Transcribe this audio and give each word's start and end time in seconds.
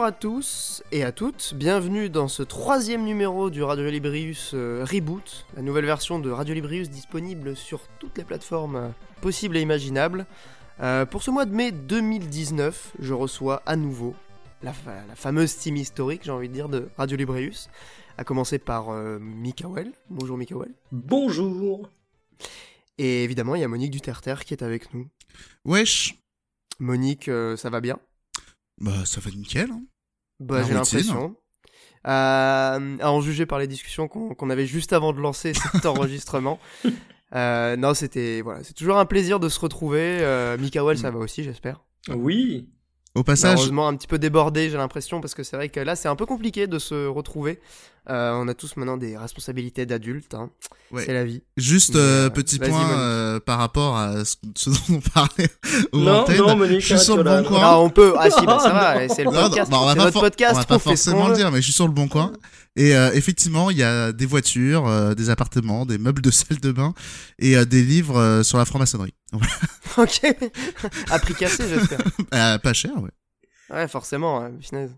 Bonjour 0.00 0.08
à 0.14 0.18
tous 0.18 0.82
et 0.92 1.04
à 1.04 1.12
toutes, 1.12 1.52
bienvenue 1.54 2.08
dans 2.08 2.26
ce 2.26 2.42
troisième 2.42 3.04
numéro 3.04 3.50
du 3.50 3.62
Radio 3.62 3.90
Librius 3.90 4.52
euh, 4.54 4.82
Reboot, 4.90 5.44
la 5.54 5.60
nouvelle 5.60 5.84
version 5.84 6.18
de 6.18 6.30
Radio 6.30 6.54
Librius 6.54 6.88
disponible 6.88 7.54
sur 7.54 7.82
toutes 7.98 8.16
les 8.16 8.24
plateformes 8.24 8.76
euh, 8.76 8.88
possibles 9.20 9.58
et 9.58 9.60
imaginables. 9.60 10.24
Euh, 10.80 11.04
pour 11.04 11.22
ce 11.22 11.30
mois 11.30 11.44
de 11.44 11.54
mai 11.54 11.70
2019, 11.70 12.94
je 12.98 13.12
reçois 13.12 13.62
à 13.66 13.76
nouveau 13.76 14.14
la, 14.62 14.72
fa- 14.72 15.04
la 15.06 15.14
fameuse 15.16 15.54
team 15.58 15.76
historique, 15.76 16.22
j'ai 16.24 16.30
envie 16.30 16.48
de 16.48 16.54
dire, 16.54 16.70
de 16.70 16.88
Radio 16.96 17.18
Librius, 17.18 17.68
à 18.16 18.24
commencer 18.24 18.58
par 18.58 18.88
euh, 18.88 19.18
Mikael. 19.20 19.92
Bonjour 20.08 20.38
Mikael. 20.38 20.72
Bonjour. 20.92 21.90
Et 22.96 23.22
évidemment, 23.22 23.54
il 23.54 23.60
y 23.60 23.64
a 23.64 23.68
Monique 23.68 23.90
Duterter 23.90 24.36
qui 24.46 24.54
est 24.54 24.62
avec 24.62 24.94
nous. 24.94 25.08
Wesh 25.66 26.14
Monique, 26.78 27.28
euh, 27.28 27.54
ça 27.58 27.68
va 27.68 27.82
bien? 27.82 27.98
Bah 28.78 29.04
ça 29.04 29.20
va 29.20 29.30
nickel. 29.30 29.70
Hein. 29.70 29.82
Bah, 30.40 30.62
j'ai 30.66 30.74
l'impression. 30.74 31.36
Euh, 32.06 32.96
à 32.98 33.12
en 33.12 33.20
juger 33.20 33.44
par 33.44 33.58
les 33.58 33.66
discussions 33.66 34.08
qu'on 34.08 34.50
avait 34.50 34.64
juste 34.64 34.94
avant 34.94 35.12
de 35.12 35.20
lancer 35.20 35.52
cet 35.52 35.84
enregistrement. 35.86 36.58
Euh, 37.34 37.76
non, 37.76 37.92
c'était 37.92 38.40
voilà, 38.40 38.64
c'est 38.64 38.72
toujours 38.72 38.96
un 38.98 39.04
plaisir 39.04 39.38
de 39.38 39.48
se 39.50 39.60
retrouver. 39.60 40.18
Euh, 40.20 40.56
ça 40.96 41.10
va 41.10 41.18
aussi, 41.18 41.44
j'espère. 41.44 41.84
Oui. 42.08 42.68
Au 43.14 43.22
passage, 43.22 43.50
Malheureusement, 43.50 43.88
un 43.88 43.96
petit 43.96 44.06
peu 44.06 44.18
débordé, 44.18 44.70
j'ai 44.70 44.76
l'impression, 44.76 45.20
parce 45.20 45.34
que 45.34 45.42
c'est 45.42 45.56
vrai 45.56 45.68
que 45.68 45.80
là, 45.80 45.96
c'est 45.96 46.08
un 46.08 46.16
peu 46.16 46.26
compliqué 46.26 46.66
de 46.66 46.78
se 46.78 47.06
retrouver. 47.06 47.60
Euh, 48.10 48.32
on 48.34 48.48
a 48.48 48.54
tous 48.54 48.76
maintenant 48.76 48.96
des 48.96 49.16
responsabilités 49.16 49.86
d'adultes, 49.86 50.34
hein. 50.34 50.50
Ouais. 50.90 51.04
c'est 51.06 51.12
la 51.12 51.24
vie. 51.24 51.44
juste 51.56 51.94
Mais, 51.94 52.00
euh, 52.00 52.26
euh, 52.26 52.30
petit 52.30 52.58
point 52.58 52.90
euh, 52.98 53.38
par 53.38 53.58
rapport 53.60 53.96
à 53.96 54.24
ce, 54.24 54.34
ce 54.56 54.70
dont 54.70 54.96
on 54.96 55.00
parlait 55.00 55.48
Non, 55.92 56.18
antenne. 56.22 56.38
non, 56.38 56.56
Monique, 56.56 56.80
je 56.80 56.96
suis 56.96 56.98
sur 56.98 57.16
le 57.16 57.22
bon 57.22 57.44
coin. 57.44 57.60
Ah, 57.62 57.78
on 57.78 57.88
peut. 57.90 58.14
Ah 58.18 58.28
si, 58.28 58.44
bah, 58.44 58.58
ça 58.62 58.68
Non. 58.70 58.74
va. 58.74 59.08
C'est 59.08 59.22
le 59.22 59.30
Non, 59.30 59.32
non, 59.42 59.42
podcast. 59.48 59.70
bah, 59.70 59.76
on 59.80 59.84
va 59.86 59.92
c'est 59.92 59.98
pas 59.98 60.04
notre 60.06 60.12
for- 60.14 60.22
podcast. 60.22 60.52
on 60.54 60.58
va 60.58 60.64
pas 60.64 60.78
forcément 60.80 61.28
le 61.28 61.36
dire, 61.36 61.52
mais 61.52 61.58
je 61.58 61.62
suis 61.64 61.72
sur 61.72 61.86
le 61.86 61.92
bon 61.94 62.08
coin. 62.08 62.32
Et 62.74 62.96
euh, 62.96 63.12
effectivement, 63.12 63.70
il 63.70 63.76
y 63.76 63.84
a 63.84 64.10
des 64.10 64.26
voitures, 64.26 64.88
euh, 64.88 65.14
des 65.14 65.30
appartements, 65.30 65.86
des 65.86 65.98
meubles 65.98 66.22
de 66.22 66.30
salle 66.32 66.58
de 66.58 66.72
bain 66.72 66.92
et 67.38 67.56
euh, 67.56 67.64
des 67.64 67.82
livres 67.84 68.18
euh, 68.18 68.42
sur 68.42 68.58
la 68.58 68.64
franc-maçonnerie. 68.64 69.14
Ok. 69.96 70.20
à 71.10 71.18
prix 71.20 71.34
cassé, 71.34 71.64
j'espère. 71.68 71.98
Euh, 72.34 72.58
pas 72.58 72.72
cher, 72.72 72.92
ouais. 73.00 73.10
Ouais, 73.70 73.86
forcément, 73.86 74.40
ouais, 74.40 74.50
punaise. 74.68 74.90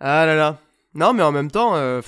Ah 0.00 0.26
là 0.26 0.34
là. 0.36 0.58
Non, 0.94 1.12
mais 1.14 1.22
en 1.22 1.32
même 1.32 1.50
temps, 1.50 1.74
euh, 1.74 2.02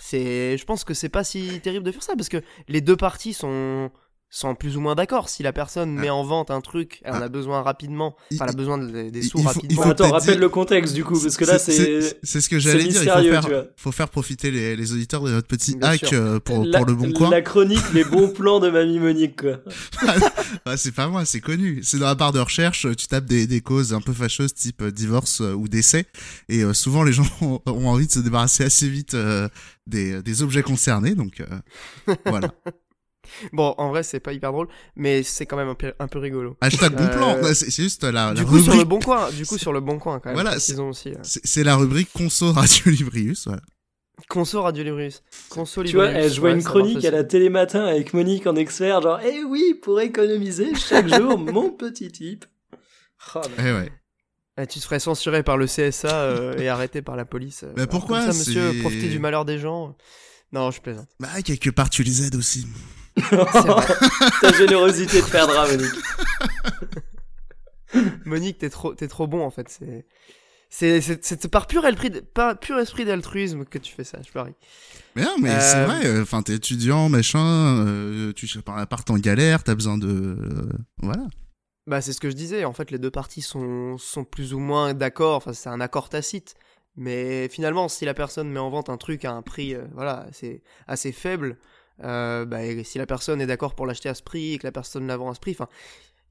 c'est, 0.00 0.56
je 0.56 0.64
pense 0.64 0.84
que 0.84 0.94
c'est 0.94 1.08
pas 1.08 1.24
si 1.24 1.60
terrible 1.60 1.84
de 1.84 1.92
faire 1.92 2.02
ça 2.02 2.16
parce 2.16 2.28
que 2.28 2.42
les 2.68 2.80
deux 2.80 2.96
parties 2.96 3.34
sont 3.34 3.90
sont 4.32 4.54
plus 4.54 4.76
ou 4.76 4.80
moins 4.80 4.94
d'accord. 4.94 5.28
Si 5.28 5.42
la 5.42 5.52
personne 5.52 5.92
met 5.92 6.08
en 6.08 6.22
vente 6.22 6.52
un 6.52 6.60
truc, 6.60 7.00
elle 7.04 7.14
en 7.14 7.20
Ah. 7.20 7.24
a 7.24 7.28
besoin 7.28 7.62
rapidement, 7.62 8.14
Il- 8.30 8.36
enfin, 8.36 8.44
elle 8.44 8.50
a 8.50 8.56
besoin 8.56 8.78
de- 8.78 9.10
des 9.10 9.18
il- 9.18 9.24
sous 9.28 9.38
il 9.38 9.42
faut- 9.42 9.50
il 9.50 9.54
rapidement. 9.54 9.76
faut 9.82 9.88
Bon, 9.88 9.90
attends, 9.90 10.10
rappelle 10.12 10.30
dire- 10.34 10.40
le 10.40 10.48
contexte 10.48 10.94
du 10.94 11.04
coup, 11.04 11.20
parce 11.20 11.36
que 11.36 11.44
là 11.44 11.58
c'est. 11.58 12.16
c'est 12.22 12.40
ce 12.40 12.48
que 12.48 12.58
j'allais 12.60 12.84
dire. 12.84 12.88
Il 12.88 12.94
faut 12.94 13.00
mystérieux, 13.00 13.30
faire, 13.32 13.44
tu 13.44 13.50
vois. 13.50 13.64
faut 13.76 13.92
faire 13.92 14.08
profiter 14.08 14.50
les, 14.52 14.76
les 14.76 14.92
auditeurs 14.92 15.22
de 15.24 15.30
notre 15.32 15.48
petit 15.48 15.74
Bien 15.76 15.88
hack 15.90 16.12
euh, 16.12 16.38
pour, 16.38 16.64
la, 16.64 16.78
pour 16.78 16.86
le 16.86 16.94
bon 16.94 17.12
coin. 17.12 17.28
La 17.30 17.42
chronique, 17.42 17.82
les 17.92 18.04
bons 18.04 18.28
plans 18.28 18.60
de 18.60 18.70
Mamie 18.70 19.00
Monique 19.00 19.40
quoi. 19.40 19.58
Ah, 20.64 20.76
c'est 20.76 20.92
pas 20.92 21.08
moi, 21.08 21.24
c'est 21.24 21.40
connu. 21.40 21.80
C'est 21.82 21.98
dans 21.98 22.06
la 22.06 22.14
barre 22.14 22.32
de 22.32 22.38
recherche, 22.40 22.86
tu 22.96 23.06
tapes 23.06 23.24
des, 23.24 23.46
des 23.46 23.60
causes 23.60 23.92
un 23.94 24.00
peu 24.00 24.12
fâcheuses 24.12 24.54
type 24.54 24.82
euh, 24.82 24.90
divorce 24.92 25.40
euh, 25.40 25.54
ou 25.54 25.68
décès. 25.68 26.06
Et 26.48 26.62
euh, 26.62 26.72
souvent, 26.74 27.02
les 27.02 27.12
gens 27.12 27.24
ont, 27.40 27.60
ont 27.66 27.86
envie 27.88 28.06
de 28.06 28.12
se 28.12 28.18
débarrasser 28.20 28.64
assez 28.64 28.88
vite 28.88 29.14
euh, 29.14 29.48
des, 29.86 30.22
des 30.22 30.42
objets 30.42 30.62
concernés. 30.62 31.14
Donc 31.14 31.40
euh, 31.40 32.14
voilà. 32.26 32.52
Bon, 33.52 33.74
en 33.78 33.88
vrai, 33.90 34.02
c'est 34.02 34.20
pas 34.20 34.32
hyper 34.32 34.52
drôle, 34.52 34.68
mais 34.96 35.22
c'est 35.22 35.46
quand 35.46 35.56
même 35.56 35.68
un 35.68 35.74
peu, 35.74 35.92
un 35.98 36.08
peu 36.08 36.18
rigolo. 36.18 36.56
Hashtag 36.60 36.94
bon 36.96 37.04
Euh, 37.04 37.08
plan. 37.08 37.54
C'est 37.54 37.70
juste 37.70 38.04
la, 38.04 38.10
la 38.12 38.34
Du 38.34 38.44
coup, 38.44 38.58
sur 38.58 38.72
le 38.72 38.78
rubrique. 38.80 38.88
bon 38.88 38.98
coin, 39.00 39.30
du 39.30 39.46
coup, 39.46 39.58
sur 39.58 39.72
le 39.72 39.80
bon 39.80 39.98
coin, 39.98 40.20
quand 40.20 40.30
même. 40.30 40.34
Voilà, 40.40 40.56
ils 40.56 40.80
ont 40.80 40.90
aussi. 40.90 41.10
euh, 41.10 41.14
C'est 41.22 41.44
c'est 41.46 41.64
la 41.64 41.76
rubrique 41.76 42.10
Conso 42.12 42.52
Radio 42.52 42.84
Librius. 42.90 43.46
Voilà. 43.46 43.62
Conso 44.28 44.62
Radio 44.62 44.84
Librius. 44.84 45.22
Conso 45.48 45.82
Tu 45.82 45.94
vois, 45.96 46.28
je 46.28 46.40
vois 46.40 46.50
ouais, 46.50 46.56
une 46.56 46.62
chronique 46.62 47.04
à 47.06 47.10
la 47.10 47.24
télématin 47.24 47.86
avec 47.86 48.12
Monique 48.12 48.46
en 48.46 48.54
expert, 48.56 49.00
genre, 49.00 49.18
eh 49.24 49.42
oui, 49.44 49.74
pour 49.82 50.00
économiser 50.00 50.74
chaque 50.74 51.08
jour, 51.08 51.38
mon 51.38 51.70
petit 51.70 52.12
type. 52.12 52.44
Oh, 53.34 53.38
là. 53.38 53.48
Eh 53.58 53.72
ouais. 53.72 53.92
Eh, 54.58 54.66
tu 54.66 54.78
te 54.78 54.84
ferais 54.84 55.00
censurer 55.00 55.42
par 55.42 55.56
le 55.56 55.66
CSA 55.66 56.08
euh, 56.22 56.58
et 56.58 56.68
arrêté 56.68 57.00
par 57.00 57.16
la 57.16 57.24
police. 57.24 57.62
euh, 57.62 57.68
Mais 57.76 57.82
alors, 57.82 57.90
pourquoi, 57.90 58.20
comme 58.22 58.32
ça, 58.32 58.38
monsieur, 58.38 58.78
profiter 58.80 59.08
du 59.08 59.18
malheur 59.18 59.44
des 59.46 59.58
gens. 59.58 59.96
Non, 60.52 60.70
je 60.70 60.80
plaisante. 60.82 61.08
Bah, 61.18 61.28
quelque 61.42 61.70
part, 61.70 61.88
tu 61.88 62.02
les 62.02 62.26
aides 62.26 62.34
aussi. 62.34 62.66
Ta 64.40 64.52
générosité 64.52 65.20
te 65.22 65.30
perdra, 65.30 65.66
Monique. 65.66 65.94
Monique, 68.24 68.58
t'es 68.58 68.70
trop, 68.70 68.94
t'es 68.94 69.08
trop 69.08 69.26
bon 69.26 69.44
en 69.44 69.50
fait. 69.50 69.68
C'est, 69.68 70.06
c'est, 70.68 71.00
c'est, 71.00 71.24
c'est 71.24 71.48
par 71.48 71.66
pur, 71.66 71.84
esprit 71.84 72.10
de- 72.10 72.20
par 72.20 72.58
pur 72.58 72.78
esprit 72.78 73.04
d'altruisme 73.04 73.64
que 73.64 73.78
tu 73.78 73.92
fais 73.92 74.04
ça. 74.04 74.18
Je 74.24 74.30
parie. 74.30 74.54
Mais 75.16 75.22
non, 75.24 75.34
mais 75.40 75.50
Euh, 75.50 75.60
c'est 75.60 75.84
vrai. 75.84 76.06
euh, 76.06 76.22
Enfin, 76.22 76.42
t'es 76.42 76.54
étudiant, 76.54 77.08
machin. 77.08 77.84
euh, 77.86 78.32
tu 78.32 78.46
sais, 78.46 78.62
par 78.62 78.78
appart 78.78 79.08
en 79.10 79.16
galère, 79.18 79.64
t'as 79.64 79.74
besoin 79.74 79.98
de. 79.98 80.06
euh, 80.08 80.68
voilà. 80.98 81.24
Bah, 81.88 82.00
c'est 82.00 82.12
ce 82.12 82.20
que 82.20 82.30
je 82.30 82.36
disais. 82.36 82.64
En 82.64 82.72
fait, 82.72 82.92
les 82.92 82.98
deux 82.98 83.10
parties 83.10 83.42
sont, 83.42 83.98
sont 83.98 84.22
plus 84.22 84.54
ou 84.54 84.60
moins 84.60 84.94
d'accord. 84.94 85.34
Enfin, 85.36 85.52
c'est 85.52 85.68
un 85.68 85.80
accord 85.80 86.08
tacite. 86.08 86.54
Mais 86.96 87.48
finalement, 87.48 87.88
si 87.88 88.04
la 88.04 88.14
personne 88.14 88.48
met 88.50 88.60
en 88.60 88.70
vente 88.70 88.88
un 88.90 88.96
truc 88.96 89.24
à 89.24 89.32
un 89.32 89.42
prix, 89.42 89.74
euh, 89.74 89.84
voilà, 89.94 90.26
c'est 90.32 90.62
assez 90.86 91.10
faible. 91.10 91.56
Euh, 92.04 92.44
bah, 92.44 92.58
si 92.84 92.98
la 92.98 93.06
personne 93.06 93.40
est 93.40 93.46
d'accord 93.46 93.74
pour 93.74 93.86
l'acheter 93.86 94.08
à 94.08 94.14
ce 94.14 94.22
prix 94.22 94.54
et 94.54 94.58
que 94.58 94.66
la 94.66 94.72
personne 94.72 95.06
la 95.06 95.16
vend 95.16 95.30
à 95.30 95.34
ce 95.34 95.40
prix, 95.40 95.52
enfin, 95.52 95.68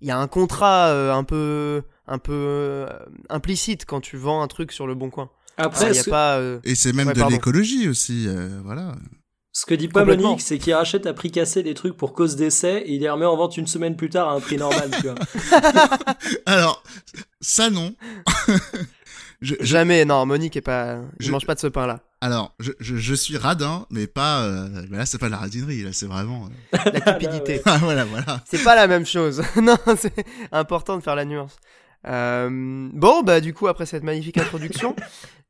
il 0.02 0.08
y 0.08 0.12
a 0.12 0.18
un 0.18 0.28
contrat 0.28 0.88
euh, 0.90 1.14
un 1.14 1.24
peu, 1.24 1.82
un 2.08 2.18
peu 2.20 2.34
euh, 2.34 2.88
implicite 3.30 3.86
quand 3.86 4.02
tu 4.02 4.18
vends 4.18 4.42
un 4.42 4.48
truc 4.48 4.72
sur 4.72 4.88
le 4.88 4.96
bon 4.96 5.10
coin. 5.10 5.30
Après, 5.58 5.90
Il 5.92 5.96
y 5.96 6.00
a 6.00 6.04
pas. 6.06 6.38
euh, 6.38 6.60
Et 6.64 6.74
c'est 6.76 6.94
même 6.94 7.08
Ouais, 7.10 7.14
de 7.14 7.24
l'écologie 7.30 7.90
aussi. 7.90 8.26
euh, 8.30 8.62
voilà. 8.64 8.94
ce 9.52 9.66
que 9.66 9.74
dit 9.76 9.90
pas. 9.90 10.06
Monique, 10.06 10.40
c'est 10.40 10.58
qu'il 10.58 10.74
rachète 10.74 11.06
à 11.06 11.14
prix 11.14 11.32
cassé 11.32 11.64
des 11.64 11.74
trucs 11.74 11.98
pour 11.98 12.14
cause 12.14 12.38
d'essai 12.38 12.84
et 12.86 12.94
il 12.94 13.02
les 13.02 13.10
remet 13.10 13.26
en 13.26 13.36
vente 13.36 13.58
une 13.58 13.68
semaine 13.68 13.98
plus 13.98 14.10
tard 14.10 14.30
à 14.30 14.34
un 14.36 14.40
prix 14.40 14.56
normal, 14.56 14.90
tu 15.02 15.08
vois. 15.08 15.16
Alors, 16.46 16.82
ça 17.42 17.70
non. 17.70 17.94
je, 18.48 18.54
je- 19.42 19.56
Jamais, 19.66 20.06
non, 20.06 20.26
Monique 20.26 20.56
est 20.56 20.62
pas. 20.62 21.02
Je 21.20 21.28
Je- 21.28 21.32
mange 21.32 21.46
pas 21.46 21.56
de 21.56 21.60
ce 21.60 21.68
pain-là. 21.68 22.00
Alors, 22.22 22.54
je, 22.60 22.72
je, 22.80 22.98
je 22.98 23.14
suis 23.14 23.38
radin, 23.38 23.86
mais 23.90 24.08
pas. 24.08 24.42
euh, 24.44 24.86
là, 24.90 25.06
c'est 25.06 25.18
pas 25.18 25.28
de 25.28 25.32
la 25.32 25.38
radinerie, 25.38 25.84
là, 25.84 25.94
c'est 25.94 26.06
vraiment. 26.06 26.50
euh, 26.76 26.78
La 26.94 27.02
cupidité. 27.02 27.62
Ah, 27.66 27.78
voilà, 27.82 28.06
voilà. 28.06 28.42
C'est 28.46 28.64
pas 28.64 28.76
la 28.76 28.88
même 28.88 29.06
chose. 29.06 29.42
non, 29.62 29.78
c'est 29.98 30.26
important 30.52 30.98
de 30.98 31.02
faire 31.04 31.16
la 31.16 31.26
nuance. 31.26 31.56
Euh, 32.08 32.90
bon, 32.94 33.24
bah, 33.24 33.40
du 33.42 33.54
coup, 33.54 33.68
après 33.68 33.86
cette 33.86 34.04
magnifique 34.04 34.38
introduction, 34.38 34.96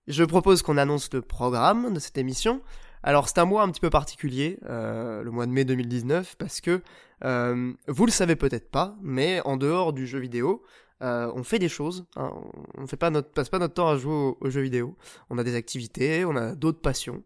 je 0.07 0.23
propose 0.23 0.61
qu'on 0.61 0.77
annonce 0.77 1.09
le 1.13 1.21
programme 1.21 1.93
de 1.93 1.99
cette 1.99 2.17
émission. 2.17 2.61
Alors, 3.01 3.29
c'est 3.29 3.39
un 3.39 3.45
mois 3.45 3.63
un 3.63 3.69
petit 3.69 3.79
peu 3.81 3.89
particulier, 3.89 4.59
euh, 4.69 5.23
le 5.23 5.31
mois 5.31 5.45
de 5.45 5.51
mai 5.51 5.63
2019, 5.65 6.35
parce 6.37 6.59
que 6.61 6.81
euh, 7.23 7.71
vous 7.87 8.05
le 8.05 8.11
savez 8.11 8.35
peut-être 8.35 8.69
pas, 8.69 8.95
mais 9.01 9.41
en 9.45 9.57
dehors 9.57 9.93
du 9.93 10.05
jeu 10.05 10.19
vidéo, 10.19 10.63
euh, 11.01 11.31
on 11.35 11.43
fait 11.43 11.59
des 11.59 11.69
choses. 11.69 12.05
hein. 12.15 12.31
on 12.77 12.87
fait 12.87 12.97
pas 12.97 13.09
passe 13.21 13.49
pas 13.49 13.59
notre 13.59 13.73
temps 13.73 13.89
à 13.89 13.97
jouer 13.97 14.33
aux, 14.39 14.49
jeux 14.49 14.61
vidéo. 14.61 14.95
On 15.29 15.37
a 15.37 15.43
des 15.43 15.55
activités, 15.55 16.25
on 16.25 16.35
a 16.35 16.55
d'autres 16.55 16.81
passions. 16.81 17.23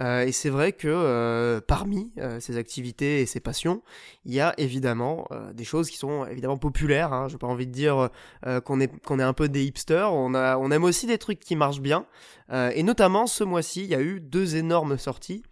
Euh, 0.00 0.22
et 0.22 0.32
c'est 0.32 0.48
vrai 0.48 0.72
que 0.72 0.88
euh, 0.88 1.60
parmi 1.60 2.12
euh, 2.18 2.40
ces 2.40 2.56
activités 2.56 3.20
et 3.20 3.26
ces 3.26 3.40
passions, 3.40 3.82
il 4.24 4.32
y 4.32 4.40
a 4.40 4.54
évidemment 4.56 5.26
euh, 5.32 5.52
des 5.52 5.64
choses 5.64 5.90
qui 5.90 5.98
sont 5.98 6.24
évidemment 6.26 6.56
populaires. 6.56 7.12
Hein. 7.12 7.28
J'ai 7.28 7.36
pas 7.36 7.46
envie 7.46 7.66
de 7.66 7.72
dire 7.72 8.08
euh, 8.46 8.60
qu'on 8.60 8.80
est 8.80 8.90
est 8.90 9.22
un 9.22 9.32
peu 9.34 9.48
des 9.48 9.64
hipsters. 9.64 10.12
On 10.12 10.34
a 10.34 10.56
on 10.56 10.70
aime 10.70 10.84
aussi 10.84 11.06
des 11.06 11.18
trucs 11.18 11.40
qui 11.40 11.56
marchent 11.56 11.80
bien. 11.82 12.06
Et 12.74 12.82
notamment 12.82 13.26
ce 13.26 13.44
mois-ci, 13.44 13.84
il 13.84 13.88
y 13.88 13.94
a 13.94 14.02
eu 14.02 14.20
deux 14.20 14.56
énormes 14.56 14.98
sorties. 14.98 15.42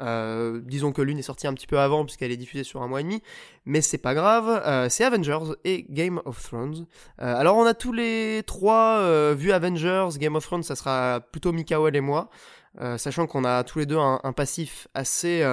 Euh, 0.00 0.60
disons 0.64 0.92
que 0.92 1.02
l'une 1.02 1.18
est 1.18 1.22
sortie 1.22 1.46
un 1.46 1.54
petit 1.54 1.66
peu 1.66 1.78
avant 1.78 2.04
puisqu'elle 2.04 2.30
est 2.30 2.36
diffusée 2.36 2.64
sur 2.64 2.82
un 2.82 2.88
mois 2.88 3.00
et 3.00 3.04
demi, 3.04 3.22
mais 3.66 3.80
c'est 3.80 3.98
pas 3.98 4.14
grave. 4.14 4.48
Euh, 4.66 4.88
c'est 4.88 5.04
Avengers 5.04 5.54
et 5.64 5.86
Game 5.88 6.20
of 6.24 6.42
Thrones. 6.42 6.86
Euh, 7.20 7.34
alors 7.36 7.56
on 7.56 7.66
a 7.66 7.74
tous 7.74 7.92
les 7.92 8.42
trois 8.46 9.34
vu 9.34 9.52
Avengers, 9.52 10.08
Game 10.16 10.36
of 10.36 10.44
Thrones, 10.44 10.62
ça 10.62 10.76
sera 10.76 11.20
plutôt 11.20 11.52
Mikael 11.52 11.96
et 11.96 12.00
moi, 12.00 12.30
sachant 12.96 13.26
qu'on 13.26 13.44
a 13.44 13.64
tous 13.64 13.78
les 13.78 13.86
deux 13.86 13.98
un, 13.98 14.32
passif 14.32 14.88
assez 14.94 15.44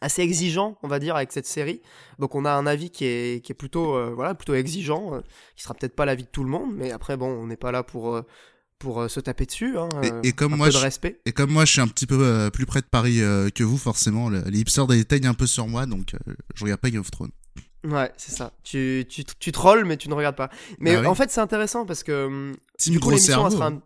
assez 0.00 0.22
exigeant, 0.22 0.78
on 0.82 0.88
va 0.88 0.98
dire, 0.98 1.14
avec 1.14 1.30
cette 1.30 1.46
série. 1.46 1.80
Donc 2.18 2.34
on 2.34 2.44
a 2.44 2.50
un 2.50 2.66
avis 2.66 2.90
qui 2.90 3.04
est, 3.04 3.44
qui 3.44 3.52
est 3.52 3.54
plutôt 3.54 4.14
voilà 4.14 4.34
plutôt 4.34 4.54
exigeant, 4.54 5.20
qui 5.56 5.62
sera 5.62 5.74
peut-être 5.74 5.96
pas 5.96 6.04
l'avis 6.04 6.24
de 6.24 6.28
tout 6.28 6.44
le 6.44 6.50
monde, 6.50 6.72
mais 6.74 6.92
après 6.92 7.16
bon, 7.16 7.28
on 7.28 7.46
n'est 7.46 7.56
pas 7.56 7.72
là 7.72 7.82
pour 7.82 8.22
pour 8.82 9.00
euh, 9.00 9.08
se 9.08 9.20
taper 9.20 9.46
dessus. 9.46 9.78
Hein, 9.78 9.88
Et- 10.02 10.10
euh, 10.12 10.20
et 10.24 10.32
comme 10.32 10.52
un 10.54 10.56
moi, 10.56 10.66
peu 10.66 10.72
de 10.72 10.78
je- 10.78 10.82
respect. 10.82 11.20
Et 11.24 11.32
comme 11.32 11.50
moi, 11.50 11.64
je 11.64 11.72
suis 11.72 11.80
un 11.80 11.88
petit 11.88 12.06
peu 12.06 12.18
euh, 12.20 12.50
plus 12.50 12.66
près 12.66 12.80
de 12.80 12.86
Paris 12.86 13.22
euh, 13.22 13.48
que 13.50 13.62
vous, 13.64 13.78
forcément, 13.78 14.28
le- 14.28 14.42
les 14.48 14.60
hipsters 14.60 14.86
déteignent 14.86 15.28
un 15.28 15.34
peu 15.34 15.46
sur 15.46 15.66
moi, 15.68 15.86
donc 15.86 16.14
euh, 16.14 16.34
je 16.54 16.64
regarde 16.64 16.80
pas 16.80 16.90
Game 16.90 17.00
of 17.00 17.10
Thrones. 17.10 17.30
Ouais, 17.84 18.12
c'est 18.16 18.32
ça. 18.32 18.52
Tu, 18.62 19.04
tu, 19.08 19.24
tu 19.24 19.50
trolls, 19.52 19.84
mais 19.84 19.96
tu 19.96 20.08
ne 20.08 20.14
regardes 20.14 20.36
pas. 20.36 20.50
Mais 20.78 20.94
Bah 20.94 21.00
oui. 21.00 21.06
en 21.08 21.14
fait, 21.14 21.30
c'est 21.30 21.40
intéressant 21.40 21.84
parce 21.84 22.02
que 22.04 22.26
hum, 22.26 22.54
Team 22.78 22.94
du 22.94 23.00
coup, 23.00 23.08
gros 23.08 23.18
cerveau. 23.18 23.50
sera 23.50 23.66
un 23.68 23.80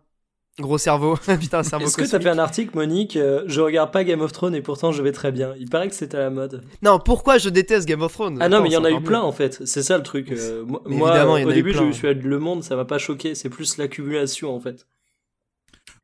gros 0.59 0.77
cerveau. 0.77 1.15
Putain, 1.39 1.59
un 1.59 1.63
cerveau 1.63 1.85
Est-ce 1.85 1.97
que 1.97 2.03
t'as 2.05 2.19
fait 2.19 2.29
un 2.29 2.39
article, 2.39 2.71
Monique 2.75 3.15
euh, 3.15 3.43
Je 3.47 3.61
regarde 3.61 3.91
pas 3.91 4.03
Game 4.03 4.21
of 4.21 4.31
Thrones 4.31 4.55
et 4.55 4.61
pourtant 4.61 4.91
je 4.91 5.01
vais 5.03 5.11
très 5.11 5.31
bien. 5.31 5.53
Il 5.59 5.69
paraît 5.69 5.87
que 5.89 5.95
c'est 5.95 6.15
à 6.15 6.19
la 6.19 6.29
mode. 6.29 6.63
Non, 6.81 6.99
pourquoi 6.99 7.37
je 7.37 7.49
déteste 7.49 7.87
Game 7.87 8.01
of 8.01 8.13
Thrones? 8.13 8.37
Ah 8.41 8.49
non, 8.49 8.57
Attends, 8.57 8.63
mais 8.63 8.69
il 8.69 8.73
y 8.73 8.77
en 8.77 8.83
a 8.83 8.91
eu 8.91 9.01
plein 9.01 9.21
en 9.21 9.31
fait. 9.31 9.61
C'est 9.65 9.83
ça 9.83 9.97
le 9.97 10.03
truc. 10.03 10.31
euh, 10.31 10.65
moi, 10.85 11.11
en 11.25 11.33
au 11.33 11.37
eu 11.49 11.53
début, 11.53 11.73
je 11.73 11.83
me 11.83 11.91
suis 11.91 12.13
dit 12.15 12.21
Le 12.21 12.39
Monde, 12.39 12.63
ça 12.63 12.75
m'a 12.75 12.85
pas 12.85 12.97
choqué. 12.97 13.35
C'est 13.35 13.49
plus 13.49 13.77
l'accumulation 13.77 14.55
en 14.55 14.59
fait. 14.59 14.87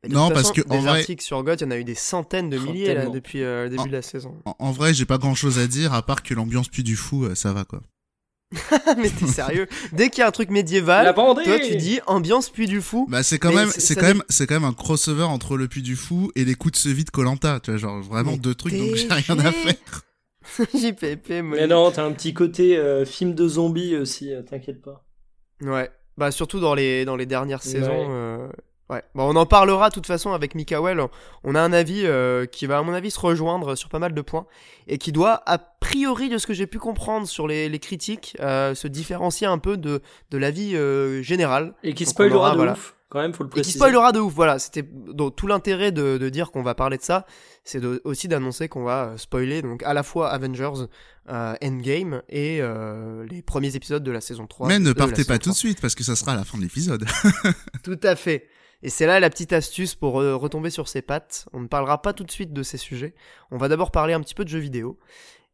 De 0.06 0.12
Non, 0.12 0.26
toute 0.26 0.34
parce 0.34 0.48
façon, 0.48 0.62
que, 0.62 0.68
en 0.68 0.74
des 0.76 0.80
vrai- 0.86 0.98
articles 1.00 1.24
sur 1.24 1.42
GOT, 1.42 1.54
il 1.54 1.60
y 1.62 1.64
en 1.64 1.70
a 1.70 1.78
eu 1.78 1.84
des 1.84 1.94
centaines 1.94 2.50
de 2.50 2.58
milliers 2.58 2.92
là, 2.94 3.06
depuis 3.06 3.42
euh, 3.42 3.64
le 3.64 3.70
début 3.70 3.82
En- 3.82 3.86
de 3.86 3.92
la 3.92 4.02
saison. 4.02 4.34
En, 4.44 4.54
en 4.58 4.70
vrai, 4.70 4.92
j'ai 4.92 5.06
pas 5.06 5.16
grand 5.16 5.34
chose 5.34 5.58
à 5.58 5.66
dire 5.66 5.94
à 5.94 6.02
part 6.02 6.22
que 6.22 6.34
l'ambiance 6.34 6.68
pue 6.68 6.82
du 6.82 6.94
fou, 6.94 7.24
euh, 7.24 7.34
ça 7.34 7.52
va 7.54 7.64
quoi. 7.64 7.80
mais 8.98 9.10
t'es 9.10 9.26
sérieux? 9.26 9.66
Dès 9.92 10.10
qu'il 10.10 10.20
y 10.20 10.22
a 10.22 10.28
un 10.28 10.30
truc 10.30 10.50
médiéval, 10.50 11.12
toi 11.14 11.34
tu 11.58 11.76
dis 11.76 12.00
ambiance 12.06 12.50
puis 12.50 12.66
du 12.66 12.80
fou. 12.80 13.06
Bah 13.10 13.22
c'est 13.22 13.38
quand 13.38 13.48
Mais 13.50 13.56
même, 13.56 13.70
c'est- 13.70 13.94
quand 13.96 14.06
même, 14.06 14.22
c'est 14.28 14.46
quand 14.46 14.54
même 14.54 14.64
un 14.64 14.72
crossover 14.72 15.24
entre 15.24 15.56
le 15.56 15.66
puits 15.68 15.82
du 15.82 15.96
fou 15.96 16.30
et 16.36 16.44
les 16.44 16.54
coups 16.54 16.72
de 16.72 16.78
ce 16.78 16.88
vide 16.88 17.10
Colanta, 17.10 17.58
tu 17.60 17.70
vois, 17.72 17.78
genre 17.78 18.00
vraiment 18.02 18.32
Mais 18.32 18.38
deux 18.38 18.54
trucs 18.54 18.74
donc 18.76 18.94
j'ai 18.94 19.08
rien 19.08 19.38
à 19.38 19.50
faire. 19.52 19.74
JPP, 20.74 21.42
moi. 21.42 21.56
Mais 21.56 21.66
non, 21.66 21.90
t'as 21.90 22.04
un 22.04 22.12
petit 22.12 22.34
côté 22.34 22.76
euh, 22.76 23.04
film 23.06 23.34
de 23.34 23.48
zombies 23.48 23.96
aussi, 23.96 24.32
euh, 24.32 24.42
t'inquiète 24.42 24.82
pas. 24.82 25.04
Ouais. 25.62 25.90
Bah 26.18 26.30
surtout 26.30 26.60
dans 26.60 26.74
les 26.74 27.04
dans 27.04 27.16
les 27.16 27.26
dernières 27.26 27.64
Ouais. 27.64 27.72
saisons. 27.72 28.06
euh, 28.10 28.46
Ouais. 28.90 29.02
Bon, 29.14 29.24
on 29.32 29.36
en 29.36 29.46
parlera 29.46 29.88
de 29.88 29.94
toute 29.94 30.06
façon 30.06 30.32
avec 30.32 30.54
Mikael. 30.54 31.00
On 31.42 31.54
a 31.54 31.60
un 31.60 31.72
avis 31.72 32.02
euh, 32.04 32.44
qui 32.44 32.66
va 32.66 32.78
à 32.78 32.82
mon 32.82 32.92
avis 32.92 33.10
se 33.10 33.18
rejoindre 33.18 33.76
sur 33.76 33.88
pas 33.88 33.98
mal 33.98 34.12
de 34.12 34.20
points 34.20 34.46
et 34.88 34.98
qui 34.98 35.10
doit 35.10 35.42
a 35.46 35.56
priori 35.58 36.28
de 36.28 36.36
ce 36.38 36.46
que 36.46 36.52
j'ai 36.52 36.66
pu 36.66 36.78
comprendre 36.78 37.26
sur 37.26 37.46
les, 37.48 37.68
les 37.70 37.78
critiques 37.78 38.36
euh, 38.40 38.74
se 38.74 38.86
différencier 38.86 39.46
un 39.46 39.58
peu 39.58 39.76
de 39.78 40.02
de 40.30 40.38
l'avis 40.38 40.76
euh, 40.76 41.22
général. 41.22 41.74
Et 41.82 41.94
qui 41.94 42.04
spoilera 42.04 42.50
de 42.50 42.56
voilà. 42.56 42.72
ouf, 42.72 42.94
quand 43.08 43.20
même, 43.20 43.32
faut 43.32 43.42
le 43.44 43.48
Et 43.48 43.50
préciser. 43.52 43.72
qui 43.72 43.78
spoilera 43.78 44.12
de 44.12 44.18
ouf, 44.20 44.34
voilà. 44.34 44.58
C'était 44.58 44.82
donc 44.82 45.34
tout 45.34 45.46
l'intérêt 45.46 45.90
de, 45.90 46.18
de 46.18 46.28
dire 46.28 46.50
qu'on 46.50 46.62
va 46.62 46.74
parler 46.74 46.98
de 46.98 47.02
ça, 47.02 47.24
c'est 47.64 47.80
de- 47.80 48.02
aussi 48.04 48.28
d'annoncer 48.28 48.68
qu'on 48.68 48.84
va 48.84 49.04
euh, 49.12 49.16
spoiler 49.16 49.62
donc 49.62 49.82
à 49.84 49.94
la 49.94 50.02
fois 50.02 50.28
Avengers 50.28 50.84
euh, 51.30 51.54
Endgame 51.64 52.20
et 52.28 52.58
euh, 52.60 53.24
les 53.30 53.40
premiers 53.40 53.74
épisodes 53.76 54.02
de 54.04 54.10
la 54.12 54.20
saison 54.20 54.46
3. 54.46 54.68
Mais 54.68 54.78
ne 54.78 54.92
partez 54.92 55.24
pas 55.24 55.38
tout 55.38 55.44
3. 55.44 55.52
de 55.52 55.56
suite 55.56 55.80
parce 55.80 55.94
que 55.94 56.04
ça 56.04 56.16
sera 56.16 56.32
à 56.32 56.36
la 56.36 56.44
fin 56.44 56.58
de 56.58 56.62
l'épisode. 56.64 57.06
Tout 57.82 57.98
à 58.02 58.14
fait. 58.14 58.46
Et 58.84 58.90
c'est 58.90 59.06
là 59.06 59.18
la 59.18 59.30
petite 59.30 59.54
astuce 59.54 59.94
pour 59.94 60.20
euh, 60.20 60.36
retomber 60.36 60.68
sur 60.68 60.88
ses 60.88 61.00
pattes. 61.00 61.48
On 61.54 61.60
ne 61.60 61.66
parlera 61.66 62.02
pas 62.02 62.12
tout 62.12 62.22
de 62.22 62.30
suite 62.30 62.52
de 62.52 62.62
ces 62.62 62.76
sujets. 62.76 63.14
On 63.50 63.56
va 63.56 63.68
d'abord 63.68 63.90
parler 63.90 64.12
un 64.12 64.20
petit 64.20 64.34
peu 64.34 64.44
de 64.44 64.50
jeux 64.50 64.58
vidéo. 64.58 64.98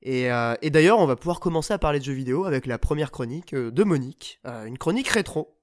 Et, 0.03 0.33
euh, 0.33 0.55
et 0.63 0.71
d'ailleurs, 0.71 0.99
on 0.99 1.07
va 1.07 1.15
pouvoir 1.15 1.39
commencer 1.39 1.73
à 1.73 1.79
parler 1.79 2.01
de 2.01 2.05
jeux 2.05 2.13
vidéo 2.13 2.45
avec 2.45 2.67
la 2.67 2.77
première 2.77 3.13
chronique 3.13 3.55
euh, 3.55 3.71
de 3.71 3.85
Monique. 3.85 4.41
Euh, 4.47 4.65
une 4.65 4.79
chronique 4.79 5.07
rétro. 5.09 5.57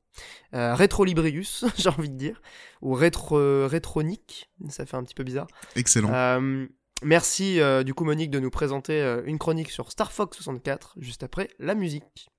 Euh, 0.54 0.76
rétro 0.76 1.04
Librius, 1.04 1.66
j'ai 1.78 1.90
envie 1.90 2.10
de 2.10 2.16
dire. 2.16 2.42
Ou 2.82 2.94
rétro, 2.94 3.68
rétronique. 3.68 4.50
Ça 4.70 4.86
fait 4.86 4.96
un 4.96 5.04
petit 5.04 5.14
peu 5.14 5.26
bizarre. 5.26 5.48
Excellent. 5.76 6.40
Merci 7.04 7.60
du 7.86 7.94
coup 7.94 8.06
Monique 8.06 8.32
de 8.32 8.40
nous 8.40 8.50
présenter 8.50 9.20
une 9.26 9.38
chronique 9.38 9.70
sur 9.70 9.92
Star 9.92 10.12
Fox 10.12 10.38
64 10.38 10.96
juste 10.98 11.22
après 11.22 11.50
la 11.60 11.76
musique. 11.76 12.32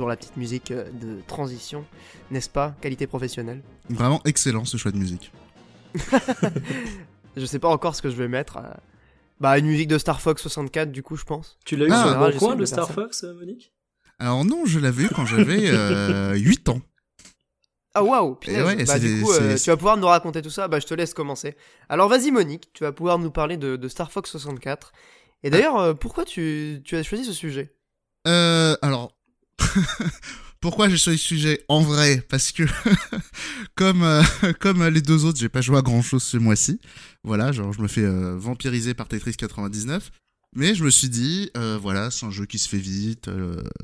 Toujours 0.00 0.08
la 0.08 0.16
petite 0.16 0.38
musique 0.38 0.70
euh, 0.70 0.88
de 0.92 1.20
transition, 1.26 1.84
n'est-ce 2.30 2.48
pas 2.48 2.74
Qualité 2.80 3.06
professionnelle? 3.06 3.60
Vraiment 3.90 4.22
excellent 4.24 4.64
ce 4.64 4.78
choix 4.78 4.92
de 4.92 4.96
musique. 4.96 5.30
Je 7.36 7.44
sais 7.44 7.58
pas 7.58 7.68
encore 7.68 7.94
ce 7.94 8.00
que 8.00 8.08
je 8.08 8.16
vais 8.16 8.26
mettre. 8.26 8.56
euh, 8.56 8.62
Bah, 9.40 9.58
une 9.58 9.66
musique 9.66 9.88
de 9.88 9.98
Star 9.98 10.22
Fox 10.22 10.40
64, 10.40 10.90
du 10.90 11.02
coup, 11.02 11.16
je 11.16 11.24
pense. 11.24 11.58
Tu 11.66 11.76
l'as 11.76 11.84
eu 11.84 11.90
Ah, 11.92 12.00
sur 12.02 12.28
le 12.28 12.38
coin, 12.38 12.56
de 12.56 12.64
Star. 12.64 12.90
Fox, 12.90 13.24
euh, 13.24 13.34
Monique? 13.34 13.74
Alors 14.18 14.42
non, 14.46 14.64
je 14.64 14.78
l'avais 14.78 15.02
eu 15.02 15.08
quand 15.10 15.26
j'avais 15.26 15.68
euh, 15.68 16.32
8 16.38 16.70
ans. 16.70 16.80
Ah, 17.92 18.02
waouh 18.02 18.38
ouais, 18.48 18.84
Bah, 18.86 18.98
du 18.98 19.20
coup, 19.22 19.32
euh, 19.32 19.54
tu 19.58 19.68
vas 19.68 19.76
pouvoir 19.76 19.98
nous 19.98 20.06
raconter 20.06 20.40
tout 20.40 20.48
ça. 20.48 20.66
Bah, 20.66 20.80
je 20.80 20.86
te 20.86 20.94
laisse 20.94 21.12
commencer. 21.12 21.58
Alors, 21.90 22.08
vas-y, 22.08 22.30
Monique, 22.30 22.70
tu 22.72 22.84
vas 22.84 22.92
pouvoir 22.92 23.18
nous 23.18 23.30
parler 23.30 23.58
de, 23.58 23.76
de 23.76 23.88
Star 23.88 24.10
Fox 24.10 24.30
64. 24.30 24.92
Et 25.42 25.50
d'ailleurs, 25.50 25.78
euh, 25.78 25.92
pourquoi 25.92 26.24
tu, 26.24 26.80
tu 26.86 26.96
as 26.96 27.02
choisi 27.02 27.26
ce 27.26 27.34
sujet? 27.34 27.76
Euh, 28.26 28.76
alors, 28.80 29.14
pourquoi 30.60 30.88
j'ai 30.88 30.96
choisi 30.96 31.18
ce 31.18 31.26
sujet 31.26 31.64
En 31.68 31.80
vrai, 31.80 32.24
parce 32.28 32.52
que 32.52 32.64
comme 33.74 34.02
euh, 34.02 34.22
comme 34.60 34.86
les 34.86 35.02
deux 35.02 35.24
autres, 35.24 35.38
j'ai 35.38 35.48
pas 35.48 35.60
joué 35.60 35.78
à 35.78 35.82
grand 35.82 36.02
chose 36.02 36.22
ce 36.22 36.36
mois-ci. 36.36 36.80
Voilà, 37.24 37.52
genre 37.52 37.72
je 37.72 37.80
me 37.80 37.88
fais 37.88 38.04
euh, 38.04 38.36
vampiriser 38.36 38.94
par 38.94 39.08
Tetris 39.08 39.34
99. 39.34 40.10
Mais 40.56 40.74
je 40.74 40.82
me 40.82 40.90
suis 40.90 41.08
dit, 41.08 41.48
euh, 41.56 41.78
voilà, 41.80 42.10
c'est 42.10 42.26
un 42.26 42.32
jeu 42.32 42.44
qui 42.44 42.58
se 42.58 42.68
fait 42.68 42.78
vite, 42.78 43.30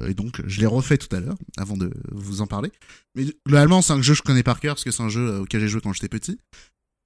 et 0.04 0.14
donc 0.14 0.42
je 0.48 0.58
l'ai 0.58 0.66
refait 0.66 0.98
tout 0.98 1.14
à 1.14 1.20
l'heure, 1.20 1.36
avant 1.58 1.76
de 1.76 1.92
vous 2.10 2.40
en 2.40 2.48
parler. 2.48 2.72
Mais 3.14 3.24
globalement, 3.46 3.82
c'est 3.82 3.92
un 3.92 4.02
jeu 4.02 4.14
que 4.14 4.18
je 4.18 4.22
connais 4.22 4.42
par 4.42 4.58
cœur, 4.58 4.74
parce 4.74 4.82
que 4.82 4.90
c'est 4.90 5.04
un 5.04 5.08
jeu 5.08 5.38
auquel 5.38 5.60
j'ai 5.60 5.68
joué 5.68 5.80
quand 5.80 5.92
j'étais 5.92 6.08
petit. 6.08 6.40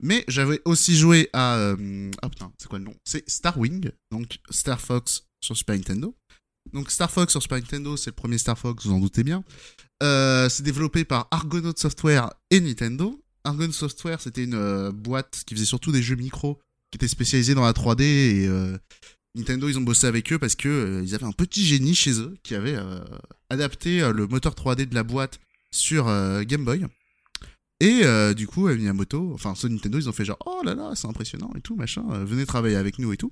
Mais 0.03 0.25
j'avais 0.29 0.63
aussi 0.65 0.97
joué 0.97 1.29
à... 1.35 1.75
Ah 2.23 2.29
putain, 2.31 2.51
c'est 2.57 2.69
quoi 2.69 2.79
le 2.79 2.87
nom? 2.87 2.95
C'est 3.05 3.29
Star 3.29 3.59
Wing, 3.59 3.91
donc 4.11 4.39
Star 4.49 4.81
Fox 4.81 5.27
sur 5.43 5.55
Super 5.55 5.77
Nintendo. 5.77 6.17
Donc 6.73 6.91
Star 6.91 7.11
Fox 7.11 7.33
sur 7.33 7.43
Super 7.43 7.59
Nintendo, 7.59 7.97
c'est 7.97 8.11
le 8.11 8.15
premier 8.15 8.39
Star 8.39 8.59
Fox, 8.59 8.87
vous 8.87 8.93
en 8.93 9.01
doutez 9.01 9.25
bien. 9.25 9.45
Euh, 10.03 10.49
c'est 10.49 10.63
développé 10.63 11.05
par 11.05 11.29
Argonaut 11.31 11.75
Software 11.77 12.31
et 12.51 12.61
Nintendo. 12.61 13.21
Argonaut 13.45 13.73
Software, 13.73 14.21
c'était 14.21 14.45
une 14.45 14.55
euh, 14.55 14.93
boîte 14.93 15.43
qui 15.47 15.55
faisait 15.55 15.67
surtout 15.67 15.93
des 15.93 16.03
jeux 16.03 16.17
micro, 16.17 16.61
qui 16.91 16.97
était 16.97 17.09
spécialisée 17.09 17.55
dans 17.55 17.65
la 17.65 17.73
3D 17.73 18.03
et 18.03 18.47
euh, 18.47 18.77
Nintendo, 19.35 19.69
ils 19.69 19.79
ont 19.79 19.83
bossé 19.83 20.07
avec 20.07 20.33
eux 20.33 20.39
parce 20.39 20.55
que 20.55 21.03
ils 21.05 21.15
avaient 21.15 21.27
un 21.27 21.33
petit 21.33 21.65
génie 21.65 21.95
chez 21.95 22.21
eux 22.21 22.37
qui 22.43 22.55
avait 22.55 22.77
adapté 23.49 24.01
le 24.13 24.27
moteur 24.27 24.55
3D 24.55 24.89
de 24.89 24.95
la 24.95 25.05
boîte 25.05 25.39
sur 25.71 26.07
Game 26.43 26.65
Boy. 26.65 26.85
Et 27.79 28.03
du 28.35 28.49
coup, 28.49 28.67
Miyamoto, 28.67 29.31
enfin 29.33 29.53
de 29.53 29.69
Nintendo, 29.69 30.01
ils 30.01 30.09
ont 30.09 30.13
fait 30.13 30.25
genre 30.25 30.41
oh 30.47 30.63
là 30.65 30.75
là, 30.75 30.95
c'est 30.97 31.07
impressionnant 31.07 31.53
et 31.57 31.61
tout 31.61 31.77
machin, 31.77 32.03
venez 32.25 32.45
travailler 32.45 32.75
avec 32.75 32.99
nous 32.99 33.13
et 33.13 33.17
tout. 33.17 33.31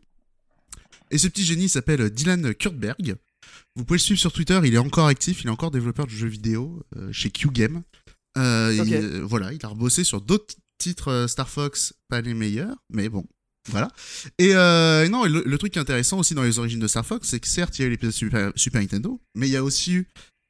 Et 1.10 1.18
ce 1.18 1.26
petit 1.26 1.44
génie 1.44 1.68
s'appelle 1.68 2.10
Dylan 2.10 2.54
Kurtberg. 2.54 3.16
Vous 3.76 3.84
pouvez 3.84 3.98
le 3.98 4.02
suivre 4.02 4.20
sur 4.20 4.32
Twitter, 4.32 4.60
il 4.64 4.74
est 4.74 4.78
encore 4.78 5.06
actif, 5.06 5.42
il 5.42 5.46
est 5.46 5.50
encore 5.50 5.70
développeur 5.70 6.06
de 6.06 6.10
jeux 6.10 6.28
vidéo 6.28 6.82
euh, 6.96 7.12
chez 7.12 7.30
Q-Game. 7.30 7.82
Euh, 8.36 8.72
il- 8.84 8.94
euh, 8.94 9.20
voilà, 9.24 9.52
il 9.52 9.64
a 9.64 9.68
rebossé 9.68 10.04
sur 10.04 10.20
d'autres 10.20 10.54
titres 10.78 11.26
Star 11.28 11.48
Fox, 11.48 11.94
pas 12.08 12.20
les 12.20 12.34
meilleurs, 12.34 12.76
mais 12.90 13.08
bon, 13.08 13.24
voilà. 13.70 13.90
Et 14.38 14.54
euh, 14.54 15.08
non, 15.08 15.24
le, 15.24 15.42
le 15.44 15.58
truc 15.58 15.72
qui 15.72 15.78
est 15.78 15.82
intéressant 15.82 16.18
aussi 16.18 16.34
dans 16.34 16.42
les 16.44 16.58
origines 16.58 16.78
de 16.80 16.86
Star 16.86 17.04
Fox, 17.04 17.28
c'est 17.28 17.40
que 17.40 17.48
certes, 17.48 17.78
il 17.78 17.82
y 17.82 17.84
a 17.84 17.88
eu 17.88 17.90
l'épisode 17.90 18.14
Super, 18.14 18.52
Super 18.54 18.80
Nintendo, 18.80 19.20
mais 19.34 19.48
il 19.48 19.52
y 19.52 19.56
a 19.56 19.64
aussi 19.64 19.92
eu 19.94 20.06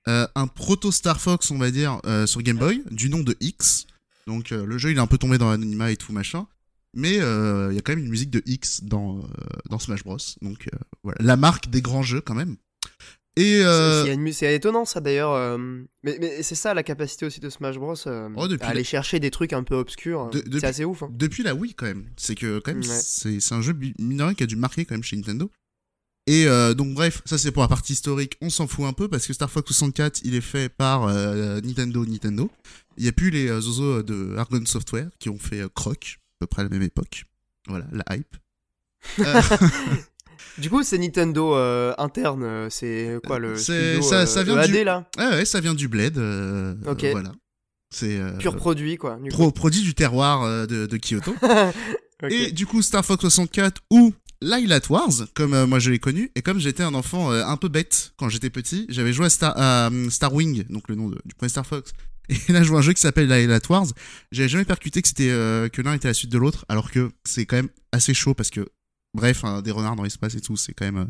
euh, 0.08 0.26
un 0.34 0.46
proto 0.46 0.92
Star 0.92 1.20
Fox, 1.20 1.50
on 1.50 1.58
va 1.58 1.70
dire, 1.70 2.00
euh, 2.06 2.26
sur 2.26 2.42
Game 2.42 2.58
Boy, 2.58 2.82
du 2.90 3.08
nom 3.10 3.20
de 3.20 3.36
X. 3.40 3.86
Donc 4.26 4.50
le 4.50 4.76
jeu, 4.78 4.90
il 4.90 4.96
est 4.98 5.00
un 5.00 5.06
peu 5.06 5.16
tombé 5.18 5.38
dans 5.38 5.48
l'anonymat 5.50 5.90
et 5.90 5.96
tout 5.96 6.12
machin. 6.12 6.46
Mais 6.94 7.14
il 7.16 7.18
y 7.74 7.78
a 7.78 7.80
quand 7.82 7.92
même 7.92 8.04
une 8.04 8.10
musique 8.10 8.30
de 8.30 8.42
X 8.46 8.82
dans, 8.82 9.22
dans 9.70 9.78
Smash 9.78 10.02
Bros. 10.04 10.18
Donc 10.42 10.68
voilà, 11.02 11.18
la 11.22 11.36
marque 11.36 11.70
des 11.70 11.80
grands 11.82 12.02
jeux 12.02 12.20
quand 12.20 12.34
même. 12.34 12.56
Et 13.36 13.60
euh, 13.62 14.04
C'est- 14.32 14.54
étonnant 14.56 14.84
ça 14.84 14.98
d'ailleurs. 15.00 15.32
euh, 15.32 15.58
Mais, 16.02 16.18
mais 16.20 16.42
c'est 16.42 16.56
ça 16.56 16.74
la 16.74 16.82
capacité 16.82 17.24
aussi 17.24 17.38
de 17.38 17.48
Smash 17.48 17.76
Bros. 17.78 17.94
euh, 18.08 18.28
Oh, 18.36 18.48
à 18.60 18.66
aller 18.66 18.80
la- 18.80 18.84
chercher 18.84 19.20
des 19.20 19.30
trucs 19.30 19.52
un 19.52 19.62
peu 19.62 19.76
obscurs. 19.76 20.28
De- 20.30 20.42
C'est 20.58 20.66
assez 20.66 20.84
ouf. 20.84 21.04
hein. 21.04 21.08
depuis 21.12 21.44
la 21.44 21.54
Wii 21.54 21.74
quand 21.74 21.86
même, 21.86 22.06
c'est 22.16 22.34
que 22.34 22.58
quand 22.58 22.72
même 22.72 22.82
Ouais. 22.82 22.88
c'est 23.00 23.52
un 23.52 23.62
jeu 23.62 23.74
bi- 23.74 23.94
mine 24.00 24.16
de 24.18 24.22
rien 24.24 24.34
qui 24.34 24.42
a 24.42 24.46
dû 24.46 24.56
marquer 24.56 24.84
quand 24.84 24.94
même 24.96 25.04
chez 25.04 25.14
Nintendo. 25.16 25.50
Et 26.26 26.46
euh, 26.48 26.74
donc 26.74 26.92
bref, 26.94 27.22
ça 27.26 27.38
c'est 27.38 27.52
pour 27.52 27.62
la 27.62 27.68
partie 27.68 27.92
historique, 27.92 28.36
on 28.42 28.50
s'en 28.50 28.66
fout 28.66 28.84
un 28.86 28.92
peu 28.92 29.06
parce 29.08 29.24
que 29.26 29.32
Star 29.32 29.48
Fox 29.50 29.68
64 29.72 30.20
il 30.24 30.34
est 30.34 30.40
fait 30.40 30.68
par 30.68 31.06
Nintendo 31.06 32.04
Nintendo. 32.04 32.50
Il 32.96 33.04
y 33.04 33.08
a 33.08 33.12
plus 33.12 33.30
les 33.30 33.46
zozos 33.60 34.02
de 34.02 34.34
Argon 34.36 34.66
Software 34.66 35.08
qui 35.20 35.28
ont 35.30 35.38
fait 35.38 35.62
Croc, 35.74 36.18
à 36.18 36.40
peu 36.40 36.46
près 36.48 36.62
à 36.62 36.64
la 36.64 36.70
même 36.70 36.82
époque. 36.82 37.24
Voilà, 37.68 37.86
la 37.92 38.16
hype. 38.16 38.36
Du 40.58 40.70
coup, 40.70 40.82
c'est 40.82 40.98
Nintendo 40.98 41.54
euh, 41.54 41.94
interne. 41.98 42.42
euh, 42.44 42.68
C'est 42.70 43.18
quoi 43.26 43.38
le 43.38 43.56
studio, 43.56 44.02
ça- 44.02 44.20
euh, 44.22 44.26
ça 44.26 44.42
vient 44.42 44.60
EAD 44.62 44.70
du- 44.70 44.84
là? 44.84 45.08
Ouais, 45.18 45.26
ouais, 45.28 45.44
ça 45.44 45.60
vient 45.60 45.74
du 45.74 45.88
Bled. 45.88 46.16
Ok. 46.86 47.04
voilà. 47.12 47.32
C'est 47.90 48.20
Pur 48.38 48.54
produit 48.56 48.96
quoi. 48.96 49.18
du 49.22 49.30
pro- 49.30 49.50
produit 49.50 49.80
du 49.82 49.94
terroir 49.94 50.66
de, 50.66 50.86
de 50.86 50.96
Kyoto. 50.98 51.34
Et 52.30 52.50
du 52.52 52.66
coup, 52.66 52.82
Star 52.82 53.04
Fox 53.04 53.20
64 53.22 53.80
ou 53.90 54.12
Lilat 54.42 54.80
Wars, 54.90 55.10
comme 55.34 55.54
euh, 55.54 55.66
moi 55.66 55.78
je 55.78 55.90
l'ai 55.90 55.98
connu, 55.98 56.30
et 56.36 56.42
comme 56.42 56.58
j'étais 56.60 56.82
un 56.82 56.94
enfant 56.94 57.32
euh, 57.32 57.44
un 57.44 57.56
peu 57.56 57.68
bête 57.68 58.12
quand 58.18 58.28
j'étais 58.28 58.50
petit, 58.50 58.86
j'avais 58.88 59.12
joué 59.12 59.26
à 59.26 59.30
Star, 59.30 59.54
euh, 59.56 60.28
Wing, 60.32 60.64
donc 60.68 60.88
le 60.88 60.94
nom 60.96 61.08
de- 61.08 61.18
du 61.24 61.34
premier 61.34 61.48
Star 61.48 61.66
Fox. 61.66 61.92
Et 62.48 62.52
là, 62.52 62.62
je 62.62 62.68
vois 62.68 62.80
un 62.80 62.82
jeu 62.82 62.92
qui 62.92 63.00
s'appelle 63.00 63.26
Lilat 63.28 63.60
Wars. 63.70 63.86
J'avais 64.32 64.48
jamais 64.48 64.64
percuté 64.64 65.00
que 65.00 65.08
c'était 65.08 65.28
que 65.72 65.80
l'un 65.82 65.94
était 65.94 66.08
la 66.08 66.14
suite 66.14 66.30
de 66.30 66.38
l'autre, 66.38 66.66
alors 66.68 66.90
que 66.90 67.10
c'est 67.24 67.46
quand 67.46 67.56
même 67.56 67.70
assez 67.92 68.12
chaud 68.14 68.34
parce 68.34 68.50
que, 68.50 68.68
bref, 69.14 69.44
hein, 69.44 69.62
des 69.62 69.70
renards 69.70 69.96
dans 69.96 70.02
l'espace 70.02 70.34
et 70.34 70.40
tout, 70.40 70.56
c'est 70.56 70.74
quand 70.74 70.84
même. 70.84 70.98
euh, 70.98 71.06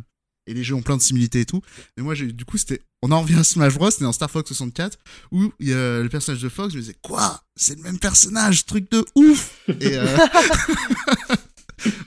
et 0.49 0.55
les 0.55 0.65
jeux 0.65 0.75
ont 0.75 0.83
plein 0.83 0.97
de 0.97 1.03
similitudes 1.03 1.43
et 1.43 1.45
tout. 1.45 1.61
Mais 1.97 2.03
moi, 2.03 2.15
du 2.15 2.45
coup, 2.47 2.57
c'était. 2.57 2.81
On 3.03 3.13
en 3.13 3.21
revient 3.21 3.35
à 3.35 3.45
Smash 3.45 3.75
Bros. 3.75 3.91
C'était 3.91 4.05
dans 4.05 4.13
Star 4.13 4.31
Fox 4.31 4.49
64 4.49 4.99
où 5.31 5.53
le 5.61 6.09
personnage 6.09 6.41
de 6.41 6.49
Fox. 6.49 6.73
Je 6.73 6.79
me 6.79 6.83
disais, 6.83 6.97
quoi? 7.03 7.43
C'est 7.55 7.77
le 7.77 7.83
même 7.83 7.99
personnage, 7.99 8.65
truc 8.65 8.91
de 8.91 9.05
ouf 9.15 9.61
Et, 9.69 9.99
euh, 9.99 10.17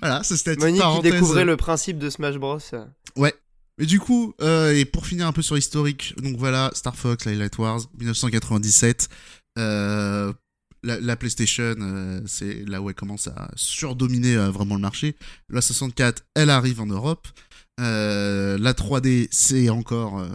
voilà, 0.01 0.24
ça 0.24 0.36
c'était 0.36 0.55
Monique 0.55 0.81
qui 0.81 1.12
découvrait 1.12 1.45
le 1.45 1.55
principe 1.55 2.00
de 2.00 2.10
Smash 2.10 2.38
Bros. 2.38 2.60
Mais 3.77 3.86
du 3.88 4.00
coup, 4.00 4.33
euh, 4.41 4.74
et 4.75 4.86
pour 4.86 5.05
finir 5.07 5.27
un 5.27 5.31
peu 5.31 5.41
sur 5.41 5.55
l'historique, 5.55 6.13
donc 6.21 6.38
voilà, 6.38 6.71
Star 6.74 6.95
Fox, 6.95 7.25
Light 7.25 7.57
Wars, 7.57 7.81
1997. 7.98 9.10
Euh, 9.57 10.33
la, 10.83 11.00
la 11.00 11.15
PlayStation, 11.15 11.75
euh, 11.79 12.21
c'est 12.25 12.63
là 12.67 12.81
où 12.81 12.89
elle 12.89 12.95
commence 12.95 13.27
à 13.27 13.51
surdominer 13.55 14.35
euh, 14.35 14.50
vraiment 14.51 14.75
le 14.75 14.81
marché. 14.81 15.15
La 15.50 15.61
64, 15.61 16.23
elle 16.35 16.50
arrive 16.50 16.81
en 16.81 16.88
Europe. 16.88 17.27
Euh, 17.79 18.57
la 18.57 18.73
3D, 18.73 19.27
c'est 19.31 19.69
encore 19.69 20.19
euh, 20.19 20.27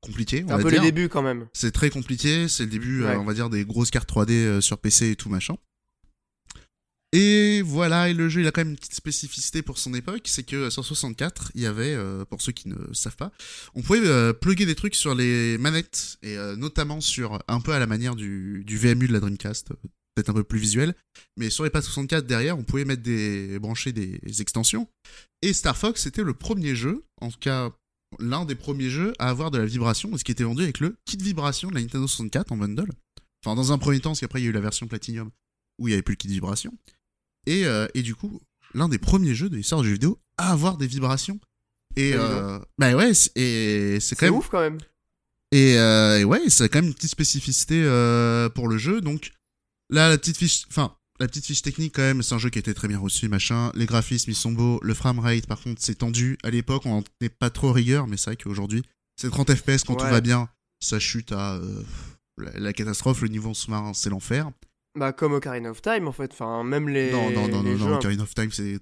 compliqué, 0.00 0.42
on 0.44 0.48
C'est 0.48 0.54
un 0.54 0.56
va 0.58 0.62
peu 0.62 0.70
dire. 0.70 0.82
les 0.82 0.92
débuts 0.92 1.08
quand 1.08 1.22
même. 1.22 1.46
C'est 1.52 1.72
très 1.72 1.90
compliqué, 1.90 2.48
c'est 2.48 2.64
le 2.64 2.70
début, 2.70 3.02
euh, 3.04 3.08
Ouais. 3.08 3.16
on 3.16 3.24
va 3.24 3.34
dire, 3.34 3.50
des 3.50 3.64
grosses 3.64 3.90
cartes 3.90 4.08
3D 4.08 4.30
euh, 4.32 4.60
sur 4.60 4.78
PC 4.78 5.10
et 5.10 5.16
tout 5.16 5.28
machin. 5.28 5.54
Et 7.14 7.60
voilà, 7.60 8.08
et 8.08 8.14
le 8.14 8.30
jeu, 8.30 8.40
il 8.40 8.46
a 8.46 8.52
quand 8.52 8.62
même 8.62 8.70
une 8.70 8.76
petite 8.76 8.94
spécificité 8.94 9.60
pour 9.60 9.78
son 9.78 9.92
époque, 9.92 10.22
c'est 10.24 10.44
que 10.44 10.70
sur 10.70 10.82
64, 10.82 11.52
il 11.54 11.60
y 11.60 11.66
avait, 11.66 11.92
euh, 11.92 12.24
pour 12.24 12.40
ceux 12.40 12.52
qui 12.52 12.68
ne 12.68 12.92
savent 12.94 13.16
pas, 13.16 13.32
on 13.74 13.82
pouvait 13.82 14.00
euh, 14.04 14.32
plugger 14.32 14.64
des 14.64 14.74
trucs 14.74 14.94
sur 14.94 15.14
les 15.14 15.58
manettes, 15.58 16.16
et 16.22 16.38
euh, 16.38 16.56
notamment 16.56 17.02
sur, 17.02 17.42
un 17.48 17.60
peu 17.60 17.72
à 17.72 17.78
la 17.78 17.86
manière 17.86 18.16
du, 18.16 18.64
VMU 18.66 19.08
de 19.08 19.12
la 19.12 19.20
Dreamcast, 19.20 19.72
euh, 19.72 19.74
peut-être 20.14 20.30
un 20.30 20.34
peu 20.34 20.44
plus 20.44 20.58
visuel, 20.58 20.94
mais 21.36 21.50
sur 21.50 21.64
les 21.64 21.70
pads 21.70 21.82
64 21.82 22.26
derrière, 22.26 22.58
on 22.58 22.64
pouvait 22.64 22.86
mettre 22.86 23.02
des, 23.02 23.58
brancher 23.58 23.92
des 23.92 24.40
extensions. 24.40 24.88
Et 25.42 25.52
Star 25.52 25.76
Fox, 25.76 26.02
c'était 26.02 26.22
le 26.22 26.32
premier 26.32 26.74
jeu, 26.74 27.04
en 27.20 27.30
tout 27.30 27.38
cas 27.38 27.70
l'un 28.18 28.44
des 28.44 28.54
premiers 28.54 28.90
jeux 28.90 29.12
à 29.18 29.28
avoir 29.28 29.50
de 29.50 29.58
la 29.58 29.66
vibration, 29.66 30.16
ce 30.16 30.24
qui 30.24 30.32
était 30.32 30.44
vendu 30.44 30.62
avec 30.62 30.80
le 30.80 30.96
kit 31.04 31.16
vibration 31.16 31.68
de 31.68 31.74
la 31.74 31.80
Nintendo 31.80 32.06
64 32.06 32.52
en 32.52 32.56
bundle. 32.56 32.90
Enfin, 33.44 33.56
dans 33.56 33.72
un 33.72 33.78
premier 33.78 34.00
temps, 34.00 34.10
parce 34.10 34.20
qu'après 34.20 34.40
il 34.40 34.44
y 34.44 34.46
a 34.46 34.50
eu 34.50 34.52
la 34.52 34.60
version 34.60 34.86
Platinum 34.86 35.30
où 35.78 35.88
il 35.88 35.90
n'y 35.90 35.94
avait 35.94 36.02
plus 36.02 36.12
le 36.12 36.16
kit 36.16 36.28
vibration. 36.28 36.72
Et, 37.46 37.66
euh, 37.66 37.86
et 37.94 38.02
du 38.02 38.14
coup, 38.14 38.40
l'un 38.74 38.88
des 38.88 38.98
premiers 38.98 39.34
jeux 39.34 39.48
de 39.50 39.56
l'histoire 39.56 39.82
du 39.82 39.88
jeu 39.88 39.94
vidéo 39.94 40.18
à 40.38 40.52
avoir 40.52 40.76
des 40.76 40.86
vibrations. 40.86 41.38
Et 41.96 42.12
euh, 42.14 42.58
bah 42.78 42.94
ouais, 42.94 43.12
c'est- 43.14 43.32
et 43.36 44.00
c'est 44.00 44.16
quand 44.16 44.26
même 44.26 44.34
ouf 44.36 44.48
quand 44.48 44.60
même. 44.60 44.78
et, 45.50 45.76
euh, 45.76 46.20
et 46.20 46.24
ouais, 46.24 46.48
c'est 46.48 46.68
quand 46.68 46.78
même 46.78 46.88
une 46.88 46.94
petite 46.94 47.10
spécificité 47.10 47.82
euh, 47.84 48.48
pour 48.48 48.68
le 48.68 48.78
jeu. 48.78 49.00
Donc 49.02 49.32
là, 49.90 50.08
la 50.08 50.16
petite 50.16 50.36
fiche, 50.38 50.62
enfin 50.68 50.94
la 51.20 51.28
petite 51.28 51.44
fiche 51.44 51.60
technique 51.62 51.94
quand 51.94 52.02
même, 52.02 52.22
c'est 52.22 52.34
un 52.34 52.38
jeu 52.38 52.48
qui 52.48 52.58
a 52.58 52.60
été 52.60 52.72
très 52.72 52.88
bien 52.88 52.98
reçu, 52.98 53.28
machin. 53.28 53.70
Les 53.74 53.84
graphismes 53.86 54.30
ils 54.30 54.34
sont 54.36 54.52
beaux, 54.52 54.80
le 54.82 54.94
framerate 54.94 55.46
par 55.46 55.60
contre 55.60 55.82
c'est 55.82 55.96
tendu. 55.96 56.38
À 56.42 56.50
l'époque 56.50 56.86
on 56.86 57.04
n'est 57.20 57.28
pas 57.28 57.50
trop 57.50 57.72
rigueur, 57.72 58.06
mais 58.06 58.16
c'est 58.16 58.30
vrai 58.30 58.36
qu'aujourd'hui 58.36 58.82
c'est 59.16 59.28
30 59.30 59.54
FPS 59.54 59.84
quand 59.84 59.94
tout 59.96 60.04
va 60.10 60.20
bien, 60.22 60.48
ça 60.80 60.98
chute 60.98 61.30
à 61.32 61.56
euh, 61.56 61.82
la, 62.38 62.58
la 62.58 62.72
catastrophe. 62.72 63.20
Le 63.20 63.28
niveau 63.28 63.52
sous-marin 63.52 63.92
c'est 63.92 64.08
l'enfer. 64.10 64.50
Bah 64.94 65.12
comme 65.12 65.32
Ocarina 65.34 65.70
of 65.70 65.80
Time 65.82 66.06
en 66.08 66.12
fait. 66.12 66.30
Enfin 66.32 66.62
même 66.64 66.88
les. 66.88 67.10
Non 67.12 67.30
non 67.30 67.48
non 67.48 67.62
les 67.62 67.72
non, 67.72 67.78
jeux 67.78 67.84
non, 67.86 67.94
un- 67.94 67.98
Ocarina 67.98 68.22
of 68.24 68.34
Time 68.34 68.50
c'est 68.52 68.78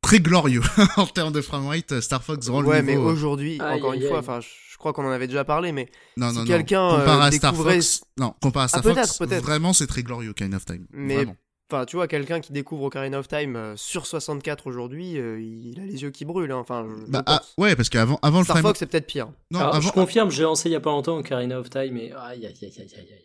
très 0.00 0.18
glorieux 0.20 0.62
en 0.96 1.06
termes 1.06 1.32
de 1.32 1.40
framerate. 1.40 2.00
Star 2.00 2.22
Fox 2.22 2.48
rend 2.48 2.64
Ouais 2.64 2.78
le 2.78 2.82
mais 2.84 2.92
niveau. 2.96 3.08
euh, 3.08 3.12
aujourd'hui 3.12 3.60
encore 3.60 3.92
une 3.92 4.06
fois, 4.08 4.18
enfin 4.18 4.40
je 4.40 4.76
crois 4.78 4.92
qu'on 4.92 5.04
en 5.06 5.10
avait 5.10 5.26
déjà 5.28 5.44
parlé 5.44 5.70
mais 5.72 5.88
non 6.16 6.30
si 6.30 6.34
non 6.36 6.40
non. 6.40 6.46
quelqu'un, 6.46 6.88
Comparé 6.90 7.10
euh, 7.10 7.20
à 7.20 7.30
Star 7.32 7.52
découvrait- 7.52 7.74
Fox, 7.76 8.02
non 8.18 8.34
comparé 8.40 8.64
à 8.64 8.68
Star 8.68 8.82
peut-être, 8.82 9.06
Fox, 9.06 9.18
peut-être. 9.18 9.42
vraiment 9.44 9.72
c'est 9.72 9.86
très 9.86 10.02
glorieux 10.02 10.30
Ocarina 10.30 10.56
of 10.56 10.64
Time. 10.64 10.86
Mais. 10.92 11.26
Enfin, 11.70 11.86
tu 11.86 11.96
vois, 11.96 12.06
quelqu'un 12.06 12.40
qui 12.40 12.52
découvre 12.52 12.82
Ocarina 12.84 13.18
of 13.18 13.28
Time 13.28 13.56
euh, 13.56 13.76
sur 13.76 14.04
64 14.04 14.66
aujourd'hui, 14.66 15.16
euh, 15.18 15.40
il 15.40 15.80
a 15.80 15.84
les 15.86 16.02
yeux 16.02 16.10
qui 16.10 16.26
brûlent. 16.26 16.52
hein. 16.52 16.58
Enfin, 16.58 16.86
je, 16.86 17.06
je 17.06 17.10
Bah, 17.10 17.22
pense. 17.22 17.54
ah, 17.56 17.60
ouais, 17.62 17.74
parce 17.76 17.88
qu'avant 17.88 18.18
avant 18.20 18.40
le 18.40 18.44
Star 18.44 18.58
frame. 18.58 18.66
Fox, 18.68 18.78
c'est 18.80 18.84
peut-être 18.86 19.06
pire. 19.06 19.30
Non, 19.50 19.60
Alors, 19.60 19.76
avant. 19.76 19.80
Je 19.88 19.90
confirme, 19.92 20.30
j'ai 20.30 20.42
lancé 20.42 20.68
il 20.68 20.72
y 20.72 20.74
a 20.74 20.80
pas 20.80 20.90
longtemps 20.90 21.16
Ocarina 21.16 21.58
of 21.58 21.70
Time 21.70 21.96
et 21.96 22.12
aïe 22.12 22.44
aïe 22.44 22.46
aïe 22.46 22.56
aïe 22.62 22.72
aïe 22.78 22.94
aïe. 22.94 23.24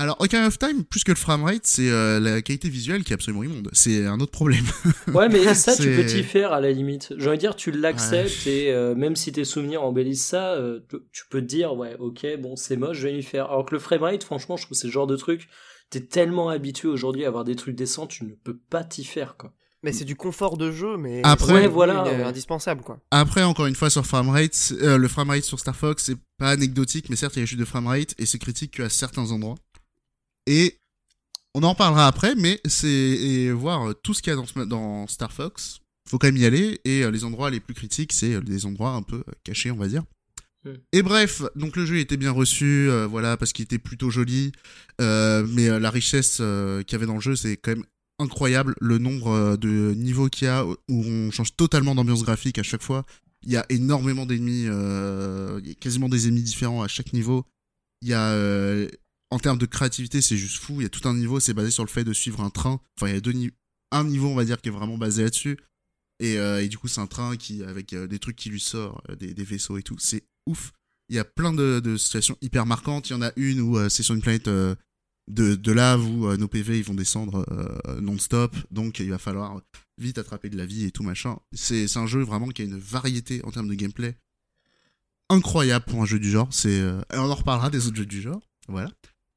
Alors, 0.00 0.16
Ocarina 0.20 0.46
of 0.46 0.58
Time, 0.58 0.84
plus 0.84 1.02
que 1.02 1.10
le 1.10 1.16
framerate, 1.16 1.62
c'est 1.66 1.90
euh, 1.90 2.20
la 2.20 2.40
qualité 2.40 2.68
visuelle 2.68 3.02
qui 3.02 3.12
est 3.12 3.14
absolument 3.14 3.42
immonde. 3.42 3.68
C'est 3.72 4.06
un 4.06 4.20
autre 4.20 4.30
problème. 4.30 4.64
Ouais, 5.12 5.28
mais 5.28 5.52
ça, 5.54 5.74
tu 5.76 5.82
peux 5.96 6.06
t'y 6.06 6.22
faire 6.22 6.52
à 6.52 6.60
la 6.60 6.70
limite. 6.70 7.12
J'ai 7.16 7.26
envie 7.28 7.36
de 7.36 7.40
dire, 7.40 7.56
tu 7.56 7.70
l'acceptes 7.72 8.46
et 8.46 8.70
euh, 8.70 8.94
même 8.94 9.16
si 9.16 9.32
tes 9.32 9.44
souvenirs 9.44 9.82
embellissent 9.82 10.24
ça, 10.26 10.52
euh, 10.52 10.80
tu- 11.12 11.24
peux 11.30 11.40
te 11.40 11.46
dire, 11.46 11.74
ouais, 11.74 11.96
ok, 11.98 12.26
bon, 12.40 12.54
c'est 12.56 12.76
moche, 12.76 12.98
je 12.98 13.08
vais 13.08 13.14
m'y 13.14 13.22
faire. 13.22 13.46
Alors 13.46 13.64
que 13.66 13.74
le 13.74 13.80
framerate, 13.80 14.22
franchement, 14.22 14.56
je 14.56 14.62
trouve 14.64 14.76
que 14.76 14.80
c'est 14.80 14.86
le 14.86 14.92
genre 14.92 15.06
de 15.08 15.16
truc, 15.16 15.48
t'es 15.90 16.00
tellement 16.00 16.48
habitué 16.50 16.86
aujourd'hui 16.88 17.24
à 17.24 17.28
avoir 17.28 17.44
des 17.44 17.56
trucs 17.56 17.74
décents, 17.74 18.06
tu 18.06 18.24
ne 18.24 18.30
peux 18.30 18.56
pas 18.70 18.84
t'y 18.84 19.02
faire, 19.04 19.36
quoi. 19.36 19.52
Mais 19.84 19.92
c'est 19.92 20.04
du 20.04 20.16
confort 20.16 20.56
de 20.58 20.72
jeu, 20.72 20.96
mais 20.96 21.20
Après- 21.22 21.52
Ouais, 21.52 21.68
voilà, 21.68 22.04
euh, 22.08 22.24
indispensable 22.26 22.82
quoi. 22.82 22.98
Après, 23.12 23.44
encore 23.44 23.66
une 23.66 23.76
fois, 23.76 23.90
sur 23.90 24.04
framerate, 24.04 24.72
euh, 24.82 24.98
le 24.98 25.06
framerate 25.06 25.44
sur 25.44 25.60
Star 25.60 25.76
Fox, 25.76 26.02
c'est 26.06 26.16
pas 26.36 26.50
anecdotique, 26.50 27.08
mais 27.10 27.14
certes, 27.16 27.36
il 27.36 27.38
y 27.38 27.42
a 27.42 27.44
des 27.44 27.46
chutes 27.46 27.60
de 27.60 27.64
framerate 27.64 28.12
et 28.18 28.26
c'est 28.26 28.38
critique 28.38 28.78
qu'à 28.78 28.88
certains 28.88 29.30
endroits. 29.30 29.54
Et 30.48 30.78
on 31.54 31.62
en 31.62 31.74
parlera 31.74 32.06
après, 32.06 32.34
mais 32.34 32.60
c'est 32.66 33.50
voir 33.50 33.90
euh, 33.90 33.92
tout 33.92 34.14
ce 34.14 34.22
qu'il 34.22 34.32
y 34.32 34.36
a 34.36 34.64
dans, 34.64 35.06
Star 35.06 35.30
Fox, 35.30 35.80
faut 36.08 36.18
quand 36.18 36.28
même 36.28 36.38
y 36.38 36.46
aller. 36.46 36.80
Et 36.84 37.04
euh, 37.04 37.10
les 37.10 37.24
endroits 37.24 37.50
les 37.50 37.60
plus 37.60 37.74
critiques, 37.74 38.12
c'est 38.12 38.34
euh, 38.34 38.40
des 38.40 38.64
endroits 38.64 38.92
un 38.92 39.02
peu 39.02 39.16
euh, 39.16 39.32
cachés, 39.44 39.70
on 39.70 39.76
va 39.76 39.88
dire. 39.88 40.04
Hmm. 40.64 40.74
Et 40.92 41.02
bref, 41.02 41.42
donc 41.54 41.76
le 41.76 41.84
jeu 41.84 41.98
était 41.98 42.16
bien 42.16 42.32
reçu, 42.32 42.88
euh, 42.88 43.06
voilà, 43.06 43.36
parce 43.36 43.52
qu'il 43.52 43.64
était 43.64 43.78
plutôt 43.78 44.10
joli. 44.10 44.52
Euh, 45.00 45.46
mais 45.50 45.68
euh, 45.68 45.78
la 45.78 45.90
richesse 45.90 46.38
euh, 46.40 46.82
qu'il 46.82 46.92
y 46.92 46.96
avait 46.96 47.06
dans 47.06 47.14
le 47.14 47.20
jeu, 47.20 47.36
c'est 47.36 47.56
quand 47.56 47.72
même 47.72 47.84
incroyable. 48.18 48.74
Le 48.80 48.98
nombre 48.98 49.28
euh, 49.28 49.56
de 49.56 49.92
niveaux 49.94 50.28
qu'il 50.28 50.46
y 50.46 50.48
a, 50.48 50.64
où 50.64 50.76
on 50.88 51.30
change 51.30 51.54
totalement 51.56 51.94
d'ambiance 51.94 52.22
graphique 52.22 52.58
à 52.58 52.62
chaque 52.62 52.82
fois. 52.82 53.04
Il 53.42 53.52
y 53.52 53.56
a 53.56 53.64
énormément 53.68 54.26
d'ennemis, 54.26 54.64
euh, 54.66 55.60
quasiment 55.80 56.08
des 56.08 56.26
ennemis 56.26 56.42
différents 56.42 56.82
à 56.82 56.88
chaque 56.88 57.12
niveau. 57.12 57.44
Il 58.02 58.08
y 58.08 58.14
a, 58.14 58.30
euh, 58.32 58.88
en 59.30 59.38
termes 59.38 59.58
de 59.58 59.66
créativité, 59.66 60.22
c'est 60.22 60.36
juste 60.36 60.56
fou. 60.56 60.80
Il 60.80 60.84
y 60.84 60.86
a 60.86 60.88
tout 60.88 61.06
un 61.08 61.14
niveau, 61.14 61.38
c'est 61.40 61.54
basé 61.54 61.70
sur 61.70 61.84
le 61.84 61.90
fait 61.90 62.04
de 62.04 62.12
suivre 62.12 62.40
un 62.40 62.50
train. 62.50 62.80
Enfin, 62.96 63.08
il 63.10 63.14
y 63.14 63.16
a 63.16 63.20
deux 63.20 63.32
ni- 63.32 63.50
un 63.90 64.04
niveau, 64.04 64.28
on 64.28 64.34
va 64.34 64.44
dire, 64.44 64.60
qui 64.60 64.68
est 64.68 64.72
vraiment 64.72 64.98
basé 64.98 65.22
là-dessus. 65.22 65.58
Et, 66.20 66.38
euh, 66.38 66.62
et 66.62 66.68
du 66.68 66.78
coup, 66.78 66.88
c'est 66.88 67.00
un 67.00 67.06
train 67.06 67.36
qui, 67.36 67.62
avec 67.62 67.92
euh, 67.92 68.06
des 68.06 68.18
trucs 68.18 68.36
qui 68.36 68.48
lui 68.50 68.60
sortent, 68.60 69.08
euh, 69.10 69.16
des, 69.16 69.44
vaisseaux 69.44 69.76
et 69.78 69.82
tout. 69.82 69.96
C'est 69.98 70.24
ouf. 70.46 70.72
Il 71.08 71.16
y 71.16 71.18
a 71.18 71.24
plein 71.24 71.52
de, 71.52 71.80
de 71.80 71.96
situations 71.96 72.36
hyper 72.42 72.66
marquantes. 72.66 73.08
Il 73.10 73.12
y 73.12 73.16
en 73.16 73.22
a 73.22 73.32
une 73.36 73.60
où 73.60 73.78
euh, 73.78 73.88
c'est 73.88 74.02
sur 74.02 74.14
une 74.14 74.20
planète 74.20 74.48
de, 74.48 74.76
de 75.28 75.72
lave 75.72 76.04
où 76.04 76.34
nos 76.36 76.48
PV 76.48 76.78
ils 76.78 76.84
vont 76.84 76.94
descendre 76.94 77.46
non-stop. 78.00 78.56
Donc 78.70 78.98
il 78.98 79.10
va 79.10 79.18
falloir 79.18 79.60
vite 79.98 80.18
attraper 80.18 80.48
de 80.50 80.56
la 80.56 80.66
vie 80.66 80.84
et 80.84 80.90
tout 80.90 81.02
machin. 81.02 81.38
C'est 81.52 81.96
un 81.96 82.06
jeu 82.06 82.22
vraiment 82.22 82.48
qui 82.48 82.62
a 82.62 82.64
une 82.64 82.78
variété 82.78 83.44
en 83.44 83.50
termes 83.50 83.68
de 83.68 83.74
gameplay 83.74 84.16
incroyable 85.30 85.84
pour 85.86 86.02
un 86.02 86.06
jeu 86.06 86.18
du 86.18 86.30
genre. 86.30 86.48
C'est 86.50 86.82
on 87.12 87.30
en 87.30 87.34
reparlera 87.34 87.70
des 87.70 87.86
autres 87.86 87.96
jeux 87.96 88.06
du 88.06 88.20
genre. 88.22 88.40
Voilà. 88.68 88.90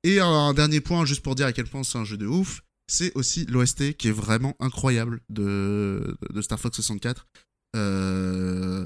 Et 0.03 0.19
un, 0.19 0.53
dernier 0.53 0.81
point 0.81 1.05
juste 1.05 1.21
pour 1.21 1.35
dire 1.35 1.45
à 1.45 1.53
quel 1.53 1.67
point 1.67 1.83
c'est 1.83 1.97
un 1.97 2.03
jeu 2.05 2.17
de 2.17 2.25
ouf, 2.25 2.63
c'est 2.87 3.13
aussi 3.15 3.45
l'OST 3.45 3.93
qui 3.93 4.07
est 4.07 4.11
vraiment 4.13 4.55
incroyable 4.59 5.21
de, 5.29 6.17
Star 6.41 6.59
Fox 6.59 6.75
64. 6.75 7.27
Euh, 7.75 8.85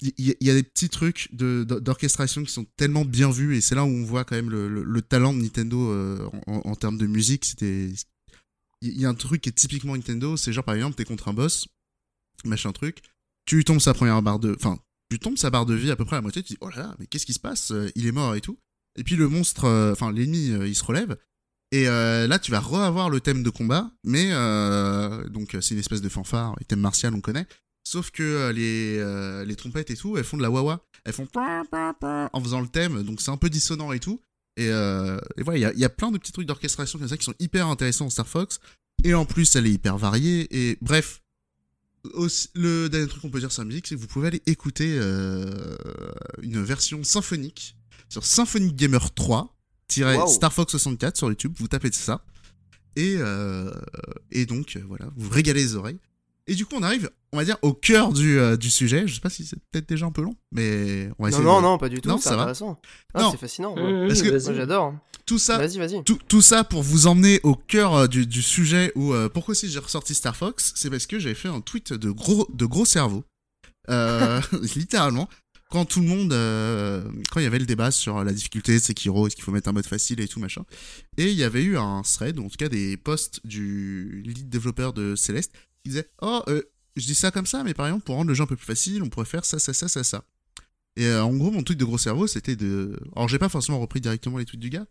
il 0.00 0.12
y, 0.18 0.36
il 0.40 0.46
y 0.46 0.50
a 0.50 0.54
des 0.54 0.62
petits 0.64 0.88
trucs 0.88 1.28
d'orchestration 1.34 2.42
qui 2.42 2.50
sont 2.52 2.66
tellement 2.76 3.04
bien 3.04 3.30
vus 3.30 3.56
et 3.56 3.60
c'est 3.60 3.76
là 3.76 3.84
où 3.84 3.88
on 3.88 4.04
voit 4.04 4.24
quand 4.24 4.34
même 4.34 4.50
le, 4.50 4.68
le- 4.68 4.82
le 4.82 5.02
talent 5.02 5.32
de 5.32 5.40
Nintendo 5.40 5.92
euh, 5.92 6.28
en, 6.48 6.62
en 6.64 6.74
termes 6.74 6.98
de 6.98 7.06
musique. 7.06 7.54
Il 7.60 7.94
y 8.80 9.04
a 9.04 9.08
un 9.08 9.14
truc 9.14 9.42
qui 9.42 9.48
est 9.50 9.52
typiquement 9.52 9.94
Nintendo, 9.94 10.36
c'est 10.36 10.52
genre 10.52 10.64
par 10.64 10.74
exemple 10.74 10.96
t'es 10.96 11.04
contre 11.04 11.28
un 11.28 11.34
boss, 11.34 11.68
machin 12.44 12.72
truc, 12.72 13.02
tu 13.46 13.62
tombes 13.64 13.80
sa 13.80 13.94
première 13.94 14.20
barre 14.22 14.40
de, 14.40 14.54
enfin 14.58 14.80
tu 15.10 15.20
tombes 15.20 15.36
sa 15.36 15.50
barre 15.50 15.66
de 15.66 15.74
vie 15.74 15.90
à 15.92 15.96
peu 15.96 16.04
près 16.04 16.16
à 16.16 16.18
la 16.18 16.22
moitié, 16.22 16.42
tu 16.42 16.54
dis 16.54 16.58
oh 16.62 16.68
là 16.70 16.76
là 16.78 16.96
mais 16.98 17.06
qu'est-ce 17.06 17.26
qui 17.26 17.34
se 17.34 17.38
passe, 17.40 17.70
Euh, 17.70 17.88
il 17.94 18.06
est 18.06 18.12
mort 18.12 18.34
et 18.34 18.40
tout. 18.40 18.58
Et 18.96 19.04
puis 19.04 19.16
le 19.16 19.28
monstre, 19.28 19.64
euh, 19.64 19.92
enfin 19.92 20.12
l'ennemi, 20.12 20.50
euh, 20.50 20.66
il 20.66 20.74
se 20.74 20.84
relève. 20.84 21.16
Et 21.70 21.88
euh, 21.88 22.26
là, 22.26 22.38
tu 22.38 22.50
vas 22.50 22.60
re-avoir 22.60 23.08
le 23.08 23.20
thème 23.20 23.42
de 23.42 23.48
combat, 23.48 23.90
mais 24.04 24.28
euh, 24.32 25.26
donc 25.28 25.56
c'est 25.60 25.70
une 25.74 25.80
espèce 25.80 26.02
de 26.02 26.08
fanfare, 26.10 26.54
et 26.60 26.64
thème 26.64 26.80
martial, 26.80 27.14
on 27.14 27.20
connaît. 27.20 27.46
Sauf 27.84 28.10
que 28.10 28.22
euh, 28.22 28.52
les, 28.52 28.98
euh, 28.98 29.44
les 29.44 29.56
trompettes 29.56 29.90
et 29.90 29.96
tout, 29.96 30.16
elles 30.16 30.24
font 30.24 30.36
de 30.36 30.42
la 30.42 30.50
wah 30.50 30.84
elles 31.04 31.12
font 31.12 31.26
en 31.34 32.40
faisant 32.42 32.60
le 32.60 32.68
thème, 32.68 33.02
donc 33.02 33.20
c'est 33.20 33.32
un 33.32 33.36
peu 33.36 33.50
dissonant 33.50 33.92
et 33.92 33.98
tout. 33.98 34.20
Et, 34.56 34.68
euh, 34.68 35.18
et 35.36 35.42
voilà, 35.42 35.72
il 35.72 35.78
y 35.78 35.84
a, 35.84 35.88
plein 35.88 36.12
de 36.12 36.18
petits 36.18 36.30
trucs 36.30 36.46
d'orchestration 36.46 36.98
comme 36.98 37.08
ça 37.08 37.16
qui 37.16 37.24
sont 37.24 37.34
hyper 37.40 37.66
intéressants 37.66 38.06
en 38.06 38.10
Star 38.10 38.28
Fox. 38.28 38.60
Et 39.02 39.14
en 39.14 39.24
plus, 39.24 39.56
elle 39.56 39.66
est 39.66 39.72
hyper 39.72 39.98
variée. 39.98 40.46
Et 40.50 40.78
bref, 40.80 41.22
le 42.54 42.88
dernier 42.88 43.08
truc 43.08 43.22
qu'on 43.22 43.30
peut 43.30 43.40
dire 43.40 43.50
sur 43.50 43.62
la 43.62 43.66
musique, 43.66 43.86
c'est 43.88 43.96
que 43.96 44.00
vous 44.00 44.06
pouvez 44.06 44.28
aller 44.28 44.42
écouter 44.46 44.96
euh, 45.00 45.76
une 46.42 46.62
version 46.62 47.02
symphonique 47.02 47.76
sur 48.12 48.24
Symphonic 48.24 48.76
Gamer 48.76 49.12
3 49.12 49.48
Wow. 49.98 50.26
Star 50.26 50.50
Fox 50.52 50.70
64 50.72 51.18
sur 51.18 51.28
YouTube. 51.28 51.52
Vous 51.58 51.68
tapez 51.68 51.92
ça. 51.92 52.24
Et, 52.96 53.16
euh, 53.18 53.70
et 54.30 54.46
donc, 54.46 54.76
euh, 54.76 54.82
voilà, 54.88 55.06
vous 55.16 55.28
régalez 55.28 55.60
les 55.62 55.76
oreilles. 55.76 55.98
Et 56.46 56.54
du 56.54 56.64
coup, 56.64 56.76
on 56.78 56.82
arrive, 56.82 57.10
on 57.32 57.36
va 57.36 57.44
dire, 57.44 57.58
au 57.60 57.74
cœur 57.74 58.12
du, 58.14 58.38
euh, 58.38 58.56
du 58.56 58.70
sujet. 58.70 59.06
Je 59.06 59.14
sais 59.14 59.20
pas 59.20 59.28
si 59.28 59.44
c'est 59.44 59.58
peut-être 59.70 59.86
déjà 59.88 60.06
un 60.06 60.10
peu 60.10 60.22
long, 60.22 60.34
mais 60.50 61.10
on 61.18 61.24
va 61.24 61.28
Non, 61.30 61.36
essayer 61.36 61.44
non, 61.44 61.56
de- 61.58 61.62
non, 61.62 61.78
pas 61.78 61.88
du 61.90 62.00
tout. 62.00 62.08
Non, 62.08 62.16
c'est 62.16 62.30
ça 62.30 62.36
va. 62.36 62.42
intéressant. 62.42 62.80
Ah, 63.12 63.20
Non. 63.22 63.30
c'est 63.32 63.36
fascinant. 63.36 63.74
Mmh, 63.76 64.08
Parce 64.08 64.22
que- 64.22 64.28
vas-y. 64.30 64.44
Moi, 64.44 64.54
j'adore. 64.54 64.94
Tout 65.26 65.38
ça, 65.38 65.58
Vas-y, 65.58 65.78
vas-y. 65.78 66.02
tout, 66.04 66.18
tout 66.26 66.42
ça 66.42 66.64
pour 66.64 66.82
vous 66.82 67.06
emmener 67.06 67.38
au 67.42 67.54
cœur 67.54 68.08
du, 68.08 68.26
du 68.26 68.40
sujet 68.42 68.92
où 68.96 69.12
euh, 69.12 69.28
pourquoi 69.28 69.54
si 69.54 69.68
j'ai 69.68 69.78
ressorti 69.78 70.14
Star 70.14 70.34
Fox, 70.36 70.72
c'est 70.74 70.88
parce 70.90 71.06
que 71.06 71.18
j'avais 71.18 71.34
fait 71.34 71.48
un 71.48 71.60
tweet 71.60 71.92
de 71.92 72.10
gros 72.10 72.48
de 72.52 72.64
gros 72.66 72.86
cerveau, 72.86 73.24
Euh, 73.90 74.40
littéralement. 74.76 75.28
Quand 75.72 75.86
tout 75.86 76.00
le 76.00 76.06
monde, 76.06 76.34
euh, 76.34 77.02
quand 77.30 77.40
il 77.40 77.44
y 77.44 77.46
avait 77.46 77.58
le 77.58 77.64
débat 77.64 77.90
sur 77.90 78.22
la 78.22 78.34
difficulté 78.34 78.74
de 78.74 78.78
Sekiro, 78.78 79.26
est-ce 79.26 79.34
qu'il 79.34 79.42
faut 79.42 79.52
mettre 79.52 79.70
un 79.70 79.72
mode 79.72 79.86
facile 79.86 80.20
et 80.20 80.28
tout 80.28 80.38
machin, 80.38 80.66
et 81.16 81.30
il 81.30 81.34
y 81.34 81.44
avait 81.44 81.62
eu 81.62 81.78
un 81.78 82.02
thread, 82.02 82.38
ou 82.38 82.44
en 82.44 82.50
tout 82.50 82.58
cas 82.58 82.68
des 82.68 82.98
posts 82.98 83.40
du 83.46 84.20
lead 84.22 84.50
développeur 84.50 84.92
de 84.92 85.16
Celeste, 85.16 85.52
qui 85.82 85.88
disait 85.88 86.10
Oh, 86.20 86.42
euh, 86.48 86.60
je 86.96 87.06
dis 87.06 87.14
ça 87.14 87.30
comme 87.30 87.46
ça, 87.46 87.64
mais 87.64 87.72
par 87.72 87.86
exemple, 87.86 88.04
pour 88.04 88.16
rendre 88.16 88.28
le 88.28 88.34
jeu 88.34 88.42
un 88.42 88.46
peu 88.46 88.54
plus 88.54 88.66
facile, 88.66 89.02
on 89.02 89.08
pourrait 89.08 89.24
faire 89.24 89.46
ça, 89.46 89.58
ça, 89.58 89.72
ça, 89.72 89.88
ça, 89.88 90.04
ça. 90.04 90.26
Et 90.96 91.06
euh, 91.06 91.24
en 91.24 91.34
gros, 91.34 91.50
mon 91.50 91.62
truc 91.62 91.78
de 91.78 91.86
gros 91.86 91.96
cerveau, 91.96 92.26
c'était 92.26 92.54
de. 92.54 93.00
Alors, 93.16 93.28
j'ai 93.28 93.38
pas 93.38 93.48
forcément 93.48 93.80
repris 93.80 94.02
directement 94.02 94.36
les 94.36 94.44
tweets 94.44 94.60
du 94.60 94.68
gars, 94.68 94.84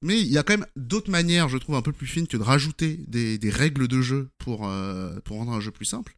mais 0.00 0.18
il 0.18 0.28
y 0.28 0.38
a 0.38 0.42
quand 0.42 0.56
même 0.56 0.66
d'autres 0.76 1.10
manières, 1.10 1.50
je 1.50 1.58
trouve, 1.58 1.74
un 1.74 1.82
peu 1.82 1.92
plus 1.92 2.06
fines 2.06 2.26
que 2.26 2.38
de 2.38 2.42
rajouter 2.42 3.04
des, 3.06 3.36
des 3.36 3.50
règles 3.50 3.86
de 3.86 4.00
jeu 4.00 4.30
pour, 4.38 4.66
euh, 4.66 5.20
pour 5.26 5.36
rendre 5.36 5.52
un 5.52 5.60
jeu 5.60 5.72
plus 5.72 5.84
simple. 5.84 6.16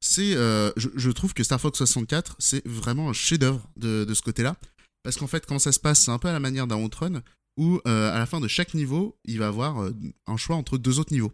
C'est, 0.00 0.34
euh, 0.34 0.72
je, 0.76 1.10
trouve 1.10 1.34
que 1.34 1.44
Star 1.44 1.60
Fox 1.60 1.76
64, 1.76 2.36
c'est 2.38 2.66
vraiment 2.66 3.10
un 3.10 3.12
chef-d'œuvre 3.12 3.68
de, 3.76 4.04
de 4.04 4.14
ce 4.14 4.22
côté-là. 4.22 4.56
Parce 5.02 5.16
qu'en 5.16 5.26
fait, 5.26 5.44
comment 5.44 5.58
ça 5.58 5.72
se 5.72 5.80
passe 5.80 6.00
C'est 6.00 6.10
un 6.10 6.18
peu 6.18 6.28
à 6.28 6.32
la 6.32 6.40
manière 6.40 6.66
d'un 6.66 6.82
Outrun, 6.82 7.22
où 7.58 7.80
euh, 7.86 8.10
à 8.10 8.18
la 8.18 8.26
fin 8.26 8.40
de 8.40 8.48
chaque 8.48 8.72
niveau, 8.72 9.18
il 9.24 9.38
va 9.38 9.48
avoir 9.48 9.82
euh, 9.82 9.94
un 10.26 10.38
choix 10.38 10.56
entre 10.56 10.78
deux 10.78 10.98
autres 10.98 11.12
niveaux. 11.12 11.32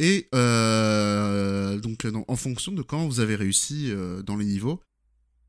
Et 0.00 0.28
donc, 0.32 2.06
en 2.26 2.36
fonction 2.36 2.72
de 2.72 2.82
quand 2.82 3.06
vous 3.06 3.20
avez 3.20 3.36
réussi 3.36 3.92
dans 4.24 4.36
les 4.36 4.44
niveaux. 4.44 4.80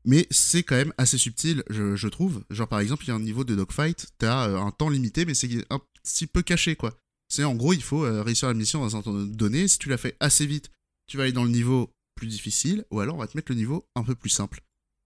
Mais 0.04 0.28
c'est 0.30 0.62
quand 0.62 0.76
même 0.76 0.92
assez 0.98 1.18
subtil, 1.18 1.64
je, 1.68 1.96
je 1.96 2.06
trouve. 2.06 2.44
Genre, 2.50 2.68
par 2.68 2.78
exemple, 2.78 3.04
il 3.04 3.08
y 3.08 3.10
a 3.10 3.16
un 3.16 3.20
niveau 3.20 3.42
de 3.42 3.56
dogfight, 3.56 4.06
t'as 4.18 4.56
un 4.56 4.70
temps 4.70 4.88
limité, 4.88 5.24
mais 5.24 5.34
c'est 5.34 5.50
un 5.68 5.80
petit 6.04 6.28
peu 6.28 6.42
caché, 6.42 6.76
quoi. 6.76 6.96
C'est 7.28 7.42
en 7.42 7.56
gros, 7.56 7.72
il 7.72 7.82
faut 7.82 8.02
réussir 8.22 8.46
la 8.46 8.54
mission 8.54 8.78
dans 8.80 8.94
un 8.94 9.02
temps 9.02 9.12
donné. 9.12 9.66
Si 9.66 9.80
tu 9.80 9.88
l'as 9.88 9.98
fait 9.98 10.16
assez 10.20 10.46
vite, 10.46 10.70
tu 11.08 11.16
vas 11.16 11.24
aller 11.24 11.32
dans 11.32 11.42
le 11.42 11.50
niveau 11.50 11.90
plus 12.16 12.26
difficile, 12.26 12.84
ou 12.90 12.98
alors 13.00 13.14
on 13.14 13.18
va 13.18 13.26
te 13.28 13.36
mettre 13.36 13.52
le 13.52 13.56
niveau 13.56 13.86
un 13.94 14.02
peu 14.02 14.14
plus 14.16 14.30
simple. 14.30 14.60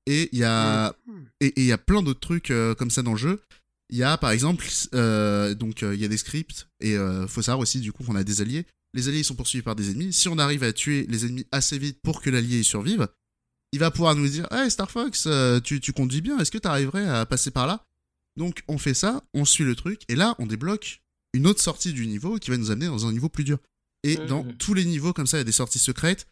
Et 0.06 0.30
il 0.32 0.38
y 0.38 0.44
a 0.44 0.94
Hmm. 1.06 1.24
et 1.40 1.52
il 1.60 1.66
y 1.66 1.72
a 1.72 1.78
plein 1.78 2.02
d'autres 2.02 2.20
trucs 2.20 2.50
euh, 2.50 2.74
comme 2.74 2.90
ça 2.90 3.02
dans 3.02 3.12
le 3.12 3.18
jeu. 3.18 3.42
Il 3.90 3.98
y 3.98 4.02
a 4.02 4.16
par 4.16 4.30
exemple, 4.30 4.66
euh, 4.94 5.54
donc 5.54 5.82
euh, 5.82 5.94
il 5.94 6.00
y 6.00 6.04
a 6.04 6.08
des 6.08 6.16
scripts 6.16 6.68
et 6.80 6.96
faut 7.28 7.42
savoir 7.42 7.58
aussi 7.60 7.80
du 7.80 7.92
coup 7.92 8.04
qu'on 8.04 8.16
a 8.16 8.24
des 8.24 8.40
alliés. 8.40 8.64
Les 8.94 9.08
alliés 9.08 9.22
sont 9.22 9.34
poursuivis 9.34 9.62
par 9.62 9.76
des 9.76 9.90
ennemis. 9.90 10.12
Si 10.12 10.28
on 10.28 10.38
arrive 10.38 10.62
à 10.64 10.72
tuer 10.72 11.06
les 11.08 11.26
ennemis 11.26 11.46
assez 11.52 11.78
vite 11.78 12.00
pour 12.02 12.22
que 12.22 12.30
l'allié 12.30 12.62
survive, 12.62 13.08
il 13.72 13.78
va 13.78 13.90
pouvoir 13.90 14.14
nous 14.16 14.26
dire 14.28 14.46
Hey 14.52 14.70
Star 14.70 14.90
Fox, 14.90 15.28
tu, 15.64 15.80
tu 15.80 15.92
conduis 15.92 16.20
bien, 16.22 16.38
est-ce 16.38 16.50
que 16.50 16.58
tu 16.58 16.66
arriverais 16.68 17.06
à 17.06 17.26
passer 17.26 17.50
par 17.50 17.66
là? 17.66 17.84
Donc 18.36 18.62
on 18.68 18.78
fait 18.78 18.94
ça, 18.94 19.22
on 19.34 19.44
suit 19.44 19.64
le 19.64 19.74
truc 19.76 20.02
et 20.08 20.14
là 20.16 20.34
on 20.38 20.46
débloque 20.46 21.02
une 21.34 21.46
autre 21.46 21.60
sortie 21.60 21.92
du 21.92 22.06
niveau 22.06 22.38
qui 22.38 22.50
va 22.50 22.56
nous 22.56 22.70
amener 22.70 22.86
dans 22.86 23.06
un 23.06 23.12
niveau 23.12 23.28
plus 23.28 23.44
dur. 23.44 23.58
Et 24.02 24.16
Mhm. 24.16 24.26
dans 24.26 24.44
tous 24.58 24.74
les 24.74 24.84
niveaux 24.84 25.12
comme 25.12 25.26
ça, 25.26 25.36
il 25.36 25.40
y 25.40 25.42
a 25.42 25.44
des 25.44 25.52
sorties 25.52 25.78
secrètes 25.78 26.26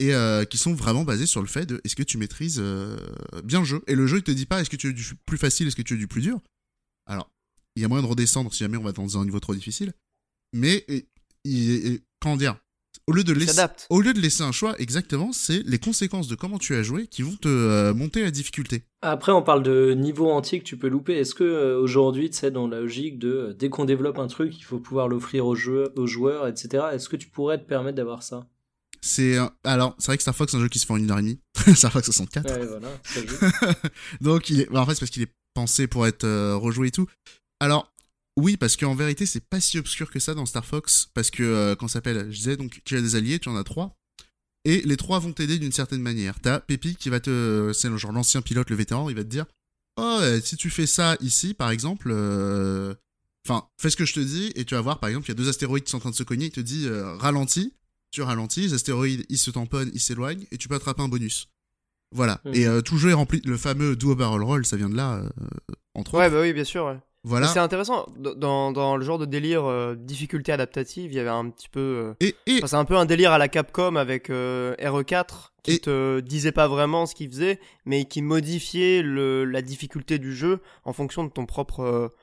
et 0.00 0.12
euh, 0.14 0.44
qui 0.44 0.58
sont 0.58 0.74
vraiment 0.74 1.04
basées 1.04 1.26
sur 1.26 1.40
le 1.40 1.46
fait 1.46 1.66
de 1.66 1.80
est-ce 1.84 1.94
que 1.96 2.02
tu 2.02 2.18
maîtrises 2.18 2.58
euh, 2.60 2.96
bien 3.44 3.60
le 3.60 3.64
jeu? 3.64 3.82
Et 3.86 3.94
le 3.94 4.06
jeu 4.06 4.18
il 4.18 4.22
te 4.22 4.30
dit 4.30 4.46
pas 4.46 4.60
est-ce 4.60 4.70
que 4.70 4.76
tu 4.76 4.88
veux 4.88 4.92
du 4.92 5.04
plus 5.26 5.38
facile 5.38 5.68
est-ce 5.68 5.76
que 5.76 5.82
tu 5.82 5.94
veux 5.94 6.00
du 6.00 6.08
plus 6.08 6.20
dur? 6.22 6.40
Alors 7.06 7.30
il 7.76 7.82
y 7.82 7.84
a 7.84 7.88
moyen 7.88 8.02
de 8.02 8.08
redescendre 8.08 8.52
si 8.52 8.60
jamais 8.60 8.76
on 8.76 8.82
va 8.82 8.92
dans 8.92 9.18
un 9.18 9.24
niveau 9.24 9.40
trop 9.40 9.54
difficile 9.54 9.92
mais 10.52 10.84
et- 10.88 12.00
comment 12.20 12.36
dire? 12.36 12.56
Au 13.06 13.12
lieu 13.12 13.24
de 13.24 13.32
Il 13.32 13.40
laisser 13.40 13.60
au 13.90 14.00
lieu 14.00 14.14
de 14.14 14.20
laisser 14.20 14.42
un 14.42 14.52
choix 14.52 14.74
exactement 14.78 15.32
c'est 15.32 15.62
les 15.66 15.78
conséquences 15.78 16.26
de 16.28 16.36
comment 16.36 16.58
tu 16.58 16.74
as 16.74 16.82
joué 16.82 17.06
qui 17.06 17.22
vont 17.22 17.36
te 17.36 17.48
euh, 17.48 17.92
monter 17.92 18.22
la 18.22 18.30
difficulté. 18.30 18.84
Après, 19.02 19.32
on 19.32 19.42
parle 19.42 19.62
de 19.62 19.92
niveau 19.92 20.30
entier 20.30 20.58
que 20.60 20.64
tu 20.64 20.78
peux 20.78 20.88
louper. 20.88 21.14
Est-ce 21.18 21.34
que 21.34 21.44
euh, 21.44 21.78
aujourd'hui, 21.78 22.30
tu 22.30 22.38
sais, 22.38 22.50
dans 22.50 22.66
la 22.66 22.80
logique 22.80 23.18
de 23.18 23.28
euh, 23.28 23.52
dès 23.52 23.68
qu'on 23.68 23.84
développe 23.84 24.18
un 24.18 24.28
truc, 24.28 24.56
il 24.58 24.62
faut 24.62 24.78
pouvoir 24.78 25.08
l'offrir 25.08 25.44
aux 25.44 25.54
joueurs, 25.54 25.90
aux 25.96 26.06
joueurs, 26.06 26.48
etc. 26.48 26.84
Est-ce 26.92 27.10
que 27.10 27.16
tu 27.16 27.28
pourrais 27.28 27.58
te 27.58 27.66
permettre 27.66 27.96
d'avoir 27.96 28.22
ça? 28.22 28.46
C'est 29.04 29.36
alors 29.64 29.94
c'est 29.98 30.06
vrai 30.06 30.16
que 30.16 30.22
Star 30.22 30.34
Fox 30.34 30.50
c'est 30.52 30.56
un 30.58 30.60
jeu 30.60 30.68
qui 30.68 30.78
se 30.78 30.86
fait 30.86 30.92
en 30.92 30.96
une 30.96 31.10
heure 31.10 31.18
et 31.18 31.22
demie 31.22 31.38
Star 31.76 31.92
Fox 31.92 32.06
64 32.06 32.50
Ouais, 32.50 32.66
voilà. 32.66 32.88
Donc, 34.20 34.50
il 34.50 34.60
est... 34.62 34.70
bah, 34.70 34.80
en 34.80 34.86
fait, 34.86 34.94
c'est 34.94 35.00
parce 35.00 35.10
qu'il 35.10 35.22
est 35.22 35.32
pensé 35.54 35.86
pour 35.86 36.06
être 36.06 36.24
euh, 36.24 36.56
rejoué 36.56 36.88
et 36.88 36.90
tout. 36.90 37.06
Alors, 37.60 37.92
oui, 38.36 38.56
parce 38.56 38.76
qu'en 38.76 38.94
vérité, 38.94 39.26
c'est 39.26 39.44
pas 39.48 39.60
si 39.60 39.78
obscur 39.78 40.10
que 40.10 40.18
ça 40.18 40.34
dans 40.34 40.46
Star 40.46 40.64
Fox. 40.64 41.08
Parce 41.14 41.30
que, 41.30 41.42
euh, 41.42 41.76
quand 41.76 41.86
ça 41.88 41.94
s'appelle, 41.94 42.26
je 42.32 42.36
disais, 42.36 42.56
donc, 42.56 42.80
tu 42.84 42.96
as 42.96 43.00
des 43.00 43.14
alliés, 43.14 43.38
tu 43.38 43.48
en 43.48 43.56
as 43.56 43.64
trois. 43.64 43.96
Et 44.64 44.80
les 44.82 44.96
trois 44.96 45.18
vont 45.18 45.32
t'aider 45.32 45.58
d'une 45.58 45.72
certaine 45.72 46.00
manière. 46.00 46.40
T'as 46.40 46.58
Pépi 46.60 46.96
qui 46.96 47.10
va 47.10 47.20
te. 47.20 47.72
C'est 47.74 47.88
le 47.90 47.96
genre 47.98 48.12
l'ancien 48.12 48.40
pilote, 48.42 48.70
le 48.70 48.76
vétéran, 48.76 49.08
il 49.10 49.16
va 49.16 49.22
te 49.22 49.28
dire 49.28 49.44
Oh, 49.98 50.18
euh, 50.22 50.40
si 50.42 50.56
tu 50.56 50.70
fais 50.70 50.86
ça 50.86 51.16
ici, 51.20 51.52
par 51.54 51.70
exemple. 51.70 52.08
euh, 52.10 52.94
Enfin, 53.46 53.68
fais 53.78 53.90
ce 53.90 53.96
que 53.96 54.06
je 54.06 54.14
te 54.14 54.20
dis, 54.20 54.52
et 54.54 54.64
tu 54.64 54.74
vas 54.74 54.80
voir, 54.80 55.00
par 55.00 55.10
exemple, 55.10 55.26
il 55.26 55.28
y 55.28 55.32
a 55.32 55.34
deux 55.34 55.50
astéroïdes 55.50 55.84
qui 55.84 55.90
sont 55.90 55.98
en 55.98 56.00
train 56.00 56.10
de 56.10 56.14
se 56.16 56.22
cogner, 56.22 56.46
il 56.46 56.50
te 56.50 56.60
dit 56.60 56.86
euh, 56.86 57.14
ralentis, 57.16 57.74
tu 58.14 58.22
ralentis, 58.22 58.62
les 58.62 58.74
astéroïdes, 58.74 59.26
ils 59.28 59.38
se 59.38 59.50
tamponnent, 59.50 59.90
ils 59.92 60.00
s'éloignent, 60.00 60.44
et 60.52 60.56
tu 60.56 60.68
peux 60.68 60.74
attraper 60.76 61.02
un 61.02 61.08
bonus. 61.08 61.48
Voilà. 62.12 62.40
Mhm. 62.44 62.54
Et 62.54 62.66
euh, 62.66 62.80
tout 62.80 62.96
jeu 62.96 63.10
est 63.10 63.14
rempli. 63.14 63.42
Le 63.44 63.56
fameux 63.56 63.96
duo 63.96 64.14
barrel 64.14 64.42
roll, 64.42 64.64
ça 64.64 64.76
vient 64.76 64.88
de 64.88 64.96
là, 64.96 65.16
euh, 65.16 65.28
entre 65.94 66.14
Ouais, 66.14 66.26
autres. 66.26 66.34
bah 66.36 66.40
oui, 66.42 66.52
bien 66.52 66.64
sûr. 66.64 66.86
ouais. 66.86 66.98
Voilà. 67.26 67.48
C'est 67.48 67.58
intéressant. 67.58 68.06
Dans, 68.18 68.70
dans 68.70 68.96
le 68.98 69.04
genre 69.04 69.18
de 69.18 69.24
délire 69.24 69.64
euh, 69.64 69.94
difficulté 69.96 70.52
adaptative, 70.52 71.10
il 71.10 71.16
y 71.16 71.18
avait 71.18 71.30
un 71.30 71.48
petit 71.48 71.70
peu. 71.70 72.14
Et, 72.20 72.36
et 72.46 72.58
enfin, 72.58 72.66
c'est 72.66 72.76
un 72.76 72.84
peu 72.84 72.96
un 72.98 73.06
délire 73.06 73.32
à 73.32 73.38
la 73.38 73.48
Capcom 73.48 73.96
avec 73.96 74.28
euh, 74.28 74.74
RE4 74.78 75.52
qui 75.62 75.72
Et- 75.72 75.78
te 75.78 76.20
disait 76.20 76.52
pas 76.52 76.68
vraiment 76.68 77.06
ce 77.06 77.14
qu'il 77.14 77.30
faisait, 77.30 77.58
mais 77.86 78.04
qui 78.04 78.20
modifiait 78.20 79.00
le, 79.00 79.46
la 79.46 79.62
difficulté 79.62 80.18
du 80.18 80.36
jeu 80.36 80.60
en 80.84 80.92
fonction 80.92 81.24
de 81.24 81.30
ton 81.30 81.46
propre 81.46 82.14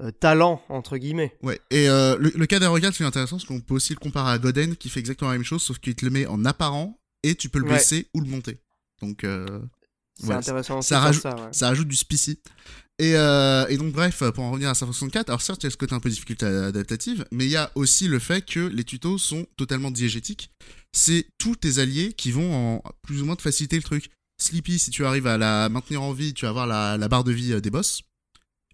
euh, 0.00 0.10
talent 0.10 0.62
entre 0.68 0.96
guillemets. 0.98 1.34
ouais. 1.42 1.60
Et 1.70 1.88
euh, 1.88 2.16
le, 2.18 2.30
le 2.34 2.46
cas 2.46 2.58
d'Aerocat, 2.58 2.92
c'est 2.92 3.04
intéressant 3.04 3.36
parce 3.36 3.46
qu'on 3.48 3.60
peut 3.60 3.74
aussi 3.74 3.92
le 3.94 3.98
comparer 3.98 4.32
à 4.32 4.38
Goden 4.38 4.76
qui 4.76 4.88
fait 4.88 5.00
exactement 5.00 5.30
la 5.30 5.36
même 5.38 5.44
chose, 5.44 5.62
sauf 5.62 5.78
qu'il 5.78 5.94
te 5.94 6.04
le 6.04 6.10
met 6.10 6.26
en 6.26 6.44
apparent 6.44 6.98
et 7.22 7.34
tu 7.34 7.48
peux 7.48 7.58
le 7.58 7.64
Ouais. 7.66 7.74
baisser 7.74 8.06
ou 8.14 8.20
le 8.20 8.28
monter. 8.28 8.58
Donc 9.02 9.24
euh, 9.24 9.46
C'est 10.18 10.32
intéressant. 10.32 10.82
ça 10.82 10.96
faire 10.96 11.02
rajoute- 11.08 11.22
ça, 11.22 11.34
ouais. 11.36 11.48
ça 11.52 11.68
ajoute 11.68 11.88
du 11.88 11.96
spicy. 11.96 12.38
Et, 12.98 13.14
euh, 13.14 13.66
et 13.68 13.76
donc 13.76 13.92
bref, 13.92 14.22
pour 14.34 14.44
en 14.44 14.50
revenir 14.52 14.70
à 14.70 14.74
Star 14.74 14.88
Fox 14.88 14.98
64, 14.98 15.28
alors 15.28 15.42
certes 15.42 15.62
il 15.62 15.66
y 15.66 15.68
a 15.68 15.70
ce 15.70 15.76
côté 15.76 15.94
un 15.94 16.00
peu 16.00 16.08
difficulté 16.08 16.46
adaptative, 16.46 17.26
mais 17.30 17.44
il 17.44 17.50
y 17.50 17.56
a 17.56 17.70
aussi 17.74 18.08
le 18.08 18.18
fait 18.18 18.40
que 18.42 18.60
les 18.60 18.84
tutos 18.84 19.18
sont 19.18 19.46
totalement 19.58 19.90
diégétiques. 19.90 20.50
C'est 20.92 21.26
tous 21.36 21.56
tes 21.56 21.78
alliés 21.78 22.14
qui 22.14 22.32
vont 22.32 22.54
en 22.76 22.82
plus 23.02 23.20
ou 23.20 23.26
moins 23.26 23.36
te 23.36 23.42
faciliter 23.42 23.76
le 23.76 23.82
truc. 23.82 24.08
Sleepy, 24.40 24.78
si 24.78 24.90
tu 24.90 25.04
arrives 25.04 25.26
à 25.26 25.36
la 25.36 25.68
maintenir 25.68 26.00
en 26.02 26.12
vie, 26.14 26.32
tu 26.32 26.46
vas 26.46 26.50
avoir 26.50 26.66
la, 26.66 26.96
la 26.96 27.08
barre 27.08 27.24
de 27.24 27.32
vie 27.32 27.52
euh, 27.52 27.60
des 27.60 27.70
boss. 27.70 28.00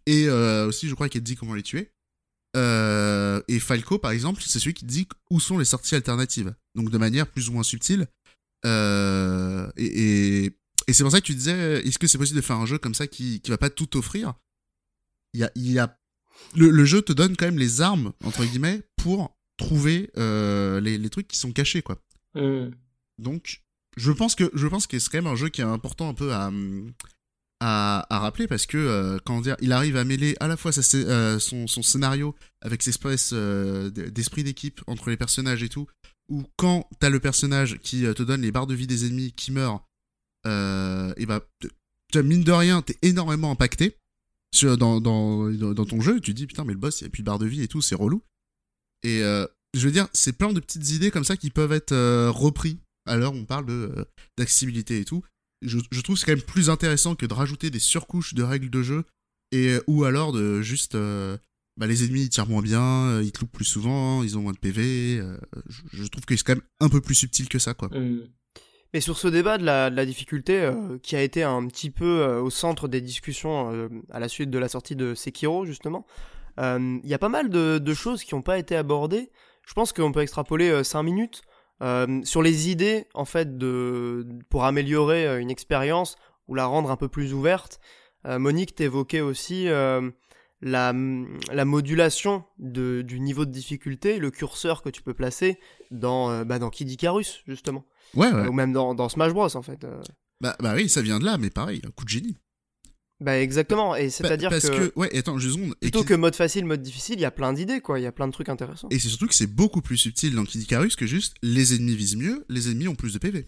Et 0.06 0.28
euh, 0.28 0.66
aussi, 0.66 0.88
je 0.88 0.94
crois 0.94 1.08
qu'il 1.08 1.20
te 1.20 1.26
dit 1.26 1.36
comment 1.36 1.54
les 1.54 1.62
tuer. 1.62 1.92
Euh, 2.56 3.40
et 3.48 3.58
Falco, 3.60 3.98
par 3.98 4.10
exemple, 4.10 4.42
c'est 4.44 4.58
celui 4.58 4.74
qui 4.74 4.84
dit 4.84 5.08
où 5.30 5.40
sont 5.40 5.58
les 5.58 5.64
sorties 5.64 5.94
alternatives. 5.94 6.54
Donc 6.74 6.90
de 6.90 6.98
manière 6.98 7.26
plus 7.26 7.48
ou 7.48 7.52
moins 7.52 7.62
subtile. 7.62 8.08
Euh, 8.64 9.70
et, 9.76 10.44
et, 10.44 10.58
et 10.86 10.92
c'est 10.92 11.02
pour 11.02 11.12
ça 11.12 11.20
que 11.20 11.26
tu 11.26 11.34
disais, 11.34 11.86
est-ce 11.86 11.98
que 11.98 12.06
c'est 12.06 12.18
possible 12.18 12.36
de 12.36 12.44
faire 12.44 12.56
un 12.56 12.66
jeu 12.66 12.78
comme 12.78 12.94
ça 12.94 13.06
qui, 13.06 13.40
qui 13.40 13.50
va 13.50 13.58
pas 13.58 13.70
tout 13.70 13.96
offrir? 13.96 14.34
Il 15.34 15.40
y 15.40 15.44
a, 15.44 15.50
il 15.54 15.72
y 15.72 15.78
a 15.78 15.98
le, 16.54 16.70
le 16.70 16.84
jeu 16.84 17.02
te 17.02 17.12
donne 17.12 17.36
quand 17.36 17.46
même 17.46 17.58
les 17.58 17.80
armes 17.80 18.12
entre 18.24 18.44
guillemets 18.44 18.82
pour 18.96 19.34
trouver 19.56 20.10
les, 20.16 20.98
les 20.98 21.10
trucs 21.10 21.28
qui 21.28 21.38
sont 21.38 21.52
cachés 21.52 21.82
quoi. 21.82 22.02
Donc 23.18 23.62
je 23.96 24.12
pense 24.12 24.34
que 24.34 24.50
je 24.54 24.66
pense 24.66 24.86
que 24.86 24.98
c'est 24.98 25.08
quand 25.10 25.18
même 25.18 25.32
un 25.32 25.36
jeu 25.36 25.48
qui 25.48 25.60
est 25.60 25.64
important 25.64 26.08
un 26.08 26.14
peu 26.14 26.32
à 26.32 26.50
à, 27.62 28.18
rappeler 28.18 28.48
parce 28.48 28.66
que 28.66 28.76
euh, 28.76 29.18
comment 29.24 29.40
dire, 29.40 29.56
il 29.60 29.72
arrive 29.72 29.96
à 29.96 30.04
mêler 30.04 30.34
à 30.40 30.48
la 30.48 30.56
fois 30.56 30.72
sa 30.72 30.98
euh, 30.98 31.38
son, 31.38 31.66
scénario 31.66 32.34
avec 32.60 32.82
cette 32.82 32.94
espèce 32.94 33.30
euh, 33.32 33.90
d'esprit 33.90 34.42
d'équipe 34.42 34.80
entre 34.88 35.10
les 35.10 35.16
personnages 35.16 35.62
et 35.62 35.68
tout. 35.68 35.86
Ou 36.28 36.44
quand 36.56 36.88
t'as 36.98 37.10
le 37.10 37.20
personnage 37.20 37.78
qui 37.78 38.04
euh, 38.04 38.14
te 38.14 38.22
donne 38.22 38.42
les 38.42 38.50
barres 38.50 38.66
de 38.66 38.74
vie 38.74 38.86
des 38.86 39.06
ennemis 39.06 39.32
qui 39.32 39.52
meurent, 39.52 39.86
euh, 40.46 41.12
et 41.16 41.26
bah 41.26 41.46
mine 42.16 42.42
de 42.42 42.52
rien, 42.52 42.82
t'es 42.82 42.96
énormément 43.02 43.52
impacté 43.52 43.96
sur, 44.52 44.76
dans, 44.76 45.00
dans, 45.00 45.48
dans, 45.50 45.86
ton 45.86 46.00
jeu. 46.00 46.20
Tu 46.20 46.34
dis 46.34 46.46
putain 46.46 46.64
mais 46.64 46.72
le 46.72 46.78
boss 46.78 47.00
il 47.00 47.04
y 47.04 47.06
a 47.06 47.10
plus 47.10 47.22
de 47.22 47.26
barres 47.26 47.38
de 47.38 47.46
vie 47.46 47.62
et 47.62 47.68
tout, 47.68 47.80
c'est 47.80 47.94
relou. 47.94 48.22
Et 49.04 49.22
je 49.74 49.86
veux 49.86 49.92
dire, 49.92 50.08
c'est 50.12 50.36
plein 50.36 50.52
de 50.52 50.60
petites 50.60 50.90
idées 50.90 51.10
comme 51.10 51.24
ça 51.24 51.36
qui 51.36 51.50
peuvent 51.50 51.72
être 51.72 51.92
euh, 51.92 52.30
repris 52.30 52.78
où 53.08 53.10
on 53.10 53.44
parle 53.44 54.06
d'accessibilité 54.38 55.00
et 55.00 55.04
tout. 55.04 55.24
Je, 55.62 55.78
je 55.90 56.00
trouve 56.00 56.16
c'est 56.16 56.26
quand 56.26 56.32
même 56.32 56.42
plus 56.42 56.70
intéressant 56.70 57.14
que 57.14 57.26
de 57.26 57.34
rajouter 57.34 57.70
des 57.70 57.78
surcouches 57.78 58.34
de 58.34 58.42
règles 58.42 58.70
de 58.70 58.82
jeu 58.82 59.04
et 59.52 59.74
euh, 59.74 59.84
ou 59.86 60.04
alors 60.04 60.32
de 60.32 60.62
juste 60.62 60.94
euh, 60.94 61.36
bah, 61.76 61.86
les 61.86 62.04
ennemis 62.04 62.28
tirent 62.28 62.48
moins 62.48 62.62
bien, 62.62 62.82
euh, 62.82 63.22
ils 63.22 63.32
te 63.32 63.40
loupent 63.40 63.52
plus 63.52 63.64
souvent, 63.64 64.22
ils 64.22 64.36
ont 64.36 64.42
moins 64.42 64.52
de 64.52 64.58
PV. 64.58 65.22
je, 65.92 66.06
trouve 66.08 66.24
que 66.24 66.36
c'est 66.36 66.44
quand 66.44 66.54
même 66.54 66.64
un 66.80 66.88
peu 66.88 67.00
plus 67.00 67.14
subtil 67.14 67.48
que 67.48 67.58
ça 67.58 67.74
quoi. 67.74 67.88
Hmm. 67.88 68.26
Mais 68.94 69.00
sur 69.00 69.16
ce 69.16 69.28
débat 69.28 69.56
de 69.56 69.64
la, 69.64 70.04
difficulté, 70.04 70.70
qui 71.02 71.16
a 71.16 71.22
été 71.22 71.42
un 71.42 71.66
petit 71.66 71.90
peu 71.90 72.26
au 72.26 72.50
centre 72.50 72.88
des 72.88 73.00
discussions 73.00 73.88
à 74.10 74.20
la 74.20 74.28
suite 74.28 74.50
de 74.50 74.58
la 74.58 74.68
sortie 74.68 74.96
de 74.96 75.14
Sekiro, 75.14 75.64
justement, 75.64 76.06
il 76.58 77.00
y 77.04 77.14
a 77.14 77.18
pas 77.18 77.30
mal 77.30 77.48
de, 77.48 77.78
de 77.78 77.94
choses 77.94 78.22
qui 78.22 78.34
n'ont 78.34 78.42
pas 78.42 78.58
été 78.58 78.76
abordées. 78.76 79.30
Je 79.66 79.72
pense 79.72 79.94
qu'on 79.94 80.12
peut 80.12 80.20
extrapoler 80.20 80.84
5 80.84 81.02
minutes 81.04 81.40
euh, 81.80 82.20
sur 82.24 82.42
les 82.42 82.70
idées, 82.70 83.06
en 83.14 83.24
fait, 83.24 83.56
de, 83.56 84.26
pour 84.50 84.64
améliorer 84.64 85.26
euh, 85.26 85.40
une 85.40 85.50
expérience 85.50 86.16
ou 86.48 86.54
la 86.54 86.66
rendre 86.66 86.90
un 86.90 86.96
peu 86.96 87.08
plus 87.08 87.32
ouverte. 87.32 87.80
Euh, 88.26 88.38
Monique 88.38 88.74
t'évoquait 88.74 89.20
aussi 89.20 89.68
euh, 89.68 90.10
la, 90.60 90.92
la 91.52 91.64
modulation 91.64 92.44
de, 92.58 93.02
du 93.02 93.20
niveau 93.20 93.44
de 93.44 93.50
difficulté, 93.50 94.18
le 94.18 94.30
curseur 94.30 94.82
que 94.82 94.90
tu 94.90 95.02
peux 95.02 95.14
placer 95.14 95.58
dans, 95.90 96.44
bah, 96.44 96.58
dans 96.58 96.70
Kid 96.70 96.90
Icarus, 96.90 97.42
justement. 97.46 97.84
Ouais, 98.14 98.30
ouais. 98.30 98.46
Ou 98.46 98.52
même 98.52 98.72
dans, 98.72 98.94
dans 98.94 99.08
Smash 99.08 99.32
Bros, 99.32 99.56
en 99.56 99.62
fait. 99.62 99.86
Bah, 100.40 100.56
bah 100.60 100.74
oui, 100.74 100.88
ça 100.88 101.02
vient 101.02 101.18
de 101.18 101.24
là, 101.24 101.38
mais 101.38 101.50
pareil, 101.50 101.80
un 101.86 101.90
coup 101.90 102.04
de 102.04 102.10
génie. 102.10 102.36
Bah 103.22 103.40
exactement, 103.40 103.94
et 103.94 104.10
c'est-à-dire 104.10 104.50
parce 104.50 104.68
que, 104.68 104.88
que... 104.88 104.98
ouais, 104.98 105.16
attends, 105.16 105.38
juste 105.38 105.56
une 105.56 105.62
seconde. 105.62 105.78
Plutôt 105.80 106.02
que 106.02 106.14
mode 106.14 106.34
facile, 106.34 106.64
mode 106.64 106.82
difficile, 106.82 107.14
il 107.18 107.22
y 107.22 107.24
a 107.24 107.30
plein 107.30 107.52
d'idées, 107.52 107.80
quoi. 107.80 108.00
Il 108.00 108.02
y 108.02 108.06
a 108.06 108.10
plein 108.10 108.26
de 108.26 108.32
trucs 108.32 108.48
intéressants. 108.48 108.88
Et 108.90 108.98
c'est 108.98 109.08
surtout 109.08 109.28
que 109.28 109.34
c'est 109.34 109.46
beaucoup 109.46 109.80
plus 109.80 109.96
subtil 109.96 110.34
dans 110.34 110.44
Kid 110.44 110.60
Icarus 110.60 110.96
que 110.96 111.06
juste 111.06 111.36
les 111.40 111.74
ennemis 111.74 111.94
visent 111.94 112.16
mieux, 112.16 112.44
les 112.48 112.68
ennemis 112.68 112.88
ont 112.88 112.96
plus 112.96 113.12
de 113.12 113.18
PV. 113.18 113.46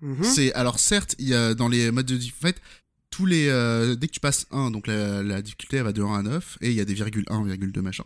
Mhm. 0.00 0.24
C'est 0.24 0.54
alors 0.54 0.78
certes, 0.78 1.16
il 1.18 1.28
y 1.28 1.34
a 1.34 1.54
dans 1.54 1.68
les 1.68 1.90
modes 1.90 2.06
de 2.06 2.16
difficulté, 2.16 2.46
en 2.46 2.48
fait, 2.48 2.62
tous 3.10 3.26
les 3.26 3.48
euh, 3.48 3.94
dès 3.94 4.06
que 4.06 4.12
tu 4.12 4.20
passes 4.20 4.46
1, 4.50 4.70
donc 4.70 4.86
la, 4.86 5.22
la 5.22 5.42
difficulté 5.42 5.76
elle 5.76 5.84
va 5.84 5.92
de 5.92 6.02
1 6.02 6.18
à 6.18 6.22
9 6.22 6.58
et 6.62 6.70
il 6.70 6.74
y 6.76 6.80
a 6.80 6.86
des 6.86 6.94
virgules 6.94 7.24
1, 7.28 7.44
virgule 7.44 7.72
2 7.72 7.82
machin. 7.82 8.04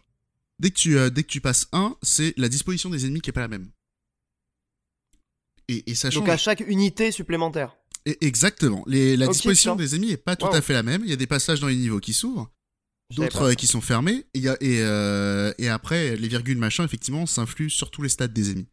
Dès 0.58 0.70
que 0.70 0.76
tu 0.76 0.98
euh, 0.98 1.10
dès 1.10 1.22
que 1.22 1.28
tu 1.28 1.40
passes 1.40 1.68
1, 1.72 1.96
c'est 2.02 2.34
la 2.36 2.48
disposition 2.48 2.90
des 2.90 3.06
ennemis 3.06 3.20
qui 3.20 3.30
est 3.30 3.32
pas 3.32 3.40
la 3.40 3.48
même. 3.48 3.70
Et, 5.68 5.88
et 5.90 5.94
ça 5.94 6.10
change. 6.10 6.20
Donc 6.20 6.28
à 6.28 6.36
chaque 6.36 6.60
unité 6.60 7.12
supplémentaire. 7.12 7.76
Exactement. 8.06 8.84
Les, 8.86 9.16
la 9.16 9.26
disposition 9.32 9.72
des 9.76 9.94
ennemis 9.94 10.10
est 10.12 10.16
pas 10.16 10.36
tout 10.36 10.46
à 10.54 10.60
fait 10.62 10.72
la 10.72 10.82
même. 10.82 11.02
Il 11.04 11.10
y 11.10 11.12
a 11.12 11.16
des 11.16 11.26
passages 11.26 11.60
dans 11.60 11.68
les 11.68 11.76
niveaux 11.76 12.00
qui 12.00 12.12
s'ouvrent, 12.12 12.50
d'autres 13.14 13.42
euh, 13.42 13.54
qui 13.54 13.66
sont 13.66 13.80
fermés. 13.80 14.24
Et, 14.34 14.38
il 14.38 14.42
y 14.42 14.48
a- 14.48 14.56
et, 14.60 14.80
euh, 14.82 15.52
et 15.58 15.68
après, 15.68 16.16
les 16.16 16.28
virgules 16.28 16.58
machin, 16.58 16.84
effectivement, 16.84 17.26
s'influent 17.26 17.70
sur 17.70 17.90
tous 17.90 18.02
les 18.02 18.08
stats 18.08 18.28
des 18.28 18.50
ennemis. 18.50 18.68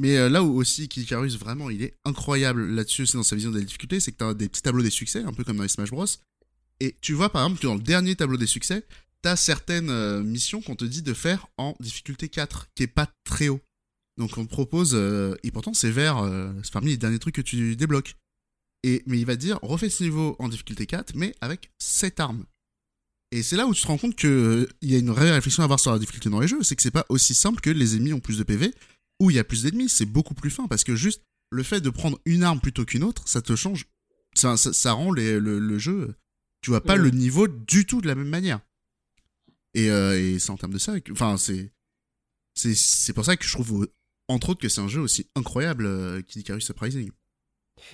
Mais 0.00 0.16
euh, 0.16 0.28
là 0.28 0.42
où 0.42 0.56
aussi 0.56 0.88
Kid 0.88 1.04
Icarus, 1.04 1.36
vraiment, 1.38 1.70
il 1.70 1.82
est 1.82 1.94
incroyable 2.04 2.66
là-dessus, 2.66 3.06
c'est 3.06 3.16
dans 3.16 3.22
sa 3.22 3.36
vision 3.36 3.50
de 3.52 3.58
la 3.58 3.64
difficulté, 3.64 4.00
c'est 4.00 4.10
que 4.12 4.16
t'as 4.18 4.34
des 4.34 4.48
petits 4.48 4.62
tableaux 4.62 4.82
des 4.82 4.90
succès, 4.90 5.22
un 5.22 5.32
peu 5.32 5.44
comme 5.44 5.56
dans 5.56 5.62
les 5.62 5.68
Smash 5.68 5.90
Bros. 5.90 6.06
Et 6.80 6.96
tu 7.00 7.12
vois, 7.12 7.30
par 7.30 7.42
exemple, 7.44 7.60
que 7.60 7.66
dans 7.68 7.76
le 7.76 7.80
dernier 7.80 8.16
tableau 8.16 8.36
des 8.36 8.46
succès, 8.48 8.84
t'as 9.22 9.36
certaines 9.36 9.90
euh, 9.90 10.22
missions 10.22 10.60
qu'on 10.60 10.74
te 10.74 10.84
dit 10.84 11.02
de 11.02 11.14
faire 11.14 11.46
en 11.58 11.76
difficulté 11.80 12.28
4, 12.28 12.68
qui 12.74 12.82
est 12.82 12.88
pas 12.88 13.08
très 13.24 13.48
haut. 13.48 13.60
Donc 14.18 14.36
on 14.38 14.44
te 14.44 14.50
propose, 14.50 14.94
et 15.42 15.50
pourtant 15.50 15.74
c'est 15.74 15.90
vert, 15.90 16.18
euh, 16.18 16.52
c'est 16.62 16.72
parmi 16.72 16.90
les 16.90 16.96
derniers 16.96 17.18
trucs 17.18 17.34
que 17.34 17.40
tu 17.40 17.74
débloques. 17.74 18.14
Et, 18.86 19.02
mais 19.06 19.18
il 19.18 19.24
va 19.24 19.36
dire, 19.36 19.58
refais 19.62 19.88
ce 19.88 20.04
niveau 20.04 20.36
en 20.38 20.48
difficulté 20.48 20.84
4, 20.86 21.14
mais 21.14 21.34
avec 21.40 21.70
7 21.78 22.20
armes. 22.20 22.44
Et 23.32 23.42
c'est 23.42 23.56
là 23.56 23.66
où 23.66 23.74
tu 23.74 23.80
te 23.82 23.86
rends 23.86 23.96
compte 23.98 24.14
qu'il 24.14 24.68
y 24.82 24.94
a 24.94 24.98
une 24.98 25.10
vraie 25.10 25.32
réflexion 25.32 25.62
à 25.62 25.64
avoir 25.64 25.80
sur 25.80 25.90
la 25.90 25.98
difficulté 25.98 26.28
dans 26.28 26.38
les 26.40 26.46
jeux, 26.48 26.62
c'est 26.62 26.76
que 26.76 26.82
c'est 26.82 26.90
pas 26.90 27.06
aussi 27.08 27.34
simple 27.34 27.60
que 27.60 27.70
les 27.70 27.96
ennemis 27.96 28.12
ont 28.12 28.20
plus 28.20 28.36
de 28.38 28.42
PV, 28.44 28.74
ou 29.20 29.30
il 29.30 29.36
y 29.36 29.38
a 29.38 29.44
plus 29.44 29.62
d'ennemis, 29.62 29.88
c'est 29.88 30.04
beaucoup 30.06 30.34
plus 30.34 30.50
fin, 30.50 30.66
parce 30.68 30.84
que 30.84 30.94
juste 30.94 31.22
le 31.50 31.62
fait 31.62 31.80
de 31.80 31.88
prendre 31.90 32.20
une 32.26 32.42
arme 32.42 32.60
plutôt 32.60 32.84
qu'une 32.84 33.04
autre, 33.04 33.26
ça 33.26 33.40
te 33.40 33.56
change, 33.56 33.86
ça, 34.34 34.56
ça, 34.56 34.72
ça 34.72 34.92
rend 34.92 35.12
les- 35.12 35.40
le, 35.40 35.58
le 35.58 35.78
jeu, 35.78 36.14
tu 36.60 36.70
vois 36.70 36.82
pas 36.82 36.96
Mhm. 36.96 37.02
le 37.04 37.10
niveau 37.10 37.48
du 37.48 37.86
tout 37.86 38.00
de 38.02 38.06
la 38.06 38.14
même 38.14 38.28
manière. 38.28 38.60
Et, 39.74 39.90
euh, 39.90 40.20
et 40.20 40.38
c'est 40.38 40.50
en 40.50 40.56
termes 40.56 40.72
de 40.74 40.78
ça, 40.78 40.94
enfin 41.10 41.36
c'est 41.36 41.72
c'est 42.56 43.12
pour 43.12 43.24
ça 43.24 43.36
que 43.36 43.44
je 43.44 43.50
trouve 43.52 43.82
euh, 43.82 43.92
entre 44.28 44.50
autres 44.50 44.60
que 44.60 44.68
c'est 44.68 44.80
un 44.80 44.86
jeu 44.88 45.00
aussi 45.00 45.26
incroyable 45.34 45.86
euh, 45.86 46.22
Kid 46.22 46.42
Icarus 46.42 46.68
Uprising. 46.68 47.10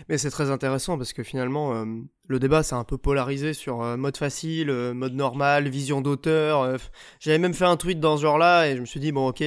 Mais 0.09 0.19
c'est 0.19 0.31
très 0.31 0.51
intéressant 0.51 0.99
parce 0.99 1.12
que 1.12 1.23
finalement, 1.23 1.75
euh, 1.75 1.85
le 2.29 2.38
débat 2.38 2.62
s'est 2.62 2.75
un 2.75 2.85
peu 2.85 2.99
polarisé 2.99 3.55
sur 3.55 3.83
euh, 3.83 3.97
mode 3.97 4.16
facile, 4.16 4.71
euh, 4.71 4.93
mode 4.95 5.14
normal, 5.14 5.69
vision 5.69 6.01
d'auteur. 6.01 6.77
J'avais 7.19 7.38
même 7.38 7.55
fait 7.55 7.64
un 7.64 7.77
tweet 7.77 7.99
dans 7.99 8.16
ce 8.16 8.23
genre-là 8.23 8.69
et 8.69 8.77
je 8.77 8.81
me 8.81 8.87
suis 8.87 9.01
dit, 9.01 9.11
bon, 9.11 9.29
ok, 9.29 9.43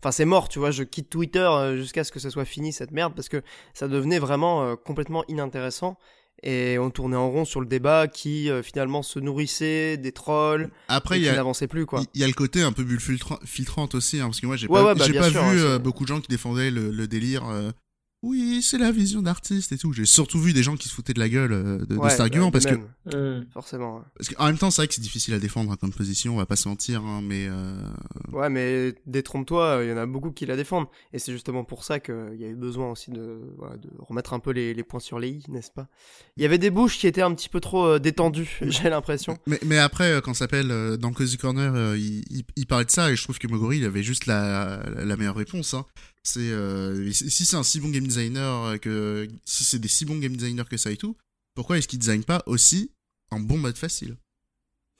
enfin, 0.00 0.10
c'est 0.12 0.24
mort, 0.24 0.48
tu 0.48 0.58
vois, 0.58 0.70
je 0.70 0.82
quitte 0.82 1.10
Twitter 1.10 1.48
jusqu'à 1.76 2.04
ce 2.04 2.12
que 2.12 2.18
ça 2.20 2.30
soit 2.30 2.44
fini 2.44 2.72
cette 2.72 2.90
merde 2.90 3.14
parce 3.14 3.28
que 3.28 3.42
ça 3.74 3.86
devenait 3.88 4.18
vraiment 4.18 4.76
complètement 4.76 5.24
inintéressant. 5.28 5.96
Et 6.42 6.78
on 6.78 6.90
tournait 6.90 7.16
en 7.16 7.30
rond 7.30 7.46
sur 7.46 7.60
le 7.62 7.66
débat 7.66 8.08
qui 8.08 8.50
euh, 8.50 8.62
finalement 8.62 9.02
se 9.02 9.18
nourrissait 9.18 9.96
des 9.96 10.12
trolls 10.12 10.70
Après 10.88 11.16
et 11.16 11.18
il 11.20 11.22
qui 11.22 11.26
y 11.28 11.30
a 11.30 11.36
n'avançait 11.36 11.66
plus, 11.66 11.86
quoi. 11.86 12.02
il 12.12 12.20
y 12.20 12.24
a 12.24 12.26
le 12.26 12.34
côté 12.34 12.60
un 12.60 12.72
peu 12.72 12.84
bulle 12.84 13.00
filtra- 13.00 13.40
filtrante 13.46 13.94
aussi, 13.94 14.20
hein, 14.20 14.26
parce 14.26 14.40
que 14.40 14.46
moi 14.46 14.56
j'ai 14.56 14.66
Ouais, 14.68 14.74
pas, 14.80 14.86
ouais, 14.88 14.94
bah, 14.94 15.06
pas 15.18 15.30
sûr, 15.30 15.42
vu 15.44 15.58
c'est- 15.60 15.78
beaucoup 15.78 16.02
de 16.04 16.08
gens 16.08 16.20
qui 16.20 16.28
défendaient 16.28 16.70
le, 16.70 16.90
le 16.90 17.06
délire. 17.08 17.48
euh, 17.48 17.70
oui, 18.26 18.62
c'est 18.62 18.78
la 18.78 18.90
vision 18.92 19.22
d'artiste 19.22 19.72
et 19.72 19.78
tout. 19.78 19.92
J'ai 19.92 20.04
surtout 20.04 20.40
vu 20.40 20.52
des 20.52 20.62
gens 20.62 20.76
qui 20.76 20.88
se 20.88 20.94
foutaient 20.94 21.12
de 21.14 21.18
la 21.20 21.28
gueule 21.28 21.52
euh, 21.52 21.78
de, 21.86 21.98
cet 22.08 22.20
argument 22.20 22.46
bah, 22.46 22.52
parce 22.52 22.66
de 22.66 22.70
que 22.70 22.74
même, 22.76 22.86
Hmm. 23.06 23.44
forcément. 23.52 23.98
ouais. 23.98 24.02
parce 24.16 24.28
qu'en 24.30 24.46
même 24.46 24.58
temps 24.58 24.70
c'est 24.72 24.82
vrai 24.82 24.88
que 24.88 24.94
c'est 24.94 25.00
difficile 25.00 25.32
à 25.34 25.38
défendre 25.38 25.70
hein, 25.70 25.76
comme 25.80 25.92
position, 25.92 26.34
on 26.34 26.38
va 26.38 26.46
pas 26.46 26.56
se 26.56 26.68
mentir, 26.68 27.02
hein, 27.04 27.20
mais 27.22 27.46
euh, 27.48 27.76
Ouais, 28.32 28.50
mais 28.50 28.94
détrompe-toi, 29.06 29.80
il 29.84 29.90
y 29.90 29.92
en 29.92 29.96
a 29.96 30.06
beaucoup 30.06 30.32
qui 30.32 30.44
la 30.44 30.56
défendent. 30.56 30.86
Et 31.12 31.18
c'est 31.20 31.30
justement 31.32 31.62
pour 31.64 31.84
ça 31.84 32.00
qu'il 32.00 32.36
y 32.38 32.44
a 32.44 32.48
eu 32.48 32.56
besoin 32.56 32.90
aussi 32.90 33.10
de, 33.12 33.38
voilà, 33.56 33.76
de 33.76 33.88
remettre 34.00 34.32
un 34.32 34.40
peu 34.40 34.50
les, 34.50 34.74
les 34.74 34.82
points 34.82 34.98
sur 35.00 35.18
les 35.20 35.28
i, 35.28 35.42
n'est-ce 35.48 35.70
pas? 35.70 35.86
Il 36.36 36.42
y 36.42 36.46
avait 36.46 36.58
des 36.58 36.70
bouches 36.70 36.98
qui 36.98 37.06
étaient 37.06 37.22
un 37.22 37.32
petit 37.34 37.48
peu 37.48 37.60
trop 37.60 37.86
euh, 37.86 37.98
détendues, 38.00 38.58
j'ai 38.62 38.90
l'impression. 38.90 39.38
Mais, 39.46 39.60
mais 39.64 39.78
après, 39.78 40.10
euh, 40.12 40.20
quand 40.20 40.34
ça 40.34 40.40
s'appelle 40.40 40.70
euh, 40.72 40.96
dans 40.96 41.12
Cozy 41.12 41.36
Corner, 41.38 41.72
euh, 41.74 41.96
il, 41.96 42.24
il, 42.30 42.44
il 42.56 42.66
parlait 42.66 42.84
de 42.84 42.90
ça 42.90 43.10
et 43.12 43.16
je 43.16 43.22
trouve 43.22 43.38
que 43.38 43.46
Mogori 43.46 43.78
il 43.78 43.84
avait 43.84 44.02
juste 44.02 44.26
la 44.26 44.80
meilleure 45.16 45.36
réponse. 45.36 45.74
Hein. 45.74 45.84
C'est 46.26 46.50
euh, 46.50 47.12
si 47.12 47.46
c'est 47.46 47.56
un 47.56 47.62
si 47.62 47.78
bon 47.78 47.88
game 47.88 48.06
designer 48.06 48.64
euh, 48.64 48.78
que 48.78 49.28
si 49.44 49.62
c'est 49.62 49.78
des 49.78 49.88
si 49.88 50.04
bons 50.04 50.18
game 50.18 50.36
designers 50.36 50.64
que 50.68 50.76
ça 50.76 50.90
et 50.90 50.96
tout, 50.96 51.16
pourquoi 51.54 51.78
est-ce 51.78 51.86
qu'il 51.86 52.00
design 52.00 52.24
pas 52.24 52.42
aussi 52.46 52.90
un 53.30 53.38
bon 53.38 53.58
mode 53.58 53.78
facile? 53.78 54.16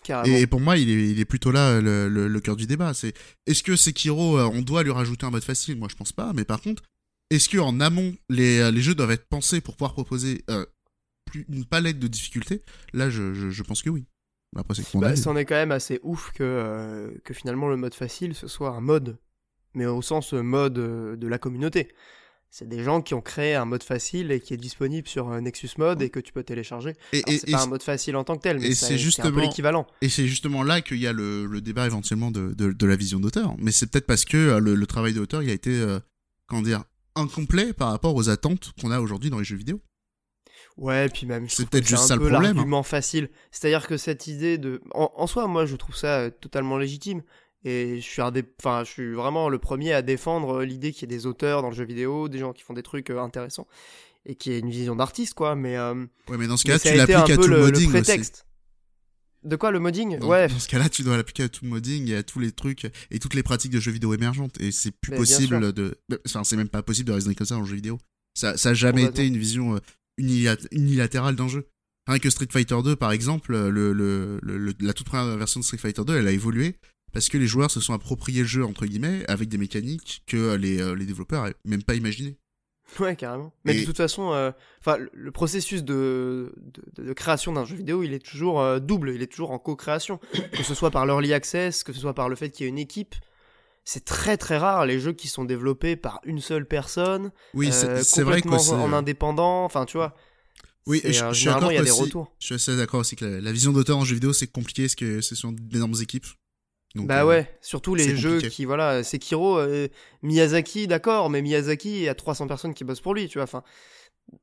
Carrément. 0.04 0.36
et, 0.36 0.46
pour 0.46 0.60
moi, 0.60 0.76
il 0.76 0.88
est, 0.88 1.10
il 1.10 1.18
est 1.18 1.24
plutôt 1.24 1.50
là 1.50 1.80
le, 1.80 2.08
le, 2.08 2.28
le 2.28 2.40
cœur 2.40 2.54
du 2.54 2.66
débat. 2.66 2.94
C'est 2.94 3.12
est-ce 3.46 3.64
que 3.64 3.74
Sekiro, 3.74 4.38
euh, 4.38 4.48
on 4.52 4.62
doit 4.62 4.84
lui 4.84 4.92
rajouter 4.92 5.26
un 5.26 5.30
mode 5.30 5.42
facile? 5.42 5.76
Moi, 5.76 5.88
je 5.90 5.96
pense 5.96 6.12
pas. 6.12 6.32
Mais 6.32 6.44
par 6.44 6.60
contre, 6.60 6.84
est-ce 7.30 7.48
que 7.48 7.58
en 7.58 7.80
amont, 7.80 8.14
les, 8.28 8.70
les 8.70 8.80
jeux 8.80 8.94
doivent 8.94 9.10
être 9.10 9.26
pensés 9.26 9.60
pour 9.60 9.74
pouvoir 9.74 9.94
proposer 9.94 10.44
euh, 10.48 10.64
plus, 11.24 11.44
une 11.48 11.64
palette 11.64 11.98
de 11.98 12.06
difficultés? 12.06 12.62
Là, 12.92 13.10
je, 13.10 13.34
je, 13.34 13.50
je 13.50 13.62
pense 13.64 13.82
que 13.82 13.90
oui. 13.90 14.04
Après, 14.56 14.74
c'est 14.74 14.96
Bah, 14.98 15.16
c'en 15.16 15.36
est 15.36 15.44
quand 15.44 15.56
même 15.56 15.72
assez 15.72 15.98
ouf 16.04 16.30
que, 16.32 16.44
euh, 16.44 17.10
que 17.24 17.34
finalement 17.34 17.68
le 17.68 17.76
mode 17.76 17.94
facile 17.94 18.34
ce 18.34 18.46
soit 18.46 18.70
un 18.70 18.80
mode, 18.80 19.18
mais 19.76 19.86
au 19.86 20.02
sens 20.02 20.34
euh, 20.34 20.42
mode 20.42 20.78
euh, 20.78 21.14
de 21.16 21.28
la 21.28 21.38
communauté. 21.38 21.92
C'est 22.50 22.68
des 22.68 22.82
gens 22.82 23.02
qui 23.02 23.12
ont 23.12 23.20
créé 23.20 23.54
un 23.54 23.64
mode 23.66 23.82
facile 23.82 24.30
et 24.32 24.40
qui 24.40 24.54
est 24.54 24.56
disponible 24.56 25.06
sur 25.06 25.30
euh, 25.30 25.40
Nexus 25.40 25.70
Mode 25.78 26.00
et 26.00 26.10
que 26.10 26.20
tu 26.20 26.32
peux 26.32 26.42
télécharger. 26.42 26.94
Et, 27.12 27.18
et- 27.26 27.38
c'est 27.38 27.48
et 27.48 27.52
pas 27.52 27.64
un 27.64 27.66
mode 27.66 27.82
facile 27.82 28.16
en 28.16 28.24
tant 28.24 28.36
que 28.36 28.42
tel, 28.42 28.58
mais 28.58 28.68
et 28.68 28.74
c'est 28.74 28.86
un 28.86 28.88
peu 28.90 28.96
justement- 28.96 29.40
l'équivalent. 29.40 29.86
Et 30.00 30.08
c'est 30.08 30.26
justement 30.26 30.62
là 30.62 30.80
qu'il 30.80 30.98
y 30.98 31.06
a 31.06 31.12
le, 31.12 31.44
le 31.46 31.60
débat 31.60 31.86
éventuellement 31.86 32.30
de, 32.30 32.54
de, 32.54 32.72
de 32.72 32.86
la 32.86 32.96
vision 32.96 33.20
d'auteur. 33.20 33.54
Mais 33.58 33.72
c'est 33.72 33.86
peut-être 33.90 34.06
parce 34.06 34.24
que 34.24 34.58
le, 34.58 34.74
le 34.74 34.86
travail 34.86 35.12
d'auteur 35.12 35.42
il 35.42 35.50
a 35.50 35.52
été, 35.52 35.70
euh, 35.70 35.98
comment 36.46 36.62
dire, 36.62 36.84
incomplet 37.14 37.72
par 37.72 37.90
rapport 37.90 38.14
aux 38.14 38.28
attentes 38.30 38.72
qu'on 38.80 38.90
a 38.90 39.00
aujourd'hui 39.00 39.28
dans 39.30 39.38
les 39.38 39.44
jeux 39.44 39.56
vidéo. 39.56 39.82
Ouais, 40.76 41.08
puis 41.08 41.26
même, 41.26 41.48
C'est 41.48 41.68
peut-être 41.68 41.86
juste 41.86 42.02
un 42.04 42.06
ça 42.06 42.14
le 42.16 42.22
peu 42.22 42.28
problème, 42.30 42.58
hein. 42.58 42.82
facile. 42.82 43.30
C'est-à-dire 43.50 43.86
que 43.86 43.96
cette 43.96 44.26
idée 44.26 44.58
de, 44.58 44.82
en, 44.92 45.10
en 45.14 45.26
soi, 45.26 45.46
moi, 45.46 45.64
je 45.66 45.74
trouve 45.76 45.96
ça 45.96 46.30
totalement 46.30 46.76
légitime. 46.76 47.22
Et 47.66 48.00
je 48.00 48.06
suis 48.06 48.22
un 48.22 48.30
des, 48.30 48.44
enfin, 48.60 48.84
je 48.84 48.90
suis 48.90 49.12
vraiment 49.12 49.48
le 49.48 49.58
premier 49.58 49.92
à 49.92 50.00
défendre 50.02 50.60
euh, 50.60 50.64
l'idée 50.64 50.92
qu'il 50.92 51.10
y 51.10 51.14
ait 51.14 51.16
des 51.18 51.26
auteurs 51.26 51.62
dans 51.62 51.70
le 51.70 51.74
jeu 51.74 51.84
vidéo, 51.84 52.28
des 52.28 52.38
gens 52.38 52.52
qui 52.52 52.62
font 52.62 52.74
des 52.74 52.82
trucs 52.82 53.10
euh, 53.10 53.20
intéressants 53.20 53.66
et 54.24 54.34
qui 54.36 54.52
aient 54.52 54.58
une 54.60 54.70
vision 54.70 54.94
d'artiste, 54.96 55.34
quoi. 55.34 55.54
Mais, 55.56 55.76
euh, 55.76 55.94
Ouais, 56.28 56.36
mais 56.38 56.46
dans 56.46 56.56
ce 56.56 56.64
cas-là, 56.64 56.78
tu 56.78 56.88
l'appliques 56.96 57.30
à 57.30 57.36
tout 57.36 57.42
le 57.42 57.48
le, 57.48 57.56
le 57.56 57.62
modding 57.72 57.86
aussi. 58.00 58.32
De 59.42 59.54
quoi 59.56 59.70
le 59.70 59.78
modding? 59.78 60.18
Dans, 60.18 60.28
Ouais, 60.28 60.48
dans 60.48 60.58
ce 60.58 60.68
cas-là, 60.68 60.88
tu 60.88 61.02
dois 61.02 61.16
l'appliquer 61.16 61.44
à 61.44 61.48
tout 61.48 61.64
le 61.64 61.70
modding 61.70 62.08
et 62.10 62.16
à 62.16 62.22
tous 62.22 62.40
les 62.40 62.50
trucs 62.52 62.90
et 63.10 63.18
toutes 63.20 63.34
les 63.34 63.42
pratiques 63.44 63.70
de 63.72 63.78
jeux 63.80 63.92
vidéo 63.92 64.12
émergentes. 64.14 64.60
Et 64.60 64.72
c'est 64.72 64.90
plus 64.90 65.12
Mais 65.12 65.18
possible 65.18 65.72
de. 65.72 65.98
Enfin, 66.26 66.42
c'est 66.44 66.56
même 66.56 66.68
pas 66.68 66.82
possible 66.82 67.08
de 67.08 67.12
raisonner 67.12 67.34
comme 67.36 67.46
ça 67.46 67.54
dans 67.54 67.60
le 67.60 67.66
jeu 67.66 67.76
vidéo. 67.76 67.98
Ça, 68.34 68.56
ça 68.56 68.70
a 68.70 68.74
jamais 68.74 69.02
été 69.04 69.26
une 69.26 69.36
vision 69.36 69.76
euh, 69.76 69.78
unilat- 70.18 70.66
unilatérale 70.72 71.36
d'un 71.36 71.48
jeu. 71.48 71.68
Rien 72.08 72.18
que 72.18 72.28
Street 72.30 72.48
Fighter 72.50 72.76
2, 72.84 72.96
par 72.96 73.12
exemple, 73.12 73.52
le, 73.52 73.70
le, 73.92 74.38
le- 74.42 74.58
le- 74.58 74.74
la 74.80 74.92
toute 74.92 75.06
première 75.06 75.36
version 75.36 75.60
de 75.60 75.64
Street 75.64 75.78
Fighter 75.78 76.02
2, 76.04 76.16
elle 76.18 76.26
a 76.28 76.32
évolué 76.32 76.76
parce 77.16 77.28
que 77.30 77.38
les 77.38 77.46
joueurs 77.46 77.70
se 77.70 77.80
sont 77.80 77.94
appropriés 77.94 78.42
le 78.42 78.46
jeu, 78.46 78.64
entre 78.64 78.84
guillemets, 78.86 79.24
avec 79.28 79.48
des 79.48 79.58
mécaniques 79.58 80.22
que 80.26 80.54
les, 80.54 80.80
euh, 80.80 80.94
les 80.94 81.06
développeurs 81.06 81.42
n'avaient 81.44 81.54
même 81.64 81.82
pas 81.82 81.94
imaginées. 81.94 82.36
ouais, 83.00 83.16
carrément. 83.16 83.52
Mais 83.64 83.74
Et- 83.76 83.80
de 83.80 83.84
toute 83.86 83.96
façon, 83.96 84.32
euh, 84.32 84.50
enfin, 84.80 84.96
le- 84.98 85.10
le 85.14 85.30
processus 85.32 85.82
de, 85.82 86.54
de, 86.96 87.02
de 87.04 87.12
création 87.14 87.52
d'un 87.52 87.64
jeu 87.64 87.74
vidéo, 87.76 88.02
il 88.02 88.12
est 88.12 88.24
toujours 88.24 88.60
euh, 88.60 88.78
double, 88.80 89.10
il 89.14 89.22
est 89.22 89.26
toujours 89.26 89.50
en 89.50 89.58
co-création. 89.58 90.18
que 90.52 90.62
ce 90.62 90.74
soit 90.74 90.90
par 90.90 91.06
l'early 91.06 91.32
access, 91.32 91.82
que 91.84 91.92
ce 91.92 92.00
soit 92.00 92.14
par 92.14 92.28
le 92.28 92.36
fait 92.36 92.50
qu'il 92.50 92.64
y 92.64 92.66
ait 92.66 92.70
une 92.70 92.78
équipe. 92.78 93.14
C'est 93.84 94.04
très 94.04 94.36
très 94.36 94.58
rare 94.58 94.84
les 94.84 95.00
jeux 95.00 95.12
qui 95.12 95.28
sont 95.28 95.44
développés 95.44 95.96
par 95.96 96.20
une 96.24 96.40
seule 96.40 96.66
personne, 96.66 97.30
Oui, 97.54 97.70
c'est 97.72 97.88
euh, 97.88 98.02
c'est 98.02 98.22
vrai 98.22 98.42
que 98.42 98.48
en 98.48 98.92
euh, 98.92 98.96
indépendant. 98.96 99.64
Enfin, 99.64 99.84
tu 99.86 99.96
vois. 99.96 100.14
Oui, 100.86 101.00
je- 101.04 101.24
euh, 101.24 101.32
je 101.32 101.38
suis 101.40 101.48
il 101.48 101.50
y 101.50 101.78
a 101.78 101.82
des 101.82 101.84
d'accord 101.88 101.98
retours. 101.98 102.34
Je 102.40 102.46
suis 102.46 102.54
assez 102.56 102.76
d'accord 102.76 103.00
aussi 103.00 103.16
que 103.16 103.24
la, 103.24 103.40
la 103.40 103.52
vision 103.52 103.72
d'auteur 103.72 103.96
en 103.98 104.04
jeu 104.04 104.14
vidéo, 104.14 104.32
c'est 104.32 104.46
compliqué 104.46 104.82
parce 104.84 104.94
que 104.94 105.20
ce 105.20 105.34
sont 105.34 105.52
d'énormes 105.52 105.94
équipes. 106.00 106.26
Donc, 106.96 107.06
bah 107.06 107.22
euh, 107.22 107.26
ouais, 107.26 107.58
surtout 107.60 107.94
les 107.94 108.16
jeux 108.16 108.34
compliqué. 108.34 108.54
qui, 108.54 108.64
voilà, 108.64 109.02
Sekiro, 109.02 109.58
euh, 109.58 109.88
Miyazaki, 110.22 110.86
d'accord, 110.86 111.30
mais 111.30 111.42
Miyazaki, 111.42 111.90
il 111.90 112.02
y 112.02 112.08
a 112.08 112.14
300 112.14 112.46
personnes 112.46 112.74
qui 112.74 112.84
bossent 112.84 113.00
pour 113.00 113.14
lui, 113.14 113.28
tu 113.28 113.38
vois, 113.38 113.44
enfin. 113.44 113.62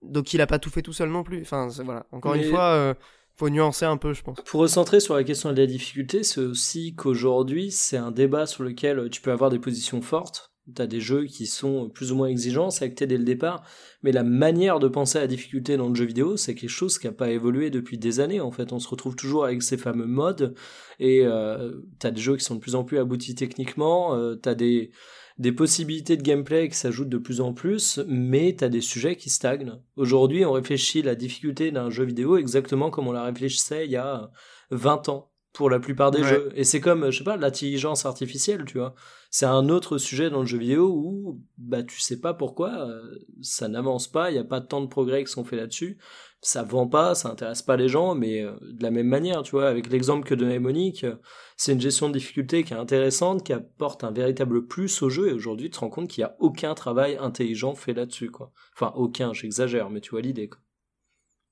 Donc 0.02 0.34
il 0.34 0.40
a 0.40 0.48
pas 0.48 0.60
tout 0.60 0.70
fait 0.70 0.82
tout 0.82 0.94
seul 0.94 1.10
non 1.10 1.24
plus. 1.24 1.42
Enfin, 1.42 1.68
voilà. 1.84 2.06
Encore 2.12 2.36
Mais- 2.36 2.44
une 2.46 2.50
fois, 2.52 2.70
euh, 2.74 2.94
faut 3.36 3.50
nuancer 3.50 3.86
un 3.86 3.98
peu, 3.98 4.14
je 4.14 4.22
pense. 4.22 4.38
Pour 4.46 4.62
recentrer 4.62 5.00
sur 5.00 5.16
la 5.16 5.24
question 5.24 5.52
de 5.52 5.60
la 5.60 5.66
difficulté, 5.68 6.24
c'est 6.24 6.40
aussi 6.40 6.96
qu'aujourd'hui, 6.96 7.72
c'est 7.72 7.98
un 7.98 8.12
débat 8.12 8.46
sur 8.46 8.64
lequel 8.64 9.10
tu 9.10 9.22
peux 9.22 9.32
avoir 9.32 9.50
des 9.50 9.60
positions 9.60 10.02
fortes. 10.02 10.53
Tu 10.76 10.82
as 10.82 10.88
des 10.88 11.02
jeux 11.02 11.26
qui 11.26 11.46
sont 11.46 11.90
plus 11.90 12.12
ou 12.12 12.16
moins 12.16 12.28
exigeants, 12.28 12.70
c'est 12.70 12.86
acté 12.86 13.06
dès 13.06 13.18
le 13.18 13.26
départ, 13.26 13.64
mais 14.02 14.12
la 14.12 14.24
manière 14.24 14.80
de 14.80 14.88
penser 14.88 15.18
à 15.18 15.22
la 15.22 15.28
difficulté 15.28 15.76
dans 15.76 15.90
le 15.90 15.96
jeu 15.96 16.06
vidéo, 16.06 16.38
c'est 16.38 16.56
quelque 16.56 16.70
chose 16.70 16.98
qui 16.98 17.08
n'a 17.08 17.14
pas 17.14 17.30
évolué 17.32 17.70
depuis 17.70 17.98
des 17.98 18.20
années. 18.20 18.40
En 18.40 18.52
fait, 18.52 18.72
on 18.72 18.80
se 18.80 18.88
retrouve 18.88 19.16
toujours 19.16 19.46
avec 19.46 19.62
ces 19.62 19.78
fameux 19.78 20.06
modes, 20.06 20.56
et 21.00 21.26
euh, 21.26 21.74
tu 22.00 22.08
as 22.08 22.12
des 22.12 22.22
jeux 22.22 22.38
qui 22.38 22.46
sont 22.46 22.56
de 22.56 22.60
plus 22.62 22.76
en 22.76 22.84
plus 22.84 22.98
aboutis 22.98 23.36
techniquement, 23.36 24.16
euh, 24.16 24.36
tu 24.42 24.48
as 24.48 24.56
des, 24.56 24.92
des 25.38 25.52
possibilités 25.52 26.16
de 26.16 26.22
gameplay 26.22 26.70
qui 26.70 26.76
s'ajoutent 26.76 27.10
de 27.10 27.18
plus 27.18 27.42
en 27.42 27.54
plus, 27.54 28.00
mais 28.08 28.56
t'as 28.58 28.70
des 28.70 28.82
sujets 28.82 29.16
qui 29.16 29.30
stagnent. 29.30 29.80
Aujourd'hui, 29.98 30.46
on 30.46 30.52
réfléchit 30.52 31.02
la 31.02 31.16
difficulté 31.16 31.72
d'un 31.72 31.90
jeu 31.90 32.04
vidéo 32.04 32.38
exactement 32.38 32.90
comme 32.90 33.08
on 33.08 33.12
la 33.12 33.24
réfléchissait 33.24 33.86
il 33.86 33.92
y 33.92 33.98
a 33.98 34.32
20 34.72 35.10
ans 35.10 35.32
pour 35.54 35.70
la 35.70 35.80
plupart 35.80 36.12
des 36.12 36.24
jeux. 36.24 36.52
Et 36.56 36.64
c'est 36.64 36.82
comme, 36.82 37.12
je 37.12 37.20
sais 37.20 37.24
pas, 37.24 37.38
l'intelligence 37.38 38.06
artificielle, 38.06 38.66
tu 38.66 38.80
vois. 38.80 38.96
C'est 39.36 39.48
un 39.48 39.68
autre 39.70 39.98
sujet 39.98 40.30
dans 40.30 40.42
le 40.42 40.46
jeu 40.46 40.60
vidéo 40.60 40.92
où, 40.94 41.42
bah, 41.58 41.82
tu 41.82 42.00
sais 42.00 42.22
pas 42.22 42.36
pourquoi, 42.36 42.88
euh, 42.88 43.18
ça 43.42 43.68
n'avance 43.68 44.08
pas, 44.08 44.30
il 44.30 44.34
n'y 44.36 44.40
a 44.40 44.44
pas 44.44 44.62
tant 44.62 44.80
de 44.80 44.86
progrès 44.86 45.24
qui 45.24 45.32
sont 45.32 45.44
faits 45.44 45.58
là-dessus. 45.58 45.98
Ça 46.42 46.62
vend 46.62 46.86
pas, 46.88 47.16
ça 47.16 47.30
intéresse 47.30 47.64
pas 47.64 47.76
les 47.76 47.90
gens, 47.90 48.14
mais 48.14 48.44
euh, 48.44 48.52
de 48.62 48.84
la 48.84 48.92
même 48.92 49.08
manière, 49.08 49.42
tu 49.42 49.50
vois, 49.50 49.68
avec 49.68 49.90
l'exemple 49.90 50.28
que 50.28 50.36
donnait 50.36 50.60
Monique, 50.60 51.04
euh, 51.04 51.16
c'est 51.58 51.74
une 51.74 51.82
gestion 51.82 52.10
de 52.10 52.14
difficulté 52.14 52.64
qui 52.64 52.74
est 52.74 52.78
intéressante, 52.78 53.44
qui 53.44 53.54
apporte 53.54 54.04
un 54.04 54.12
véritable 54.12 54.68
plus 54.68 55.02
au 55.02 55.10
jeu, 55.10 55.30
et 55.30 55.34
aujourd'hui, 55.34 55.72
tu 55.72 55.78
te 55.78 55.80
rends 55.80 55.90
compte 55.90 56.10
qu'il 56.12 56.24
n'y 56.24 56.30
a 56.30 56.36
aucun 56.38 56.76
travail 56.76 57.18
intelligent 57.20 57.74
fait 57.74 57.94
là-dessus, 57.94 58.30
quoi. 58.30 58.52
Enfin, 58.76 58.94
aucun, 58.96 59.34
j'exagère, 59.34 59.90
mais 59.90 60.02
tu 60.02 60.12
vois 60.12 60.22
l'idée, 60.22 60.48
quoi. 60.48 60.60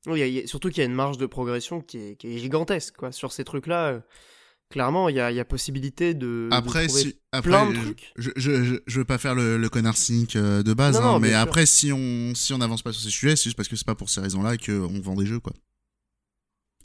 Oui, 0.06 0.48
surtout 0.48 0.70
qu'il 0.70 0.84
y 0.84 0.86
a 0.86 0.90
une 0.90 0.94
marge 0.94 1.18
de 1.18 1.26
progression 1.26 1.82
qui 1.82 1.98
est, 1.98 2.38
gigantesque 2.38 2.98
quoi. 2.98 3.12
Sur 3.12 3.32
ces 3.32 3.44
trucs-là, 3.44 4.02
clairement, 4.72 5.10
il 5.10 5.16
y 5.16 5.20
a, 5.20 5.46
possibilité 5.46 6.14
de. 6.14 6.50
Après, 6.52 6.88
si, 6.90 7.16
après, 7.32 7.50
plein 7.50 7.70
de 7.70 7.76
trucs. 7.76 8.12
Je, 8.16 8.32
je, 8.36 8.80
je, 8.86 9.00
veux 9.00 9.06
pas 9.06 9.18
faire 9.18 9.36
le, 9.36 9.58
le 9.58 9.70
connard 9.70 9.98
cynique 9.98 10.36
euh, 10.36 10.64
de 10.64 10.74
base, 10.74 10.98
hein, 10.98 11.20
mais 11.20 11.34
après, 11.34 11.66
si 11.66 11.92
on 11.92 12.34
si 12.34 12.54
on 12.54 12.58
n'avance 12.58 12.82
pas 12.82 12.92
sur 12.92 13.02
ces 13.02 13.10
sujets, 13.10 13.36
c'est 13.36 13.46
juste 13.46 13.58
parce 13.58 13.70
que 13.70 13.76
c'est 13.76 13.86
pas 13.86 13.96
pour 13.96 14.10
ces 14.10 14.22
raisons-là 14.22 14.58
qu'on 14.58 15.00
vend 15.02 15.16
des 15.16 15.26
jeux, 15.26 15.40
quoi. 15.40 15.54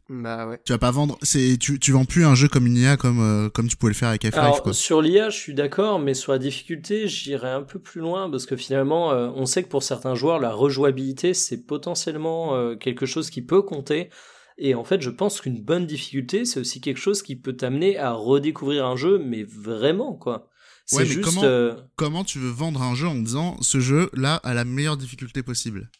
Bah 0.08 0.46
ouais. 0.46 0.60
Tu 0.64 0.72
vas 0.72 0.78
pas 0.78 0.92
vendre, 0.92 1.18
c'est 1.22 1.56
tu, 1.58 1.80
tu 1.80 1.90
vends 1.90 2.04
plus 2.04 2.24
un 2.24 2.36
jeu 2.36 2.46
comme 2.46 2.66
une 2.66 2.76
IA 2.76 2.96
comme 2.96 3.20
euh, 3.20 3.48
comme 3.50 3.66
tu 3.66 3.76
pouvais 3.76 3.90
le 3.90 3.96
faire 3.96 4.10
avec 4.10 4.24
Half-Life 4.24 4.60
quoi. 4.62 4.72
Sur 4.72 5.02
l'IA, 5.02 5.30
je 5.30 5.36
suis 5.36 5.54
d'accord, 5.54 5.98
mais 5.98 6.14
sur 6.14 6.30
la 6.30 6.38
difficulté, 6.38 7.08
j'irais 7.08 7.50
un 7.50 7.62
peu 7.62 7.80
plus 7.80 8.00
loin 8.00 8.30
parce 8.30 8.46
que 8.46 8.54
finalement, 8.54 9.10
euh, 9.10 9.30
on 9.34 9.46
sait 9.46 9.64
que 9.64 9.68
pour 9.68 9.82
certains 9.82 10.14
joueurs, 10.14 10.38
la 10.38 10.52
rejouabilité 10.52 11.34
c'est 11.34 11.66
potentiellement 11.66 12.54
euh, 12.54 12.76
quelque 12.76 13.04
chose 13.04 13.30
qui 13.30 13.42
peut 13.42 13.62
compter. 13.62 14.10
Et 14.58 14.74
en 14.74 14.84
fait, 14.84 15.02
je 15.02 15.10
pense 15.10 15.40
qu'une 15.40 15.62
bonne 15.62 15.86
difficulté, 15.86 16.44
c'est 16.44 16.60
aussi 16.60 16.80
quelque 16.80 16.98
chose 16.98 17.22
qui 17.22 17.36
peut 17.36 17.56
t'amener 17.56 17.98
à 17.98 18.12
redécouvrir 18.12 18.86
un 18.86 18.96
jeu, 18.96 19.18
mais 19.18 19.42
vraiment 19.44 20.14
quoi. 20.14 20.48
C'est 20.86 21.04
juste. 21.04 21.24
Comment, 21.24 21.76
comment 21.96 22.24
tu 22.24 22.38
veux 22.38 22.50
vendre 22.50 22.80
un 22.80 22.94
jeu 22.94 23.08
en 23.08 23.16
disant 23.16 23.56
ce 23.60 23.80
jeu 23.80 24.08
là 24.14 24.36
a 24.36 24.54
la 24.54 24.64
meilleure 24.64 24.96
difficulté 24.96 25.42
possible? 25.42 25.90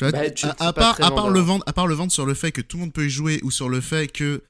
Bah, 0.00 0.08
à, 0.58 0.72
part, 0.72 1.02
à, 1.02 1.10
part 1.10 1.30
le 1.30 1.40
vendre, 1.40 1.64
à 1.66 1.72
part 1.72 1.86
le 1.86 1.94
vendre 1.94 2.12
sur 2.12 2.24
le 2.24 2.34
fait 2.34 2.52
que 2.52 2.62
tout 2.62 2.78
le 2.78 2.82
monde 2.82 2.92
peut 2.92 3.04
y 3.04 3.10
jouer 3.10 3.40
ou 3.42 3.50
sur 3.50 3.68
le 3.68 3.80
fait 3.80 4.10
que 4.10 4.42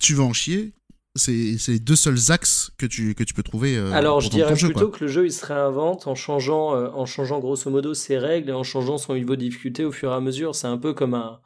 tu 0.00 0.14
vas 0.14 0.22
en 0.22 0.32
chier, 0.32 0.74
c'est 1.16 1.56
les 1.68 1.78
deux 1.80 1.96
seuls 1.96 2.30
axes 2.30 2.70
que 2.78 2.86
tu, 2.86 3.14
que 3.14 3.24
tu 3.24 3.34
peux 3.34 3.42
trouver. 3.42 3.76
Euh, 3.76 3.92
Alors 3.92 4.20
je 4.20 4.30
dirais 4.30 4.54
plutôt 4.54 4.90
que 4.90 5.04
le 5.04 5.10
jeu 5.10 5.26
il 5.26 5.32
se 5.32 5.44
réinvente 5.44 6.06
en 6.06 6.14
changeant, 6.14 6.76
euh, 6.76 6.88
en 6.90 7.06
changeant 7.06 7.40
grosso 7.40 7.68
modo 7.70 7.94
ses 7.94 8.16
règles 8.16 8.50
et 8.50 8.52
en 8.52 8.62
changeant 8.62 8.98
son 8.98 9.14
niveau 9.14 9.34
de 9.34 9.40
difficulté 9.40 9.84
au 9.84 9.92
fur 9.92 10.12
et 10.12 10.14
à 10.14 10.20
mesure. 10.20 10.54
C'est 10.54 10.68
un 10.68 10.78
peu 10.78 10.94
comme 10.94 11.14
un, 11.14 11.40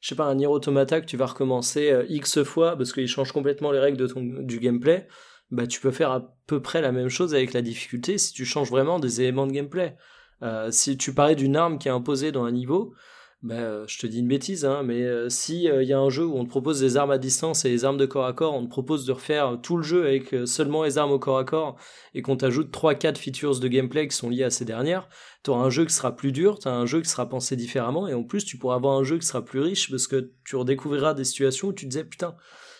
je 0.00 0.08
sais 0.08 0.14
pas, 0.14 0.24
un 0.24 0.36
Nier 0.36 0.46
Automata 0.46 1.00
que 1.00 1.06
tu 1.06 1.16
vas 1.16 1.26
recommencer 1.26 1.90
euh, 1.90 2.04
X 2.08 2.42
fois 2.42 2.76
parce 2.76 2.92
qu'il 2.92 3.08
change 3.08 3.32
complètement 3.32 3.72
les 3.72 3.80
règles 3.80 3.96
de 3.96 4.06
ton, 4.06 4.22
du 4.22 4.60
gameplay. 4.60 5.08
Bah 5.50 5.66
tu 5.66 5.80
peux 5.80 5.90
faire 5.90 6.10
à 6.10 6.36
peu 6.46 6.60
près 6.60 6.82
la 6.82 6.92
même 6.92 7.08
chose 7.08 7.34
avec 7.34 7.52
la 7.52 7.62
difficulté 7.62 8.18
si 8.18 8.32
tu 8.32 8.44
changes 8.44 8.70
vraiment 8.70 8.98
des 9.00 9.22
éléments 9.22 9.46
de 9.46 9.52
gameplay. 9.52 9.96
Euh, 10.42 10.70
si 10.70 10.96
tu 10.96 11.14
parlais 11.14 11.34
d'une 11.34 11.56
arme 11.56 11.78
qui 11.78 11.88
est 11.88 11.92
imposée 11.92 12.32
dans 12.32 12.44
un 12.44 12.52
niveau, 12.52 12.94
ben, 13.42 13.84
je 13.86 13.98
te 13.98 14.06
dis 14.08 14.18
une 14.18 14.26
bêtise, 14.26 14.64
hein, 14.64 14.82
mais 14.82 15.02
euh, 15.04 15.28
si 15.28 15.64
il 15.64 15.84
y 15.84 15.92
a 15.92 15.98
un 15.98 16.10
jeu 16.10 16.26
où 16.26 16.36
on 16.36 16.44
te 16.44 16.50
propose 16.50 16.80
des 16.80 16.96
armes 16.96 17.12
à 17.12 17.18
distance 17.18 17.64
et 17.64 17.70
des 17.70 17.84
armes 17.84 17.96
de 17.96 18.04
corps 18.04 18.26
à 18.26 18.32
corps, 18.32 18.54
on 18.54 18.64
te 18.64 18.70
propose 18.70 19.06
de 19.06 19.12
refaire 19.12 19.58
tout 19.62 19.76
le 19.76 19.84
jeu 19.84 20.06
avec 20.06 20.34
seulement 20.44 20.82
les 20.82 20.98
armes 20.98 21.12
au 21.12 21.20
corps 21.20 21.38
à 21.38 21.44
corps 21.44 21.76
et 22.14 22.22
qu'on 22.22 22.36
t'ajoute 22.36 22.72
3-4 22.72 23.16
features 23.16 23.60
de 23.60 23.68
gameplay 23.68 24.08
qui 24.08 24.16
sont 24.16 24.28
liées 24.28 24.42
à 24.42 24.50
ces 24.50 24.64
dernières, 24.64 25.08
tu 25.44 25.50
auras 25.50 25.62
un 25.62 25.70
jeu 25.70 25.84
qui 25.84 25.94
sera 25.94 26.16
plus 26.16 26.32
dur, 26.32 26.58
tu 26.58 26.66
as 26.66 26.72
un 26.74 26.84
jeu 26.84 27.00
qui 27.00 27.08
sera 27.08 27.28
pensé 27.28 27.54
différemment 27.54 28.08
et 28.08 28.14
en 28.14 28.24
plus 28.24 28.44
tu 28.44 28.58
pourras 28.58 28.74
avoir 28.74 28.98
un 28.98 29.04
jeu 29.04 29.18
qui 29.18 29.26
sera 29.26 29.44
plus 29.44 29.60
riche 29.60 29.88
parce 29.88 30.08
que 30.08 30.32
tu 30.44 30.56
redécouvriras 30.56 31.14
des 31.14 31.24
situations 31.24 31.68
où 31.68 31.72
tu 31.72 31.84
te 31.84 31.90
disais 31.90 32.04
putain, 32.04 32.34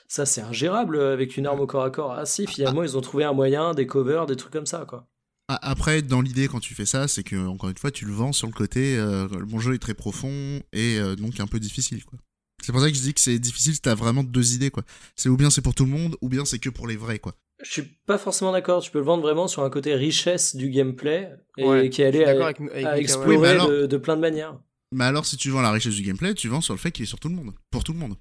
ça 0.08 0.26
c'est 0.26 0.40
ingérable 0.40 1.00
avec 1.00 1.36
une 1.36 1.46
arme 1.46 1.60
au 1.60 1.66
corps 1.68 1.84
à 1.84 1.90
corps. 1.90 2.12
Ah 2.12 2.26
si, 2.26 2.48
finalement 2.48 2.82
ils 2.82 2.98
ont 2.98 3.00
trouvé 3.00 3.22
un 3.22 3.32
moyen, 3.32 3.74
des 3.74 3.86
covers, 3.86 4.26
des 4.26 4.34
trucs 4.34 4.52
comme 4.52 4.66
ça 4.66 4.84
quoi. 4.88 5.06
Après, 5.48 6.02
dans 6.02 6.20
l'idée, 6.20 6.46
quand 6.46 6.60
tu 6.60 6.74
fais 6.74 6.84
ça, 6.84 7.08
c'est 7.08 7.22
que 7.22 7.36
encore 7.46 7.70
une 7.70 7.78
fois, 7.78 7.90
tu 7.90 8.04
le 8.04 8.12
vends 8.12 8.32
sur 8.32 8.46
le 8.46 8.52
côté. 8.52 8.98
Euh, 8.98 9.26
mon 9.48 9.58
jeu 9.58 9.74
est 9.74 9.78
très 9.78 9.94
profond 9.94 10.60
et 10.74 10.98
euh, 10.98 11.16
donc 11.16 11.40
un 11.40 11.46
peu 11.46 11.58
difficile, 11.58 12.04
quoi. 12.04 12.18
C'est 12.62 12.72
pour 12.72 12.82
ça 12.82 12.90
que 12.90 12.94
je 12.94 13.00
dis 13.00 13.14
que 13.14 13.20
c'est 13.20 13.38
difficile. 13.38 13.74
Si 13.74 13.80
t'as 13.80 13.94
vraiment 13.94 14.22
deux 14.22 14.54
idées, 14.54 14.70
quoi. 14.70 14.82
C'est 15.16 15.30
ou 15.30 15.36
bien 15.38 15.48
c'est 15.48 15.62
pour 15.62 15.74
tout 15.74 15.86
le 15.86 15.90
monde, 15.90 16.16
ou 16.20 16.28
bien 16.28 16.44
c'est 16.44 16.58
que 16.58 16.68
pour 16.68 16.86
les 16.86 16.96
vrais, 16.96 17.18
quoi. 17.18 17.34
Je 17.62 17.70
suis 17.70 17.82
pas 17.82 18.18
forcément 18.18 18.52
d'accord. 18.52 18.82
Tu 18.82 18.90
peux 18.90 18.98
le 18.98 19.04
vendre 19.04 19.22
vraiment 19.22 19.48
sur 19.48 19.62
un 19.62 19.70
côté 19.70 19.94
richesse 19.94 20.54
du 20.54 20.68
gameplay 20.68 21.30
et 21.56 21.88
qui 21.88 22.02
allait 22.02 22.26
à, 22.26 22.46
à, 22.46 22.98
explorer 22.98 23.56
de, 23.86 23.96
plein 23.96 24.16
de 24.16 24.20
manières. 24.20 24.58
Mais 24.92 25.04
alors, 25.04 25.24
si 25.24 25.36
tu 25.36 25.50
vends 25.50 25.62
la 25.62 25.70
richesse 25.70 25.94
du 25.94 26.02
gameplay, 26.02 26.34
tu 26.34 26.48
vends 26.48 26.60
sur 26.60 26.74
le 26.74 26.78
fait 26.78 26.90
qu'il 26.90 27.04
est 27.04 27.06
sur 27.06 27.20
tout 27.20 27.28
le 27.28 27.34
monde, 27.34 27.52
pour 27.70 27.84
tout 27.84 27.92
le 27.92 27.98
monde. 27.98 28.16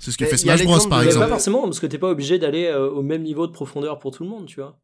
C'est 0.00 0.10
ce 0.10 0.18
que 0.18 0.26
fait 0.26 0.36
Smash 0.36 0.62
Bros, 0.64 0.88
par 0.88 1.02
exemple. 1.02 1.24
Pas 1.24 1.30
forcément, 1.30 1.62
parce 1.62 1.80
que 1.80 1.86
t'es 1.86 1.98
pas 1.98 2.10
obligé 2.10 2.38
d'aller 2.38 2.66
euh, 2.66 2.88
au 2.88 3.02
même 3.02 3.22
niveau 3.22 3.46
de 3.46 3.52
profondeur 3.52 3.98
pour 3.98 4.14
tout 4.14 4.24
le 4.24 4.28
monde, 4.28 4.46
tu 4.46 4.60
vois. 4.60 4.78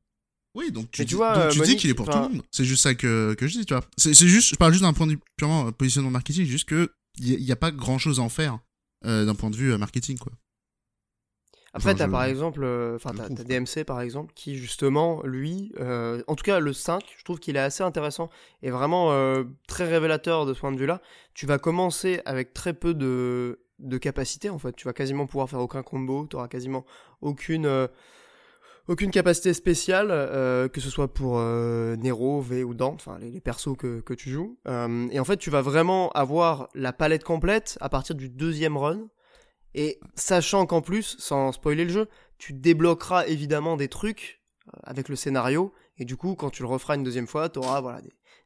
Oui, 0.54 0.70
donc 0.70 0.90
tu, 0.90 1.04
dis, 1.04 1.14
vois, 1.14 1.48
tu 1.48 1.60
dis 1.60 1.76
qu'il 1.76 1.88
est 1.90 1.94
pour 1.94 2.08
tout 2.08 2.16
le 2.16 2.28
monde. 2.28 2.42
C'est 2.50 2.64
juste 2.64 2.82
ça 2.82 2.94
que, 2.94 3.34
que 3.34 3.46
je 3.46 3.58
dis, 3.58 3.66
tu 3.66 3.74
vois. 3.74 3.84
C'est 3.96 4.14
juste, 4.14 4.50
je 4.50 4.56
parle 4.56 4.72
juste 4.72 4.84
d'un 4.84 4.92
point 4.92 5.06
de 5.06 5.12
vue 5.12 5.20
purement 5.36 5.68
euh, 5.68 5.70
positionnement 5.70 6.10
marketing, 6.10 6.44
juste 6.44 6.68
que 6.68 6.90
il 7.18 7.38
n'y 7.38 7.52
a, 7.52 7.56
pas 7.56 7.70
grand 7.70 7.98
chose 7.98 8.20
à 8.20 8.22
en 8.22 8.30
faire 8.30 8.58
euh, 9.04 9.24
d'un 9.24 9.34
point 9.34 9.50
de 9.50 9.56
vue 9.56 9.72
euh, 9.72 9.78
marketing, 9.78 10.18
quoi. 10.18 10.32
Après, 11.74 11.94
t'as 11.94 12.06
par 12.06 12.24
exemple, 12.24 12.66
enfin, 12.94 13.12
t'as 13.14 13.44
DMC 13.44 13.84
par 13.86 14.02
exemple, 14.02 14.34
qui 14.34 14.56
justement, 14.56 15.22
lui, 15.24 15.72
en 15.80 16.34
tout 16.34 16.44
cas 16.44 16.60
le 16.60 16.74
5, 16.74 17.02
je 17.16 17.24
trouve 17.24 17.38
qu'il 17.38 17.56
est 17.56 17.60
assez 17.60 17.82
intéressant 17.82 18.28
et 18.62 18.70
vraiment 18.70 19.10
très 19.66 19.88
révélateur 19.88 20.44
de 20.44 20.52
ce 20.52 20.60
point 20.60 20.70
de 20.70 20.76
vue-là. 20.76 21.00
Tu 21.32 21.46
vas 21.46 21.56
commencer 21.56 22.20
avec 22.26 22.52
très 22.52 22.74
peu 22.74 22.92
de, 22.92 23.58
de 23.78 23.96
capacité 23.96 24.50
en 24.50 24.58
fait. 24.58 24.76
Tu 24.76 24.84
vas 24.84 24.92
quasiment 24.92 25.26
pouvoir 25.26 25.48
faire 25.48 25.60
aucun 25.60 25.82
combo, 25.82 26.26
tu 26.28 26.36
auras 26.36 26.46
quasiment 26.46 26.84
aucune 27.22 27.88
aucune 28.88 29.10
capacité 29.10 29.54
spéciale, 29.54 30.08
euh, 30.10 30.68
que 30.68 30.80
ce 30.80 30.90
soit 30.90 31.12
pour 31.12 31.38
euh, 31.38 31.96
Nero, 31.96 32.40
V 32.40 32.64
ou 32.64 32.74
Dante, 32.74 32.94
enfin 32.94 33.18
les, 33.18 33.40
persos 33.40 33.76
que, 33.78 34.00
que 34.00 34.14
tu 34.14 34.30
joues. 34.30 34.58
Euh, 34.66 35.08
et 35.10 35.20
en 35.20 35.24
fait, 35.24 35.36
tu 35.36 35.50
vas 35.50 35.62
vraiment 35.62 36.10
avoir 36.12 36.68
la 36.74 36.92
palette 36.92 37.24
complète 37.24 37.78
à 37.80 37.88
partir 37.88 38.14
du 38.14 38.28
deuxième 38.28 38.76
run. 38.76 39.08
Et 39.74 40.00
sachant 40.14 40.66
qu'en 40.66 40.82
plus, 40.82 41.16
sans 41.18 41.52
spoiler 41.52 41.84
le 41.84 41.90
jeu, 41.90 42.08
tu 42.38 42.52
débloqueras 42.52 43.26
évidemment 43.26 43.76
des 43.76 43.88
trucs 43.88 44.42
avec 44.82 45.08
le 45.08 45.16
scénario. 45.16 45.72
Et 45.96 46.04
du 46.04 46.16
coup, 46.16 46.34
quand 46.34 46.50
tu 46.50 46.62
le 46.62 46.68
referas 46.68 46.96
une 46.96 47.04
deuxième 47.04 47.26
fois, 47.26 47.48
tu 47.48 47.58
auras 47.58 47.80
voilà, 47.80 48.02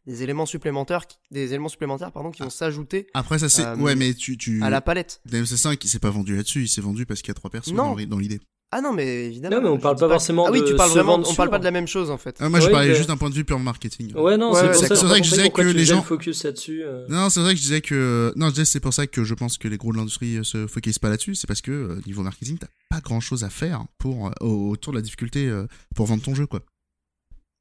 des, 0.07 0.22
éléments 0.22 0.46
supplémentaires, 0.46 1.07
qui, 1.07 1.16
des 1.31 1.49
éléments 1.49 1.68
supplémentaires 1.68 2.12
pardon, 2.12 2.31
qui 2.31 2.42
vont 2.42 2.51
s'ajouter. 2.51 3.09
Après, 3.14 3.38
ça 3.38 3.49
c'est. 3.49 3.66
ouais, 3.75 3.96
mais 3.96 4.14
tu, 4.14 4.37
tu. 4.37 4.62
À 4.62 4.70
la 4.70 4.81
palette. 4.81 5.20
DMC5, 5.29 5.79
il 5.83 5.88
s'est 5.88 5.99
pas 5.99 6.11
vendu 6.11 6.37
là-dessus, 6.37 6.62
il 6.62 6.68
s'est 6.68 6.81
vendu 6.81 7.07
parce 7.07 7.22
qu'il 7.22 7.29
y 7.29 7.33
a 7.33 7.35
trois 7.35 7.51
persos 7.51 7.72
dans 7.72 8.18
l'idée. 8.18 8.40
Ah 8.77 8.83
non, 8.83 8.93
mais 8.93 9.25
évidemment. 9.25 9.57
Non, 9.57 9.62
mais 9.62 9.69
on 9.71 9.79
parle 9.79 9.97
pas 9.97 10.07
forcément 10.07 10.45
ah, 10.47 10.51
oui, 10.51 10.62
tu 10.62 10.77
parles 10.77 10.91
vraiment, 10.91 11.19
on 11.25 11.35
parle 11.35 11.49
pas 11.49 11.59
de 11.59 11.65
la 11.65 11.71
même 11.71 11.89
chose 11.89 12.11
en 12.11 12.19
fait. 12.19 12.37
Ah, 12.41 12.51
moi, 12.51 12.61
je 12.61 12.69
parlais 12.69 12.95
juste 12.95 13.09
d'un 13.09 13.17
point 13.17 13.31
de 13.31 13.35
vue 13.35 13.45
pure 13.45 13.59
marketing. 13.59 14.12
Ouais, 14.15 14.37
non, 14.37 14.53
c'est 14.53 14.89
pour 14.89 15.05
vrai 15.07 15.21
que 15.21 15.27
je 15.27 15.31
disais 15.31 15.49
que 15.49 15.62
les 15.62 15.85
gens. 15.87 16.03
focus 16.03 16.45
là-dessus. 16.45 16.83
Euh. 16.85 17.07
Non, 17.09 17.31
c'est 17.31 17.41
vrai 17.41 17.55
que 17.55 17.57
je 17.57 17.62
disais 17.62 17.81
que. 17.81 18.35
Non, 18.37 18.49
je 18.49 18.53
disais 18.53 18.65
c'est 18.67 18.81
pour 18.81 18.93
ça 18.93 19.07
que 19.07 19.25
je 19.25 19.33
pense 19.33 19.57
que 19.57 19.67
les 19.67 19.79
gros 19.79 19.93
de 19.93 19.97
l'industrie 19.97 20.37
euh, 20.37 20.43
se 20.43 20.67
focalisent 20.67 20.99
pas 20.99 21.09
là-dessus. 21.09 21.35
C'est 21.35 21.47
parce 21.47 21.62
que 21.62 21.71
euh, 21.71 22.01
niveau 22.07 22.23
marketing, 22.23 22.59
t'as 22.59 22.67
pas 22.91 23.01
grand 23.01 23.21
chose 23.21 23.45
à 23.45 23.49
faire 23.49 23.87
pour 23.97 24.31
autour 24.41 24.93
de 24.93 24.99
la 24.99 25.03
difficulté 25.03 25.51
pour 25.95 26.05
vendre 26.05 26.23
ton 26.23 26.35
jeu, 26.35 26.47
quoi. 26.47 26.61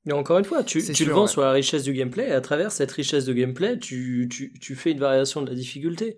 Mais 0.04 0.14
encore 0.14 0.38
une 0.38 0.46
fois, 0.46 0.64
tu, 0.64 0.84
tu 0.84 1.06
le 1.06 1.14
vends 1.14 1.28
sur 1.28 1.42
la 1.42 1.52
richesse 1.52 1.84
du 1.84 1.94
gameplay, 1.94 2.28
et 2.28 2.34
à 2.34 2.42
travers 2.42 2.74
cette 2.74 2.92
richesse 2.92 3.24
de 3.24 3.34
gameplay, 3.34 3.80
tu, 3.80 4.28
tu, 4.30 4.54
tu 4.60 4.76
fais 4.76 4.92
une 4.92 5.00
variation 5.00 5.42
de 5.42 5.50
la 5.50 5.56
difficulté. 5.56 6.18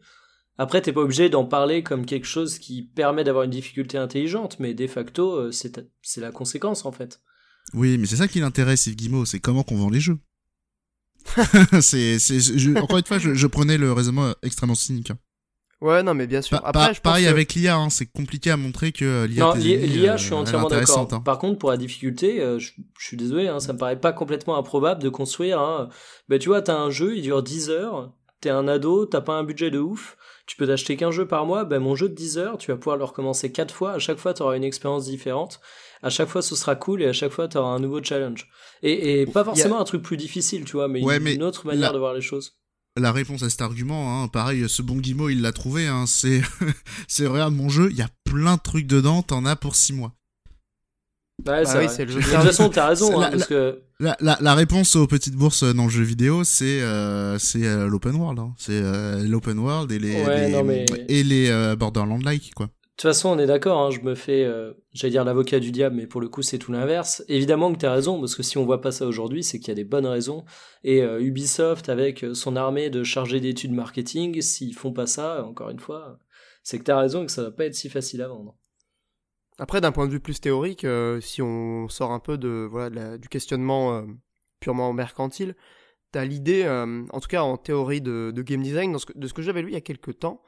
Après, 0.58 0.82
t'es 0.82 0.91
pas 0.91 1.02
obligé 1.02 1.30
d'en 1.30 1.46
parler 1.46 1.84
comme 1.84 2.06
quelque 2.06 2.26
chose 2.26 2.58
qui 2.58 2.82
permet 2.82 3.24
d'avoir 3.24 3.43
une 3.43 3.52
difficulté 3.52 3.98
intelligente, 3.98 4.58
mais 4.60 4.74
de 4.74 4.88
facto, 4.88 5.36
euh, 5.36 5.52
c'est 5.52 6.22
la 6.22 6.32
conséquence 6.32 6.86
en 6.86 6.91
fait. 6.91 7.22
Oui, 7.74 7.98
mais 7.98 8.08
c'est 8.08 8.15
ça 8.15 8.28
qui 8.28 8.39
l'intéresse, 8.39 8.88
Yves 8.88 8.96
Guimau, 8.96 9.26
c'est 9.26 9.39
comment 9.39 9.63
qu'on 9.63 9.76
vend 9.76 9.89
les 9.89 10.00
jeux. 10.00 10.17
c'est, 11.82 12.17
encore 12.78 12.98
une 12.98 13.06
fois, 13.06 13.20
je, 13.20 13.48
prenais 13.48 13.78
le 13.78 13.91
raisonnement 13.91 14.34
extrêmement 14.41 14.76
cynique. 14.76 15.12
Hein. 15.12 15.17
Ouais, 15.82 16.02
non, 16.02 16.15
mais 16.15 16.26
bien 16.26 16.41
sûr. 16.41 16.60
Après, 16.63 16.93
je 16.93 17.02
pareil 17.02 17.28
avec 17.28 17.54
l'IA, 17.54 17.76
hein, 17.76 17.89
c'est 17.91 18.08
compliqué 18.08 18.50
à 18.50 18.58
montrer 18.58 18.91
que 18.91 19.26
l'IA. 19.26 19.43
Non, 19.43 19.54
l'IA, 19.54 20.17
je 20.17 20.24
suis 20.24 20.34
euh, 20.34 20.38
entièrement 20.38 20.70
d'accord. 20.70 21.08
Hein. 21.12 21.20
Par 21.20 21.38
contre, 21.38 21.60
pour 21.60 21.70
la 21.70 21.78
difficulté, 21.78 22.41
euh, 22.41 22.58
je, 22.58 22.72
suis 22.98 23.17
désolé, 23.17 23.54
ça 23.60 23.74
me 23.74 23.78
paraît 23.78 24.00
pas 24.00 24.13
complètement 24.13 24.58
improbable 24.58 25.04
de 25.04 25.10
construire. 25.10 25.89
Bah, 26.30 26.39
tu 26.39 26.48
vois, 26.50 26.63
t'as 26.63 26.78
un 26.78 26.89
jeu, 26.89 27.15
il 27.15 27.22
dure 27.22 27.43
10 27.43 27.70
heures, 27.70 28.13
t'es 28.41 28.50
un 28.50 28.67
ado, 28.67 29.06
t'as 29.06 29.22
pas 29.22 29.34
un 29.34 29.43
budget 29.43 29.70
de 29.70 29.80
ouf 29.80 30.17
tu 30.48 30.56
peux 30.56 30.66
t'acheter 30.66 30.96
qu'un 30.96 31.12
jeu 31.12 31.28
par 31.28 31.46
mois, 31.46 31.66
ben 31.66 31.80
mon 31.80 31.96
jeu 31.96 32.08
de 32.08 32.16
10 32.16 32.38
heures, 32.38 32.58
tu 32.58 32.72
vas 32.72 32.78
pouvoir 32.78 32.96
le 32.96 33.04
recommencer 33.04 33.52
4 33.52 33.74
fois, 33.74 33.92
à 33.94 34.00
chaque 34.00 34.18
fois 34.18 34.34
tu 34.34 34.42
auras 34.42 34.56
une 34.56 34.64
expérience 34.64 35.06
différente, 35.06 35.60
à 36.02 36.10
chaque 36.10 36.30
fois 36.30 36.42
ce 36.42 36.56
sera 36.56 36.76
cool 36.76 37.04
et 37.04 37.06
à 37.06 37.14
chaque 37.14 37.34
fois 37.34 37.50
tu 37.50 37.58
auras 37.58 37.70
un 37.70 37.80
nouveau 37.80 38.02
challenge. 38.02 38.50
Et, 38.82 39.22
et 39.22 39.26
pas 39.26 39.44
forcément 39.44 39.80
un 39.80 39.84
truc 39.84 40.02
plus 40.02 40.16
difficile, 40.16 40.64
tu 40.64 40.74
vois, 40.74 40.88
mais, 40.88 41.02
une, 41.02 41.44
autre 41.44 41.68
manière 41.68 41.92
de 41.92 42.00
voir 42.00 42.14
les 42.14 42.22
choses. 42.22 42.58
La 42.96 43.12
réponse 43.12 43.44
à 43.44 43.50
cet 43.50 43.62
argument, 43.62 44.24
hein, 44.24 44.28
pareil, 44.30 44.68
ce 44.68 44.82
bon 44.82 44.96
Guimau, 44.96 45.30
il 45.30 45.42
l'a 45.42 45.52
trouvé, 45.52 45.86
hein, 45.86 46.06
c'est, 46.08 46.42
c'est 47.08 47.28
regarde 47.28 47.54
mon 47.54 47.70
jeu, 47.70 47.90
il 47.92 47.98
y 47.98 48.02
a 48.02 48.10
plein 48.24 48.56
de 48.56 48.62
trucs 48.62 48.88
dedans, 48.88 49.22
t'en 49.22 49.46
as 49.46 49.56
pour 49.56 49.76
6 49.76 49.94
mois. 49.94 50.14
Ouais, 51.46 51.64
bah 51.64 51.66
c'est 51.66 52.00
oui, 52.00 52.06
le 52.06 52.12
jeu. 52.14 52.20
De 52.20 52.24
toute 52.24 52.44
façon, 52.46 52.70
t'as 52.70 52.88
raison, 52.88 53.22
hein, 53.22 53.30
parce 53.30 53.46
que 53.46 53.84
La, 54.00 54.16
la, 54.20 54.38
la, 54.42 54.54
réponse 54.54 54.96
aux 54.96 55.08
petites 55.08 55.34
bourses 55.34 55.64
dans 55.64 55.86
le 55.86 55.90
jeu 55.90 56.04
vidéo, 56.04 56.44
c'est 56.44 56.82
euh, 56.82 57.40
c'est 57.40 57.66
euh, 57.66 57.88
l'open 57.88 58.16
world. 58.16 58.38
Hein. 58.38 58.54
C'est 58.56 58.80
euh, 58.80 59.24
l'open 59.28 59.58
world 59.58 59.92
et 59.92 59.98
les, 59.98 60.24
ouais, 60.24 60.48
les 60.50 60.54
non, 60.54 60.64
mais... 60.64 60.86
et 61.08 61.24
les 61.24 61.76
Borderland-like 61.76 62.54
quoi. 62.54 62.68
De 62.68 62.72
toute 63.02 63.10
façon, 63.10 63.30
on 63.30 63.40
est 63.40 63.48
d'accord. 63.48 63.80
Hein, 63.80 63.90
je 63.90 64.02
me 64.02 64.14
fais, 64.14 64.48
j'allais 64.94 65.12
dire 65.12 65.24
l'avocat 65.24 65.60
du 65.60 65.72
diable, 65.72 65.96
mais 65.96 66.08
pour 66.08 66.22
le 66.22 66.30
coup, 66.30 66.42
c'est 66.42 66.58
tout 66.58 66.72
l'inverse. 66.72 67.24
Évidemment 67.28 67.72
que 67.74 67.80
tu 67.80 67.86
as 67.86 67.92
raison, 67.92 68.20
parce 68.20 68.36
que 68.36 68.42
si 68.42 68.58
on 68.58 68.66
voit 68.66 68.82
pas 68.82 68.92
ça 68.92 69.06
aujourd'hui, 69.06 69.44
c'est 69.44 69.60
qu'il 69.60 69.68
y 69.68 69.72
a 69.72 69.76
des 69.76 69.84
bonnes 69.84 70.08
raisons. 70.08 70.46
Et 70.84 71.02
Ubisoft, 71.02 71.90
avec 71.90 72.26
son 72.34 72.56
armée 72.56 72.90
de 72.90 73.04
chargés 73.04 73.40
d'études 73.40 73.72
marketing, 73.72 74.42
s'ils 74.42 74.74
font 74.74 74.94
pas 74.94 75.06
ça, 75.06 75.46
encore 75.46 75.70
une 75.70 75.80
fois, 75.80 76.18
c'est 76.64 76.80
que 76.80 76.86
tu 76.86 76.92
as 76.92 76.98
raison 76.98 77.22
et 77.22 77.28
que 77.28 77.32
ça 77.32 77.44
va 77.44 77.52
pas 77.52 77.66
être 77.66 77.76
si 77.76 77.88
facile 77.88 78.24
à 78.24 78.30
vendre. 78.30 78.58
Après, 79.60 79.82
d'un 79.82 79.91
point 79.91 80.06
de 80.06 80.12
vue 80.12 80.20
plus 80.20 80.39
théorique, 80.39 80.84
euh, 80.84 81.20
si 81.20 81.41
on 81.41 81.89
sort 81.89 82.12
un 82.12 82.20
peu 82.20 82.38
de 82.38 82.67
voilà 82.70 83.17
du 83.17 83.28
questionnement 83.28 83.93
euh, 83.93 84.04
purement 84.60 84.93
mercantile, 84.93 85.56
t'as 86.12 86.26
l'idée, 86.26 86.63
euh, 86.63 87.04
en 87.12 87.20
tout 87.20 87.28
cas 87.28 87.41
en 87.41 87.58
théorie 87.58 88.02
de, 88.02 88.32
game 88.36 88.62
design, 88.62 88.96
de 89.15 89.28
ce 89.28 89.34
que 89.34 89.41
j'avais 89.41 89.63
lu 89.63 89.70
il 89.70 89.74
y 89.74 89.78
a 89.78 89.82
quelques 89.82 90.20
temps, 90.20 90.41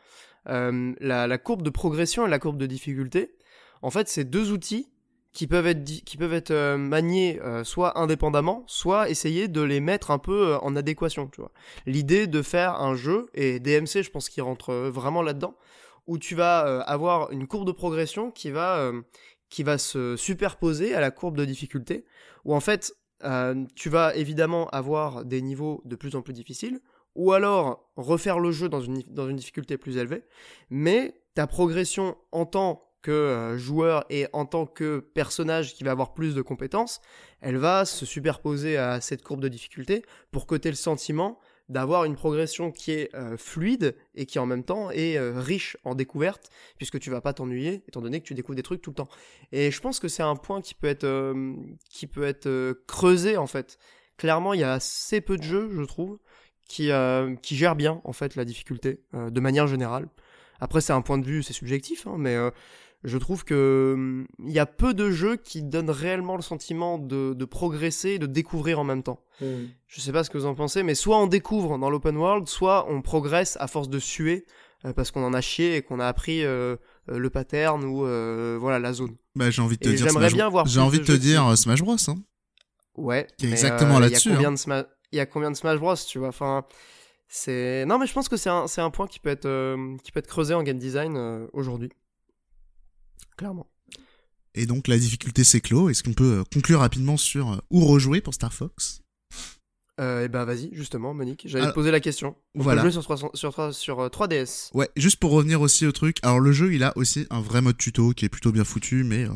la, 0.46 1.28
la, 1.28 1.38
courbe 1.38 1.64
de 1.64 1.70
progression 1.70 2.26
et 2.26 2.30
la 2.30 2.40
courbe 2.40 2.58
de 2.58 2.66
difficulté, 2.66 3.36
en 3.82 3.90
fait, 3.90 4.08
c'est 4.08 4.26
deux 4.26 4.52
outils 4.52 4.90
qui 5.32 5.46
peuvent 5.48 5.68
être 5.68 5.84
qui 5.84 6.18
peuvent 6.18 6.34
être 6.34 6.76
maniés 6.76 7.40
soit 7.64 8.00
indépendamment, 8.00 8.64
soit 8.68 9.10
essayer 9.10 9.48
de 9.48 9.62
les 9.62 9.80
mettre 9.80 10.12
un 10.12 10.18
peu 10.18 10.56
en 10.62 10.76
adéquation. 10.76 11.30
L'idée 11.86 12.26
de 12.26 12.42
faire 12.42 12.82
un 12.82 12.96
jeu 12.96 13.28
et 13.34 13.60
DMC, 13.60 14.02
je 14.02 14.10
pense 14.10 14.30
qu'il 14.30 14.44
rentre 14.44 14.74
vraiment 14.74 15.22
là-dedans 15.22 15.56
où 16.10 16.18
tu 16.18 16.34
vas 16.34 16.68
euh, 16.68 16.82
avoir 16.88 17.32
une 17.32 17.48
courbe 17.48 17.68
de 17.68 17.72
progression 17.72 18.32
qui 18.32 18.50
va, 18.50 18.80
euh, 18.80 19.02
qui 19.50 19.62
va 19.62 19.78
se 19.78 20.18
superposer 20.18 20.96
à 20.96 21.00
la 21.00 21.12
courbe 21.12 21.38
de 21.38 21.46
difficulté, 21.46 22.04
où 22.46 22.56
en 22.56 22.60
fait, 22.60 22.96
euh, 23.24 23.64
tu 23.76 23.90
vas 23.90 24.16
évidemment 24.16 24.68
avoir 24.70 25.24
des 25.24 25.40
niveaux 25.40 25.84
de 25.86 25.96
plus 25.96 26.16
en 26.16 26.24
plus 26.24 26.34
difficiles, 26.34 26.80
ou 27.14 27.32
alors 27.32 27.92
refaire 27.96 28.40
le 28.40 28.52
jeu 28.52 28.70
dans 28.70 28.82
une, 28.82 29.04
dans 29.08 29.30
une 29.30 29.36
difficulté 29.36 29.78
plus 29.78 29.98
élevée, 29.98 30.24
mais 30.72 31.22
ta 31.36 31.46
progression 31.46 32.18
en 32.32 32.48
tant 32.48 32.90
que 33.04 33.56
joueur 33.58 34.04
et 34.10 34.28
en 34.34 34.46
tant 34.46 34.66
que 34.66 35.00
personnage 35.00 35.76
qui 35.76 35.84
va 35.84 35.92
avoir 35.92 36.16
plus 36.16 36.34
de 36.34 36.42
compétences, 36.42 37.02
elle 37.40 37.58
va 37.58 37.86
se 37.86 38.06
superposer 38.06 38.78
à 38.78 39.00
cette 39.00 39.22
courbe 39.22 39.42
de 39.42 39.48
difficulté 39.48 40.04
pour 40.32 40.48
que 40.48 40.56
tu 40.56 40.68
aies 40.68 40.72
le 40.72 40.76
sentiment 40.76 41.40
d'avoir 41.70 42.04
une 42.04 42.16
progression 42.16 42.72
qui 42.72 42.92
est 42.92 43.16
euh, 43.16 43.38
fluide 43.38 43.96
et 44.16 44.26
qui 44.26 44.40
en 44.40 44.46
même 44.46 44.64
temps 44.64 44.90
est 44.92 45.18
euh, 45.18 45.40
riche 45.40 45.78
en 45.84 45.96
découvertes 45.96 46.50
puisque 46.78 47.00
tu 47.00 47.10
vas 47.10 47.22
pas 47.22 47.34
t'ennuyer 47.34 47.84
étant 47.88 48.02
donné 48.02 48.20
que 48.20 48.26
tu 48.26 48.34
découvres 48.34 48.56
des 48.56 48.64
trucs 48.64 48.82
tout 48.82 48.90
le 48.90 48.96
temps. 48.96 49.10
Et 49.52 49.72
je 49.72 49.80
pense 49.80 50.00
que 50.00 50.08
c'est 50.08 50.24
un 50.24 50.36
point 50.36 50.62
qui 50.62 50.74
peut 50.74 50.88
être 50.88 51.04
euh, 51.06 51.56
qui 51.90 52.08
peut 52.08 52.24
être 52.24 52.74
creusé 52.88 53.38
en 53.38 53.48
fait. 53.48 53.78
Clairement, 54.18 54.54
il 54.54 54.60
y 54.60 54.64
a 54.64 54.74
assez 54.74 55.22
peu 55.22 55.38
de 55.38 55.44
jeux, 55.44 55.70
je 55.72 55.84
trouve, 55.84 56.20
qui 56.68 56.92
qui 57.42 57.56
gèrent 57.56 57.76
bien 57.76 58.02
en 58.04 58.12
fait 58.12 58.36
la 58.36 58.44
difficulté 58.44 59.00
de 59.14 59.40
manière 59.40 59.66
générale. 59.68 60.10
Après, 60.60 60.82
c'est 60.82 60.92
un 60.92 61.02
point 61.02 61.18
de 61.18 61.26
vue, 61.26 61.42
c'est 61.42 61.54
subjectif, 61.54 62.06
hein, 62.06 62.16
mais 62.18 62.36
je 63.04 63.18
trouve 63.18 63.44
que 63.46 64.26
il 64.46 64.52
y 64.52 64.60
a 64.60 64.66
peu 64.66 64.94
de 64.94 65.10
jeux 65.10 65.38
qui 65.38 65.64
donnent 65.64 65.90
réellement 65.90 66.36
le 66.36 66.42
sentiment 66.42 66.98
de, 66.98 67.34
de 67.34 67.46
progresser, 67.46 68.20
de 68.20 68.26
découvrir 68.26 68.80
en 68.80 68.84
même 68.84 69.04
temps. 69.04 69.24
Mm. 69.42 69.66
Je 69.88 70.02
sais 70.02 70.12
pas 70.12 70.24
ce 70.24 70.30
que 70.30 70.38
vous 70.38 70.46
en 70.46 70.56
pensez, 70.56 70.84
mais 70.84 70.96
soit 70.96 71.18
on 71.18 71.28
découvre 71.28 71.78
dans 71.78 71.90
l'open 71.90 72.18
world, 72.18 72.48
soit 72.48 72.86
on 72.90 73.02
progresse 73.02 73.58
à 73.60 73.68
force 73.68 73.90
de 73.90 74.00
suer 74.00 74.46
euh, 74.86 74.94
parce 74.94 75.12
qu'on 75.12 75.24
en 75.24 75.34
a 75.34 75.42
chié 75.42 75.78
et 75.78 75.82
qu'on 75.82 76.00
a 76.00 76.08
appris 76.08 76.44
euh, 76.44 76.76
le 77.08 77.30
pattern 77.30 77.84
ou 77.84 78.06
euh, 78.06 78.58
voilà 78.60 78.80
la 78.80 78.94
zone. 78.94 79.16
Bah 79.36 79.50
j'ai 79.50 79.62
envie 79.62 79.78
de 79.78 79.82
te 79.84 79.90
Et 79.90 79.94
dire. 79.94 80.06
j'aimerais 80.06 80.30
Smash... 80.30 80.34
bien 80.34 80.50
voir 80.50 80.66
J'ai 80.66 80.80
envie 80.82 81.00
de 81.00 81.06
te 81.06 81.12
dire 81.12 81.48
euh, 81.48 81.56
Smash 81.56 81.82
Bros. 81.82 81.96
Hein. 82.08 82.16
Ouais. 82.98 83.28
Qui 83.38 83.48
est 83.48 83.52
exactement 83.52 83.98
euh, 83.98 84.02
là-dessus, 84.02 84.30
Il 84.30 84.32
y 84.32 84.36
a 84.36 84.36
combien 84.36 84.50
hein. 84.50 84.52
de 84.52 84.58
Smash 84.58 84.86
Il 85.14 85.18
y 85.18 85.20
a 85.22 85.26
combien 85.26 85.52
de 85.52 85.56
Smash 85.56 85.80
Bros 85.80 85.96
Tu 85.96 86.20
vois 86.20 86.28
Enfin, 86.28 86.66
c'est 87.30 87.86
non, 87.86 87.98
mais 87.98 88.08
je 88.08 88.14
pense 88.14 88.28
que 88.28 88.36
c'est 88.38 88.50
un 88.50 88.68
c'est 88.68 88.82
un 88.82 88.90
point 88.90 89.08
qui 89.08 89.20
peut 89.20 89.30
être 89.30 89.46
euh, 89.46 89.96
qui 90.04 90.12
peut 90.12 90.20
être 90.20 90.28
creusé 90.28 90.54
en 90.54 90.64
game 90.64 90.78
design 90.78 91.16
euh, 91.16 91.48
aujourd'hui. 91.54 91.92
Clairement. 93.38 93.68
Et 94.56 94.66
donc 94.66 94.88
la 94.88 94.98
difficulté 94.98 95.44
s'est 95.44 95.62
clos. 95.62 95.90
Est-ce 95.90 96.04
qu'on 96.04 96.14
peut 96.14 96.40
euh, 96.40 96.44
conclure 96.52 96.80
rapidement 96.80 97.18
sur 97.18 97.54
euh, 97.54 97.58
où 97.70 97.86
rejouer 97.86 98.22
pour 98.22 98.34
Star 98.34 98.54
Fox? 98.54 99.02
Euh, 100.00 100.24
et 100.24 100.28
ben 100.30 100.46
vas-y, 100.46 100.70
justement, 100.72 101.14
Monique. 101.14 101.44
J'allais 101.46 101.64
Alors, 101.64 101.74
te 101.74 101.80
poser 101.80 101.92
la 101.92 102.00
question. 102.00 102.36
On 102.56 102.62
voilà. 102.62 102.82
peut 102.82 102.88
jouer 102.88 102.94
sur 102.94 103.04
300 103.04 103.32
sur 103.34 103.52
3 103.52 103.74
sur 103.74 104.00
euh, 104.00 104.08
3DS. 104.08 104.70
Ouais, 104.74 104.90
juste 104.96 105.18
pour 105.18 105.32
revenir 105.32 105.60
aussi 105.60 105.86
au 105.86 105.92
truc. 105.92 106.18
Alors 106.24 106.40
le 106.40 106.54
jeu, 106.54 106.74
il 106.74 106.84
a 106.84 106.98
aussi 106.98 107.28
un 107.30 107.42
vrai 107.42 107.62
mode 107.62 107.78
tuto 107.78 108.14
qui 108.14 108.26
est 108.26 108.30
plutôt 108.30 108.52
bien 108.52 108.64
foutu, 108.64 109.04
mais 109.04 109.26
euh, 109.26 109.34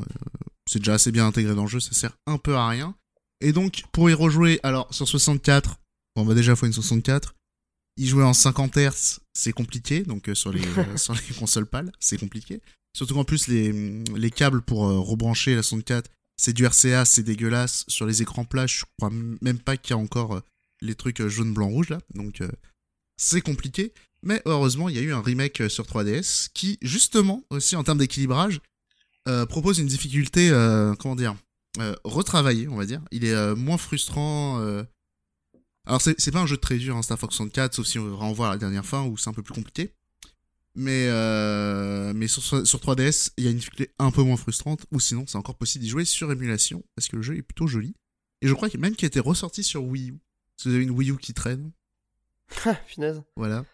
c'est 0.69 0.79
déjà 0.79 0.93
assez 0.93 1.11
bien 1.11 1.27
intégré 1.27 1.53
dans 1.53 1.63
le 1.63 1.69
jeu, 1.69 1.81
ça 1.81 1.91
sert 1.91 2.17
un 2.27 2.37
peu 2.37 2.55
à 2.55 2.67
rien. 2.67 2.95
Et 3.41 3.51
donc 3.51 3.83
pour 3.91 4.09
y 4.09 4.13
rejouer, 4.13 4.61
alors 4.63 4.87
sur 4.93 5.07
64, 5.07 5.81
bon 6.15 6.25
bah 6.25 6.33
déjà 6.33 6.55
faut 6.55 6.65
une 6.65 6.73
64. 6.73 7.35
Y 7.97 8.07
jouer 8.07 8.23
en 8.23 8.33
50 8.33 8.77
Hz, 8.77 9.19
c'est 9.33 9.51
compliqué, 9.51 10.03
donc 10.03 10.29
euh, 10.29 10.35
sur 10.35 10.51
les 10.53 10.61
euh, 10.77 10.97
sur 10.97 11.13
les 11.13 11.35
consoles 11.37 11.67
PAL, 11.67 11.91
c'est 11.99 12.17
compliqué. 12.17 12.61
Surtout 12.95 13.15
qu'en 13.15 13.23
plus 13.23 13.47
les 13.47 13.71
les 14.15 14.31
câbles 14.31 14.61
pour 14.61 14.87
euh, 14.87 14.99
rebrancher 14.99 15.55
la 15.55 15.63
64, 15.63 16.09
c'est 16.37 16.53
du 16.53 16.65
RCA, 16.65 17.05
c'est 17.05 17.23
dégueulasse. 17.23 17.85
Sur 17.87 18.05
les 18.05 18.21
écrans 18.21 18.45
plats, 18.45 18.67
je 18.67 18.83
crois 18.97 19.11
même 19.41 19.59
pas 19.59 19.77
qu'il 19.77 19.95
y 19.95 19.99
a 19.99 20.01
encore 20.01 20.35
euh, 20.35 20.41
les 20.81 20.95
trucs 20.95 21.21
euh, 21.21 21.29
jaune, 21.29 21.53
blanc, 21.53 21.69
rouge 21.69 21.89
là, 21.89 21.99
donc 22.13 22.41
c'est 23.17 23.41
compliqué. 23.41 23.93
Mais 24.25 24.41
heureusement, 24.45 24.87
il 24.87 24.95
y 24.95 24.99
a 24.99 25.01
eu 25.01 25.11
un 25.11 25.21
remake 25.21 25.69
sur 25.69 25.85
3DS 25.85 26.49
qui, 26.53 26.77
justement, 26.81 27.43
aussi 27.49 27.75
en 27.75 27.83
termes 27.83 27.97
d'équilibrage, 27.97 28.61
propose 29.49 29.79
une 29.79 29.87
difficulté, 29.87 30.49
comment 30.97 31.17
dire, 31.17 31.35
retravaillée, 32.05 32.69
on 32.69 32.77
va 32.77 32.85
dire. 32.85 33.01
Il 33.11 33.25
est 33.25 33.55
moins 33.55 33.77
frustrant. 33.77 34.59
Alors, 35.85 35.99
c'est 35.99 36.31
pas 36.31 36.39
un 36.39 36.45
jeu 36.45 36.55
très 36.55 36.77
dur, 36.77 36.95
hein, 36.95 37.01
Star 37.01 37.19
Fox 37.19 37.35
64, 37.35 37.73
sauf 37.73 37.85
si 37.85 37.99
on 37.99 38.15
renvoie 38.15 38.47
à 38.47 38.51
la 38.51 38.57
dernière 38.57 38.85
fin 38.85 39.03
où 39.03 39.17
c'est 39.17 39.29
un 39.29 39.33
peu 39.33 39.43
plus 39.43 39.53
compliqué. 39.53 39.91
Mais, 40.75 41.07
euh, 41.07 42.13
mais 42.15 42.27
sur, 42.27 42.41
sur 42.43 42.79
3DS, 42.79 43.31
il 43.37 43.43
y 43.43 43.47
a 43.47 43.51
une 43.51 43.57
difficulté 43.57 43.91
un 43.99 44.09
peu 44.11 44.23
moins 44.23 44.37
frustrante, 44.37 44.85
ou 44.91 44.99
sinon, 44.99 45.25
c'est 45.27 45.37
encore 45.37 45.55
possible 45.55 45.83
d'y 45.83 45.89
jouer 45.89 46.03
sur 46.05 46.31
émulation, 46.31 46.83
parce 46.95 47.07
que 47.07 47.15
le 47.15 47.21
jeu 47.21 47.37
est 47.37 47.43
plutôt 47.43 47.67
joli. 47.67 47.95
Et 48.41 48.47
je 48.47 48.53
crois 48.53 48.69
qu'il 48.69 48.79
même 48.79 48.95
qu'il 48.95 49.05
a 49.05 49.07
été 49.07 49.19
ressorti 49.19 49.63
sur 49.63 49.83
Wii 49.83 50.09
U. 50.09 50.19
Si 50.57 50.67
vous 50.67 50.75
avez 50.75 50.83
une 50.83 50.91
Wii 50.91 51.11
U 51.11 51.17
qui 51.17 51.33
traîne, 51.33 51.71
Ah, 52.65 52.75
Finesse. 52.87 53.17
voilà. 53.35 53.65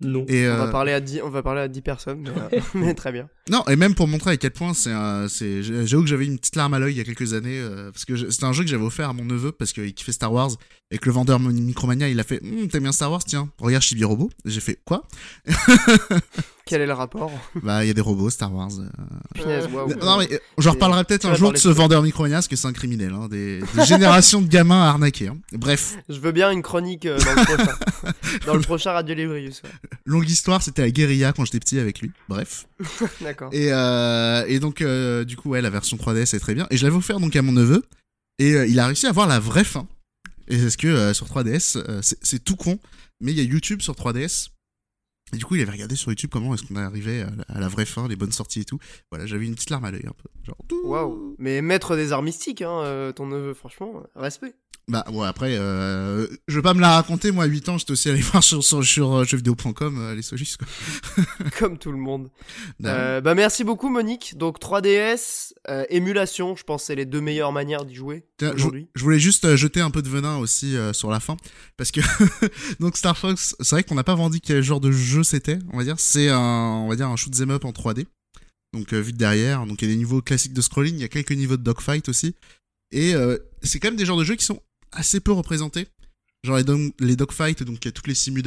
Non. 0.00 0.24
Et, 0.28 0.46
On 0.48 0.52
euh, 0.52 0.56
va 0.56 0.68
parler 0.70 0.92
à 0.92 1.00
10 1.00 1.22
on 1.22 1.30
va 1.30 1.42
parler 1.42 1.60
à 1.60 1.68
10 1.68 1.80
personnes, 1.82 2.20
mais, 2.20 2.30
euh, 2.30 2.60
mais 2.74 2.94
très 2.94 3.12
bien. 3.12 3.28
Non, 3.50 3.64
et 3.68 3.74
même 3.74 3.94
pour 3.96 4.06
montrer 4.06 4.30
à 4.32 4.36
quel 4.36 4.52
point 4.52 4.72
c'est 4.72 4.92
un, 4.92 5.26
c'est, 5.28 5.62
j'avoue 5.64 6.04
que 6.04 6.08
j'avais 6.08 6.26
une 6.26 6.38
petite 6.38 6.54
larme 6.54 6.74
à 6.74 6.78
l'œil 6.78 6.94
il 6.94 6.98
y 6.98 7.00
a 7.00 7.04
quelques 7.04 7.32
années, 7.34 7.58
euh, 7.58 7.90
parce 7.90 8.04
que 8.04 8.14
je- 8.14 8.30
c'était 8.30 8.44
un 8.44 8.52
jeu 8.52 8.62
que 8.62 8.70
j'avais 8.70 8.84
offert 8.84 9.08
à 9.08 9.12
mon 9.12 9.24
neveu, 9.24 9.50
parce 9.50 9.72
qu'il 9.72 9.92
kiffait 9.94 10.12
Star 10.12 10.32
Wars, 10.32 10.50
et 10.92 10.98
que 10.98 11.06
le 11.06 11.12
vendeur 11.12 11.40
Micromania, 11.40 12.08
il 12.08 12.20
a 12.20 12.24
fait, 12.24 12.40
Hum, 12.44 12.68
t'aimes 12.68 12.84
bien 12.84 12.92
Star 12.92 13.10
Wars, 13.10 13.24
tiens, 13.24 13.50
regarde 13.58 13.82
Chibi 13.82 14.04
Robot. 14.04 14.30
J'ai 14.44 14.60
fait, 14.60 14.78
quoi? 14.84 15.08
Quel 16.64 16.80
est 16.80 16.86
le 16.86 16.92
rapport? 16.92 17.32
Bah, 17.60 17.84
il 17.84 17.88
y 17.88 17.90
a 17.90 17.94
des 17.94 18.00
robots, 18.00 18.30
Star 18.30 18.54
Wars. 18.54 18.70
euh. 18.78 18.88
Finesse, 19.36 19.64
waouh. 19.72 19.88
Non, 20.00 20.18
mais, 20.18 20.32
euh, 20.32 20.38
Et- 20.62 20.68
reparlerai 20.68 21.02
peut-être 21.04 21.26
un 21.26 21.34
jour 21.34 21.52
de 21.52 21.56
ce 21.58 21.66
de- 21.68 21.72
vendeur 21.74 22.02
Micromania, 22.02 22.36
parce 22.36 22.46
que 22.48 22.54
c'est 22.54 22.68
un 22.68 22.72
criminel, 22.72 23.12
hein, 23.12 23.26
des, 23.28 23.58
des 23.74 23.84
générations 23.84 24.40
de 24.40 24.46
gamins 24.46 24.80
à 24.84 24.88
arnaquer, 24.90 25.26
hein. 25.28 25.38
Bref. 25.52 25.96
Je 26.08 26.20
veux 26.20 26.30
bien 26.30 26.52
une 26.52 26.62
chronique 26.62 27.04
euh, 27.06 27.18
dans 27.18 27.34
le 27.34 27.44
prochain. 27.44 27.76
dans 28.46 28.54
le 28.54 28.60
prochain 28.60 28.92
Radio 28.92 29.14
Librius. 29.16 29.62
ouais. 29.64 29.70
Longue 30.06 30.30
histoire, 30.30 30.62
c'était 30.62 30.82
la 30.82 30.90
guérilla 30.92 31.32
quand 31.32 31.44
j'étais 31.44 31.58
petit 31.58 31.80
avec 31.80 32.00
lui. 32.00 32.12
Bref. 32.28 32.66
Euh, 33.52 34.44
et 34.46 34.58
donc, 34.58 34.80
euh, 34.80 35.24
du 35.24 35.36
coup, 35.36 35.50
ouais, 35.50 35.62
la 35.62 35.70
version 35.70 35.96
3DS 35.96 36.34
est 36.34 36.40
très 36.40 36.54
bien. 36.54 36.66
Et 36.70 36.76
je 36.76 36.84
l'avais 36.84 36.96
offert 36.96 37.20
donc 37.20 37.34
à 37.36 37.42
mon 37.42 37.52
neveu. 37.52 37.84
Et 38.38 38.54
euh, 38.54 38.66
il 38.66 38.78
a 38.78 38.86
réussi 38.86 39.06
à 39.06 39.12
voir 39.12 39.26
la 39.26 39.38
vraie 39.38 39.64
fin. 39.64 39.86
Et 40.48 40.58
c'est 40.58 40.70
ce 40.70 40.78
que 40.78 41.12
sur 41.12 41.26
3DS, 41.26 41.78
euh, 41.78 42.00
c'est 42.02 42.18
c'est 42.22 42.42
tout 42.42 42.56
con. 42.56 42.78
Mais 43.20 43.32
il 43.32 43.38
y 43.38 43.40
a 43.40 43.44
YouTube 43.44 43.82
sur 43.82 43.94
3DS. 43.94 44.48
Et 45.32 45.36
du 45.38 45.44
coup, 45.44 45.54
il 45.54 45.62
avait 45.62 45.72
regardé 45.72 45.96
sur 45.96 46.10
YouTube 46.10 46.30
comment 46.30 46.54
est-ce 46.54 46.62
qu'on 46.64 46.76
arrivait 46.76 47.22
à 47.22 47.30
la, 47.30 47.56
à 47.56 47.60
la 47.60 47.68
vraie 47.68 47.86
fin, 47.86 48.06
les 48.08 48.16
bonnes 48.16 48.32
sorties 48.32 48.60
et 48.60 48.64
tout. 48.64 48.78
Voilà, 49.10 49.26
j'avais 49.26 49.46
une 49.46 49.54
petite 49.54 49.70
larme 49.70 49.84
à 49.84 49.90
l'œil 49.90 50.06
un 50.06 50.12
peu. 50.12 50.28
Genre. 50.44 50.56
Waouh. 50.84 51.36
Mais 51.38 51.62
maître 51.62 51.96
des 51.96 52.12
arts 52.12 52.22
mystiques, 52.22 52.62
hein, 52.62 52.82
euh, 52.82 53.12
ton 53.12 53.26
neveu, 53.26 53.54
franchement, 53.54 54.02
respect. 54.14 54.54
Bah, 54.88 55.04
ouais, 55.12 55.26
après, 55.26 55.56
euh, 55.56 56.26
je 56.48 56.56
vais 56.56 56.62
pas 56.62 56.74
me 56.74 56.80
la 56.80 56.96
raconter. 56.96 57.30
Moi, 57.30 57.44
à 57.44 57.46
8 57.46 57.68
ans, 57.68 57.78
j'étais 57.78 57.92
aussi 57.92 58.08
allé 58.08 58.20
voir 58.32 58.42
sur, 58.42 58.64
sur, 58.64 58.84
sur 58.84 59.12
euh, 59.14 59.24
jeuxvideo.com 59.24 59.98
euh, 59.98 60.14
les 60.14 60.22
sojus, 60.22 60.56
quoi. 60.58 61.24
Comme 61.58 61.78
tout 61.78 61.92
le 61.92 61.98
monde. 61.98 62.30
Euh, 62.84 63.20
bah 63.20 63.34
merci 63.34 63.62
beaucoup 63.62 63.88
Monique. 63.88 64.36
Donc 64.36 64.60
3DS, 64.60 65.52
euh, 65.68 65.84
émulation, 65.88 66.56
je 66.56 66.64
pense 66.64 66.84
c'est 66.84 66.96
les 66.96 67.06
deux 67.06 67.20
meilleures 67.20 67.52
manières 67.52 67.84
d'y 67.84 67.94
jouer 67.94 68.24
je, 68.56 69.02
voulais 69.02 69.18
juste 69.18 69.44
euh, 69.44 69.56
jeter 69.56 69.80
un 69.80 69.90
peu 69.90 70.02
de 70.02 70.08
venin 70.08 70.36
aussi 70.36 70.76
euh, 70.76 70.92
sur 70.92 71.10
la 71.10 71.20
fin 71.20 71.36
parce 71.76 71.90
que 71.90 72.00
donc 72.80 72.96
Star 72.96 73.16
Fox, 73.16 73.54
c'est 73.60 73.76
vrai 73.76 73.84
qu'on 73.84 73.94
n'a 73.94 74.04
pas 74.04 74.14
vendu 74.14 74.40
quel 74.40 74.62
genre 74.62 74.80
de 74.80 74.90
jeu 74.90 75.22
c'était, 75.22 75.58
on 75.72 75.78
va 75.78 75.84
dire, 75.84 75.98
c'est 75.98 76.28
un 76.28 76.38
on 76.38 76.88
va 76.88 76.96
dire 76.96 77.08
un 77.08 77.16
shoot 77.16 77.32
'em 77.40 77.50
up 77.50 77.64
en 77.64 77.70
3D. 77.72 78.06
Donc 78.74 78.92
euh, 78.94 79.00
vite 79.00 79.16
derrière, 79.16 79.66
donc 79.66 79.82
il 79.82 79.88
y 79.88 79.90
a 79.90 79.94
des 79.94 79.98
niveaux 79.98 80.22
classiques 80.22 80.54
de 80.54 80.60
scrolling, 80.62 80.94
il 80.94 81.00
y 81.00 81.04
a 81.04 81.08
quelques 81.08 81.32
niveaux 81.32 81.56
de 81.56 81.62
dogfight 81.62 82.08
aussi. 82.08 82.34
Et 82.90 83.14
euh, 83.14 83.38
c'est 83.62 83.78
quand 83.80 83.88
même 83.88 83.96
des 83.96 84.06
genres 84.06 84.18
de 84.18 84.24
jeux 84.24 84.36
qui 84.36 84.44
sont 84.44 84.60
assez 84.92 85.20
peu 85.20 85.32
représentés. 85.32 85.88
Genre 86.44 86.56
les, 86.56 86.64
dog- 86.64 86.92
les 86.98 87.16
dogfights, 87.16 87.62
donc 87.62 87.84
il 87.84 87.86
y 87.86 87.88
a 87.88 87.92
toutes 87.92 88.08
les 88.08 88.14
simus 88.14 88.42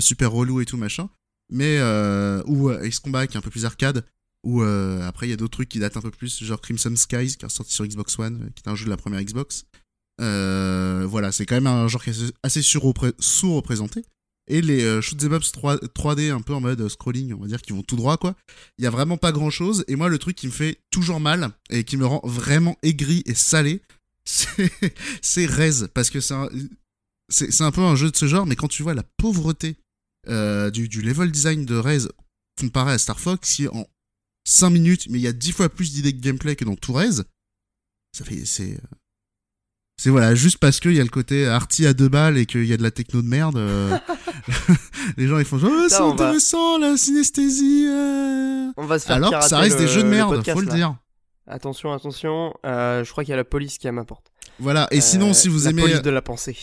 super 0.00 0.32
relous 0.32 0.60
et 0.60 0.66
tout 0.66 0.76
machin, 0.76 1.08
mais 1.50 1.78
euh, 1.78 2.42
ou 2.46 2.70
Ace 2.70 2.98
Combat 2.98 3.26
qui 3.26 3.34
est 3.34 3.38
un 3.38 3.42
peu 3.42 3.50
plus 3.50 3.64
arcade 3.64 4.04
ou 4.44 4.62
euh, 4.62 5.06
après 5.06 5.26
il 5.26 5.30
y 5.30 5.32
a 5.32 5.36
d'autres 5.36 5.52
trucs 5.52 5.68
qui 5.68 5.78
datent 5.78 5.96
un 5.96 6.00
peu 6.00 6.10
plus, 6.10 6.44
genre 6.44 6.60
Crimson 6.60 6.94
Skies 6.94 7.36
qui 7.36 7.44
est 7.44 7.48
sorti 7.48 7.74
sur 7.74 7.86
Xbox 7.86 8.18
One, 8.18 8.42
euh, 8.42 8.50
qui 8.54 8.62
est 8.64 8.70
un 8.70 8.74
jeu 8.74 8.84
de 8.84 8.90
la 8.90 8.96
première 8.96 9.22
Xbox. 9.22 9.64
Euh, 10.20 11.06
voilà, 11.08 11.32
c'est 11.32 11.46
quand 11.46 11.56
même 11.56 11.66
un 11.66 11.88
genre 11.88 12.02
qui 12.02 12.10
est 12.10 12.34
assez 12.42 12.62
sous-représenté. 12.62 14.02
Et 14.46 14.60
les 14.60 14.84
euh, 14.84 15.00
shoot'em 15.00 15.32
ups 15.32 15.52
3, 15.52 15.76
3D 15.76 16.30
un 16.30 16.42
peu 16.42 16.54
en 16.54 16.60
mode 16.60 16.86
scrolling, 16.88 17.32
on 17.32 17.40
va 17.40 17.46
dire, 17.46 17.62
qui 17.62 17.72
vont 17.72 17.82
tout 17.82 17.96
droit, 17.96 18.18
quoi. 18.18 18.36
Il 18.78 18.84
y 18.84 18.86
a 18.86 18.90
vraiment 18.90 19.16
pas 19.16 19.32
grand 19.32 19.50
chose. 19.50 19.84
Et 19.88 19.96
moi, 19.96 20.08
le 20.08 20.18
truc 20.18 20.36
qui 20.36 20.46
me 20.46 20.52
fait 20.52 20.80
toujours 20.90 21.18
mal 21.18 21.50
et 21.70 21.84
qui 21.84 21.96
me 21.96 22.04
rend 22.04 22.20
vraiment 22.24 22.76
aigri 22.82 23.22
et 23.24 23.34
salé, 23.34 23.80
c'est 24.24 25.46
Rez. 25.46 25.88
Parce 25.94 26.10
que 26.10 26.20
c'est 26.20 26.34
un, 26.34 26.48
un 27.60 27.70
peu 27.70 27.80
un 27.80 27.96
jeu 27.96 28.10
de 28.10 28.16
ce 28.16 28.26
genre, 28.26 28.44
mais 28.44 28.56
quand 28.56 28.68
tu 28.68 28.82
vois 28.82 28.94
la 28.94 29.04
pauvreté 29.16 29.76
euh, 30.28 30.70
du, 30.70 30.88
du, 30.88 31.00
level 31.00 31.30
design 31.30 31.64
de 31.64 31.76
Rez 31.76 32.06
comparé 32.60 32.92
à 32.92 32.98
Star 32.98 33.18
Fox, 33.18 33.56
qui 33.56 33.68
en 33.68 33.86
5 34.44 34.70
minutes, 34.70 35.06
mais 35.10 35.18
il 35.18 35.22
y 35.22 35.28
a 35.28 35.32
10 35.32 35.52
fois 35.52 35.68
plus 35.68 35.92
d'idées 35.92 36.12
de 36.12 36.20
gameplay 36.20 36.56
que 36.56 36.64
dans 36.64 36.76
tout 36.76 36.92
Rez, 36.92 37.22
ça 38.12 38.24
fait. 38.24 38.44
C'est. 38.44 38.78
C'est 39.96 40.10
voilà, 40.10 40.34
juste 40.34 40.58
parce 40.58 40.80
qu'il 40.80 40.94
y 40.94 41.00
a 41.00 41.04
le 41.04 41.08
côté 41.08 41.46
arty 41.46 41.86
à 41.86 41.94
deux 41.94 42.08
balles 42.08 42.36
et 42.36 42.46
qu'il 42.46 42.64
y 42.64 42.72
a 42.72 42.76
de 42.76 42.82
la 42.82 42.90
techno 42.90 43.22
de 43.22 43.28
merde. 43.28 43.56
Euh, 43.56 43.96
les 45.16 45.28
gens 45.28 45.38
ils 45.38 45.44
font 45.44 45.56
genre, 45.56 45.70
oh, 45.72 45.86
c'est 45.88 46.00
intéressant 46.00 46.78
la 46.78 46.96
synesthésie. 46.96 47.86
Euh. 47.88 48.72
On 48.76 48.86
va 48.86 48.98
se 48.98 49.06
faire 49.06 49.16
Alors 49.16 49.44
ça 49.44 49.58
reste 49.58 49.78
des 49.78 49.86
jeux 49.86 50.02
de 50.02 50.08
merde, 50.08 50.44
faut 50.50 50.60
le 50.60 50.66
dire. 50.66 50.96
Attention, 51.46 51.92
attention, 51.92 52.54
je 52.64 53.08
crois 53.10 53.22
qu'il 53.22 53.30
y 53.30 53.34
a 53.34 53.36
la 53.36 53.44
police 53.44 53.78
qui 53.78 53.86
est 53.86 53.90
à 53.90 53.92
ma 53.92 54.04
porte. 54.04 54.32
Voilà, 54.58 54.88
et 54.90 55.00
sinon 55.00 55.32
si 55.32 55.48
vous 55.48 55.64
la 55.64 55.70
aimez. 55.70 55.82
Police 55.82 56.02
de 56.02 56.10
la 56.10 56.22
pensée. 56.22 56.56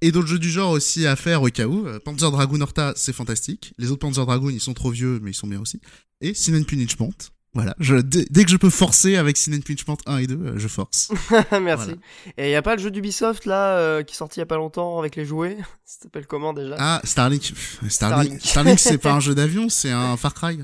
Et 0.00 0.12
d'autres 0.12 0.28
jeux 0.28 0.38
du 0.38 0.50
genre 0.50 0.70
aussi 0.70 1.06
à 1.06 1.16
faire 1.16 1.42
au 1.42 1.48
cas 1.48 1.66
où. 1.66 1.86
Euh, 1.86 1.98
Panzer 1.98 2.30
Dragoon 2.30 2.60
Horta, 2.60 2.92
c'est 2.96 3.12
fantastique. 3.12 3.74
Les 3.78 3.90
autres 3.90 4.00
Panzer 4.00 4.24
Dragoon, 4.24 4.50
ils 4.50 4.60
sont 4.60 4.74
trop 4.74 4.90
vieux, 4.90 5.18
mais 5.22 5.32
ils 5.32 5.34
sont 5.34 5.48
bien 5.48 5.60
aussi. 5.60 5.80
Et 6.20 6.34
Sin 6.34 6.58
and 6.58 6.64
Punishment. 6.64 7.10
Voilà, 7.54 7.74
je, 7.80 7.96
dès, 7.96 8.44
que 8.44 8.50
je 8.50 8.56
peux 8.56 8.70
forcer 8.70 9.16
avec 9.16 9.36
Sin 9.36 9.52
and 9.54 9.62
Punishment 9.62 9.96
1 10.06 10.18
et 10.18 10.26
2, 10.26 10.34
euh, 10.34 10.58
je 10.58 10.68
force. 10.68 11.10
Merci. 11.60 11.92
Et 12.36 12.48
il 12.48 12.50
y 12.50 12.54
a 12.54 12.62
pas 12.62 12.76
le 12.76 12.82
jeu 12.82 12.90
d'Ubisoft 12.90 13.46
là 13.46 13.78
euh, 13.78 14.02
qui 14.02 14.14
est 14.14 14.16
sorti 14.16 14.38
il 14.38 14.40
y 14.40 14.42
a 14.42 14.46
pas 14.46 14.56
longtemps 14.58 14.98
avec 14.98 15.16
les 15.16 15.24
jouets? 15.24 15.56
Ça 15.84 16.02
s'appelle 16.02 16.26
comment 16.26 16.52
déjà? 16.52 16.76
Ah, 16.78 17.00
Starlink. 17.04 17.52
Starlink, 17.88 18.40
Starlink 18.40 18.78
c'est 18.78 18.98
pas 19.02 19.12
un 19.12 19.20
jeu 19.20 19.34
d'avion, 19.34 19.68
c'est 19.68 19.90
un 19.90 20.16
Far 20.16 20.34
Cry. 20.34 20.60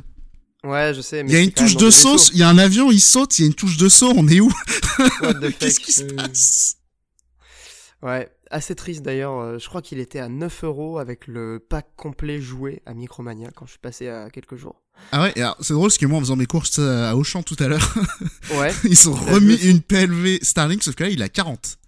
Ouais, 0.63 0.93
je 0.95 1.01
sais. 1.01 1.25
Il 1.27 1.33
y 1.33 1.37
a 1.37 1.41
une 1.41 1.53
touche 1.53 1.77
de 1.77 1.91
saut, 1.91 2.17
il 2.33 2.39
y 2.39 2.43
a 2.43 2.49
un 2.49 2.59
avion, 2.59 2.93
il 2.93 3.01
saute, 3.01 3.39
il 3.39 3.43
y 3.43 3.45
a 3.45 3.49
une 3.49 3.55
touche 3.55 3.77
de 3.77 3.89
saut, 3.89 4.13
on 4.17 4.29
est 4.29 4.41
où? 4.41 4.53
Qu'est-ce 5.59 5.81
qui 5.81 5.93
se 5.93 6.05
passe? 6.05 6.77
Ouais, 8.03 8.31
assez 8.55 8.75
triste 8.75 9.03
d'ailleurs. 9.03 9.39
Euh, 9.39 9.59
je 9.59 9.69
crois 9.69 9.83
qu'il 9.83 9.99
était 9.99 10.21
à 10.21 10.29
9 10.29 10.65
euros 10.65 10.99
avec 10.99 11.27
le 11.27 11.59
pack 11.59 11.89
complet 11.97 12.41
joué 12.41 12.83
à 12.87 12.95
Micromania 12.95 13.51
quand 13.55 13.67
je 13.67 13.73
suis 13.73 13.81
passé 13.81 14.09
à 14.09 14.31
quelques 14.31 14.57
jours. 14.57 14.81
Ah 15.11 15.23
ouais, 15.23 15.35
c'est 15.61 15.75
drôle 15.75 15.89
parce 15.89 15.99
que 15.99 16.07
moi 16.07 16.19
en 16.19 16.21
faisant 16.21 16.37
mes 16.37 16.47
courses 16.47 16.79
euh, 16.79 17.11
à 17.11 17.17
Auchan 17.17 17.43
tout 17.43 17.57
à 17.59 17.67
l'heure, 17.67 17.95
ouais, 18.59 18.73
ils 18.85 19.09
ont 19.09 19.15
remis 19.15 19.57
une 19.57 19.81
PLV 19.81 20.39
Starlink 20.43 20.85
sauf 20.85 20.95
que 20.95 21.03
là 21.03 21.11
il 21.11 21.23
a 21.23 21.29
40. 21.29 21.79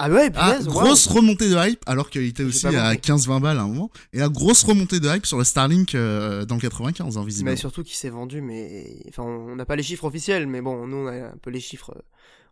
Ah 0.00 0.10
ouais, 0.10 0.28
ah, 0.34 0.58
grosse 0.64 1.06
remontée 1.06 1.48
de 1.48 1.56
hype 1.56 1.80
alors 1.86 2.10
qu'il 2.10 2.24
était 2.24 2.42
aussi 2.42 2.66
à 2.66 2.94
15-20 2.94 3.40
balles 3.40 3.58
à 3.58 3.62
un 3.62 3.68
moment. 3.68 3.90
Et 4.12 4.18
la 4.18 4.28
grosse 4.28 4.64
remontée 4.64 4.98
de 4.98 5.08
hype 5.08 5.24
sur 5.24 5.38
le 5.38 5.44
Starlink 5.44 5.94
euh, 5.94 6.44
dans 6.44 6.56
le 6.56 6.60
95 6.60 7.16
hein, 7.16 7.24
visiblement. 7.24 7.52
Mais 7.52 7.56
surtout 7.56 7.84
qu'il 7.84 7.94
s'est 7.94 8.10
vendu, 8.10 8.40
mais 8.40 8.98
enfin 9.08 9.22
on 9.22 9.54
n'a 9.54 9.64
pas 9.64 9.76
les 9.76 9.84
chiffres 9.84 10.04
officiels, 10.04 10.48
mais 10.48 10.60
bon 10.60 10.86
nous 10.86 10.96
on 10.96 11.06
a 11.06 11.28
un 11.28 11.36
peu 11.40 11.50
les 11.50 11.60
chiffres 11.60 11.94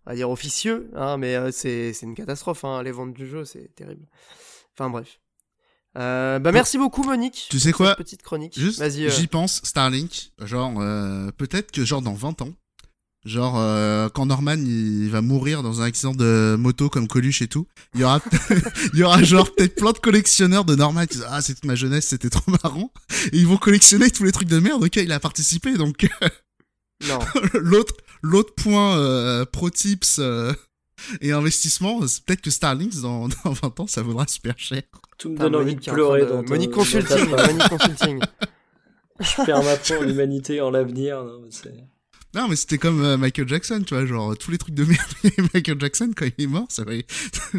on 0.06 0.10
va 0.10 0.16
dire 0.16 0.30
officieux, 0.30 0.90
hein, 0.96 1.16
mais 1.16 1.36
euh, 1.36 1.50
c'est 1.52 1.94
une 2.02 2.14
catastrophe, 2.14 2.64
hein, 2.64 2.82
les 2.82 2.92
ventes 2.92 3.14
du 3.14 3.28
jeu, 3.28 3.44
c'est 3.44 3.74
terrible. 3.74 4.06
Enfin 4.74 4.90
bref. 4.90 5.20
Euh, 5.98 6.38
bah 6.38 6.52
merci 6.52 6.78
beaucoup 6.78 7.02
Monique. 7.02 7.48
Tu 7.50 7.60
sais 7.60 7.72
quoi 7.72 7.94
Petite 7.96 8.22
chronique. 8.22 8.58
Juste, 8.58 8.80
euh. 8.80 9.10
j'y 9.10 9.26
pense, 9.26 9.60
Starlink, 9.62 10.32
genre 10.40 10.74
peut-être 11.36 11.70
que 11.70 11.84
genre 11.84 12.00
dans 12.00 12.14
20 12.14 12.42
ans, 12.42 12.54
genre 13.26 14.10
quand 14.12 14.24
Norman 14.24 14.56
il 14.56 15.10
va 15.10 15.20
mourir 15.20 15.62
dans 15.62 15.82
un 15.82 15.84
accident 15.84 16.14
de 16.14 16.56
moto 16.58 16.88
comme 16.88 17.08
Coluche 17.08 17.42
et 17.42 17.46
tout, 17.46 17.68
il 17.94 18.00
y 18.00 18.04
aura 18.04 18.22
il 18.94 19.00
y 19.00 19.02
aura 19.02 19.22
genre 19.22 19.52
peut-être 19.54 19.74
plein 19.74 19.92
de 19.92 19.98
collectionneurs 19.98 20.64
de 20.64 20.74
Norman 20.74 21.02
qui 21.02 21.18
disent 21.18 21.26
ah 21.28 21.42
c'est 21.42 21.54
toute 21.54 21.66
ma 21.66 21.74
jeunesse, 21.74 22.06
c'était 22.06 22.30
trop 22.30 22.50
marrant 22.64 22.90
et 23.30 23.36
ils 23.36 23.46
vont 23.46 23.58
collectionner 23.58 24.10
tous 24.10 24.24
les 24.24 24.32
trucs 24.32 24.48
de 24.48 24.58
merde 24.58 24.82
auxquels 24.82 25.04
il 25.04 25.12
a 25.12 25.20
participé 25.20 25.76
donc 25.76 26.08
non. 27.08 27.18
L'autre 27.54 27.94
l'autre 28.22 28.54
point 28.54 28.96
euh, 28.98 29.44
pro 29.44 29.70
tips 29.70 30.18
euh, 30.18 30.52
et 31.20 31.32
investissement, 31.32 32.06
c'est 32.06 32.24
peut-être 32.24 32.40
que 32.40 32.50
Starlink 32.50 32.94
dans, 33.00 33.28
dans 33.44 33.52
20 33.52 33.80
ans 33.80 33.86
ça 33.86 34.02
vaudra 34.02 34.26
super 34.26 34.58
cher. 34.58 34.82
Tout 35.18 35.30
me 35.30 35.36
donne 35.36 35.56
envie 35.56 35.76
de 35.76 35.80
pleurer 35.80 36.26
dans 36.26 36.42
Money 36.42 36.70
Consulting, 36.70 37.28
Money 37.30 37.68
Consulting. 37.68 38.20
Je 39.20 39.44
perds 39.44 39.62
ma 39.62 39.76
foi 39.76 39.98
en 39.98 40.02
l'humanité, 40.02 40.60
en 40.60 40.70
l'avenir. 40.70 41.22
Non, 42.34 42.48
mais 42.48 42.56
c'était 42.56 42.78
comme 42.78 43.04
euh, 43.04 43.18
Michael 43.18 43.46
Jackson, 43.46 43.82
tu 43.86 43.94
vois, 43.94 44.06
genre 44.06 44.36
tous 44.38 44.50
les 44.50 44.58
trucs 44.58 44.74
de 44.74 44.84
merde. 44.84 45.12
Michael 45.54 45.78
Jackson, 45.78 46.12
quand 46.16 46.26
il 46.26 46.44
est 46.44 46.46
mort, 46.46 46.66
ça 46.70 46.82
valait... 46.82 47.04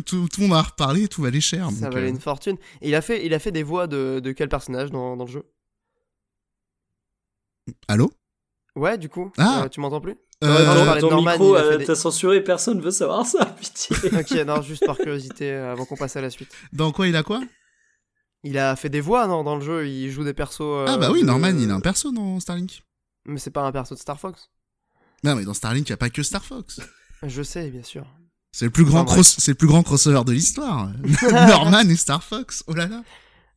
tout, 0.05 0.27
tout 0.27 0.41
le 0.41 0.47
monde 0.47 0.57
a 0.57 0.63
reparlé, 0.63 1.07
tout 1.07 1.21
valait 1.21 1.41
cher. 1.41 1.69
Ça 1.71 1.91
valait 1.91 2.09
une 2.09 2.19
fortune. 2.19 2.57
Et 2.81 2.89
il 2.89 2.95
a 2.95 3.01
fait, 3.01 3.23
il 3.23 3.33
a 3.35 3.39
fait 3.39 3.51
des 3.51 3.61
voix 3.61 3.85
de, 3.85 4.19
de 4.19 4.31
quel 4.31 4.49
personnage 4.49 4.89
dans, 4.89 5.15
dans 5.15 5.25
le 5.25 5.31
jeu? 5.31 5.43
Allô? 7.87 8.11
Ouais, 8.75 8.97
du 8.97 9.09
coup. 9.09 9.31
Ah. 9.37 9.63
Euh, 9.63 9.69
tu 9.69 9.79
m'entends 9.79 10.01
plus? 10.01 10.15
Euh, 10.43 10.99
ton 10.99 11.21
micro, 11.21 11.55
euh, 11.55 11.83
t'as 11.85 11.95
censuré, 11.95 12.41
personne 12.41 12.81
veut 12.81 12.91
savoir 12.91 13.25
ça, 13.25 13.45
pitié. 13.59 13.95
ok, 14.07 14.31
non, 14.45 14.61
juste 14.61 14.85
par 14.85 14.97
curiosité, 14.97 15.51
euh, 15.51 15.71
avant 15.71 15.85
qu'on 15.85 15.95
passe 15.95 16.15
à 16.15 16.21
la 16.21 16.29
suite. 16.29 16.49
Dans 16.71 16.91
quoi 16.91 17.07
il 17.07 17.15
a 17.15 17.23
quoi? 17.23 17.41
Il 18.43 18.57
a 18.57 18.75
fait 18.75 18.89
des 18.89 18.99
voix, 18.99 19.25
non, 19.27 19.43
dans 19.43 19.55
le 19.55 19.61
jeu, 19.61 19.87
il 19.87 20.11
joue 20.11 20.23
des 20.23 20.33
persos. 20.33 20.85
ah 20.87 20.97
bah 20.97 21.11
oui, 21.11 21.23
Norman, 21.23 21.55
il 21.57 21.71
a 21.71 21.75
un 21.75 21.79
perso 21.79 22.11
dans 22.11 22.39
Starlink. 22.39 22.83
Mais 23.25 23.39
c'est 23.39 23.51
pas 23.51 23.61
un 23.61 23.71
perso 23.71 23.95
de 23.95 23.99
Star 23.99 24.19
Fox. 24.19 24.49
Non, 25.23 25.35
mais 25.35 25.45
dans 25.45 25.53
Starlink, 25.53 25.87
il 25.87 25.93
a 25.93 25.97
pas 25.97 26.09
que 26.09 26.23
Star 26.23 26.43
Fox. 26.43 26.81
Je 27.21 27.41
sais, 27.41 27.69
bien 27.69 27.83
sûr. 27.83 28.05
C'est 28.51 28.65
le 28.65 28.71
plus 28.71 28.85
grand 28.85 29.03
cross, 29.05 29.37
c'est 29.39 29.51
le 29.51 29.55
plus 29.55 29.67
grand 29.67 29.81
crossover 29.81 30.23
de 30.25 30.31
l'histoire. 30.31 30.91
Norman 31.31 31.89
et 31.89 31.95
Star 31.95 32.23
Fox. 32.23 32.63
Oh 32.67 32.73
là 32.73 32.85
là. 32.85 33.03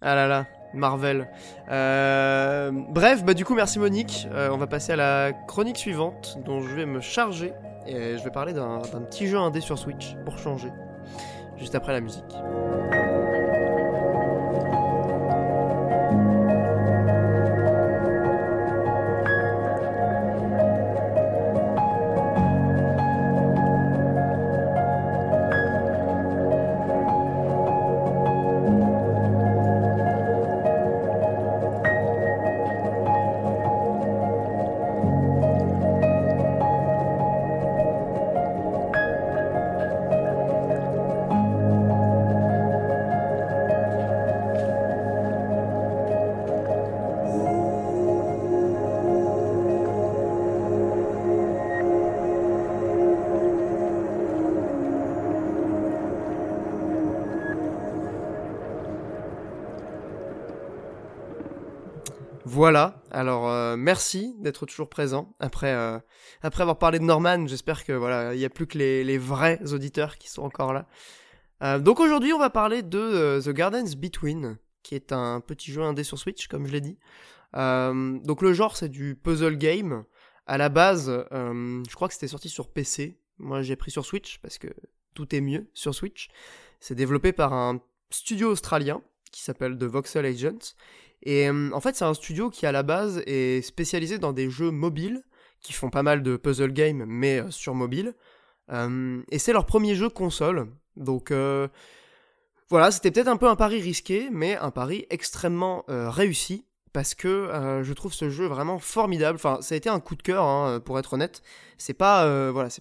Ah 0.00 0.14
là 0.14 0.26
là. 0.26 0.46
Marvel. 0.76 1.28
Euh, 1.70 2.70
bref, 2.88 3.24
bah 3.24 3.34
du 3.34 3.44
coup 3.44 3.54
merci 3.54 3.78
Monique. 3.78 4.28
Euh, 4.32 4.50
on 4.52 4.56
va 4.56 4.66
passer 4.66 4.92
à 4.92 4.96
la 4.96 5.32
chronique 5.32 5.78
suivante 5.78 6.38
dont 6.44 6.60
je 6.60 6.74
vais 6.74 6.86
me 6.86 7.00
charger 7.00 7.52
et 7.86 8.18
je 8.18 8.24
vais 8.24 8.30
parler 8.30 8.52
d'un 8.52 8.80
petit 9.08 9.26
jeu 9.26 9.38
indé 9.38 9.60
sur 9.60 9.78
Switch 9.78 10.16
pour 10.24 10.38
changer. 10.38 10.68
Juste 11.56 11.74
après 11.74 11.92
la 11.92 12.00
musique. 12.00 12.24
Merci 63.96 64.34
d'être 64.40 64.66
toujours 64.66 64.90
présent. 64.90 65.34
Après, 65.40 65.72
euh, 65.72 65.98
après 66.42 66.60
avoir 66.60 66.78
parlé 66.78 66.98
de 66.98 67.04
Norman, 67.04 67.46
j'espère 67.46 67.82
que 67.82 67.94
voilà, 67.94 68.34
il 68.34 68.38
n'y 68.38 68.44
a 68.44 68.50
plus 68.50 68.66
que 68.66 68.76
les, 68.76 69.18
vrais 69.18 69.72
auditeurs 69.72 70.18
qui 70.18 70.28
sont 70.28 70.42
encore 70.42 70.74
là. 70.74 70.86
Euh, 71.62 71.78
donc 71.78 71.98
aujourd'hui, 71.98 72.34
on 72.34 72.38
va 72.38 72.50
parler 72.50 72.82
de 72.82 73.40
The 73.42 73.48
Gardens 73.48 73.96
Between, 73.96 74.58
qui 74.82 74.94
est 74.94 75.12
un 75.12 75.40
petit 75.40 75.72
jeu 75.72 75.80
indé 75.80 76.04
sur 76.04 76.18
Switch, 76.18 76.46
comme 76.46 76.66
je 76.66 76.72
l'ai 76.72 76.82
dit. 76.82 76.98
donc 77.54 78.42
le 78.42 78.52
genre, 78.52 78.76
c'est 78.76 78.90
du 78.90 79.16
puzzle 79.16 79.56
game. 79.56 80.04
À 80.46 80.58
la 80.58 80.68
base, 80.68 81.10
je 81.30 81.94
crois 81.94 82.08
que 82.08 82.14
c'était 82.14 82.28
sorti 82.28 82.50
sur 82.50 82.68
PC. 82.68 83.18
Moi, 83.38 83.62
j'ai 83.62 83.76
pris 83.76 83.90
sur 83.90 84.04
Switch 84.04 84.38
parce 84.42 84.58
que 84.58 84.68
tout 85.14 85.34
est 85.34 85.40
mieux 85.40 85.70
sur 85.72 85.94
Switch. 85.94 86.28
C'est 86.80 86.94
développé 86.94 87.32
par 87.32 87.54
un 87.54 87.80
studio 88.10 88.50
australien 88.50 89.00
qui 89.32 89.40
s'appelle 89.40 89.78
The 89.78 89.84
Voxel 89.84 90.26
Agents 90.26 90.74
et 91.22 91.48
euh, 91.48 91.70
en 91.72 91.80
fait, 91.80 91.96
c'est 91.96 92.04
un 92.04 92.14
studio 92.14 92.50
qui 92.50 92.66
à 92.66 92.72
la 92.72 92.82
base 92.82 93.22
est 93.26 93.62
spécialisé 93.62 94.18
dans 94.18 94.32
des 94.32 94.50
jeux 94.50 94.70
mobiles, 94.70 95.22
qui 95.60 95.72
font 95.72 95.90
pas 95.90 96.02
mal 96.02 96.22
de 96.22 96.36
puzzle 96.36 96.72
games, 96.72 97.04
mais 97.06 97.40
euh, 97.40 97.50
sur 97.50 97.74
mobile. 97.74 98.14
Euh, 98.70 99.22
et 99.30 99.38
c'est 99.38 99.52
leur 99.52 99.66
premier 99.66 99.94
jeu 99.94 100.08
console. 100.08 100.68
Donc 100.96 101.32
voilà, 102.68 102.90
c'était 102.90 103.10
peut-être 103.10 103.28
un 103.28 103.36
peu 103.36 103.48
un 103.48 103.56
pari 103.56 103.80
risqué, 103.80 104.28
mais 104.32 104.56
un 104.56 104.70
pari 104.70 105.06
extrêmement 105.10 105.84
réussi. 105.88 106.64
parce 106.92 107.14
que 107.14 107.50
je 107.82 107.92
trouve 107.92 108.14
ce 108.14 108.30
jeu 108.30 108.46
vraiment 108.46 108.78
formidable. 108.78 109.36
Enfin, 109.36 109.58
ça 109.60 109.74
a 109.74 109.78
été 109.78 109.90
un 109.90 110.00
coup 110.00 110.16
de 110.16 110.22
cœur, 110.22 110.42
hein, 110.44 110.80
pour 110.80 110.98
être 110.98 111.12
honnête. 111.12 111.42
C'est 111.76 111.92
pas, 111.94 112.24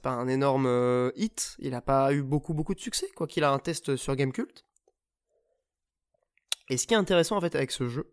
pas 0.02 0.12
un 0.12 0.28
énorme 0.30 1.12
hit. 1.18 1.58
Il 1.60 1.76
a 1.76 1.82
pas 1.82 2.14
eu 2.14 2.24
beaucoup, 2.24 2.54
beaucoup 2.54 2.74
de 2.74 2.80
succès, 2.80 3.08
quoi 3.16 3.28
qu'il 3.28 3.44
a 3.44 3.52
un 3.52 3.60
test 3.60 3.98
sur 3.98 4.16
Gamecult. 4.16 4.64
Et 6.70 6.78
ce 6.78 6.88
qui 6.88 6.94
est 6.94 6.98
intéressant 6.98 7.38
en 7.38 7.42
fait 7.42 7.56
avec 7.56 7.72
ce 7.72 7.88
jeu, 7.88 8.12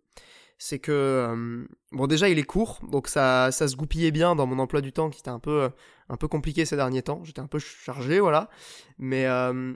c'est 0.58 0.78
que 0.78 1.66
bon 1.90 2.06
déjà 2.06 2.28
il 2.28 2.38
est 2.38 2.44
court, 2.44 2.80
donc 2.88 3.08
ça, 3.08 3.50
ça 3.50 3.66
se 3.66 3.76
goupillait 3.76 4.10
bien 4.10 4.36
dans 4.36 4.46
mon 4.46 4.58
emploi 4.58 4.80
du 4.80 4.92
temps 4.92 5.10
qui 5.10 5.20
était 5.20 5.30
un 5.30 5.38
peu, 5.38 5.70
un 6.08 6.16
peu 6.16 6.28
compliqué 6.28 6.64
ces 6.64 6.76
derniers 6.76 7.02
temps. 7.02 7.24
J'étais 7.24 7.40
un 7.40 7.46
peu 7.46 7.58
chargé, 7.58 8.20
voilà. 8.20 8.50
Mais, 8.98 9.26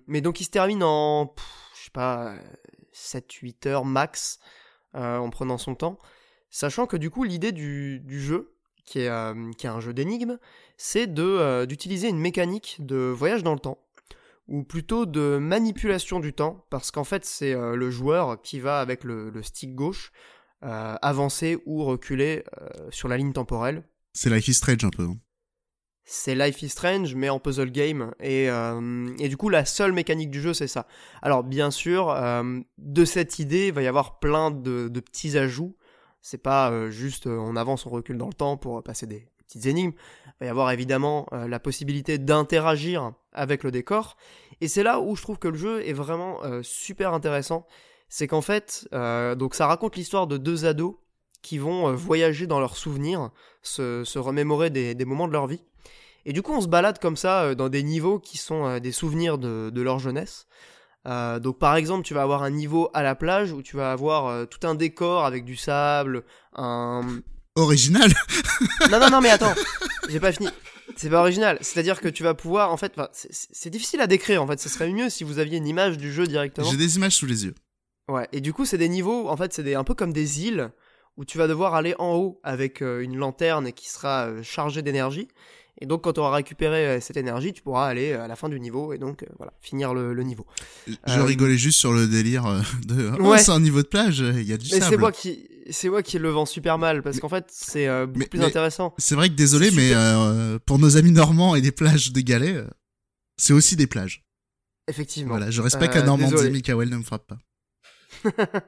mais 0.06 0.20
donc 0.20 0.40
il 0.40 0.44
se 0.44 0.50
termine 0.50 0.82
en, 0.82 1.34
je 1.78 1.84
sais 1.84 1.90
pas, 1.90 2.34
7-8 2.94 3.68
heures 3.68 3.84
max 3.84 4.38
en 4.94 5.30
prenant 5.30 5.58
son 5.58 5.74
temps. 5.74 5.98
Sachant 6.50 6.86
que 6.86 6.96
du 6.96 7.10
coup, 7.10 7.24
l'idée 7.24 7.52
du, 7.52 8.02
jeu, 8.08 8.56
qui 8.86 9.00
est, 9.00 9.08
euh, 9.08 9.52
qui 9.58 9.66
est 9.66 9.70
un 9.70 9.80
jeu 9.80 9.92
d'énigmes, 9.92 10.38
c'est 10.76 11.06
de, 11.06 11.22
euh, 11.22 11.66
d'utiliser 11.66 12.08
une 12.08 12.18
mécanique 12.18 12.76
de 12.80 12.96
voyage 12.96 13.42
dans 13.42 13.52
le 13.52 13.60
temps, 13.60 13.78
ou 14.48 14.62
plutôt 14.62 15.06
de 15.06 15.38
manipulation 15.38 16.20
du 16.20 16.32
temps, 16.32 16.66
parce 16.70 16.90
qu'en 16.90 17.04
fait, 17.04 17.24
c'est 17.24 17.54
euh, 17.54 17.76
le 17.76 17.90
joueur 17.90 18.40
qui 18.42 18.60
va, 18.60 18.80
avec 18.80 19.04
le, 19.04 19.32
stick 19.42 19.74
gauche, 19.74 20.12
avancer 20.62 21.58
ou 21.64 21.84
reculer 21.84 22.42
sur 22.90 23.06
la 23.06 23.16
ligne 23.16 23.32
temporelle. 23.32 23.84
C'est 24.14 24.30
Life 24.30 24.48
is 24.48 24.54
Strange 24.54 24.84
un 24.84 24.90
peu. 24.90 25.04
Hein. 25.04 25.16
C'est 26.02 26.34
Life 26.34 26.60
is 26.62 26.70
Strange, 26.70 27.14
mais 27.14 27.28
en 27.28 27.38
puzzle 27.38 27.70
game. 27.70 28.12
Et, 28.18 28.46
et, 28.46 29.28
du 29.28 29.36
coup, 29.36 29.48
la 29.48 29.64
seule 29.64 29.92
mécanique 29.92 30.30
du 30.30 30.40
jeu, 30.40 30.54
c'est 30.54 30.66
ça. 30.66 30.88
Alors, 31.22 31.44
bien 31.44 31.70
sûr, 31.70 32.12
de 32.78 33.04
cette 33.04 33.38
idée, 33.38 33.68
il 33.68 33.74
va 33.74 33.82
y 33.82 33.86
avoir 33.86 34.18
plein 34.18 34.50
de, 34.50 34.88
de 34.88 35.00
petits 35.00 35.38
ajouts 35.38 35.76
c'est 36.26 36.38
pas 36.38 36.72
euh, 36.72 36.90
juste 36.90 37.28
euh, 37.28 37.38
on 37.38 37.54
avance, 37.54 37.86
on 37.86 37.90
recule 37.90 38.18
dans 38.18 38.26
le 38.26 38.34
temps 38.34 38.56
pour 38.56 38.82
passer 38.82 39.06
des 39.06 39.28
petites 39.46 39.66
énigmes. 39.66 39.92
Il 40.26 40.32
va 40.40 40.46
y 40.46 40.48
avoir 40.48 40.70
évidemment 40.70 41.26
euh, 41.32 41.48
la 41.48 41.58
possibilité 41.60 42.18
d'interagir 42.18 43.12
avec 43.32 43.62
le 43.62 43.70
décor. 43.70 44.16
Et 44.60 44.68
c'est 44.68 44.82
là 44.82 45.00
où 45.00 45.16
je 45.16 45.22
trouve 45.22 45.38
que 45.38 45.48
le 45.48 45.56
jeu 45.56 45.86
est 45.86 45.92
vraiment 45.92 46.40
super 46.62 47.12
intéressant. 47.12 47.66
C'est 48.08 48.26
qu'en 48.26 48.40
fait, 48.40 48.88
donc 49.36 49.54
ça 49.54 49.66
raconte 49.66 49.96
l'histoire 49.96 50.26
de 50.26 50.38
deux 50.38 50.64
ados 50.64 50.94
qui 51.42 51.58
vont 51.58 51.92
voyager 51.92 52.46
dans 52.46 52.58
leurs 52.58 52.78
souvenirs, 52.78 53.30
se, 53.60 54.18
remémorer 54.18 54.70
des, 54.70 55.04
moments 55.04 55.28
de 55.28 55.34
leur 55.34 55.46
vie. 55.46 55.62
Et 56.24 56.32
du 56.32 56.40
coup, 56.40 56.54
on 56.54 56.62
se 56.62 56.68
balade 56.68 56.98
comme 56.98 57.18
ça 57.18 57.54
dans 57.54 57.68
des 57.68 57.82
niveaux 57.82 58.18
qui 58.18 58.38
sont 58.38 58.78
des 58.78 58.92
souvenirs 58.92 59.36
de 59.36 59.82
leur 59.82 59.98
jeunesse. 59.98 60.46
Euh, 61.06 61.38
donc 61.38 61.58
par 61.58 61.76
exemple, 61.76 62.04
tu 62.04 62.14
vas 62.14 62.22
avoir 62.22 62.42
un 62.42 62.50
niveau 62.50 62.90
à 62.92 63.02
la 63.02 63.14
plage 63.14 63.52
où 63.52 63.62
tu 63.62 63.76
vas 63.76 63.92
avoir 63.92 64.26
euh, 64.26 64.44
tout 64.44 64.66
un 64.66 64.74
décor 64.74 65.24
avec 65.24 65.44
du 65.44 65.56
sable, 65.56 66.24
un 66.54 67.02
original. 67.56 68.12
non 68.90 69.00
non 69.00 69.10
non 69.10 69.20
mais 69.20 69.30
attends, 69.30 69.54
j'ai 70.08 70.20
pas 70.20 70.32
fini. 70.32 70.48
C'est 70.96 71.10
pas 71.10 71.20
original, 71.20 71.58
c'est-à-dire 71.60 72.00
que 72.00 72.08
tu 72.08 72.22
vas 72.22 72.34
pouvoir 72.34 72.72
en 72.72 72.76
fait, 72.76 72.94
c'est 73.12 73.70
difficile 73.70 74.00
à 74.00 74.06
décrire 74.06 74.42
en 74.42 74.46
fait. 74.46 74.60
Ce 74.60 74.68
serait 74.68 74.90
mieux 74.90 75.10
si 75.10 75.24
vous 75.24 75.38
aviez 75.38 75.58
une 75.58 75.66
image 75.66 75.98
du 75.98 76.12
jeu 76.12 76.26
directement. 76.26 76.70
J'ai 76.70 76.76
des 76.76 76.96
images 76.96 77.16
sous 77.16 77.26
les 77.26 77.44
yeux. 77.44 77.54
Ouais, 78.08 78.28
et 78.32 78.40
du 78.40 78.52
coup 78.52 78.64
c'est 78.64 78.78
des 78.78 78.88
niveaux, 78.88 79.28
en 79.28 79.36
fait 79.36 79.52
c'est 79.52 79.74
un 79.74 79.84
peu 79.84 79.94
comme 79.94 80.12
des 80.12 80.46
îles 80.46 80.70
où 81.16 81.24
tu 81.24 81.38
vas 81.38 81.48
devoir 81.48 81.74
aller 81.74 81.94
en 81.98 82.14
haut 82.14 82.40
avec 82.44 82.82
euh, 82.82 83.00
une 83.00 83.16
lanterne 83.16 83.72
qui 83.72 83.88
sera 83.88 84.30
chargée 84.42 84.82
d'énergie 84.82 85.28
et 85.80 85.86
donc, 85.86 86.04
quand 86.04 86.14
tu 86.14 86.20
auras 86.20 86.34
récupéré 86.34 86.86
euh, 86.86 87.00
cette 87.00 87.18
énergie, 87.18 87.52
tu 87.52 87.62
pourras 87.62 87.86
aller 87.86 88.12
euh, 88.12 88.24
à 88.24 88.28
la 88.28 88.36
fin 88.36 88.48
du 88.48 88.58
niveau 88.58 88.92
et 88.94 88.98
donc, 88.98 89.22
euh, 89.22 89.26
voilà, 89.36 89.52
finir 89.60 89.92
le, 89.92 90.14
niveau. 90.22 90.46
Je 90.86 91.20
rigolais 91.20 91.58
juste 91.58 91.78
sur 91.78 91.92
le 91.92 92.06
délire 92.06 92.44
de. 92.86 93.12
Oh, 93.20 93.36
c'est 93.38 93.50
un 93.50 93.60
niveau 93.60 93.82
de 93.82 93.86
plage, 93.86 94.20
il 94.20 94.44
y 94.44 94.52
a 94.52 94.56
du 94.56 94.68
mais 94.72 94.80
C'est 94.80 94.96
moi 94.96 95.12
qui. 95.12 95.48
C'est 95.70 95.88
moi 95.88 96.02
qui 96.02 96.18
le 96.18 96.30
vends 96.30 96.46
super 96.46 96.78
mal 96.78 97.02
parce 97.02 97.20
qu'en 97.20 97.28
fait 97.28 97.46
c'est 97.48 97.88
beaucoup 98.06 98.28
plus 98.28 98.42
intéressant. 98.42 98.94
C'est 98.98 99.14
vrai 99.14 99.28
que 99.28 99.34
désolé, 99.34 99.70
mais 99.72 99.92
pour 100.66 100.78
nos 100.78 100.96
amis 100.96 101.12
normands 101.12 101.54
et 101.54 101.60
les 101.60 101.72
plages 101.72 102.12
de 102.12 102.20
galets, 102.20 102.64
c'est 103.36 103.52
aussi 103.52 103.76
des 103.76 103.86
plages. 103.86 104.24
Effectivement. 104.88 105.30
Voilà, 105.30 105.50
je 105.50 105.62
respecte 105.62 105.94
la 105.94 106.02
Normandie, 106.02 106.50
Mikael 106.50 106.88
ne 106.88 106.96
me 106.96 107.02
frappe 107.02 107.26
pas. 107.26 107.38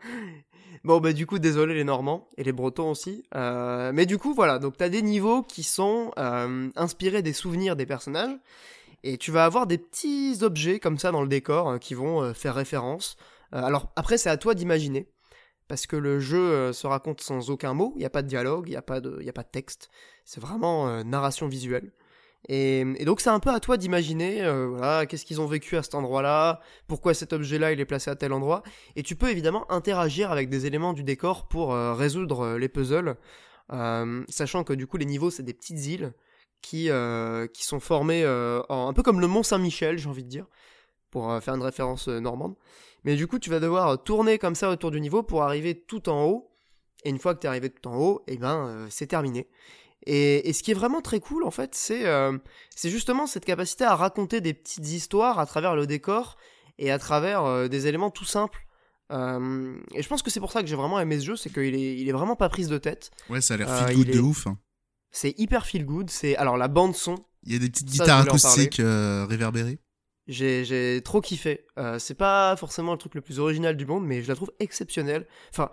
Bon, 0.84 1.00
bah, 1.00 1.12
du 1.12 1.26
coup, 1.26 1.38
désolé 1.38 1.74
les 1.74 1.84
Normands 1.84 2.28
et 2.36 2.44
les 2.44 2.52
Bretons 2.52 2.90
aussi. 2.90 3.24
Euh, 3.34 3.90
mais 3.92 4.06
du 4.06 4.18
coup, 4.18 4.34
voilà. 4.34 4.58
Donc, 4.58 4.76
t'as 4.76 4.88
des 4.88 5.02
niveaux 5.02 5.42
qui 5.42 5.62
sont 5.62 6.12
euh, 6.18 6.70
inspirés 6.76 7.22
des 7.22 7.32
souvenirs 7.32 7.76
des 7.76 7.86
personnages. 7.86 8.36
Et 9.04 9.16
tu 9.18 9.30
vas 9.30 9.44
avoir 9.44 9.66
des 9.66 9.78
petits 9.78 10.38
objets 10.42 10.80
comme 10.80 10.98
ça 10.98 11.12
dans 11.12 11.22
le 11.22 11.28
décor 11.28 11.68
euh, 11.68 11.78
qui 11.78 11.94
vont 11.94 12.32
faire 12.34 12.54
référence. 12.54 13.16
alors, 13.52 13.92
après, 13.96 14.18
c'est 14.18 14.30
à 14.30 14.36
toi 14.36 14.54
d'imaginer. 14.54 15.08
Parce 15.68 15.86
que 15.86 15.96
le 15.96 16.18
jeu 16.18 16.72
se 16.72 16.86
raconte 16.86 17.20
sans 17.20 17.50
aucun 17.50 17.74
mot. 17.74 17.92
Il 17.96 18.00
n'y 18.00 18.06
a 18.06 18.10
pas 18.10 18.22
de 18.22 18.28
dialogue, 18.28 18.68
il 18.68 18.70
n'y 18.70 18.76
a, 18.76 18.82
pas 18.82 19.00
de, 19.00 19.22
a 19.26 19.32
pas 19.32 19.42
de 19.42 19.48
texte. 19.48 19.90
C'est 20.24 20.40
vraiment 20.40 21.04
narration 21.04 21.46
visuelle. 21.46 21.92
Et, 22.46 22.84
donc 23.04 23.20
c'est 23.20 23.30
un 23.30 23.40
peu 23.40 23.50
à 23.50 23.60
toi 23.60 23.76
d'imaginer, 23.76 24.42
euh, 24.42 25.04
qu'est-ce 25.06 25.24
qu'ils 25.24 25.40
ont 25.40 25.46
vécu 25.46 25.76
à 25.76 25.82
cet 25.82 25.94
endroit-là, 25.94 26.60
pourquoi 26.86 27.12
cet 27.12 27.32
objet-là 27.32 27.72
il 27.72 27.80
est 27.80 27.84
placé 27.84 28.10
à 28.10 28.16
tel 28.16 28.32
endroit, 28.32 28.62
et 28.96 29.02
tu 29.02 29.16
peux 29.16 29.28
évidemment 29.28 29.70
interagir 29.70 30.30
avec 30.30 30.48
des 30.48 30.64
éléments 30.64 30.92
du 30.92 31.02
décor 31.02 31.48
pour 31.48 31.74
euh, 31.74 31.94
résoudre 31.94 32.40
euh, 32.42 32.58
les 32.58 32.68
puzzles, 32.68 33.16
sachant 34.28 34.64
que 34.64 34.72
du 34.72 34.86
coup 34.86 34.96
les 34.96 35.04
niveaux 35.04 35.30
c'est 35.30 35.42
des 35.42 35.52
petites 35.52 35.84
îles 35.86 36.12
qui, 36.62 36.88
qui 37.52 37.64
sont 37.64 37.80
formées 37.80 38.24
un 38.24 38.92
peu 38.94 39.02
comme 39.02 39.20
le 39.20 39.26
Mont 39.26 39.42
Saint-Michel, 39.42 39.98
j'ai 39.98 40.08
envie 40.08 40.24
de 40.24 40.28
dire, 40.28 40.46
pour 41.10 41.38
faire 41.42 41.54
une 41.54 41.62
référence 41.62 42.08
normande. 42.08 42.54
Mais 43.04 43.16
du 43.16 43.26
coup 43.26 43.38
tu 43.38 43.50
vas 43.50 43.60
devoir 43.60 44.02
tourner 44.02 44.38
comme 44.38 44.54
ça 44.54 44.70
autour 44.70 44.90
du 44.90 45.00
niveau 45.00 45.22
pour 45.22 45.42
arriver 45.42 45.74
tout 45.74 46.08
en 46.08 46.24
haut, 46.24 46.50
et 47.04 47.10
une 47.10 47.18
fois 47.18 47.34
que 47.34 47.40
tu 47.40 47.46
es 47.46 47.48
arrivé 47.48 47.70
tout 47.70 47.88
en 47.88 47.96
haut, 47.96 48.24
et 48.26 48.34
eh 48.34 48.36
ben 48.38 48.86
c'est 48.90 49.06
terminé. 49.06 49.48
Et, 50.06 50.52
ce 50.52 50.62
qui 50.62 50.70
est 50.70 50.74
vraiment 50.74 51.00
très 51.00 51.20
cool, 51.20 51.44
en 51.44 51.50
fait, 51.50 51.76
euh, 51.90 52.38
c'est 52.74 52.90
justement 52.90 53.26
cette 53.26 53.44
capacité 53.44 53.84
à 53.84 53.94
raconter 53.94 54.40
des 54.40 54.54
petites 54.54 54.88
histoires 54.88 55.38
à 55.38 55.46
travers 55.46 55.74
le 55.74 55.86
décor 55.86 56.36
et 56.78 56.90
à 56.90 56.98
travers 56.98 57.44
euh, 57.44 57.68
des 57.68 57.86
éléments 57.88 58.10
tout 58.10 58.24
simples. 58.24 58.66
Euh, 59.10 59.78
et 59.94 60.02
je 60.02 60.08
pense 60.08 60.22
que 60.22 60.30
c'est 60.30 60.40
pour 60.40 60.52
ça 60.52 60.62
que 60.62 60.68
j'ai 60.68 60.76
vraiment 60.76 61.00
aimé 61.00 61.18
ce 61.18 61.26
jeu, 61.26 61.36
c'est 61.36 61.52
qu'il 61.52 61.74
est, 61.74 61.96
il 61.96 62.08
est 62.08 62.12
vraiment 62.12 62.36
pas 62.36 62.48
prise 62.48 62.68
de 62.68 62.78
tête. 62.78 63.10
Ouais, 63.28 63.40
ça 63.40 63.54
a 63.54 63.56
l'air 63.58 63.86
feel 63.86 63.96
good 63.96 64.10
de 64.10 64.20
ouf. 64.20 64.46
Hein. 64.46 64.58
C'est 65.10 65.38
hyper 65.38 65.66
feel 65.66 65.84
good. 65.84 66.08
C'est 66.10 66.36
alors 66.36 66.56
la 66.56 66.68
bande 66.68 66.94
son. 66.94 67.16
Il 67.44 67.52
y 67.52 67.56
a 67.56 67.58
des 67.58 67.68
petites 67.68 67.88
guitares 67.88 68.20
acoustiques 68.20 68.80
réverbérées. 68.80 69.78
J'ai 70.28 71.00
trop 71.04 71.20
kiffé. 71.20 71.66
c'est 71.98 72.16
pas 72.16 72.54
forcément 72.56 72.92
le 72.92 72.98
truc 72.98 73.14
le 73.14 73.22
plus 73.22 73.38
original 73.38 73.76
du 73.76 73.86
monde, 73.86 74.06
mais 74.06 74.22
je 74.22 74.28
la 74.28 74.34
trouve 74.34 74.52
exceptionnelle. 74.60 75.26
Enfin, 75.50 75.70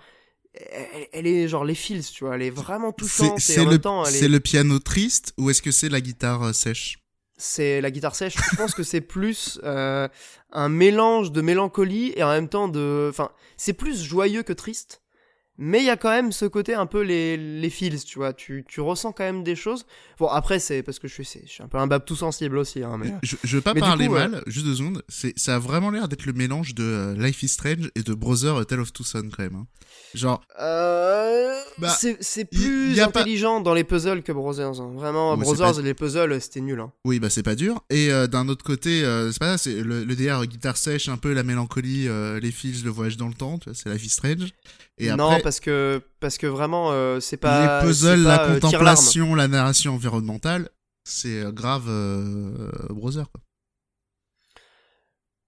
elle, 1.12 1.28
est 1.28 1.48
genre 1.48 1.66
les 1.66 1.76
fils, 1.76 2.12
tu 2.12 2.24
vois, 2.24 2.36
elle 2.36 2.42
est 2.42 2.50
vraiment 2.50 2.92
touchante. 2.92 3.40
C'est 3.40 3.64
le, 3.66 3.80
c'est 4.06 4.28
le 4.28 4.40
piano 4.40 4.80
triste 4.80 5.34
ou 5.38 5.50
est-ce 5.50 5.62
que 5.62 5.72
c'est 5.72 5.90
la 5.90 6.02
guitare 6.02 6.44
euh, 6.44 6.54
sèche? 6.54 7.00
C'est 7.38 7.82
la 7.82 7.92
guitare 7.92 8.16
sèche. 8.16 8.36
je 8.52 8.56
pense 8.56 8.74
que 8.74 8.84
c'est 8.84 9.02
plus 9.02 9.60
euh, 9.64 10.08
un 10.52 10.70
mélange 10.70 11.32
de 11.32 11.42
mélancolie 11.42 12.14
et 12.16 12.24
en 12.24 12.30
même 12.30 12.48
temps 12.48 12.68
de, 12.68 13.08
enfin, 13.10 13.32
c'est 13.58 13.74
plus 13.74 14.04
joyeux 14.04 14.44
que 14.44 14.54
triste. 14.54 15.02
Mais 15.58 15.80
il 15.80 15.86
y 15.86 15.90
a 15.90 15.96
quand 15.96 16.10
même 16.10 16.32
ce 16.32 16.46
côté 16.46 16.74
un 16.74 16.86
peu 16.86 17.02
les, 17.02 17.38
les 17.38 17.70
feels, 17.70 18.04
tu 18.04 18.20
vois. 18.20 18.34
Tu, 18.34 18.66
tu 18.68 18.82
ressens 18.82 19.14
quand 19.14 19.24
même 19.24 19.44
des 19.44 19.56
choses. 19.56 19.86
Bon, 20.20 20.28
après, 20.28 20.60
c'est 20.60 20.84
parce 20.84 21.00
que 21.00 21.08
je 21.08 21.14
suis, 21.14 21.42
je 21.46 21.50
suis 21.50 21.64
un 21.64 21.68
peu 21.68 21.78
un 21.78 21.88
bab 21.88 22.04
tout 22.04 22.16
sensible 22.16 22.58
aussi. 22.58 22.84
Hein, 22.84 22.98
mais... 23.00 23.14
je, 23.24 23.36
je 23.44 23.56
veux 23.56 23.62
pas 23.62 23.74
parler 23.74 24.10
mal, 24.10 24.44
juste 24.48 24.66
deux 24.66 24.76
secondes. 24.76 25.04
Ça 25.08 25.56
a 25.56 25.60
vraiment 25.60 25.92
l'air 25.92 26.08
d'être 26.08 26.26
le 26.26 26.34
mélange 26.34 26.76
de 26.76 26.84
euh, 26.84 27.16
Life 27.16 27.44
is 27.44 27.50
Strange 27.50 27.90
et 27.96 28.04
de 28.04 28.14
Brother 28.14 28.66
Tale 28.66 28.82
of 28.82 28.92
Two 28.92 29.04
Sons, 29.04 29.30
quand 29.36 29.44
même. 29.44 29.56
Hein. 29.56 29.68
Genre. 30.14 30.42
Euh... 30.60 31.54
Bah, 31.78 31.96
c'est 32.20 32.46
plus 32.46 33.00
intelligent 33.00 33.60
dans 33.60 33.74
les 33.74 33.84
puzzles 33.84 34.24
que 34.24 34.32
Brothers. 34.32 34.80
Hein. 34.80 34.94
Vraiment, 34.96 35.36
Brothers 35.38 35.80
et 35.80 35.84
les 35.84 35.94
puzzles, 35.94 36.40
c'était 36.42 36.62
nul. 36.62 36.80
Hein. 36.80 36.92
Oui, 37.04 37.20
bah 37.20 37.30
c'est 37.30 37.44
pas 37.44 37.56
dur. 37.56 37.82
Et 37.90 38.12
euh, 38.12 38.28
d'un 38.28 38.48
autre 38.48 38.64
côté, 38.64 39.04
euh, 39.04 39.32
c'est 39.32 39.40
pas 39.40 39.58
ça, 39.58 39.58
c'est 39.58 39.82
le, 39.82 40.04
le 40.04 40.16
DR 40.16 40.46
guitare 40.46 40.78
sèche, 40.78 41.10
un 41.10 41.18
peu 41.18 41.34
la 41.34 41.44
mélancolie, 41.44 42.08
euh, 42.08 42.40
les 42.40 42.52
fils, 42.52 42.84
le 42.84 42.92
voyage 42.92 43.18
dans 43.18 43.28
le 43.28 43.34
temps, 43.34 43.60
c'est 43.74 43.90
Life 43.90 44.06
is 44.06 44.10
Strange. 44.10 44.54
Et 44.98 45.12
non, 45.12 45.40
parce 45.42 45.60
que, 45.60 46.02
parce 46.20 46.38
que 46.38 46.48
vraiment, 46.48 47.20
c'est 47.20 47.38
pas. 47.38 47.82
Les 47.82 47.88
puzzles, 47.88 48.24
la 48.24 48.48
contemplation, 48.60 49.36
la 49.36 49.48
narration 49.48 49.96
environnementale, 49.96 50.70
c'est 51.04 51.44
grave 51.54 51.86
Brothers, 52.90 53.30
quoi. 53.32 53.42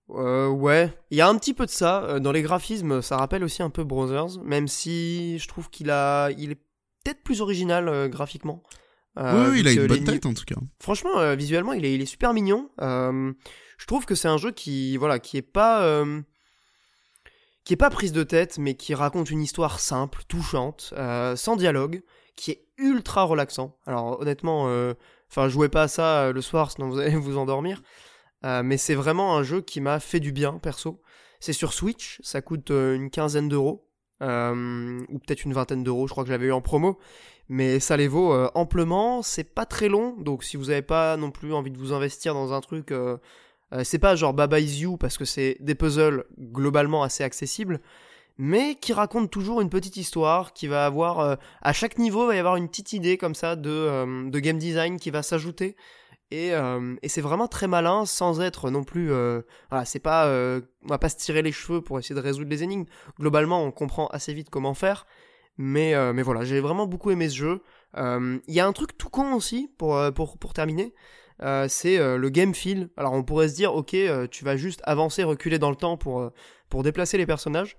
Euh, 0.09 0.47
ouais, 0.47 0.97
il 1.11 1.17
y 1.17 1.21
a 1.21 1.27
un 1.27 1.37
petit 1.37 1.53
peu 1.53 1.65
de 1.65 1.71
ça. 1.71 2.03
Euh, 2.03 2.19
dans 2.19 2.31
les 2.31 2.41
graphismes, 2.41 3.01
ça 3.01 3.17
rappelle 3.17 3.43
aussi 3.43 3.61
un 3.61 3.69
peu 3.69 3.83
Brothers, 3.83 4.41
même 4.43 4.67
si 4.67 5.37
je 5.39 5.47
trouve 5.47 5.69
qu'il 5.69 5.91
a, 5.91 6.29
il 6.31 6.51
est 6.51 6.59
peut-être 7.03 7.23
plus 7.23 7.41
original 7.41 7.89
euh, 7.89 8.07
graphiquement. 8.07 8.63
Euh, 9.17 9.51
oui, 9.51 9.59
il 9.61 9.67
a 9.67 9.71
une 9.71 9.87
bonne 9.87 10.03
tête 10.03 10.25
en 10.25 10.33
tout 10.33 10.45
cas. 10.45 10.55
Franchement, 10.79 11.35
visuellement, 11.35 11.73
il 11.73 11.83
est, 11.85 11.93
il 11.95 12.01
est 12.01 12.05
super 12.05 12.33
mignon. 12.33 12.69
je 12.79 13.85
trouve 13.87 14.05
que 14.05 14.15
c'est 14.15 14.27
un 14.27 14.37
jeu 14.37 14.51
qui, 14.51 14.95
voilà, 14.97 15.17
qui 15.17 15.37
est 15.37 15.41
pas, 15.41 16.05
qui 17.68 17.74
est 17.74 17.78
pas 17.78 17.89
prise 17.89 18.13
de 18.13 18.24
tête, 18.24 18.57
mais 18.57 18.76
qui 18.76 18.95
raconte 18.95 19.30
une 19.30 19.41
histoire 19.41 19.82
simple, 19.82 20.22
touchante, 20.30 20.93
sans 21.36 21.55
dialogue, 21.57 22.01
qui 22.38 22.51
est 22.51 22.65
ultra 22.78 23.24
relaxant. 23.24 23.78
Alors 23.86 24.22
honnêtement, 24.22 24.72
enfin, 25.30 25.49
jouez 25.49 25.68
pas 25.68 25.84
à 25.84 25.88
ça 25.89 26.32
le 26.32 26.41
soir, 26.41 26.72
sinon 26.72 26.89
vous 26.89 26.97
allez 26.97 27.15
vous 27.15 27.38
endormir. 27.38 27.82
Euh, 28.45 28.63
mais 28.63 28.78
c'est 28.78 28.95
vraiment 28.95 29.36
un 29.36 29.43
jeu 29.43 29.61
qui 29.61 29.82
m'a 29.82 29.99
fait 29.99 30.20
du 30.20 30.32
bien, 30.32 30.53
perso. 30.59 31.01
C'est 31.39 31.53
sur 31.53 31.74
Switch, 31.74 32.20
ça 32.24 32.41
coûte 32.41 32.72
euh, 32.72 32.95
une 32.95 33.09
quinzaine 33.09 33.49
d'euros. 33.49 33.84
euh, 34.24 35.05
ou 35.09 35.20
peut-être 35.20 35.45
une 35.45 35.53
vingtaine 35.53 35.84
d'euros, 35.84 36.07
je 36.07 36.11
crois 36.11 36.24
que 36.24 36.30
je 36.30 36.34
l'avais 36.34 36.47
eu 36.47 36.51
en 36.51 36.61
promo, 36.61 36.97
mais 37.49 37.80
ça 37.80 37.97
les 37.97 38.07
vaut 38.07 38.34
euh, 38.34 38.49
amplement, 38.55 39.22
c'est 39.22 39.43
pas 39.43 39.68
très 39.68 39.89
long, 39.89 40.15
donc 40.18 40.43
si 40.43 40.57
vous 40.57 40.65
n'avez 40.65 40.82
pas 40.82 41.18
non 41.18 41.30
plus 41.30 41.53
envie 41.53 41.70
de 41.70 41.78
vous 41.78 41.93
investir 41.93 42.34
dans 42.34 42.51
un 42.51 42.61
truc, 42.61 42.91
euh, 43.74 43.84
c'est 43.84 43.99
pas 43.99 44.15
genre 44.15 44.34
Baba 44.34 44.59
Is 44.59 44.82
You, 44.82 44.97
parce 44.97 45.18
que 45.18 45.26
c'est 45.26 45.57
des 45.59 45.76
puzzles 45.76 46.26
globalement 46.39 47.03
assez 47.03 47.24
accessibles, 47.24 47.82
mais 48.38 48.76
qui 48.76 48.93
racontent 48.93 49.28
toujours 49.28 49.61
une 49.61 49.70
petite 49.70 49.97
histoire, 49.97 50.53
qui 50.53 50.68
va 50.68 50.86
avoir, 50.86 51.38
à 51.61 51.74
chaque 51.74 51.97
niveau, 51.97 52.28
va 52.28 52.36
y 52.36 52.39
avoir 52.39 52.55
une 52.55 52.68
petite 52.68 52.93
idée 52.93 53.18
comme 53.18 53.34
ça 53.34 53.55
de, 53.55 54.30
de 54.30 54.39
game 54.39 54.59
design 54.59 54.99
qui 54.99 55.09
va 55.09 55.24
s'ajouter, 55.24 55.76
et, 56.30 56.51
et 57.01 57.09
c'est 57.09 57.22
vraiment 57.22 57.47
très 57.47 57.65
malin 57.68 58.05
sans 58.05 58.39
être 58.39 58.70
non 58.70 58.84
plus 58.84 59.07
voilà 59.72 59.86
c'est 59.86 59.97
pas 59.97 60.28
on 60.28 60.88
va 60.88 60.99
pas 60.99 61.09
se 61.09 61.15
tirer 61.15 61.41
les 61.41 61.51
cheveux 61.51 61.82
pour 61.82 61.97
essayer 61.97 62.13
de 62.13 62.20
résoudre 62.20 62.51
les 62.51 62.61
énigmes. 62.61 62.86
Globalement 63.20 63.63
on 63.63 63.72
comprend 63.72 64.05
assez 64.07 64.36
vite 64.36 64.51
comment 64.51 64.76
faire 64.76 65.07
mais, 65.57 65.95
euh, 65.95 66.13
mais 66.13 66.22
voilà, 66.22 66.43
j'ai 66.43 66.59
vraiment 66.59 66.86
beaucoup 66.86 67.11
aimé 67.11 67.30
ce 67.30 67.36
jeu. 67.36 67.63
Euh, 67.97 68.39
il 68.47 68.53
y 68.53 68.59
a 68.59 68.68
un 68.68 68.74
truc 68.74 68.97
tout 68.97 69.09
con 69.09 69.34
aussi, 69.34 69.72
pour, 69.78 69.97
euh, 69.97 70.11
pour, 70.11 70.38
pour 70.38 70.53
terminer, 70.53 70.93
c'est 71.39 71.97
le 71.97 72.29
game 72.29 72.53
feel. 72.53 72.89
Alors 72.97 73.13
on 73.13 73.23
pourrait 73.23 73.49
se 73.49 73.55
dire, 73.55 73.73
ok, 73.73 73.95
tu 74.31 74.45
vas 74.45 74.57
juste 74.57 74.81
avancer, 74.83 75.23
reculer 75.23 75.59
dans 75.59 75.69
le 75.69 75.75
temps 75.75 75.97
pour, 75.97 76.31
pour 76.69 76.83
déplacer 76.83 77.17
les 77.17 77.25
personnages, 77.25 77.77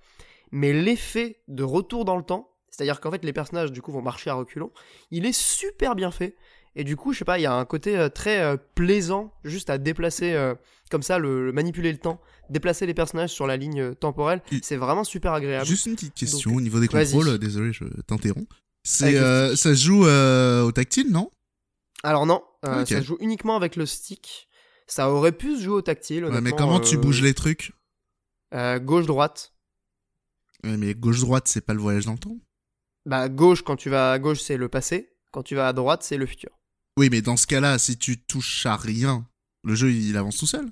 mais 0.52 0.72
l'effet 0.72 1.40
de 1.48 1.62
retour 1.62 2.04
dans 2.04 2.16
le 2.16 2.22
temps, 2.22 2.50
c'est-à-dire 2.70 3.00
qu'en 3.00 3.10
fait 3.10 3.24
les 3.24 3.32
personnages 3.32 3.72
du 3.72 3.82
coup 3.82 3.92
vont 3.92 4.02
marcher 4.02 4.30
à 4.30 4.34
reculons, 4.34 4.70
il 5.10 5.26
est 5.26 5.36
super 5.36 5.94
bien 5.94 6.10
fait. 6.10 6.36
Et 6.76 6.84
du 6.84 6.94
coup, 6.94 7.12
je 7.12 7.18
sais 7.18 7.24
pas, 7.24 7.38
il 7.38 7.42
y 7.42 7.46
a 7.46 7.54
un 7.54 7.64
côté 7.64 8.08
très 8.14 8.56
plaisant 8.76 9.32
juste 9.42 9.70
à 9.70 9.78
déplacer 9.78 10.36
comme 10.90 11.02
ça, 11.02 11.18
le, 11.18 11.52
manipuler 11.52 11.92
le 11.92 11.98
temps, 11.98 12.20
déplacer 12.50 12.86
les 12.86 12.94
personnages 12.94 13.30
sur 13.30 13.46
la 13.46 13.56
ligne 13.56 13.94
temporelle, 13.94 14.42
c'est 14.62 14.76
vraiment 14.76 15.04
super 15.04 15.32
agréable. 15.32 15.66
Juste 15.66 15.86
une 15.86 15.94
petite 15.94 16.14
question 16.14 16.54
au 16.54 16.60
niveau 16.60 16.80
des 16.80 16.88
contrôles, 16.88 17.38
désolé, 17.38 17.72
je 17.72 17.84
t'interromps. 18.06 18.48
C'est, 18.84 19.16
euh, 19.16 19.54
ça 19.54 19.74
se 19.74 19.84
joue 19.84 20.06
euh, 20.06 20.62
au 20.62 20.72
tactile, 20.72 21.10
non? 21.10 21.30
Alors 22.02 22.26
non, 22.26 22.42
euh, 22.64 22.84
ça 22.84 23.00
se 23.00 23.06
joue 23.06 23.16
uniquement 23.20 23.56
avec 23.56 23.76
le 23.76 23.86
stick. 23.86 24.48
Ça 24.86 25.10
aurait 25.10 25.32
pu 25.32 25.56
se 25.56 25.62
jouer 25.62 25.74
au 25.74 25.82
tactile. 25.82 26.24
Ouais, 26.24 26.40
mais 26.40 26.52
comment 26.52 26.80
tu 26.80 26.96
bouges 26.96 27.22
les 27.22 27.34
trucs? 27.34 27.72
Gauche-droite. 28.52 29.52
mais 30.64 30.94
gauche-droite, 30.94 31.48
c'est 31.48 31.60
pas 31.60 31.74
le 31.74 31.80
voyage 31.80 32.06
dans 32.06 32.12
le 32.12 32.18
temps? 32.18 32.38
Bah, 33.04 33.28
gauche, 33.28 33.62
quand 33.62 33.76
tu 33.76 33.90
vas 33.90 34.12
à 34.12 34.18
gauche, 34.18 34.40
c'est 34.40 34.56
le 34.56 34.68
passé. 34.68 35.16
Quand 35.30 35.42
tu 35.42 35.54
vas 35.54 35.68
à 35.68 35.72
droite, 35.72 36.02
c'est 36.02 36.16
le 36.16 36.26
futur. 36.26 36.50
Oui, 36.98 37.08
mais 37.10 37.22
dans 37.22 37.36
ce 37.36 37.46
cas-là, 37.46 37.78
si 37.78 37.96
tu 37.96 38.24
touches 38.24 38.66
à 38.66 38.76
rien, 38.76 39.26
le 39.62 39.74
jeu, 39.74 39.92
il 39.92 40.16
avance 40.16 40.38
tout 40.38 40.46
seul? 40.46 40.70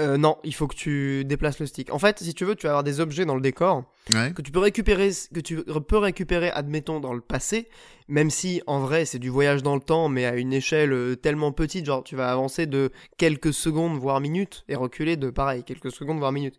Euh, 0.00 0.16
non, 0.16 0.38
il 0.42 0.54
faut 0.54 0.66
que 0.66 0.74
tu 0.74 1.24
déplaces 1.24 1.58
le 1.58 1.66
stick. 1.66 1.92
En 1.92 1.98
fait, 1.98 2.20
si 2.20 2.34
tu 2.34 2.44
veux, 2.44 2.54
tu 2.54 2.66
vas 2.66 2.70
avoir 2.70 2.84
des 2.84 3.00
objets 3.00 3.24
dans 3.24 3.34
le 3.34 3.40
décor 3.40 3.84
que 4.10 4.42
tu 4.42 4.50
peux 4.50 4.58
récupérer, 4.58 5.10
que 5.32 5.40
tu 5.40 5.62
peux 5.62 5.98
récupérer, 5.98 6.50
admettons, 6.50 6.98
dans 6.98 7.12
le 7.12 7.20
passé, 7.20 7.68
même 8.08 8.30
si 8.30 8.62
en 8.66 8.80
vrai 8.80 9.04
c'est 9.04 9.18
du 9.18 9.28
voyage 9.28 9.62
dans 9.62 9.74
le 9.74 9.80
temps, 9.80 10.08
mais 10.08 10.24
à 10.24 10.34
une 10.34 10.52
échelle 10.52 10.92
euh, 10.92 11.14
tellement 11.14 11.52
petite, 11.52 11.86
genre 11.86 12.02
tu 12.02 12.16
vas 12.16 12.32
avancer 12.32 12.66
de 12.66 12.90
quelques 13.16 13.52
secondes 13.52 13.96
voire 13.98 14.20
minutes 14.20 14.64
et 14.68 14.74
reculer 14.74 15.16
de 15.16 15.30
pareil 15.30 15.62
quelques 15.62 15.92
secondes 15.92 16.18
voire 16.18 16.32
minutes. 16.32 16.58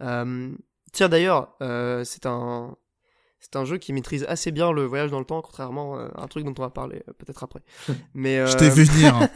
Euh, 0.00 0.50
tiens 0.92 1.08
d'ailleurs, 1.08 1.56
c'est 2.04 2.26
un 2.26 2.76
c'est 3.42 3.56
un 3.56 3.66
jeu 3.66 3.76
qui 3.76 3.92
maîtrise 3.92 4.24
assez 4.28 4.50
bien 4.52 4.72
le 4.72 4.84
voyage 4.84 5.10
dans 5.10 5.18
le 5.18 5.26
temps, 5.26 5.42
contrairement 5.42 5.98
à 5.98 6.22
un 6.22 6.28
truc 6.28 6.44
dont 6.44 6.54
on 6.56 6.62
va 6.62 6.70
parler 6.70 7.02
peut-être 7.18 7.42
après. 7.42 7.60
Mais 8.14 8.46
je 8.46 8.56
t'ai 8.56 8.70
vu 8.70 8.84
venir. 8.84 9.28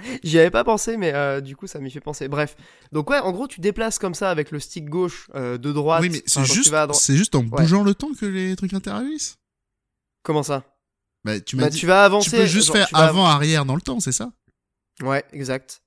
J'y 0.22 0.38
avais 0.38 0.50
pas 0.50 0.64
pensé, 0.64 0.96
mais 0.96 1.12
euh, 1.14 1.40
du 1.40 1.56
coup, 1.56 1.66
ça 1.66 1.78
m'y 1.78 1.90
fait 1.90 2.00
penser. 2.00 2.28
Bref. 2.28 2.56
Donc, 2.92 3.10
ouais, 3.10 3.18
en 3.18 3.32
gros, 3.32 3.48
tu 3.48 3.60
déplaces 3.60 3.98
comme 3.98 4.14
ça 4.14 4.30
avec 4.30 4.50
le 4.50 4.60
stick 4.60 4.88
gauche 4.88 5.28
euh, 5.34 5.58
de 5.58 5.72
droite. 5.72 6.02
Oui, 6.02 6.10
mais 6.10 6.22
c'est 6.26 6.44
juste, 6.44 6.74
c'est 6.92 7.16
juste 7.16 7.34
en 7.34 7.42
bougeant 7.42 7.82
le 7.82 7.94
temps 7.94 8.10
que 8.18 8.26
les 8.26 8.56
trucs 8.56 8.74
interagissent. 8.74 9.38
Comment 10.22 10.42
ça? 10.42 10.64
Bah, 11.24 11.40
tu, 11.40 11.56
m'as 11.56 11.64
bah, 11.64 11.70
tu 11.70 11.86
vas 11.86 12.04
avancer. 12.04 12.30
Tu 12.30 12.36
peux 12.36 12.46
juste 12.46 12.72
faire 12.72 12.88
avant-arrière 12.92 13.64
dans 13.64 13.74
le 13.74 13.80
temps, 13.80 14.00
c'est 14.00 14.12
ça? 14.12 14.32
Ouais, 15.02 15.24
exact. 15.32 15.82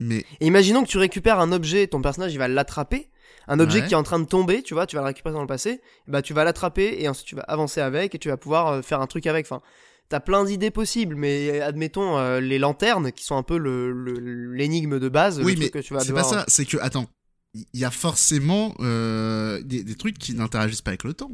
Mais. 0.00 0.24
Et 0.40 0.46
imaginons 0.46 0.82
que 0.82 0.88
tu 0.88 0.98
récupères 0.98 1.40
un 1.40 1.52
objet, 1.52 1.86
ton 1.86 2.02
personnage 2.02 2.32
il 2.32 2.38
va 2.38 2.48
l'attraper. 2.48 3.10
Un 3.48 3.60
objet 3.60 3.86
qui 3.86 3.92
est 3.92 3.96
en 3.96 4.02
train 4.02 4.18
de 4.18 4.24
tomber, 4.24 4.62
tu 4.62 4.74
vois, 4.74 4.86
tu 4.86 4.96
vas 4.96 5.02
le 5.02 5.06
récupérer 5.06 5.34
dans 5.34 5.40
le 5.40 5.46
passé. 5.46 5.80
Bah, 6.06 6.22
tu 6.22 6.32
vas 6.34 6.44
l'attraper 6.44 6.96
et 6.98 7.08
ensuite 7.08 7.26
tu 7.26 7.36
vas 7.36 7.42
avancer 7.42 7.80
avec 7.80 8.14
et 8.14 8.18
tu 8.18 8.28
vas 8.28 8.36
pouvoir 8.36 8.68
euh, 8.68 8.82
faire 8.82 9.00
un 9.00 9.06
truc 9.06 9.26
avec. 9.26 9.46
Enfin, 9.46 9.60
t'as 10.08 10.20
plein 10.20 10.44
d'idées 10.44 10.70
possibles, 10.70 11.14
mais 11.14 11.60
admettons 11.60 12.18
euh, 12.18 12.40
les 12.40 12.58
lanternes 12.58 13.12
qui 13.12 13.24
sont 13.24 13.36
un 13.36 13.42
peu 13.42 13.56
l'énigme 13.56 14.98
de 14.98 15.08
base. 15.08 15.40
Oui, 15.40 15.56
mais 15.58 15.70
c'est 15.82 16.12
pas 16.12 16.24
ça. 16.24 16.44
C'est 16.48 16.64
que 16.64 16.78
attends, 16.78 17.06
il 17.54 17.80
y 17.80 17.84
a 17.84 17.90
forcément 17.90 18.74
euh, 18.80 19.62
des, 19.62 19.94
trucs 19.94 20.18
qui 20.18 20.34
n'interagissent 20.34 20.82
pas 20.82 20.90
avec 20.90 21.04
le 21.04 21.14
temps. 21.14 21.30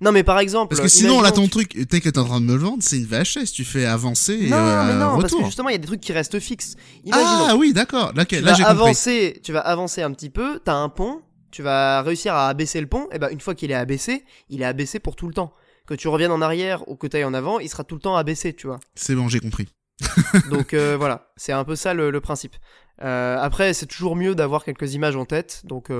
Non, 0.00 0.12
mais 0.12 0.22
par 0.22 0.38
exemple. 0.38 0.68
Parce 0.70 0.80
que 0.80 0.88
sinon, 0.88 1.20
là, 1.20 1.32
ton 1.32 1.48
truc, 1.48 1.70
t'es 1.88 2.00
que 2.00 2.08
t'es 2.08 2.18
en 2.18 2.24
train 2.24 2.40
de 2.40 2.46
me 2.46 2.54
le 2.54 2.60
vendre, 2.60 2.82
c'est 2.82 2.98
une 2.98 3.06
VHS, 3.06 3.52
tu 3.52 3.64
fais 3.64 3.86
avancer 3.86 4.34
et 4.34 4.48
Non, 4.48 4.56
euh, 4.56 4.84
mais 4.86 4.94
non, 4.94 5.20
parce 5.20 5.34
que 5.34 5.44
justement, 5.44 5.68
il 5.68 5.72
y 5.72 5.76
a 5.76 5.78
des 5.78 5.86
trucs 5.86 6.00
qui 6.00 6.12
restent 6.12 6.38
fixes. 6.38 6.76
ah 7.12 7.54
oui, 7.56 7.72
d'accord. 7.72 8.12
Là, 8.14 8.24
tu 8.24 8.40
là 8.40 8.52
vas 8.52 8.68
avancer, 8.68 9.40
Tu 9.42 9.52
vas 9.52 9.60
avancer 9.60 10.02
un 10.02 10.12
petit 10.12 10.30
peu, 10.30 10.60
t'as 10.64 10.74
un 10.74 10.88
pont, 10.88 11.22
tu 11.50 11.62
vas 11.62 12.02
réussir 12.02 12.34
à 12.34 12.48
abaisser 12.48 12.80
le 12.80 12.86
pont, 12.86 13.08
et 13.12 13.18
ben 13.18 13.28
une 13.30 13.40
fois 13.40 13.54
qu'il 13.54 13.70
est 13.70 13.74
abaissé, 13.74 14.24
il 14.48 14.62
est 14.62 14.66
abaissé 14.66 15.00
pour 15.00 15.16
tout 15.16 15.26
le 15.26 15.34
temps 15.34 15.52
que 15.86 15.94
tu 15.94 16.06
reviennes 16.08 16.30
en 16.30 16.40
arrière 16.40 16.88
ou 16.88 16.94
que 16.94 17.08
tu 17.08 17.16
ailles 17.16 17.24
en 17.24 17.34
avant, 17.34 17.58
il 17.58 17.68
sera 17.68 17.82
tout 17.82 17.96
le 17.96 18.00
temps 18.00 18.16
abaissé, 18.16 18.54
tu 18.54 18.68
vois. 18.68 18.78
C'est 18.94 19.16
bon, 19.16 19.28
j'ai 19.28 19.40
compris. 19.40 19.68
donc 20.50 20.72
euh, 20.72 20.96
voilà, 20.96 21.32
c'est 21.36 21.52
un 21.52 21.64
peu 21.64 21.74
ça 21.74 21.94
le, 21.94 22.20
principe. 22.20 22.54
Euh, 23.02 23.36
après, 23.38 23.74
c'est 23.74 23.86
toujours 23.86 24.14
mieux 24.14 24.34
d'avoir 24.34 24.64
quelques 24.64 24.94
images 24.94 25.16
en 25.16 25.24
tête, 25.24 25.62
donc 25.64 25.90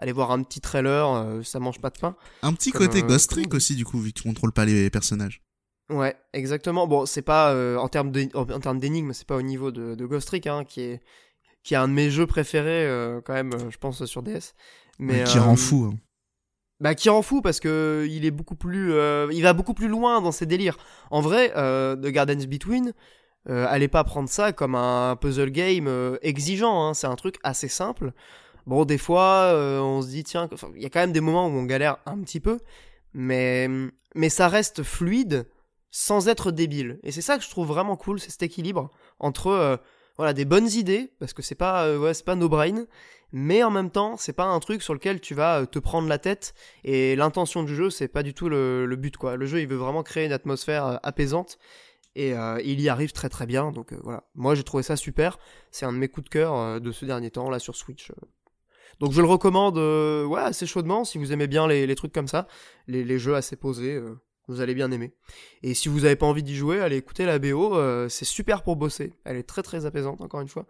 euh, 0.00 0.04
allez 0.04 0.12
voir 0.12 0.30
un 0.30 0.42
petit 0.42 0.60
trailer, 0.60 1.44
ça 1.44 1.60
mange 1.60 1.80
pas 1.80 1.90
de 1.90 1.98
pain. 1.98 2.16
Un 2.42 2.52
petit 2.52 2.72
côté 2.72 3.02
Ghost 3.02 3.30
Trick 3.30 3.52
aussi, 3.54 3.74
du 3.76 3.84
coup, 3.84 3.98
vu 3.98 4.12
que 4.12 4.20
tu 4.20 4.22
contrôles 4.24 4.52
pas 4.52 4.64
les 4.64 4.90
personnages. 4.90 5.42
Ouais, 5.90 6.16
exactement. 6.32 6.86
Bon, 6.86 7.06
c'est 7.06 7.22
pas 7.22 7.54
en 7.76 7.88
termes 7.88 8.10
d'énigmes, 8.10 9.12
c'est 9.12 9.26
pas 9.26 9.36
au 9.36 9.42
niveau 9.42 9.70
de, 9.70 10.06
Ghost 10.06 10.28
Trick, 10.28 10.46
hein, 10.46 10.64
qui 10.64 10.82
est 10.82 11.00
qui 11.62 11.74
est 11.74 11.76
un 11.76 11.88
de 11.88 11.92
mes 11.92 12.10
jeux 12.10 12.26
préférés 12.26 12.88
quand 13.24 13.34
même, 13.34 13.52
je 13.70 13.76
pense 13.76 14.04
sur 14.06 14.22
DS. 14.22 14.54
Mais, 14.98 15.24
qui 15.24 15.38
rend 15.38 15.56
fou. 15.56 15.90
Hein. 15.92 15.98
Bah 16.80 16.94
qui 16.94 17.10
rend 17.10 17.20
fou 17.20 17.42
parce 17.42 17.60
que 17.60 18.06
il 18.10 18.24
est 18.24 18.30
beaucoup 18.30 18.56
plus, 18.56 18.92
euh, 18.94 19.28
il 19.32 19.42
va 19.42 19.52
beaucoup 19.52 19.74
plus 19.74 19.88
loin 19.88 20.22
dans 20.22 20.32
ses 20.32 20.46
délires. 20.46 20.78
En 21.10 21.20
vrai, 21.20 21.52
euh, 21.56 21.94
The 21.94 22.06
Gardens 22.06 22.46
Between, 22.46 22.94
euh, 23.50 23.66
allez 23.68 23.88
pas 23.88 24.02
prendre 24.02 24.30
ça 24.30 24.52
comme 24.52 24.74
un 24.74 25.14
puzzle 25.16 25.50
game 25.50 25.86
euh, 25.88 26.16
exigeant. 26.22 26.86
Hein. 26.86 26.94
C'est 26.94 27.06
un 27.06 27.16
truc 27.16 27.36
assez 27.42 27.68
simple. 27.68 28.12
Bon, 28.66 28.84
des 28.84 28.98
fois, 28.98 29.52
on 29.54 30.02
se 30.02 30.08
dit 30.08 30.24
tiens, 30.24 30.48
il 30.74 30.82
y 30.82 30.86
a 30.86 30.90
quand 30.90 31.00
même 31.00 31.12
des 31.12 31.20
moments 31.20 31.46
où 31.46 31.50
on 31.50 31.64
galère 31.64 31.98
un 32.06 32.20
petit 32.20 32.40
peu, 32.40 32.58
mais 33.14 33.68
mais 34.14 34.28
ça 34.28 34.48
reste 34.48 34.82
fluide 34.82 35.48
sans 35.90 36.28
être 36.28 36.50
débile. 36.50 36.98
Et 37.02 37.12
c'est 37.12 37.22
ça 37.22 37.36
que 37.38 37.44
je 37.44 37.50
trouve 37.50 37.66
vraiment 37.66 37.96
cool, 37.96 38.20
c'est 38.20 38.30
cet 38.30 38.42
équilibre 38.42 38.90
entre 39.18 39.80
voilà 40.16 40.32
des 40.32 40.44
bonnes 40.44 40.68
idées 40.68 41.12
parce 41.18 41.32
que 41.32 41.42
c'est 41.42 41.54
pas 41.54 41.86
c'est 42.12 42.24
pas 42.24 42.36
no 42.36 42.48
brain 42.48 42.86
mais 43.32 43.62
en 43.62 43.70
même 43.70 43.90
temps, 43.90 44.16
c'est 44.16 44.32
pas 44.32 44.44
un 44.44 44.58
truc 44.60 44.82
sur 44.82 44.94
lequel 44.94 45.20
tu 45.20 45.34
vas 45.34 45.60
euh, 45.60 45.66
te 45.66 45.78
prendre 45.78 46.08
la 46.08 46.18
tête 46.18 46.54
et 46.84 47.16
l'intention 47.16 47.62
du 47.62 47.74
jeu, 47.74 47.90
c'est 47.90 48.08
pas 48.08 48.22
du 48.22 48.34
tout 48.34 48.48
le, 48.48 48.86
but 48.96 49.16
quoi. 49.16 49.36
Le 49.36 49.46
jeu, 49.46 49.60
il 49.60 49.68
veut 49.68 49.76
vraiment 49.76 50.02
créer 50.02 50.26
une 50.26 50.32
atmosphère 50.32 50.86
euh, 50.86 50.96
apaisante 51.02 51.58
et 52.16 52.34
euh, 52.34 52.60
il 52.64 52.80
y 52.80 52.88
arrive 52.88 53.12
très 53.12 53.28
très 53.28 53.46
bien. 53.46 53.70
Donc 53.70 53.92
voilà, 54.02 54.24
moi 54.34 54.54
j'ai 54.54 54.64
trouvé 54.64 54.82
ça 54.82 54.96
super. 54.96 55.38
C'est 55.70 55.86
un 55.86 55.92
de 55.92 55.98
mes 55.98 56.08
coups 56.08 56.24
de 56.24 56.30
cœur 56.30 56.80
de 56.80 56.92
ce 56.92 57.04
dernier 57.04 57.30
temps 57.30 57.50
là 57.50 57.58
sur 57.58 57.76
Switch. 57.76 58.10
Donc 59.00 59.12
je 59.12 59.20
le 59.20 59.26
recommande, 59.26 59.78
ouais, 59.78 60.40
assez 60.40 60.66
chaudement 60.66 61.04
si 61.04 61.18
vous 61.18 61.32
aimez 61.32 61.46
bien 61.46 61.66
les, 61.66 61.94
trucs 61.94 62.12
comme 62.12 62.28
ça, 62.28 62.46
les, 62.86 63.18
jeux 63.18 63.34
assez 63.34 63.56
posés. 63.56 64.00
vous 64.46 64.60
allez 64.60 64.74
bien 64.74 64.90
aimer. 64.92 65.14
Et 65.62 65.74
si 65.74 65.88
vous 65.88 66.00
n'avez 66.00 66.16
pas 66.16 66.26
envie 66.26 66.42
d'y 66.42 66.54
jouer, 66.54 66.80
allez 66.80 66.96
écouter 66.96 67.24
la 67.24 67.38
BO, 67.38 67.78
c'est 68.08 68.26
super 68.26 68.62
pour 68.62 68.76
bosser. 68.76 69.14
Elle 69.24 69.36
est 69.36 69.48
très 69.48 69.62
très 69.62 69.86
apaisante, 69.86 70.20
encore 70.20 70.40
une 70.40 70.48
fois. 70.48 70.66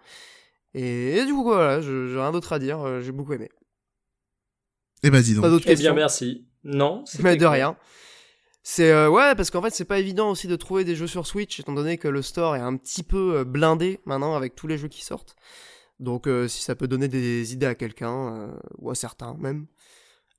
Et, 0.74 1.24
du 1.26 1.33
coup, 1.33 1.43
voilà, 1.43 1.81
j'ai 1.81 1.91
rien 1.91 2.33
d'autre 2.33 2.53
à 2.53 2.59
dire, 2.59 2.81
euh, 2.81 3.01
j'ai 3.01 3.12
beaucoup 3.12 3.33
aimé. 3.33 3.49
Et 5.03 5.07
eh 5.07 5.11
bah 5.11 5.18
ben, 5.18 5.22
dis 5.22 5.35
donc. 5.35 5.43
Pas 5.43 5.51
d'autres 5.51 5.66
eh 5.68 5.74
bien, 5.74 5.95
merci. 5.95 6.47
Non, 6.62 7.05
Mais 7.20 7.37
de 7.37 7.47
rien. 7.47 7.76
C'est 8.62 8.93
euh, 8.93 9.09
ouais 9.09 9.35
parce 9.35 9.51
qu'en 9.51 9.62
fait 9.62 9.70
c'est 9.70 9.87
pas 9.87 9.99
évident 9.99 10.31
aussi 10.31 10.47
de 10.47 10.55
trouver 10.55 10.85
des 10.85 10.95
jeux 10.95 11.07
sur 11.07 11.26
Switch 11.26 11.59
étant 11.59 11.72
donné 11.72 11.97
que 11.97 12.09
le 12.09 12.20
store 12.20 12.57
est 12.57 12.61
un 12.61 12.76
petit 12.76 13.03
peu 13.03 13.39
euh, 13.39 13.45
blindé 13.45 14.01
maintenant 14.05 14.37
avec 14.37 14.55
tous 14.55 14.66
les 14.66 14.76
jeux 14.76 14.89
qui 14.89 15.03
sortent. 15.03 15.35
Donc 16.01 16.28
si 16.48 16.62
ça 16.62 16.74
peut 16.74 16.88
donner 16.88 17.09
des 17.09 17.53
idées 17.53 17.66
à 17.66 17.74
quelqu'un 17.74 18.51
ou 18.78 18.90
à 18.90 18.94
certains 18.94 19.34
même, 19.34 19.66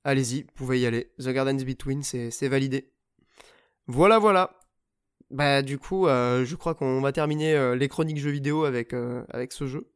allez-y, 0.04 0.42
vous 0.42 0.52
pouvez 0.54 0.80
y 0.80 0.86
aller. 0.86 1.12
The 1.18 1.28
Gardens 1.28 1.64
Between 1.64 2.02
c'est 2.02 2.48
validé. 2.48 2.92
Voilà 3.86 4.18
voilà. 4.18 4.58
Bah 5.30 5.62
du 5.62 5.78
coup 5.78 6.06
je 6.06 6.54
crois 6.56 6.74
qu'on 6.74 7.00
va 7.00 7.12
terminer 7.12 7.76
les 7.76 7.88
chroniques 7.88 8.18
jeux 8.18 8.30
vidéo 8.30 8.64
avec 8.64 8.92
ce 8.92 9.66
jeu. 9.66 9.92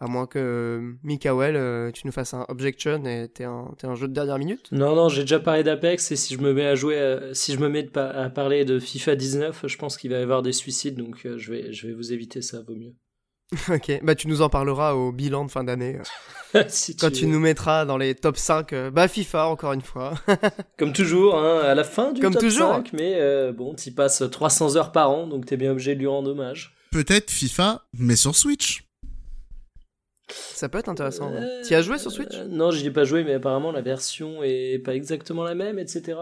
À 0.00 0.06
moins 0.06 0.28
que 0.28 0.38
euh, 0.38 0.92
Mikael, 1.02 1.56
euh, 1.56 1.90
tu 1.90 2.06
nous 2.06 2.12
fasses 2.12 2.32
un 2.32 2.46
objection 2.48 3.04
et 3.04 3.28
t'es 3.28 3.42
un, 3.42 3.94
jeu 3.96 4.06
de 4.06 4.12
dernière 4.12 4.38
minute. 4.38 4.70
Non, 4.70 4.94
non, 4.94 5.08
j'ai 5.08 5.22
déjà 5.22 5.40
parlé 5.40 5.64
d'Apex 5.64 6.12
et 6.12 6.16
si 6.16 6.34
je 6.34 6.40
me 6.40 6.52
mets 6.52 6.66
à 6.66 6.76
jouer, 6.76 7.18
si 7.32 7.52
je 7.52 7.58
me 7.58 7.68
mets 7.68 7.88
à 7.98 8.30
parler 8.30 8.64
de 8.64 8.78
FIFA 8.78 9.16
19, 9.16 9.64
je 9.66 9.76
pense 9.76 9.96
qu'il 9.96 10.12
va 10.12 10.20
y 10.20 10.22
avoir 10.22 10.42
des 10.42 10.52
suicides, 10.52 10.94
donc 10.94 11.26
euh, 11.26 11.36
je 11.36 11.86
vais 11.86 11.92
vous 11.92 12.12
éviter 12.12 12.42
ça, 12.42 12.62
vaut 12.62 12.76
mieux. 12.76 12.94
ok, 13.70 14.00
bah 14.02 14.14
tu 14.14 14.28
nous 14.28 14.42
en 14.42 14.48
parleras 14.48 14.92
au 14.94 15.10
bilan 15.12 15.44
de 15.44 15.50
fin 15.50 15.64
d'année. 15.64 15.98
Si 16.68 16.96
quand 16.96 17.10
tu 17.12 17.26
nous 17.26 17.40
mettras 17.40 17.84
dans 17.84 17.98
les 17.98 18.14
top 18.14 18.38
5, 18.38 18.72
euh, 18.72 18.90
bah 18.90 19.06
FIFA 19.06 19.48
encore 19.48 19.74
une 19.74 19.82
fois. 19.82 20.14
Comme 20.78 20.94
toujours, 20.94 21.36
hein, 21.38 21.60
à 21.62 21.74
la 21.74 21.84
fin 21.84 22.10
du 22.12 22.22
Comme 22.22 22.32
top 22.32 22.40
toujours. 22.40 22.70
5, 22.70 22.94
mais 22.94 23.16
euh, 23.16 23.52
bon, 23.52 23.74
t'y 23.74 23.90
passes 23.90 24.22
300 24.30 24.76
heures 24.76 24.90
par 24.90 25.10
an, 25.10 25.26
donc 25.26 25.44
t'es 25.44 25.58
bien 25.58 25.72
obligé 25.72 25.94
de 25.94 26.00
lui 26.00 26.06
rendre 26.06 26.30
hommage. 26.30 26.74
Peut-être 26.90 27.30
FIFA, 27.30 27.82
mais 27.92 28.16
sur 28.16 28.34
Switch. 28.34 28.84
Ça 30.30 30.70
peut 30.70 30.78
être 30.78 30.88
intéressant. 30.88 31.30
Euh, 31.34 31.62
Tu 31.66 31.72
y 31.72 31.76
as 31.76 31.82
joué 31.82 31.98
sur 31.98 32.10
Switch? 32.10 32.34
euh, 32.34 32.46
Non, 32.48 32.70
j'y 32.70 32.86
ai 32.86 32.90
pas 32.90 33.04
joué, 33.04 33.24
mais 33.24 33.34
apparemment 33.34 33.70
la 33.70 33.82
version 33.82 34.42
est 34.42 34.78
pas 34.82 34.94
exactement 34.94 35.42
la 35.44 35.54
même, 35.54 35.78
etc. 35.78 36.18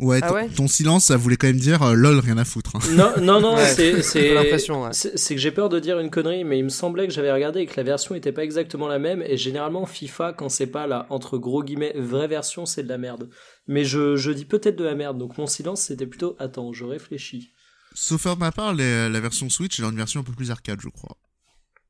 Ouais, 0.00 0.18
Ah 0.22 0.28
ton- 0.28 0.34
ouais 0.34 0.48
ton 0.48 0.66
silence, 0.66 1.04
ça 1.06 1.16
voulait 1.16 1.36
quand 1.36 1.46
même 1.46 1.56
dire 1.58 1.82
euh, 1.82 1.94
lol, 1.94 2.18
rien 2.18 2.36
à 2.36 2.44
foutre. 2.44 2.74
hein. 2.74 2.80
Non, 2.90 3.12
non, 3.20 3.40
non, 3.40 3.54
Ouais, 3.54 3.64
c'est 3.64 4.02
c'est 4.02 4.34
l'impression, 4.34 4.82
ouais. 4.82 4.88
c'est 4.92 5.16
c'est 5.16 5.36
que 5.36 5.40
j'ai 5.40 5.52
peur 5.52 5.68
de 5.68 5.78
dire 5.78 6.00
une 6.00 6.10
connerie, 6.10 6.42
mais 6.42 6.58
il 6.58 6.64
me 6.64 6.68
semblait 6.68 7.06
que 7.06 7.12
j'avais 7.12 7.32
regardé 7.32 7.60
et 7.60 7.66
que 7.66 7.74
la 7.76 7.84
version 7.84 8.16
était 8.16 8.32
pas 8.32 8.42
exactement 8.42 8.88
la 8.88 8.98
même. 8.98 9.22
Et 9.22 9.36
généralement, 9.36 9.86
FIFA, 9.86 10.32
quand 10.32 10.48
c'est 10.48 10.66
pas 10.66 10.88
la 10.88 11.06
entre 11.10 11.38
gros 11.38 11.62
guillemets 11.62 11.92
vraie 11.96 12.26
version, 12.26 12.66
c'est 12.66 12.82
de 12.82 12.88
la 12.88 12.98
merde. 12.98 13.30
Mais 13.68 13.84
je, 13.84 14.16
je 14.16 14.32
dis 14.32 14.44
peut-être 14.44 14.76
de 14.76 14.84
la 14.84 14.96
merde, 14.96 15.16
donc 15.16 15.38
mon 15.38 15.46
silence 15.46 15.82
c'était 15.82 16.06
plutôt 16.06 16.34
attends, 16.40 16.72
je 16.72 16.84
réfléchis. 16.84 17.52
Sauf 17.94 18.26
de 18.26 18.34
ma 18.40 18.50
part, 18.50 18.74
les- 18.74 19.08
la 19.08 19.20
version 19.20 19.48
Switch, 19.48 19.78
elle 19.78 19.84
a 19.84 19.88
une 19.88 19.96
version 19.96 20.20
un 20.20 20.24
peu 20.24 20.32
plus 20.32 20.50
arcade, 20.50 20.80
je 20.82 20.88
crois. 20.88 21.16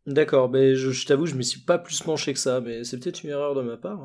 D'accord, 0.07 0.51
mais 0.51 0.75
je, 0.77 0.91
je 0.91 1.07
t'avoue, 1.07 1.25
je 1.25 1.35
me 1.35 1.43
suis 1.43 1.61
pas 1.61 1.79
plus 1.79 2.01
penché 2.03 2.35
que 2.35 2.39
ça, 2.39 2.61
mais 2.61 2.85
c'est 2.85 2.99
peut-être 3.01 3.25
une 3.25 3.31
erreur 3.31 3.55
de 3.55 3.63
ma 3.63 3.79
part. 3.79 4.05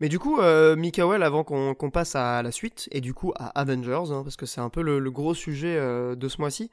Mais 0.00 0.08
du 0.08 0.18
coup, 0.18 0.38
euh, 0.40 0.76
Mikael, 0.76 1.22
avant 1.22 1.44
qu'on 1.44 1.90
passe 1.90 2.16
à 2.16 2.42
la 2.42 2.50
suite, 2.50 2.88
et 2.92 3.00
du 3.00 3.14
coup 3.14 3.32
à 3.36 3.46
Avengers, 3.60 4.10
hein, 4.10 4.22
parce 4.24 4.36
que 4.36 4.46
c'est 4.46 4.60
un 4.60 4.70
peu 4.70 4.82
le, 4.82 4.98
le 4.98 5.10
gros 5.10 5.34
sujet 5.34 5.76
euh, 5.76 6.14
de 6.14 6.28
ce 6.28 6.40
mois-ci, 6.40 6.70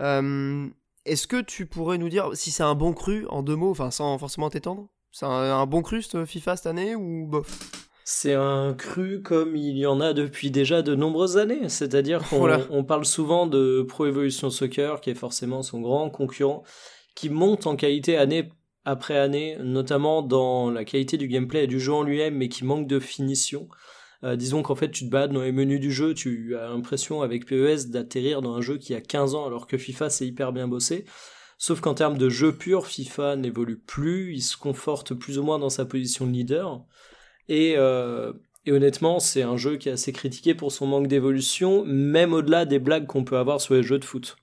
euh, 0.00 0.66
est-ce 1.04 1.26
que 1.26 1.40
tu 1.40 1.66
pourrais 1.66 1.98
nous 1.98 2.08
dire 2.08 2.30
si 2.34 2.50
c'est 2.50 2.62
un 2.62 2.74
bon 2.74 2.92
cru 2.92 3.26
en 3.28 3.42
deux 3.42 3.56
mots, 3.56 3.70
enfin 3.70 3.90
sans 3.90 4.16
forcément 4.18 4.50
t'étendre? 4.50 4.86
C'est 5.12 5.26
un, 5.26 5.30
un 5.30 5.66
bon 5.66 5.82
cru 5.82 6.02
ce 6.02 6.24
FIFA 6.24 6.56
cette 6.56 6.66
année 6.66 6.94
ou 6.94 7.26
bof? 7.26 7.58
C'est 8.04 8.34
un 8.34 8.74
cru 8.74 9.22
comme 9.22 9.56
il 9.56 9.76
y 9.76 9.86
en 9.86 10.00
a 10.00 10.12
depuis 10.12 10.50
déjà 10.50 10.82
de 10.82 10.94
nombreuses 10.94 11.36
années. 11.36 11.68
C'est-à-dire 11.68 12.28
qu'on 12.28 12.38
Voilà. 12.38 12.58
parle 12.86 13.04
souvent 13.04 13.46
de 13.46 13.82
Pro 13.82 14.06
Evolution 14.06 14.50
Soccer, 14.50 15.00
qui 15.00 15.10
est 15.10 15.14
forcément 15.14 15.62
son 15.62 15.80
grand 15.80 16.10
concurrent, 16.10 16.62
qui 17.14 17.28
monte 17.30 17.66
en 17.66 17.76
qualité 17.76 18.16
année 18.16 18.50
après 18.84 19.16
année, 19.16 19.56
notamment 19.62 20.22
dans 20.22 20.70
la 20.70 20.84
qualité 20.84 21.16
du 21.16 21.28
gameplay 21.28 21.64
et 21.64 21.66
du 21.66 21.80
jeu 21.80 21.92
en 21.92 22.02
lui-même, 22.02 22.34
mais 22.34 22.48
qui 22.48 22.64
manque 22.64 22.86
de 22.86 22.98
finition. 22.98 23.68
Euh, 24.22 24.36
disons 24.36 24.62
qu'en 24.62 24.74
fait, 24.74 24.90
tu 24.90 25.06
te 25.06 25.10
balades 25.10 25.32
dans 25.32 25.42
les 25.42 25.52
menus 25.52 25.80
du 25.80 25.92
jeu, 25.92 26.14
tu 26.14 26.56
as 26.56 26.68
l'impression 26.68 27.22
avec 27.22 27.46
PES 27.46 27.88
d'atterrir 27.88 28.42
dans 28.42 28.54
un 28.54 28.60
jeu 28.60 28.78
qui 28.78 28.94
a 28.94 29.00
15 29.00 29.34
ans, 29.34 29.46
alors 29.46 29.66
que 29.66 29.78
FIFA 29.78 30.10
c'est 30.10 30.26
hyper 30.26 30.52
bien 30.52 30.68
bossé. 30.68 31.04
Sauf 31.58 31.80
qu'en 31.80 31.94
termes 31.94 32.16
de 32.18 32.28
jeu 32.30 32.56
pur, 32.56 32.86
FIFA 32.86 33.36
n'évolue 33.36 33.78
plus, 33.78 34.34
il 34.34 34.42
se 34.42 34.56
conforte 34.56 35.14
plus 35.14 35.38
ou 35.38 35.42
moins 35.42 35.58
dans 35.58 35.70
sa 35.70 35.84
position 35.84 36.26
de 36.26 36.32
leader. 36.32 36.84
Euh, 37.50 38.32
et 38.66 38.72
honnêtement, 38.72 39.20
c'est 39.20 39.42
un 39.42 39.56
jeu 39.56 39.76
qui 39.76 39.88
est 39.88 39.92
assez 39.92 40.12
critiqué 40.12 40.54
pour 40.54 40.72
son 40.72 40.86
manque 40.86 41.06
d'évolution, 41.06 41.84
même 41.84 42.32
au-delà 42.32 42.64
des 42.64 42.78
blagues 42.78 43.06
qu'on 43.06 43.24
peut 43.24 43.36
avoir 43.36 43.60
sur 43.60 43.74
les 43.74 43.82
jeux 43.82 43.98
de 43.98 44.04
foot. 44.04 44.36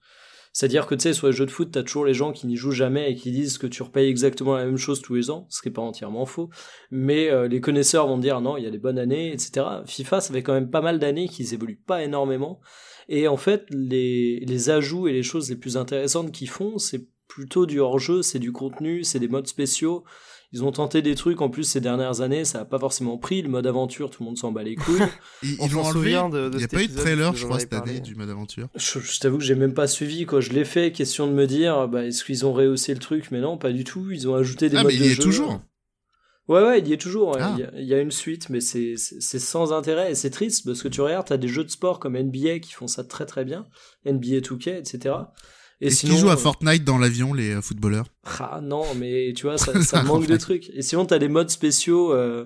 C'est-à-dire 0.57 0.87
que 0.87 0.95
tu 0.95 1.03
sais, 1.03 1.13
sur 1.13 1.27
les 1.27 1.33
jeux 1.33 1.45
de 1.45 1.51
foot, 1.51 1.69
t'as 1.71 1.83
toujours 1.83 2.03
les 2.03 2.15
gens 2.15 2.31
qui 2.31 2.47
n'y 2.47 2.55
jouent 2.55 2.71
jamais 2.71 3.11
et 3.11 3.15
qui 3.15 3.29
disent 3.29 3.59
que 3.59 3.67
tu 3.67 3.83
repayes 3.83 4.09
exactement 4.09 4.55
la 4.55 4.65
même 4.65 4.77
chose 4.77 5.03
tous 5.03 5.13
les 5.13 5.29
ans, 5.29 5.45
ce 5.51 5.61
qui 5.61 5.67
est 5.67 5.71
pas 5.71 5.83
entièrement 5.83 6.25
faux. 6.25 6.49
Mais 6.89 7.29
euh, 7.29 7.47
les 7.47 7.61
connaisseurs 7.61 8.07
vont 8.07 8.17
dire 8.17 8.41
non, 8.41 8.57
il 8.57 8.63
y 8.63 8.65
a 8.65 8.71
des 8.71 8.79
bonnes 8.79 8.97
années, 8.97 9.31
etc. 9.31 9.67
FIFA, 9.85 10.19
ça 10.19 10.33
fait 10.33 10.41
quand 10.41 10.55
même 10.55 10.71
pas 10.71 10.81
mal 10.81 10.97
d'années 10.97 11.27
qu'ils 11.27 11.53
évoluent 11.53 11.79
pas 11.85 12.03
énormément. 12.03 12.59
Et 13.07 13.27
en 13.27 13.37
fait, 13.37 13.65
les, 13.69 14.39
les 14.47 14.69
ajouts 14.71 15.07
et 15.07 15.13
les 15.13 15.21
choses 15.21 15.47
les 15.47 15.57
plus 15.57 15.77
intéressantes 15.77 16.31
qu'ils 16.31 16.49
font, 16.49 16.79
c'est 16.79 17.07
plutôt 17.27 17.67
du 17.67 17.79
hors-jeu, 17.79 18.23
c'est 18.23 18.39
du 18.39 18.51
contenu, 18.51 19.03
c'est 19.03 19.19
des 19.19 19.27
modes 19.27 19.45
spéciaux. 19.45 20.05
Ils 20.53 20.63
ont 20.63 20.71
tenté 20.71 21.01
des 21.01 21.13
trucs 21.15 21.41
en 21.41 21.49
plus 21.49 21.63
ces 21.63 21.81
dernières 21.81 22.21
années, 22.21 22.45
ça 22.45 22.61
a 22.61 22.65
pas 22.65 22.79
forcément 22.79 23.17
pris. 23.17 23.41
Le 23.41 23.49
mode 23.49 23.67
aventure, 23.67 24.09
tout 24.09 24.23
le 24.23 24.27
monde 24.27 24.37
s'en 24.37 24.51
bat 24.53 24.63
les 24.63 24.75
couilles. 24.75 25.01
Ils 25.43 25.57
ils 25.61 25.71
l'ont 25.71 25.83
enlevé. 25.83 26.11
Il 26.11 26.57
n'y 26.57 26.63
a 26.63 26.67
pas 26.69 26.83
eu 26.83 26.87
de 26.87 26.95
trailer, 26.95 27.35
je 27.35 27.45
crois, 27.45 27.59
cette 27.59 27.73
année 27.73 27.99
du 27.99 28.15
mode 28.15 28.29
aventure. 28.29 28.69
Je, 28.75 28.99
je 28.99 29.19
t'avoue 29.19 29.37
que 29.39 29.43
j'ai 29.43 29.55
même 29.55 29.73
pas 29.73 29.87
suivi 29.87 30.25
quand 30.25 30.39
je 30.39 30.53
l'ai 30.53 30.63
fait. 30.63 30.93
Question 30.93 31.27
de 31.27 31.33
me 31.33 31.47
dire, 31.47 31.87
bah, 31.89 32.05
est-ce 32.05 32.23
qu'ils 32.23 32.45
ont 32.45 32.53
rehaussé 32.53 32.93
le 32.93 32.99
truc? 32.99 33.29
Mais 33.31 33.41
non, 33.41 33.57
pas 33.57 33.73
du 33.73 33.83
tout. 33.83 34.09
Ils 34.11 34.29
ont 34.29 34.35
ajouté 34.35 34.69
des 34.69 34.77
Ah, 34.77 34.83
modes 34.83 34.91
mais 34.93 34.95
il 34.95 35.01
de 35.01 35.05
y 35.05 35.11
est 35.11 35.15
jeu. 35.15 35.23
toujours. 35.23 35.59
Ouais, 36.47 36.61
ouais, 36.63 36.79
il 36.79 36.87
y 36.87 36.93
est 36.93 36.97
toujours. 36.97 37.35
Ah. 37.37 37.53
Il, 37.57 37.59
y 37.59 37.63
a, 37.65 37.71
il 37.75 37.85
y 37.85 37.93
a 37.93 37.99
une 37.99 38.11
suite, 38.11 38.49
mais 38.49 38.61
c'est 38.61 38.95
sans 38.95 39.73
intérêt 39.73 40.11
et 40.13 40.15
c'est 40.15 40.29
triste 40.29 40.63
parce 40.65 40.81
que 40.81 40.87
tu 40.87 41.01
regardes, 41.01 41.27
t'as 41.27 41.35
des 41.35 41.49
jeux 41.49 41.65
de 41.65 41.69
sport 41.69 41.99
comme 41.99 42.17
NBA 42.17 42.59
qui 42.59 42.71
font 42.71 42.87
ça 42.87 43.03
très 43.03 43.25
très 43.25 43.43
bien, 43.43 43.65
NBA 44.05 44.37
2K, 44.39 44.77
etc. 44.77 45.13
Et 45.79 45.87
Est-ce 45.87 45.97
sinon, 45.97 46.13
qu'ils 46.13 46.21
jouent 46.21 46.29
à 46.29 46.33
euh, 46.33 46.37
Fortnite 46.37 46.83
dans 46.83 46.97
l'avion, 46.97 47.33
les 47.33 47.51
euh, 47.51 47.61
footballeurs 47.61 48.07
ah 48.39 48.59
non, 48.63 48.95
mais 48.95 49.33
tu 49.35 49.43
vois, 49.43 49.57
ça, 49.57 49.79
ça 49.83 50.03
manque 50.03 50.27
de 50.27 50.37
trucs. 50.37 50.69
Et 50.73 50.81
sinon, 50.81 51.05
t'as 51.05 51.19
des 51.19 51.27
modes 51.27 51.51
spéciaux, 51.51 52.13
euh, 52.13 52.45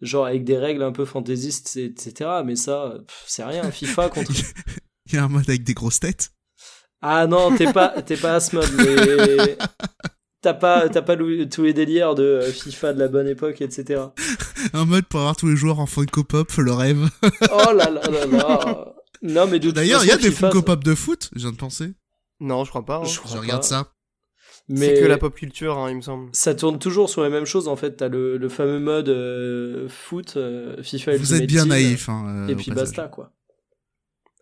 genre 0.00 0.26
avec 0.26 0.44
des 0.44 0.58
règles 0.58 0.82
un 0.82 0.92
peu 0.92 1.04
fantaisistes, 1.04 1.76
etc. 1.76 2.30
Mais 2.44 2.56
ça, 2.56 2.94
pff, 3.06 3.24
c'est 3.26 3.44
rien. 3.44 3.70
FIFA 3.70 4.08
contre. 4.14 4.32
Il 5.06 5.14
y 5.14 5.18
a 5.18 5.24
un 5.24 5.28
mode 5.28 5.48
avec 5.48 5.62
des 5.62 5.74
grosses 5.74 6.00
têtes. 6.00 6.32
Ah 7.00 7.26
non, 7.26 7.54
t'es 7.56 7.72
pas, 7.72 8.00
t'es 8.02 8.16
pas 8.16 8.36
à 8.36 8.40
ce 8.40 8.54
mode, 8.54 8.70
mais 8.76 9.56
t'as 10.40 10.54
pas, 10.54 10.88
t'as 10.88 11.02
pas 11.02 11.16
tous 11.16 11.62
les 11.62 11.72
délires 11.72 12.14
de 12.14 12.40
FIFA 12.42 12.92
de 12.92 12.98
la 13.00 13.08
bonne 13.08 13.26
époque, 13.26 13.60
etc. 13.60 14.02
Un 14.72 14.84
mode 14.84 15.06
pour 15.06 15.20
avoir 15.20 15.34
tous 15.34 15.48
les 15.48 15.56
joueurs 15.56 15.80
en 15.80 15.86
Funko 15.86 16.22
Pop, 16.22 16.52
le 16.58 16.72
rêve. 16.72 17.08
Oh 17.50 17.72
là 17.72 17.90
là 17.90 18.02
là 18.08 18.26
là. 18.26 18.94
Non, 19.22 19.46
mais 19.48 19.58
de 19.58 19.70
D'ailleurs, 19.70 20.04
il 20.04 20.08
y 20.08 20.12
a 20.12 20.16
des 20.16 20.30
FIFA, 20.30 20.50
Funko 20.50 20.62
Pop 20.62 20.84
de 20.84 20.94
foot, 20.94 21.30
je 21.34 21.40
viens 21.40 21.52
de 21.52 21.56
penser. 21.56 21.92
Non, 22.42 22.64
je 22.64 22.70
crois 22.70 22.84
pas. 22.84 22.96
hein. 22.98 23.04
Je 23.04 23.20
regarde 23.38 23.62
pas. 23.62 23.66
ça. 23.68 23.92
Mais 24.68 24.94
C'est 24.94 25.00
que 25.00 25.06
la 25.06 25.18
pop 25.18 25.34
culture, 25.34 25.76
hein, 25.78 25.90
il 25.90 25.96
me 25.96 26.00
semble. 26.02 26.28
ça 26.32 26.54
tourne 26.54 26.78
toujours 26.78 27.10
sur 27.10 27.22
les 27.24 27.30
mêmes 27.30 27.44
choses 27.46 27.66
en 27.68 27.76
fait. 27.76 27.96
T'as 27.96 28.08
le, 28.08 28.36
le 28.36 28.48
fameux 28.48 28.78
mode 28.78 29.08
euh, 29.08 29.88
foot, 29.88 30.34
euh, 30.36 30.80
FIFA 30.82 31.12
Vous 31.16 31.18
Ultimate 31.18 31.40
êtes 31.42 31.48
bien 31.48 31.62
Team, 31.62 31.68
naïf. 31.70 32.08
Hein, 32.08 32.46
euh, 32.46 32.48
Et 32.48 32.54
puis 32.54 32.66
passage. 32.70 32.84
basta 32.90 33.08
quoi. 33.08 33.32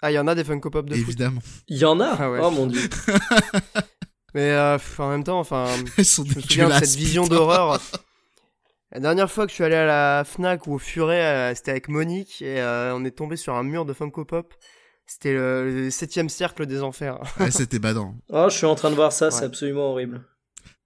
Ah, 0.02 0.10
il 0.10 0.14
y 0.14 0.18
en 0.18 0.26
a 0.26 0.34
des 0.34 0.44
Funko 0.44 0.70
Pop 0.70 0.86
de 0.86 0.94
foot. 0.94 1.02
Évidemment. 1.08 1.40
Il 1.68 1.78
y 1.78 1.84
en 1.84 2.00
a? 2.00 2.16
Ah 2.18 2.30
ouais. 2.30 2.38
Oh 2.42 2.50
mon 2.50 2.66
dieu. 2.66 2.80
Mais 4.34 4.50
euh, 4.52 4.78
en 4.98 5.08
même 5.10 5.24
temps, 5.24 5.40
enfin, 5.40 5.66
je 5.96 6.00
me 6.00 6.04
souviens 6.04 6.68
de 6.68 6.84
cette 6.84 6.98
vision 6.98 7.26
d'horreur. 7.26 7.80
La 8.92 9.00
dernière 9.00 9.30
fois 9.30 9.44
que 9.46 9.50
je 9.50 9.54
suis 9.54 9.64
allé 9.64 9.76
à 9.76 9.86
la 9.86 10.24
Fnac 10.24 10.66
ou 10.66 10.74
au 10.74 10.78
Furet, 10.78 11.22
euh, 11.22 11.54
c'était 11.54 11.70
avec 11.70 11.88
Monique 11.88 12.42
et 12.42 12.60
euh, 12.60 12.94
on 12.94 13.04
est 13.04 13.10
tombé 13.12 13.36
sur 13.36 13.54
un 13.54 13.62
mur 13.62 13.84
de 13.84 13.92
Funko 13.92 14.24
Pop. 14.24 14.52
C'était 15.12 15.32
le, 15.32 15.86
le 15.86 15.90
septième 15.90 16.28
cercle 16.28 16.66
des 16.66 16.82
enfers. 16.82 17.18
Ouais, 17.40 17.50
c'était 17.50 17.80
badant. 17.80 18.14
Oh, 18.28 18.46
je 18.48 18.56
suis 18.56 18.66
en 18.66 18.76
train 18.76 18.90
de 18.90 18.94
voir 18.94 19.10
ça, 19.12 19.32
c'est 19.32 19.44
absolument 19.44 19.90
horrible. 19.90 20.22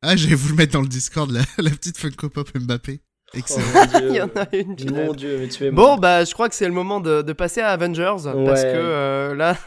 Ah, 0.01 0.17
j'allais 0.17 0.35
vous 0.35 0.49
le 0.49 0.55
mettre 0.55 0.73
dans 0.73 0.81
le 0.81 0.89
Discord, 0.89 1.31
la, 1.31 1.43
la 1.59 1.69
petite 1.69 1.99
Funko 1.99 2.31
Pop 2.31 2.49
Mbappé. 2.59 3.03
Oh 3.03 3.37
Excellent. 3.39 3.67
mon 3.75 3.85
dieu. 3.99 4.09
il 4.11 4.17
y 4.17 4.23
en 4.23 4.31
a 4.35 4.57
une. 4.57 4.77
qui 4.77 4.89
Mon 4.89 5.13
dieu, 5.13 5.37
mais 5.39 5.49
tu 5.49 5.67
es 5.67 5.71
Bon, 5.71 5.99
bah, 5.99 6.25
je 6.25 6.33
crois 6.33 6.49
que 6.49 6.55
c'est 6.55 6.67
le 6.67 6.73
moment 6.73 7.01
de, 7.01 7.21
de 7.21 7.33
passer 7.35 7.61
à 7.61 7.69
Avengers 7.69 8.17
parce 8.47 8.63
que 8.63 8.69
euh, 8.73 9.35
là, 9.35 9.59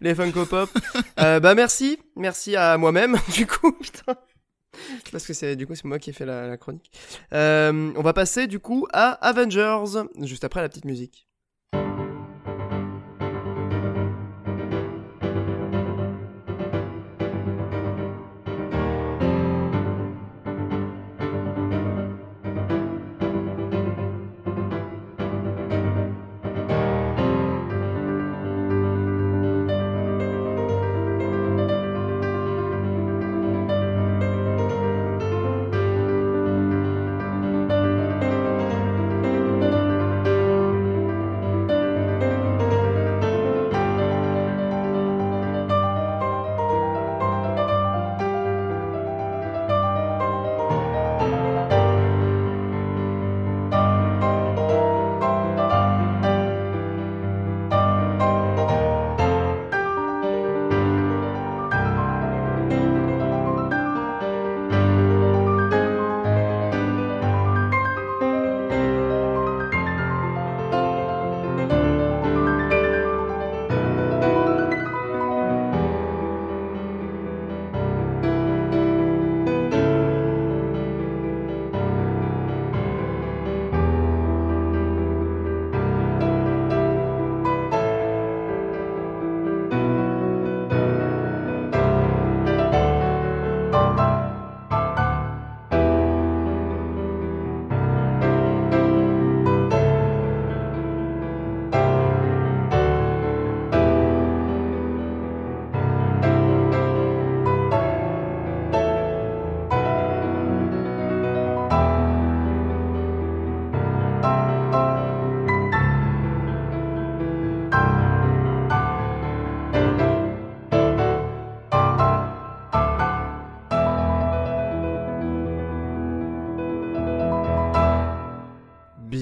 les 0.00 0.14
Funko 0.14 0.46
Pop. 0.46 0.70
Euh, 1.20 1.38
bah, 1.38 1.54
merci, 1.54 1.98
merci 2.16 2.56
à 2.56 2.78
moi-même, 2.78 3.18
du 3.34 3.46
coup, 3.46 3.72
putain. 3.72 4.16
Parce 5.12 5.26
que 5.26 5.34
c'est 5.34 5.54
du 5.56 5.66
coup 5.66 5.74
c'est 5.74 5.84
moi 5.84 5.98
qui 5.98 6.10
ai 6.10 6.12
fait 6.14 6.26
la, 6.26 6.46
la 6.46 6.56
chronique. 6.56 6.90
Euh, 7.34 7.92
on 7.94 8.02
va 8.02 8.12
passer 8.14 8.46
du 8.46 8.58
coup 8.58 8.86
à 8.92 9.12
Avengers 9.26 9.82
juste 10.22 10.44
après 10.44 10.62
la 10.62 10.68
petite 10.68 10.84
musique. 10.84 11.27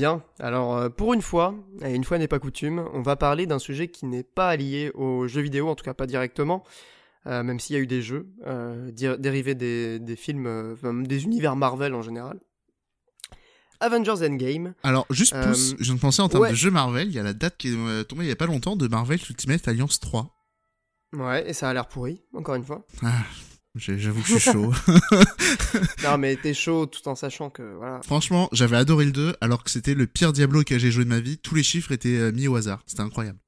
Bien, 0.07 0.23
alors 0.39 0.77
euh, 0.77 0.89
pour 0.89 1.15
une 1.15 1.21
fois, 1.21 1.53
et 1.85 1.93
une 1.93 2.05
fois 2.05 2.19
n'est 2.19 2.29
pas 2.29 2.39
coutume, 2.39 2.89
on 2.93 3.03
va 3.03 3.17
parler 3.17 3.47
d'un 3.47 3.59
sujet 3.59 3.89
qui 3.89 4.07
n'est 4.07 4.23
pas 4.23 4.55
lié 4.55 4.93
aux 4.95 5.27
jeux 5.27 5.41
vidéo, 5.41 5.69
en 5.69 5.75
tout 5.75 5.83
cas 5.85 5.95
pas 5.95 6.07
directement, 6.07 6.63
euh, 7.27 7.43
même 7.43 7.59
s'il 7.59 7.75
y 7.75 7.77
a 7.77 7.83
eu 7.83 7.89
des 7.89 8.03
jeux 8.03 8.29
euh, 8.47 8.93
dérivés 8.93 9.57
des, 9.57 9.99
des 9.99 10.15
films, 10.15 10.47
euh, 10.47 11.03
des 11.03 11.25
univers 11.25 11.57
Marvel 11.57 11.93
en 11.93 12.03
général. 12.03 12.39
Avengers 13.81 14.25
Endgame. 14.25 14.75
Alors, 14.85 15.07
juste 15.11 15.35
pouce, 15.43 15.75
je 15.77 15.85
viens 15.87 15.97
de 15.97 16.01
penser 16.01 16.23
en 16.23 16.29
termes 16.29 16.45
ouais. 16.45 16.51
de 16.51 16.55
jeu 16.55 16.71
Marvel, 16.71 17.09
il 17.09 17.15
y 17.15 17.19
a 17.19 17.25
la 17.25 17.33
date 17.33 17.57
qui 17.57 17.75
est 17.75 18.05
tombée 18.05 18.27
il 18.27 18.29
y 18.29 18.33
a 18.33 18.37
pas 18.37 18.47
longtemps 18.47 18.77
de 18.77 18.87
Marvel 18.87 19.19
Ultimate 19.29 19.67
Alliance 19.67 19.99
3. 19.99 20.31
Ouais, 21.15 21.51
et 21.51 21.53
ça 21.53 21.69
a 21.69 21.75
l'air 21.75 21.89
pourri, 21.89 22.23
encore 22.33 22.55
une 22.55 22.65
fois. 22.65 22.87
Ah, 23.03 23.25
j'avoue 23.77 24.23
que 24.23 24.29
je 24.29 24.39
suis 24.39 24.51
chaud. 24.53 24.73
Non, 26.05 26.19
mais 26.19 26.37
t'es 26.37 26.55
chaud 26.55 26.87
tout 26.87 27.07
en 27.09 27.15
sachant 27.15 27.51
que, 27.51 27.63
voilà. 27.77 28.01
Franchement, 28.03 28.49
j'avais 28.53 28.77
adoré 28.77 29.05
le 29.07 29.13
2 29.13 29.35
alors 29.41 29.65
que 29.65 29.71
c'était 29.71 29.95
le 29.95 30.07
pire 30.07 30.33
Diablo 30.33 30.63
que 30.63 30.79
j'ai 30.79 30.91
joué 30.91 31.05
de 31.05 31.09
ma 31.09 31.21
vie. 31.21 31.39
Tous 31.39 31.55
les 31.55 31.63
chiffres 31.63 31.93
étaient 31.93 32.19
euh, 32.19 32.33
mis 32.33 32.49
au 32.49 32.57
hasard. 32.57 32.83
C'était 32.87 33.03
incroyable. 33.03 33.39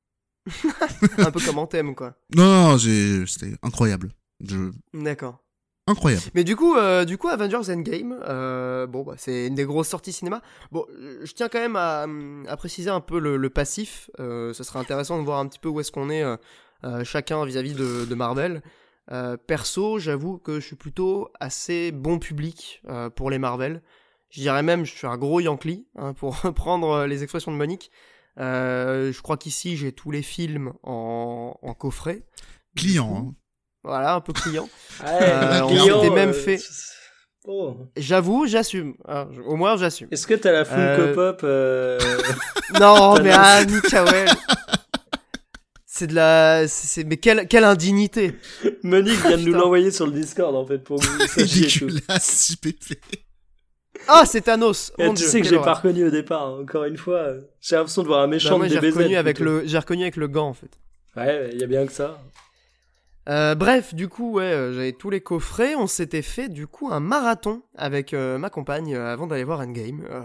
Un 1.19 1.31
peu 1.31 1.41
comme 1.41 1.59
Anthem, 1.59 1.95
quoi. 1.95 2.15
Non, 2.35 2.73
non, 2.73 2.79
c'était 2.79 3.55
incroyable. 3.63 4.11
Je... 4.45 4.71
D'accord. 4.95 5.43
Incroyable. 5.87 6.25
Mais 6.35 6.45
du 6.45 6.55
coup, 6.55 6.77
euh, 6.77 7.07
du 7.07 7.17
coup, 7.17 7.29
Avengers 7.29 7.73
Endgame, 7.73 8.15
euh, 8.29 8.87
bon, 8.87 9.05
bah, 9.05 9.15
c'est 9.17 9.47
une 9.47 9.55
des 9.55 9.65
grosses 9.65 9.89
sorties 9.89 10.13
cinéma. 10.13 10.43
Bon, 10.71 10.85
je 11.23 11.33
tiens 11.33 11.49
quand 11.49 11.61
même 11.61 11.77
à, 11.77 12.07
à 12.47 12.57
préciser 12.59 12.91
un 12.91 13.01
peu 13.01 13.19
le, 13.19 13.39
le 13.39 13.51
passif. 13.51 14.11
Euh, 14.21 14.53
ce 14.53 14.65
serait 14.65 14.79
intéressant 14.79 15.19
de 15.19 15.25
voir 15.25 15.39
un 15.39 15.47
petit 15.47 15.59
peu 15.59 15.69
où 15.69 15.81
est-ce 15.81 15.91
qu'on 15.91 16.11
est 16.11 16.25
chacun 17.05 17.45
vis-à-vis 17.45 17.73
de, 17.75 18.05
de 18.05 18.15
Marvel. 18.15 18.63
Euh, 19.11 19.37
perso, 19.37 19.99
j'avoue 19.99 20.39
que 20.39 20.61
je 20.61 20.67
suis 20.67 20.77
plutôt 20.77 21.31
assez 21.41 21.93
bon 21.93 22.19
public 22.19 22.83
euh, 22.89 23.09
pour 23.11 23.31
les 23.31 23.39
Marvel. 23.39 23.83
Je 24.31 24.41
dirais 24.43 24.63
même, 24.63 24.85
je 24.85 24.95
suis 24.95 25.07
un 25.07 25.17
gros 25.17 25.41
Yankee, 25.41 25.87
hein, 25.97 26.13
pour 26.13 26.41
reprendre 26.43 26.91
euh, 26.91 27.07
les 27.07 27.23
expressions 27.23 27.51
de 27.53 27.57
Monique. 27.57 27.91
Euh, 28.39 29.11
je 29.13 29.23
crois 29.23 29.37
qu'ici, 29.39 29.77
j'ai 29.77 29.93
tous 29.93 30.11
les 30.11 30.23
films 30.23 30.73
en, 30.83 31.59
en 31.63 31.75
coffret. 31.75 32.25
Client, 32.77 33.29
hein. 33.31 33.35
Voilà, 33.83 34.15
un 34.15 34.21
peu 34.21 34.33
client. 34.33 34.69
Ouais, 35.03 35.09
Euh, 35.23 35.61
on 35.63 35.69
client, 35.69 36.03
s'était 36.03 36.15
même 36.15 36.35
fait- 36.35 36.61
Oh. 37.51 37.79
J'avoue, 37.97 38.47
j'assume. 38.47 38.95
Je- 39.09 39.41
au 39.41 39.57
moins, 39.57 39.77
j'assume. 39.79 40.09
Est-ce 40.11 40.27
que 40.27 40.35
t'as 40.35 40.53
la 40.53 40.65
Funko 40.67 40.81
Euh, 40.81 41.15
Pop 41.15 41.41
euh, 41.45 41.99
Non, 42.81 43.15
mais 43.23 43.31
ah, 43.33 43.65
Mikael. 43.65 44.29
C'est 45.99 46.07
de 46.07 46.15
la. 46.15 46.69
c'est- 46.69 47.03
Mais 47.05 47.17
quelle, 47.17 47.49
quelle 47.49 47.65
indignité. 47.65 48.35
Monique 48.85 49.19
vient 49.27 49.37
de 49.37 49.43
nous 49.43 49.53
l'envoyer 49.53 49.91
sur 49.91 50.07
le 50.07 50.13
Discord 50.13 50.55
en 50.55 50.65
fait 50.65 50.79
pour 50.79 51.01
que 51.01 51.07
vous. 51.07 51.19
Ridiculasse, 51.43 52.53
JPP. 52.53 53.01
Ah, 54.07 54.23
c'est 54.25 54.43
Thanos. 54.43 54.93
Et 54.99 55.05
Mon 55.07 55.11
tu 55.15 55.23
Dieu, 55.23 55.27
sais 55.29 55.41
que 55.41 55.47
j'ai 55.49 55.57
horreur. 55.57 55.65
pas 55.65 55.75
reconnu 55.75 56.05
au 56.05 56.11
départ, 56.11 56.43
hein, 56.47 56.59
encore 56.63 56.85
une 56.85 56.97
fois. 56.97 57.33
J'ai 57.61 57.75
l'impression 57.75 58.03
de 58.03 58.07
voir 58.07 58.21
un 58.21 58.27
Bah, 58.29 58.31
méchant 58.35 58.57
moi, 58.59 58.69
de 58.69 58.73
j'ai 58.75 58.81
DBZ. 58.81 58.97
reconnu, 58.97 59.17
avec 59.17 59.37
plutôt. 59.37 59.51
le... 59.51 59.67
j'ai 59.67 59.77
reconnu 59.79 60.03
avec 60.03 60.17
le 60.17 60.29
gant, 60.29 60.49
en 60.49 60.55
fait. 60.55 60.71
Ouais, 61.17 61.51
il 61.53 61.59
y 61.61 61.65
a 61.65 61.67
bien 61.67 61.85
que 61.85 61.93
ça. 61.93 62.23
Euh, 63.29 63.55
bref, 63.57 63.95
du 63.95 64.09
coup, 64.09 64.35
ouais, 64.35 64.45
euh, 64.45 64.73
j'avais 64.73 64.93
tous 64.93 65.11
les 65.11 65.21
coffrets. 65.21 65.75
On 65.75 65.87
s'était 65.89 66.23
fait, 66.23 66.49
du 66.49 66.67
coup, 66.69 66.91
un 66.93 67.01
marathon 67.01 67.63
avec 67.77 68.15
euh, 68.15 68.39
ma 68.39 68.51
compagne 68.51 68.95
euh, 68.95 69.13
avant 69.13 69.27
d'aller 69.27 69.45
voir 69.45 69.61
Endgame. 69.61 70.07
Euh, 70.11 70.21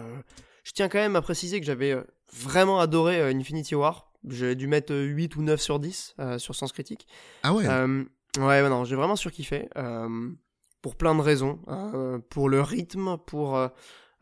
je 0.63 0.71
tiens 0.71 0.87
quand 0.87 0.99
même 0.99 1.15
à 1.15 1.21
préciser 1.21 1.59
que 1.59 1.65
j'avais 1.65 1.91
euh, 1.93 2.03
vraiment 2.41 2.79
adoré 2.79 3.19
euh, 3.21 3.33
Infinity 3.33 3.75
War. 3.75 4.11
J'ai 4.29 4.55
dû 4.55 4.67
mettre 4.67 4.93
euh, 4.93 5.03
8 5.03 5.35
ou 5.35 5.41
9 5.43 5.59
sur 5.61 5.79
10 5.79 6.15
euh, 6.19 6.37
sur 6.39 6.55
Sens 6.55 6.71
Critique. 6.71 7.07
Ah 7.43 7.53
ouais. 7.53 7.65
Euh, 7.67 8.03
ouais, 8.39 8.69
non, 8.69 8.85
j'ai 8.85 8.95
vraiment 8.95 9.15
surkiffé. 9.15 9.67
Euh, 9.77 10.29
pour 10.81 10.95
plein 10.95 11.15
de 11.15 11.21
raisons. 11.21 11.59
hein, 11.67 11.91
euh, 11.93 12.19
pour 12.29 12.49
le 12.49 12.61
rythme, 12.61 13.17
pour 13.25 13.55
euh, 13.57 13.67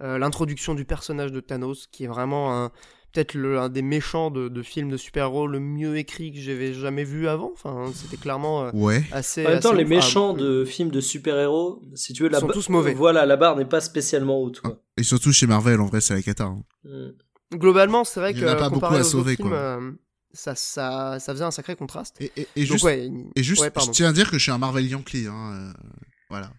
euh, 0.01 0.17
l'introduction 0.17 0.73
du 0.75 0.85
personnage 0.85 1.31
de 1.31 1.39
Thanos, 1.39 1.87
qui 1.87 2.03
est 2.03 2.07
vraiment 2.07 2.55
un- 2.65 2.71
peut-être 3.13 3.33
le- 3.33 3.59
un 3.59 3.69
des 3.69 3.81
méchants 3.81 4.31
de, 4.31 4.47
de 4.47 4.61
films 4.63 4.89
de 4.89 4.97
super-héros 4.97 5.45
le 5.45 5.59
mieux 5.59 5.97
écrit 5.97 6.31
que 6.31 6.39
j'avais 6.39 6.73
jamais 6.73 7.03
vu 7.03 7.27
avant. 7.27 7.51
Enfin, 7.53 7.91
c'était 7.93 8.17
clairement 8.17 8.63
euh, 8.65 8.71
Ouais. 8.73 9.03
assez. 9.11 9.45
En 9.45 9.49
même 9.49 9.59
temps, 9.59 9.69
assez 9.69 9.77
les 9.79 9.85
méchants 9.85 10.33
Ah, 10.35 10.39
de 10.39 10.65
films 10.65 10.89
de 10.91 11.01
super-héros, 11.01 11.83
si 11.95 12.13
tu 12.13 12.23
veux, 12.23 12.29
la 12.29 12.39
Sont 12.39 12.47
ba- 12.47 12.53
tous 12.53 12.69
mauvais. 12.69 12.93
Voilà, 12.93 13.25
la 13.25 13.37
barre 13.37 13.55
n'est 13.57 13.65
pas 13.65 13.81
spécialement 13.81 14.39
haute. 14.41 14.61
Quoi. 14.61 14.81
Et 14.97 15.03
surtout 15.03 15.31
chez 15.33 15.45
Marvel, 15.45 15.79
en 15.81 15.85
vrai, 15.87 15.99
c'est 16.01 16.13
la 16.15 16.21
cata. 16.21 16.45
hein. 16.45 16.63
Mm. 16.85 17.09
Globalement, 17.53 18.03
c'est 18.03 18.19
vrai 18.19 18.31
Il 18.31 18.39
que 18.39 18.45
y 18.45 18.49
en 18.49 18.53
a 18.53 18.55
pas 18.55 18.69
beaucoup 18.69 18.85
à 18.85 18.99
aux 18.99 19.03
sauver, 19.03 19.31
autres 19.33 19.37
films, 19.37 19.49
quoi. 19.49 19.57
euh, 19.57 19.91
ça, 20.33 20.55
ça, 20.55 21.17
ça 21.19 21.33
faisait 21.33 21.43
un 21.43 21.51
sacré 21.51 21.75
contraste. 21.75 22.15
Et, 22.21 22.31
et, 22.37 22.47
et 22.55 22.61
Donc, 22.61 22.71
juste, 22.71 22.83
ouais, 22.85 23.11
et 23.35 23.43
juste 23.43 23.61
ouais, 23.61 23.71
je 23.85 23.91
tiens 23.91 24.09
à 24.09 24.13
dire 24.13 24.29
que 24.31 24.37
je 24.37 24.43
suis 24.43 24.51
un 24.51 24.57
Marvel 24.57 24.85
Yankee. 24.87 25.27
Hein, 25.27 25.71
euh, 25.75 25.87
voilà. 26.29 26.51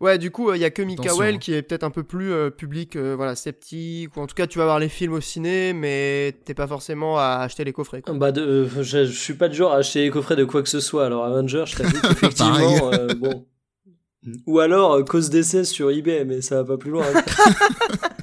Ouais, 0.00 0.16
du 0.16 0.30
coup, 0.30 0.50
il 0.54 0.60
y 0.60 0.64
a 0.64 0.70
que 0.70 0.80
Mikael 0.80 1.34
hein. 1.34 1.38
qui 1.38 1.52
est 1.52 1.60
peut-être 1.60 1.84
un 1.84 1.90
peu 1.90 2.02
plus 2.02 2.32
euh, 2.32 2.48
public, 2.48 2.96
euh, 2.96 3.12
voilà, 3.14 3.36
sceptique, 3.36 4.16
ou 4.16 4.20
en 4.20 4.26
tout 4.26 4.34
cas, 4.34 4.46
tu 4.46 4.56
vas 4.56 4.64
voir 4.64 4.78
les 4.78 4.88
films 4.88 5.12
au 5.12 5.20
ciné, 5.20 5.74
mais 5.74 6.34
t'es 6.46 6.54
pas 6.54 6.66
forcément 6.66 7.18
à 7.18 7.40
acheter 7.42 7.62
les 7.64 7.74
coffrets. 7.74 8.00
Quoi. 8.00 8.14
Bah, 8.14 8.32
de, 8.32 8.40
euh, 8.40 8.82
je, 8.82 9.04
je 9.04 9.12
suis 9.12 9.34
pas 9.34 9.48
du 9.48 9.56
genre 9.56 9.72
à 9.74 9.76
acheter 9.76 10.04
les 10.04 10.10
coffrets 10.10 10.36
de 10.36 10.44
quoi 10.44 10.62
que 10.62 10.70
ce 10.70 10.80
soit. 10.80 11.04
Alors, 11.04 11.24
Avenger, 11.26 11.64
je 11.66 11.76
t'avoue 11.76 12.00
qu'effectivement, 12.08 12.90
euh, 12.94 13.08
bon. 13.14 13.46
Ou 14.46 14.60
alors, 14.60 14.94
euh, 14.94 15.02
cause 15.04 15.28
d'essai 15.28 15.64
sur 15.64 15.90
eBay, 15.90 16.24
mais 16.24 16.40
ça 16.40 16.62
va 16.62 16.64
pas 16.64 16.78
plus 16.78 16.90
loin. 16.92 17.04
hein. 17.14 17.22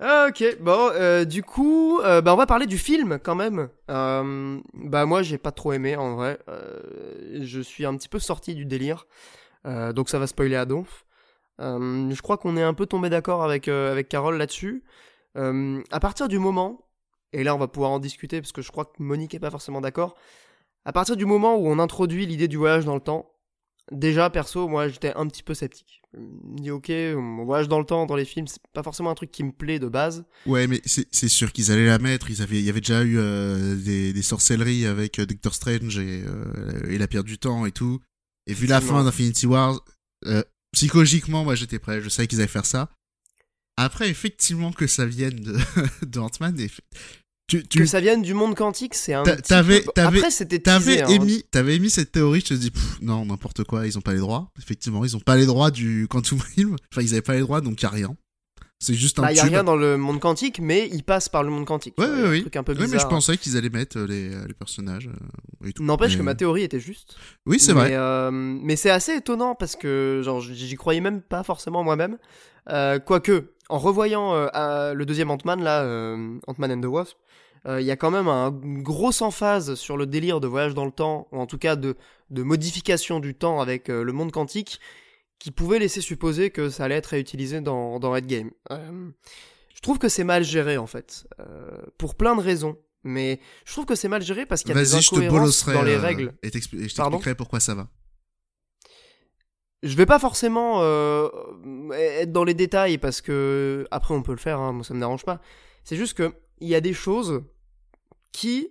Ah, 0.00 0.28
ok, 0.28 0.58
bon, 0.60 0.90
euh, 0.94 1.24
du 1.24 1.42
coup, 1.42 1.98
euh, 2.00 2.20
bah, 2.20 2.32
on 2.32 2.36
va 2.36 2.46
parler 2.46 2.66
du 2.66 2.78
film 2.78 3.18
quand 3.18 3.34
même. 3.34 3.68
Euh, 3.90 4.60
bah, 4.74 5.06
moi, 5.06 5.22
j'ai 5.22 5.38
pas 5.38 5.50
trop 5.50 5.72
aimé 5.72 5.96
en 5.96 6.14
vrai. 6.14 6.38
Euh, 6.48 7.40
je 7.42 7.60
suis 7.60 7.84
un 7.84 7.96
petit 7.96 8.08
peu 8.08 8.20
sorti 8.20 8.54
du 8.54 8.64
délire, 8.64 9.06
donc 9.64 10.08
ça 10.08 10.18
va 10.18 10.26
spoiler 10.26 10.56
à 10.56 10.64
donf. 10.66 11.04
Je 11.58 12.22
crois 12.22 12.38
qu'on 12.38 12.56
est 12.56 12.62
un 12.62 12.74
peu 12.74 12.86
tombé 12.86 13.10
d'accord 13.10 13.42
avec, 13.42 13.66
avec 13.66 14.08
Carole 14.08 14.38
là-dessus. 14.38 14.84
À 15.34 16.00
partir 16.00 16.28
du 16.28 16.38
moment, 16.38 16.86
et 17.32 17.42
là 17.42 17.54
on 17.54 17.58
va 17.58 17.68
pouvoir 17.68 17.90
en 17.90 17.98
discuter 17.98 18.40
parce 18.40 18.52
que 18.52 18.62
je 18.62 18.70
crois 18.70 18.84
que 18.84 19.02
Monique 19.02 19.34
est 19.34 19.40
pas 19.40 19.50
forcément 19.50 19.80
d'accord. 19.80 20.14
À 20.84 20.92
partir 20.92 21.16
du 21.16 21.26
moment 21.26 21.56
où 21.56 21.66
on 21.66 21.78
introduit 21.78 22.24
l'idée 22.24 22.48
du 22.48 22.56
voyage 22.56 22.84
dans 22.84 22.94
le 22.94 23.00
temps, 23.00 23.30
déjà 23.92 24.30
perso, 24.30 24.68
moi 24.68 24.88
j'étais 24.88 25.14
un 25.14 25.26
petit 25.26 25.42
peu 25.42 25.54
sceptique. 25.54 26.02
Je 26.14 26.20
me 26.20 26.58
dis 26.58 26.70
ok, 26.70 26.90
on 26.90 27.44
voyage 27.44 27.68
dans 27.68 27.78
le 27.78 27.84
temps 27.84 28.06
dans 28.06 28.16
les 28.16 28.24
films, 28.24 28.46
c'est 28.46 28.62
pas 28.72 28.82
forcément 28.82 29.10
un 29.10 29.14
truc 29.14 29.30
qui 29.30 29.44
me 29.44 29.52
plaît 29.52 29.78
de 29.78 29.88
base. 29.88 30.24
Ouais, 30.46 30.66
mais 30.66 30.80
c'est 30.84 31.28
sûr 31.28 31.52
qu'ils 31.52 31.70
allaient 31.70 31.86
la 31.86 31.98
mettre. 31.98 32.30
Ils 32.30 32.42
avaient, 32.42 32.58
il 32.58 32.64
y 32.64 32.70
avait 32.70 32.80
déjà 32.80 33.02
eu 33.02 33.18
euh, 33.18 33.76
des, 33.76 34.12
des 34.12 34.22
sorcelleries 34.22 34.86
avec 34.86 35.18
euh, 35.18 35.26
Doctor 35.26 35.54
Strange 35.54 35.98
et, 35.98 36.24
euh, 36.26 36.90
et 36.90 36.98
la 36.98 37.06
pierre 37.06 37.24
du 37.24 37.38
temps 37.38 37.66
et 37.66 37.72
tout. 37.72 38.00
Et 38.46 38.54
vu 38.54 38.66
la 38.66 38.80
fin 38.80 39.04
d'Infinity 39.04 39.46
War, 39.46 39.84
euh, 40.26 40.42
psychologiquement, 40.72 41.44
moi 41.44 41.54
j'étais 41.54 41.78
prêt. 41.78 42.00
Je 42.00 42.08
savais 42.08 42.26
qu'ils 42.26 42.40
allaient 42.40 42.48
faire 42.48 42.64
ça. 42.64 42.90
Après, 43.76 44.08
effectivement, 44.08 44.72
que 44.72 44.86
ça 44.86 45.06
vienne 45.06 45.38
de, 45.38 45.56
de 46.06 46.18
Ant-Man, 46.18 46.58
tu, 47.48 47.66
tu 47.66 47.78
Que 47.80 47.86
ça 47.86 48.00
vienne 48.00 48.22
du 48.22 48.34
monde 48.34 48.54
quantique, 48.54 48.94
c'est 48.94 49.14
un 49.14 49.22
t'avais- 49.24 49.80
peu- 49.80 49.90
Après 50.00 50.30
c'était 50.30 50.58
T'avais 50.60 51.02
hein. 51.02 51.08
émis, 51.08 51.42
t'avais 51.50 51.76
émis 51.76 51.90
cette 51.90 52.12
théorie, 52.12 52.40
je 52.40 52.46
te 52.46 52.54
dis, 52.54 52.70
pff, 52.70 52.98
non, 53.02 53.24
n'importe 53.26 53.64
quoi, 53.64 53.86
ils 53.86 53.96
ont 53.98 54.02
pas 54.02 54.12
les 54.12 54.20
droits. 54.20 54.50
Effectivement, 54.62 55.04
ils 55.04 55.16
ont 55.16 55.20
pas 55.20 55.36
les 55.36 55.46
droits 55.46 55.70
du 55.70 56.06
Quantum 56.08 56.38
Realm. 56.56 56.76
Enfin, 56.92 57.02
ils 57.02 57.12
avaient 57.12 57.22
pas 57.22 57.34
les 57.34 57.40
droits, 57.40 57.60
donc 57.60 57.82
y 57.82 57.86
a 57.86 57.90
rien. 57.90 58.14
C'est 58.80 58.94
juste 58.94 59.18
un 59.18 59.22
Bah, 59.22 59.32
y 59.32 59.40
a 59.40 59.42
tube. 59.42 59.50
rien 59.54 59.64
dans 59.64 59.74
le 59.74 59.96
monde 59.96 60.20
quantique, 60.20 60.60
mais 60.60 60.88
il 60.92 61.02
passe 61.02 61.28
par 61.28 61.42
le 61.42 61.50
monde 61.50 61.64
quantique. 61.66 61.98
Ouais, 61.98 62.06
ouais, 62.06 62.28
oui. 62.28 62.40
truc 62.42 62.54
un 62.54 62.62
peu 62.62 62.74
Ouais, 62.74 62.78
mais 62.82 62.86
je 62.86 62.92
bizarre. 62.92 63.08
pensais 63.08 63.36
qu'ils 63.36 63.56
allaient 63.56 63.70
mettre 63.70 63.98
euh, 63.98 64.06
les, 64.06 64.32
euh, 64.32 64.44
les 64.46 64.54
personnages 64.54 65.08
euh, 65.08 65.66
et 65.68 65.72
tout. 65.72 65.82
N'empêche 65.82 66.12
Mais- 66.12 66.18
que 66.18 66.22
ma 66.22 66.36
théorie 66.36 66.62
était 66.62 66.78
juste. 66.78 67.16
Oui, 67.44 67.58
c'est 67.58 67.72
vrai. 67.72 67.90
euh, 67.94 68.30
mais 68.30 68.76
c'est 68.76 68.90
assez 68.90 69.16
étonnant 69.16 69.56
parce 69.56 69.74
que 69.74 70.20
genre 70.24 70.40
j'y 70.40 70.76
croyais 70.76 71.00
même 71.00 71.22
pas 71.22 71.42
forcément 71.42 71.82
moi-même. 71.82 72.18
Euh, 72.70 73.00
Quoique, 73.00 73.50
en 73.68 73.78
revoyant 73.78 74.34
euh, 74.54 74.94
le 74.94 75.04
deuxième 75.06 75.32
Ant-Man 75.32 75.60
là, 75.60 75.82
Ant-Man 76.46 76.70
and 76.70 76.80
the 76.80 76.84
Wasp, 76.86 77.16
il 77.68 77.84
y 77.84 77.90
a 77.90 77.96
quand 77.96 78.10
même 78.10 78.28
un, 78.28 78.58
une 78.62 78.82
grosse 78.82 79.20
emphase 79.20 79.74
sur 79.74 79.96
le 79.96 80.06
délire 80.06 80.40
de 80.40 80.46
voyage 80.46 80.74
dans 80.74 80.86
le 80.86 80.90
temps, 80.92 81.28
ou 81.32 81.38
en 81.38 81.46
tout 81.46 81.58
cas 81.58 81.76
de, 81.76 81.96
de 82.30 82.42
modification 82.42 83.20
du 83.20 83.34
temps 83.34 83.60
avec 83.60 83.90
euh, 83.90 84.02
le 84.02 84.12
monde 84.12 84.32
quantique, 84.32 84.80
qui 85.38 85.50
pouvait 85.50 85.78
laisser 85.78 86.00
supposer 86.00 86.50
que 86.50 86.70
ça 86.70 86.84
allait 86.84 86.96
être 86.96 87.06
réutilisé 87.06 87.60
dans, 87.60 88.00
dans 88.00 88.12
Red 88.12 88.26
Game. 88.26 88.50
Euh, 88.70 89.10
je 89.74 89.80
trouve 89.80 89.98
que 89.98 90.08
c'est 90.08 90.24
mal 90.24 90.44
géré 90.44 90.78
en 90.78 90.86
fait, 90.86 91.26
euh, 91.40 91.70
pour 91.98 92.14
plein 92.14 92.34
de 92.34 92.40
raisons. 92.40 92.76
Mais 93.04 93.40
je 93.64 93.72
trouve 93.72 93.86
que 93.86 93.94
c'est 93.94 94.08
mal 94.08 94.22
géré 94.22 94.44
parce 94.44 94.62
qu'il 94.62 94.74
y 94.74 94.78
a 94.78 94.80
des 94.80 94.94
incohérences 94.94 95.64
dans 95.66 95.82
les 95.82 95.94
euh, 95.94 96.00
règles. 96.00 96.34
et, 96.42 96.48
et 96.48 96.50
je 96.60 96.94
t'expliquerai 96.94 97.36
pourquoi 97.36 97.60
ça 97.60 97.74
va. 97.74 97.88
Je 99.84 99.94
vais 99.94 100.06
pas 100.06 100.18
forcément 100.18 100.82
euh, 100.82 101.28
être 101.92 102.32
dans 102.32 102.42
les 102.42 102.54
détails 102.54 102.98
parce 102.98 103.20
que 103.20 103.86
après 103.92 104.14
on 104.14 104.22
peut 104.22 104.32
le 104.32 104.38
faire, 104.38 104.58
hein, 104.58 104.72
moi 104.72 104.82
ça 104.82 104.94
me 104.94 104.98
dérange 104.98 105.24
pas. 105.24 105.40
C'est 105.84 105.96
juste 105.96 106.14
que 106.14 106.32
il 106.60 106.68
y 106.68 106.74
a 106.74 106.80
des 106.80 106.92
choses 106.92 107.44
qui, 108.32 108.68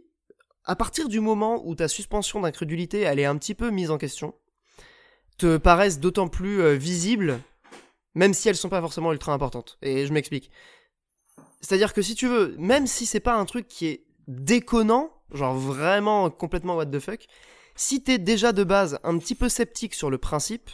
à 0.63 0.75
partir 0.75 1.09
du 1.09 1.19
moment 1.19 1.61
où 1.65 1.75
ta 1.75 1.87
suspension 1.87 2.41
d'incrédulité 2.41 3.01
elle 3.01 3.19
est 3.19 3.25
un 3.25 3.37
petit 3.37 3.55
peu 3.55 3.69
mise 3.69 3.91
en 3.91 3.97
question, 3.97 4.35
te 5.37 5.57
paraissent 5.57 5.99
d'autant 5.99 6.27
plus 6.27 6.61
euh, 6.61 6.73
visibles, 6.73 7.39
même 8.15 8.33
si 8.33 8.49
elles 8.49 8.55
sont 8.55 8.69
pas 8.69 8.81
forcément 8.81 9.13
ultra 9.13 9.33
importantes. 9.33 9.77
Et 9.81 10.07
je 10.07 10.13
m'explique. 10.13 10.51
C'est-à-dire 11.61 11.93
que 11.93 12.01
si 12.01 12.15
tu 12.15 12.27
veux, 12.27 12.55
même 12.57 12.87
si 12.87 13.05
c'est 13.05 13.19
pas 13.19 13.35
un 13.35 13.45
truc 13.45 13.67
qui 13.67 13.87
est 13.87 14.05
déconnant, 14.27 15.11
genre 15.33 15.55
vraiment 15.55 16.29
complètement 16.29 16.75
what 16.75 16.87
the 16.87 16.99
fuck, 16.99 17.27
si 17.75 18.01
t'es 18.01 18.17
déjà 18.17 18.53
de 18.53 18.63
base 18.63 18.99
un 19.03 19.17
petit 19.19 19.35
peu 19.35 19.49
sceptique 19.49 19.93
sur 19.93 20.09
le 20.09 20.17
principe, 20.17 20.69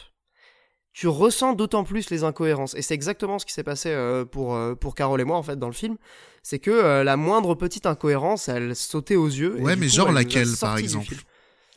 tu 0.94 1.08
ressens 1.08 1.52
d'autant 1.54 1.84
plus 1.84 2.08
les 2.10 2.24
incohérences. 2.24 2.74
Et 2.74 2.82
c'est 2.82 2.94
exactement 2.94 3.38
ce 3.38 3.44
qui 3.44 3.52
s'est 3.52 3.64
passé 3.64 3.90
euh, 3.90 4.24
pour, 4.24 4.54
euh, 4.54 4.74
pour 4.74 4.94
Carole 4.94 5.20
et 5.20 5.24
moi, 5.24 5.36
en 5.36 5.42
fait, 5.42 5.58
dans 5.58 5.66
le 5.66 5.74
film. 5.74 5.98
C'est 6.44 6.58
que 6.58 6.70
euh, 6.70 7.04
la 7.04 7.16
moindre 7.16 7.54
petite 7.54 7.86
incohérence, 7.86 8.48
elle 8.48 8.76
sautait 8.76 9.16
aux 9.16 9.26
yeux. 9.26 9.56
Ouais, 9.60 9.76
mais 9.76 9.86
coup, 9.86 9.92
genre 9.94 10.12
laquelle, 10.12 10.46
par 10.60 10.76
exemple. 10.76 11.14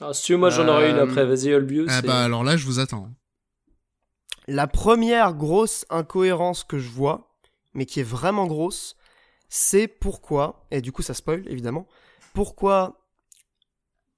Ah, 0.01 0.13
si 0.13 0.25
tu 0.25 0.33
veux, 0.33 0.37
moi 0.37 0.49
j'en 0.49 0.67
aurais 0.67 0.91
une 0.91 0.97
Euh, 0.97 1.05
après, 1.05 1.25
vas-y, 1.25 1.53
Olbius. 1.53 1.89
Ah 1.89 2.01
bah 2.01 2.21
alors 2.21 2.43
là, 2.43 2.57
je 2.57 2.65
vous 2.65 2.79
attends. 2.79 3.09
La 4.45 4.67
première 4.67 5.33
grosse 5.33 5.85
incohérence 5.89 6.65
que 6.65 6.79
je 6.79 6.89
vois, 6.89 7.39
mais 7.73 7.85
qui 7.85 8.01
est 8.01 8.03
vraiment 8.03 8.45
grosse, 8.45 8.97
c'est 9.47 9.87
pourquoi, 9.87 10.67
et 10.69 10.81
du 10.81 10.91
coup 10.91 11.01
ça 11.01 11.13
spoil 11.13 11.43
évidemment, 11.47 11.87
pourquoi 12.33 13.07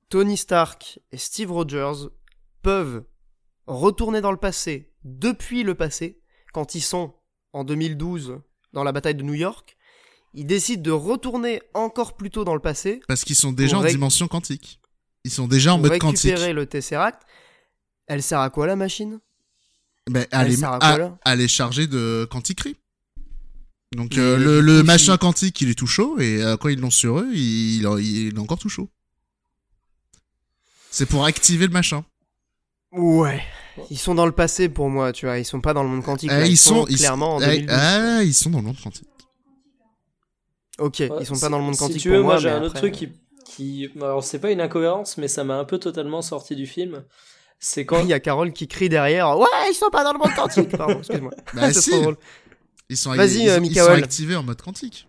Tony 0.09 0.35
Stark 0.35 0.99
et 1.11 1.17
Steve 1.17 1.51
Rogers 1.51 2.09
peuvent 2.63 3.03
retourner 3.67 4.21
dans 4.21 4.31
le 4.31 4.37
passé 4.37 4.91
depuis 5.03 5.61
le 5.61 5.75
passé, 5.75 6.21
quand 6.53 6.73
ils 6.73 6.81
sont 6.81 7.13
en 7.53 7.63
2012 7.63 8.39
dans 8.73 8.83
la 8.83 8.91
bataille 8.91 9.15
de 9.15 9.23
New 9.23 9.35
York, 9.35 9.77
ils 10.33 10.45
décident 10.45 10.81
de 10.83 10.91
retourner 10.91 11.61
encore 11.73 12.15
plus 12.15 12.29
tôt 12.29 12.43
dans 12.43 12.53
le 12.53 12.59
passé 12.59 13.01
Parce 13.07 13.23
qu'ils 13.23 13.35
sont 13.35 13.51
déjà 13.51 13.77
en 13.77 13.81
ré- 13.81 13.91
dimension 13.91 14.27
quantique. 14.27 14.79
Ils 15.23 15.31
sont 15.31 15.47
déjà 15.47 15.73
en 15.73 15.79
pour 15.79 15.89
mode 15.89 15.99
quantique. 15.99 16.31
récupérer 16.31 16.53
le 16.53 16.65
Tesseract. 16.65 17.23
Elle 18.07 18.23
sert 18.23 18.39
à 18.39 18.49
quoi 18.49 18.67
la 18.67 18.75
machine? 18.75 19.19
Ben, 20.09 20.25
Elle 20.31 20.47
elle, 20.47 20.53
est, 20.53 20.57
sert 20.57 20.71
à 20.73 20.79
quoi, 20.79 20.97
là? 20.97 21.17
elle 21.25 21.41
est 21.41 21.47
chargée 21.47 21.87
de 21.87 22.27
quantiquerie. 22.31 22.75
Donc 23.95 24.17
euh, 24.17 24.37
le, 24.37 24.61
le 24.61 24.83
machin 24.83 25.17
quantique, 25.17 25.59
il 25.61 25.69
est 25.69 25.75
tout 25.75 25.87
chaud, 25.87 26.19
et 26.19 26.41
euh, 26.43 26.57
quand 26.57 26.69
ils 26.69 26.79
l'ont 26.79 26.91
sur 26.91 27.19
eux, 27.19 27.29
il, 27.33 27.81
il, 27.81 27.99
il 27.99 28.35
est 28.35 28.39
encore 28.39 28.59
tout 28.59 28.69
chaud. 28.69 28.87
C'est 30.91 31.05
pour 31.05 31.25
activer 31.25 31.65
le 31.67 31.73
machin. 31.73 32.03
Ouais. 32.91 33.41
Ils 33.91 33.97
sont 33.99 34.15
dans 34.15 34.25
le 34.25 34.31
passé 34.31 34.67
pour 34.69 34.89
moi, 34.89 35.11
tu 35.13 35.25
vois. 35.25 35.37
Ils 35.37 35.45
sont 35.45 35.61
pas 35.61 35.73
dans 35.73 35.83
le 35.83 35.89
monde 35.89 36.03
quantique. 36.03 36.29
Eh, 36.31 36.35
là. 36.39 36.45
ils, 36.45 36.51
Ils, 36.53 36.57
sont, 36.57 36.85
clairement 36.85 37.35
en 37.35 37.41
eh, 37.41 37.45
2012. 37.61 37.75
ah, 37.79 38.23
ils 38.23 38.33
sont 38.33 38.49
dans 38.49 38.59
le 38.59 38.65
monde 38.65 38.79
quantique. 38.81 39.07
Ok, 40.79 40.97
Ouais, 40.99 41.09
ils 41.19 41.25
sont 41.25 41.35
si- 41.35 41.41
pas 41.41 41.49
dans 41.49 41.57
le 41.59 41.63
monde 41.63 41.73
si 41.75 41.79
quantique 41.79 42.01
tu 42.01 42.09
pour 42.09 42.17
veux, 42.17 42.23
moi. 42.23 42.37
j'ai 42.37 42.49
un 42.49 42.61
autre 42.63 42.75
truc 42.75 42.93
qui, 42.93 43.09
qui. 43.45 43.89
Alors, 43.97 44.23
c'est 44.23 44.39
pas 44.39 44.51
une 44.51 44.61
incohérence, 44.61 45.17
mais 45.17 45.27
ça 45.27 45.43
m'a 45.43 45.57
un 45.57 45.65
peu 45.65 45.77
totalement 45.77 46.21
sorti 46.21 46.55
du 46.55 46.65
film. 46.67 47.03
C'est 47.59 47.85
quand. 47.85 47.99
Il 48.01 48.07
y 48.07 48.13
a 48.13 48.19
Carole 48.19 48.53
qui 48.53 48.67
crie 48.67 48.89
derrière. 48.89 49.37
Ouais, 49.37 49.45
ils 49.69 49.73
sont 49.75 49.89
pas 49.89 50.03
dans 50.03 50.13
le 50.13 50.19
monde 50.19 50.33
quantique. 50.35 50.75
Pardon, 50.77 50.97
excuse-moi. 50.99 51.31
Bah 51.53 51.71
C'est 51.73 51.81
si, 51.81 51.89
trop 51.91 52.01
drôle. 52.01 52.17
ils 52.89 52.95
sont, 52.97 53.13
ils, 53.13 53.19
euh, 53.19 53.59
ils 53.63 53.75
sont 53.77 53.91
activés 53.91 54.35
en 54.37 54.43
mode 54.43 54.61
quantique. 54.61 55.07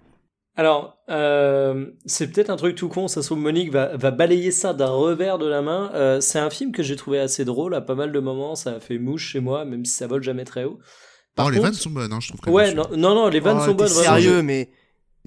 Alors, 0.56 0.98
euh, 1.08 1.86
c'est 2.06 2.26
peut-être 2.30 2.50
un 2.50 2.56
truc 2.56 2.74
tout 2.74 2.88
con, 2.88 3.06
ça 3.08 3.22
se 3.22 3.28
trouve 3.28 3.38
Monique 3.38 3.70
va, 3.72 3.96
va 3.96 4.10
balayer 4.10 4.50
ça 4.50 4.74
d'un 4.74 4.90
revers 4.90 5.38
de 5.38 5.46
la 5.46 5.62
main. 5.62 5.90
Euh, 5.94 6.20
c'est 6.20 6.40
un 6.40 6.50
film 6.50 6.72
que 6.72 6.82
j'ai 6.82 6.96
trouvé 6.96 7.18
assez 7.20 7.44
drôle 7.44 7.74
à 7.74 7.80
pas 7.80 7.94
mal 7.94 8.10
de 8.12 8.18
moments, 8.18 8.56
ça 8.56 8.72
a 8.72 8.80
fait 8.80 8.98
mouche 8.98 9.28
chez 9.28 9.40
moi, 9.40 9.64
même 9.64 9.84
si 9.84 9.94
ça 9.94 10.06
vole 10.08 10.22
jamais 10.22 10.44
très 10.44 10.64
haut. 10.64 10.78
Par 11.36 11.46
oh, 11.46 11.50
les 11.50 11.58
contre- 11.58 11.70
vannes 11.70 11.78
sont 11.78 11.90
bonnes, 11.90 12.12
hein, 12.12 12.18
je 12.20 12.28
trouve. 12.28 12.40
quand 12.40 12.50
Ouais, 12.50 12.74
non, 12.74 12.88
non, 12.96 13.14
non, 13.14 13.28
les 13.28 13.40
vannes 13.40 13.58
Oh, 13.62 13.64
sont 13.66 13.74
bonnes. 13.74 13.86
vraiment. 13.88 14.02
Sérieux, 14.16 14.42
mais. 14.42 14.70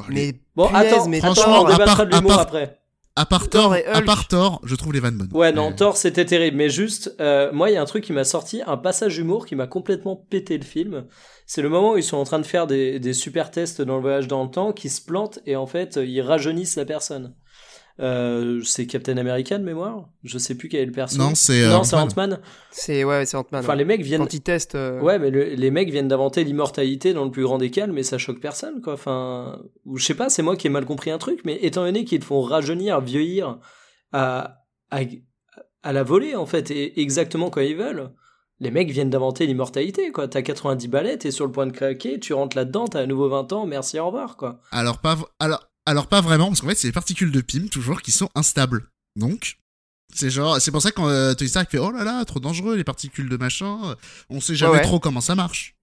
Mais. 0.10 0.34
Bon, 0.56 0.68
punaise, 0.68 0.94
attends, 0.94 1.08
mais 1.10 1.20
franchement, 1.20 1.62
on 1.62 1.66
à 1.66 1.72
débattra 1.74 1.96
part- 1.98 2.06
de 2.08 2.14
à 2.14 2.18
l'humour 2.18 2.32
part- 2.32 2.40
après. 2.42 2.80
À 3.16 3.28
part 3.28 3.48
Thor 3.48 3.64
Thor, 3.66 3.76
et 3.76 3.86
à 3.86 3.98
Hulk. 4.00 4.06
part 4.06 4.28
Thor, 4.28 4.60
je 4.64 4.74
trouve 4.76 4.92
les 4.92 5.00
vannes 5.00 5.18
bonnes. 5.20 5.30
Ouais, 5.34 5.52
non, 5.52 5.70
Mais- 5.70 5.76
Thor, 5.76 5.98
c'était 5.98 6.26
terrible. 6.26 6.58
Mais 6.58 6.70
juste, 6.70 7.16
euh, 7.20 7.52
moi, 7.54 7.70
il 7.70 7.74
y 7.74 7.78
a 7.78 7.82
un 7.82 7.86
truc 7.86 8.04
qui 8.04 8.12
m'a 8.12 8.24
sorti, 8.24 8.64
un 8.66 8.76
passage 8.76 9.20
humour 9.20 9.46
qui 9.46 9.56
m'a 9.56 9.68
complètement 9.68 10.16
pété 10.16 10.58
le 10.58 10.64
film. 10.64 11.06
C'est 11.46 11.62
le 11.62 11.70
moment 11.70 11.92
où 11.94 11.98
ils 11.98 12.04
sont 12.04 12.18
en 12.18 12.24
train 12.24 12.40
de 12.40 12.46
faire 12.46 12.66
des, 12.66 13.00
des 13.00 13.14
super 13.14 13.52
tests 13.52 13.84
dans 13.84 13.98
le 13.98 14.02
voyage 14.02 14.28
dans 14.28 14.44
le 14.44 14.50
temps, 14.50 14.74
qui 14.74 14.90
se 14.90 15.00
plantent 15.00 15.38
et 15.46 15.56
en 15.56 15.68
fait, 15.68 16.00
ils 16.04 16.22
rajeunissent 16.22 16.76
la 16.76 16.86
personne. 16.86 17.36
Euh, 18.00 18.62
c'est 18.64 18.88
Captain 18.88 19.18
America 19.18 19.58
de 19.58 19.64
mémoire? 19.64 20.10
Je 20.24 20.38
sais 20.40 20.56
plus 20.56 20.68
quel 20.68 20.82
est 20.82 20.86
le 20.88 20.92
perso. 20.92 21.18
Non, 21.20 21.36
c'est 21.36 21.64
euh, 21.64 21.78
Ant-Man. 21.78 22.40
C'est 22.72 23.04
ouais, 23.04 23.26
c'est 23.26 23.38
Ant-Man. 23.38 23.62
Enfin, 23.64 23.74
ouais. 23.74 23.78
les 23.78 23.86
mecs 23.86 24.02
viennent. 24.02 24.22
Quand 24.22 24.34
ils 24.34 24.42
testent. 24.42 24.74
euh, 24.76 25.00
Ouais, 25.00 25.20
mais 25.20 25.30
le- 25.30 25.50
les 25.50 25.70
mecs 25.72 25.92
viennent 25.92 26.08
d'inventer 26.08 26.44
l'immortalité 26.44 27.14
dans 27.14 27.24
le 27.26 27.32
plus 27.32 27.44
grand 27.44 27.60
des 27.60 27.70
calmes, 27.70 27.94
mais 27.94 28.02
ça 28.04 28.18
choque 28.18 28.40
personne, 28.40 28.82
quoi. 28.82 28.94
Enfin, 28.94 29.62
ou 29.86 29.98
je 29.98 30.06
sais 30.06 30.16
pas, 30.16 30.30
c'est 30.30 30.42
moi 30.42 30.56
qui 30.56 30.66
ai 30.68 30.70
mal 30.72 30.86
compris 30.86 31.12
un 31.12 31.20
truc, 31.20 31.42
mais 31.46 31.60
étant 31.62 31.84
donné 31.86 32.04
qu'ils 32.04 32.20
te 32.20 32.26
font 32.26 32.42
rajeunir, 32.42 33.00
vieillir 33.00 33.60
à, 34.12 34.62
à, 34.90 35.02
à 35.84 35.94
la 35.94 36.02
volée, 36.04 36.36
en 36.36 36.46
fait, 36.48 36.72
et 36.72 37.00
exactement 37.00 37.50
quand 37.52 37.62
ils 37.62 37.76
veulent, 37.78 38.10
les 38.60 38.72
mecs 38.72 38.90
viennent 38.90 39.10
d'inventer 39.10 39.46
l'immortalité, 39.46 40.12
quoi. 40.12 40.28
T'as 40.28 40.42
90 40.42 40.88
balais, 40.88 41.18
t'es 41.18 41.32
sur 41.32 41.46
le 41.46 41.52
point 41.52 41.68
de 41.68 41.72
craquer, 41.74 42.20
tu 42.20 42.34
rentres 42.34 42.56
là-dedans, 42.58 42.88
t'as 42.88 43.02
à 43.02 43.06
nouveau 43.06 43.30
20 43.30 43.52
ans, 43.54 43.66
merci, 43.68 44.00
au 44.00 44.08
revoir, 44.08 44.36
quoi. 44.38 44.62
Alors 44.72 45.00
pas, 45.00 45.18
alors, 45.40 45.68
alors 45.86 46.08
pas 46.08 46.22
vraiment, 46.22 46.48
parce 46.48 46.62
qu'en 46.62 46.68
fait, 46.68 46.76
c'est 46.76 46.88
les 46.88 46.94
particules 46.94 47.32
de 47.32 47.42
Pym, 47.42 47.70
toujours, 47.70 48.02
qui 48.02 48.12
sont 48.12 48.30
instables. 48.36 48.88
Donc, 49.16 49.58
c'est 50.14 50.30
genre, 50.30 50.60
c'est 50.62 50.72
pour 50.72 50.82
ça 50.82 50.92
quand 50.92 51.08
euh, 51.08 51.34
Tony 51.34 51.50
Stark 51.50 51.70
fait 51.70 51.78
Oh 51.80 51.92
là 51.92 52.04
là, 52.04 52.24
trop 52.26 52.40
dangereux, 52.40 52.76
les 52.76 52.84
particules 52.84 53.30
de 53.30 53.38
machin, 53.38 53.96
on 54.30 54.40
sait 54.42 54.56
jamais 54.56 54.74
Ouais, 54.78 54.82
trop 54.84 55.00
comment 55.00 55.22
ça 55.22 55.36
marche. 55.36 55.76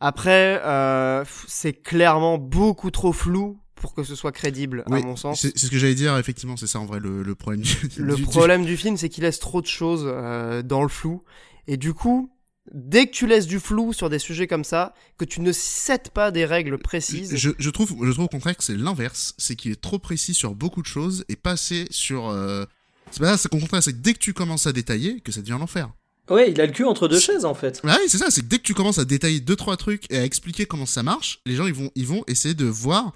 Après, 0.00 0.60
euh, 0.64 1.24
c'est 1.48 1.72
clairement 1.72 2.38
beaucoup 2.38 2.90
trop 2.90 3.12
flou 3.12 3.58
pour 3.74 3.94
que 3.94 4.04
ce 4.04 4.14
soit 4.14 4.32
crédible, 4.32 4.84
Oui, 4.88 5.00
à 5.00 5.02
mon 5.02 5.16
sens. 5.16 5.40
C'est 5.40 5.56
ce 5.56 5.70
que 5.70 5.78
j'allais 5.78 5.94
dire, 5.94 6.16
effectivement, 6.18 6.56
c'est 6.56 6.66
ça 6.66 6.80
en 6.80 6.86
vrai 6.86 7.00
le, 7.00 7.22
le 7.22 7.34
problème 7.34 7.62
du, 7.62 7.74
Le 7.96 8.14
du- 8.16 8.22
problème 8.22 8.64
du 8.64 8.76
film, 8.76 8.96
c'est 8.96 9.08
qu'il 9.08 9.24
laisse 9.24 9.38
trop 9.38 9.60
de 9.62 9.66
choses 9.66 10.04
euh, 10.06 10.62
dans 10.62 10.82
le 10.82 10.88
flou. 10.88 11.22
Et 11.66 11.76
du 11.76 11.94
coup, 11.94 12.30
dès 12.72 13.06
que 13.06 13.12
tu 13.12 13.26
laisses 13.26 13.46
du 13.46 13.60
flou 13.60 13.92
sur 13.92 14.10
des 14.10 14.18
sujets 14.18 14.46
comme 14.46 14.64
ça, 14.64 14.94
que 15.18 15.24
tu 15.24 15.40
ne 15.40 15.52
cèdes 15.52 16.10
pas 16.10 16.30
des 16.30 16.44
règles 16.44 16.78
précises, 16.78 17.34
Je, 17.34 17.50
je 17.58 17.70
trouve, 17.70 17.94
je 18.04 18.10
trouve 18.12 18.24
au 18.24 18.28
contraire 18.28 18.56
que 18.56 18.64
c'est 18.64 18.76
l'inverse, 18.76 19.34
c'est 19.38 19.56
qu'il 19.56 19.72
est 19.72 19.80
trop 19.80 19.98
précis 19.98 20.34
sur 20.34 20.54
beaucoup 20.54 20.82
de 20.82 20.86
choses 20.86 21.24
et 21.28 21.36
pas 21.36 21.52
assez 21.52 21.86
sur. 21.90 22.28
euh, 22.28 22.64
C'est 23.10 23.20
pas 23.20 23.30
ça, 23.32 23.36
c'est 23.38 23.48
qu'au 23.48 23.58
contraire, 23.58 23.82
c'est 23.82 23.92
que 23.92 23.98
dès 23.98 24.14
que 24.14 24.18
tu 24.18 24.32
commences 24.34 24.66
à 24.66 24.72
détailler, 24.72 25.20
que 25.20 25.32
ça 25.32 25.40
devient 25.40 25.56
l'enfer. 25.58 25.90
Ouais, 26.28 26.50
il 26.50 26.60
a 26.60 26.66
le 26.66 26.72
cul 26.72 26.84
entre 26.84 27.06
deux 27.06 27.20
chaises, 27.20 27.44
en 27.44 27.54
fait. 27.54 27.80
Ouais, 27.84 27.92
c'est 28.08 28.18
ça, 28.18 28.30
c'est 28.30 28.40
que 28.40 28.46
dès 28.46 28.58
que 28.58 28.64
tu 28.64 28.74
commences 28.74 28.98
à 28.98 29.04
détailler 29.04 29.38
deux 29.38 29.54
trois 29.54 29.76
trucs 29.76 30.10
et 30.10 30.18
à 30.18 30.24
expliquer 30.24 30.66
comment 30.66 30.86
ça 30.86 31.04
marche, 31.04 31.40
les 31.46 31.54
gens 31.54 31.66
ils 31.68 31.74
vont 31.74 31.90
ils 31.94 32.06
vont 32.06 32.24
essayer 32.26 32.54
de 32.54 32.64
voir 32.64 33.12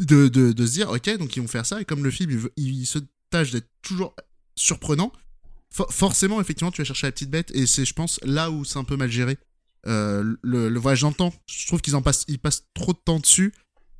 de, 0.00 0.26
de, 0.28 0.52
de 0.52 0.66
se 0.66 0.72
dire 0.72 0.90
OK, 0.90 1.16
donc 1.18 1.36
ils 1.36 1.40
vont 1.40 1.46
faire 1.48 1.66
ça 1.66 1.80
et 1.80 1.84
comme 1.84 2.02
le 2.02 2.10
film 2.10 2.30
il, 2.30 2.38
veut- 2.38 2.52
il 2.56 2.86
se 2.86 2.98
tâche 3.30 3.52
d'être 3.52 3.68
toujours 3.82 4.16
surprenant, 4.56 5.12
fo- 5.72 5.90
forcément 5.90 6.40
effectivement 6.40 6.70
tu 6.70 6.80
vas 6.80 6.84
chercher 6.86 7.06
la 7.06 7.12
petite 7.12 7.30
bête 7.30 7.50
et 7.54 7.66
c'est 7.66 7.84
je 7.84 7.94
pense 7.94 8.20
là 8.24 8.50
où 8.50 8.64
c'est 8.64 8.78
un 8.78 8.84
peu 8.84 8.96
mal 8.96 9.10
géré. 9.10 9.38
Euh, 9.86 10.22
le, 10.42 10.68
le 10.68 10.78
le 11.08 11.14
temps, 11.16 11.34
je 11.46 11.66
trouve 11.66 11.80
qu'ils 11.80 11.96
en 11.96 12.02
passent 12.02 12.24
passent 12.38 12.66
trop 12.74 12.92
de 12.92 12.98
temps 13.04 13.18
dessus 13.18 13.52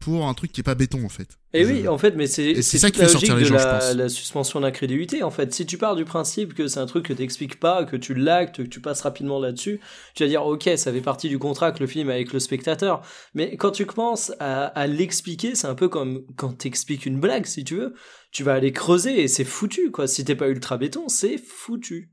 pour 0.02 0.26
un 0.28 0.34
truc 0.34 0.52
qui 0.52 0.60
est 0.60 0.64
pas 0.64 0.74
béton 0.74 1.04
en 1.04 1.08
fait. 1.08 1.28
Et 1.54 1.64
Je- 1.64 1.70
oui, 1.70 1.88
en 1.88 1.98
fait, 1.98 2.16
mais 2.16 2.26
c'est 2.26 2.60
ça 2.62 2.90
qui 2.90 2.98
fait 2.98 3.08
sortir 3.08 3.36
les 3.36 3.42
de 3.42 3.46
gens, 3.48 3.58
je 3.58 3.64
la, 3.64 3.78
pense. 3.78 3.94
la 3.94 4.08
suspension 4.08 4.60
d'incrédulité. 4.60 5.22
En 5.22 5.30
fait, 5.30 5.52
si 5.52 5.66
tu 5.66 5.78
pars 5.78 5.96
du 5.96 6.04
principe 6.04 6.54
que 6.54 6.66
c'est 6.66 6.80
un 6.80 6.86
truc 6.86 7.04
que 7.06 7.12
t'expliques 7.12 7.60
pas, 7.60 7.84
que 7.84 7.96
tu 7.96 8.14
l'actes, 8.14 8.56
que 8.56 8.62
tu 8.62 8.80
passes 8.80 9.02
rapidement 9.02 9.38
là-dessus, 9.38 9.80
tu 10.14 10.22
vas 10.22 10.28
dire 10.28 10.44
ok, 10.46 10.70
ça 10.76 10.92
fait 10.92 11.00
partie 11.00 11.28
du 11.28 11.38
contrat 11.38 11.72
que 11.72 11.80
le 11.80 11.86
film 11.86 12.08
a 12.10 12.14
avec 12.14 12.32
le 12.32 12.40
spectateur. 12.40 13.02
Mais 13.34 13.56
quand 13.56 13.70
tu 13.70 13.86
commences 13.86 14.32
à, 14.40 14.64
à 14.66 14.86
l'expliquer, 14.86 15.54
c'est 15.54 15.66
un 15.66 15.74
peu 15.74 15.88
comme 15.88 16.22
quand 16.36 16.52
t'expliques 16.58 17.06
une 17.06 17.20
blague, 17.20 17.46
si 17.46 17.64
tu 17.64 17.76
veux. 17.76 17.94
Tu 18.30 18.42
vas 18.44 18.54
aller 18.54 18.72
creuser 18.72 19.22
et 19.22 19.28
c'est 19.28 19.44
foutu, 19.44 19.90
quoi. 19.90 20.06
Si 20.06 20.24
t'es 20.24 20.34
pas 20.34 20.48
ultra 20.48 20.78
béton, 20.78 21.08
c'est 21.08 21.36
foutu. 21.38 22.10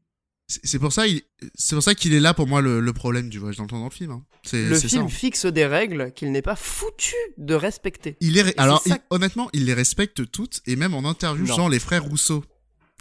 C'est 0.52 0.80
pour 0.80 0.92
ça 0.92 1.06
il- 1.06 1.22
c'est 1.54 1.76
pour 1.76 1.84
ça 1.84 1.94
qu'il 1.94 2.12
est 2.14 2.20
là 2.20 2.34
pour 2.34 2.48
moi 2.48 2.60
le, 2.60 2.80
le 2.80 2.94
problème 2.94 3.30
du 3.30 3.38
voyage 3.38 3.58
dans 3.58 3.64
le 3.66 3.70
temps 3.70 3.78
dans 3.80 3.86
le 3.86 3.92
film. 3.92 4.10
hein. 4.12 4.26
C'est 4.44 4.68
le 4.70 4.76
ça, 4.80 4.88
film 4.88 5.04
hein. 5.04 5.08
fixe 5.08 5.46
des 5.46 5.66
règles 5.68 6.12
qu'il 6.14 6.32
n'est 6.32 6.42
pas 6.42 6.56
foutu 6.56 7.14
de 7.38 7.54
respecter. 7.54 8.18
Il 8.20 8.40
alors 8.58 8.82
il- 8.88 8.98
honnêtement, 9.12 9.50
il 9.54 9.66
les 9.66 9.76
respecte 9.76 10.30
toutes 10.32 10.62
et 10.66 10.76
même 10.76 10.96
en 10.96 11.06
interview, 11.06 11.46
Non. 11.46 11.56
genre 11.56 11.70
les 11.70 11.78
frères 11.80 12.04
Rousseau, 12.04 12.44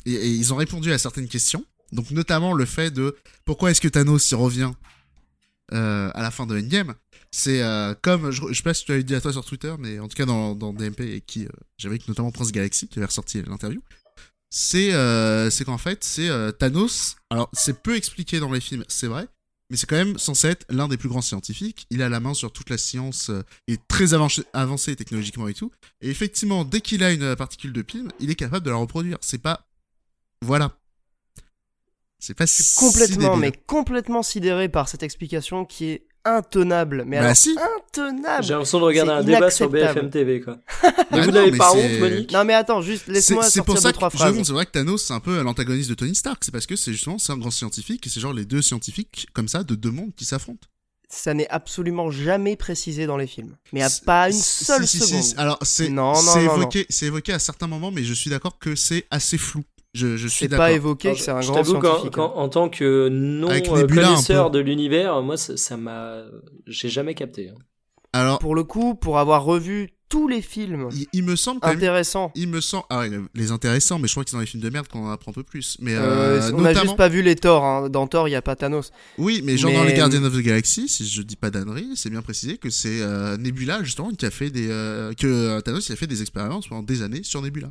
et, 0.05 0.13
et 0.13 0.29
ils 0.29 0.53
ont 0.53 0.57
répondu 0.57 0.93
à 0.93 0.99
certaines 0.99 1.27
questions. 1.29 1.65
Donc 1.91 2.11
notamment 2.11 2.53
le 2.53 2.67
fait 2.67 2.91
de 2.91 3.17
pourquoi 3.47 3.71
est-ce 3.71 3.81
que 3.81 3.89
Thanos 3.89 4.31
y 4.31 4.35
revient 4.35 4.73
euh, 5.73 6.11
à 6.15 6.23
la 6.23 6.31
fin 6.31 6.47
de 6.47 6.59
Endgame? 6.59 6.95
C'est 7.31 7.63
euh, 7.63 7.95
comme 8.03 8.31
je, 8.31 8.43
je 8.49 8.55
sais 8.55 8.63
pas 8.63 8.75
si 8.75 8.85
tu 8.85 8.91
l'avais 8.93 9.05
dit 9.05 9.15
à 9.15 9.21
toi 9.21 9.33
sur 9.33 9.45
Twitter, 9.45 9.75
mais 9.79 9.99
en 9.99 10.09
tout 10.09 10.17
cas 10.17 10.25
dans, 10.27 10.55
dans 10.55 10.73
DMP 10.73 11.01
et 11.01 11.21
qui 11.21 11.45
euh, 11.45 11.49
j'avais 11.79 11.99
notamment 12.09 12.31
Prince 12.31 12.53
Galaxy 12.53 12.89
qui 12.89 12.99
avait 12.99 13.07
ressorti 13.07 13.43
l'interview. 13.43 13.81
C'est 14.51 14.93
euh, 14.95 15.51
c'est 15.51 15.65
qu'en 15.65 15.79
fait 15.79 16.05
c'est 16.05 16.29
euh, 16.29 16.53
Thanos. 16.53 17.17
Alors 17.31 17.51
c'est 17.53 17.83
peu 17.83 17.97
expliqué 17.97 18.41
dans 18.41 18.51
les 18.51 18.61
films, 18.61 18.85
c'est 18.89 19.07
vrai. 19.07 19.29
Mais 19.71 19.77
c'est 19.77 19.87
quand 19.87 19.97
même 19.97 20.19
censé 20.19 20.49
être 20.49 20.65
l'un 20.71 20.89
des 20.89 20.97
plus 20.97 21.09
grands 21.09 21.21
scientifiques. 21.21 21.87
Il 21.91 22.01
a 22.01 22.09
la 22.09 22.21
main 22.21 22.33
sur 22.33 22.53
toute 22.53 22.71
la 22.71 22.79
science, 22.79 23.29
euh, 23.29 23.43
il 23.67 23.75
est 23.75 23.89
très 23.89 24.15
avancé, 24.15 24.97
technologiquement 24.97 25.47
et 25.49 25.55
tout. 25.55 25.71
Et 26.01 26.09
effectivement, 26.09 26.65
dès 26.65 26.81
qu'il 26.81 27.05
a 27.05 27.13
une 27.13 27.23
euh, 27.23 27.37
particule 27.37 27.73
de 27.73 27.83
Pym, 27.83 28.09
il 28.19 28.31
est 28.31 28.35
capable 28.35 28.65
de 28.65 28.71
la 28.71 28.77
reproduire. 28.77 29.19
C'est 29.21 29.43
pas. 29.43 29.67
Voilà. 30.43 30.75
C'est 32.19 32.35
pas 32.35 32.47
si 32.47 32.75
Complètement, 32.75 33.37
mais 33.37 33.53
complètement 33.53 34.23
sidéré 34.23 34.69
par 34.69 34.89
cette 34.89 35.03
explication 35.03 35.65
qui 35.65 35.87
est 35.91 36.07
intenable. 36.25 37.05
Mais 37.07 37.19
Bah 37.19 37.25
alors, 37.25 37.37
si. 37.37 37.57
intenable 37.87 38.45
J'ai 38.45 38.53
l'impression 38.53 38.81
de 38.81 38.85
regarder 38.85 39.13
un 39.13 39.23
débat 39.23 39.51
sur. 39.51 39.71
BFM 39.71 40.11
TV, 40.11 40.41
quoi. 40.41 40.59
Bah 41.11 41.21
vous 41.23 41.27
non, 41.29 41.33
n'avez 41.33 41.53
mais 41.53 41.59
pas 41.59 41.73
honte, 41.73 41.99
Monique 42.01 42.33
Non 42.33 42.45
mais 42.45 42.53
attends, 42.55 42.83
juste 42.83 43.07
laisse-moi 43.07 43.43
sortir 43.45 43.65
pour 43.65 43.79
ça 43.79 43.85
deux 43.89 43.93
que 43.93 43.95
trois 43.95 44.11
je 44.11 44.17
phrases. 44.19 44.43
c'est 44.43 44.53
vrai 44.53 44.67
que 44.67 44.73
Thanos 44.73 45.03
c'est 45.07 45.15
un 45.15 45.21
peu 45.21 45.41
l'antagoniste 45.43 45.89
de 45.89 45.95
Tony 45.95 46.15
Stark. 46.15 46.45
C'est 46.45 46.51
parce 46.53 46.67
que 46.67 46.77
c'est 46.77 46.93
justement 46.93 47.19
c'est 47.19 47.33
un 47.33 47.39
grand 47.39 47.51
scientifique 47.51 48.07
et 48.07 48.11
c'est 48.11 48.21
genre 48.21 48.35
les 48.35 48.45
deux 48.45 48.61
scientifiques 48.61 49.27
comme 49.33 49.49
ça 49.49 49.63
de 49.65 49.75
deux 49.75 49.91
mondes 49.91 50.15
qui 50.17 50.27
s'affrontent. 50.27 50.67
Ça 51.09 51.33
n'est 51.33 51.49
absolument 51.49 52.11
jamais 52.11 52.57
précisé 52.57 53.07
dans 53.07 53.17
les 53.17 53.27
films. 53.27 53.57
Mais 53.73 53.81
à 53.81 53.89
pas 54.05 54.29
une 54.29 54.35
seule 54.37 54.87
si, 54.87 54.99
si, 54.99 55.07
seconde. 55.07 55.23
si. 55.23 55.35
Alors 55.39 55.59
c'est 55.63 55.89
Non, 55.89 56.13
non, 56.13 56.21
c'est 56.21 56.45
non, 56.45 56.57
évoqué, 56.57 56.85
c'est 56.91 57.07
évoqué 57.07 57.33
à 57.33 57.39
certains 57.39 57.69
moments, 57.69 57.91
mais 57.91 58.05
je 58.05 58.13
suis 58.13 58.29
d'accord 58.29 58.59
que 58.59 58.75
c'est 58.75 59.07
assez 59.11 59.39
flou. 59.39 59.65
Je, 59.99 60.17
je 60.17 60.29
suis 60.29 60.49
pas 60.49 60.71
évoqué 60.73 61.13
que 61.13 61.19
c'est 61.19 61.31
un 61.31 61.41
je 61.41 61.49
grand 61.51 61.65
scientifique. 61.65 62.19
hein. 62.19 62.33
en 62.35 62.49
tant 62.49 62.69
que 62.69 63.09
non 63.09 63.49
connaisseur 63.89 64.51
de 64.51 64.59
l'univers, 64.61 65.21
moi 65.23 65.37
ça 65.37 65.57
ça 65.57 65.77
m'a, 65.77 66.23
j'ai 66.67 66.89
jamais 66.89 67.15
capté. 67.15 67.49
hein. 67.51 67.55
Alors, 68.13 68.39
Pour 68.39 68.55
le 68.55 68.65
coup, 68.65 68.95
pour 68.95 69.19
avoir 69.19 69.45
revu 69.45 69.91
tous 70.09 70.27
les 70.29 70.41
films 70.41 70.89
il, 70.93 71.07
il 71.13 71.23
me 71.23 71.37
semble 71.37 71.61
intéressants, 71.63 72.33
Il 72.35 72.49
me 72.49 72.63
semble. 72.63 72.85
Ah 72.89 73.05
les 73.35 73.51
intéressants, 73.53 73.99
mais 73.99 74.09
je 74.09 74.15
crois 74.15 74.25
que 74.25 74.31
c'est 74.31 74.37
dans 74.37 74.41
les 74.41 74.47
films 74.47 74.63
de 74.63 74.71
merde 74.71 74.89
qu'on 74.89 75.05
en 75.07 75.11
apprend 75.11 75.33
un 75.33 75.35
peu 75.35 75.43
plus. 75.43 75.77
Mais 75.81 75.95
euh, 75.95 75.99
euh, 76.01 76.51
on 76.55 76.61
a 76.65 76.69
notamment. 76.69 76.81
juste 76.85 76.97
pas 76.97 77.09
vu 77.09 77.21
les 77.21 77.37
Thor. 77.37 77.63
hein. 77.63 77.91
Dans 77.91 78.07
Thor, 78.07 78.27
il 78.27 78.31
y 78.31 78.35
a 78.35 78.41
pas 78.41 78.57
Thanos. 78.57 78.91
Oui, 79.19 79.43
mais 79.45 79.59
genre 79.59 79.71
dans 79.73 79.85
les 79.85 79.93
Guardians 79.93 80.25
of 80.25 80.33
the 80.35 80.41
Galaxy, 80.41 80.89
si 80.89 81.07
je 81.07 81.21
dis 81.21 81.37
pas 81.37 81.51
d'annerie, 81.51 81.91
c'est 81.97 82.09
bien 82.09 82.23
précisé 82.23 82.57
que 82.57 82.71
c'est 82.71 83.03
euh, 83.03 83.37
Nebula 83.37 83.83
justement 83.85 84.09
qui 84.11 84.25
a 84.25 84.31
fait 84.31 84.49
des 84.49 84.69
euh, 84.71 85.13
que 85.13 85.61
Thanos 85.61 85.87
il 85.91 85.93
a 85.93 85.97
fait 85.97 86.07
des 86.07 86.23
expériences 86.23 86.69
pendant 86.69 86.83
des 86.83 87.03
années 87.03 87.23
sur 87.23 87.43
Nebula. 87.43 87.69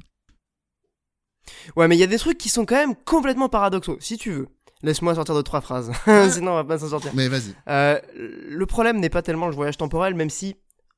Ouais, 1.75 1.87
mais 1.87 1.95
il 1.95 1.99
y 1.99 2.03
a 2.03 2.07
des 2.07 2.17
trucs 2.17 2.37
qui 2.37 2.49
sont 2.49 2.65
quand 2.65 2.75
même 2.75 2.95
complètement 3.05 3.49
paradoxaux. 3.49 3.97
Si 3.99 4.17
tu 4.17 4.31
veux, 4.31 4.47
laisse-moi 4.83 5.15
sortir 5.15 5.35
de 5.35 5.41
trois 5.41 5.61
phrases. 5.61 5.91
Sinon, 6.29 6.51
on 6.51 6.55
va 6.55 6.63
pas 6.63 6.79
s'en 6.79 6.89
sortir. 6.89 7.11
Mais 7.13 7.27
vas-y. 7.27 7.55
Euh, 7.69 7.99
le 8.15 8.65
problème 8.65 8.99
n'est 8.99 9.09
pas 9.09 9.21
tellement 9.21 9.47
le 9.47 9.55
voyage 9.55 9.77
temporel, 9.77 10.13
même 10.15 10.29
si, 10.29 10.55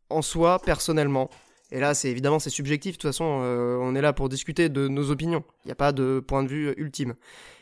en 0.10 0.22
soi, 0.22 0.60
personnellement, 0.60 1.30
et 1.72 1.80
là, 1.80 1.94
c'est 1.94 2.10
évidemment 2.10 2.40
c'est 2.40 2.50
subjectif. 2.50 2.94
De 2.94 3.02
toute 3.02 3.10
façon, 3.10 3.42
euh, 3.44 3.78
on 3.80 3.96
est 3.96 4.02
là 4.02 4.14
pour 4.14 4.30
discuter 4.30 4.70
de 4.70 4.88
nos 4.88 5.12
opinions. 5.12 5.44
Il 5.66 5.68
n'y 5.68 5.72
a 5.72 5.76
pas 5.76 5.92
de 5.92 6.24
point 6.26 6.44
de 6.44 6.50
vue 6.50 6.68
euh, 6.70 6.74
ultime. 6.78 7.14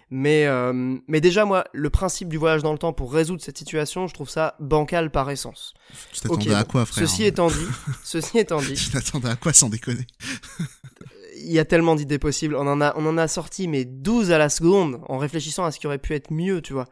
Mais, 0.10 0.46
euh, 0.46 0.98
mais 1.10 1.20
déjà, 1.20 1.44
moi, 1.44 1.66
le 1.74 1.90
principe 1.90 2.30
du 2.30 2.38
voyage 2.38 2.64
dans 2.64 2.72
le 2.72 2.78
temps 2.78 2.94
pour 2.94 3.12
résoudre 3.12 3.42
cette 3.42 3.58
situation, 3.58 4.08
je 4.08 4.14
trouve 4.14 4.30
ça 4.30 4.56
bancal 4.62 5.12
par 5.12 5.30
essence. 5.30 5.74
Tu 6.14 6.22
t'attendais 6.22 6.54
à 6.54 6.64
quoi, 6.64 6.86
frère 6.86 7.06
Ceci 7.06 7.26
étant 7.26 7.50
dit, 7.50 7.68
ceci 8.06 8.38
étant 8.38 8.62
dit, 8.62 8.76
Tu 8.76 8.90
t'attendais 8.90 9.30
à 9.30 9.36
quoi 9.36 9.52
sans 9.52 9.68
déconner? 9.68 10.08
Il 11.40 11.52
y 11.52 11.60
a 11.60 11.66
tellement 11.66 11.96
d'idées 11.96 12.20
possibles. 12.20 12.56
On 12.56 12.68
en 12.68 12.82
a, 12.82 12.94
on 12.98 13.06
en 13.06 13.18
a 13.18 13.28
sorti 13.28 13.68
mais 13.68 13.86
12 13.86 14.32
à 14.32 14.38
la 14.38 14.50
seconde 14.50 15.00
en 15.08 15.18
réfléchissant 15.18 15.64
à 15.66 15.72
ce 15.72 15.80
qui 15.80 15.88
aurait 15.88 15.98
pu 15.98 16.14
être 16.14 16.32
mieux, 16.32 16.62
tu 16.62 16.74
vois. 16.74 16.86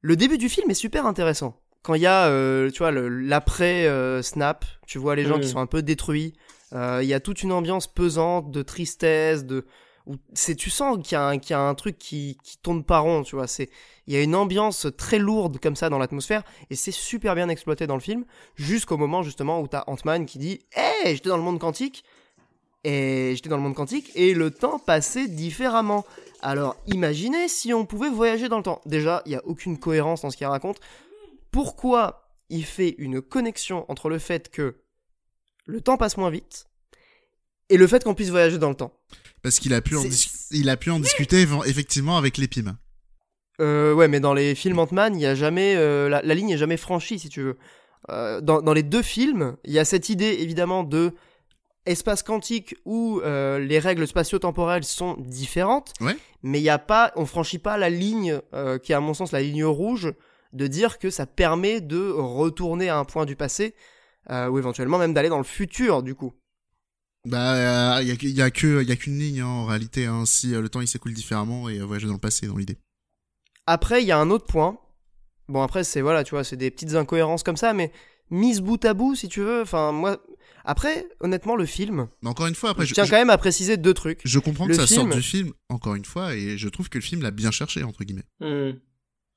Le 0.00 0.16
début 0.16 0.38
du 0.38 0.48
film 0.48 0.70
est 0.70 0.74
super 0.74 1.06
intéressant. 1.06 1.60
Quand 1.82 1.94
il 1.94 2.02
y 2.02 2.06
a, 2.06 2.26
euh, 2.28 2.70
tu 2.70 2.78
vois, 2.78 2.90
l'après 2.92 3.86
euh, 3.86 4.22
Snap, 4.22 4.64
tu 4.86 4.98
vois 4.98 5.16
les 5.16 5.24
gens 5.24 5.36
qui 5.40 5.48
sont 5.48 5.58
un 5.60 5.66
peu 5.66 5.82
détruits. 5.82 6.34
Euh, 6.72 7.00
Il 7.02 7.08
y 7.08 7.14
a 7.14 7.20
toute 7.20 7.42
une 7.42 7.52
ambiance 7.52 7.86
pesante 7.86 8.50
de 8.50 8.62
tristesse, 8.62 9.44
de 9.44 9.64
où 10.06 10.16
c'est 10.34 10.54
tu 10.54 10.70
sens 10.70 10.96
qu'il 11.02 11.12
y, 11.12 11.16
a 11.16 11.26
un- 11.26 11.38
qu'il 11.38 11.50
y 11.50 11.54
a 11.54 11.60
un 11.60 11.74
truc 11.74 11.98
qui, 11.98 12.38
qui 12.42 12.56
tourne 12.58 12.82
pas 12.82 12.98
rond, 13.00 13.22
tu 13.22 13.36
vois. 13.36 13.46
C'est 13.46 13.68
il 14.06 14.14
y 14.14 14.16
a 14.16 14.22
une 14.22 14.34
ambiance 14.34 14.86
très 14.96 15.18
lourde 15.18 15.58
comme 15.60 15.76
ça 15.76 15.90
dans 15.90 15.98
l'atmosphère 15.98 16.42
et 16.70 16.76
c'est 16.76 16.92
super 16.92 17.34
bien 17.34 17.48
exploité 17.50 17.86
dans 17.86 17.94
le 17.94 18.00
film 18.00 18.24
jusqu'au 18.54 18.96
moment 18.96 19.22
justement 19.22 19.60
où 19.60 19.68
t'as 19.68 19.84
Ant-Man 19.86 20.24
qui 20.24 20.38
dit 20.38 20.60
"Hey, 20.74 21.14
j'étais 21.14 21.28
dans 21.28 21.36
le 21.36 21.42
monde 21.42 21.58
quantique." 21.58 22.04
Et 22.84 23.32
j'étais 23.34 23.48
dans 23.48 23.56
le 23.56 23.62
monde 23.62 23.74
quantique 23.74 24.12
et 24.14 24.34
le 24.34 24.50
temps 24.50 24.78
passait 24.78 25.28
différemment. 25.28 26.06
Alors 26.40 26.76
imaginez 26.86 27.48
si 27.48 27.74
on 27.74 27.84
pouvait 27.84 28.10
voyager 28.10 28.48
dans 28.48 28.58
le 28.58 28.62
temps. 28.62 28.80
Déjà, 28.86 29.22
il 29.26 29.30
n'y 29.30 29.34
a 29.34 29.44
aucune 29.44 29.78
cohérence 29.78 30.22
dans 30.22 30.30
ce 30.30 30.36
qu'il 30.36 30.46
raconte. 30.46 30.78
Pourquoi 31.50 32.30
il 32.50 32.64
fait 32.64 32.94
une 32.98 33.20
connexion 33.20 33.84
entre 33.90 34.08
le 34.08 34.18
fait 34.18 34.48
que 34.50 34.76
le 35.66 35.80
temps 35.80 35.96
passe 35.96 36.16
moins 36.16 36.30
vite 36.30 36.66
et 37.68 37.76
le 37.76 37.86
fait 37.86 38.04
qu'on 38.04 38.14
puisse 38.14 38.30
voyager 38.30 38.58
dans 38.58 38.70
le 38.70 38.76
temps? 38.76 38.92
Parce 39.42 39.58
qu'il 39.58 39.74
a 39.74 39.80
pu 39.80 39.96
en 39.96 40.04
il 40.52 40.68
a 40.68 40.76
pu 40.76 40.90
en 40.90 41.00
discuter 41.00 41.46
effectivement 41.66 42.16
avec 42.16 42.38
les 42.38 42.48
PIM. 42.48 42.78
Euh, 43.60 43.92
ouais, 43.92 44.06
mais 44.06 44.20
dans 44.20 44.34
les 44.34 44.54
films 44.54 44.78
Ant-Man, 44.78 45.16
il 45.16 45.20
y 45.20 45.26
a 45.26 45.34
jamais 45.34 45.74
euh, 45.76 46.08
la, 46.08 46.22
la 46.22 46.34
ligne 46.34 46.50
est 46.50 46.58
jamais 46.58 46.76
franchie, 46.76 47.18
si 47.18 47.28
tu 47.28 47.42
veux. 47.42 47.58
Euh, 48.08 48.40
dans, 48.40 48.62
dans 48.62 48.72
les 48.72 48.84
deux 48.84 49.02
films, 49.02 49.56
il 49.64 49.72
y 49.72 49.80
a 49.80 49.84
cette 49.84 50.08
idée 50.08 50.36
évidemment 50.40 50.84
de 50.84 51.12
espace 51.90 52.22
quantique 52.22 52.76
où 52.84 53.20
euh, 53.24 53.58
les 53.58 53.78
règles 53.78 54.06
spatio-temporelles 54.06 54.84
sont 54.84 55.16
différentes, 55.18 55.92
Ouais. 56.00 56.16
mais 56.42 56.60
il 56.60 56.64
y 56.64 56.68
a 56.70 56.78
pas, 56.78 57.12
on 57.16 57.26
franchit 57.26 57.58
pas 57.58 57.76
la 57.78 57.90
ligne 57.90 58.40
euh, 58.54 58.78
qui 58.78 58.92
est 58.92 58.94
à 58.94 59.00
mon 59.00 59.14
sens 59.14 59.32
la 59.32 59.40
ligne 59.42 59.64
rouge 59.64 60.12
de 60.52 60.66
dire 60.66 60.98
que 60.98 61.10
ça 61.10 61.26
permet 61.26 61.80
de 61.80 62.10
retourner 62.10 62.88
à 62.88 62.96
un 62.98 63.04
point 63.04 63.26
du 63.26 63.36
passé 63.36 63.74
euh, 64.30 64.48
ou 64.48 64.58
éventuellement 64.58 64.98
même 64.98 65.12
d'aller 65.14 65.28
dans 65.28 65.38
le 65.38 65.44
futur 65.44 66.02
du 66.02 66.14
coup. 66.14 66.32
Bah, 67.26 68.00
il 68.02 68.08
y, 68.08 68.10
a, 68.12 68.14
y 68.28 68.42
a 68.42 68.50
que 68.50 68.82
y 68.82 68.92
a 68.92 68.96
qu'une 68.96 69.18
ligne 69.18 69.40
hein, 69.40 69.46
en 69.46 69.66
réalité. 69.66 70.06
Hein, 70.06 70.24
si 70.24 70.48
le 70.52 70.68
temps 70.68 70.80
il 70.80 70.88
s'écoule 70.88 71.12
différemment 71.12 71.68
et 71.68 71.80
voyager 71.80 72.06
dans 72.06 72.14
le 72.14 72.18
passé 72.20 72.46
dans 72.46 72.56
l'idée. 72.56 72.78
Après, 73.66 74.02
il 74.02 74.06
y 74.06 74.12
a 74.12 74.18
un 74.18 74.30
autre 74.30 74.46
point. 74.46 74.78
Bon, 75.48 75.62
après, 75.62 75.84
c'est 75.84 76.00
voilà, 76.00 76.24
tu 76.24 76.30
vois, 76.30 76.44
c'est 76.44 76.56
des 76.56 76.70
petites 76.70 76.94
incohérences 76.94 77.42
comme 77.42 77.56
ça, 77.56 77.74
mais 77.74 77.92
mise 78.30 78.60
bout 78.60 78.82
à 78.84 78.94
bout, 78.94 79.14
si 79.14 79.28
tu 79.28 79.40
veux. 79.40 79.62
Enfin, 79.62 79.92
moi. 79.92 80.18
Après, 80.70 81.06
honnêtement, 81.20 81.56
le 81.56 81.64
film. 81.64 82.08
Mais 82.22 82.28
encore 82.28 82.46
une 82.46 82.54
fois, 82.54 82.70
après, 82.70 82.84
je 82.84 82.90
je, 82.90 82.94
tiens 82.94 83.04
je- 83.04 83.10
quand 83.10 83.16
même 83.16 83.30
à 83.30 83.38
préciser 83.38 83.76
deux 83.78 83.94
trucs. 83.94 84.20
je 84.24 84.38
comprends 84.38 84.66
que 84.66 84.74
ça 84.74 84.86
sorte 84.86 85.00
film- 85.08 85.14
du 85.14 85.22
film 85.22 85.52
encore 85.70 85.94
une 85.94 86.04
fois 86.04 86.34
et 86.34 86.58
je 86.58 86.68
trouve 86.68 86.90
que 86.90 86.98
le 86.98 87.02
film 87.02 87.22
l'a 87.22 87.30
bien 87.30 87.50
cherché 87.50 87.82
entre 87.82 88.04
guillemets. 88.04 88.26
Hmm. 88.40 88.72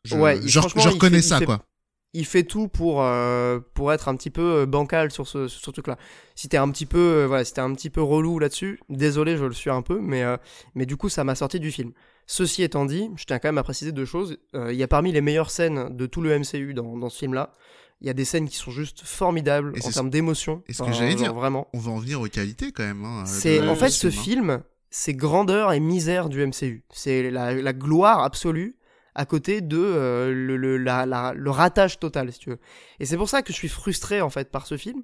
Je, 0.03 0.15
Ouais, 0.17 0.37
il- 0.39 0.49
je, 0.49 0.59
franchement, 0.59 0.81
je 0.81 0.89
il 0.89 0.93
reconnais 0.93 1.19
il 1.19 1.23
ça 1.23 1.39
fait- 1.39 1.45
quoi. 1.45 1.65
Il 2.13 2.25
fait 2.25 2.43
tout 2.43 2.67
pour 2.67 3.01
euh, 3.01 3.59
pour 3.73 3.93
être 3.93 4.09
un 4.09 4.15
petit 4.17 4.29
peu 4.31 4.41
euh, 4.41 4.65
bancal 4.65 5.11
sur 5.11 5.25
ce 5.25 5.47
sur 5.47 5.61
ce 5.63 5.71
truc-là. 5.71 5.97
Si 6.35 6.49
t'es 6.49 6.57
un 6.57 6.69
petit 6.69 6.85
peu 6.85 6.97
euh, 6.99 7.25
voilà, 7.27 7.45
si 7.45 7.53
t'es 7.53 7.61
un 7.61 7.73
petit 7.73 7.89
peu 7.89 8.01
relou 8.01 8.37
là-dessus, 8.37 8.81
désolé, 8.89 9.37
je 9.37 9.45
le 9.45 9.53
suis 9.53 9.69
un 9.69 9.81
peu, 9.81 10.01
mais 10.01 10.23
euh, 10.23 10.35
mais 10.75 10.85
du 10.85 10.97
coup, 10.97 11.07
ça 11.07 11.23
m'a 11.23 11.35
sorti 11.35 11.61
du 11.61 11.71
film. 11.71 11.93
Ceci 12.27 12.63
étant 12.63 12.83
dit, 12.85 13.09
je 13.15 13.23
tiens 13.23 13.39
quand 13.39 13.47
même 13.47 13.57
à 13.57 13.63
préciser 13.63 13.93
deux 13.93 14.03
choses. 14.03 14.37
Euh, 14.55 14.73
Il 14.73 14.77
y 14.77 14.83
a 14.83 14.89
parmi 14.89 15.13
les 15.13 15.21
meilleures 15.21 15.51
scènes 15.51 15.95
de 15.95 16.05
tout 16.05 16.19
le 16.21 16.37
MCU 16.37 16.73
dans, 16.73 16.97
dans 16.97 17.09
ce 17.09 17.17
film-là. 17.19 17.53
Il 18.01 18.07
y 18.07 18.09
a 18.09 18.13
des 18.13 18.25
scènes 18.25 18.49
qui 18.49 18.55
sont 18.57 18.71
juste 18.71 19.01
formidables 19.03 19.73
Et 19.77 19.85
en 19.85 19.89
termes 19.91 20.09
d'émotion. 20.09 20.63
et 20.67 20.73
ce 20.73 20.81
que 20.83 20.91
j'allais 20.91 21.15
dire. 21.15 21.33
Vraiment. 21.33 21.67
On 21.73 21.79
va 21.79 21.91
en 21.91 21.97
venir 21.99 22.19
aux 22.21 22.27
qualités 22.27 22.71
quand 22.71 22.83
même. 22.83 23.05
Hein, 23.05 23.25
C'est 23.25 23.65
en 23.67 23.75
fait 23.75 23.89
ce 23.91 24.07
hein. 24.07 24.11
film, 24.11 24.63
c'est 24.89 25.13
grandeur 25.13 25.71
et 25.73 25.79
misère 25.79 26.27
du 26.29 26.45
MCU. 26.45 26.83
C'est 26.91 27.29
la, 27.29 27.53
la 27.53 27.73
gloire 27.73 28.23
absolue 28.23 28.75
à 29.13 29.25
côté 29.25 29.61
de 29.61 29.77
euh, 29.77 30.33
le, 30.33 30.57
le, 30.57 30.77
la- 30.77 31.05
la- 31.05 31.33
le 31.35 31.49
ratage 31.51 31.99
total, 31.99 32.31
si 32.33 32.39
tu 32.39 32.49
veux. 32.49 32.59
Et 32.99 33.05
c'est 33.05 33.17
pour 33.17 33.29
ça 33.29 33.41
que 33.41 33.51
je 33.53 33.57
suis 33.57 33.67
frustré 33.69 34.21
en 34.21 34.29
fait 34.29 34.49
par 34.49 34.65
ce 34.65 34.77
film, 34.77 35.03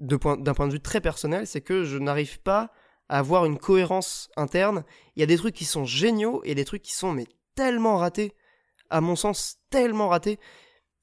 de 0.00 0.16
point- 0.16 0.36
d'un 0.36 0.54
point 0.54 0.66
de 0.66 0.72
vue 0.72 0.80
très 0.80 1.00
personnel, 1.00 1.46
c'est 1.46 1.60
que 1.60 1.84
je 1.84 1.98
n'arrive 1.98 2.40
pas 2.40 2.72
à 3.08 3.18
avoir 3.18 3.44
une 3.44 3.58
cohérence 3.58 4.30
interne. 4.36 4.82
Il 5.14 5.20
y 5.20 5.22
a 5.22 5.26
des 5.26 5.36
trucs 5.36 5.54
qui 5.54 5.66
sont 5.66 5.84
géniaux 5.84 6.40
et 6.44 6.54
des 6.54 6.64
trucs 6.64 6.82
qui 6.82 6.94
sont 6.94 7.12
mais 7.12 7.26
tellement 7.54 7.98
ratés, 7.98 8.32
à 8.90 9.00
mon 9.00 9.14
sens 9.14 9.58
tellement 9.70 10.08
ratés. 10.08 10.38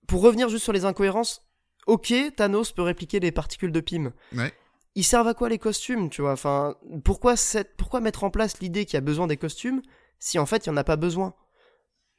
Pour 0.08 0.22
revenir 0.22 0.50
juste 0.50 0.64
sur 0.64 0.74
les 0.74 0.86
incohérences, 0.86 1.44
ok, 1.88 2.14
Thanos 2.36 2.72
peut 2.72 2.82
répliquer 2.82 3.20
les 3.20 3.32
particules 3.32 3.72
de 3.72 3.80
Pym 3.80 4.12
Ouais. 4.36 4.54
ils 4.96 5.04
servent 5.04 5.28
à 5.28 5.34
quoi 5.34 5.50
les 5.50 5.58
costumes, 5.58 6.10
tu 6.10 6.22
vois? 6.22 6.34
Enfin, 6.34 6.76
pourquoi, 7.04 7.36
cette, 7.36 7.76
pourquoi 7.78 8.02
mettre 8.02 8.24
en 8.24 8.30
place 8.30 8.60
l'idée 8.60 8.86
qu'il 8.86 8.96
y 8.96 8.98
a 8.98 9.02
besoin 9.02 9.28
des 9.28 9.38
costumes 9.38 9.82
si 10.20 10.38
en 10.38 10.46
fait 10.46 10.66
il 10.66 10.70
n'y 10.70 10.74
en 10.74 10.78
a 10.78 10.84
pas 10.84 10.98
besoin? 10.98 11.34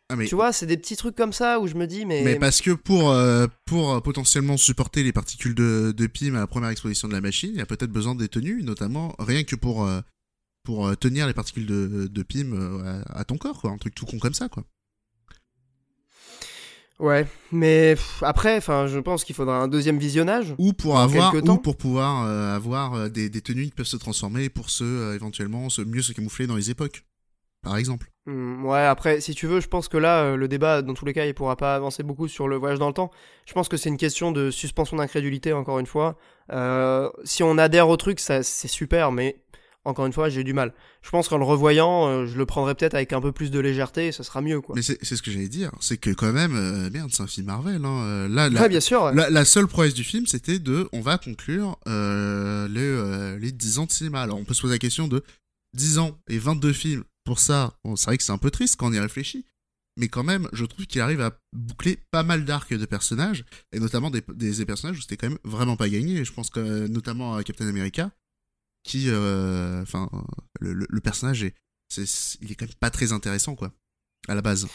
Ah, 0.09 0.17
mais, 0.17 0.27
Tu 0.27 0.35
vois, 0.35 0.53
c'est 0.53 0.67
des 0.67 0.77
petits 0.77 0.97
trucs 0.97 1.17
comme 1.17 1.33
ça 1.33 1.59
où 1.61 1.67
je 1.67 1.75
me 1.75 1.87
dis, 1.87 2.05
mais. 2.05 2.23
mais 2.23 2.39
parce 2.39 2.61
que 2.61 2.73
pour 2.73 3.11
euh, 3.11 3.47
pour 3.65 3.93
euh, 3.93 4.01
potentiellement 4.01 4.57
supporter 4.57 5.03
les 5.03 5.13
particules 5.13 5.55
de, 5.55 5.93
de 5.97 6.07
PIM 6.07 6.35
à 6.35 6.41
la 6.41 6.47
première 6.47 6.71
exposition 6.71 7.09
de 7.09 7.15
la 7.15 7.21
machine, 7.21 7.51
il 7.53 7.59
y 7.59 7.63
a 7.63 7.67
peut-être 7.67 7.93
besoin 7.93 8.15
des 8.15 8.29
tenues, 8.29 8.63
notamment 8.63 9.15
rien 9.19 9.45
que 9.45 9.57
pour 9.57 9.87
euh, 9.87 10.01
pour 10.65 10.97
tenir 10.97 11.27
les 11.27 11.35
particules 11.35 11.67
de, 11.67 12.09
de 12.09 12.25
euh, 12.37 13.03
à, 13.09 13.21
à 13.21 13.25
ton 13.25 13.37
corps, 13.37 13.61
quoi, 13.61 13.71
un 13.71 13.79
truc 13.79 13.95
tout 13.95 14.07
con 14.07 14.19
comme 14.19 14.35
ça, 14.35 14.49
quoi. 14.49 14.65
Ouais, 17.03 17.27
mais 17.51 17.97
pff, 17.97 18.23
après, 18.23 18.57
enfin, 18.57 18.87
je 18.87 19.01
pense 19.01 19.25
qu'il 19.25 19.35
faudra 19.35 19.57
un 19.59 19.67
deuxième 19.67 19.99
visionnage. 19.99 20.55
Ou 20.59 20.73
pour 20.73 21.01
avoir, 21.01 21.35
ou 21.35 21.59
pour 21.59 21.77
pouvoir 21.77 22.25
euh, 22.25 22.55
avoir 22.55 22.95
euh, 22.95 23.09
des, 23.09 23.29
des 23.29 23.41
tenues 23.41 23.65
qui 23.65 23.73
peuvent 23.73 23.87
se 23.87 23.97
transformer 23.97 24.49
pour 24.49 24.71
se 24.71 24.85
euh, 24.85 25.15
éventuellement 25.17 25.69
se 25.69 25.83
mieux 25.83 26.01
se 26.01 26.13
camoufler 26.13 26.47
dans 26.47 26.55
les 26.55 26.71
époques, 26.71 27.05
par 27.61 27.77
exemple. 27.77 28.09
Hmm, 28.27 28.65
ouais, 28.65 28.87
après, 28.87 29.21
si 29.21 29.35
tu 29.35 29.49
veux, 29.49 29.59
je 29.59 29.67
pense 29.67 29.89
que 29.89 29.97
là, 29.97 30.23
euh, 30.23 30.37
le 30.37 30.47
débat, 30.47 30.81
dans 30.81 30.95
tous 30.95 31.05
les 31.05 31.13
cas, 31.13 31.27
il 31.27 31.35
pourra 31.35 31.57
pas 31.57 31.75
avancer 31.75 32.05
beaucoup 32.05 32.29
sur 32.29 32.47
le 32.47 32.55
voyage 32.55 32.79
dans 32.79 32.87
le 32.87 32.95
temps. 32.95 33.11
Je 33.47 33.53
pense 33.53 33.69
que 33.69 33.77
c'est 33.77 33.89
une 33.89 33.97
question 33.97 34.31
de 34.31 34.53
suspension 34.53 34.97
d'incrédulité, 34.97 35.53
encore 35.53 35.81
une 35.81 35.87
fois. 35.87 36.17
Si 37.25 37.43
on 37.43 37.59
adhère 37.59 37.89
au 37.89 37.97
truc, 37.97 38.21
ça, 38.21 38.45
c'est 38.45 38.69
super, 38.69 39.11
mais 39.11 39.43
encore 39.85 40.07
une 40.07 40.13
fois, 40.13 40.29
j'ai 40.29 40.45
du 40.45 40.53
mal. 40.53 40.73
Je 41.03 41.11
pense 41.11 41.29
qu'en 41.29 41.39
le 41.39 41.45
revoyant, 41.45 42.07
euh, 42.07 42.27
je 42.27 42.37
le 42.39 42.47
prendrai 42.47 42.75
peut-être 42.75 42.95
avec 42.95 43.13
un 43.13 43.21
peu 43.21 43.33
plus 43.33 43.51
de 43.51 43.59
légèreté, 43.59 44.07
et 44.09 44.13
ça 44.13 44.23
sera 44.23 44.41
mieux, 44.41 44.61
quoi. 44.61 44.75
Mais 44.77 44.83
c'est 44.83 45.03
ce 45.05 45.21
que 45.23 45.31
j'allais 45.31 45.49
dire, 45.49 45.73
c'est 45.81 45.97
que 45.97 46.11
quand 46.11 46.33
même, 46.33 46.55
euh, 46.55 46.89
merde, 46.91 47.11
c'est 47.13 47.23
un 47.23 47.27
film 47.27 47.47
Marvel. 47.47 47.85
Hein. 47.85 48.03
euh, 48.05 48.29
Là, 48.29 48.49
la, 48.49 48.63
Ouais, 48.63 48.69
bien 48.69 48.81
sûr. 48.81 49.03
ouais. 49.05 49.15
la, 49.15 49.29
la 49.31 49.45
seule 49.45 49.67
prouesse 49.67 49.95
du 49.95 50.05
film, 50.05 50.27
c'était 50.27 50.59
de, 50.59 50.89
on 50.93 51.01
va 51.01 51.19
conclure 51.19 51.79
euh, 51.89 52.69
les, 52.69 53.39
les 53.41 53.53
10 53.53 53.79
ans 53.81 53.87
de 53.87 53.93
cinéma. 53.93 54.23
Alors 54.23 54.39
on 54.39 54.45
peut 54.45 54.55
se 54.55 54.63
poser 54.63 54.75
la 54.75 54.79
question 54.79 55.09
de 55.09 55.23
10 55.75 55.99
ans 55.99 56.19
et 56.29 56.39
22 56.39 56.73
films. 56.73 57.05
Pour 57.25 57.39
ça, 57.39 57.75
bon, 57.85 57.95
c'est 57.97 58.07
vrai 58.07 58.19
que 58.19 58.25
c'est 58.25 58.33
un 58.33 58.39
peu 58.39 58.51
triste 58.51 58.77
quand 58.77 58.89
on 58.89 58.93
y 58.93 58.99
réfléchit. 59.01 59.47
Mais 59.99 60.09
quand 60.09 60.25
même, 60.25 60.49
je 60.55 60.65
trouve 60.65 60.87
qu'il 60.87 61.01
arrive 61.03 61.21
à 61.21 61.39
boucler 61.53 61.99
pas 62.11 62.23
mal 62.23 62.45
d'arcs 62.47 62.73
de 62.73 62.85
personnages, 62.87 63.45
et 63.73 63.79
notamment 63.79 64.11
des, 64.11 64.23
des, 64.35 64.53
des 64.53 64.65
personnages 64.65 64.97
où 64.99 65.03
c'était 65.03 65.19
quand 65.19 65.29
même 65.29 65.39
vraiment 65.45 65.77
pas 65.77 65.89
gagné. 65.89 66.25
Je 66.25 66.33
pense 66.33 66.49
que 66.51 66.87
notamment 66.87 67.35
à 67.37 67.43
Captain 67.45 67.69
America, 67.69 68.11
qui, 68.83 69.09
euh, 69.09 69.83
enfin, 69.83 70.11
le, 70.61 70.73
le- 70.73 70.87
le 70.89 71.01
personnage 71.01 71.43
est, 71.45 71.55
c'est, 71.89 72.05
il 72.41 72.51
est 72.53 72.55
quand 72.55 72.67
même 72.67 72.75
pas 72.77 72.91
très 72.91 73.13
intéressant, 73.13 73.55
quoi, 73.55 73.73
à 74.29 74.35
la 74.35 74.43
base. 74.43 74.67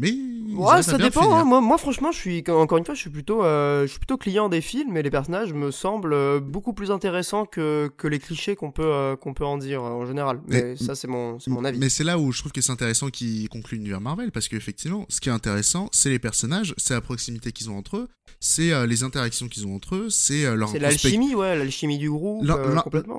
Mais 0.00 0.12
Ouais, 0.56 0.82
ça 0.82 0.98
dépend. 0.98 1.22
finir. 1.22 1.36
hein. 1.36 1.44
Moi, 1.44 1.60
moi, 1.60 1.78
franchement, 1.78 2.10
je 2.10 2.18
suis 2.18 2.42
encore 2.48 2.78
une 2.78 2.84
fois, 2.84 2.94
je 2.94 3.00
suis 3.00 3.08
plutôt, 3.10 3.44
euh, 3.44 3.82
je 3.82 3.86
suis 3.86 3.98
plutôt 4.00 4.16
client 4.16 4.48
des 4.48 4.60
films 4.60 4.96
et 4.96 5.02
les 5.02 5.10
personnages 5.10 5.52
me 5.52 5.70
semblent 5.70 6.12
euh, 6.12 6.40
beaucoup 6.40 6.72
plus 6.72 6.90
intéressants 6.90 7.46
que, 7.46 7.88
que 7.96 8.08
les 8.08 8.18
clichés 8.18 8.56
qu'on 8.56 8.72
peut 8.72 8.82
euh, 8.84 9.14
qu'on 9.16 9.32
peut 9.32 9.44
en 9.44 9.58
dire 9.58 9.82
en 9.82 10.04
général. 10.06 10.40
Mais 10.48 10.62
Mais- 10.62 10.76
ça, 10.76 10.94
c'est 10.96 11.06
mon 11.06 11.38
mon 11.46 11.64
avis. 11.64 11.78
Mais 11.78 11.88
c'est 11.88 12.02
là 12.04 12.18
où 12.18 12.32
je 12.32 12.40
trouve 12.40 12.50
que 12.52 12.60
c'est 12.60 12.72
intéressant 12.72 13.10
qu'ils 13.10 13.48
concluent 13.48 13.76
l'univers 13.76 14.00
Marvel, 14.00 14.32
parce 14.32 14.48
qu'effectivement, 14.48 15.06
ce 15.08 15.20
qui 15.20 15.28
est 15.28 15.32
intéressant, 15.32 15.88
c'est 15.92 16.10
les 16.10 16.18
personnages, 16.18 16.74
c'est 16.78 16.94
la 16.94 17.00
proximité 17.00 17.52
qu'ils 17.52 17.70
ont 17.70 17.78
entre 17.78 17.98
eux, 17.98 18.08
c'est 18.40 18.72
euh, 18.72 18.86
les 18.86 19.04
interactions 19.04 19.46
qu'ils 19.48 19.66
ont 19.68 19.74
entre 19.76 19.94
eux, 19.94 20.10
c'est 20.10 20.54
leur 20.56 20.68
C'est 20.70 20.78
l'alchimie, 20.80 21.34
ouais, 21.36 21.56
l'alchimie 21.56 21.98
du 21.98 22.10
groupe, 22.10 22.44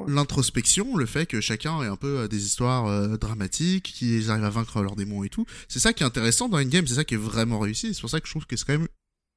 l'introspection, 0.07 0.95
le 0.97 1.05
fait 1.05 1.25
que 1.25 1.41
chacun 1.41 1.81
ait 1.83 1.87
un 1.87 1.95
peu 1.95 2.27
des 2.27 2.43
histoires 2.45 3.17
dramatiques, 3.17 3.93
qu'ils 3.97 4.29
arrivent 4.31 4.43
à 4.45 4.49
vaincre 4.49 4.81
leurs 4.81 4.95
démons 4.95 5.23
et 5.23 5.29
tout. 5.29 5.45
C'est 5.67 5.79
ça 5.79 5.93
qui 5.93 6.03
est 6.03 6.05
intéressant 6.05 6.49
dans 6.49 6.57
Endgame, 6.71 6.87
c'est 6.87 6.95
ça 6.95 7.03
qui 7.03 7.15
est 7.15 7.17
vraiment 7.17 7.59
réussi. 7.59 7.93
C'est 7.93 8.01
pour 8.01 8.09
ça 8.09 8.19
que 8.21 8.27
je 8.27 8.31
trouve 8.31 8.45
que 8.45 8.55
c'est 8.55 8.65
quand 8.65 8.77
même 8.77 8.87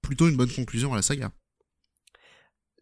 plutôt 0.02 0.28
une 0.28 0.36
bonne 0.36 0.50
conclusion 0.50 0.92
à 0.92 0.96
la 0.96 1.02
saga. 1.02 1.32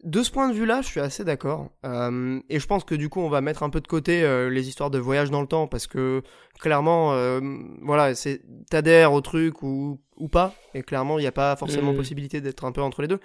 De 0.03 0.21
ce 0.21 0.29
point 0.31 0.49
de 0.49 0.53
vue-là, 0.53 0.81
je 0.81 0.87
suis 0.87 0.99
assez 0.99 1.23
d'accord. 1.23 1.71
Euh, 1.85 2.39
et 2.49 2.59
je 2.59 2.67
pense 2.67 2.83
que 2.83 2.93
du 2.93 3.07
coup, 3.07 3.21
on 3.21 3.29
va 3.29 3.39
mettre 3.39 3.63
un 3.63 3.69
peu 3.69 3.79
de 3.79 3.87
côté 3.87 4.23
euh, 4.23 4.49
les 4.49 4.67
histoires 4.67 4.91
de 4.91 4.99
voyage 4.99 5.31
dans 5.31 5.39
le 5.41 5.47
temps 5.47 5.65
parce 5.67 5.87
que 5.87 6.21
clairement, 6.59 7.13
euh, 7.13 7.39
voilà, 7.81 8.13
c'est 8.13 8.41
t'adhères 8.69 9.13
au 9.13 9.21
truc 9.21 9.63
ou, 9.63 10.01
ou 10.17 10.27
pas. 10.27 10.53
Et 10.73 10.83
clairement, 10.83 11.19
il 11.19 11.21
n'y 11.21 11.27
a 11.27 11.31
pas 11.31 11.55
forcément 11.55 11.93
Mm. 11.93 11.95
possibilité 11.95 12.41
d'être 12.41 12.65
un 12.65 12.73
peu 12.73 12.81
entre 12.81 13.01
les 13.01 13.07
deux. 13.07 13.19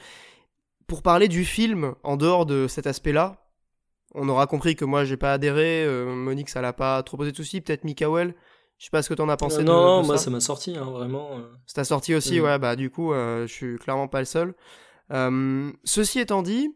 Pour 0.86 1.02
parler 1.02 1.26
du 1.26 1.44
film, 1.44 1.94
en 2.04 2.16
dehors 2.16 2.46
de 2.46 2.68
cet 2.68 2.86
aspect-là, 2.86 3.44
on 4.14 4.28
aura 4.28 4.46
compris 4.46 4.76
que 4.76 4.84
moi, 4.84 5.04
j'ai 5.04 5.16
pas 5.16 5.32
adhéré. 5.32 5.84
euh, 5.84 6.14
Monique, 6.14 6.48
ça 6.48 6.62
l'a 6.62 6.72
pas 6.72 7.02
trop 7.02 7.16
posé 7.16 7.32
de 7.32 7.36
soucis. 7.36 7.60
Peut-être 7.60 7.82
Mikael. 7.84 8.34
Je 8.78 8.84
sais 8.84 8.90
pas 8.90 9.02
ce 9.02 9.08
que 9.08 9.14
t'en 9.14 9.28
as 9.28 9.36
pensé. 9.36 9.56
Euh, 9.56 9.60
de- 9.60 9.64
non, 9.64 10.00
de 10.02 10.06
moi 10.06 10.16
ça. 10.18 10.24
ça 10.24 10.30
m'a 10.30 10.40
sorti, 10.40 10.76
hein, 10.76 10.84
vraiment. 10.84 11.30
euh. 11.38 11.42
C'est 11.66 11.74
ta 11.74 11.84
sortie 11.84 12.14
aussi, 12.14 12.38
Mhm. 12.38 12.44
ouais, 12.46 12.58
bah 12.58 12.76
du 12.76 12.90
coup, 12.90 13.12
euh, 13.12 13.46
je 13.46 13.52
suis 13.52 13.76
clairement 13.78 14.06
pas 14.08 14.20
le 14.20 14.24
seul. 14.24 14.54
Euh, 15.12 15.72
ceci 15.84 16.20
étant 16.20 16.42
dit, 16.42 16.74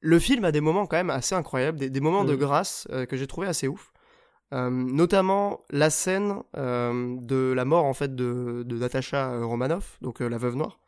le 0.00 0.18
film 0.18 0.44
a 0.44 0.52
des 0.52 0.60
moments 0.60 0.86
quand 0.86 0.96
même 0.96 1.10
assez 1.10 1.34
incroyables, 1.34 1.78
des, 1.78 1.90
des 1.90 2.00
moments 2.00 2.24
de 2.24 2.32
Mhm. 2.34 2.38
grâce 2.38 2.86
euh, 2.90 3.06
que 3.06 3.16
j'ai 3.16 3.26
trouvé 3.26 3.46
assez 3.46 3.66
ouf. 3.68 3.92
Euh, 4.52 4.70
notamment 4.70 5.62
la 5.70 5.90
scène 5.90 6.34
euh, 6.56 7.16
de 7.22 7.52
la 7.56 7.64
mort 7.64 7.86
en 7.86 7.94
fait 7.94 8.14
de, 8.14 8.62
de 8.64 8.76
Natasha 8.76 9.32
euh, 9.32 9.44
Romanoff, 9.46 9.98
donc 10.00 10.20
euh, 10.22 10.28
la 10.28 10.38
veuve 10.38 10.54
noire, 10.54 10.78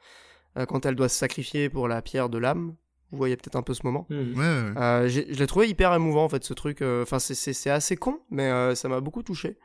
euh, 0.56 0.66
quand 0.66 0.86
elle 0.86 0.94
doit 0.94 1.08
se 1.08 1.16
sacrifier 1.16 1.68
pour 1.68 1.88
la 1.88 2.00
pierre 2.02 2.28
de 2.28 2.38
l'âme. 2.38 2.74
Vous 3.10 3.18
voyez 3.18 3.36
peut-être 3.36 3.56
un 3.56 3.62
peu 3.62 3.72
ce 3.74 3.80
moment. 3.84 4.06
Ouais, 4.10 4.16
ouais, 4.18 4.34
ouais. 4.34 4.72
Euh, 4.76 5.08
j'ai- 5.08 5.32
je 5.32 5.38
l'ai 5.38 5.46
trouvé 5.46 5.68
hyper 5.68 5.94
émouvant 5.94 6.24
en 6.24 6.28
fait 6.28 6.44
ce 6.44 6.52
truc. 6.54 6.82
euh, 6.82 7.02
Enfin 7.02 7.18
c'est- 7.18 7.34
c'est 7.34 7.52
c'est 7.54 7.70
assez 7.70 7.96
con, 7.96 8.20
mais 8.30 8.50
euh, 8.50 8.74
ça 8.74 8.88
m'a 8.88 9.00
beaucoup 9.00 9.22
touché. 9.22 9.56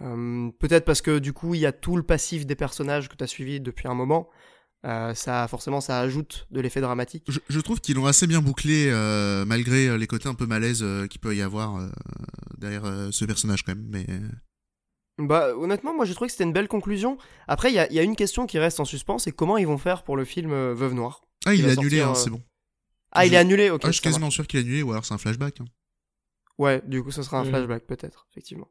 Euh, 0.00 0.50
Peut-être 0.58 0.84
parce 0.84 1.02
que 1.02 1.18
du 1.18 1.32
coup 1.32 1.54
il 1.54 1.60
y 1.60 1.66
a 1.66 1.72
tout 1.72 1.96
le 1.96 2.02
passif 2.02 2.46
des 2.46 2.54
personnages 2.54 3.08
que 3.08 3.16
tu 3.16 3.24
as 3.24 3.26
suivi 3.26 3.60
depuis 3.60 3.88
un 3.88 3.94
moment. 3.94 4.28
Euh, 4.86 5.12
ça 5.12 5.48
forcément 5.48 5.80
ça 5.80 5.98
ajoute 5.98 6.46
de 6.52 6.60
l'effet 6.60 6.80
dramatique. 6.80 7.24
Je, 7.28 7.40
je 7.48 7.60
trouve 7.60 7.80
qu'ils 7.80 7.96
l'ont 7.96 8.06
assez 8.06 8.28
bien 8.28 8.40
bouclé, 8.40 8.88
euh, 8.92 9.44
malgré 9.44 9.98
les 9.98 10.06
côtés 10.06 10.28
un 10.28 10.34
peu 10.34 10.46
malaise 10.46 10.82
euh, 10.84 11.08
qu'il 11.08 11.20
peut 11.20 11.34
y 11.34 11.42
avoir 11.42 11.76
euh, 11.76 11.88
derrière 12.58 12.84
euh, 12.84 13.08
ce 13.10 13.24
personnage 13.24 13.64
quand 13.64 13.74
même. 13.74 13.88
Mais 13.88 14.06
Bah 15.18 15.56
honnêtement 15.56 15.94
moi 15.94 16.04
j'ai 16.04 16.14
trouvé 16.14 16.28
que 16.28 16.32
c'était 16.32 16.44
une 16.44 16.52
belle 16.52 16.68
conclusion. 16.68 17.18
Après 17.48 17.70
il 17.70 17.74
y 17.74 17.80
a, 17.80 17.88
il 17.90 17.94
y 17.94 17.98
a 17.98 18.04
une 18.04 18.14
question 18.14 18.46
qui 18.46 18.60
reste 18.60 18.78
en 18.78 18.84
suspens, 18.84 19.18
c'est 19.18 19.32
comment 19.32 19.56
ils 19.58 19.66
vont 19.66 19.78
faire 19.78 20.04
pour 20.04 20.16
le 20.16 20.24
film 20.24 20.50
Veuve 20.52 20.94
Noire? 20.94 21.22
ah, 21.44 21.54
il 21.54 21.66
est 21.66 21.72
annulé, 21.72 22.00
hein, 22.00 22.12
euh, 22.12 22.14
c'est 22.14 22.30
bon. 22.30 22.42
Ah 23.10 23.26
il 23.26 23.34
est 23.34 23.38
annulé, 23.38 23.70
ok. 23.70 23.80
Ah, 23.84 23.88
je 23.88 23.92
suis 23.94 24.02
quasiment 24.02 24.30
sûr 24.30 24.46
qu'il 24.46 24.60
est 24.60 24.62
annulé, 24.62 24.82
ou 24.82 24.92
alors 24.92 25.04
c'est 25.04 25.14
un 25.14 25.18
flashback. 25.18 25.60
hein. 25.60 25.64
Ouais, 26.58 26.82
du 26.86 27.02
coup, 27.02 27.10
ce 27.10 27.22
sera 27.22 27.38
un 27.40 27.44
Mhm. 27.44 27.50
flashback, 27.50 27.86
peut-être, 27.86 28.26
effectivement. 28.30 28.68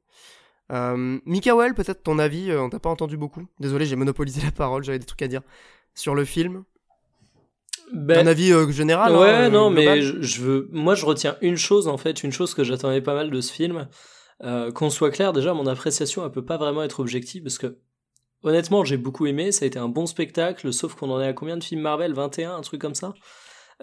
Euh, 0.72 1.19
Mikael, 1.26 1.73
peut-être 1.73 2.03
ton 2.03 2.19
avis, 2.19 2.52
euh, 2.52 2.61
on 2.61 2.69
t'a 2.69 2.80
pas 2.80 2.89
entendu 2.89 3.18
beaucoup. 3.18 3.45
Désolé, 3.60 3.85
j'ai 3.85 3.95
monopolisé 3.95 4.41
la 4.45 4.52
parole, 4.52 4.84
j'avais 4.84 4.99
des 4.99 5.06
trucs 5.06 5.22
à 5.22 5.27
dire. 5.27 5.41
Sur 5.94 6.14
le 6.14 6.26
film. 6.26 6.64
Ben, 7.94 8.22
Ton 8.22 8.27
avis 8.27 8.52
euh, 8.52 8.69
général 8.69 9.14
ouais, 9.14 9.30
hein, 9.30 9.44
euh, 9.45 9.49
non, 9.49 9.72
global 9.72 9.98
mais 9.98 10.02
je, 10.02 10.22
je 10.22 10.41
veux. 10.41 10.69
Moi, 10.72 10.95
je 10.95 11.06
retiens 11.06 11.38
une 11.41 11.56
chose 11.56 11.88
en 11.88 11.98
fait, 11.98 12.23
une 12.23 12.31
chose 12.34 12.53
que 12.53 12.64
j'attendais 12.64 13.02
pas 13.02 13.14
mal 13.14 13.30
de 13.31 13.41
ce 13.41 13.52
film. 13.52 13.88
Euh, 14.44 14.72
Qu'on 14.72 14.89
soit 14.89 15.10
clair, 15.10 15.34
déjà, 15.34 15.53
mon 15.53 15.65
appréciation, 15.68 16.23
elle 16.26 16.31
peut 16.31 16.45
pas 16.45 16.57
vraiment 16.57 16.84
être 16.84 16.99
objective 16.99 17.44
parce 17.44 17.57
que 17.57 17.77
honnêtement, 18.44 18.84
j'ai 18.84 18.98
beaucoup 18.98 19.26
aimé. 19.26 19.52
Ça 19.52 19.64
a 19.64 19.68
été 19.68 19.80
un 19.80 19.88
bon 19.88 20.06
spectacle, 20.06 20.72
sauf 20.73 20.95
qu'on 20.95 21.10
en 21.10 21.22
est 21.22 21.27
à 21.27 21.34
combien 21.34 21.57
de 21.57 21.64
films 21.64 21.81
Marvel? 21.81 22.14
21, 22.14 22.57
un 22.57 22.61
truc 22.61 22.81
comme 22.81 22.95
ça? 22.95 23.14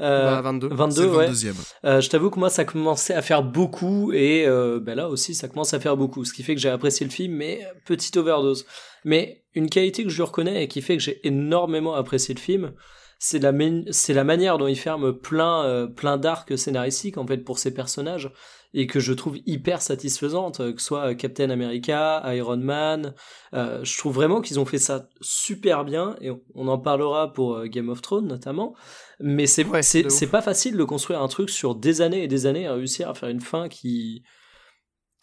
Euh, 0.00 0.24
Bah, 0.24 0.40
22. 0.42 0.68
22, 0.68 0.94
C'est 0.94 1.02
le 1.02 1.16
ouais. 1.16 1.28
22e. 1.28 1.54
Euh, 1.84 2.00
je 2.00 2.10
t'avoue 2.10 2.30
que 2.30 2.38
moi, 2.38 2.50
ça 2.50 2.64
commençait 2.64 3.14
à 3.14 3.22
faire 3.22 3.42
beaucoup, 3.42 4.12
et 4.12 4.44
euh, 4.46 4.80
ben 4.80 4.94
là 4.94 5.08
aussi, 5.08 5.34
ça 5.34 5.48
commence 5.48 5.72
à 5.74 5.80
faire 5.80 5.96
beaucoup, 5.96 6.24
ce 6.24 6.32
qui 6.32 6.42
fait 6.42 6.54
que 6.54 6.60
j'ai 6.60 6.68
apprécié 6.68 7.06
le 7.06 7.12
film, 7.12 7.34
mais 7.34 7.60
petite 7.86 8.16
overdose. 8.16 8.66
Mais 9.04 9.44
une 9.54 9.70
qualité 9.70 10.02
que 10.02 10.08
je 10.10 10.16
lui 10.16 10.22
reconnais 10.24 10.64
et 10.64 10.68
qui 10.68 10.82
fait 10.82 10.96
que 10.96 11.02
j'ai 11.02 11.26
énormément 11.26 11.94
apprécié 11.94 12.34
le 12.34 12.40
film, 12.40 12.72
c'est 13.18 13.38
la, 13.38 13.52
c'est 13.90 14.14
la 14.14 14.24
manière 14.24 14.58
dont 14.58 14.66
il 14.66 14.76
ferme 14.76 15.12
plein, 15.12 15.64
euh, 15.64 15.86
plein 15.86 16.16
d'arcs 16.18 16.58
scénaristiques 16.58 17.16
en 17.16 17.26
fait 17.26 17.38
pour 17.38 17.58
ses 17.58 17.72
personnages 17.72 18.30
et 18.76 18.86
que 18.86 18.98
je 19.00 19.12
trouve 19.12 19.38
hyper 19.46 19.80
satisfaisante, 19.80 20.60
euh, 20.60 20.72
que 20.72 20.80
ce 20.80 20.86
soit 20.88 21.14
Captain 21.14 21.48
America, 21.50 22.22
Iron 22.34 22.56
Man. 22.58 23.14
euh, 23.54 23.82
je 23.84 23.96
trouve 23.98 24.14
vraiment 24.14 24.40
qu'ils 24.40 24.58
ont 24.60 24.64
fait 24.64 24.78
ça 24.78 25.08
super 25.20 25.84
bien 25.84 26.16
et 26.20 26.30
on- 26.30 26.68
en 26.68 26.78
parlera 26.78 27.32
pour 27.32 27.54
euh, 27.54 27.66
Game 27.66 27.88
of 27.88 28.02
Thrones 28.02 28.26
notamment. 28.26 28.74
Mais 29.20 29.46
c'est 29.46 29.62
Ouais, 29.64 29.80
pas 30.26 30.42
facile 30.42 30.76
de 30.76 30.84
construire 30.84 31.22
un 31.22 31.28
truc 31.28 31.50
sur 31.50 31.74
des 31.76 32.00
années 32.02 32.24
et 32.24 32.28
des 32.28 32.46
années 32.46 32.68
réussir 32.68 33.08
à 33.08 33.14
faire 33.14 33.28
une 33.28 33.40
fin 33.40 33.68
qui 33.68 34.22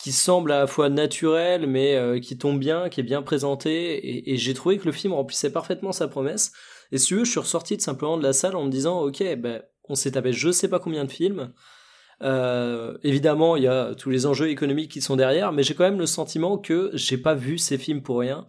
qui 0.02 0.11
semble 0.11 0.52
à 0.52 0.60
la 0.60 0.68
fois 0.68 0.90
naturelle 0.90 1.68
mais 1.68 1.95
euh, 1.95 2.19
qui 2.19 2.38
tombe 2.38 2.57
bien, 2.60 2.90
qui 2.90 3.02
est 3.02 3.03
bien 3.03 3.22
présentée 3.22 3.95
et, 3.98 4.34
et 4.34 4.38
j'ai 4.38 4.53
trouvé 4.53 4.78
que 4.80 4.86
le 4.86 4.91
film 4.91 5.14
remplissait 5.14 5.52
parfaitement 5.52 5.91
sa 5.91 6.07
promesse. 6.07 6.52
Et 6.91 6.98
si 6.98 7.07
tu 7.07 7.15
veux, 7.15 7.26
je 7.26 7.32
suis 7.32 7.40
ressorti 7.40 7.78
de 7.78 7.82
simplement 7.82 8.18
de 8.18 8.23
la 8.23 8.34
salle 8.34 8.56
en 8.56 8.65
me 8.65 8.72
disant 8.72 9.02
ok, 9.02 9.23
ben 9.38 9.61
on 9.90 9.95
s'est 9.95 10.11
tapé 10.11 10.34
je 10.34 10.52
sais 10.52 10.69
pas 10.69 10.80
combien 10.80 11.06
de 11.06 11.11
films. 11.11 11.53
Euh, 12.22 12.98
évidemment, 13.03 13.56
il 13.56 13.64
y 13.64 13.68
a 13.68 13.95
tous 13.95 14.10
les 14.10 14.26
enjeux 14.26 14.49
économiques 14.49 14.91
qui 14.91 15.02
sont 15.02 15.15
derrière, 15.15 15.52
mais 15.52 15.64
j'ai 15.64 15.73
quand 15.73 15.84
même 15.84 15.99
le 15.99 16.06
sentiment 16.06 16.57
que 16.57 16.91
j'ai 16.93 17.18
pas 17.18 17.34
vu 17.34 17.57
ces 17.57 17.77
films 17.77 18.02
pour 18.02 18.19
rien. 18.19 18.48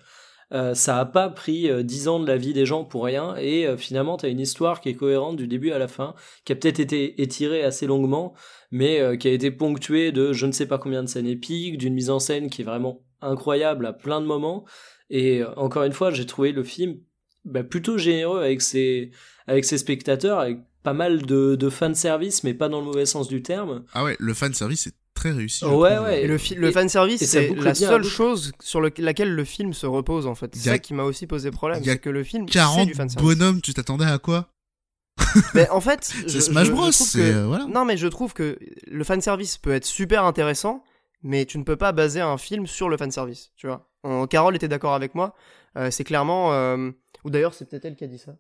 Euh, 0.53 0.74
ça 0.74 0.99
a 0.99 1.07
pas 1.07 1.31
pris 1.31 1.70
euh, 1.70 1.82
10 1.82 2.09
ans 2.09 2.20
de 2.20 2.27
la 2.27 2.36
vie 2.36 2.53
des 2.53 2.66
gens 2.66 2.85
pour 2.85 3.05
rien, 3.05 3.35
et 3.36 3.66
euh, 3.66 3.78
finalement, 3.78 4.19
t'as 4.19 4.28
une 4.28 4.40
histoire 4.40 4.82
qui 4.82 4.90
est 4.90 4.94
cohérente 4.94 5.36
du 5.36 5.47
début 5.47 5.70
à 5.70 5.78
la 5.78 5.89
fin, 5.89 6.15
qui 6.44 6.53
a 6.53 6.57
peut-être 6.57 6.78
été 6.78 7.23
étirée 7.23 7.62
assez 7.62 7.86
longuement, 7.86 8.35
mais 8.73 9.01
euh, 9.01 9.16
qui 9.16 9.28
a 9.28 9.32
été 9.32 9.51
ponctuée 9.51 10.12
de 10.12 10.32
je 10.32 10.47
ne 10.47 10.53
sais 10.53 10.66
pas 10.66 10.78
combien 10.78 11.03
de 11.03 11.09
scènes 11.09 11.27
épiques, 11.27 11.78
d'une 11.78 11.94
mise 11.94 12.11
en 12.11 12.19
scène 12.19 12.51
qui 12.51 12.62
est 12.62 12.65
vraiment 12.65 13.05
incroyable 13.20 13.86
à 13.86 13.93
plein 13.93 14.20
de 14.20 14.27
moments. 14.27 14.65
Et 15.11 15.43
euh, 15.43 15.55
encore 15.57 15.85
une 15.85 15.93
fois, 15.93 16.11
j'ai 16.11 16.27
trouvé 16.27 16.53
le 16.53 16.65
film 16.65 16.99
bah, 17.44 17.62
plutôt 17.62 17.99
généreux 17.99 18.43
avec 18.43 18.62
ses, 18.62 19.11
avec 19.47 19.65
ses 19.65 19.78
spectateurs, 19.78 20.39
avec 20.39 20.59
pas 20.83 20.93
mal 20.93 21.23
de, 21.23 21.55
de 21.57 21.71
fanservice, 21.71 22.43
mais 22.45 22.55
pas 22.55 22.69
dans 22.69 22.81
le 22.81 22.87
mauvais 22.87 23.07
sens 23.07 23.29
du 23.29 23.43
terme. 23.43 23.85
Ah 23.93 24.05
ouais, 24.05 24.17
le 24.19 24.35
fan 24.35 24.53
service 24.55 24.87
est 24.89 24.95
très 25.15 25.31
réussi. 25.31 25.65
Ouais, 25.65 25.99
ouais. 25.99 26.23
Et 26.25 26.27
le, 26.27 26.39
fi- 26.39 26.55
le 26.55 26.69
Et- 26.69 26.73
fanservice, 26.73 27.21
ça 27.21 27.27
c'est 27.27 27.55
la 27.55 27.75
seule 27.75 28.03
chose 28.05 28.53
sur 28.61 28.81
le- 28.81 28.91
laquelle 28.99 29.33
le 29.35 29.45
film 29.45 29.73
se 29.75 29.87
repose, 29.87 30.27
en 30.27 30.35
fait. 30.35 30.51
C'est 30.55 30.71
ça 30.71 30.79
qui 30.79 30.95
m'a 30.95 31.05
aussi 31.05 31.27
posé 31.27 31.51
problème, 31.51 31.79
il 31.83 31.87
y 31.87 31.91
a 31.91 31.93
c'est 31.95 31.99
que 31.99 32.11
le 32.11 32.25
film, 32.25 32.47
c'est 32.49 32.55
40 32.55 32.87
du 32.89 32.95
fanservice. 32.95 33.17
bonhommes, 33.39 33.61
tu 33.61 33.75
t'attendais 33.75 34.05
à 34.07 34.19
quoi? 34.19 34.49
Mais 35.55 35.69
en 35.69 35.81
fait, 35.81 36.11
je- 36.27 36.29
C'est 36.29 36.41
Smash 36.41 36.65
je- 36.67 36.71
je 36.71 36.75
Bros, 36.75 36.91
trouve 36.91 37.07
c'est, 37.07 37.19
que- 37.19 37.25
euh, 37.37 37.47
voilà. 37.47 37.67
Non, 37.67 37.85
mais 37.85 37.97
je 37.97 38.07
trouve 38.09 38.33
que 38.33 38.59
le 38.87 39.05
fanservice 39.05 39.59
peut 39.59 39.73
être 39.73 39.85
super 39.85 40.25
intéressant, 40.25 40.83
mais 41.23 41.45
tu 41.45 41.59
ne 41.59 41.65
peux 41.65 41.77
pas 41.77 41.93
baser 41.93 42.21
un 42.21 42.39
film 42.39 42.67
sur 42.67 42.89
le 42.89 42.97
fanservice, 42.97 43.53
tu 43.57 43.67
vois. 43.67 43.89
En- 44.03 44.27
Carole 44.27 44.57
était 44.57 44.69
d'accord 44.69 44.95
avec 44.95 45.15
moi. 45.15 45.35
euh, 45.77 45.91
c'est 45.91 46.05
clairement... 46.05 46.53
euh, 46.55 46.91
Ou 47.25 47.31
d'ailleurs, 47.31 47.55
c'est 47.55 47.69
peut-être 47.69 47.85
elle 47.85 47.95
qui 47.97 48.05
a 48.05 48.09
dit 48.09 48.19
ça. 48.19 48.33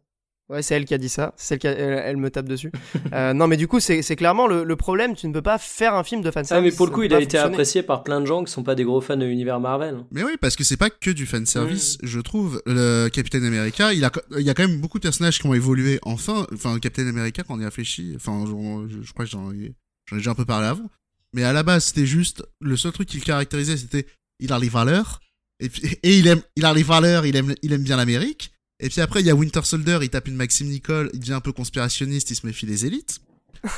Ouais, 0.48 0.60
c'est 0.60 0.74
elle 0.74 0.84
qui 0.84 0.92
a 0.92 0.98
dit 0.98 1.08
ça. 1.08 1.32
C'est 1.36 1.46
celle 1.48 1.58
qui 1.60 1.66
a- 1.68 1.70
elle, 1.72 2.02
elle 2.04 2.16
me 2.18 2.28
tape 2.30 2.46
dessus. 2.46 2.70
Euh, 3.12 3.32
non, 3.34 3.46
mais 3.46 3.56
du 3.56 3.68
coup, 3.68 3.80
c'est 3.80 4.02
c'est 4.02 4.16
clairement 4.16 4.46
le, 4.46 4.64
le 4.64 4.76
problème. 4.76 5.14
Tu 5.14 5.26
ne 5.28 5.32
peux 5.32 5.40
pas 5.40 5.56
faire 5.56 5.94
un 5.94 6.04
film 6.04 6.20
de 6.20 6.28
Ah, 6.28 6.32
fanservice. 6.32 6.72
mais 6.72 6.76
pour 6.76 6.86
le 6.86 6.92
coup, 6.92 7.02
il 7.04 7.14
a 7.14 7.18
été 7.18 7.36
fonctionner. 7.38 7.54
apprécié 7.54 7.82
par 7.82 8.02
plein 8.02 8.20
de 8.20 8.26
gens 8.26 8.44
qui 8.44 8.52
sont 8.52 8.62
pas 8.62 8.74
des 8.74 8.84
gros 8.84 9.00
fans 9.00 9.16
de 9.16 9.24
l'univers 9.24 9.60
Marvel. 9.60 10.04
Mais 10.10 10.22
oui, 10.24 10.32
parce 10.40 10.56
que 10.56 10.64
c'est 10.64 10.76
pas 10.76 10.90
que 10.90 11.10
du 11.10 11.24
fan 11.26 11.46
service, 11.46 11.96
Mm. 12.02 12.06
je 12.06 12.20
trouve. 12.20 12.60
Le 12.66 13.08
Captain 13.08 13.42
America, 13.44 13.92
il 13.94 14.04
a, 14.04 14.10
il 14.38 14.42
y 14.44 14.50
a 14.50 14.54
quand 14.54 14.66
même 14.66 14.80
beaucoup 14.80 14.98
de 14.98 15.02
personnages 15.04 15.38
qui 15.38 15.46
ont 15.46 15.54
évolué. 15.54 15.98
Enfin, 16.02 16.46
enfin, 16.52 16.78
Captain 16.80 17.06
America, 17.06 17.42
quand 17.44 17.54
on 17.54 17.60
y 17.60 17.64
réfléchit, 17.64 18.12
enfin, 18.16 18.44
je, 18.46 18.88
je- 18.96 19.02
je 19.02 19.12
crois 19.12 19.24
que 19.24 19.30
j'en 19.30 19.52
ai, 19.52 19.72
j'en 20.06 20.16
ai 20.16 20.18
déjà 20.18 20.32
un 20.32 20.34
peu 20.34 20.44
parlé 20.44 20.66
avant. 20.66 20.90
Mais 21.32 21.44
à 21.44 21.54
la 21.54 21.62
base, 21.62 21.84
c'était 21.86 22.04
juste, 22.04 22.44
le 22.60 22.76
seul 22.76 22.92
truc 22.92 23.08
qui 23.08 23.16
le 23.16 23.24
caractérisait, 23.24 23.76
c'était, 23.78 24.06
il 24.38 24.52
a 24.52 24.58
les 24.58 24.68
valeurs. 24.68 25.20
Et 25.60 26.18
il 26.18 26.26
aime, 26.26 26.42
il 26.56 26.64
a 26.66 26.74
les 26.74 26.82
valeurs, 26.82 27.24
il 27.24 27.36
aime, 27.36 27.54
il 27.62 27.72
aime 27.72 27.84
bien 27.84 27.96
l'Amérique. 27.96 28.52
Et 28.82 28.88
puis 28.88 29.00
après, 29.00 29.20
il 29.20 29.26
y 29.26 29.30
a 29.30 29.34
Winter 29.34 29.60
Soldier, 29.62 29.98
il 30.02 30.10
tape 30.10 30.26
une 30.28 30.34
Maxime 30.34 30.66
Nicole, 30.66 31.08
il 31.14 31.20
devient 31.20 31.34
un 31.34 31.40
peu 31.40 31.52
conspirationniste, 31.52 32.30
il 32.30 32.36
se 32.36 32.44
méfie 32.44 32.66
des 32.66 32.84
élites. 32.84 33.20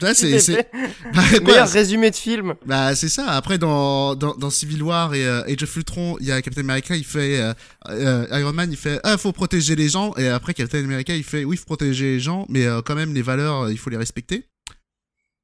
Là, 0.00 0.14
c'est, 0.14 0.40
c'est, 0.40 0.68
bah, 1.14 1.22
quoi, 1.30 1.40
Meilleur 1.40 1.68
résumé 1.68 2.10
de 2.10 2.16
film. 2.16 2.54
bah 2.66 2.96
c'est 2.96 3.08
ça. 3.08 3.30
Après 3.30 3.56
dans, 3.56 4.16
dans, 4.16 4.34
dans 4.34 4.50
Civil 4.50 4.82
War 4.82 5.14
et 5.14 5.24
euh, 5.24 5.44
Age 5.44 5.62
of 5.62 5.76
Ultron, 5.76 6.16
il 6.20 6.26
y 6.26 6.32
a 6.32 6.42
Captain 6.42 6.62
America, 6.62 6.96
il 6.96 7.04
fait 7.04 7.38
euh, 7.40 7.54
euh, 7.88 8.26
Iron 8.40 8.52
Man, 8.52 8.72
il 8.72 8.76
fait 8.76 8.98
ah 9.04 9.16
faut 9.16 9.30
protéger 9.30 9.76
les 9.76 9.88
gens 9.88 10.12
et 10.16 10.26
après 10.26 10.54
Captain 10.54 10.82
America, 10.82 11.14
il 11.14 11.22
fait 11.22 11.44
oui 11.44 11.56
faut 11.56 11.66
protéger 11.66 12.06
les 12.06 12.20
gens, 12.20 12.46
mais 12.48 12.66
euh, 12.66 12.82
quand 12.82 12.96
même 12.96 13.14
les 13.14 13.22
valeurs 13.22 13.66
euh, 13.66 13.72
il 13.72 13.78
faut 13.78 13.90
les 13.90 13.96
respecter. 13.96 14.46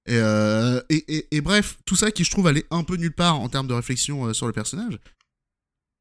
Et, 0.08 0.18
euh, 0.18 0.80
et, 0.88 1.04
et, 1.16 1.36
et 1.36 1.40
bref, 1.40 1.76
tout 1.84 1.96
ça 1.96 2.10
qui 2.10 2.24
je 2.24 2.30
trouve 2.32 2.48
aller 2.48 2.64
un 2.72 2.82
peu 2.82 2.96
nulle 2.96 3.14
part 3.14 3.38
en 3.40 3.48
termes 3.48 3.68
de 3.68 3.74
réflexion 3.74 4.32
sur 4.34 4.46
le 4.46 4.52
personnage. 4.52 4.98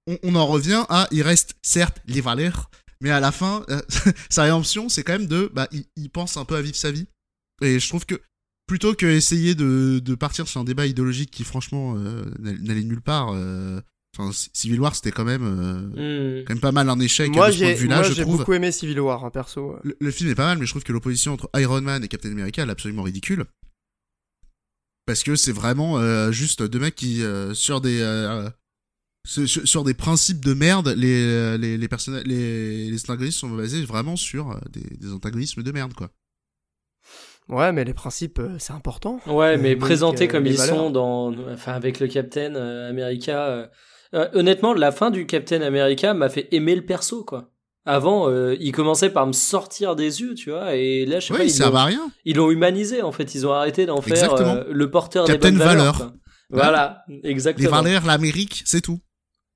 On, 0.07 0.17
on 0.23 0.35
en 0.35 0.45
revient 0.45 0.85
à, 0.89 1.07
il 1.11 1.21
reste 1.21 1.55
certes 1.61 2.01
les 2.07 2.21
valeurs, 2.21 2.69
mais 3.01 3.09
à 3.11 3.19
la 3.19 3.31
fin, 3.31 3.65
euh, 3.69 3.81
sa 4.29 4.43
rédemption, 4.43 4.89
c'est 4.89 5.03
quand 5.03 5.13
même 5.13 5.27
de, 5.27 5.51
bah, 5.53 5.67
il, 5.71 5.85
il 5.95 6.09
pense 6.09 6.37
un 6.37 6.45
peu 6.45 6.55
à 6.55 6.61
vivre 6.61 6.75
sa 6.75 6.91
vie. 6.91 7.07
Et 7.61 7.79
je 7.79 7.87
trouve 7.89 8.05
que 8.05 8.15
plutôt 8.67 8.95
que 8.95 9.05
essayer 9.05 9.53
de, 9.55 9.99
de 10.03 10.15
partir 10.15 10.47
sur 10.47 10.59
un 10.61 10.63
débat 10.63 10.85
idéologique 10.87 11.31
qui 11.31 11.43
franchement 11.43 11.95
euh, 11.97 12.25
n'allait 12.39 12.83
nulle 12.83 13.01
part. 13.01 13.29
euh, 13.33 13.79
Enfin, 14.17 14.31
Civil 14.53 14.79
War, 14.79 14.95
c'était 14.95 15.11
quand 15.11 15.25
même, 15.25 15.43
euh, 15.43 16.39
Hmm. 16.39 16.45
quand 16.45 16.53
même 16.53 16.61
pas 16.61 16.71
mal 16.71 16.89
un 16.89 16.97
échec 17.01 17.29
Moi, 17.35 17.51
j'ai 17.51 17.75
beaucoup 18.23 18.53
aimé 18.53 18.71
Civil 18.71 18.97
War, 19.01 19.25
hein, 19.25 19.29
perso. 19.29 19.75
Le, 19.83 19.97
le 19.99 20.09
film 20.11 20.29
est 20.29 20.35
pas 20.35 20.45
mal, 20.45 20.57
mais 20.57 20.65
je 20.65 20.71
trouve 20.71 20.83
que 20.83 20.93
l'opposition 20.93 21.33
entre 21.33 21.49
Iron 21.57 21.81
Man 21.81 22.01
et 22.01 22.07
Captain 22.07 22.31
America 22.31 22.61
elle 22.63 22.69
est 22.69 22.71
absolument 22.71 23.03
ridicule. 23.03 23.43
Parce 25.05 25.21
que 25.23 25.35
c'est 25.35 25.51
vraiment 25.51 25.99
euh, 25.99 26.31
juste 26.31 26.63
deux 26.63 26.79
mecs 26.79 26.95
qui, 26.95 27.23
euh, 27.23 27.53
sur 27.53 27.81
des. 27.81 28.01
Sur, 29.25 29.83
des 29.83 29.93
principes 29.93 30.43
de 30.45 30.53
merde, 30.53 30.93
les, 30.95 31.25
euh, 31.25 31.57
les, 31.57 31.77
les, 31.77 31.87
personna- 31.87 32.21
les, 32.23 32.89
les 32.89 33.01
antagonistes 33.03 33.39
sont 33.39 33.49
basés 33.49 33.83
vraiment 33.83 34.15
sur 34.15 34.51
euh, 34.51 34.55
des, 34.71 34.97
des 34.97 35.11
antagonismes 35.11 35.63
de 35.63 35.71
merde, 35.71 35.93
quoi. 35.93 36.09
Ouais, 37.47 37.71
mais 37.71 37.83
les 37.83 37.93
principes, 37.93 38.39
euh, 38.39 38.55
c'est 38.57 38.73
important. 38.73 39.19
Ouais, 39.27 39.57
mais 39.57 39.75
présentés 39.75 40.27
comme 40.27 40.43
les 40.45 40.51
ils 40.53 40.57
valeurs. 40.57 40.75
sont 40.75 40.89
dans, 40.89 41.33
enfin, 41.53 41.73
avec 41.73 41.99
le 41.99 42.07
Captain 42.07 42.55
America. 42.55 43.67
euh, 44.13 44.27
honnêtement, 44.33 44.73
la 44.73 44.91
fin 44.91 45.11
du 45.11 45.25
Captain 45.27 45.61
America 45.61 46.13
m'a 46.13 46.29
fait 46.29 46.47
aimer 46.51 46.75
le 46.75 46.85
perso, 46.85 47.23
quoi. 47.23 47.51
Avant, 47.87 48.27
euh, 48.29 48.55
il 48.59 48.71
commençait 48.71 49.11
par 49.11 49.27
me 49.27 49.31
sortir 49.31 49.95
des 49.95 50.21
yeux, 50.21 50.33
tu 50.33 50.49
vois, 50.49 50.73
et 50.75 51.05
là, 51.05 51.19
je 51.19 51.27
sais 51.27 51.33
Ouais, 51.33 51.39
pas, 51.39 51.43
il 51.45 51.49
ils 51.49 51.53
sert 51.53 51.69
l'ont, 51.69 51.77
à 51.77 51.85
rien. 51.85 52.11
ils 52.25 52.35
l'ont 52.35 52.49
humanisé, 52.49 53.03
en 53.03 53.11
fait. 53.11 53.35
Ils 53.35 53.45
ont 53.45 53.53
arrêté 53.53 53.85
d'en 53.85 54.01
faire 54.01 54.13
Exactement. 54.13 54.55
euh, 54.55 54.63
le 54.71 54.89
porteur 54.89 55.27
Captain 55.27 55.51
des 55.51 55.57
bonnes 55.57 55.67
valeurs. 55.67 55.93
Valeur. 55.97 56.11
quoi. 56.13 56.13
Voilà, 56.49 57.03
Les 57.09 57.29
exactement. 57.29 57.69
valeurs, 57.69 58.05
l'Amérique, 58.05 58.63
c'est 58.65 58.81
tout. 58.81 59.01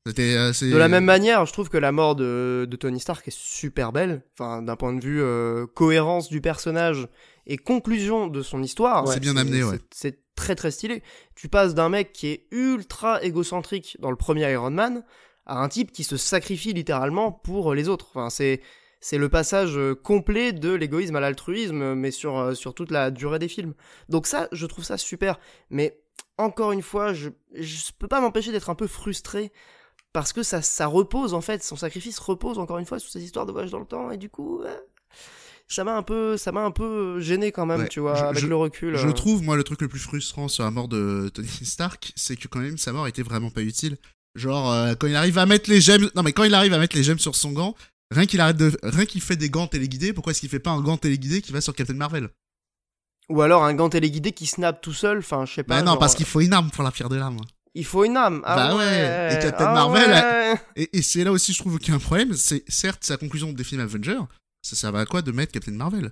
Euh, 0.08 0.12
De 0.14 0.78
la 0.78 0.88
même 0.88 1.04
manière, 1.06 1.46
je 1.46 1.54
trouve 1.54 1.70
que 1.70 1.78
la 1.78 1.92
mort 1.92 2.16
de, 2.16 2.66
de 2.70 2.76
Tony 2.78 3.00
Stark 3.00 3.28
est 3.28 3.38
super 3.38 3.92
belle. 3.92 4.24
Enfin, 4.34 4.62
d'un 4.62 4.76
point 4.76 4.94
de 4.94 5.04
vue 5.04 5.22
euh, 5.22 5.68
cohérence 5.68 6.30
du 6.30 6.42
personnage 6.42 7.08
et 7.46 7.58
conclusion 7.58 8.28
de 8.28 8.42
son 8.42 8.64
histoire. 8.64 9.08
C'est 9.08 9.20
bien 9.20 9.38
amené, 9.38 9.64
ouais. 9.64 9.80
c'est- 9.92 10.20
très 10.36 10.56
très 10.56 10.72
stylé. 10.72 11.04
Tu 11.36 11.50
passes 11.50 11.76
d'un 11.76 11.90
mec 11.90 12.14
qui 12.14 12.28
est 12.28 12.48
ultra 12.52 13.22
égocentrique 13.22 13.98
dans 14.00 14.10
le 14.10 14.16
premier 14.16 14.50
Iron 14.50 14.70
Man 14.72 15.04
à 15.46 15.58
un 15.62 15.68
type 15.68 15.92
qui 15.92 16.06
se 16.06 16.16
sacrifie 16.16 16.72
littéralement 16.72 17.34
pour 17.34 17.74
les 17.74 17.90
autres. 17.90 18.08
Enfin, 18.12 18.30
c'est 18.30 18.62
c'est 19.02 19.18
le 19.18 19.28
passage 19.28 19.78
euh, 19.78 19.96
complet 19.96 20.54
de 20.54 20.74
l'égoïsme 20.74 21.18
à 21.18 21.20
l'altruisme, 21.20 21.94
mais 21.94 22.12
sur, 22.12 22.56
sur 22.56 22.74
toute 22.74 22.90
la 22.92 23.12
durée 23.12 23.38
des 23.40 23.50
films. 23.50 23.74
Donc 24.08 24.28
ça, 24.28 24.48
je 24.54 24.66
trouve 24.66 24.86
ça 24.86 24.98
super. 24.98 25.40
Mais 25.70 26.00
encore 26.38 26.72
une 26.72 26.82
fois, 26.82 27.14
je, 27.14 27.30
je 27.54 27.92
peux 28.00 28.08
pas 28.08 28.22
m'empêcher 28.22 28.54
d'être 28.54 28.70
un 28.70 28.76
peu 28.76 28.88
frustré 28.88 29.52
parce 30.14 30.34
que 30.34 30.44
ça, 30.44 30.62
ça 30.62 30.88
repose 30.88 31.34
en 31.34 31.42
fait, 31.42 31.64
son 31.64 31.76
sacrifice 31.76 32.20
repose 32.20 32.58
encore 32.60 32.78
une 32.80 32.86
fois 32.86 33.00
sur 33.00 33.12
ces 33.12 33.24
histoires 33.24 33.46
de 33.46 33.52
voyage 33.52 33.72
dans 33.72 33.80
le 33.80 33.86
temps 33.86 34.12
et 34.12 34.18
du 34.18 34.30
coup, 34.30 34.62
euh, 34.64 34.76
ça 35.68 35.84
m'a 35.84 35.96
un 35.96 36.02
peu, 36.04 36.36
ça 36.38 36.52
m'a 36.52 36.62
un 36.64 36.72
peu 36.72 37.20
gêné 37.20 37.52
quand 37.52 37.66
même, 37.66 37.82
Ouais, 37.82 37.88
tu 37.90 38.00
vois, 38.00 38.16
je- 38.16 38.24
avec 38.24 38.42
je- 38.42 38.48
le 38.48 38.56
recul. 38.56 38.96
Je 38.98 39.08
euh. 39.08 39.12
trouve, 39.14 39.44
moi, 39.44 39.56
le 39.56 39.64
truc 39.64 39.82
le 39.82 39.88
plus 39.88 40.00
frustrant 40.00 40.48
sur 40.48 40.64
la 40.64 40.72
mort 40.72 40.88
de 40.88 41.30
Tony 41.34 41.48
Stark, 41.64 42.12
c'est 42.16 42.36
que 42.36 42.48
quand 42.48 42.60
même 42.60 42.78
sa 42.78 42.92
mort 42.92 43.08
était 43.08 43.22
vraiment 43.24 43.52
pas 43.52 43.62
utile. 43.62 43.98
Genre, 44.36 44.72
euh, 44.72 44.94
quand 44.96 45.08
il 45.08 45.16
arrive 45.16 45.38
à 45.38 45.46
mettre 45.46 45.70
les 45.70 45.82
gemmes, 45.82 46.10
non 46.16 46.24
mais 46.24 46.34
quand 46.34 46.44
il 46.44 46.54
arrive 46.54 46.74
à 46.74 46.78
mettre 46.80 46.96
les 46.96 47.04
gemmes 47.04 47.20
sur 47.20 47.36
son 47.36 47.52
gant, 47.52 47.76
rien 48.12 48.26
qu'il 48.26 48.42
arrête 48.42 48.58
de, 48.58 48.72
rien 48.84 49.06
qu'il 49.06 49.22
fait 49.22 49.36
des 49.36 49.50
gants 49.50 49.68
téléguidés, 49.68 50.14
pourquoi 50.14 50.32
est-ce 50.32 50.40
qu'il 50.40 50.50
fait 50.50 50.60
pas 50.60 50.72
un 50.72 50.82
gant 50.82 50.98
téléguidé 50.98 51.42
qui 51.42 51.52
va 51.52 51.62
sur 51.62 51.76
Captain 51.76 51.94
Marvel? 51.94 52.30
Ou 53.30 53.42
alors 53.44 53.64
un 53.64 53.76
gant 53.76 53.90
téléguidé 53.90 54.32
qui 54.32 54.48
snap 54.48 54.82
tout 54.82 54.94
seul, 54.94 55.20
enfin, 55.20 55.46
je 55.46 55.54
sais 55.54 55.64
pas. 55.64 55.76
Bah 55.76 55.82
non, 55.84 55.92
genre, 55.92 56.00
parce 56.00 56.16
qu'il 56.16 56.26
faut 56.26 56.42
une 56.42 56.54
arme 56.54 56.72
pour 56.72 56.84
la 56.84 56.90
pierre 56.92 57.10
de 57.10 57.16
l'âme. 57.16 57.38
Il 57.76 57.86
faut 57.86 58.04
une 58.06 58.18
âme. 58.18 58.42
Ah 58.46 58.56
Bah 58.56 58.76
ouais, 58.76 58.84
ouais. 58.86 59.36
et 59.36 59.40
Captain 59.40 59.66
ah 59.68 59.74
Marvel, 59.74 60.10
ouais. 60.10 60.62
Et, 60.76 60.98
et 60.98 61.02
c'est 61.02 61.24
là 61.24 61.32
aussi, 61.32 61.54
je 61.54 61.60
trouve 61.60 61.78
qu'il 61.80 61.90
y 61.90 61.92
a 61.92 61.96
un 61.96 62.00
problème. 62.00 62.34
C'est 62.34 62.64
certes 62.68 63.04
sa 63.04 63.18
conclusion 63.18 63.52
des 63.54 63.64
films 63.64 63.82
Avengers. 63.82 64.20
Ça 64.62 64.76
servait 64.76 65.00
à 65.00 65.06
quoi 65.06 65.22
de 65.22 65.32
mettre 65.32 65.52
Captain 65.54 65.72
Marvel? 65.72 66.12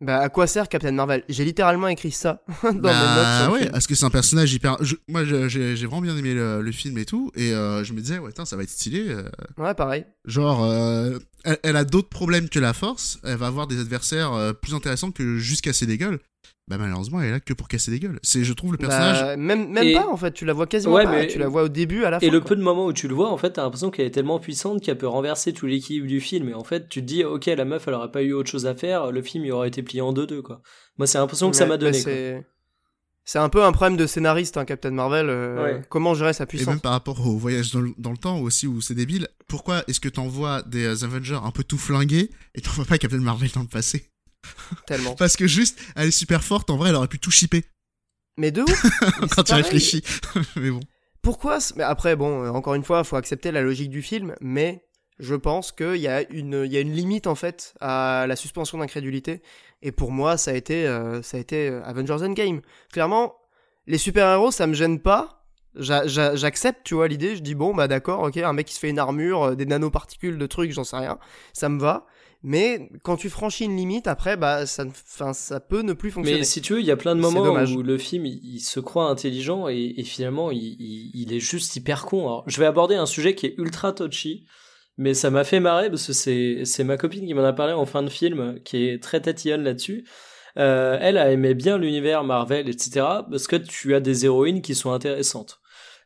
Bah 0.00 0.18
à 0.20 0.28
quoi 0.28 0.46
sert 0.46 0.68
Captain 0.68 0.92
Marvel? 0.92 1.24
J'ai 1.28 1.44
littéralement 1.44 1.88
écrit 1.88 2.12
ça 2.12 2.44
dans 2.62 2.70
mes 2.70 2.72
notes. 2.74 2.82
Bah 2.82 3.40
sur 3.42 3.54
le 3.56 3.60
ouais, 3.64 3.70
parce 3.70 3.86
que 3.88 3.96
c'est 3.96 4.04
un 4.04 4.10
personnage 4.10 4.52
hyper. 4.52 4.76
je- 4.80 4.94
moi, 5.08 5.24
j'ai 5.24 5.74
vraiment 5.86 6.02
bien 6.02 6.16
aimé 6.16 6.34
le, 6.34 6.62
le 6.62 6.72
film 6.72 6.96
et 6.98 7.04
tout, 7.04 7.32
et 7.34 7.52
euh, 7.52 7.82
je 7.82 7.92
me 7.94 8.00
disais, 8.00 8.18
ouais, 8.18 8.28
attends, 8.30 8.44
ça 8.44 8.56
va 8.56 8.62
être 8.62 8.70
stylé. 8.70 9.06
euh, 9.08 9.28
Ouais, 9.56 9.74
pareil. 9.74 10.04
Genre, 10.24 10.62
euh, 10.62 11.18
elle, 11.44 11.58
elle 11.64 11.76
a 11.76 11.84
d'autres 11.84 12.08
problèmes 12.10 12.48
que 12.48 12.60
la 12.60 12.74
force. 12.74 13.18
Elle 13.24 13.38
va 13.38 13.48
avoir 13.48 13.66
des 13.66 13.80
adversaires 13.80 14.54
plus 14.62 14.72
intéressants 14.74 15.10
que 15.10 15.36
juste 15.38 15.62
casser 15.62 15.86
des 15.86 15.98
gueules. 15.98 16.20
Bah 16.68 16.76
malheureusement, 16.78 17.20
elle 17.22 17.28
est 17.28 17.30
là 17.30 17.40
que 17.40 17.54
pour 17.54 17.66
casser 17.66 17.90
des 17.90 17.98
gueules. 17.98 18.18
C'est, 18.22 18.44
je 18.44 18.52
trouve, 18.52 18.72
le 18.72 18.78
personnage. 18.78 19.20
Bah, 19.22 19.36
même 19.38 19.70
même 19.70 19.86
Et- 19.86 19.94
pas 19.94 20.06
en 20.06 20.16
fait, 20.18 20.32
tu 20.32 20.44
la 20.44 20.52
vois 20.52 20.66
quasiment 20.66 20.94
Ouais, 20.94 21.04
pas. 21.04 21.12
mais- 21.12 21.26
Tu 21.26 21.38
la 21.38 21.48
vois 21.48 21.62
au 21.62 21.68
début, 21.68 22.04
à 22.04 22.10
la 22.10 22.20
fin. 22.20 22.26
Et 22.26 22.30
le 22.30 22.40
quoi. 22.40 22.50
peu 22.50 22.56
de 22.56 22.62
moments 22.62 22.84
où 22.86 22.92
tu 22.92 23.08
le 23.08 23.14
vois, 23.14 23.30
en 23.32 23.38
fait, 23.38 23.52
t'as 23.52 23.62
l'impression 23.62 23.90
qu'elle 23.90 24.04
est 24.06 24.10
tellement 24.10 24.38
puissante 24.38 24.82
qu'elle 24.82 24.98
peut 24.98 25.08
renverser 25.08 25.54
tout 25.54 25.66
l'équilibre 25.66 26.06
du 26.06 26.20
film. 26.20 26.50
Et 26.50 26.54
en 26.54 26.64
fait, 26.64 26.88
tu 26.90 27.00
te 27.00 27.06
dis, 27.06 27.24
ok, 27.24 27.46
la 27.46 27.64
meuf, 27.64 27.88
elle 27.88 27.94
aurait 27.94 28.10
pas 28.10 28.22
eu 28.22 28.34
autre 28.34 28.50
chose 28.50 28.66
à 28.66 28.74
faire, 28.74 29.10
le 29.10 29.22
film, 29.22 29.46
il 29.46 29.52
aurait 29.52 29.68
été 29.68 29.82
plié 29.82 30.02
en 30.02 30.12
deux-deux, 30.12 30.42
quoi. 30.42 30.60
Moi, 30.98 31.06
c'est 31.06 31.16
l'impression 31.18 31.50
que 31.50 31.56
ça 31.56 31.64
m'a 31.64 31.78
bah, 31.78 31.90
donné, 31.90 32.02
quoi. 32.02 32.12
c'est 33.24 33.38
un 33.38 33.48
peu 33.48 33.64
un 33.64 33.72
problème 33.72 33.96
de 33.96 34.06
scénariste, 34.06 34.56
hein, 34.58 34.64
Captain 34.66 34.90
Marvel. 34.90 35.28
euh, 35.30 35.62
Ouais. 35.62 35.82
Comment 35.88 36.12
gérer 36.14 36.32
sa 36.34 36.44
Et 36.44 36.46
puissance 36.48 36.68
même 36.68 36.80
par 36.80 36.92
rapport 36.92 37.26
au 37.26 37.36
voyage 37.38 37.70
dans 37.72 37.80
le, 37.80 37.92
dans 37.98 38.10
le 38.10 38.16
temps 38.18 38.38
aussi 38.40 38.66
où 38.66 38.80
c'est 38.82 38.94
débile, 38.94 39.28
pourquoi 39.48 39.84
est-ce 39.88 40.00
que 40.00 40.08
t'envoies 40.10 40.62
des 40.66 41.02
Avengers 41.04 41.38
un 41.42 41.50
peu 41.50 41.64
tout 41.64 41.78
flingués 41.78 42.28
et 42.54 42.60
t'envoies 42.60 42.84
pas 42.84 42.98
Captain 42.98 43.18
Marvel 43.20 43.48
dans 43.54 43.62
le 43.62 43.66
passé? 43.68 44.10
Tellement. 44.86 45.14
Parce 45.14 45.36
que 45.36 45.46
juste, 45.46 45.78
elle 45.96 46.08
est 46.08 46.10
super 46.12 46.42
forte, 46.44 46.70
en 46.70 46.76
vrai, 46.76 46.90
elle 46.90 46.96
aurait 46.96 47.08
pu 47.08 47.18
tout 47.18 47.30
shipper 47.30 47.64
Mais 48.36 48.50
de 48.50 48.62
ouf 48.62 48.86
quand 49.34 49.44
tu 49.44 49.54
réfléchis. 49.54 50.02
Mais 50.56 50.70
bon. 50.70 50.80
Pourquoi 51.22 51.58
Mais 51.76 51.82
après, 51.84 52.16
bon, 52.16 52.44
euh, 52.44 52.50
encore 52.50 52.74
une 52.74 52.84
fois, 52.84 53.04
faut 53.04 53.16
accepter 53.16 53.50
la 53.52 53.60
logique 53.62 53.90
du 53.90 54.02
film, 54.02 54.34
mais 54.40 54.84
je 55.18 55.34
pense 55.34 55.72
qu'il 55.72 55.96
y, 55.96 56.06
a 56.08 56.22
une- 56.30 56.64
y 56.70 56.76
a 56.76 56.80
une 56.80 56.92
limite 56.92 57.26
en 57.26 57.34
fait 57.34 57.74
à 57.80 58.24
la 58.28 58.36
suspension 58.36 58.78
d'incrédulité. 58.78 59.42
Et 59.82 59.90
pour 59.92 60.12
moi, 60.12 60.36
ça 60.36 60.52
a 60.52 60.54
été, 60.54 60.86
euh, 60.86 61.20
ça 61.22 61.36
a 61.36 61.40
été 61.40 61.68
euh, 61.68 61.82
Avengers 61.84 62.24
Endgame. 62.24 62.60
Clairement, 62.92 63.34
les 63.88 63.98
super-héros, 63.98 64.52
ça 64.52 64.66
me 64.68 64.74
gêne 64.74 65.00
pas. 65.00 65.44
J'a- 65.74 66.06
j'a- 66.06 66.34
J'accepte, 66.36 66.80
tu 66.84 66.94
vois, 66.94 67.08
l'idée. 67.08 67.36
Je 67.36 67.42
dis, 67.42 67.54
bon, 67.56 67.74
bah 67.74 67.88
d'accord, 67.88 68.22
ok, 68.22 68.36
un 68.38 68.52
mec 68.52 68.66
qui 68.66 68.74
se 68.74 68.78
fait 68.80 68.88
une 68.90 68.98
armure, 68.98 69.56
des 69.56 69.66
nanoparticules 69.66 70.38
de 70.38 70.46
trucs, 70.46 70.70
j'en 70.72 70.84
sais 70.84 70.96
rien. 70.96 71.18
Ça 71.52 71.68
me 71.68 71.80
va. 71.80 72.06
Mais 72.44 72.88
quand 73.02 73.16
tu 73.16 73.30
franchis 73.30 73.64
une 73.64 73.76
limite, 73.76 74.06
après, 74.06 74.36
bah, 74.36 74.64
ça, 74.66 74.84
'fin, 74.92 75.32
ça 75.32 75.58
peut 75.58 75.82
ne 75.82 75.92
plus 75.92 76.10
fonctionner. 76.12 76.38
Mais 76.40 76.44
si 76.44 76.62
tu 76.62 76.74
veux, 76.74 76.80
il 76.80 76.86
y 76.86 76.90
a 76.92 76.96
plein 76.96 77.16
de 77.16 77.20
moments 77.20 77.42
où 77.76 77.82
le 77.82 77.98
film 77.98 78.26
il, 78.26 78.38
il 78.44 78.60
se 78.60 78.78
croit 78.78 79.08
intelligent 79.10 79.68
et, 79.68 79.94
et 79.96 80.04
finalement 80.04 80.50
il, 80.52 80.58
il- 80.78 81.10
il 81.14 81.32
est 81.32 81.40
juste 81.40 81.74
hyper 81.74 82.06
con. 82.06 82.20
Alors, 82.26 82.44
je 82.46 82.60
vais 82.60 82.66
aborder 82.66 82.94
un 82.94 83.06
sujet 83.06 83.34
qui 83.34 83.46
est 83.46 83.54
ultra 83.58 83.92
touchy, 83.92 84.46
mais 84.96 85.14
ça 85.14 85.30
m'a 85.30 85.42
fait 85.42 85.58
marrer 85.60 85.90
parce 85.90 86.06
que 86.06 86.12
c'est 86.12 86.64
c'est 86.64 86.84
ma 86.84 86.96
copine 86.96 87.26
qui 87.26 87.34
m'en 87.34 87.44
a 87.44 87.52
parlé 87.52 87.72
en 87.72 87.86
fin 87.86 88.02
de 88.04 88.08
film, 88.08 88.60
qui 88.64 88.86
est 88.88 89.02
très 89.02 89.20
tatillonne 89.20 89.64
là-dessus. 89.64 90.04
Euh, 90.58 90.96
elle 91.00 91.18
a 91.18 91.30
aimé 91.32 91.54
bien 91.54 91.76
l'univers 91.78 92.22
Marvel, 92.24 92.68
etc. 92.68 93.04
Parce 93.30 93.46
que 93.46 93.56
tu 93.56 93.94
as 93.94 94.00
des 94.00 94.24
héroïnes 94.24 94.62
qui 94.62 94.74
sont 94.74 94.92
intéressantes. 94.92 95.60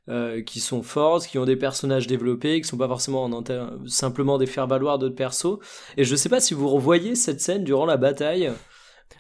Euh, 0.08 0.42
qui 0.42 0.60
sont 0.60 0.82
fortes, 0.82 1.26
qui 1.26 1.38
ont 1.38 1.44
des 1.44 1.56
personnages 1.56 2.06
développés, 2.06 2.60
qui 2.60 2.68
sont 2.68 2.76
pas 2.76 2.88
forcément 2.88 3.24
en 3.24 3.44
simplement 3.86 4.38
des 4.38 4.46
faire-valoir 4.46 4.98
d'autres 4.98 5.14
persos. 5.14 5.58
Et 5.96 6.04
je 6.04 6.16
sais 6.16 6.28
pas 6.28 6.40
si 6.40 6.54
vous 6.54 6.68
revoyez 6.68 7.14
cette 7.14 7.40
scène 7.40 7.64
durant 7.64 7.86
la 7.86 7.96
bataille, 7.96 8.50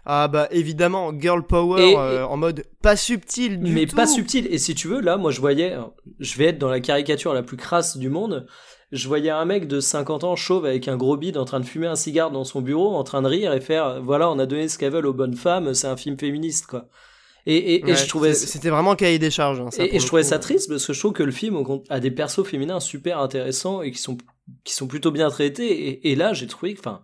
Ah 0.04 0.26
bah 0.26 0.48
évidemment, 0.50 1.12
girl 1.16 1.46
power 1.46 1.92
Et- 1.92 1.96
euh, 1.96 2.26
en 2.26 2.36
mode 2.36 2.64
pas 2.82 2.96
subtil 2.96 3.60
du 3.60 3.72
mais 3.72 3.86
tout. 3.86 3.94
pas 3.94 4.06
subtil. 4.06 4.48
Et 4.50 4.58
si 4.58 4.74
tu 4.74 4.88
veux, 4.88 5.00
là, 5.00 5.16
moi, 5.16 5.30
je 5.30 5.40
voyais, 5.40 5.76
je 6.18 6.36
vais 6.38 6.46
être 6.46 6.58
dans 6.58 6.70
la 6.70 6.80
caricature 6.80 7.32
la 7.34 7.42
plus 7.44 7.56
crasse 7.56 7.96
du 7.96 8.08
monde. 8.08 8.46
Je 8.90 9.06
voyais 9.08 9.30
un 9.30 9.44
mec 9.44 9.68
de 9.68 9.78
50 9.80 10.24
ans 10.24 10.34
chauve 10.36 10.66
avec 10.66 10.88
un 10.88 10.96
gros 10.96 11.16
bide 11.16 11.38
en 11.38 11.44
train 11.44 11.60
de 11.60 11.64
fumer 11.64 11.86
un 11.86 11.94
cigare 11.94 12.30
dans 12.30 12.44
son 12.44 12.60
bureau, 12.60 12.94
en 12.94 13.04
train 13.04 13.22
de 13.22 13.28
rire 13.28 13.52
et 13.54 13.60
faire, 13.60 14.02
voilà, 14.02 14.28
on 14.30 14.38
a 14.38 14.44
donné 14.46 14.68
ce 14.68 14.76
qu'elles 14.76 14.92
veulent 14.92 15.06
aux 15.06 15.14
bonnes 15.14 15.36
femmes, 15.36 15.72
c'est 15.72 15.86
un 15.86 15.96
film 15.96 16.18
féministe, 16.18 16.66
quoi. 16.66 16.88
Et, 17.46 17.56
et, 17.56 17.80
et 17.80 17.84
Ouais, 17.84 17.96
je 17.96 18.06
trouvais, 18.06 18.34
c'était 18.34 18.70
vraiment 18.70 18.94
cahier 18.94 19.18
des 19.18 19.30
charges. 19.30 19.60
hein, 19.60 19.70
ça, 19.70 19.84
et, 19.84 19.98
je 19.98 20.06
trouvais 20.06 20.22
coup. 20.22 20.28
ça 20.28 20.38
triste 20.38 20.68
parce 20.68 20.86
que 20.86 20.92
je 20.92 20.98
trouve 20.98 21.12
que 21.12 21.22
le 21.22 21.32
film 21.32 21.62
a 21.88 22.00
des 22.00 22.10
persos 22.10 22.44
féminins 22.44 22.80
super 22.80 23.18
intéressants 23.18 23.82
et 23.82 23.90
qui 23.90 23.98
sont, 23.98 24.16
qui 24.64 24.74
sont 24.74 24.86
plutôt 24.86 25.10
bien 25.10 25.28
traités. 25.28 25.88
Et, 25.88 26.12
et 26.12 26.14
là, 26.14 26.32
j'ai 26.32 26.46
trouvé 26.46 26.74
que, 26.74 26.80
enfin, 26.80 27.02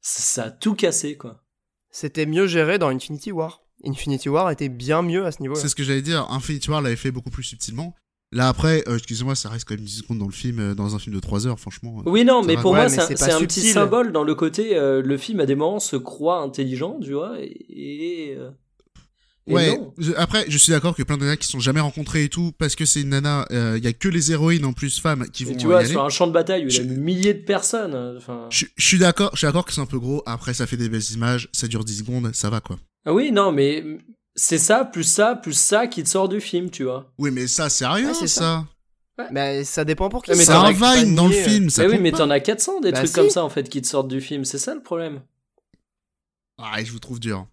ça, 0.00 0.44
a 0.44 0.50
tout 0.50 0.74
cassé, 0.74 1.16
quoi. 1.16 1.44
C'était 1.90 2.26
mieux 2.26 2.46
géré 2.46 2.78
dans 2.78 2.88
Infinity 2.88 3.32
War. 3.32 3.62
Infinity 3.84 4.28
War 4.28 4.50
était 4.50 4.68
bien 4.68 5.02
mieux 5.02 5.24
à 5.24 5.32
ce 5.32 5.40
niveau-là. 5.40 5.60
C'est 5.60 5.68
ce 5.68 5.74
que 5.76 5.84
j'allais 5.84 6.02
dire. 6.02 6.26
Infinity 6.30 6.70
War 6.70 6.82
l'avait 6.82 6.96
fait 6.96 7.10
beaucoup 7.10 7.30
plus 7.30 7.44
subtilement. 7.44 7.94
Là 8.30 8.48
après, 8.48 8.84
euh, 8.88 8.96
excusez-moi, 8.96 9.34
ça 9.34 9.48
reste 9.48 9.66
quand 9.66 9.74
même 9.74 9.84
10 9.84 10.00
secondes 10.00 10.18
dans 10.18 10.26
le 10.26 10.32
film, 10.32 10.58
euh, 10.58 10.74
dans 10.74 10.94
un 10.94 10.98
film 10.98 11.14
de 11.16 11.20
3 11.20 11.46
heures, 11.46 11.58
franchement. 11.58 12.00
euh. 12.00 12.10
Oui, 12.10 12.24
non, 12.26 12.42
mais 12.42 12.56
pour 12.56 12.72
Ouais, 12.72 12.80
moi, 12.80 12.88
c'est 12.90 13.32
un, 13.32 13.40
petit 13.40 13.62
symbole 13.62 14.12
dans 14.12 14.22
le 14.22 14.34
côté, 14.34 14.76
euh, 14.76 15.00
le 15.00 15.16
film 15.16 15.40
à 15.40 15.46
des 15.46 15.54
moments 15.54 15.80
se 15.80 15.96
croit 15.96 16.42
intelligent, 16.42 16.98
tu 17.00 17.14
vois, 17.14 17.36
et. 17.40 18.36
Et, 19.48 19.52
euh, 19.52 19.54
Ouais, 19.54 19.80
je- 19.98 20.12
après, 20.16 20.44
je 20.48 20.58
suis 20.58 20.70
d'accord 20.72 20.94
que 20.94 21.02
plein 21.02 21.16
de 21.16 21.22
nanas 21.24 21.36
qui 21.36 21.46
se 21.46 21.52
sont 21.52 21.60
jamais 21.60 21.80
rencontrées 21.80 22.24
et 22.24 22.28
tout, 22.28 22.52
parce 22.58 22.74
que 22.76 22.84
c'est 22.84 23.00
une 23.00 23.08
nana, 23.10 23.46
il 23.50 23.82
y 23.82 23.86
a 23.86 23.92
que 23.92 24.08
les 24.08 24.30
héroïnes 24.32 24.64
en 24.64 24.72
plus 24.72 25.00
femmes 25.00 25.26
qui 25.32 25.44
vont 25.44 25.52
Et 25.52 25.56
tu 25.56 25.62
y 25.64 25.66
vois, 25.66 25.78
aller. 25.80 25.88
sur 25.88 26.04
un 26.04 26.08
champ 26.08 26.26
de 26.26 26.32
bataille 26.32 26.64
où 26.64 26.68
il 26.68 26.76
y 26.76 26.80
a 26.80 26.84
des 26.84 26.96
milliers 26.96 27.34
de 27.34 27.42
personnes, 27.44 27.94
euh, 27.94 28.16
enfin. 28.18 28.46
Je, 28.50 28.66
je 28.76 28.86
suis 28.86 28.98
d'accord, 28.98 29.30
je 29.32 29.38
suis 29.38 29.46
d'accord 29.46 29.64
que 29.64 29.72
c'est 29.72 29.80
un 29.80 29.86
peu 29.86 29.98
gros. 29.98 30.22
Après, 30.26 30.54
ça 30.54 30.66
fait 30.66 30.76
des 30.76 30.88
belles 30.88 31.10
images, 31.12 31.48
ça 31.52 31.66
dure 31.68 31.84
10 31.84 31.98
secondes, 31.98 32.30
ça 32.34 32.50
va 32.50 32.60
quoi. 32.60 32.78
Ah 33.06 33.12
oui, 33.14 33.32
non, 33.32 33.52
mais 33.52 33.84
c'est 34.34 34.58
ça, 34.58 34.84
plus 34.84 35.04
ça, 35.04 35.34
plus 35.34 35.54
ça 35.58 35.86
qui 35.86 36.02
te 36.02 36.08
sort 36.08 36.28
du 36.28 36.40
film, 36.40 36.70
tu 36.70 36.84
vois. 36.84 37.10
Oui, 37.18 37.30
mais 37.30 37.46
ça, 37.46 37.68
c'est 37.70 37.86
rien, 37.86 38.08
Ouais, 38.08 38.14
c'est 38.14 38.26
ça. 38.28 38.66
Mais 39.32 39.64
ça 39.64 39.84
dépend 39.84 40.08
pour 40.10 40.22
qui. 40.22 40.30
Ouais, 40.30 40.36
C'est 40.36 40.52
un 40.52 40.70
Vine 40.70 41.16
dans 41.16 41.26
le 41.26 41.30
nier, 41.34 41.40
euh, 41.40 41.48
film, 41.48 41.70
ça 41.70 41.82
Mais 41.82 41.94
oui, 41.94 41.98
mais 42.00 42.12
t'en 42.12 42.30
as 42.30 42.38
400 42.38 42.80
des 42.80 42.92
Bah 42.92 42.98
trucs 42.98 43.08
si. 43.08 43.14
comme 43.14 43.30
ça 43.30 43.42
en 43.42 43.48
fait 43.48 43.68
qui 43.68 43.82
te 43.82 43.86
sortent 43.88 44.06
du 44.06 44.20
film, 44.20 44.44
c'est 44.44 44.58
ça 44.58 44.76
le 44.76 44.80
problème. 44.82 45.22
Ah, 46.58 46.82
je 46.84 46.92
vous 46.92 46.98
trouve 47.00 47.18
dur. 47.18 47.46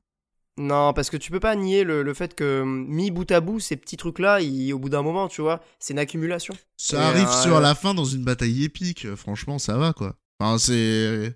Non, 0.57 0.93
parce 0.93 1.09
que 1.09 1.17
tu 1.17 1.31
peux 1.31 1.39
pas 1.41 1.55
nier 1.55 1.83
le, 1.83 2.01
le 2.01 2.13
fait 2.13 2.33
que 2.33 2.61
hum, 2.61 2.85
mis 2.87 3.11
bout 3.11 3.29
à 3.31 3.41
bout, 3.41 3.59
ces 3.59 3.75
petits 3.75 3.97
trucs-là, 3.97 4.39
ils- 4.41 4.71
au 4.73 4.79
bout 4.79 4.89
d'un 4.89 5.01
moment, 5.01 5.27
tu 5.27 5.41
vois, 5.41 5.61
c'est 5.79 5.93
une 5.93 5.99
accumulation. 5.99 6.55
Ça 6.77 6.97
Et, 6.97 7.03
arrive 7.03 7.27
euh, 7.27 7.41
sur 7.43 7.59
la 7.59 7.75
fin 7.75 7.93
dans 7.93 8.05
une 8.05 8.23
bataille 8.23 8.63
épique, 8.63 9.05
euh, 9.05 9.15
franchement, 9.15 9.59
ça 9.59 9.77
va 9.77 9.91
quoi. 9.93 10.15
Enfin, 10.39 10.57
c'est. 10.57 11.35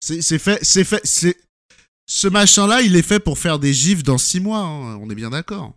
C'est 0.00 0.22
c'est 0.22 0.38
fait. 0.38 0.58
C'est 0.62 0.84
fait. 0.84 1.00
C'est. 1.04 1.36
Ce 2.06 2.26
machin-là, 2.26 2.80
il 2.82 2.96
est 2.96 3.02
fait 3.02 3.20
pour 3.20 3.38
faire 3.38 3.58
des 3.58 3.72
gifs 3.74 4.02
dans 4.02 4.16
6 4.18 4.40
mois, 4.40 4.60
hein, 4.60 4.96
on 5.02 5.10
est 5.10 5.14
bien 5.14 5.30
d'accord. 5.30 5.74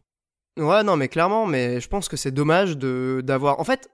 Ouais, 0.57 0.83
non, 0.83 0.95
mais 0.95 1.07
clairement, 1.07 1.45
mais 1.45 1.81
je 1.81 1.87
pense 1.87 2.07
que 2.07 2.17
c'est 2.17 2.31
dommage 2.31 2.77
de 2.77 3.21
d'avoir. 3.23 3.59
En 3.59 3.63
fait, 3.63 3.89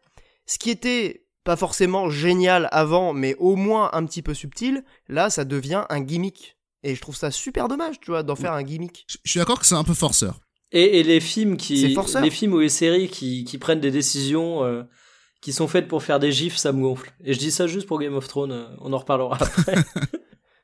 ce 0.46 0.58
qui 0.60 0.70
était 0.70 1.26
pas 1.44 1.56
forcément 1.56 2.10
génial 2.10 2.68
avant, 2.72 3.14
mais 3.14 3.36
au 3.40 3.56
moins 3.56 3.90
un 3.94 4.06
petit 4.06 4.22
peu 4.22 4.34
subtil, 4.34 4.84
là, 5.08 5.30
ça 5.30 5.46
devient 5.46 5.86
un 5.90 6.02
gimmick. 6.02 6.57
Et 6.88 6.96
je 6.96 7.02
trouve 7.02 7.16
ça 7.16 7.32
super 7.32 7.68
dommage, 7.68 8.00
tu 8.00 8.12
vois, 8.12 8.24
d'en 8.24 8.36
faire 8.36 8.54
un 8.54 8.64
gimmick. 8.64 9.06
Je 9.10 9.18
je 9.24 9.32
suis 9.32 9.40
d'accord 9.40 9.60
que 9.60 9.66
c'est 9.66 9.76
un 9.76 9.84
peu 9.84 9.94
forceur. 9.94 10.40
Et, 10.72 11.00
et 11.00 11.04
les 11.04 11.20
films 11.20 11.58
C'est 11.60 11.66
qui, 11.66 11.94
forceur. 11.94 12.22
les 12.22 12.30
films 12.30 12.54
ou 12.54 12.60
les 12.60 12.70
séries 12.70 13.10
qui, 13.10 13.44
qui 13.44 13.58
prennent 13.58 13.80
des 13.82 13.92
décisions 13.92 14.64
euh, 14.64 14.84
qui 15.42 15.52
sont 15.54 15.68
faites 15.68 15.88
pour 15.88 16.02
faire 16.04 16.20
des 16.20 16.32
gifs, 16.32 16.56
ça 16.58 16.72
me 16.72 16.82
gonfle. 16.82 17.12
Et 17.24 17.34
je 17.34 17.40
dis 17.40 17.52
ça 17.52 17.68
juste 17.68 17.88
pour 17.88 18.00
Game 18.00 18.16
of 18.16 18.28
Thrones, 18.28 18.52
euh, 18.52 18.66
on 18.82 18.92
en 18.94 18.98
reparlera 18.98 19.38
après. 19.42 19.76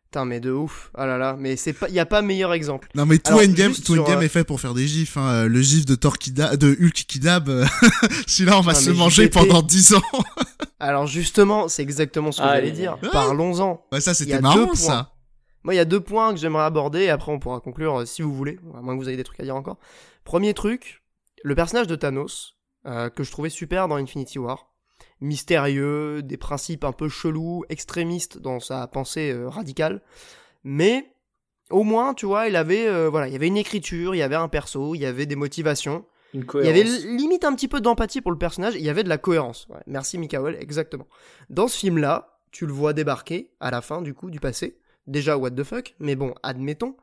Putain, 0.06 0.26
mais 0.26 0.40
de 0.40 0.52
ouf. 0.52 0.92
Ah 0.94 1.06
là 1.08 1.18
là, 1.18 1.36
mais 1.40 1.56
c'est 1.56 1.74
pas, 1.74 1.90
y 1.90 2.00
a 2.00 2.06
pas 2.06 2.22
meilleur 2.22 2.54
exemple. 2.54 2.88
Non 2.96 3.06
mais 3.06 3.18
tout 3.18 3.34
Endgame, 3.34 3.74
tout 3.74 3.98
Endgame 4.00 4.20
euh, 4.20 4.22
est 4.22 4.28
fait 4.30 4.44
pour 4.44 4.62
faire 4.62 4.74
des 4.76 4.88
gifs. 4.88 5.18
Hein. 5.18 5.46
Le 5.48 5.62
gif 5.62 5.86
de 5.86 5.96
Thor 5.96 6.18
qui 6.20 6.32
da- 6.32 6.56
de 6.56 6.68
Hulk 6.80 6.94
qui 7.08 7.20
dab, 7.20 7.50
celui-là 8.28 8.58
on 8.60 8.62
va 8.62 8.76
se 8.76 8.92
manger 8.92 9.26
JPP. 9.26 9.34
pendant 9.34 9.62
10 9.64 9.96
ans. 9.96 10.02
Alors 10.80 11.08
justement, 11.08 11.68
c'est 11.70 11.82
exactement 11.82 12.32
ce 12.32 12.42
que 12.42 12.46
Ah, 12.46 12.56
j'allais 12.56 12.72
dire. 12.72 12.98
Ouais. 13.02 13.10
Parlons-en. 13.12 13.82
Ouais, 13.92 14.02
ça 14.02 14.14
c'était 14.14 14.40
marrant 14.42 14.66
points. 14.68 14.76
ça. 14.76 15.13
Moi, 15.64 15.74
il 15.74 15.78
y 15.78 15.80
a 15.80 15.86
deux 15.86 16.02
points 16.02 16.34
que 16.34 16.40
j'aimerais 16.40 16.64
aborder, 16.64 17.04
et 17.04 17.10
après 17.10 17.32
on 17.32 17.40
pourra 17.40 17.60
conclure 17.60 18.02
euh, 18.02 18.06
si 18.06 18.22
vous 18.22 18.34
voulez, 18.34 18.60
à 18.76 18.82
moins 18.82 18.96
que 18.96 19.02
vous 19.02 19.08
ayez 19.08 19.18
des 19.18 19.24
trucs 19.24 19.40
à 19.40 19.44
dire 19.44 19.56
encore. 19.56 19.78
Premier 20.24 20.54
truc, 20.54 21.04
le 21.44 21.56
personnage 21.56 21.88
de 21.88 21.96
Thanos, 21.96 22.58
euh, 22.86 23.10
que 23.10 23.24
je 23.24 23.32
trouvais 23.32 23.50
super 23.50 23.88
dans 23.88 23.96
Infinity 23.96 24.40
War. 24.40 24.74
Mystérieux, 25.22 26.22
des 26.22 26.38
principes 26.38 26.84
un 26.84 26.92
peu 26.92 27.08
chelous, 27.08 27.64
extrémistes 27.70 28.40
dans 28.40 28.60
sa 28.60 28.88
pensée 28.88 29.32
euh, 29.32 29.48
radicale. 29.48 30.02
Mais 30.66 31.14
au 31.70 31.84
moins, 31.84 32.14
tu 32.14 32.26
vois, 32.26 32.48
il 32.48 32.56
avait, 32.58 33.08
voilà, 33.10 33.28
il 33.28 33.34
y 33.34 33.36
avait 33.36 33.48
une 33.48 33.58
écriture, 33.58 34.16
il 34.16 34.18
y 34.20 34.22
avait 34.22 34.36
un 34.36 34.48
perso, 34.48 34.96
il 34.96 35.00
y 35.00 35.06
avait 35.06 35.26
des 35.26 35.36
motivations. 35.36 36.06
Une 36.34 36.46
Il 36.56 36.66
y 36.66 36.70
avait 36.70 36.84
limite 36.84 37.46
un 37.46 37.54
petit 37.54 37.68
peu 37.68 37.80
d'empathie 37.80 38.22
pour 38.22 38.32
le 38.32 38.38
personnage, 38.38 38.76
il 38.76 38.82
y 38.82 38.90
avait 38.90 39.04
de 39.04 39.10
la 39.10 39.18
cohérence. 39.18 39.68
Ouais, 39.70 39.82
merci 39.88 40.18
Mikael, 40.18 40.58
exactement. 40.60 41.08
Dans 41.50 41.68
ce 41.68 41.78
film-là, 41.78 42.40
tu 42.52 42.66
le 42.66 42.74
vois 42.74 42.94
débarquer 42.94 43.52
à 43.60 43.72
la 43.72 43.82
fin 43.82 44.02
du 44.02 44.14
coup 44.14 44.30
du 44.30 44.40
passé. 44.40 44.78
Déjà 45.08 45.38
what 45.38 45.52
the 45.52 45.64
fuck, 45.64 45.96
mais 46.00 46.16
bon, 46.16 46.34
admettons. 46.44 46.96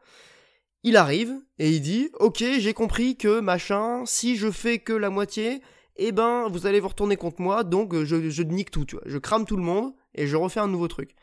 Il 0.82 0.96
arrive 0.96 1.34
et 1.58 1.70
il 1.70 1.80
dit 1.80 2.10
"OK, 2.18 2.42
j'ai 2.58 2.72
compris 2.72 3.16
que 3.16 3.40
machin, 3.40 4.04
si 4.06 4.36
je 4.36 4.50
fais 4.50 4.78
que 4.78 4.92
la 4.94 5.10
moitié, 5.10 5.60
eh 5.96 6.12
ben 6.12 6.48
vous 6.48 6.66
allez 6.66 6.80
vous 6.80 6.88
retourner 6.88 7.16
contre 7.16 7.40
moi, 7.42 7.64
donc 7.64 7.92
euh, 7.94 8.04
je, 8.04 8.30
je 8.30 8.42
nique 8.42 8.70
tout, 8.70 8.86
tu 8.86 8.96
vois. 8.96 9.04
Je 9.06 9.18
crame 9.18 9.44
tout 9.44 9.56
le 9.56 9.62
monde 9.62 9.92
et 10.14 10.26
je 10.26 10.36
refais 10.36 10.60
un 10.60 10.68
nouveau 10.68 10.88
truc." 10.88 11.14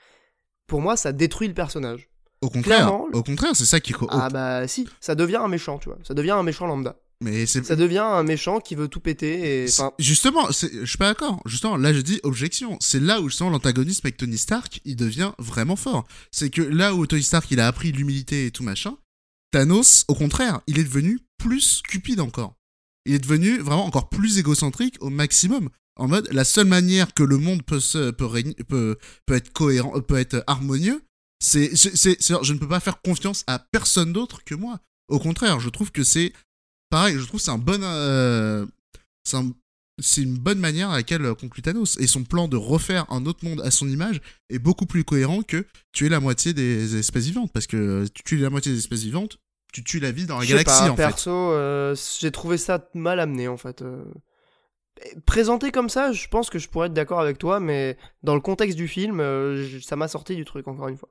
Pour 0.67 0.81
moi, 0.81 0.97
ça 0.97 1.11
détruit 1.13 1.47
le 1.47 1.53
personnage. 1.53 2.09
Au 2.41 2.49
contraire, 2.49 2.85
Clairement, 2.85 3.07
au 3.13 3.23
contraire, 3.23 3.55
c'est 3.55 3.65
ça 3.65 3.79
qui. 3.79 3.93
Ah 4.09 4.29
bah 4.29 4.67
si, 4.67 4.87
ça 4.99 5.15
devient 5.15 5.37
un 5.37 5.47
méchant, 5.47 5.79
tu 5.79 5.89
vois. 5.89 5.97
Ça 6.03 6.13
devient 6.13 6.31
un 6.31 6.43
méchant 6.43 6.67
lambda. 6.67 6.97
Mais 7.23 7.47
c'est 7.47 7.65
Ça 7.65 7.75
devient 7.75 7.97
un 7.97 8.21
méchant 8.23 8.59
qui 8.59 8.75
veut 8.75 8.87
tout 8.87 8.99
péter 8.99 9.63
et 9.63 9.67
enfin 9.69 9.91
Justement, 9.97 10.51
c'est- 10.51 10.71
je 10.71 10.85
suis 10.85 10.97
pas 10.99 11.07
d'accord. 11.09 11.41
Justement, 11.45 11.75
là 11.75 11.91
je 11.93 12.01
dis 12.01 12.19
objection. 12.23 12.77
C'est 12.79 12.99
là 12.99 13.21
où 13.21 13.29
justement 13.29 13.49
l'antagonisme 13.49 14.01
avec 14.05 14.17
Tony 14.17 14.37
Stark, 14.37 14.81
il 14.85 14.95
devient 14.95 15.31
vraiment 15.39 15.75
fort. 15.75 16.05
C'est 16.31 16.49
que 16.51 16.61
là 16.61 16.93
où 16.93 17.07
Tony 17.07 17.23
Stark, 17.23 17.49
il 17.49 17.59
a 17.59 17.67
appris 17.67 17.91
l'humilité 17.91 18.45
et 18.45 18.51
tout 18.51 18.63
machin, 18.63 18.97
Thanos, 19.51 20.05
au 20.07 20.13
contraire, 20.15 20.61
il 20.67 20.77
est 20.77 20.83
devenu 20.83 21.19
plus 21.39 21.81
cupide 21.87 22.19
encore. 22.19 22.55
Il 23.05 23.13
est 23.15 23.19
devenu 23.19 23.57
vraiment 23.59 23.85
encore 23.85 24.09
plus 24.09 24.37
égocentrique 24.37 24.97
au 24.99 25.09
maximum. 25.09 25.69
En 25.95 26.07
mode, 26.07 26.27
la 26.31 26.43
seule 26.43 26.67
manière 26.67 27.13
que 27.15 27.23
le 27.23 27.37
monde 27.37 27.63
peut 27.63 27.79
se, 27.79 28.11
peut, 28.11 28.25
régner- 28.25 28.53
peut, 28.67 28.97
peut 29.25 29.33
être 29.35 29.51
cohérent, 29.53 29.99
peut 30.01 30.17
être 30.17 30.43
harmonieux, 30.45 31.01
c'est, 31.39 31.75
c'est, 31.75 31.95
c'est- 31.97 32.17
c'est- 32.21 32.43
je 32.43 32.53
ne 32.53 32.59
peux 32.59 32.67
pas 32.67 32.79
faire 32.79 33.01
confiance 33.01 33.43
à 33.47 33.57
personne 33.57 34.13
d'autre 34.13 34.43
que 34.43 34.53
moi. 34.53 34.79
Au 35.07 35.17
contraire, 35.19 35.59
je 35.59 35.69
trouve 35.69 35.91
que 35.91 36.03
c'est 36.03 36.33
pareil. 36.89 37.15
Je 37.19 37.25
trouve 37.25 37.39
que 37.39 37.43
c'est 37.45 37.51
un 37.51 37.57
bon, 37.57 37.81
euh, 37.83 38.65
c'est 39.23 39.37
un- 39.37 39.51
c'est 39.99 40.21
une 40.21 40.37
bonne 40.37 40.59
manière 40.59 40.91
à 40.91 40.97
laquelle 40.97 41.25
euh, 41.25 41.33
conclut 41.35 41.61
Thanos. 41.63 41.97
Et 41.99 42.05
son 42.07 42.23
plan 42.23 42.47
de 42.47 42.55
refaire 42.57 43.11
un 43.11 43.25
autre 43.25 43.43
monde 43.45 43.61
à 43.61 43.71
son 43.71 43.87
image 43.89 44.21
est 44.49 44.59
beaucoup 44.59 44.85
plus 44.85 45.03
cohérent 45.03 45.41
que 45.41 45.65
tuer 45.91 46.09
la 46.09 46.19
moitié 46.19 46.53
des 46.53 46.95
espèces 46.97 47.25
vivantes. 47.25 47.51
Parce 47.51 47.65
que 47.67 47.77
euh, 47.77 48.05
tu 48.13 48.23
tues 48.23 48.37
la 48.37 48.49
moitié 48.51 48.71
des 48.71 48.77
espèces 48.77 49.03
vivantes, 49.03 49.37
tu 49.73 49.83
tues 49.83 49.99
la 49.99 50.11
vie 50.11 50.25
dans 50.27 50.37
la 50.37 50.43
Je 50.45 50.49
sais 50.49 50.63
galaxie 50.63 50.83
pas, 50.85 50.91
en 50.91 50.95
perso, 50.95 51.31
euh, 51.31 51.95
j'ai 52.19 52.31
trouvé 52.31 52.57
ça 52.57 52.87
mal 52.93 53.19
amené 53.19 53.47
en 53.47 53.57
fait. 53.57 53.81
euh. 53.81 54.03
Présenté 55.25 55.71
comme 55.71 55.89
ça, 55.89 56.11
je 56.11 56.27
pense 56.27 56.49
que 56.49 56.59
je 56.59 56.67
pourrais 56.69 56.87
être 56.87 56.93
d'accord 56.93 57.19
avec 57.19 57.37
toi, 57.37 57.59
mais 57.59 57.97
dans 58.23 58.35
le 58.35 58.41
contexte 58.41 58.77
du 58.77 58.87
film, 58.87 59.19
euh, 59.19 59.67
ça 59.81 59.95
m'a 59.95 60.07
sorti 60.07 60.35
du 60.35 60.45
truc 60.45 60.67
encore 60.67 60.87
une 60.87 60.97
fois. 60.97 61.09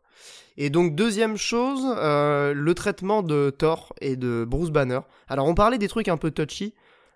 Et 0.57 0.71
donc 0.71 0.95
deuxième 0.95 1.37
chose, 1.37 1.83
euh, 1.99 2.53
le 2.55 2.75
traitement 2.75 3.23
de 3.23 3.51
Thor 3.57 3.95
et 4.01 4.17
de 4.17 4.45
Bruce 4.49 4.71
Banner. 4.71 5.01
Alors 5.29 5.47
on 5.47 5.55
parlait 5.55 5.79
des 5.79 5.89
trucs 5.89 6.09
un 6.09 6.17
peu 6.17 6.31
touchy. 6.31 6.75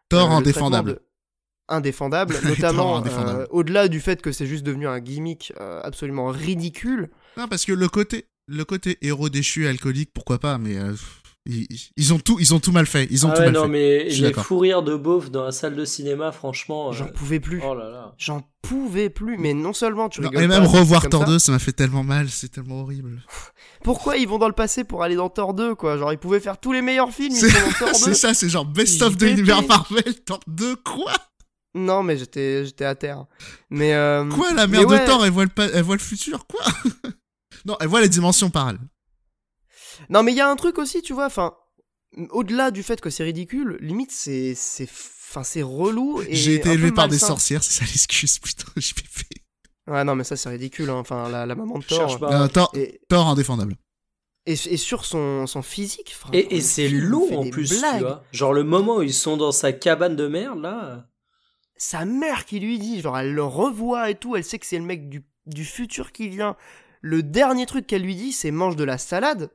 Thor 0.09 0.27
Euh, 0.27 0.31
le 0.31 0.35
indéfendable. 0.37 0.91
de- 0.95 1.03
Indéfendable, 1.69 2.35
notamment 2.45 3.01
au-delà 3.51 3.87
du 3.89 4.01
fait 4.01 4.21
que 4.21 4.33
c'est 4.33 4.47
juste 4.47 4.65
devenu 4.65 4.89
un 4.89 4.99
gimmick 4.99 5.53
absolument 5.85 6.27
ridicule. 6.27 7.11
Non, 7.37 7.47
parce 7.47 7.65
que 7.65 7.73
le 7.73 7.89
côté, 7.89 8.27
le 8.49 8.65
côté 8.65 8.99
héros 9.03 9.29
déchu 9.29 9.69
alcoolique, 9.69 10.11
pourquoi 10.13 10.39
pas, 10.41 10.59
mais 10.59 10.77
ils, 11.47 11.67
ils 11.97 12.13
ont 12.13 12.19
tout, 12.19 12.39
ils 12.39 12.53
ont 12.55 12.61
tout 12.61 12.73
mal 12.73 12.87
fait. 12.87 13.07
Ils 13.11 13.27
ont 13.27 13.31
Ah 13.31 13.35
tout 13.35 13.41
ouais, 13.41 13.47
mal 13.47 13.55
non, 13.55 13.63
fait. 13.63 13.69
mais 13.69 14.05
les 14.05 14.33
fous 14.35 14.59
rires 14.59 14.83
de 14.83 14.95
beauf 14.95 15.31
dans 15.31 15.45
la 15.45 15.53
salle 15.53 15.75
de 15.75 15.85
cinéma, 15.85 16.33
franchement. 16.33 16.93
J'en 16.93 17.07
euh, 17.07 17.13
pouvais 17.13 17.41
plus. 17.41 17.61
Oh 17.65 17.75
là 17.75 17.89
là. 17.89 18.15
J'en 18.19 18.43
pouvais 18.63 19.09
plus. 19.11 19.39
Mais 19.39 19.55
non 19.55 19.73
seulement 19.73 20.09
tu 20.09 20.21
Non, 20.21 20.29
rigoles 20.29 20.45
et 20.45 20.49
pas, 20.49 20.61
même 20.61 20.69
revoir 20.69 21.09
Thor 21.09 21.23
ça. 21.23 21.27
2, 21.29 21.39
ça 21.39 21.53
m'a 21.53 21.59
fait 21.59 21.73
tellement 21.73 22.05
mal, 22.05 22.29
c'est 22.29 22.49
tellement 22.51 22.83
horrible. 22.83 23.23
Pourquoi 23.83 24.19
ils 24.19 24.29
vont 24.29 24.37
dans 24.39 24.49
le 24.49 24.53
passé 24.55 24.85
pour 24.85 25.03
aller 25.03 25.15
dans 25.17 25.31
Thor 25.31 25.55
2 25.55 25.75
quoi? 25.75 25.97
Genre 25.97 26.13
ils 26.13 26.19
pouvaient 26.19 26.41
faire 26.41 26.59
tous 26.59 26.73
les 26.73 26.83
meilleurs 26.83 27.11
films, 27.11 27.33
ils 27.35 27.41
C'est- 27.41 27.49
sont 27.51 27.67
dans 27.67 27.73
Thor 27.73 27.89
2. 27.89 27.95
C'est 27.95 28.15
ça, 28.15 28.35
c'est 28.35 28.49
genre 28.51 28.67
best 28.67 29.01
of 29.03 29.17
de 29.17 29.27
l'univers 29.27 29.67
Marvel, 29.67 30.15
Thor 30.27 30.41
2, 30.47 30.77
quoi? 30.77 31.13
Non 31.75 32.03
mais 32.03 32.19
j'étais 32.19 32.65
j'étais 32.67 32.85
à 32.85 32.95
terre. 32.95 33.25
Mais 33.71 33.95
euh, 33.95 34.29
Quoi, 34.29 34.53
la 34.53 34.67
mais 34.67 34.79
mère 34.79 34.89
ouais. 34.89 35.01
de 35.01 35.07
Thor, 35.07 35.25
elle 35.25 35.31
voit, 35.33 35.45
le 35.45 35.51
pa- 35.51 35.69
elle 35.73 35.85
voit 35.85 35.97
le 35.97 36.03
futur, 36.03 36.47
quoi? 36.47 36.61
Non, 37.67 37.77
elle 37.81 37.89
voit 37.89 38.01
les 38.01 38.09
dimensions 38.09 38.49
parallèles. 38.51 38.81
Non 40.09 40.23
mais 40.23 40.33
il 40.33 40.37
y 40.37 40.41
a 40.41 40.49
un 40.49 40.57
truc 40.57 40.79
aussi, 40.79 41.03
tu 41.03 41.13
vois, 41.13 41.27
enfin 41.27 41.55
au-delà 42.31 42.71
du 42.73 42.83
fait 42.83 43.01
que 43.01 43.11
c'est 43.11 43.23
ridicule, 43.25 43.77
limite 43.81 44.11
c'est 44.11 44.55
c'est 44.57 44.89
enfin 45.31 45.45
c'est 45.45 45.63
relou 45.63 46.23
J'ai 46.29 46.55
été 46.57 46.71
élevé 46.71 46.91
par 46.93 47.07
des 47.09 47.19
sorcières, 47.19 47.63
c'est 47.63 47.85
ça 47.85 47.85
l'excuse, 47.85 48.39
putain, 48.39 48.67
j'ai 48.77 48.95
fait. 48.95 49.27
Ouais 49.87 50.05
non 50.05 50.15
mais 50.15 50.25
ça 50.25 50.37
c'est 50.37 50.49
ridicule 50.49 50.91
hein. 50.91 50.97
enfin 50.97 51.29
la, 51.29 51.47
la 51.47 51.55
maman 51.55 51.79
de 51.79 51.85
Thor 51.85 52.19
pas. 52.19 52.43
Euh, 52.45 52.49
Thor, 52.49 52.71
et, 52.75 53.01
Thor 53.09 53.29
indéfendable. 53.29 53.77
et, 54.47 54.53
et 54.53 54.77
sur 54.77 55.05
son, 55.05 55.47
son 55.47 55.63
physique 55.63 56.15
enfin, 56.21 56.31
Et, 56.33 56.57
et 56.57 56.61
c'est 56.61 56.89
fait 56.89 57.37
en 57.37 57.49
plus, 57.51 57.79
blagues. 57.81 57.97
tu 57.99 58.05
vois. 58.05 58.23
Genre 58.33 58.53
le 58.53 58.63
moment 58.65 58.97
où 58.97 59.03
ils 59.03 59.15
sont 59.15 59.37
dans 59.37 59.53
sa 59.53 59.73
cabane 59.73 60.17
de 60.17 60.29
merde, 60.29 60.61
là. 60.61 61.07
sa 61.77 62.05
mère 62.05 62.45
qui 62.45 62.61
lui 62.61 62.79
dit, 62.79 63.01
genre 63.01 63.19
elle 63.19 63.33
le 63.35 63.43
revoit 63.45 64.11
et 64.11 64.15
tout, 64.15 64.37
elle 64.37 64.45
sait 64.45 64.59
que 64.59 64.67
c'est 64.67 64.79
le 64.79 64.85
mec 64.85 65.09
du, 65.09 65.25
du 65.47 65.65
futur 65.65 66.13
qui 66.13 66.29
vient. 66.29 66.57
Le 67.01 67.23
dernier 67.23 67.67
truc 67.67 67.87
qu'elle 67.87 68.03
lui 68.03 68.15
dit, 68.15 68.33
c'est 68.33 68.51
mange 68.51 68.77
de 68.77 68.85
la 68.85 68.99
salade. 68.99 69.51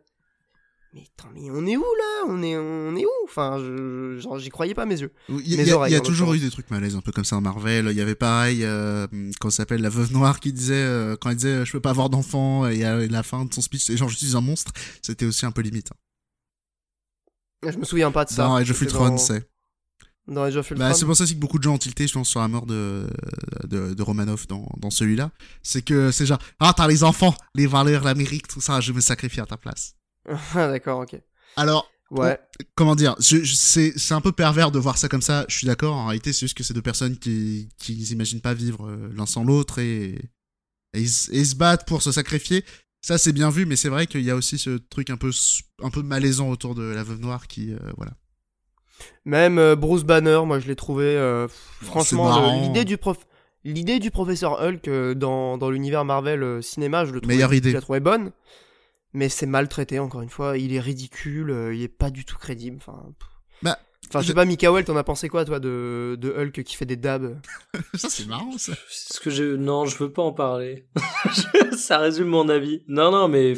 Mais 0.96 1.04
attends, 1.20 1.30
mais 1.34 1.52
on 1.52 1.66
est 1.68 1.76
où 1.76 1.82
là? 1.82 2.24
On 2.30 2.42
est 2.42 2.56
on 2.58 2.96
est 2.96 3.04
où? 3.06 3.10
Enfin, 3.26 3.58
je, 3.60 4.18
genre 4.22 4.40
j'y 4.40 4.48
croyais 4.50 4.74
pas 4.74 4.86
mes 4.86 5.02
yeux. 5.02 5.12
Il 5.28 5.46
y, 5.46 5.60
a- 5.60 5.64
Mes 5.66 5.74
oreilles, 5.74 5.94
y 5.94 6.02
toujours 6.02 6.34
eu 6.34 6.40
des 6.40 6.50
trucs 6.50 6.72
malaises 6.72 6.96
un 6.96 7.02
peu 7.02 7.12
comme 7.12 7.26
ça 7.26 7.36
en 7.36 7.42
Marvel. 7.42 7.88
Il 7.92 7.98
y 7.98 8.02
avait 8.02 8.16
pareil, 8.16 8.64
euh, 8.64 9.06
ça 9.44 9.52
s'appelle, 9.52 9.82
la 9.82 9.90
veuve 9.90 10.14
noire 10.14 10.40
qui 10.40 10.54
disait, 10.54 10.74
euh, 10.76 11.18
quand 11.20 11.30
elle 11.32 11.36
disait 11.36 11.50
euh, 11.50 11.66
je 11.66 11.74
peux 11.74 11.82
pas 11.82 11.90
avoir 11.90 12.10
d'enfant, 12.10 12.66
et 12.68 12.86
à 12.86 12.96
la 13.08 13.24
fin 13.24 13.44
de 13.44 13.54
son 13.54 13.60
speech, 13.62 13.84
c'est 13.84 13.98
genre 13.98 14.08
je 14.08 14.16
suis 14.16 14.38
un 14.38 14.42
monstre, 14.42 14.72
c'était 15.02 15.26
aussi 15.26 15.46
un 15.46 15.52
peu 15.52 15.62
limite. 15.62 15.90
Je 17.68 17.78
me 17.78 17.84
souviens 17.84 18.12
pas 18.12 18.24
de 18.26 18.30
ça. 18.30 18.56
Age 18.56 18.72
of 18.72 18.78
C'était 18.78 18.92
Ultron, 18.92 19.18
c'est. 19.18 19.50
Dans 20.28 20.44
Age 20.44 20.56
of 20.56 20.70
Ultron. 20.70 20.88
Bah, 20.88 20.94
c'est 20.94 21.06
pour 21.06 21.16
ça 21.18 21.24
aussi 21.26 21.36
que 21.36 21.40
beaucoup 21.40 21.58
de 21.58 21.64
gens 21.64 21.74
ont 21.74 21.78
tilté, 21.78 22.08
je 22.08 22.14
pense, 22.14 22.30
sur 22.30 22.40
la 22.40 22.48
mort 22.48 22.66
de, 22.66 23.08
de, 23.68 23.94
de 23.94 24.02
Romanoff 24.04 24.48
dans, 24.48 24.68
dans 24.78 24.90
celui-là. 24.90 25.32
C'est 25.62 25.82
que 25.82 26.12
c'est 26.12 26.26
genre, 26.26 26.40
ah, 26.60 26.74
t'as 26.76 26.88
les 26.88 27.04
enfants, 27.04 27.36
les 27.54 27.68
valeurs, 27.68 28.04
l'Amérique, 28.04 28.48
tout 28.48 28.62
ça, 28.62 28.80
je 28.82 28.94
me 28.94 29.02
sacrifie 29.02 29.42
à 29.42 29.46
ta 29.46 29.58
place. 29.58 29.95
Ah, 30.56 30.68
D'accord, 30.70 31.02
ok. 31.02 31.20
Alors, 31.56 31.90
Ouais. 32.12 32.40
comment 32.76 32.96
dire, 32.96 33.16
je, 33.20 33.44
je- 33.44 33.56
c'est, 33.56 33.94
c'est 33.98 34.14
un 34.14 34.22
peu 34.22 34.32
pervers 34.32 34.72
de 34.72 34.80
voir 34.80 34.98
ça 34.98 35.08
comme 35.08 35.22
ça, 35.22 35.46
je 35.48 35.58
suis 35.58 35.68
d'accord, 35.68 35.96
en 35.96 36.06
réalité, 36.08 36.34
c'est 36.34 36.42
juste 36.42 36.58
que 36.58 36.64
c'est 36.64 36.74
deux 36.74 36.82
personnes 36.82 37.18
qui, 37.18 37.70
qui 37.78 37.96
n'imaginent 37.96 38.42
pas 38.42 38.54
vivre 38.54 38.88
euh, 38.88 39.10
l'un 39.16 39.26
sans 39.26 39.44
l'autre 39.44 39.80
et, 39.80 40.10
et, 40.94 41.02
ils, 41.02 41.06
s- 41.06 41.30
et 41.34 41.40
ils 41.40 41.48
se 41.48 41.56
battent 41.56 41.88
pour 41.88 42.02
se 42.02 42.12
sacrifier. 42.12 42.64
Ça, 43.02 43.18
c'est 43.18 43.34
bien 43.34 43.50
vu, 43.50 43.66
mais 43.66 43.76
c'est 43.76 43.90
vrai 43.90 44.08
qu'il 44.08 44.22
y 44.24 44.32
a 44.32 44.36
aussi 44.36 44.58
ce 44.58 44.72
truc 44.78 45.10
un 45.12 45.18
peu, 45.18 45.32
un 45.84 45.90
peu 45.92 46.02
malaisant 46.04 46.50
autour 46.50 46.76
de 46.76 46.84
la 46.84 47.04
veuve 47.04 47.20
noire 47.22 47.48
qui, 47.48 47.74
euh, 47.74 47.80
voilà. 47.98 48.14
Même 49.26 49.58
euh, 49.58 49.76
Bruce 49.76 50.04
Banner, 50.04 50.42
moi 50.46 50.60
je 50.60 50.68
l'ai 50.68 50.76
trouvé 50.76 51.04
euh, 51.06 51.48
franchement 51.82 52.50
l'idée 52.50 52.86
du 52.86 52.98
prof 52.98 53.18
l'idée 53.64 54.00
du 54.00 54.12
professeur 54.12 54.62
Hulk 54.62 54.88
dans, 55.18 55.58
dans 55.58 55.72
l'univers 55.72 56.06
Marvel 56.06 56.62
cinéma, 56.62 57.06
je 57.06 57.12
le 57.12 57.20
trouvais, 57.22 57.36
Meilleure 57.36 57.54
idée. 57.54 57.70
je 57.72 57.76
la 57.76 57.82
trouvais 57.82 58.00
bonne. 58.00 58.32
Mais 59.16 59.30
c'est 59.30 59.46
mal 59.46 59.68
traité 59.68 59.98
encore 60.00 60.22
une 60.22 60.30
fois, 60.30 60.58
il 60.58 60.74
est 60.74 60.80
ridicule, 60.80 61.50
euh, 61.50 61.74
il 61.74 61.82
est 61.82 61.88
pas 61.88 62.10
du 62.10 62.26
tout 62.26 62.38
crédible, 62.38 62.78
enfin. 62.78 63.04
Bah, 63.64 63.80
Enfin, 64.10 64.22
je 64.22 64.28
sais 64.28 64.34
pas, 64.34 64.46
Mikael, 64.46 64.86
t'en 64.86 64.96
as 64.98 65.04
pensé 65.04 65.30
quoi, 65.30 65.46
toi, 65.46 65.60
de, 65.60 66.18
de 66.20 66.32
Hulk 66.32 66.64
qui 66.64 66.76
fait 66.76 66.86
des 66.86 66.96
dabs? 66.96 67.38
Ça, 67.96 68.10
c'est 68.10 68.28
marrant, 68.28 68.58
ça. 68.58 68.74
Ce 68.90 69.20
que 69.20 69.30
je 69.30 69.56
non, 69.56 69.86
je 69.86 69.98
veux 69.98 70.12
pas 70.12 70.22
en 70.22 70.32
parler. 70.32 70.86
ça 71.78 71.98
résume 71.98 72.28
mon 72.28 72.48
avis. 72.50 72.84
Non, 72.88 73.12
non, 73.12 73.28
mais 73.28 73.56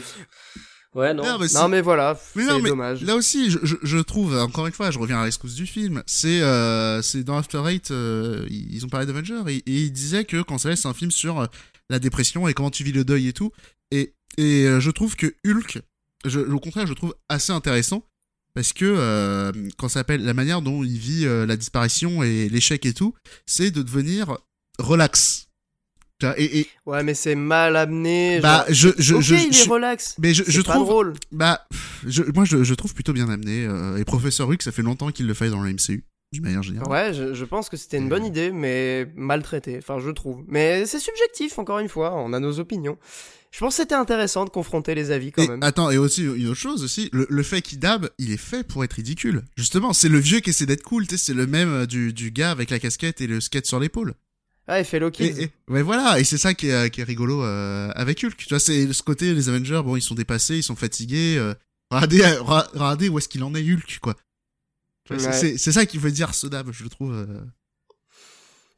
ouais, 0.96 1.14
non. 1.14 1.24
Non, 1.24 1.38
mais 1.40 1.48
Non, 1.54 1.68
mais 1.68 1.82
voilà, 1.82 2.18
c'est 2.34 2.62
dommage. 2.62 3.04
Là 3.04 3.16
aussi, 3.16 3.52
je, 3.52 3.60
je, 3.64 3.76
je 3.84 3.98
trouve, 3.98 4.38
encore 4.38 4.68
une 4.68 4.74
fois, 4.74 4.90
je 4.92 5.00
reviens 5.00 5.18
à 5.18 5.20
la 5.20 5.26
rescousse 5.26 5.56
du 5.56 5.66
film, 5.66 6.02
c'est 6.06 6.42
euh, 6.42 7.02
c'est 7.02 7.24
dans 7.24 7.38
After 7.38 7.62
Eight, 7.68 7.92
euh, 7.92 8.46
ils 8.50 8.86
ont 8.86 8.90
parlé 8.90 9.06
d'Avengers, 9.06 9.44
et, 9.48 9.58
et 9.58 9.82
ils 9.82 9.92
disaient 9.92 10.26
que 10.26 10.42
quand 10.42 10.58
ça 10.58 10.76
c'est 10.76 10.88
un 10.88 10.94
film 10.94 11.12
sur 11.12 11.42
euh, 11.42 11.46
la 11.90 12.00
dépression 12.00 12.48
et 12.48 12.54
comment 12.54 12.72
tu 12.72 12.84
vis 12.84 12.94
le 12.94 13.04
deuil 13.04 13.28
et 13.28 13.34
tout, 13.34 13.52
et, 13.92 14.14
et 14.38 14.66
euh, 14.66 14.80
je 14.80 14.92
trouve 14.92 15.16
que 15.16 15.34
Hulk, 15.46 15.80
je, 16.26 16.40
au 16.40 16.60
contraire, 16.60 16.88
je 16.88 16.94
trouve 16.94 17.16
assez 17.30 17.52
intéressant, 17.52 18.04
parce 18.54 18.74
que 18.74 18.86
euh, 18.86 19.52
quand 19.78 19.88
ça 19.88 20.00
s'appelle 20.00 20.24
la 20.24 20.34
manière 20.34 20.62
dont 20.62 20.84
il 20.84 20.98
vit 20.98 21.26
euh, 21.26 21.46
la 21.46 21.56
disparition 21.58 22.24
et 22.24 22.50
l'échec 22.50 22.86
et 22.86 22.94
tout, 22.94 23.14
c'est 23.46 23.72
de 23.72 23.82
devenir 23.82 24.38
relax. 24.80 25.46
Et, 26.38 26.60
et 26.62 26.68
Ouais, 26.88 27.04
mais 27.04 27.14
c'est 27.14 27.36
mal 27.36 27.76
amené. 27.76 28.40
bah, 28.40 28.66
genre- 28.70 28.94
je, 28.98 29.02
je, 29.04 29.16
ok, 29.16 29.22
je, 29.22 29.36
il 29.36 29.54
je- 29.54 29.62
est 29.66 29.70
relax. 29.70 30.16
mais 30.18 30.34
je, 30.34 30.44
je 30.48 30.62
pas 30.64 30.74
trouve, 30.74 30.88
drôle. 30.88 31.14
bah, 31.32 31.68
je, 32.08 32.24
moi, 32.34 32.44
je, 32.44 32.64
je 32.64 32.74
trouve 32.74 32.96
plutôt 32.96 33.14
bien 33.14 33.30
amené. 33.30 33.66
euh, 33.66 33.98
et 33.98 34.04
Professeur 34.06 34.50
Hulk, 34.50 34.64
ça 34.64 34.72
fait 34.72 34.82
longtemps 34.82 35.12
qu'il 35.12 35.28
le 35.28 35.36
fait 35.36 35.52
dans 35.52 35.62
le 35.62 35.72
MCU, 35.72 36.04
d'une 36.34 36.44
manière 36.44 36.64
générale. 36.64 36.90
Ouais, 36.90 37.14
je, 37.14 37.36
je 37.36 37.46
pense 37.46 37.70
que 37.70 37.78
c'était 37.78 37.98
une 37.98 38.10
bonne 38.10 38.26
idée, 38.26 38.52
mais 38.52 39.08
mal 39.16 39.44
traitée. 39.44 39.78
Enfin, 39.78 40.00
je 40.00 40.10
trouve. 40.10 40.44
Mais 40.48 40.88
c'est 40.88 41.00
subjectif, 41.00 41.60
encore 41.60 41.78
une 41.78 41.90
fois. 41.90 42.16
On 42.16 42.34
a 42.34 42.40
nos 42.40 42.58
opinions. 42.60 42.98
Je 43.58 43.62
pense 43.62 43.76
que 43.76 43.82
c'était 43.82 43.96
intéressant 43.96 44.46
de 44.46 44.52
confronter 44.52 44.94
les 44.94 45.10
avis 45.10 45.32
quand 45.32 45.42
Et, 45.42 45.48
même. 45.48 45.64
attends, 45.64 45.90
et 45.90 45.98
aussi 45.98 46.22
une 46.24 46.46
autre 46.46 46.60
chose 46.60 46.84
aussi, 46.84 47.10
le, 47.12 47.26
le 47.28 47.42
fait 47.42 47.64
qu'il 47.64 47.80
dab, 47.80 48.08
il 48.20 48.32
est 48.32 48.38
fait 48.38 48.64
pour 48.64 48.84
être 48.84 48.94
ridicule. 48.94 49.42
Justement, 49.58 49.94
c'est 49.94 50.10
le 50.10 50.20
vieux 50.20 50.42
qui 50.42 50.52
essaie 50.52 50.68
d'être 50.68 50.84
cool, 50.84 51.08
tu 51.08 51.18
sais, 51.18 51.26
c'est 51.26 51.34
le 51.34 51.48
même 51.48 51.70
euh, 51.70 51.86
du, 51.88 52.14
du 52.14 52.30
gars 52.30 52.52
avec 52.52 52.70
la 52.70 52.78
casquette 52.78 53.20
et 53.20 53.26
le 53.26 53.42
skate 53.42 53.66
sur 53.66 53.80
l'épaule. 53.80 54.14
Ah, 54.68 54.84
Kids. 54.84 55.24
Et, 55.24 55.44
et- 55.46 55.52
ouais, 55.70 55.82
voilà, 55.82 56.20
et 56.20 56.24
c'est 56.24 56.38
ça 56.38 56.54
qui 56.54 56.68
est, 56.70 56.92
qui 56.92 57.02
est 57.02 57.04
rigolo 57.04 57.44
euh, 57.44 57.90
avec 57.96 58.24
Hulk. 58.24 58.38
Tu 58.38 58.50
vois, 58.50 58.60
c'est 58.60 58.94
ce 58.94 59.02
côté, 59.02 59.34
les 59.34 59.50
Avengers, 59.50 59.82
bon, 59.84 59.96
ils 59.96 60.02
sont 60.04 60.14
dépassés, 60.14 60.58
ils 60.58 60.64
sont 60.64 60.76
fatigués. 60.76 61.38
euh, 61.40 61.56
regardez, 61.90 62.22
euh, 62.22 62.42
regardez 62.44 63.10
où 63.10 63.18
est-ce 63.18 63.28
qu'il 63.28 63.44
en 63.44 63.56
est 63.56 63.64
Hulk, 63.64 63.98
quoi. 64.04 64.16
C'est- 65.10 65.26
Ouais. 65.26 65.34
C'est 65.34 65.58
c'est 65.58 65.72
ça 65.72 65.88
qu'il 65.88 66.00
veut 66.00 66.12
dire 66.12 66.36
ce 66.36 66.46
dab, 66.46 66.70
je 66.72 66.84
le 66.84 66.90
trouve. 66.90 67.12
euh, 67.14 67.26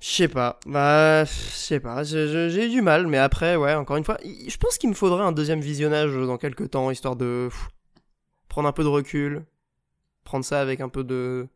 Je 0.01 0.07
sais 0.07 0.27
pas. 0.29 0.59
Bah, 0.65 1.25
je 1.25 1.29
sais 1.53 1.79
pas. 1.79 2.03
J'ai 2.03 2.65
eu 2.65 2.69
du 2.69 2.81
mal, 2.81 3.07
mais 3.07 3.17
après, 3.17 3.55
ouais, 3.57 3.73
encore 3.73 3.97
une 3.97 4.03
fois, 4.05 4.17
je 4.23 4.55
pense 4.57 4.77
qu'il 4.77 4.89
me 4.89 4.95
faudrait 4.95 5.23
un 5.23 5.31
deuxième 5.33 5.59
visionnage 5.61 6.13
dans 6.13 6.37
quelques 6.37 6.69
temps, 6.71 6.89
histoire 6.89 7.15
de 7.17 7.47
pff, 7.49 7.67
prendre 8.47 8.69
un 8.69 8.71
peu 8.71 8.83
de 8.83 8.87
recul, 8.87 9.43
prendre 10.23 10.45
ça 10.45 10.61
avec 10.61 10.79
un 10.79 10.89
peu 10.89 11.03
de. 11.03 11.47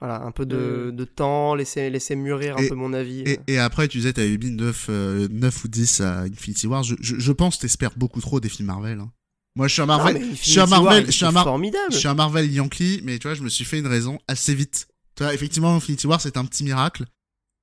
Voilà, 0.00 0.20
un 0.22 0.32
peu 0.32 0.44
de, 0.44 0.90
de 0.92 1.04
temps, 1.04 1.54
laisser, 1.54 1.88
laisser 1.88 2.16
mûrir 2.16 2.56
un 2.56 2.62
Et- 2.62 2.68
peu 2.68 2.74
mon 2.74 2.92
avis. 2.92 3.20
Et, 3.20 3.38
et 3.46 3.58
après, 3.60 3.86
tu 3.86 3.98
disais, 3.98 4.12
t'avais 4.12 4.36
mis 4.36 4.50
9, 4.50 4.86
euh, 4.90 5.28
9 5.30 5.64
ou 5.64 5.68
10 5.68 6.00
à 6.00 6.22
Infinity 6.22 6.66
War. 6.66 6.82
Je, 6.82 6.96
je, 7.00 7.20
je 7.20 7.32
pense 7.32 7.54
que 7.56 7.62
t'espères 7.62 7.92
beaucoup 7.96 8.20
trop 8.20 8.40
des 8.40 8.48
films 8.48 8.66
Marvel. 8.66 8.98
hein. 8.98 9.12
Moi, 9.54 9.68
je 9.68 9.74
suis 9.74 9.82
un 9.82 9.86
Marvel, 9.86 10.20
je 10.32 10.34
suis 10.36 10.58
un 10.58 10.66
War, 10.68 10.82
Marvel, 10.82 11.06
je 11.06 11.10
suis 11.12 11.24
un 11.24 11.28
est 11.28 11.32
Mar- 11.32 11.44
formidable. 11.44 11.92
je 11.92 11.98
suis 11.98 12.08
un 12.08 12.14
Marvel 12.14 12.50
Yankee, 12.52 13.00
mais 13.04 13.18
tu 13.20 13.28
vois, 13.28 13.34
je 13.36 13.42
me 13.44 13.48
suis 13.48 13.64
fait 13.64 13.78
une 13.78 13.86
raison 13.86 14.18
assez 14.26 14.56
vite. 14.56 14.88
Tu 15.14 15.22
vois, 15.22 15.32
effectivement, 15.34 15.76
Infinity 15.76 16.08
War, 16.08 16.20
c'est 16.20 16.36
un 16.36 16.44
petit 16.46 16.64
miracle. 16.64 17.04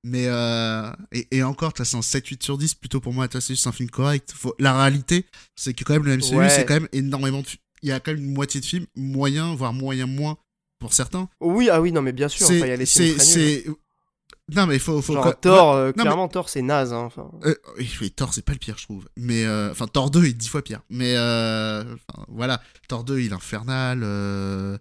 Mais, 0.02 0.26
euh, 0.28 0.90
et, 1.12 1.26
et 1.30 1.42
encore, 1.42 1.72
c'est 1.76 1.94
un 1.96 2.00
7-8 2.00 2.42
sur 2.42 2.56
10 2.56 2.74
plutôt 2.74 3.00
pour 3.00 3.12
moi. 3.12 3.28
C'est 3.30 3.46
juste 3.48 3.66
un 3.66 3.72
film 3.72 3.90
correct. 3.90 4.32
Faut, 4.34 4.54
la 4.58 4.78
réalité, 4.80 5.26
c'est 5.56 5.74
que 5.74 5.84
quand 5.84 5.92
même, 5.92 6.04
le 6.04 6.16
MCU, 6.16 6.36
Ouais. 6.36 6.48
c'est 6.48 6.64
quand 6.64 6.74
même 6.74 6.88
énormément 6.92 7.42
Il 7.82 7.88
y 7.88 7.92
a 7.92 8.00
quand 8.00 8.12
même 8.12 8.22
une 8.24 8.32
moitié 8.32 8.60
de 8.60 8.66
films, 8.66 8.86
moyen, 8.96 9.54
voire 9.54 9.72
moyen 9.74 10.06
moins 10.06 10.38
pour 10.78 10.94
certains. 10.94 11.28
Oui, 11.40 11.68
ah 11.70 11.80
oui, 11.82 11.92
non, 11.92 12.00
mais 12.02 12.12
bien 12.12 12.28
sûr. 12.28 12.46
Enfin, 12.46 12.54
il 12.54 12.60
y 12.60 12.70
a 12.70 12.76
les 12.76 12.86
films 12.86 13.18
c'est, 13.18 13.62
c'est, 13.64 13.66
non, 14.54 14.66
mais 14.66 14.74
il 14.76 14.80
faut, 14.80 15.00
faut 15.02 15.12
Genre 15.14 15.22
quand- 15.24 15.40
Thor, 15.42 15.72
euh, 15.74 15.92
mais- 15.94 16.02
clairement, 16.02 16.26
Thor, 16.28 16.48
c'est 16.48 16.62
naze. 16.62 16.92
Hein, 16.92 17.02
enfin. 17.04 17.30
Euh, 17.44 17.54
oui, 18.00 18.10
Thor, 18.10 18.32
c'est 18.34 18.44
pas 18.44 18.52
le 18.52 18.58
pire, 18.58 18.76
je 18.78 18.84
trouve. 18.84 19.06
Mais, 19.16 19.44
euh, 19.44 19.70
enfin, 19.70 19.86
Thor 19.86 20.10
2 20.10 20.24
est 20.24 20.32
dix 20.32 20.48
fois 20.48 20.62
pire. 20.62 20.80
Mais, 20.90 21.14
euh, 21.16 21.82
enfin, 21.82 22.24
voilà. 22.28 22.60
Thor 22.88 23.04
2, 23.04 23.20
il 23.20 23.30
est 23.30 23.34
infernal. 23.34 24.00
euh, 24.02 24.76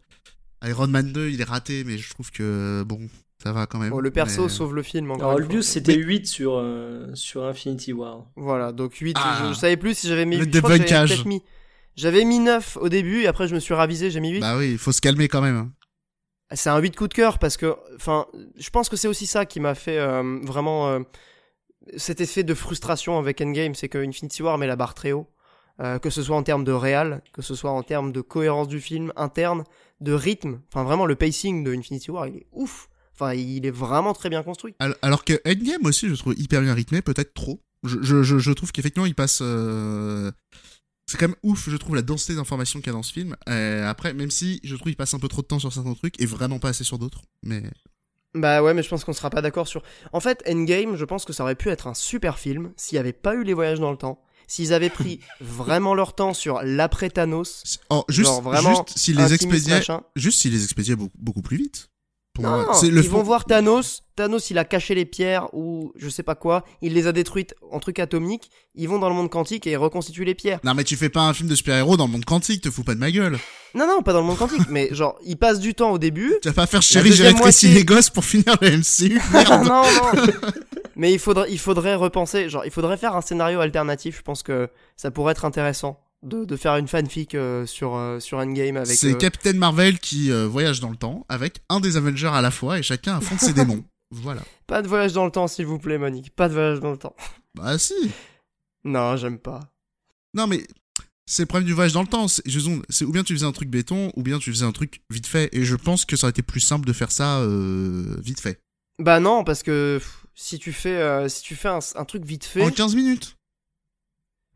Iron 0.64 0.88
Man 0.88 1.12
2, 1.14 1.30
il 1.30 1.40
est 1.42 1.46
raté, 1.46 1.84
mais 1.84 1.98
je 1.98 2.10
trouve 2.10 2.32
que, 2.32 2.84
bon, 2.88 3.08
ça 3.42 3.52
va 3.54 3.66
quand 3.66 3.80
même. 3.80 3.90
Bon, 3.92 4.00
le 4.00 4.12
perso 4.12 4.44
Mais- 4.44 4.50
sauve 4.50 4.76
le 4.76 4.84
film. 4.84 5.12
encore 5.12 5.32
Alors, 5.32 5.48
but, 5.48 5.64
c'était 5.64 5.96
8 5.96 6.28
sur, 6.28 6.54
euh, 6.58 7.08
sur 7.14 7.44
Infinity 7.46 7.94
War. 7.94 8.26
Voilà, 8.36 8.72
donc 8.72 8.96
8. 8.96 9.16
Ah. 9.20 9.40
je, 9.44 9.50
je 9.50 9.54
savais 9.60 9.78
plus 9.78 9.98
si 9.98 10.08
j'avais 10.08 10.26
mis 10.26 10.38
Le 10.38 10.46
8. 10.46 10.54
je 10.54 10.60
crois 10.60 10.72
que 10.72 10.76
j'avais 10.78 10.88
débunkage. 10.90 11.10
peut-être 11.10 11.26
mis. 11.26 11.44
J'avais 11.96 12.24
mis 12.26 12.40
9 12.40 12.78
au 12.82 12.90
début 12.90 13.22
et 13.22 13.28
après 13.28 13.48
je 13.48 13.56
me 13.56 13.60
suis 13.60 13.74
ravisé, 13.74 14.10
j'ai 14.12 14.20
mis 14.20 14.32
8. 14.32 14.40
Bah 14.42 14.58
oui, 14.58 14.72
il 14.72 14.78
faut 14.78 14.92
se 14.92 15.02
calmer 15.02 15.28
quand 15.28 15.42
même. 15.42 15.56
hein. 15.58 15.72
C'est 16.54 16.70
un 16.70 16.80
8 16.80 16.96
coup 16.96 17.08
de 17.08 17.14
cœur 17.14 17.40
parce 17.40 17.58
que, 17.58 17.76
enfin, 17.96 18.26
je 18.58 18.70
pense 18.72 18.90
que 18.90 18.96
c'est 18.98 19.08
aussi 19.08 19.28
ça 19.28 19.46
qui 19.46 19.60
m'a 19.60 19.76
fait 19.76 20.00
euh, 20.00 20.40
vraiment 20.44 20.88
euh, 20.90 21.00
cet 21.98 22.22
effet 22.22 22.44
de 22.44 22.54
frustration 22.54 23.20
avec 23.20 23.40
Endgame, 23.42 23.76
c'est 23.76 23.88
que 23.90 23.98
Infinity 24.00 24.42
War 24.44 24.58
met 24.58 24.66
la 24.68 24.76
barre 24.76 24.94
très 24.96 25.12
haut. 25.12 25.28
Euh, 25.82 25.98
que 25.98 26.10
ce 26.10 26.22
soit 26.24 26.36
en 26.36 26.44
termes 26.44 26.66
de 26.66 26.74
réal, 26.74 27.22
que 27.32 27.42
ce 27.42 27.56
soit 27.56 27.72
en 27.72 27.84
termes 27.84 28.12
de 28.12 28.20
cohérence 28.20 28.68
du 28.68 28.82
film 28.82 29.14
interne, 29.16 29.64
de 30.02 30.12
rythme, 30.12 30.60
enfin 30.68 30.84
vraiment 30.84 31.06
le 31.06 31.16
pacing 31.16 31.64
de 31.64 31.74
Infinity 31.74 32.12
War, 32.12 32.28
il 32.28 32.36
est 32.36 32.48
ouf. 32.52 32.89
Enfin, 33.20 33.34
il 33.34 33.66
est 33.66 33.72
vraiment 33.72 34.14
très 34.14 34.30
bien 34.30 34.44
construit. 34.44 34.76
Al- 34.80 34.96
Alors 35.02 35.26
que 35.26 35.34
Endgame 35.46 35.86
aussi, 35.86 36.08
je 36.08 36.16
trouve 36.16 36.34
hyper 36.38 36.62
bien 36.62 36.74
rythmé, 36.74 37.02
peut-être 37.02 37.34
trop. 37.34 37.62
Je, 37.84 37.98
je, 38.02 38.24
je, 38.24 38.40
je 38.40 38.52
trouve 38.52 38.72
qu'effectivement, 38.72 39.06
il 39.06 39.16
passe. 39.16 39.40
euh, 39.42 40.32
C'est 41.10 41.18
quand 41.18 41.28
même 41.28 41.38
ouf, 41.44 41.70
je 41.70 41.76
trouve, 41.78 41.96
la 41.96 42.02
densité 42.02 42.36
d'informations 42.36 42.80
qu'il 42.80 42.88
y 42.88 42.90
a 42.92 42.94
dans 42.94 43.04
ce 43.04 43.12
film. 43.14 43.36
Après, 43.46 44.14
même 44.14 44.32
si 44.32 44.60
je 44.64 44.76
trouve 44.76 44.88
qu'il 44.88 44.96
passe 44.98 45.14
un 45.14 45.20
peu 45.20 45.28
trop 45.28 45.42
de 45.42 45.48
temps 45.48 45.60
sur 45.60 45.74
certains 45.74 45.94
trucs 45.96 46.22
et 46.22 46.26
vraiment 46.26 46.60
pas 46.60 46.70
assez 46.70 46.84
sur 46.84 46.98
d'autres. 47.00 47.22
Mais. 47.44 47.64
Bah 48.36 48.62
ouais, 48.62 48.74
mais 48.76 48.84
je 48.84 48.90
pense 48.90 49.04
qu'on 49.04 49.14
sera 49.14 49.30
pas 49.32 49.42
d'accord 49.42 49.68
sur. 49.68 49.82
En 50.14 50.20
fait, 50.20 50.44
Endgame, 50.48 50.96
je 50.96 51.06
pense 51.06 51.26
que 51.26 51.34
ça 51.34 51.44
aurait 51.44 51.56
pu 51.56 51.70
être 51.70 51.88
un 51.88 51.96
super 51.96 52.38
film 52.38 52.72
s'il 52.78 52.96
n'y 52.96 53.00
avait 53.00 53.12
pas 53.14 53.34
eu 53.36 53.44
les 53.44 53.54
voyages 53.56 53.80
dans 53.80 53.92
le 53.92 53.98
temps. 53.98 54.22
S'ils 54.48 54.72
avaient 54.74 54.90
pris 54.90 55.20
vraiment 55.42 55.94
leur 55.96 56.16
temps 56.16 56.34
sur 56.34 56.62
l'après 56.64 57.10
Thanos, 57.10 57.80
Oh, 57.90 58.04
juste, 58.10 58.30
Genre, 58.30 58.42
vraiment, 58.42 58.86
juste 58.86 58.98
s'ils 59.00 59.16
les 59.18 59.34
expédiaient, 59.34 59.82
juste 60.16 60.42
s'ils 60.42 60.52
les 60.52 60.64
expédiaient 60.64 60.96
beaucoup, 60.96 61.18
beaucoup 61.18 61.42
plus 61.42 61.58
vite. 61.58 61.89
Pour 62.40 62.50
Non, 62.50 62.64
moi, 62.64 62.74
c'est 62.74 62.90
le 62.90 63.04
ils 63.04 63.10
vont 63.10 63.24
voir 63.24 63.46
Thanos. 63.46 64.04
Thanos, 64.16 64.50
il 64.50 64.58
a 64.58 64.66
caché 64.66 64.96
les 64.96 65.06
pierres 65.06 65.48
ou 65.54 65.92
je 65.96 66.10
sais 66.10 66.24
pas 66.24 66.36
quoi. 66.36 66.64
Il 66.82 66.94
les 66.94 67.08
a 67.08 67.12
détruites 67.12 67.56
en 67.72 67.80
trucs 67.80 68.00
atomiques. 68.00 68.50
Ils 68.76 68.88
vont 68.88 69.00
dans 69.00 69.10
le 69.10 69.16
monde 69.16 69.30
quantique 69.30 69.68
et 69.68 69.76
reconstituent 69.76 70.26
les 70.26 70.36
pierres. 70.36 70.60
Non 70.64 70.74
mais 70.74 70.84
tu 70.84 70.96
fais 70.96 71.10
pas 71.10 71.22
un 71.22 71.34
film 71.34 71.50
de 71.50 71.56
super-héros 71.56 71.98
dans 71.98 72.06
le 72.06 72.12
monde 72.12 72.26
quantique, 72.26 72.62
te 72.62 72.70
fous 72.70 72.84
pas 72.84 72.96
de 72.96 73.00
ma 73.00 73.12
gueule. 73.12 73.38
Non, 73.76 73.88
non, 73.88 74.02
pas 74.02 74.14
dans 74.14 74.22
le 74.22 74.26
monde 74.26 74.38
quantique. 74.38 74.62
mais 74.70 74.90
genre, 74.92 75.18
ils 75.26 75.38
passent 75.38 75.60
du 75.60 75.74
temps 75.74 75.92
au 75.92 75.98
début. 75.98 76.34
Tu 76.42 76.50
vas 76.50 76.54
pas 76.54 76.68
faire 76.68 76.82
chérie, 76.82 77.12
j'ai 77.12 77.28
rétréci 77.28 77.68
les 77.68 77.86
gosses 77.86 78.10
pour 78.10 78.26
finir 78.26 78.58
le 78.62 78.78
MCU. 78.78 79.22
non, 79.34 79.40
Merde. 79.40 79.66
non. 79.66 79.84
mais 80.96 81.14
il 81.14 81.20
faudrait, 81.20 81.52
il 81.52 81.60
faudrait 81.60 81.96
repenser. 81.96 82.50
Genre, 82.50 82.66
il 82.66 82.72
faudrait 82.72 82.98
faire 82.98 83.16
un 83.16 83.22
scénario 83.22 83.60
alternatif. 83.60 84.18
Je 84.18 84.22
pense 84.24 84.44
que 84.44 84.70
ça 84.96 85.12
pourrait 85.12 85.32
être 85.32 85.46
intéressant 85.46 86.00
de, 86.24 86.46
de 86.46 86.56
faire 86.56 86.76
une 86.76 86.88
fanfic 86.88 87.36
euh, 87.36 87.66
sur, 87.66 87.96
euh, 87.96 88.20
sur 88.20 88.38
Endgame 88.40 88.78
avec. 88.78 88.98
C'est 88.98 89.14
euh, 89.14 89.18
Captain 89.18 89.54
Marvel 89.54 90.00
qui 90.00 90.32
voyage 90.32 90.80
dans 90.80 90.90
le 90.90 90.98
temps 90.98 91.26
avec 91.30 91.62
un 91.70 91.80
des 91.80 91.98
Avengers 91.98 92.32
à 92.34 92.42
la 92.42 92.52
fois 92.52 92.80
et 92.80 92.84
chacun 92.84 93.18
affronte 93.18 93.40
ses 93.40 93.54
démons. 93.54 93.84
Voilà. 94.12 94.42
Pas 94.68 94.82
de 94.82 94.88
voyage 94.88 95.14
dans 95.14 95.26
le 95.26 95.32
temps, 95.32 95.48
s'il 95.48 95.66
vous 95.66 95.80
plaît, 95.80 95.98
Monique. 95.98 96.36
Pas 96.36 96.50
de 96.50 96.54
voyage 96.54 96.80
dans 96.80 96.92
le 96.92 96.98
temps. 96.98 97.16
Bah 97.56 97.78
si. 97.78 97.94
Non, 98.84 99.18
j'aime 99.18 99.40
pas. 99.40 99.60
Non 100.34 100.48
mais 100.48 100.64
c'est 101.26 101.44
le 101.44 101.48
problème 101.48 101.68
du 101.68 101.74
voyage 101.74 101.94
dans 101.94 102.02
le 102.02 102.08
temps. 102.08 102.28
C'est 102.28 103.06
ou 103.06 103.12
bien 103.12 103.24
tu 103.24 103.34
faisais 103.34 103.46
un 103.46 103.52
truc 103.52 103.70
béton 103.70 104.12
ou 104.16 104.24
bien 104.24 104.40
tu 104.40 104.52
faisais 104.52 104.66
un 104.66 104.72
truc 104.72 105.02
vite 105.10 105.28
fait. 105.28 105.50
Et 105.54 105.64
je 105.64 105.76
pense 105.76 106.06
que 106.06 106.16
ça 106.16 106.26
aurait 106.26 106.32
été 106.32 106.42
plus 106.42 106.60
simple 106.60 106.86
de 106.86 106.94
faire 106.94 107.12
ça 107.12 107.46
vite 108.20 108.40
fait. 108.40 108.62
Bah 109.00 109.20
non, 109.20 109.44
parce 109.44 109.64
que 109.64 109.98
pff, 110.00 110.26
si 110.36 110.60
tu 110.60 110.74
fais, 110.74 111.30
si 111.30 111.42
tu 111.42 111.56
fais 111.56 111.70
un, 111.70 111.80
un 111.96 112.06
truc 112.06 112.26
vite 112.26 112.46
fait, 112.46 112.64
En 112.64 112.72
15 112.72 112.96
minutes. 112.96 113.39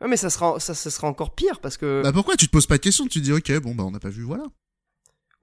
Ouais, 0.03 0.09
mais 0.09 0.17
ça 0.17 0.29
sera, 0.29 0.59
ça, 0.59 0.73
ça 0.73 0.91
sera 0.91 1.07
encore 1.07 1.33
pire 1.33 1.59
parce 1.59 1.77
que. 1.77 2.01
Bah 2.03 2.11
pourquoi 2.13 2.35
tu 2.35 2.45
te 2.47 2.51
poses 2.51 2.67
pas 2.67 2.77
de 2.77 2.81
questions? 2.83 3.07
Tu 3.07 3.19
te 3.19 3.23
dis 3.23 3.33
ok 3.33 3.59
bon 3.61 3.73
bah 3.73 3.83
on 3.83 3.91
n'a 3.91 3.99
pas 3.99 4.09
vu 4.09 4.23
voilà. 4.23 4.43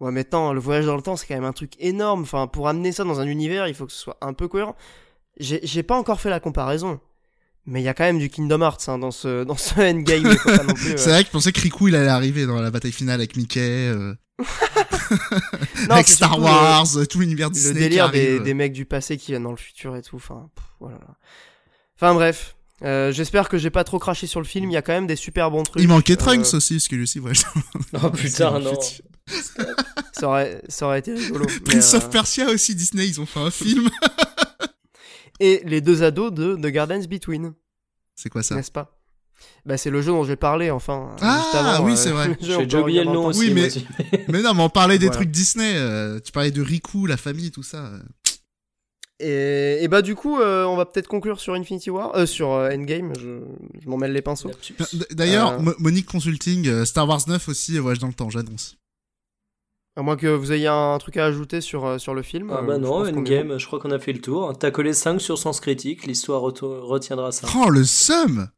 Ouais, 0.00 0.10
maintenant, 0.12 0.54
le 0.54 0.60
voyage 0.60 0.86
dans 0.86 0.96
le 0.96 1.02
temps, 1.02 1.16
c'est 1.16 1.26
quand 1.26 1.34
même 1.34 1.44
un 1.44 1.52
truc 1.52 1.72
énorme. 1.78 2.22
Enfin, 2.22 2.46
pour 2.46 2.68
amener 2.68 2.90
ça 2.90 3.04
dans 3.04 3.20
un 3.20 3.26
univers, 3.26 3.68
il 3.68 3.74
faut 3.74 3.84
que 3.84 3.92
ce 3.92 3.98
soit 3.98 4.16
un 4.22 4.32
peu 4.32 4.48
cohérent. 4.48 4.74
J'ai 5.38 5.82
pas 5.82 5.96
encore 5.96 6.20
fait 6.20 6.30
la 6.30 6.40
comparaison. 6.40 7.00
Mais 7.66 7.82
il 7.82 7.84
y 7.84 7.88
a 7.88 7.94
quand 7.94 8.04
même 8.04 8.18
du 8.18 8.30
Kingdom 8.30 8.62
Hearts 8.62 8.88
hein, 8.88 8.98
dans 8.98 9.10
ce 9.10 9.44
dans 9.44 9.56
ce 9.56 9.74
endgame. 9.78 10.26
euh, 10.46 10.74
C'est 10.96 11.10
vrai 11.10 11.22
que 11.22 11.26
je 11.28 11.32
pensais 11.32 11.52
que 11.52 11.60
Riku 11.60 11.88
il 11.88 11.94
allait 11.96 12.08
arriver 12.08 12.46
dans 12.46 12.60
la 12.60 12.70
bataille 12.70 12.92
finale 12.92 13.20
avec 13.20 13.36
Mickey, 13.36 13.88
euh, 13.88 14.14
Non, 15.88 15.96
avec 15.96 16.08
Star 16.08 16.40
Wars, 16.40 16.86
tout 17.08 17.20
l'univers 17.20 17.50
Disney 17.50 17.74
le 17.74 17.78
qui 17.80 17.88
délire 17.88 18.10
des, 18.10 18.28
arrive. 18.28 18.42
des 18.42 18.54
mecs 18.54 18.72
du 18.72 18.86
passé 18.86 19.18
qui 19.18 19.32
viennent 19.32 19.42
dans 19.42 19.50
le 19.50 19.56
futur 19.58 19.94
et 19.96 20.02
tout. 20.02 20.16
Enfin, 20.16 20.48
pff, 20.54 20.64
voilà. 20.80 20.98
Enfin 21.96 22.14
bref. 22.14 22.56
Euh, 22.82 23.12
J'espère 23.12 23.48
que 23.48 23.58
j'ai 23.58 23.70
pas 23.70 23.84
trop 23.84 23.98
craché 23.98 24.26
sur 24.26 24.40
le 24.40 24.46
film. 24.46 24.70
Il 24.70 24.74
y 24.74 24.76
a 24.76 24.82
quand 24.82 24.92
même 24.92 25.06
des 25.06 25.16
super 25.16 25.50
bons 25.50 25.62
trucs. 25.64 25.82
Il 25.82 25.88
manquait 25.88 26.14
Euh, 26.14 26.16
Trunks 26.16 26.54
aussi, 26.54 26.74
parce 26.74 26.88
que 26.88 26.96
lui 26.96 27.02
aussi 27.04 27.18
voyage. 27.18 27.42
Oh 28.02 28.10
putain, 28.10 28.58
non. 28.58 28.72
Ça, 30.12 30.28
aurait, 30.28 30.62
ça 30.68 30.86
aurait 30.86 30.98
été 31.00 31.14
rigolo. 31.14 31.46
Prince 31.64 31.94
of 31.94 32.04
euh, 32.06 32.08
Persia 32.08 32.48
aussi, 32.50 32.74
Disney, 32.74 33.06
ils 33.06 33.20
ont 33.20 33.26
fait 33.26 33.40
un 33.40 33.50
film. 33.50 33.88
Et 35.40 35.62
les 35.64 35.80
deux 35.80 36.02
ados 36.02 36.32
de 36.32 36.54
The 36.56 36.66
Gardens 36.66 37.06
Between, 37.08 37.52
C'est 38.14 38.28
quoi 38.28 38.42
ça 38.42 38.54
n'est-ce 38.54 38.70
pas? 38.70 38.96
Bah 39.64 39.78
c'est 39.78 39.88
le 39.88 40.02
jeu 40.02 40.10
dont 40.10 40.22
j'ai 40.24 40.36
parlé, 40.36 40.70
enfin. 40.70 41.16
Ah, 41.22 41.40
juste 41.42 41.54
avant, 41.54 41.84
oui, 41.86 41.92
euh, 41.92 41.96
c'est 41.96 42.10
vrai. 42.10 42.36
J'ai 42.42 42.64
déjà 42.64 42.80
oublié 42.82 43.04
le 43.04 43.10
nom 43.10 43.26
aussi. 43.26 43.40
Oui, 43.40 43.52
mais-. 43.54 43.70
Mais 44.28 44.42
non, 44.42 44.52
mais 44.52 44.62
on 44.62 44.68
parlait 44.68 44.98
des 44.98 45.06
Voilà. 45.06 45.16
trucs 45.16 45.30
Disney. 45.30 45.72
euh, 45.76 46.20
tu 46.20 46.30
parlais 46.30 46.50
de 46.50 46.60
Riku, 46.60 47.06
la 47.06 47.16
famille, 47.16 47.50
tout 47.50 47.62
ça. 47.62 47.90
Et, 49.20 49.84
et 49.84 49.88
bah 49.88 50.02
du 50.02 50.14
coup, 50.14 50.40
euh, 50.40 50.64
on 50.64 50.76
va 50.76 50.86
peut-être 50.86 51.08
conclure 51.08 51.40
sur 51.40 51.54
Infinity 51.54 51.90
War, 51.90 52.16
euh, 52.16 52.26
sur 52.26 52.52
euh, 52.52 52.70
Endgame. 52.70 53.12
Je, 53.18 53.40
je 53.82 53.88
m'en 53.88 53.96
mêle 53.98 54.12
les 54.12 54.22
pinceaux. 54.22 54.50
D'ailleurs, 55.12 55.52
Euh. 55.52 55.58
Mo- 55.58 55.74
Monique 55.78 56.06
Consulting, 56.06 56.66
euh, 56.68 56.84
Star 56.84 57.06
Wars 57.08 57.20
9 57.28 57.48
aussi, 57.48 57.76
euh, 57.76 57.80
Voyage 57.80 57.98
dans 57.98 58.06
le 58.08 58.14
temps, 58.14 58.30
j'annonce. 58.30 58.76
À 59.96 60.02
moins 60.02 60.16
que 60.16 60.28
vous 60.28 60.52
ayez 60.52 60.68
un 60.68 60.96
truc 60.98 61.16
à 61.16 61.26
ajouter 61.26 61.60
sur 61.60 62.00
sur 62.00 62.14
le 62.14 62.22
film. 62.22 62.50
Ah 62.56 62.62
bah 62.62 62.78
non. 62.78 63.04
Endgame, 63.06 63.58
je 63.58 63.66
crois 63.66 63.80
qu'on 63.80 63.90
a 63.90 63.98
fait 63.98 64.12
le 64.12 64.20
tour. 64.20 64.56
T'as 64.56 64.70
collé 64.70 64.92
5 64.92 65.20
sur 65.20 65.36
Sens 65.36 65.58
Critique, 65.60 66.06
l'histoire 66.06 66.40
retiendra 66.42 67.32
ça. 67.32 67.48
Oh, 67.56 67.68
le 67.68 67.82
seum 67.84 68.48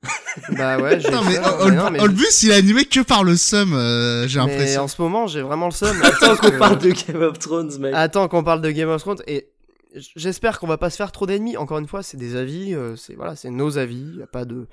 Bah 0.51 0.79
ouais, 0.79 1.01
j'ai. 1.01 1.11
Mais 1.11 1.41
mais 1.65 1.71
non, 1.75 1.91
mais- 1.91 2.01
Olbus, 2.01 2.43
il 2.43 2.51
est 2.51 2.55
animé 2.55 2.85
que 2.85 3.01
par 3.01 3.25
le 3.25 3.35
seum, 3.37 3.73
euh, 3.73 4.29
j'ai 4.29 4.39
mais 4.41 4.47
l'impression. 4.47 4.83
en 4.83 4.89
ce 4.89 5.01
moment, 5.01 5.27
j'ai 5.27 5.41
vraiment 5.41 5.67
le 5.67 5.73
seum. 5.73 5.97
Attends 6.05 6.37
qu'on 6.37 6.59
parle 6.59 6.79
de 6.79 6.91
Game 6.91 7.23
of 7.23 7.39
Thrones, 7.39 7.79
mec. 7.81 7.93
Attends 7.97 8.29
qu'on 8.29 8.45
parle 8.45 8.61
de 8.61 8.71
Game 8.71 8.91
of 8.91 9.01
Thrones 9.01 9.23
et 9.27 9.49
j'espère 9.95 10.59
qu'on 10.59 10.67
va 10.67 10.79
pas 10.79 10.91
se 10.91 10.97
faire 10.97 11.13
trop 11.13 11.27
d'ennemis. 11.27 11.57
Encore 11.57 11.79
une 11.79 11.87
fois, 11.89 12.03
c'est 12.03 12.17
des 12.17 12.37
avis, 12.37 12.75
euh, 12.75 12.97
c'est 12.97 13.15
voilà, 13.15 13.37
c'est 13.37 13.51
nos 13.51 13.79
avis. 13.79 14.17
Y 14.19 14.23
a 14.23 14.27
pas 14.27 14.45
de, 14.45 14.67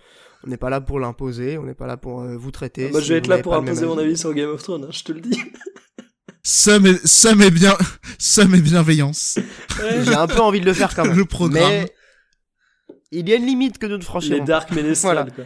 on 0.43 0.49
n'est 0.49 0.57
pas 0.57 0.69
là 0.69 0.81
pour 0.81 0.99
l'imposer, 0.99 1.57
on 1.57 1.63
n'est 1.63 1.73
pas 1.73 1.87
là 1.87 1.97
pour 1.97 2.21
euh, 2.21 2.37
vous 2.37 2.51
traiter. 2.51 2.87
Ah 2.89 2.93
bah, 2.93 2.99
si 3.01 3.07
je 3.07 3.13
vais 3.13 3.19
être 3.19 3.27
là 3.27 3.39
pour 3.39 3.55
imposer 3.55 3.85
mon 3.85 3.97
avis 3.97 4.17
sur 4.17 4.33
Game 4.33 4.49
of 4.49 4.61
Thrones, 4.63 4.85
hein, 4.85 4.91
je 4.91 5.03
te 5.03 5.11
le 5.11 5.21
dis. 5.21 5.39
Seum 6.43 6.85
et, 6.87 7.51
bien, 7.51 7.77
seum 8.17 8.55
et 8.55 8.61
bienveillance. 8.61 9.37
Ouais. 9.79 10.03
J'ai 10.05 10.15
un 10.15 10.25
peu 10.25 10.39
envie 10.39 10.61
de 10.61 10.65
le 10.65 10.73
faire 10.73 10.95
quand 10.95 11.05
même. 11.05 11.17
Le 11.17 11.25
programme. 11.25 11.69
Mais 11.69 11.93
il 13.11 13.27
y 13.27 13.33
a 13.33 13.35
une 13.35 13.45
limite 13.45 13.77
que 13.77 13.85
nous 13.85 13.97
ne 13.97 14.03
franchirons. 14.03 14.39
Les. 14.39 14.45
Dark 14.45 14.71
Ménestrels, 14.71 15.15
Voilà. 15.15 15.29
quoi. 15.31 15.43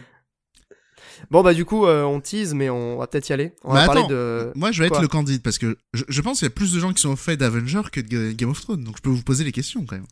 Bon 1.30 1.42
bah 1.42 1.54
du 1.54 1.64
coup, 1.64 1.86
euh, 1.86 2.02
on 2.04 2.20
tease, 2.20 2.54
mais 2.54 2.70
on 2.70 2.98
va 2.98 3.06
peut-être 3.06 3.28
y 3.28 3.32
aller. 3.32 3.52
On 3.64 3.72
Mais 3.74 3.80
va 3.80 3.86
parler 3.86 4.00
attends, 4.02 4.08
de. 4.10 4.52
Moi, 4.54 4.72
je 4.72 4.80
vais 4.82 4.88
être 4.88 5.00
le 5.00 5.08
candide 5.08 5.42
parce 5.42 5.58
que 5.58 5.76
je, 5.92 6.04
je 6.08 6.20
pense 6.20 6.38
qu'il 6.38 6.46
y 6.46 6.50
a 6.50 6.54
plus 6.54 6.72
de 6.72 6.78
gens 6.80 6.92
qui 6.92 7.00
sont 7.02 7.10
au 7.10 7.16
fait 7.16 7.36
d'Avenger 7.36 7.82
que 7.92 8.00
de 8.00 8.08
Ga- 8.08 8.32
Game 8.34 8.50
of 8.50 8.60
Thrones, 8.60 8.84
donc 8.84 8.96
je 8.96 9.02
peux 9.02 9.10
vous 9.10 9.22
poser 9.22 9.44
les 9.44 9.52
questions 9.52 9.84
quand 9.86 9.96
même. 9.96 10.06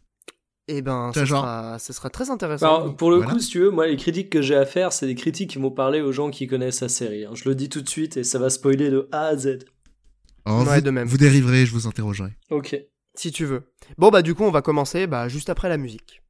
Eh 0.68 0.80
ben, 0.80 1.10
Tu 1.12 1.18
ça 1.18 1.24
genre- 1.24 1.43
sera, 1.43 1.78
ça 1.80 1.93
sera 1.93 2.09
très 2.09 2.30
intéressant. 2.30 2.66
Alors, 2.66 2.97
pour 2.97 3.10
le 3.10 3.16
Voilà. 3.16 3.32
coup, 3.32 3.39
si 3.40 3.48
tu 3.51 3.59
veux, 3.59 3.70
moi, 3.70 3.86
les 3.89 3.97
critiques 3.97 4.30
que 4.30 4.40
j'ai 4.40 4.55
à 4.55 4.64
faire, 4.64 4.93
c'est 4.93 5.06
des 5.06 5.16
critiques 5.16 5.51
qui 5.51 5.59
vont 5.59 5.72
parler 5.72 6.01
aux 6.01 6.12
gens 6.12 6.30
qui 6.30 6.47
connaissent 6.47 6.80
la 6.82 6.89
série. 6.89 7.24
hein. 7.24 7.32
Je 7.34 7.48
le 7.48 7.55
dis 7.56 7.68
tout 7.68 7.82
de 7.82 7.89
suite 7.89 8.16
et 8.16 8.22
ça 8.24 8.39
va 8.39 8.48
spoiler 8.48 8.89
de 8.90 9.09
A 9.10 9.26
à 9.26 9.36
Z. 9.36 9.59
Oh, 10.47 10.62
Ouais, 10.66 10.76
vous, 10.76 10.80
de 10.80 10.90
même. 10.90 11.09
vous 11.09 11.18
dériverez, 11.18 11.66
je 11.66 11.72
vous 11.72 11.86
interrogerai. 11.89 12.30
Ok. 12.51 12.76
Si 13.14 13.32
tu 13.32 13.44
veux. 13.44 13.64
Bon 13.98 14.09
bah 14.09 14.22
du 14.22 14.34
coup, 14.34 14.44
on 14.44 14.51
va 14.51 14.62
commencer 14.62 15.06
bah, 15.06 15.28
juste 15.28 15.51
après 15.51 15.68
la 15.68 15.76
musique. 15.76 16.22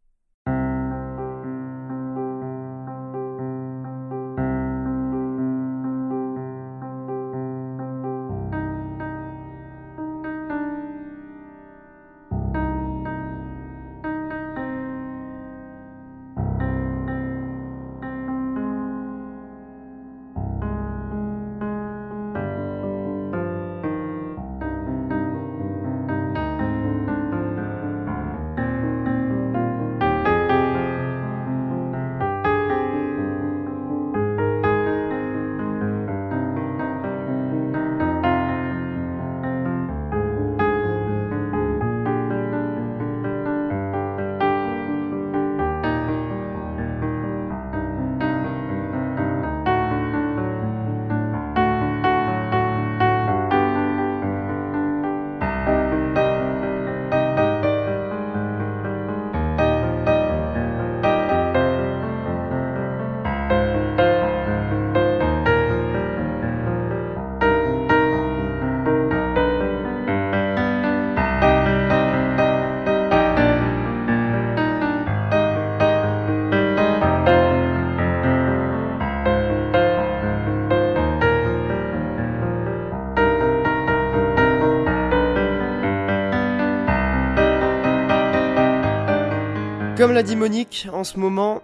Comme 90.03 90.15
l'a 90.15 90.25
dit 90.25 90.35
Monique, 90.35 90.89
en 90.93 91.05
ce 91.05 91.17
moment, 91.17 91.63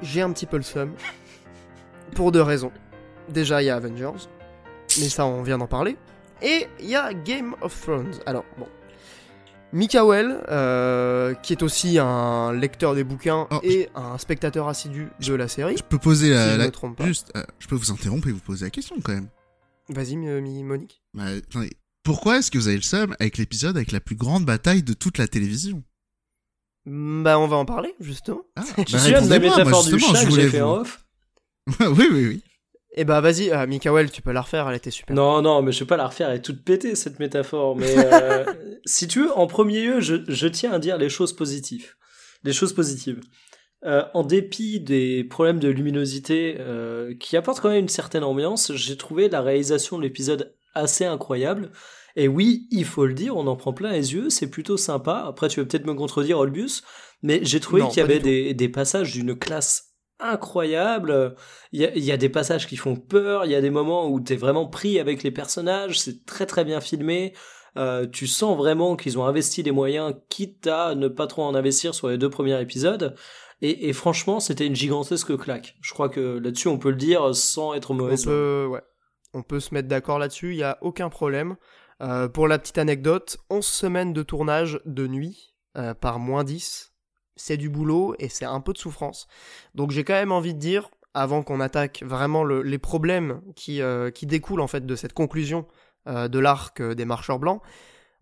j'ai 0.00 0.22
un 0.22 0.32
petit 0.32 0.46
peu 0.46 0.56
le 0.56 0.62
seum. 0.62 0.94
Pour 2.14 2.32
deux 2.32 2.40
raisons. 2.40 2.72
Déjà, 3.28 3.60
il 3.62 3.66
y 3.66 3.68
a 3.70 3.76
Avengers, 3.76 4.28
mais 4.98 5.10
ça, 5.10 5.26
on 5.26 5.42
vient 5.42 5.58
d'en 5.58 5.66
parler. 5.66 5.98
Et 6.40 6.66
il 6.80 6.86
y 6.88 6.96
a 6.96 7.12
Game 7.12 7.54
of 7.60 7.78
Thrones. 7.78 8.14
Alors, 8.24 8.46
bon. 8.56 8.66
Mikael, 9.74 10.42
euh, 10.48 11.34
qui 11.34 11.52
est 11.52 11.62
aussi 11.62 11.98
un 11.98 12.50
lecteur 12.54 12.94
des 12.94 13.04
bouquins 13.04 13.46
Oh, 13.50 13.58
et 13.62 13.90
un 13.94 14.16
spectateur 14.16 14.68
assidu 14.68 15.08
de 15.20 15.34
la 15.34 15.46
série, 15.46 15.76
Je 15.76 15.82
peux 15.82 15.98
poser 15.98 16.28
si 16.28 16.32
la, 16.32 16.54
je 16.54 16.58
la- 16.58 16.64
me 16.64 16.70
trompe 16.70 16.96
pas. 16.96 17.04
juste, 17.04 17.30
euh, 17.36 17.44
je 17.58 17.66
peux 17.66 17.74
vous 17.74 17.90
interrompre 17.90 18.26
et 18.28 18.32
vous 18.32 18.38
poser 18.40 18.64
la 18.64 18.70
question 18.70 18.96
quand 19.04 19.12
même. 19.12 19.28
Vas-y, 19.90 20.16
Mi- 20.16 20.62
Monique. 20.62 21.02
Bah, 21.12 21.24
pourquoi 22.04 22.38
est-ce 22.38 22.50
que 22.50 22.56
vous 22.56 22.68
avez 22.68 22.78
le 22.78 22.82
seum 22.82 23.14
avec 23.20 23.36
l'épisode 23.36 23.76
avec 23.76 23.92
la 23.92 24.00
plus 24.00 24.16
grande 24.16 24.46
bataille 24.46 24.82
de 24.82 24.94
toute 24.94 25.18
la 25.18 25.28
télévision? 25.28 25.82
Bah, 26.86 27.38
on 27.38 27.48
va 27.48 27.56
en 27.56 27.64
parler, 27.64 27.94
justement. 28.00 28.42
ah, 28.54 28.62
Tu 28.86 28.94
bah, 28.94 29.20
de 29.20 29.26
moi, 29.26 29.38
métaphore 29.38 29.84
du 29.84 29.98
chat 29.98 30.14
je 30.22 30.26
que 30.26 30.34
j'ai 30.34 30.48
fait 30.48 30.60
vous- 30.60 30.66
en 30.66 30.80
off 30.80 31.02
oui, 31.80 32.06
oui, 32.12 32.26
oui. 32.28 32.42
Et 32.98 33.04
bah, 33.04 33.20
vas-y, 33.20 33.50
euh, 33.50 33.66
Mikael, 33.66 34.10
tu 34.10 34.22
peux 34.22 34.30
la 34.32 34.40
refaire, 34.40 34.68
elle 34.70 34.76
était 34.76 34.92
super. 34.92 35.14
Non, 35.14 35.42
non, 35.42 35.60
mais 35.62 35.72
je 35.72 35.80
vais 35.80 35.86
pas 35.86 35.96
la 35.96 36.06
refaire, 36.06 36.30
elle 36.30 36.36
est 36.36 36.42
toute 36.42 36.64
pétée 36.64 36.94
cette 36.94 37.18
métaphore. 37.18 37.76
Mais 37.76 37.92
euh, 37.96 38.44
si 38.84 39.08
tu 39.08 39.22
veux, 39.22 39.36
en 39.36 39.46
premier 39.48 39.82
lieu, 39.82 40.00
je, 40.00 40.16
je 40.28 40.46
tiens 40.46 40.72
à 40.72 40.78
dire 40.78 40.96
les 40.96 41.08
choses 41.08 41.34
positives. 41.34 41.94
Les 42.44 42.52
choses 42.52 42.72
positives. 42.72 43.20
Euh, 43.84 44.04
en 44.14 44.22
dépit 44.22 44.80
des 44.80 45.24
problèmes 45.24 45.58
de 45.58 45.68
luminosité 45.68 46.56
euh, 46.60 47.14
qui 47.20 47.36
apportent 47.36 47.60
quand 47.60 47.68
même 47.68 47.80
une 47.80 47.88
certaine 47.88 48.24
ambiance, 48.24 48.72
j'ai 48.74 48.96
trouvé 48.96 49.28
la 49.28 49.42
réalisation 49.42 49.98
de 49.98 50.02
l'épisode 50.02 50.54
assez 50.74 51.04
incroyable. 51.04 51.70
Et 52.16 52.28
oui, 52.28 52.66
il 52.70 52.84
faut 52.86 53.04
le 53.06 53.14
dire, 53.14 53.36
on 53.36 53.46
en 53.46 53.56
prend 53.56 53.72
plein 53.74 53.92
les 53.92 54.14
yeux, 54.14 54.30
c'est 54.30 54.50
plutôt 54.50 54.76
sympa. 54.78 55.24
Après, 55.28 55.48
tu 55.48 55.60
vas 55.60 55.66
peut-être 55.66 55.86
me 55.86 55.94
contredire, 55.94 56.38
Olbus, 56.38 56.82
mais 57.22 57.40
j'ai 57.42 57.60
trouvé 57.60 57.82
qu'il 57.88 57.98
y 57.98 58.00
avait 58.00 58.20
des, 58.20 58.54
des 58.54 58.68
passages 58.70 59.12
d'une 59.12 59.38
classe 59.38 59.92
incroyable. 60.18 61.36
Il 61.72 61.80
y, 61.82 61.84
a, 61.84 61.94
il 61.94 62.02
y 62.02 62.12
a 62.12 62.16
des 62.16 62.30
passages 62.30 62.66
qui 62.66 62.76
font 62.76 62.96
peur, 62.96 63.44
il 63.44 63.50
y 63.50 63.54
a 63.54 63.60
des 63.60 63.70
moments 63.70 64.08
où 64.08 64.18
t'es 64.20 64.36
vraiment 64.36 64.66
pris 64.66 64.98
avec 64.98 65.22
les 65.22 65.30
personnages, 65.30 66.00
c'est 66.00 66.24
très 66.24 66.46
très 66.46 66.64
bien 66.64 66.80
filmé. 66.80 67.34
Euh, 67.76 68.06
tu 68.06 68.26
sens 68.26 68.56
vraiment 68.56 68.96
qu'ils 68.96 69.18
ont 69.18 69.26
investi 69.26 69.62
des 69.62 69.70
moyens, 69.72 70.14
quitte 70.30 70.66
à 70.66 70.94
ne 70.94 71.08
pas 71.08 71.26
trop 71.26 71.42
en 71.42 71.54
investir 71.54 71.94
sur 71.94 72.08
les 72.08 72.16
deux 72.16 72.30
premiers 72.30 72.58
épisodes. 72.58 73.14
Et, 73.60 73.88
et 73.88 73.92
franchement, 73.92 74.40
c'était 74.40 74.66
une 74.66 74.74
gigantesque 74.76 75.36
claque. 75.36 75.76
Je 75.82 75.92
crois 75.92 76.08
que 76.08 76.38
là-dessus, 76.38 76.68
on 76.68 76.78
peut 76.78 76.90
le 76.90 76.96
dire 76.96 77.34
sans 77.34 77.74
être 77.74 77.90
On 77.90 77.94
mauvais. 77.94 78.16
peut, 78.24 78.66
ouais. 78.70 78.80
on 79.34 79.42
peut 79.42 79.60
se 79.60 79.74
mettre 79.74 79.88
d'accord 79.88 80.18
là-dessus, 80.18 80.52
il 80.52 80.56
n'y 80.56 80.62
a 80.62 80.78
aucun 80.80 81.10
problème. 81.10 81.56
Euh, 82.02 82.28
pour 82.28 82.46
la 82.48 82.58
petite 82.58 82.78
anecdote, 82.78 83.38
11 83.48 83.64
semaines 83.64 84.12
de 84.12 84.22
tournage 84.22 84.80
de 84.84 85.06
nuit 85.06 85.54
euh, 85.78 85.94
par 85.94 86.18
moins 86.18 86.44
10, 86.44 86.92
c'est 87.36 87.56
du 87.56 87.70
boulot 87.70 88.14
et 88.18 88.28
c'est 88.28 88.44
un 88.44 88.60
peu 88.60 88.72
de 88.72 88.78
souffrance. 88.78 89.26
Donc 89.74 89.90
j'ai 89.90 90.04
quand 90.04 90.14
même 90.14 90.32
envie 90.32 90.54
de 90.54 90.58
dire, 90.58 90.90
avant 91.14 91.42
qu'on 91.42 91.60
attaque 91.60 92.02
vraiment 92.04 92.44
le- 92.44 92.62
les 92.62 92.78
problèmes 92.78 93.40
qui, 93.54 93.80
euh, 93.80 94.10
qui 94.10 94.26
découlent 94.26 94.60
en 94.60 94.66
fait 94.66 94.84
de 94.84 94.96
cette 94.96 95.12
conclusion 95.12 95.66
de 96.08 96.38
l'arc 96.38 96.80
des 96.80 97.04
marcheurs 97.04 97.40
blancs, 97.40 97.60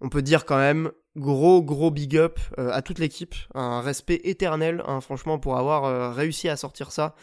on 0.01 0.09
peut 0.09 0.23
dire 0.23 0.47
quand 0.47 0.57
même 0.57 0.91
gros 1.17 1.63
gros 1.63 1.91
big 1.91 2.17
up 2.17 2.41
à 2.57 2.81
toute 2.81 2.99
l'équipe, 2.99 3.35
un 3.53 3.83
respect 3.83 4.23
éternel 4.25 4.83
hein, 4.87 5.03
franchement 5.03 5.39
pour 5.39 5.59
avoir 5.59 6.15
réussi 6.15 6.49
à 6.49 6.57
sortir 6.57 6.93
ça. 6.93 7.15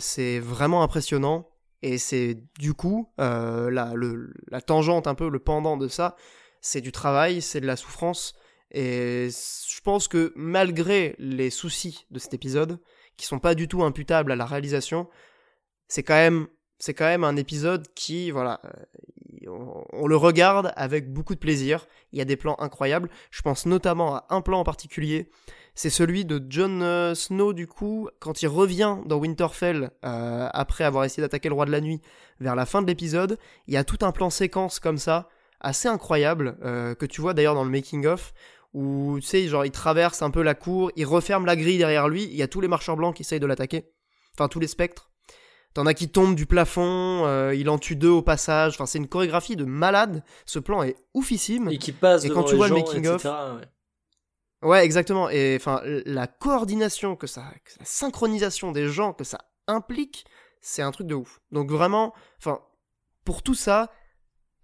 C'est 0.00 0.40
vraiment 0.40 0.82
impressionnant 0.82 1.48
et 1.82 1.98
c'est 1.98 2.38
du 2.58 2.74
coup 2.74 3.12
euh, 3.20 3.70
la, 3.70 4.60
tangente 4.60 5.06
un 5.06 5.14
peu 5.14 5.28
le 5.28 5.38
pendant 5.38 5.76
de 5.76 5.88
ça, 5.88 6.16
c'est 6.60 6.80
du 6.80 6.92
travail, 6.92 7.42
c'est 7.42 7.60
de 7.60 7.66
la 7.66 7.76
souffrance. 7.76 8.34
Et 8.72 9.28
je 9.30 9.80
pense 9.82 10.08
que 10.08 10.32
malgré 10.34 11.14
les 11.18 11.50
soucis 11.50 12.06
de 12.10 12.18
cet 12.18 12.34
épisode, 12.34 12.80
qui 13.16 13.26
sont 13.26 13.38
pas 13.38 13.54
du 13.54 13.68
tout 13.68 13.82
imputables 13.84 14.32
à 14.32 14.36
la 14.36 14.46
réalisation, 14.46 15.08
c'est 15.88 16.02
quand 16.02 16.14
même 16.14 16.48
c'est 16.78 16.92
quand 16.92 17.06
même 17.06 17.24
un 17.24 17.36
épisode 17.36 17.86
qui 17.94 18.30
voilà 18.30 18.60
on, 19.92 20.06
le 20.06 20.16
regarde 20.16 20.72
avec 20.76 21.12
beaucoup 21.12 21.34
de 21.34 21.40
plaisir. 21.40 21.86
Il 22.12 22.18
y 22.18 22.22
a 22.22 22.24
des 22.24 22.36
plans 22.36 22.56
incroyables. 22.58 23.08
Je 23.30 23.42
pense 23.42 23.66
notamment 23.66 24.16
à 24.16 24.26
un 24.30 24.40
plan 24.40 24.60
en 24.60 24.64
particulier. 24.64 25.30
C'est 25.74 25.90
celui 25.90 26.24
de 26.24 26.42
Jon 26.48 26.80
euh, 26.80 27.14
Snow 27.14 27.52
du 27.52 27.66
coup 27.66 28.08
quand 28.18 28.42
il 28.42 28.48
revient 28.48 28.96
dans 29.04 29.18
Winterfell 29.18 29.90
euh, 30.04 30.48
après 30.52 30.84
avoir 30.84 31.04
essayé 31.04 31.22
d'attaquer 31.22 31.48
le 31.48 31.54
roi 31.54 31.66
de 31.66 31.70
la 31.70 31.80
nuit 31.80 32.00
vers 32.40 32.56
la 32.56 32.66
fin 32.66 32.80
de 32.82 32.86
l'épisode. 32.86 33.38
Il 33.66 33.74
y 33.74 33.76
a 33.76 33.84
tout 33.84 33.98
un 34.00 34.12
plan 34.12 34.30
séquence 34.30 34.80
comme 34.80 34.98
ça 34.98 35.28
assez 35.60 35.88
incroyable 35.88 36.58
que 36.60 37.06
tu 37.06 37.22
vois 37.22 37.32
d'ailleurs 37.32 37.54
dans 37.54 37.64
le 37.64 37.70
making 37.70 38.06
of 38.06 38.34
où 38.74 39.16
tu 39.20 39.26
sais 39.26 39.48
genre 39.48 39.64
il 39.64 39.70
traverse 39.70 40.20
un 40.20 40.30
peu 40.30 40.42
la 40.42 40.54
cour 40.54 40.92
il 40.96 41.06
referme 41.06 41.46
la 41.46 41.56
grille 41.56 41.78
derrière 41.78 42.08
lui. 42.08 42.24
Il 42.24 42.36
y 42.36 42.42
a 42.42 42.48
tous 42.48 42.60
les 42.60 42.68
marcheurs 42.68 42.96
blancs 42.96 43.16
qui 43.16 43.22
essayent 43.22 43.40
de 43.40 43.46
l'attaquer. 43.46 43.90
Enfin 44.34 44.48
tous 44.48 44.60
les 44.60 44.66
spectres 44.66 45.10
T'en 45.76 45.84
as 45.84 45.92
qui 45.92 46.08
tombent 46.08 46.34
du 46.34 46.46
plafond, 46.46 47.26
euh, 47.26 47.54
il 47.54 47.68
en 47.68 47.76
tue 47.76 47.96
deux 47.96 48.08
au 48.08 48.22
passage. 48.22 48.72
Enfin, 48.72 48.86
c'est 48.86 48.96
une 48.96 49.08
chorégraphie 49.08 49.56
de 49.56 49.66
malade. 49.66 50.24
Ce 50.46 50.58
plan 50.58 50.82
est 50.82 50.96
oufissime. 51.12 51.68
Et 51.68 51.76
qui 51.76 51.92
passe 51.92 52.24
et 52.24 52.30
quand 52.30 52.44
tu 52.44 52.56
vois 52.56 52.68
le 52.68 52.76
making 52.76 53.06
of, 53.08 53.26
ouais. 54.62 54.82
exactement. 54.82 55.28
Et 55.28 55.54
enfin, 55.60 55.82
la 55.84 56.26
coordination 56.28 57.14
que 57.14 57.26
ça, 57.26 57.42
la 57.78 57.84
synchronisation 57.84 58.72
des 58.72 58.88
gens 58.88 59.12
que 59.12 59.22
ça 59.22 59.36
implique, 59.66 60.24
c'est 60.62 60.80
un 60.80 60.92
truc 60.92 61.08
de 61.08 61.14
ouf. 61.14 61.42
Donc 61.52 61.70
vraiment, 61.70 62.14
enfin, 62.38 62.60
pour 63.26 63.42
tout 63.42 63.54
ça, 63.54 63.90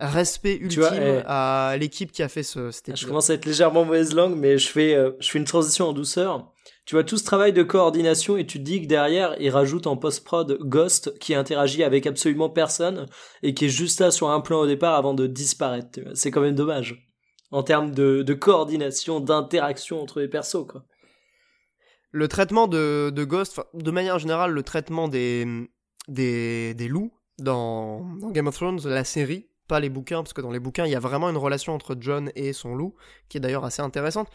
respect 0.00 0.56
ultime 0.56 0.94
eh, 0.94 1.22
à 1.26 1.76
l'équipe 1.78 2.10
qui 2.10 2.22
a 2.22 2.30
fait 2.30 2.42
ce, 2.42 2.70
cet 2.70 2.88
épisode. 2.88 3.02
Je 3.02 3.06
commence 3.06 3.28
à 3.28 3.34
être 3.34 3.44
légèrement 3.44 3.84
mauvaise 3.84 4.14
langue, 4.14 4.34
mais 4.34 4.56
je 4.56 4.70
fais, 4.70 4.94
euh, 4.94 5.10
je 5.20 5.30
fais 5.30 5.38
une 5.38 5.44
transition 5.44 5.88
en 5.88 5.92
douceur 5.92 6.51
tu 6.84 6.96
vois 6.96 7.04
tout 7.04 7.16
ce 7.16 7.24
travail 7.24 7.52
de 7.52 7.62
coordination 7.62 8.36
et 8.36 8.46
tu 8.46 8.58
dis 8.58 8.82
que 8.82 8.86
derrière, 8.86 9.36
il 9.38 9.50
rajoute 9.50 9.86
en 9.86 9.96
post-prod 9.96 10.58
Ghost 10.62 11.16
qui 11.20 11.34
interagit 11.34 11.84
avec 11.84 12.06
absolument 12.06 12.50
personne 12.50 13.06
et 13.42 13.54
qui 13.54 13.66
est 13.66 13.70
juste 13.70 14.00
là 14.00 14.10
sur 14.10 14.30
un 14.30 14.40
plan 14.40 14.60
au 14.60 14.66
départ 14.66 14.94
avant 14.94 15.14
de 15.14 15.26
disparaître. 15.26 16.00
C'est 16.14 16.30
quand 16.30 16.40
même 16.40 16.56
dommage. 16.56 17.08
En 17.52 17.62
termes 17.62 17.92
de, 17.92 18.34
coordination, 18.34 19.20
d'interaction 19.20 20.00
entre 20.00 20.20
les 20.20 20.28
persos. 20.28 20.66
Le 22.10 22.28
traitement 22.28 22.66
de, 22.66 23.24
Ghost, 23.24 23.60
de 23.74 23.90
manière 23.90 24.18
générale, 24.18 24.50
le 24.50 24.62
traitement 24.62 25.06
des, 25.06 25.46
des, 26.08 26.74
des 26.74 26.88
loups 26.88 27.12
dans, 27.38 28.04
dans 28.16 28.30
Game 28.30 28.48
of 28.48 28.56
Thrones, 28.56 28.80
la 28.84 29.04
série, 29.04 29.48
pas 29.68 29.80
les 29.80 29.88
bouquins, 29.88 30.22
parce 30.22 30.32
que 30.32 30.40
dans 30.40 30.50
les 30.50 30.60
bouquins, 30.60 30.86
il 30.86 30.92
y 30.92 30.96
a 30.96 31.00
vraiment 31.00 31.30
une 31.30 31.36
relation 31.36 31.74
entre 31.74 31.96
John 31.98 32.32
et 32.34 32.52
son 32.52 32.74
loup, 32.74 32.94
qui 33.28 33.36
est 33.36 33.40
d'ailleurs 33.40 33.64
assez 33.64 33.82
intéressante. 33.82 34.28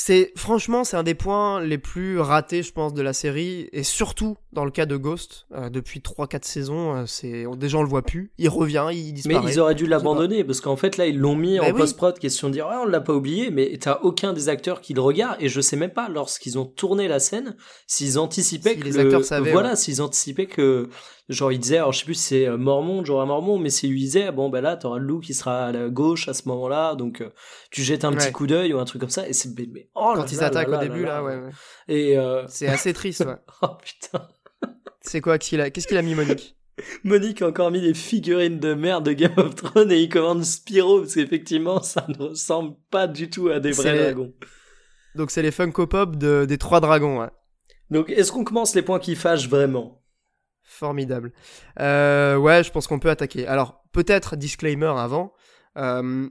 C'est 0.00 0.30
franchement, 0.36 0.84
c'est 0.84 0.96
un 0.96 1.02
des 1.02 1.16
points 1.16 1.60
les 1.60 1.76
plus 1.76 2.20
ratés, 2.20 2.62
je 2.62 2.72
pense, 2.72 2.94
de 2.94 3.02
la 3.02 3.12
série, 3.12 3.68
et 3.72 3.82
surtout 3.82 4.36
dans 4.52 4.64
le 4.64 4.70
cas 4.70 4.86
de 4.86 4.96
Ghost. 4.96 5.46
Euh, 5.52 5.70
depuis 5.70 5.98
3-4 5.98 6.44
saisons, 6.44 6.94
euh, 6.94 7.04
c'est 7.06 7.46
déjà 7.56 7.78
on 7.78 7.82
le 7.82 7.88
voit 7.88 8.02
plus. 8.02 8.30
Il 8.38 8.48
revient, 8.48 8.86
il 8.92 9.12
disparaît. 9.12 9.44
Mais 9.44 9.52
ils 9.52 9.58
auraient 9.58 9.74
dû 9.74 9.86
l'abandonner 9.86 10.44
parce 10.44 10.60
qu'en 10.60 10.76
fait 10.76 10.98
là 10.98 11.06
ils 11.06 11.18
l'ont 11.18 11.34
mis 11.34 11.58
en 11.58 11.72
post-prod, 11.72 12.16
question 12.16 12.46
de 12.46 12.52
dire 12.52 12.68
ah, 12.70 12.82
on 12.84 12.86
l'a 12.86 13.00
pas 13.00 13.12
oublié, 13.12 13.50
mais 13.50 13.76
t'as 13.80 13.98
aucun 14.02 14.32
des 14.32 14.48
acteurs 14.48 14.80
qui 14.80 14.94
le 14.94 15.00
regarde 15.00 15.36
et 15.40 15.48
je 15.48 15.60
sais 15.60 15.76
même 15.76 15.90
pas 15.90 16.08
lorsqu'ils 16.08 16.60
ont 16.60 16.64
tourné 16.64 17.08
la 17.08 17.18
scène 17.18 17.56
s'ils 17.88 18.20
anticipaient 18.20 18.76
que 18.76 18.84
les 18.84 18.98
acteurs 19.00 19.24
savaient, 19.24 19.50
voilà 19.50 19.74
s'ils 19.74 20.00
anticipaient 20.00 20.46
que 20.46 20.88
genre 21.28 21.52
il 21.52 21.58
disait 21.58 21.76
alors 21.76 21.92
je 21.92 21.98
sais 22.00 22.04
plus 22.04 22.14
si 22.14 22.22
c'est 22.22 22.48
euh, 22.48 22.56
Mormon 22.56 23.04
genre 23.04 23.20
un 23.20 23.26
Mormon 23.26 23.58
mais 23.58 23.70
s'il 23.70 23.90
lui 23.90 24.00
disait 24.00 24.32
bon 24.32 24.48
ben 24.48 24.60
là 24.60 24.76
t'auras 24.76 24.98
le 24.98 25.04
loup 25.04 25.20
qui 25.20 25.34
sera 25.34 25.66
à 25.66 25.72
la 25.72 25.88
gauche 25.88 26.28
à 26.28 26.34
ce 26.34 26.48
moment-là 26.48 26.94
donc 26.94 27.20
euh, 27.20 27.30
tu 27.70 27.82
jettes 27.82 28.04
un 28.04 28.12
petit 28.12 28.32
coup 28.32 28.46
d'œil 28.46 28.72
ou 28.72 28.78
un 28.78 28.84
truc 28.84 29.00
comme 29.00 29.10
ça 29.10 29.28
et 29.28 29.32
c'est 29.32 29.50
mais, 29.58 29.90
oh 29.94 30.12
quand 30.14 30.32
ils 30.32 30.42
attaquent 30.42 30.68
au 30.68 30.78
début 30.78 31.04
là, 31.04 31.22
ouais, 31.22 31.36
ouais, 31.36 31.50
et 31.88 32.16
euh... 32.18 32.46
c'est 32.48 32.68
assez 32.68 32.92
triste 32.92 33.24
ouais. 33.26 33.36
Oh 33.62 33.76
putain. 33.82 34.26
C'est 35.00 35.20
quoi 35.20 35.38
qu'est-ce 35.38 35.50
qu'il 35.50 35.60
a 35.60 35.70
qu'est-ce 35.70 35.86
qu'il 35.86 35.96
a 35.96 36.02
mis 36.02 36.14
Monique? 36.14 36.56
Monique 37.04 37.42
a 37.42 37.48
encore 37.48 37.70
mis 37.70 37.80
des 37.80 37.94
figurines 37.94 38.60
de 38.60 38.72
merde 38.74 39.04
de 39.04 39.12
Game 39.12 39.34
of 39.36 39.54
Thrones 39.56 39.90
et 39.90 40.00
il 40.00 40.08
commande 40.08 40.44
Spyro 40.44 41.00
parce 41.00 41.14
qu'effectivement 41.14 41.82
ça 41.82 42.06
ne 42.08 42.28
ressemble 42.28 42.76
pas 42.90 43.06
du 43.06 43.28
tout 43.28 43.48
à 43.48 43.60
des 43.60 43.72
vrais 43.72 43.98
dragons. 43.98 44.32
Donc 45.14 45.30
c'est 45.30 45.42
les 45.42 45.50
Funko 45.50 45.86
Pop 45.86 46.16
de, 46.16 46.44
des 46.46 46.58
trois 46.58 46.80
dragons 46.80 47.20
ouais. 47.20 47.30
Donc 47.90 48.10
est-ce 48.10 48.32
qu'on 48.32 48.44
commence 48.44 48.74
les 48.74 48.82
points 48.82 49.00
qui 49.00 49.16
fâchent 49.16 49.48
vraiment? 49.48 50.02
Formidable. 50.78 51.32
Euh, 51.80 52.36
ouais, 52.36 52.62
je 52.62 52.70
pense 52.70 52.86
qu'on 52.86 53.00
peut 53.00 53.10
attaquer. 53.10 53.48
Alors, 53.48 53.82
peut-être 53.92 54.36
disclaimer 54.36 54.92
avant. 54.96 55.32
Euh, 55.76 56.28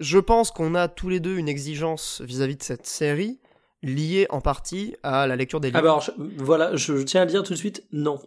je 0.00 0.18
pense 0.18 0.50
qu'on 0.50 0.74
a 0.74 0.88
tous 0.88 1.10
les 1.10 1.20
deux 1.20 1.36
une 1.36 1.48
exigence 1.48 2.22
vis-à-vis 2.24 2.56
de 2.56 2.62
cette 2.62 2.86
série 2.86 3.40
liée 3.82 4.26
en 4.30 4.40
partie 4.40 4.96
à 5.02 5.26
la 5.26 5.36
lecture 5.36 5.60
des 5.60 5.68
livres. 5.68 5.78
Alors, 5.78 6.08
voilà, 6.38 6.74
je, 6.76 6.94
tiens 7.02 7.22
à 7.22 7.26
dire 7.26 7.42
tout 7.42 7.52
de 7.52 7.58
suite, 7.58 7.86
non. 7.92 8.18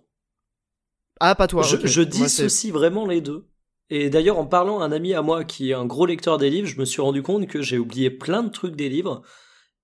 Ah, 1.20 1.34
pas 1.34 1.48
toi. 1.48 1.64
Je, 1.64 1.78
je 1.88 2.02
dissocie 2.04 2.72
vraiment 2.72 3.08
les 3.08 3.22
deux. 3.22 3.48
Et 3.90 4.12
d'ailleurs, 4.12 4.38
en 4.38 4.46
parlant 4.46 4.82
à 4.82 4.86
un 4.86 4.92
ami 4.92 5.16
à 5.16 5.24
moi 5.24 5.44
qui 5.44 5.72
est 5.72 5.74
un 5.74 5.86
gros 5.86 6.06
lecteur 6.06 6.38
des 6.38 6.52
livres, 6.52 6.68
je 6.68 6.80
me 6.80 6.86
suis 6.86 7.02
rendu 7.02 7.24
compte 7.24 7.48
que 7.48 7.64
j'ai 7.64 7.80
oublié 7.80 8.12
plein 8.12 8.44
de 8.44 8.50
trucs 8.50 8.76
des 8.76 8.90
livres 8.90 9.24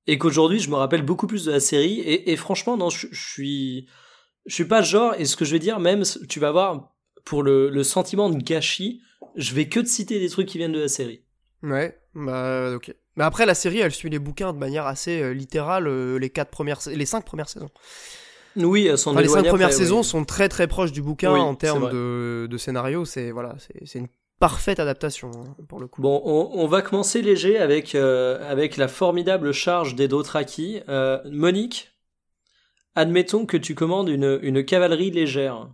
et 0.06 0.20
qu'aujourd'hui, 0.20 0.60
je 0.60 0.70
me 0.70 0.76
rappelle 0.76 1.02
beaucoup 1.02 1.26
plus 1.26 1.46
de 1.46 1.52
la 1.52 1.60
série. 1.60 2.00
Et, 2.02 2.36
franchement, 2.36 2.78
non, 2.78 2.92
je 2.92 3.08
suis 3.14 3.88
je 4.46 4.54
suis 4.54 4.66
pas 4.66 4.82
genre, 4.82 5.14
et 5.18 5.26
ce 5.26 5.36
que 5.36 5.46
je 5.46 5.52
vais 5.52 5.60
dire, 5.60 5.80
même, 5.80 6.04
tu 6.30 6.40
vas 6.40 6.52
voir, 6.52 6.94
pour 7.26 7.44
le, 7.44 7.70
le 7.70 7.84
sentiment 7.84 8.30
de 8.30 8.38
gâchis, 8.38 9.02
je 9.36 9.54
vais 9.54 9.68
que 9.68 9.80
te 9.80 9.88
citer 9.88 10.20
des 10.20 10.30
trucs 10.30 10.48
qui 10.48 10.58
viennent 10.58 10.74
de 10.74 10.82
la 10.82 10.88
série. 10.88 11.24
Ouais, 11.64 11.98
bah 12.14 12.74
ok. 12.76 12.94
Mais 13.16 13.24
après, 13.24 13.46
la 13.46 13.56
série, 13.56 13.80
elle 13.80 13.92
suit 13.92 14.10
les 14.10 14.20
bouquins 14.20 14.54
de 14.54 14.58
manière 14.58 14.88
assez 14.88 15.22
euh, 15.22 15.34
littérale 15.34 15.88
euh, 15.88 16.18
les 16.18 16.30
quatre 16.30 16.50
premières, 16.50 16.80
les 16.88 17.06
cinq 17.06 17.24
premières 17.26 17.50
saisons. 17.50 17.70
Oui, 18.56 18.86
elles 18.86 18.98
sont 18.98 19.16
Les 19.16 19.28
cinq 19.28 19.48
premières 19.48 19.74
saisons 19.74 20.04
sont 20.04 20.26
très 20.26 20.50
très 20.50 20.68
proches 20.68 20.92
du 20.92 21.02
bouquin 21.02 21.32
en 21.32 21.56
termes 21.56 21.90
de, 21.92 22.48
de, 22.50 22.58
scénario. 22.58 23.04
C'est 23.06 23.32
voilà, 23.32 23.56
c'est 23.86 23.98
une 23.98 24.10
parfaite 24.40 24.80
adaptation 24.80 25.32
hein, 25.32 25.56
pour 25.68 25.80
le 25.80 25.88
coup. 25.88 26.02
Bon, 26.02 26.22
on, 26.24 26.52
on 26.54 26.68
va 26.68 26.84
commencer 26.84 27.24
léger 27.24 27.58
avec 27.58 27.96
euh, 27.96 28.48
avec 28.48 28.78
la 28.78 28.88
formidable 28.88 29.54
charge 29.54 29.96
des 29.96 30.08
Dothraki. 30.08 30.82
Monique, 31.32 31.93
admettons 32.96 33.46
que 33.46 33.58
tu 33.58 33.76
commandes 33.76 34.10
une, 34.10 34.40
une 34.42 34.64
cavalerie 34.64 35.12
légère. 35.12 35.68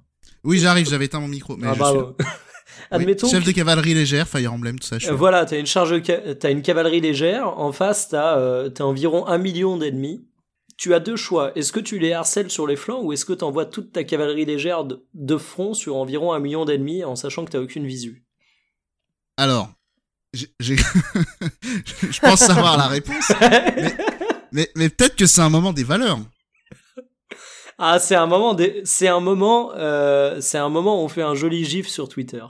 Oui, 0.43 0.59
j'arrive, 0.59 0.89
j'avais 0.89 1.05
éteint 1.05 1.19
mon 1.19 1.27
micro. 1.27 1.57
Mais 1.57 1.67
ah, 1.67 2.13
admettons 2.91 3.29
chef 3.29 3.43
de 3.43 3.51
cavalerie 3.51 3.93
légère, 3.93 4.27
Fire 4.27 4.53
Emblem, 4.53 4.79
tout 4.79 4.87
ça. 4.87 4.97
Je 4.99 5.11
voilà, 5.11 5.45
t'as 5.45 5.59
une 5.59 5.65
charge, 5.65 6.01
t'as 6.39 6.51
une 6.51 6.61
cavalerie 6.61 7.01
légère. 7.01 7.59
En 7.59 7.71
face, 7.71 8.09
t'as 8.09 8.37
euh, 8.37 8.69
as 8.77 8.83
environ 8.83 9.27
un 9.27 9.37
million 9.37 9.77
d'ennemis. 9.77 10.25
Tu 10.77 10.93
as 10.93 11.01
deux 11.01 11.17
choix. 11.17 11.51
Est-ce 11.57 11.73
que 11.73 11.81
tu 11.81 11.99
les 11.99 12.13
harcèles 12.13 12.49
sur 12.49 12.65
les 12.65 12.77
flancs 12.77 13.01
ou 13.01 13.11
est-ce 13.11 13.25
que 13.25 13.33
t'envoies 13.33 13.65
toute 13.65 13.91
ta 13.91 14.05
cavalerie 14.05 14.45
légère 14.45 14.85
de, 14.85 15.37
front 15.37 15.73
sur 15.73 15.97
environ 15.97 16.31
un 16.31 16.39
million 16.39 16.63
d'ennemis 16.63 17.03
en 17.03 17.17
sachant 17.17 17.43
que 17.43 17.51
t'as 17.51 17.59
aucune 17.59 17.85
visu? 17.85 18.23
Alors, 19.35 19.69
je 20.33 20.75
pense 22.21 22.39
savoir 22.39 22.77
la 22.77 22.87
réponse. 22.87 23.29
mais, 24.53 24.69
mais 24.75 24.87
peut-être 24.87 25.17
que 25.17 25.25
c'est 25.25 25.41
un 25.41 25.49
moment 25.49 25.73
des 25.73 25.83
valeurs. 25.83 26.19
Ah, 27.81 27.97
c'est 27.97 28.15
un 28.15 28.27
moment, 28.27 28.57
c'est 28.83 29.07
un 29.07 29.21
moment, 29.21 29.71
euh, 29.75 30.37
c'est 30.41 30.57
un 30.57 30.67
moment 30.67 31.01
où 31.01 31.05
on 31.05 31.07
fait 31.07 31.21
un 31.21 31.33
joli 31.33 31.63
gif 31.63 31.87
sur 31.87 32.09
Twitter. 32.09 32.43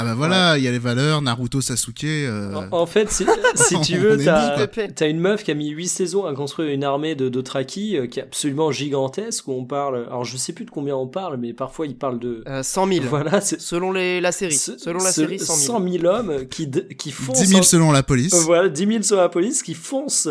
Ah 0.00 0.04
bah 0.04 0.14
voilà, 0.14 0.56
il 0.56 0.62
y 0.62 0.68
a 0.68 0.70
les 0.70 0.78
valeurs, 0.78 1.22
Naruto, 1.22 1.60
Sasuke. 1.60 2.04
Euh... 2.04 2.54
En, 2.70 2.86
fait, 2.86 3.10
si, 3.10 3.26
si 3.56 3.80
tu 3.80 3.98
veux, 3.98 4.16
t'as 4.16 4.68
as 5.00 5.06
une 5.08 5.18
meuf 5.18 5.42
qui 5.42 5.50
a 5.50 5.54
mis 5.54 5.70
8 5.70 5.88
saisons 5.88 6.24
à 6.24 6.32
construire 6.34 6.70
une 6.70 6.84
armée 6.84 7.16
de 7.16 7.28
Dothraki 7.28 7.96
euh, 7.96 8.06
qui 8.06 8.20
est 8.20 8.22
absolument 8.22 8.70
gigantesque. 8.70 9.48
Où 9.48 9.54
on 9.54 9.64
parle, 9.64 10.06
alors 10.06 10.24
je 10.24 10.36
sais 10.36 10.52
plus 10.52 10.64
de 10.64 10.70
combien 10.70 10.94
on 10.94 11.08
parle, 11.08 11.36
mais 11.38 11.52
parfois 11.52 11.88
il 11.88 11.96
parle 11.96 12.20
de 12.20 12.44
euh, 12.46 12.62
100 12.62 12.92
000. 12.92 13.06
Voilà, 13.08 13.40
selon 13.40 13.90
les, 13.90 14.20
la 14.20 14.30
série. 14.30 14.54
selon 14.54 15.02
la 15.02 15.10
série, 15.10 15.40
100 15.40 15.56
000. 15.56 15.78
100 15.78 15.92
000 16.00 16.04
hommes 16.04 16.46
qui 16.46 16.70
qui 16.96 17.10
foncent. 17.10 17.40
10 17.40 17.46
000 17.48 17.62
selon 17.64 17.90
la 17.90 18.04
police. 18.04 18.34
Voilà, 18.44 18.68
10 18.68 18.86
000 18.86 19.02
selon 19.02 19.22
la 19.22 19.28
police 19.28 19.64
qui 19.64 19.74
foncent 19.74 20.28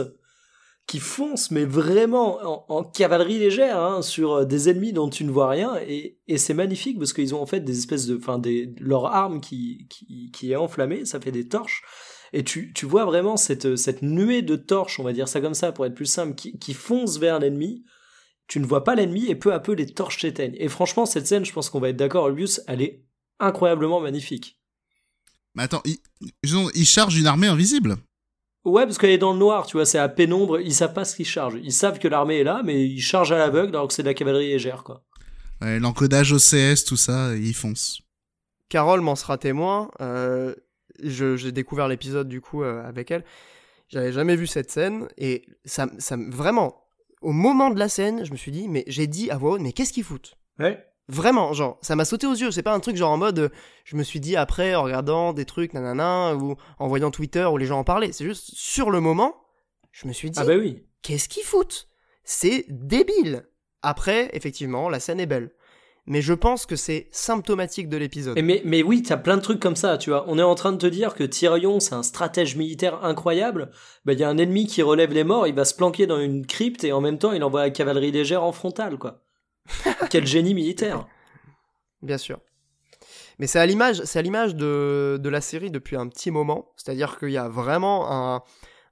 qui 0.88 0.99
foncent, 0.99 1.51
mais 1.51 1.65
vraiment 1.65 2.72
en, 2.72 2.84
cavalerie 2.84 3.39
légère, 3.39 3.77
hein, 3.77 4.01
sur 4.01 4.34
euh, 4.34 4.45
des 4.45 4.69
ennemis 4.69 4.93
dont 4.93 5.09
tu 5.09 5.26
ne 5.26 5.31
vois 5.31 5.49
rien, 5.49 5.76
et, 5.85 6.18
c'est 6.38 6.53
magnifique 6.53 6.97
parce 6.97 7.11
qu'ils 7.11 7.35
ont 7.35 7.41
en 7.41 7.45
fait 7.45 7.59
des 7.59 7.77
espèces 7.77 8.07
de, 8.07 8.18
enfin 8.18 8.41
leur 8.80 9.07
arme 9.07 9.41
qui, 9.41 9.88
qui, 9.89 10.31
qui 10.31 10.51
est 10.51 10.55
enflammée, 10.55 11.03
ça 11.03 11.19
fait 11.19 11.34
des 11.34 11.47
torches, 11.47 11.84
et 12.34 12.43
tu, 12.43 12.72
tu 12.73 12.85
vois 12.85 13.05
vraiment 13.05 13.38
cette, 13.38 13.76
cette 13.76 14.01
nuée 14.01 14.41
de 14.41 14.55
torches, 14.55 14.99
on 14.99 15.03
va 15.03 15.14
dire 15.14 15.27
ça 15.27 15.41
comme 15.41 15.53
ça 15.53 15.72
pour 15.72 15.85
être 15.85 15.95
plus 15.95 16.05
simple, 16.05 16.35
qui, 16.35 16.57
qui 16.57 16.73
fonce 16.73 17.18
vers 17.18 17.39
l'ennemi. 17.39 17.84
Tu 18.47 18.59
ne 18.61 18.65
vois 18.65 18.85
pas 18.85 18.95
l'ennemi 18.95 19.27
et 19.27 19.35
peu 19.35 19.53
à 19.53 19.59
peu 19.59 19.73
les 19.73 19.88
torches 19.88 20.22
s'éteignent. 20.22 20.55
Et 20.57 20.69
franchement, 20.69 21.05
cette 21.05 21.27
scène, 21.27 21.43
je 21.43 21.51
pense 21.51 21.69
qu'on 21.69 21.81
va 21.81 21.89
être 21.89 21.97
d'accord, 21.97 22.26
Olbius, 22.26 22.61
elle 22.68 22.81
est 22.81 23.03
incroyablement 23.39 23.99
magnifique. 23.99 24.57
Mais 25.55 25.64
attends, 25.64 25.81
il, 25.85 25.97
il 26.76 26.85
charge 26.85 27.18
une 27.18 27.27
armée 27.27 27.47
invisible. 27.47 27.97
Ouais, 28.68 28.84
parce 28.85 28.98
qu'elle 28.98 29.11
est 29.11 29.18
dans 29.18 29.31
le 29.34 29.39
noir, 29.39 29.65
tu 29.65 29.77
vois, 29.77 29.85
c'est 29.85 29.98
à 29.98 30.10
pénombre, 30.10 30.60
ils 30.60 30.73
savent 30.73 30.94
pas 30.94 31.06
ce 31.06 31.15
qu'ils 31.15 31.26
chargent. 31.26 31.57
Ils 31.64 31.72
savent 31.72 31.99
que 31.99 32.07
l'armée 32.07 32.39
est 32.39 32.44
là, 32.44 32.61
mais 32.65 32.84
ils 32.85 32.99
chargent 33.02 33.31
à 33.31 33.38
l'aveugle 33.38 33.76
alors 33.76 33.88
que 33.88 33.94
c'est 33.94 34.03
de 34.03 34.07
la 34.07 34.14
cavalerie 34.14 34.49
légère, 34.49 34.84
quoi. 34.84 35.03
Ouais, 35.61 35.80
l'encodage 35.80 36.34
OCS, 36.34 36.84
tout 36.85 36.98
ça, 36.98 37.34
ils 37.35 37.53
foncent. 37.56 38.02
Carole 38.69 39.02
m'en 39.02 39.15
sera 39.15 39.38
témoin. 39.38 39.89
Euh, 40.02 40.53
je- 41.02 41.38
j'ai 41.38 41.52
découvert 41.52 41.88
l'épisode 41.88 42.27
du 42.27 42.41
coup 42.41 42.64
euh, 42.64 42.84
avec 42.84 43.10
elle. 43.11 43.23
J'avais 43.88 44.11
jamais 44.11 44.35
vu 44.35 44.48
cette 44.48 44.69
scène 44.69 45.07
et 45.18 45.45
ça, 45.64 45.88
ça 45.99 46.18
me- 46.18 46.30
vraiment 46.30 46.84
au 47.22 47.31
moment 47.31 47.69
de 47.69 47.80
la 47.80 47.88
scène, 47.88 48.26
je 48.26 48.31
me 48.31 48.38
suis 48.38 48.52
dit 48.52 48.68
mais 48.68 48.84
j'ai 48.88 49.07
dit 49.07 49.31
à 49.31 49.38
voix 49.38 49.52
haute 49.53 49.61
mais 49.61 49.72
qu'est-ce 49.72 49.94
qu'ils 49.94 50.03
foutent? 50.03 50.35
Ouais. 50.60 50.84
Vraiment, 51.09 51.53
genre, 51.53 51.77
ça 51.81 51.95
m'a 51.95 52.03
sauté 52.03 52.27
aux 52.27 52.34
yeux. 52.34 52.51
C'est 52.51 52.63
pas 52.63 52.73
un 52.73 52.79
truc 52.81 52.97
genre 52.97 53.11
en 53.11 53.17
mode, 53.17 53.39
euh, 53.39 53.49
je 53.85 53.95
me 53.95 54.03
suis 54.03 54.19
dit 54.19 54.35
après 54.35 54.75
en 54.75 54.84
regardant 54.84 55.31
des 55.31 55.45
trucs, 55.45 55.73
nanana, 55.73 56.35
ou 56.35 56.55
en 56.79 56.88
voyant 56.88 57.11
Twitter 57.11 57.45
où 57.45 57.57
les 57.57 57.65
gens 57.65 57.79
en 57.79 57.84
parlaient. 57.84 58.11
C'est 58.11 58.25
juste 58.25 58.51
sur 58.53 58.91
le 58.91 58.99
moment, 58.99 59.35
je 59.91 60.07
me 60.07 60.13
suis 60.13 60.29
dit, 60.29 60.39
Ah 60.41 60.45
bah 60.45 60.55
oui. 60.57 60.84
qu'est-ce 61.01 61.29
qu'ils 61.29 61.43
foutent? 61.43 61.88
C'est 62.23 62.65
débile. 62.67 63.47
Après, 63.81 64.29
effectivement, 64.34 64.89
la 64.89 64.99
scène 64.99 65.19
est 65.21 65.25
belle. 65.27 65.51
Mais 66.09 66.21
je 66.21 66.34
pense 66.34 66.65
que 66.65 66.77
c'est 66.77 67.09
symptomatique 67.11 67.89
de 67.89 67.97
l'épisode. 67.97 68.39
Mais, 68.41 68.61
mais 68.63 68.81
oui, 68.81 69.03
t'as 69.03 69.17
plein 69.17 69.35
de 69.35 69.41
trucs 69.41 69.59
comme 69.59 69.75
ça, 69.75 69.97
tu 69.97 70.09
vois. 70.09 70.23
On 70.27 70.39
est 70.39 70.43
en 70.43 70.55
train 70.55 70.71
de 70.71 70.77
te 70.77 70.88
dire 70.88 71.13
que 71.15 71.25
Tyrion, 71.25 71.81
c'est 71.81 71.95
un 71.95 72.03
stratège 72.03 72.55
militaire 72.55 73.03
incroyable. 73.03 73.71
Bah, 74.05 74.13
il 74.13 74.19
y 74.19 74.23
a 74.23 74.29
un 74.29 74.38
ennemi 74.38 74.67
qui 74.67 74.81
relève 74.81 75.11
les 75.11 75.25
morts, 75.25 75.47
il 75.47 75.53
va 75.53 75.65
se 75.65 75.75
planquer 75.75 76.07
dans 76.07 76.19
une 76.19 76.45
crypte 76.45 76.85
et 76.85 76.93
en 76.93 77.01
même 77.01 77.17
temps, 77.17 77.34
il 77.34 77.43
envoie 77.43 77.61
la 77.63 77.71
cavalerie 77.71 78.11
légère 78.11 78.43
en 78.43 78.53
frontale, 78.53 78.97
quoi. 78.97 79.21
Quel 80.10 80.26
génie 80.26 80.53
militaire. 80.53 81.07
Bien 82.02 82.18
sûr. 82.18 82.39
Mais 83.39 83.48
c'est 83.48 83.60
à 83.60 83.65
l'image, 83.65 84.02
c'est 84.03 84.19
à 84.19 84.22
l'image 84.22 84.56
de, 84.56 85.19
de 85.22 85.30
la 85.30 85.41
série 85.41 85.72
depuis 85.72 85.95
un 85.95 86.07
petit 86.07 86.31
moment. 86.31 86.72
C'est-à-dire 86.76 87.19
qu'il 87.19 87.31
y 87.31 87.38
a 87.38 87.48
vraiment 87.48 88.11
un, 88.11 88.44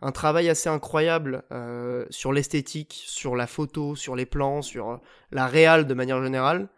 un 0.02 0.12
travail 0.12 0.50
assez 0.50 0.70
incroyable 0.70 1.44
euh, 1.52 2.06
sur 2.10 2.32
l'esthétique, 2.32 3.04
sur 3.08 3.36
la 3.36 3.48
photo, 3.48 3.96
sur 3.96 4.16
les 4.16 4.26
plans, 4.26 4.62
sur 4.62 5.02
la 5.32 5.48
réal 5.48 5.88
de 5.88 5.94
manière 5.94 6.22
générale. 6.24 6.70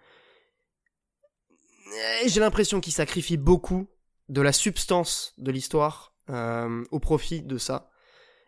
J'ai 2.25 2.39
l'impression 2.39 2.79
qu'ils 2.79 2.93
sacrifient 2.93 3.37
beaucoup 3.37 3.87
de 4.29 4.41
la 4.41 4.51
substance 4.51 5.33
de 5.37 5.51
l'histoire 5.51 6.13
euh, 6.29 6.83
au 6.91 6.99
profit 6.99 7.41
de 7.41 7.57
ça. 7.57 7.89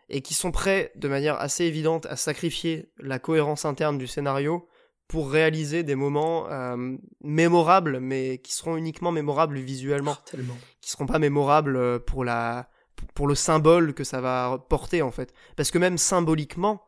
Et 0.08 0.22
qui 0.22 0.34
sont 0.34 0.50
prêts 0.50 0.92
de 0.96 1.08
manière 1.08 1.40
assez 1.40 1.64
évidente 1.64 2.06
à 2.06 2.16
sacrifier 2.16 2.90
la 2.98 3.18
cohérence 3.18 3.64
interne 3.64 3.96
du 3.96 4.06
scénario 4.06 4.68
pour 5.10 5.28
réaliser 5.28 5.82
des 5.82 5.96
moments 5.96 6.48
euh, 6.50 6.96
mémorables, 7.24 7.98
mais 7.98 8.38
qui 8.38 8.52
seront 8.54 8.76
uniquement 8.76 9.10
mémorables 9.10 9.58
visuellement, 9.58 10.16
Tellement. 10.24 10.56
qui 10.80 10.88
seront 10.88 11.06
pas 11.06 11.18
mémorables 11.18 11.76
euh, 11.76 11.98
pour 11.98 12.24
la 12.24 12.70
pour 13.14 13.26
le 13.26 13.34
symbole 13.34 13.92
que 13.92 14.04
ça 14.04 14.20
va 14.20 14.64
porter 14.68 15.02
en 15.02 15.10
fait. 15.10 15.34
Parce 15.56 15.72
que 15.72 15.78
même 15.78 15.98
symboliquement, 15.98 16.82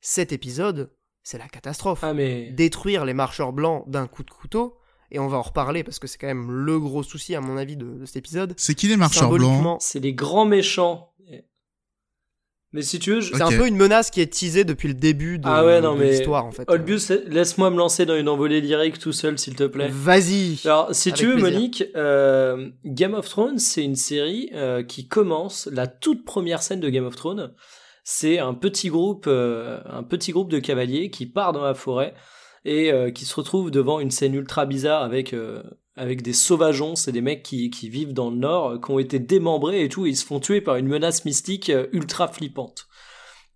cet 0.00 0.30
épisode, 0.30 0.92
c'est 1.24 1.36
la 1.36 1.48
catastrophe. 1.48 1.98
Ah 2.02 2.14
mais. 2.14 2.52
Détruire 2.52 3.04
les 3.04 3.14
marcheurs 3.14 3.52
blancs 3.52 3.82
d'un 3.88 4.06
coup 4.06 4.22
de 4.22 4.30
couteau, 4.30 4.78
et 5.10 5.18
on 5.18 5.26
va 5.26 5.38
en 5.38 5.42
reparler 5.42 5.82
parce 5.82 5.98
que 5.98 6.06
c'est 6.06 6.18
quand 6.18 6.28
même 6.28 6.52
le 6.52 6.78
gros 6.78 7.02
souci 7.02 7.34
à 7.34 7.40
mon 7.40 7.56
avis 7.56 7.76
de, 7.76 7.86
de 7.86 8.06
cet 8.06 8.16
épisode. 8.16 8.54
C'est 8.56 8.76
qui 8.76 8.86
les 8.86 8.96
marcheurs 8.96 9.30
blancs? 9.30 9.78
C'est 9.80 9.98
les 10.00 10.14
grands 10.14 10.46
méchants. 10.46 11.12
Mais 12.74 12.82
si 12.82 12.98
tu 12.98 13.12
veux, 13.12 13.20
je... 13.20 13.32
c'est 13.32 13.40
un 13.40 13.48
peu 13.56 13.68
une 13.68 13.76
menace 13.76 14.10
qui 14.10 14.20
est 14.20 14.26
teasée 14.32 14.64
depuis 14.64 14.88
le 14.88 14.94
début 14.94 15.38
de, 15.38 15.44
Ah 15.46 15.64
ouais, 15.64 15.80
non, 15.80 15.94
de 15.94 16.00
mais- 16.00 16.10
l'histoire 16.10 16.44
en 16.44 16.50
fait. 16.50 16.64
Olbius, 16.68 17.10
laisse-moi 17.28 17.70
me 17.70 17.76
lancer 17.78 18.04
dans 18.04 18.16
une 18.16 18.28
envolée 18.28 18.60
lyrique 18.60 18.98
tout 18.98 19.12
seul, 19.12 19.38
s'il 19.38 19.54
te 19.54 19.62
plaît. 19.62 19.88
Vas-y. 19.92 20.58
Alors, 20.64 20.92
si 20.92 21.12
tu 21.12 21.26
veux, 21.26 21.36
plaisir. 21.36 21.52
Monique, 21.52 21.84
euh, 21.94 22.68
Game 22.84 23.14
of 23.14 23.28
Thrones, 23.28 23.60
c'est 23.60 23.84
une 23.84 23.94
série 23.94 24.50
euh, 24.54 24.82
qui 24.82 25.06
commence 25.06 25.68
la 25.72 25.86
toute 25.86 26.24
première 26.24 26.62
scène 26.64 26.80
de 26.80 26.88
Game 26.90 27.06
of 27.06 27.14
Thrones. 27.14 27.54
C'est 28.02 28.40
un 28.40 28.54
petit 28.54 28.88
groupe, 28.88 29.26
euh, 29.28 29.78
un 29.86 30.02
petit 30.02 30.32
groupe 30.32 30.50
de 30.50 30.58
cavaliers 30.58 31.10
qui 31.10 31.26
part 31.26 31.52
dans 31.52 31.62
la 31.62 31.74
forêt 31.74 32.12
et 32.64 32.92
euh, 32.92 33.12
qui 33.12 33.24
se 33.24 33.36
retrouve 33.36 33.70
devant 33.70 34.00
une 34.00 34.10
scène 34.10 34.34
ultra 34.34 34.66
bizarre 34.66 35.02
avec 35.04 35.32
euh, 35.32 35.62
avec 35.96 36.22
des 36.22 36.32
sauvageons. 36.32 36.96
C'est 36.96 37.12
des 37.12 37.20
mecs 37.20 37.42
qui 37.42 37.70
qui 37.70 37.88
vivent 37.88 38.12
dans 38.12 38.30
le 38.30 38.36
nord, 38.36 38.80
qui 38.80 38.90
ont 38.90 38.98
été 38.98 39.18
démembrés 39.18 39.84
et 39.84 39.88
tout. 39.88 40.06
Ils 40.06 40.16
se 40.16 40.24
font 40.24 40.40
tuer 40.40 40.60
par 40.60 40.76
une 40.76 40.88
menace 40.88 41.24
mystique 41.24 41.70
euh, 41.70 41.86
ultra 41.92 42.28
flippante. 42.28 42.88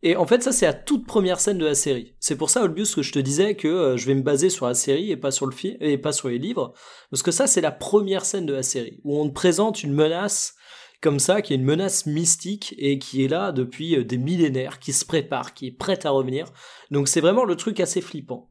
Et 0.03 0.17
en 0.17 0.27
fait, 0.27 0.43
ça, 0.43 0.53
c'est 0.53 0.67
la 0.67 0.75
toute 0.75 1.07
première 1.07 1.41
scène 1.41 1.59
de 1.59 1.65
la 1.65 1.75
série. 1.75 2.15
C'est 2.21 2.37
pour 2.37 2.51
ça, 2.51 2.63
Olbius, 2.63 2.95
que 2.95 3.03
je 3.03 3.13
te 3.13 3.19
disais 3.19 3.57
que 3.57 3.67
euh, 3.67 3.97
je 3.97 4.07
vais 4.07 4.15
me 4.15 4.23
baser 4.23 4.49
sur 4.49 4.67
la 4.67 4.75
série 4.75 5.11
et 5.11 5.17
pas 5.17 5.33
sur 5.33 5.47
le 5.47 5.53
film 5.53 5.77
et 5.81 5.99
pas 5.99 6.13
sur 6.13 6.29
les 6.29 6.39
livres. 6.39 6.73
Parce 7.11 7.23
que 7.23 7.33
ça, 7.33 7.49
c'est 7.49 7.61
la 7.61 7.73
première 7.73 8.25
scène 8.25 8.47
de 8.47 8.55
la 8.55 8.63
série, 8.63 9.01
où 9.03 9.19
on 9.21 9.29
te 9.29 9.35
présente 9.35 9.83
une 9.83 9.93
menace 9.93 10.55
comme 11.01 11.19
ça, 11.19 11.43
qui 11.43 11.53
est 11.53 11.57
une 11.57 11.65
menace 11.65 12.07
mystique 12.07 12.75
et 12.79 12.99
qui 12.99 13.25
est 13.25 13.29
là 13.29 13.51
depuis 13.51 13.97
euh, 13.97 14.05
des 14.05 14.19
millénaires, 14.19 14.79
qui 14.79 14.93
se 14.93 15.05
prépare, 15.05 15.53
qui 15.53 15.67
est 15.67 15.73
prête 15.73 16.07
à 16.07 16.11
revenir. 16.11 16.47
Donc 16.93 17.09
c'est 17.09 17.21
vraiment 17.21 17.45
le 17.45 17.57
truc 17.57 17.81
assez 17.81 18.01
flippant. 18.01 18.48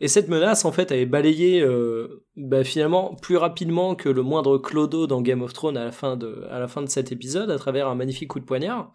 Et 0.00 0.08
cette 0.08 0.28
menace, 0.28 0.64
en 0.64 0.70
fait, 0.70 0.92
elle 0.92 1.00
est 1.00 1.06
balayée 1.06 1.60
euh, 1.60 2.24
bah, 2.36 2.62
finalement 2.62 3.16
plus 3.16 3.36
rapidement 3.36 3.96
que 3.96 4.08
le 4.08 4.22
moindre 4.22 4.58
clodo 4.58 5.06
dans 5.06 5.22
Game 5.22 5.42
of 5.42 5.52
Thrones 5.52 5.76
à 5.76 5.84
la 5.84 5.92
fin 5.92 6.16
de, 6.16 6.46
à 6.50 6.60
la 6.60 6.68
fin 6.68 6.82
de 6.82 6.88
cet 6.88 7.10
épisode, 7.10 7.50
à 7.50 7.58
travers 7.58 7.88
un 7.88 7.96
magnifique 7.96 8.28
coup 8.28 8.38
de 8.38 8.44
poignard. 8.44 8.92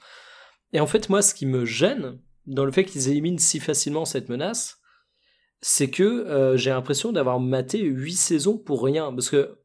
Et 0.72 0.80
en 0.80 0.88
fait, 0.88 1.10
moi, 1.10 1.22
ce 1.22 1.34
qui 1.34 1.46
me 1.46 1.66
gêne 1.66 2.20
dans 2.46 2.66
le 2.66 2.72
fait 2.72 2.86
qu'ils 2.86 3.10
éliminent 3.10 3.38
si 3.38 3.60
facilement 3.60 4.06
cette 4.06 4.30
menace, 4.30 4.80
c'est 5.62 5.90
que 5.90 6.04
euh, 6.04 6.58
j'ai 6.58 6.70
l'impression 6.70 7.12
d'avoir 7.12 7.40
maté 7.40 7.82
huit 7.82 8.16
saisons 8.16 8.58
pour 8.58 8.84
rien. 8.84 9.12
Parce 9.14 9.30
que 9.30 9.58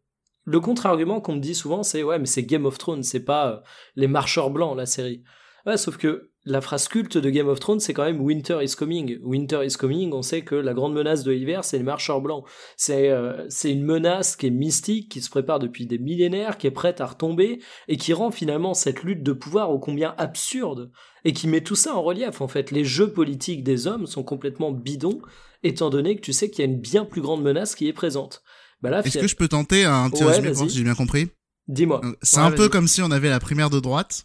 le 0.45 0.61
contre-argument 0.61 1.21
qu'on 1.21 1.37
me 1.37 1.41
dit 1.41 1.55
souvent, 1.55 1.83
c'est 1.83 2.03
ouais, 2.03 2.19
mais 2.19 2.27
c'est 2.27 2.43
Game 2.43 2.67
of 2.67 2.79
Thrones, 2.79 3.03
c'est 3.03 3.25
pas 3.25 3.49
euh, 3.49 3.61
les 3.95 4.09
marcheurs 4.09 4.51
blancs, 4.51 4.77
la 4.77 4.87
série. 4.87 5.23
Ouais, 5.67 5.77
sauf 5.77 5.97
que 5.99 6.28
la 6.49 6.61
phrase 6.61 6.89
culte 6.89 7.19
de 7.19 7.31
Game 7.31 7.49
of 7.49 7.61
Thrones, 7.61 7.81
c'est 7.81 7.93
quand 7.93 8.05
même 8.05 8.21
Winter 8.21 8.59
is 8.63 8.75
coming. 8.77 9.19
Winter 9.23 9.61
is 9.65 9.75
coming, 9.79 10.13
on 10.13 10.23
sait 10.23 10.43
que 10.43 10.55
la 10.55 10.73
grande 10.75 10.95
menace 10.95 11.23
de 11.23 11.31
l'hiver, 11.31 11.65
c'est 11.65 11.77
les 11.79 11.85
marcheurs 11.85 12.21
blancs. 12.21 12.45
C'est 12.77 13.11
euh, 13.11 13.45
c'est 13.49 13.71
une 13.71 13.85
menace 13.85 14.35
qui 14.35 14.47
est 14.47 14.51
mystique, 14.51 15.11
qui 15.11 15.21
se 15.21 15.31
prépare 15.31 15.59
depuis 15.59 15.87
des 15.87 15.99
millénaires, 15.99 16.59
qui 16.59 16.67
est 16.67 16.73
prête 16.73 17.01
à 17.01 17.07
retomber, 17.07 17.61
et 17.87 17.97
qui 17.97 18.13
rend 18.13 18.31
finalement 18.31 18.75
cette 18.75 19.03
lutte 19.03 19.23
de 19.23 19.33
pouvoir 19.33 19.71
ô 19.71 19.79
combien 19.79 20.15
absurde, 20.17 20.91
et 21.25 21.33
qui 21.33 21.49
met 21.49 21.61
tout 21.61 21.77
ça 21.77 21.95
en 21.95 22.03
relief. 22.03 22.41
En 22.41 22.49
fait, 22.49 22.71
les 22.71 22.85
jeux 22.85 23.13
politiques 23.13 23.63
des 23.63 23.87
hommes 23.87 24.07
sont 24.07 24.23
complètement 24.23 24.73
bidons, 24.73 25.21
étant 25.63 25.91
donné 25.91 26.17
que 26.17 26.23
tu 26.23 26.33
sais 26.33 26.51
qu'il 26.51 26.65
y 26.65 26.69
a 26.69 26.71
une 26.71 26.81
bien 26.81 27.05
plus 27.05 27.21
grande 27.21 27.43
menace 27.43 27.75
qui 27.75 27.89
est 27.89 27.93
présente. 27.93 28.43
Bah 28.81 28.91
là, 28.91 29.01
Est-ce 29.05 29.19
que 29.19 29.29
je 29.29 29.37
peux 29.37 29.49
tenter 29.49 29.85
un 29.85 30.09
petit 30.09 30.25
Ouais, 30.25 30.39
résumé 30.39 30.55
si 30.55 30.77
j'ai 30.79 30.85
bien 30.85 30.95
compris? 30.95 31.29
Dis-moi. 31.67 32.01
C'est 32.23 32.39
Ouais, 32.39 32.47
un 32.47 32.51
peu 32.53 32.69
comme 32.69 32.89
si 32.89 33.03
on 33.03 33.11
avait 33.11 33.29
la 33.29 33.41
primaire 33.41 33.69
de 33.69 33.81
droite 33.81 34.25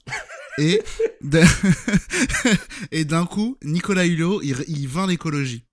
et 0.57 0.81
de- 1.21 1.41
et 2.91 3.05
d'un 3.05 3.25
coup 3.25 3.57
Nicolas 3.63 4.05
Hulot 4.05 4.41
il, 4.43 4.55
il 4.67 4.87
vint 4.87 5.07
l'écologie. 5.07 5.65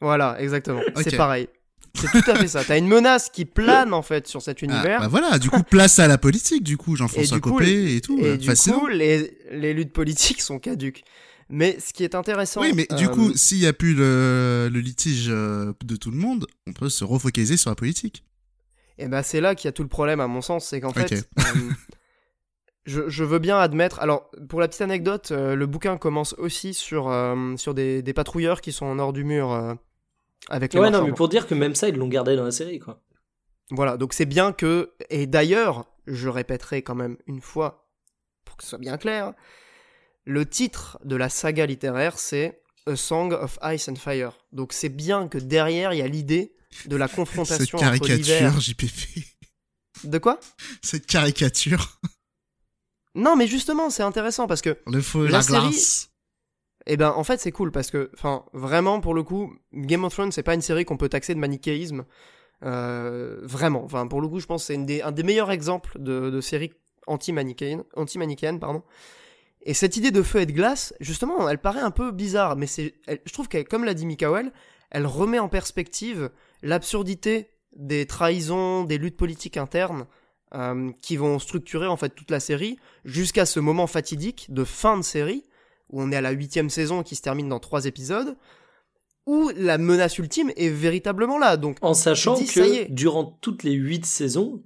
Voilà, 0.00 0.40
exactement. 0.40 0.80
C'est 0.96 1.16
pareil. 1.16 1.48
C'est 1.94 2.10
tout 2.10 2.30
à 2.30 2.34
fait 2.36 2.48
ça. 2.48 2.64
T'as 2.64 2.78
une 2.78 2.88
menace 2.88 3.28
qui 3.30 3.44
plane 3.44 3.92
en 3.92 4.02
fait 4.02 4.26
sur 4.26 4.40
cet 4.40 4.58
Ah, 4.62 4.64
univers. 4.64 5.00
bah 5.00 5.08
voilà, 5.08 5.38
du 5.38 5.50
coup 5.50 5.62
place 5.62 5.98
à 5.98 6.08
la 6.08 6.16
politique 6.18 6.62
du 6.64 6.76
coup 6.76 6.96
Jean-François 6.96 7.38
Copé 7.40 7.94
et 7.96 8.00
tout, 8.00 8.18
et 8.18 8.24
euh, 8.30 8.36
du 8.36 8.46
fascinant. 8.46 8.80
coup, 8.80 8.86
les, 8.88 9.36
les 9.50 9.74
luttes 9.74 9.92
politiques 9.92 10.40
sont 10.40 10.58
caduques. 10.58 11.04
Mais 11.50 11.78
ce 11.86 11.92
qui 11.92 12.02
est 12.02 12.14
intéressant. 12.14 12.62
Oui, 12.62 12.72
mais 12.74 12.86
du 12.96 13.04
euh, 13.06 13.08
coup, 13.10 13.36
s'il 13.36 13.58
y 13.58 13.66
a 13.66 13.74
plus 13.74 13.92
le, 13.94 14.70
le 14.72 14.80
litige 14.80 15.26
euh, 15.28 15.74
de 15.84 15.96
tout 15.96 16.10
le 16.10 16.16
monde, 16.16 16.46
on 16.66 16.72
peut 16.72 16.88
se 16.88 17.04
refocaliser 17.04 17.58
sur 17.58 17.68
la 17.68 17.76
politique. 17.76 18.24
Et 18.96 19.06
ben 19.06 19.22
c'est 19.22 19.42
là 19.42 19.54
qu'il 19.54 19.66
y 19.66 19.68
a 19.68 19.72
tout 19.72 19.82
le 19.82 19.88
problème 19.88 20.20
à 20.20 20.26
mon 20.28 20.40
sens, 20.40 20.66
c'est 20.66 20.80
qu'en 20.80 20.94
fait, 20.94 21.12
euh, 21.38 21.42
je, 22.84 23.08
je 23.08 23.24
veux 23.24 23.38
bien 23.38 23.58
admettre. 23.58 24.00
Alors 24.00 24.30
pour 24.48 24.60
la 24.60 24.68
petite 24.68 24.82
anecdote, 24.82 25.30
euh, 25.30 25.54
le 25.54 25.66
bouquin 25.66 25.96
commence 25.96 26.34
aussi 26.34 26.74
sur 26.74 27.08
euh, 27.08 27.56
sur 27.56 27.74
des, 27.74 28.02
des 28.02 28.12
patrouilleurs 28.12 28.60
qui 28.60 28.72
sont 28.72 28.86
en 28.86 28.98
hors 28.98 29.12
du 29.12 29.24
mur 29.24 29.52
euh, 29.52 29.74
avec 30.48 30.74
les 30.74 30.80
Ouais, 30.80 30.90
non, 30.90 31.04
mais 31.04 31.12
pour 31.12 31.28
dire 31.28 31.46
que 31.46 31.54
même 31.54 31.74
ça, 31.74 31.88
ils 31.88 31.96
l'ont 31.96 32.08
gardé 32.08 32.36
dans 32.36 32.44
la 32.44 32.50
série, 32.50 32.78
quoi. 32.78 33.00
Voilà, 33.70 33.96
donc 33.96 34.12
c'est 34.12 34.26
bien 34.26 34.52
que 34.52 34.92
et 35.08 35.26
d'ailleurs, 35.26 35.86
je 36.06 36.28
répéterai 36.28 36.82
quand 36.82 36.94
même 36.94 37.16
une 37.26 37.40
fois 37.40 37.88
pour 38.44 38.56
que 38.56 38.64
ce 38.64 38.70
soit 38.70 38.78
bien 38.78 38.98
clair, 38.98 39.32
le 40.24 40.44
titre 40.44 40.98
de 41.04 41.16
la 41.16 41.28
saga 41.28 41.64
littéraire 41.66 42.18
c'est 42.18 42.62
A 42.86 42.96
Song 42.96 43.32
of 43.32 43.58
Ice 43.62 43.88
and 43.88 43.96
Fire. 43.96 44.32
Donc 44.52 44.72
c'est 44.72 44.88
bien 44.88 45.28
que 45.28 45.38
derrière 45.38 45.92
il 45.94 45.98
y 45.98 46.02
a 46.02 46.08
l'idée 46.08 46.54
de 46.86 46.96
la 46.96 47.06
Cette 47.08 47.16
confrontation 47.16 47.78
entre 47.78 48.08
l'hiver. 48.08 48.52
caricature, 48.52 48.60
JPP. 48.60 49.24
De 50.04 50.18
quoi? 50.18 50.40
Cette 50.82 51.06
caricature. 51.06 51.98
Non, 53.14 53.36
mais 53.36 53.46
justement, 53.46 53.90
c'est 53.90 54.02
intéressant 54.02 54.46
parce 54.46 54.62
que 54.62 54.78
Le 54.86 55.00
feu 55.00 55.26
et 55.26 55.28
La 55.30 55.38
la, 55.38 55.42
série- 55.42 55.68
glace. 55.70 56.08
Eh 56.86 56.96
ben, 56.96 57.10
en 57.16 57.22
fait, 57.24 57.38
c'est 57.38 57.52
cool 57.52 57.70
parce 57.70 57.90
que, 57.90 58.10
enfin, 58.14 58.44
vraiment, 58.52 59.00
pour 59.00 59.14
le 59.14 59.22
coup, 59.22 59.54
Game 59.72 60.02
of 60.04 60.12
Thrones, 60.14 60.32
c'est 60.32 60.42
pas 60.42 60.54
une 60.54 60.62
série 60.62 60.84
qu'on 60.84 60.96
peut 60.96 61.08
taxer 61.08 61.34
de 61.34 61.38
manichéisme. 61.38 62.04
Euh, 62.64 63.38
vraiment. 63.42 63.84
Enfin, 63.84 64.06
pour 64.06 64.20
le 64.20 64.28
coup, 64.28 64.40
je 64.40 64.46
pense 64.46 64.62
que 64.62 64.66
c'est 64.68 64.74
une 64.74 64.86
des- 64.86 65.02
un 65.02 65.12
des 65.12 65.22
meilleurs 65.22 65.50
exemples 65.50 65.98
de, 66.00 66.30
de 66.30 66.40
série 66.40 66.72
anti-manichéenne, 67.06 67.84
anti-manichéenne, 67.96 68.58
pardon. 68.60 68.82
Et 69.62 69.74
cette 69.74 69.96
idée 69.96 70.10
de 70.10 70.22
feu 70.22 70.40
et 70.40 70.46
de 70.46 70.52
glace, 70.52 70.92
justement, 71.00 71.48
elle 71.48 71.58
paraît 71.58 71.80
un 71.80 71.90
peu 71.92 72.10
bizarre, 72.12 72.56
mais 72.56 72.66
c'est, 72.66 72.94
elle- 73.06 73.20
je 73.24 73.32
trouve 73.32 73.48
qu'elle, 73.48 73.66
comme 73.66 73.84
l'a 73.84 73.94
dit 73.94 74.06
Mikael, 74.06 74.52
elle 74.90 75.06
remet 75.06 75.38
en 75.38 75.48
perspective 75.48 76.30
l'absurdité 76.62 77.50
des 77.76 78.06
trahisons, 78.06 78.84
des 78.84 78.98
luttes 78.98 79.16
politiques 79.16 79.56
internes 79.56 80.06
euh, 80.54 80.90
qui 81.00 81.16
vont 81.16 81.38
structurer 81.38 81.86
en 81.86 81.96
fait 81.96 82.10
toute 82.10 82.30
la 82.30 82.40
série 82.40 82.78
jusqu'à 83.04 83.46
ce 83.46 83.60
moment 83.60 83.86
fatidique 83.86 84.46
de 84.50 84.64
fin 84.64 84.96
de 84.96 85.02
série 85.02 85.44
où 85.90 86.02
on 86.02 86.10
est 86.10 86.16
à 86.16 86.20
la 86.20 86.30
huitième 86.30 86.70
saison 86.70 87.02
qui 87.02 87.16
se 87.16 87.22
termine 87.22 87.48
dans 87.48 87.60
trois 87.60 87.86
épisodes 87.86 88.36
où 89.26 89.50
la 89.56 89.78
menace 89.78 90.18
ultime 90.18 90.50
est 90.56 90.68
véritablement 90.68 91.38
là. 91.38 91.56
Donc 91.56 91.76
En 91.80 91.94
sachant 91.94 92.34
dis, 92.34 92.46
que 92.46 92.90
durant 92.90 93.24
toutes 93.24 93.62
les 93.62 93.72
huit 93.72 94.04
saisons, 94.04 94.62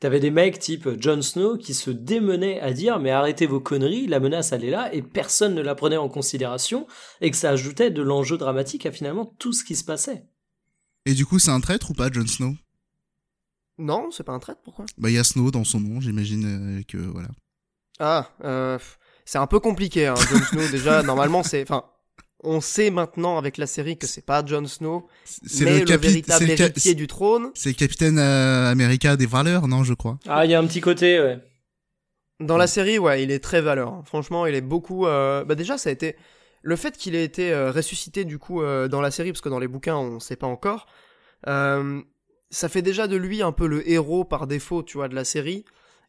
T'avais 0.00 0.18
des 0.18 0.30
mecs 0.30 0.58
type 0.58 0.88
Jon 0.98 1.20
Snow 1.20 1.58
qui 1.58 1.74
se 1.74 1.90
démenaient 1.90 2.58
à 2.60 2.72
dire 2.72 2.98
mais 2.98 3.10
arrêtez 3.10 3.46
vos 3.46 3.60
conneries, 3.60 4.06
la 4.06 4.18
menace 4.18 4.52
elle 4.52 4.64
est 4.64 4.70
là 4.70 4.92
et 4.94 5.02
personne 5.02 5.54
ne 5.54 5.60
la 5.60 5.74
prenait 5.74 5.98
en 5.98 6.08
considération 6.08 6.86
et 7.20 7.30
que 7.30 7.36
ça 7.36 7.50
ajoutait 7.50 7.90
de 7.90 8.00
l'enjeu 8.00 8.38
dramatique 8.38 8.86
à 8.86 8.92
finalement 8.92 9.34
tout 9.38 9.52
ce 9.52 9.62
qui 9.62 9.76
se 9.76 9.84
passait. 9.84 10.24
Et 11.04 11.12
du 11.12 11.26
coup, 11.26 11.38
c'est 11.38 11.50
un 11.50 11.60
traître 11.60 11.90
ou 11.90 11.94
pas, 11.94 12.10
Jon 12.10 12.26
Snow? 12.26 12.54
Non, 13.80 14.10
c'est 14.10 14.24
pas 14.24 14.32
un 14.32 14.38
traître, 14.38 14.60
pourquoi? 14.62 14.84
Bah, 14.98 15.10
il 15.10 15.14
y 15.14 15.18
a 15.18 15.24
Snow 15.24 15.50
dans 15.50 15.64
son 15.64 15.80
nom, 15.80 16.00
j'imagine 16.00 16.78
euh, 16.78 16.82
que 16.86 16.98
voilà. 16.98 17.28
Ah, 17.98 18.30
euh, 18.44 18.78
c'est 19.24 19.38
un 19.38 19.46
peu 19.46 19.60
compliqué, 19.60 20.06
hein, 20.06 20.14
Jon 20.14 20.44
Snow. 20.44 20.68
déjà, 20.72 21.02
normalement, 21.02 21.42
c'est, 21.42 21.62
enfin, 21.62 21.84
on 22.42 22.60
sait 22.60 22.90
maintenant 22.90 23.38
avec 23.38 23.58
la 23.58 23.66
série 23.66 23.98
que 23.98 24.06
c'est 24.06 24.24
pas 24.24 24.44
Jon 24.44 24.66
Snow, 24.66 25.06
C'est 25.24 25.64
mais 25.64 25.80
le, 25.80 25.86
capi- 25.86 26.06
véritable 26.08 26.38
c'est 26.38 26.56
le 26.56 26.64
héritier 26.64 26.94
du 26.94 27.06
trône. 27.06 27.50
C'est 27.54 27.70
le 27.70 27.74
capitaine 27.74 28.18
euh, 28.18 28.70
America 28.70 29.16
des 29.16 29.26
valeurs, 29.26 29.68
non, 29.68 29.84
je 29.84 29.94
crois. 29.94 30.18
Ah, 30.28 30.44
il 30.44 30.50
y 30.50 30.54
a 30.54 30.58
un 30.60 30.66
petit 30.66 30.80
côté, 30.80 31.20
ouais. 31.20 31.38
Dans 32.40 32.56
la 32.56 32.66
série, 32.66 32.98
ouais, 32.98 33.22
il 33.22 33.30
est 33.30 33.40
très 33.40 33.60
valeur. 33.60 34.02
Franchement, 34.06 34.46
il 34.46 34.54
est 34.54 34.62
beaucoup. 34.62 35.06
euh, 35.06 35.44
Bah 35.44 35.54
déjà, 35.54 35.76
ça 35.76 35.90
a 35.90 35.92
été 35.92 36.16
le 36.62 36.76
fait 36.76 36.96
qu'il 36.96 37.14
ait 37.14 37.24
été 37.24 37.52
euh, 37.52 37.70
ressuscité 37.70 38.24
du 38.24 38.38
coup 38.38 38.62
euh, 38.62 38.88
dans 38.88 39.02
la 39.02 39.10
série, 39.10 39.30
parce 39.32 39.42
que 39.42 39.50
dans 39.50 39.58
les 39.58 39.68
bouquins, 39.68 39.96
on 39.96 40.20
sait 40.20 40.36
pas 40.36 40.46
encore. 40.46 40.86
Ça 42.50 42.68
fait 42.68 42.82
déjà 42.82 43.06
de 43.06 43.16
lui 43.16 43.42
un 43.42 43.52
peu 43.52 43.66
le 43.66 43.88
héros 43.88 44.24
par 44.24 44.46
défaut, 44.46 44.82
tu 44.82 44.98
vois, 44.98 45.08
de 45.08 45.14
la 45.14 45.24
série 45.24 45.64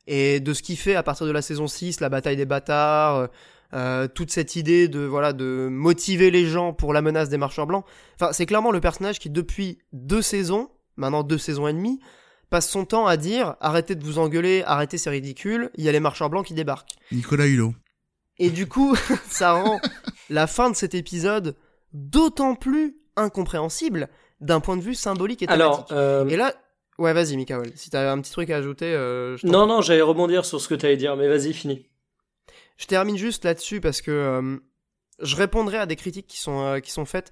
et 0.08 0.40
de 0.40 0.54
ce 0.54 0.64
qu'il 0.64 0.78
fait 0.78 0.96
à 0.96 1.04
partir 1.04 1.28
de 1.28 1.32
la 1.32 1.42
saison 1.42 1.68
6, 1.68 2.00
la 2.00 2.10
bataille 2.10 2.38
des 2.38 2.46
bâtards. 2.46 3.16
euh, 3.16 3.28
euh, 3.74 4.08
toute 4.10 4.32
cette 4.32 4.58
idée 4.58 4.90
de 4.90 5.00
voilà 5.00 5.32
de 5.32 5.70
motiver 5.72 6.30
les 6.30 6.46
gens 6.46 6.74
pour 6.74 6.92
la 6.92 7.02
menace 7.02 7.30
des 7.30 7.38
marcheurs 7.38 7.68
blancs. 7.68 7.86
Enfin, 8.16 8.34
c'est 8.34 8.46
clairement 8.46 8.72
le 8.72 8.82
personnage 8.82 9.18
qui 9.18 9.30
depuis 9.30 9.78
deux 9.94 10.22
saisons, 10.22 10.70
maintenant 10.98 11.24
deux 11.24 11.38
saisons 11.38 11.70
et 11.70 11.74
demie, 11.74 12.02
passe 12.50 12.70
son 12.70 12.84
temps 12.84 13.08
à 13.08 13.16
dire 13.16 13.56
arrêtez 13.62 13.96
de 13.96 14.04
vous 14.04 14.20
engueuler, 14.20 14.64
arrêtez 14.66 14.98
c'est 14.98 15.10
ridicule, 15.10 15.72
il 15.76 15.86
y 15.86 15.90
a 15.90 15.94
les 15.94 16.02
marcheurs 16.02 16.30
blancs 16.30 16.46
qui 16.46 16.54
débarquent. 16.54 16.96
Nicolas 17.14 17.48
Hulot. 17.48 17.74
Et 18.40 18.50
du 18.50 18.68
coup, 18.68 18.94
ça 19.30 19.54
rend 19.54 19.80
la 20.30 20.48
fin 20.48 20.70
de 20.70 20.76
cet 20.76 20.94
épisode 20.94 21.56
d'autant 21.94 22.56
plus 22.56 22.98
incompréhensible 23.16 24.10
d'un 24.42 24.60
point 24.60 24.76
de 24.76 24.82
vue 24.82 24.96
symbolique 24.96 25.42
et 25.44 25.48
thématique. 25.48 25.62
Alors, 25.62 25.88
euh, 25.92 26.28
Et 26.28 26.36
là, 26.36 26.54
ouais, 26.98 27.14
vas-y, 27.14 27.38
Mikael, 27.38 27.72
si 27.76 27.90
t'as 27.90 28.12
un 28.12 28.20
petit 28.20 28.32
truc 28.32 28.50
à 28.50 28.58
ajouter, 28.58 28.86
euh, 28.86 29.38
je 29.38 29.48
non, 29.48 29.68
non, 29.68 29.82
j'allais 29.82 30.02
rebondir 30.02 30.44
sur 30.46 30.60
ce 30.60 30.68
que 30.68 30.76
t'allais 30.76 30.98
dire, 30.98 31.16
mais 31.16 31.28
vas-y, 31.28 31.54
finis. 31.54 31.86
Je 32.78 32.88
termine 32.88 33.18
juste 33.18 33.46
là-dessus 33.46 33.80
parce 33.80 34.02
que 34.02 34.12
euh, 34.12 34.58
je 35.22 35.36
répondrai 35.36 35.78
à 35.78 35.86
des 35.86 35.96
critiques 35.96 36.28
qui 36.28 36.40
sont, 36.40 36.80
qui 36.84 36.92
sont 36.92 37.06
faites. 37.06 37.32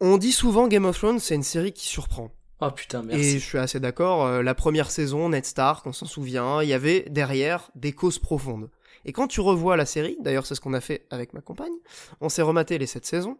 On 0.00 0.18
dit 0.18 0.32
souvent 0.32 0.68
Game 0.68 0.84
of 0.84 0.98
Thrones, 0.98 1.18
c'est 1.18 1.34
une 1.34 1.42
série 1.42 1.72
qui 1.72 1.86
surprend. 1.86 2.30
Oh 2.60 2.70
putain, 2.70 3.02
Et 3.02 3.06
merci. 3.06 3.38
je 3.38 3.44
suis 3.44 3.58
assez 3.58 3.80
d'accord, 3.80 4.42
la 4.42 4.54
première 4.54 4.90
saison, 4.90 5.28
Ned 5.28 5.44
Stark, 5.44 5.86
on 5.86 5.92
s'en 5.92 6.06
souvient, 6.06 6.62
il 6.62 6.68
y 6.68 6.72
avait 6.72 7.04
derrière 7.10 7.70
des 7.74 7.92
causes 7.92 8.18
profondes. 8.18 8.70
Et 9.04 9.12
quand 9.12 9.28
tu 9.28 9.40
revois 9.40 9.76
la 9.76 9.86
série, 9.86 10.16
d'ailleurs 10.20 10.46
c'est 10.46 10.54
ce 10.54 10.60
qu'on 10.60 10.72
a 10.74 10.80
fait 10.80 11.06
avec 11.10 11.32
ma 11.32 11.40
compagne, 11.40 11.72
on 12.20 12.28
s'est 12.28 12.42
rematé 12.42 12.76
les 12.78 12.86
sept 12.86 13.06
saisons, 13.06 13.38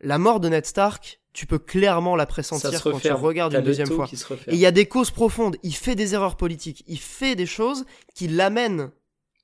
la 0.00 0.18
mort 0.18 0.40
de 0.40 0.48
Ned 0.48 0.66
Stark, 0.66 1.20
tu 1.32 1.46
peux 1.46 1.58
clairement 1.58 2.16
la 2.16 2.26
pressentir 2.26 2.72
se 2.72 2.88
quand 2.88 2.98
tu 3.00 3.12
regardes 3.12 3.54
une 3.54 3.62
deuxième 3.62 3.88
fois. 3.88 4.08
Et 4.48 4.54
il 4.54 4.58
y 4.58 4.66
a 4.66 4.72
des 4.72 4.86
causes 4.86 5.10
profondes. 5.10 5.56
Il 5.62 5.74
fait 5.74 5.94
des 5.94 6.14
erreurs 6.14 6.36
politiques. 6.36 6.84
Il 6.86 6.98
fait 6.98 7.36
des 7.36 7.46
choses 7.46 7.84
qui 8.14 8.28
l'amènent 8.28 8.90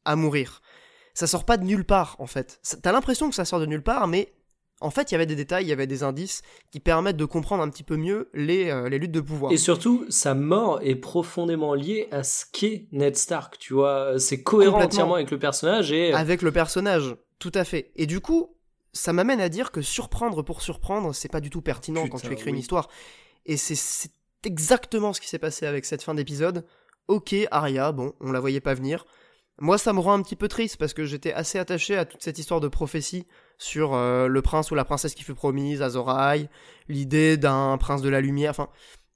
à 0.05 0.17
mourir. 0.17 0.63
Ça 1.15 1.27
sort 1.27 1.45
pas 1.45 1.57
de 1.57 1.65
nulle 1.65 1.85
part, 1.85 2.17
en 2.19 2.27
fait. 2.27 2.61
T'as 2.83 2.93
l'impression 2.93 3.29
que 3.29 3.35
ça 3.35 3.45
sort 3.45 3.61
de 3.61 3.67
nulle 3.67 3.83
part, 3.83 4.07
mais 4.09 4.35
en 4.81 4.91
fait, 4.91 5.11
il 5.11 5.15
y 5.15 5.17
avait 5.17 5.27
des 5.27 5.37
détails, 5.37 5.65
il 5.65 5.69
y 5.69 5.73
avait 5.73 5.87
des 5.87 6.03
indices 6.03 6.43
qui 6.71 6.81
permettent 6.81 7.17
de 7.17 7.25
comprendre 7.25 7.63
un 7.63 7.71
petit 7.71 7.85
peu 7.85 7.97
mieux 7.97 8.29
les, 8.35 8.71
euh, 8.71 8.91
les 8.91 8.99
luttes 8.99 9.13
de 9.13 9.21
pouvoir. 9.21 9.51
Et 9.53 9.57
surtout, 9.57 10.05
sa 10.11 10.35
mort 10.35 10.81
est 10.83 10.97
profondément 10.97 11.73
liée 11.73 12.09
à 12.11 12.23
ce 12.23 12.45
qu'est 12.53 12.89
Ned 12.93 13.17
Stark, 13.17 13.59
tu 13.59 13.73
vois. 13.73 14.19
C'est 14.19 14.43
cohérent 14.43 14.83
entièrement 14.83 15.15
avec 15.15 15.31
le 15.31 15.39
personnage 15.39 15.93
et. 15.93 16.13
Avec 16.13 16.43
le 16.43 16.53
personnage, 16.53 17.17
tout 17.39 17.53
à 17.55 17.65
fait. 17.65 17.93
Et 17.97 18.07
du 18.07 18.21
coup, 18.21 18.56
ça 18.97 19.13
m'amène 19.13 19.41
à 19.41 19.49
dire 19.49 19.71
que 19.71 19.83
surprendre 19.83 20.43
pour 20.43 20.63
surprendre, 20.63 21.15
c'est 21.15 21.29
pas 21.31 21.41
du 21.41 21.51
tout 21.51 21.63
pertinent 21.63 22.03
quand 22.09 22.19
tu 22.19 22.33
écris 22.33 22.51
une 22.51 22.57
histoire. 22.61 22.89
Et 23.45 23.57
c'est- 23.57 24.11
exactement 24.45 25.13
ce 25.13 25.21
qui 25.21 25.29
s'est 25.29 25.39
passé 25.41 25.67
avec 25.67 25.85
cette 25.85 26.03
fin 26.05 26.15
d'épisode. 26.15 26.65
Ok, 27.09 27.35
Arya, 27.51 27.91
bon, 27.93 28.13
on 28.21 28.31
la 28.31 28.39
voyait 28.41 28.61
pas 28.61 28.75
venir. 28.75 29.05
Moi, 29.59 29.77
ça 29.79 29.93
me 29.93 29.99
rend 30.01 30.13
un 30.13 30.23
petit 30.23 30.37
peu 30.37 30.47
triste 30.49 30.77
parce 30.77 30.93
que 30.95 31.05
j'étais 31.05 31.33
assez 31.33 31.59
attaché 31.59 31.97
à 31.97 32.05
toute 32.05 32.23
cette 32.23 32.39
histoire 32.39 32.61
de 32.61 32.69
prophétie 32.69 33.27
sur 33.59 33.95
euh, 33.95 34.29
le 34.29 34.43
prince 34.43 34.71
ou 34.71 34.75
la 34.75 34.85
princesse 34.85 35.15
qui 35.15 35.25
fut 35.25 35.35
promise, 35.35 35.81
Azor 35.83 36.11
Ahai, 36.11 36.49
l'idée 36.89 37.37
d'un 37.39 37.77
prince 37.79 38.03
de 38.03 38.09
la 38.11 38.21
lumière. 38.21 38.51
Enfin, 38.51 38.69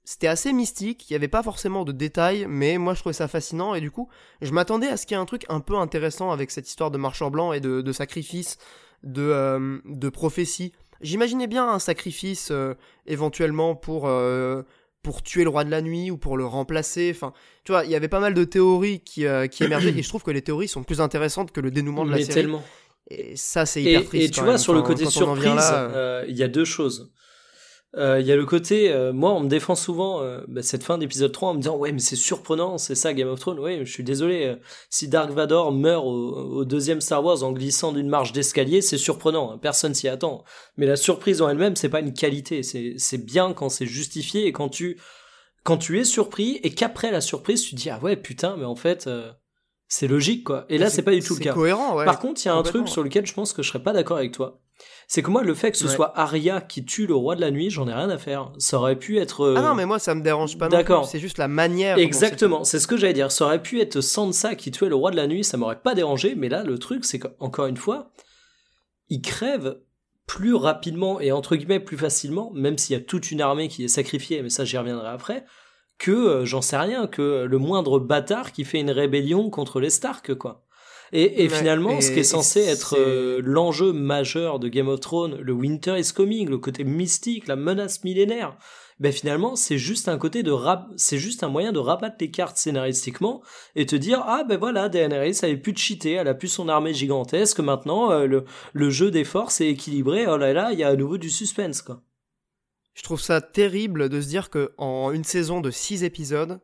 c'était 0.03 0.27
assez 0.27 0.51
mystique. 0.51 1.09
Il 1.09 1.13
y 1.13 1.15
avait 1.15 1.27
pas 1.27 1.43
forcément 1.43 1.85
de 1.85 1.91
détails, 1.91 2.45
mais 2.49 2.77
moi, 2.77 2.93
je 2.95 2.99
trouvais 3.01 3.13
ça 3.13 3.27
fascinant 3.27 3.75
et 3.75 3.81
du 3.81 3.91
coup, 3.91 4.09
je 4.41 4.51
m'attendais 4.51 4.87
à 4.87 4.97
ce 4.97 5.05
qu'il 5.05 5.15
y 5.15 5.19
ait 5.19 5.21
un 5.21 5.25
truc 5.27 5.45
un 5.47 5.59
peu 5.59 5.75
intéressant 5.77 6.31
avec 6.31 6.49
cette 6.51 6.67
histoire 6.67 6.89
de 6.91 6.97
marcheur 6.97 7.29
blanc 7.29 7.53
et 7.53 7.59
de, 7.59 7.81
de 7.81 7.91
sacrifice, 7.93 8.57
de, 9.03 9.21
euh, 9.21 9.79
de 9.85 10.09
prophétie. 10.09 10.71
J'imaginais 11.01 11.47
bien 11.47 11.67
un 11.67 11.79
sacrifice 11.79 12.49
euh, 12.51 12.75
éventuellement 13.07 13.75
pour, 13.75 14.07
euh, 14.07 14.61
pour 15.01 15.23
tuer 15.23 15.43
le 15.43 15.49
roi 15.49 15.63
de 15.63 15.71
la 15.71 15.81
nuit 15.81 16.11
ou 16.11 16.17
pour 16.17 16.37
le 16.37 16.45
remplacer. 16.45 17.11
Enfin, 17.15 17.33
tu 17.63 17.71
vois, 17.71 17.85
il 17.85 17.91
y 17.91 17.95
avait 17.95 18.07
pas 18.07 18.19
mal 18.19 18.33
de 18.35 18.43
théories 18.43 18.99
qui, 18.99 19.25
euh, 19.25 19.47
qui 19.47 19.63
émergeaient 19.65 19.93
et 19.97 20.03
je 20.03 20.07
trouve 20.09 20.23
que 20.23 20.31
les 20.31 20.41
théories 20.43 20.67
sont 20.67 20.83
plus 20.83 21.01
intéressantes 21.01 21.51
que 21.51 21.59
le 21.61 21.71
dénouement 21.71 22.05
de 22.05 22.11
la 22.11 22.17
mais 22.17 22.23
série. 22.23 22.35
tellement. 22.41 22.63
Et 23.09 23.35
ça, 23.35 23.65
c'est 23.65 23.81
Et, 23.83 23.89
hyper 23.91 24.01
et 24.01 24.05
triste. 24.05 24.33
tu 24.33 24.39
quand 24.39 24.45
vois, 24.45 24.53
même. 24.53 24.61
sur 24.61 24.73
le 24.73 24.81
côté 24.83 25.05
surprise, 25.07 25.45
là, 25.45 25.83
euh, 25.85 26.21
euh, 26.23 26.25
il 26.29 26.37
y 26.37 26.43
a 26.43 26.47
deux 26.47 26.65
choses. 26.65 27.11
Euh, 27.97 28.21
Il 28.21 28.25
y 28.25 28.31
a 28.31 28.37
le 28.37 28.45
côté, 28.45 28.89
euh, 28.91 29.11
moi 29.11 29.33
on 29.33 29.41
me 29.41 29.49
défend 29.49 29.75
souvent 29.75 30.21
euh, 30.21 30.41
bah, 30.47 30.61
cette 30.61 30.83
fin 30.83 30.97
d'épisode 30.97 31.31
3 31.33 31.49
en 31.49 31.53
me 31.55 31.59
disant 31.59 31.75
ouais 31.75 31.91
mais 31.91 31.99
c'est 31.99 32.15
surprenant, 32.15 32.77
c'est 32.77 32.95
ça 32.95 33.13
Game 33.13 33.27
of 33.27 33.39
Thrones, 33.39 33.59
ouais 33.59 33.81
je 33.83 33.91
suis 33.91 34.03
désolé, 34.03 34.55
si 34.89 35.09
Dark 35.09 35.31
Vador 35.31 35.73
meurt 35.73 36.05
au, 36.05 36.09
au 36.09 36.63
deuxième 36.65 37.01
Star 37.01 37.23
Wars 37.23 37.43
en 37.43 37.51
glissant 37.51 37.91
d'une 37.91 38.07
marche 38.07 38.31
d'escalier, 38.31 38.81
c'est 38.81 38.97
surprenant, 38.97 39.51
hein, 39.51 39.57
personne 39.57 39.93
s'y 39.93 40.07
attend. 40.07 40.45
Mais 40.77 40.85
la 40.85 40.95
surprise 40.95 41.41
en 41.41 41.49
elle-même, 41.49 41.75
c'est 41.75 41.89
pas 41.89 41.99
une 41.99 42.13
qualité, 42.13 42.63
c'est 42.63 43.25
bien 43.25 43.51
quand 43.51 43.67
c'est 43.67 43.85
justifié 43.85 44.45
et 44.47 44.53
quand 44.53 44.69
tu 44.69 44.97
quand 45.63 45.77
tu 45.77 45.99
es 45.99 46.05
surpris 46.05 46.59
et 46.63 46.71
qu'après 46.71 47.11
la 47.11 47.21
surprise 47.21 47.61
tu 47.61 47.75
dis 47.75 47.89
ah 47.89 47.99
ouais 48.01 48.15
putain 48.15 48.55
mais 48.57 48.65
en 48.65 48.75
fait 48.75 49.09
c'est 49.89 50.07
logique 50.07 50.45
quoi. 50.45 50.65
Et 50.69 50.77
là 50.77 50.89
c'est 50.89 51.01
pas 51.01 51.11
du 51.11 51.21
tout 51.21 51.35
le 51.35 51.41
cas. 51.41 51.53
cohérent, 51.53 51.97
ouais. 51.97 52.05
Par 52.05 52.19
contre, 52.19 52.39
il 52.41 52.47
y 52.47 52.49
a 52.49 52.55
un 52.55 52.63
truc 52.63 52.87
sur 52.87 53.03
lequel 53.03 53.25
je 53.25 53.33
pense 53.33 53.51
que 53.51 53.61
je 53.61 53.67
serais 53.67 53.83
pas 53.83 53.91
d'accord 53.91 54.15
avec 54.15 54.31
toi. 54.31 54.61
C'est 55.07 55.21
que 55.23 55.29
moi, 55.29 55.43
le 55.43 55.53
fait 55.53 55.71
que 55.71 55.77
ce 55.77 55.85
Ouais. 55.87 55.93
soit 55.93 56.17
Arya 56.17 56.61
qui 56.61 56.85
tue 56.85 57.05
le 57.05 57.15
roi 57.15 57.35
de 57.35 57.41
la 57.41 57.51
nuit, 57.51 57.69
j'en 57.69 57.87
ai 57.87 57.93
rien 57.93 58.09
à 58.09 58.17
faire. 58.17 58.51
Ça 58.57 58.77
aurait 58.77 58.95
pu 58.97 59.17
être. 59.19 59.41
euh, 59.41 59.55
Ah 59.57 59.61
non, 59.61 59.75
mais 59.75 59.85
moi, 59.85 59.99
ça 59.99 60.15
me 60.15 60.21
dérange 60.21 60.57
pas 60.57 60.65
non 60.69 60.77
D'accord. 60.77 61.05
C'est 61.05 61.19
juste 61.19 61.37
la 61.37 61.49
manière. 61.49 61.97
Exactement, 61.97 62.63
c'est 62.63 62.79
ce 62.79 62.87
que 62.87 62.95
j'allais 62.95 63.11
dire. 63.13 63.31
Ça 63.31 63.45
aurait 63.45 63.61
pu 63.61 63.81
être 63.81 63.99
Sansa 63.99 64.55
qui 64.55 64.71
tuait 64.71 64.87
le 64.89 64.95
roi 64.95 65.11
de 65.11 65.17
la 65.17 65.27
nuit, 65.27 65.43
ça 65.43 65.57
m'aurait 65.57 65.81
pas 65.81 65.95
dérangé. 65.95 66.33
Mais 66.35 66.47
là, 66.47 66.63
le 66.63 66.77
truc, 66.79 67.03
c'est 67.03 67.19
qu'encore 67.19 67.65
une 67.65 67.75
fois, 67.77 68.11
il 69.09 69.21
crève 69.21 69.77
plus 70.27 70.53
rapidement 70.55 71.19
et 71.19 71.33
entre 71.33 71.57
guillemets 71.57 71.81
plus 71.81 71.97
facilement, 71.97 72.51
même 72.53 72.77
s'il 72.77 72.93
y 72.95 72.99
a 72.99 73.03
toute 73.03 73.31
une 73.31 73.41
armée 73.41 73.67
qui 73.67 73.83
est 73.83 73.89
sacrifiée, 73.89 74.41
mais 74.41 74.49
ça 74.49 74.63
j'y 74.63 74.77
reviendrai 74.77 75.09
après, 75.09 75.43
que 75.97 76.11
euh, 76.11 76.45
j'en 76.45 76.61
sais 76.61 76.77
rien, 76.77 77.05
que 77.07 77.43
le 77.43 77.57
moindre 77.57 77.99
bâtard 77.99 78.53
qui 78.53 78.63
fait 78.63 78.79
une 78.79 78.91
rébellion 78.91 79.49
contre 79.49 79.81
les 79.81 79.89
Stark, 79.89 80.33
quoi. 80.35 80.63
Et, 81.13 81.43
et 81.43 81.49
Ouais, 81.49 81.57
finalement, 81.57 81.99
ce 81.99 82.11
qui 82.11 82.19
est 82.19 82.23
censé 82.23 82.61
être 82.61 82.95
euh, 82.97 83.41
l'enjeu 83.43 83.91
majeur 83.91 84.59
de 84.59 84.69
Game 84.69 84.87
of 84.87 84.99
Thrones, 85.01 85.35
le 85.41 85.53
Winter 85.53 85.99
is 85.99 86.13
Coming, 86.13 86.49
le 86.49 86.57
côté 86.57 86.83
mystique, 86.83 87.47
la 87.47 87.55
menace 87.55 88.03
millénaire, 88.03 88.57
ben 89.01 89.11
finalement, 89.11 89.55
c'est 89.55 89.79
juste 89.79 90.07
un 90.07 90.19
côté 90.19 90.43
de 90.43 90.51
rap, 90.51 90.87
c'est 90.95 91.17
juste 91.17 91.43
un 91.43 91.49
moyen 91.49 91.71
de 91.71 91.79
rabattre 91.79 92.17
les 92.19 92.29
cartes 92.29 92.57
scénaristiquement 92.57 93.41
et 93.75 93.87
te 93.87 93.95
dire 93.95 94.23
ah 94.27 94.43
ben 94.47 94.57
voilà, 94.57 94.89
Daenerys 94.89 95.41
plus 95.57 95.73
de 95.73 95.77
cheater, 95.77 96.13
elle 96.13 96.27
a 96.27 96.35
plus 96.35 96.47
son 96.47 96.69
armée 96.69 96.93
gigantesque, 96.93 97.59
maintenant 97.59 98.11
euh, 98.11 98.27
le, 98.27 98.45
le 98.73 98.89
jeu 98.91 99.09
des 99.09 99.23
forces 99.23 99.59
est 99.59 99.69
équilibré, 99.69 100.27
oh 100.27 100.37
là 100.37 100.53
là, 100.53 100.71
il 100.71 100.77
y 100.77 100.83
a 100.83 100.89
à 100.89 100.95
nouveau 100.95 101.17
du 101.17 101.31
suspense 101.31 101.81
quoi. 101.81 102.03
Je 102.93 103.03
trouve 103.03 103.21
ça 103.21 103.41
terrible 103.41 104.07
de 104.07 104.21
se 104.21 104.27
dire 104.27 104.49
que 104.49 104.73
en 104.77 105.11
une 105.11 105.23
saison 105.23 105.61
de 105.61 105.71
6 105.71 106.03
épisodes, 106.03 106.59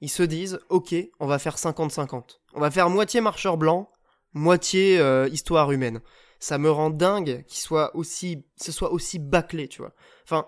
ils 0.00 0.10
se 0.10 0.22
disent 0.22 0.60
OK, 0.68 0.94
on 1.18 1.26
va 1.26 1.38
faire 1.38 1.56
50-50. 1.56 2.39
On 2.54 2.60
va 2.60 2.70
faire 2.70 2.90
moitié 2.90 3.20
marcheur 3.20 3.56
blanc, 3.56 3.90
moitié 4.32 4.98
euh, 4.98 5.28
histoire 5.28 5.70
humaine. 5.72 6.00
Ça 6.38 6.58
me 6.58 6.70
rend 6.70 6.90
dingue 6.90 7.44
qu'il 7.46 7.60
soit 7.60 7.94
aussi 7.94 8.44
ce 8.56 8.72
soit 8.72 8.92
aussi 8.92 9.18
bâclé, 9.18 9.68
tu 9.68 9.82
vois. 9.82 9.92
Enfin, 10.24 10.46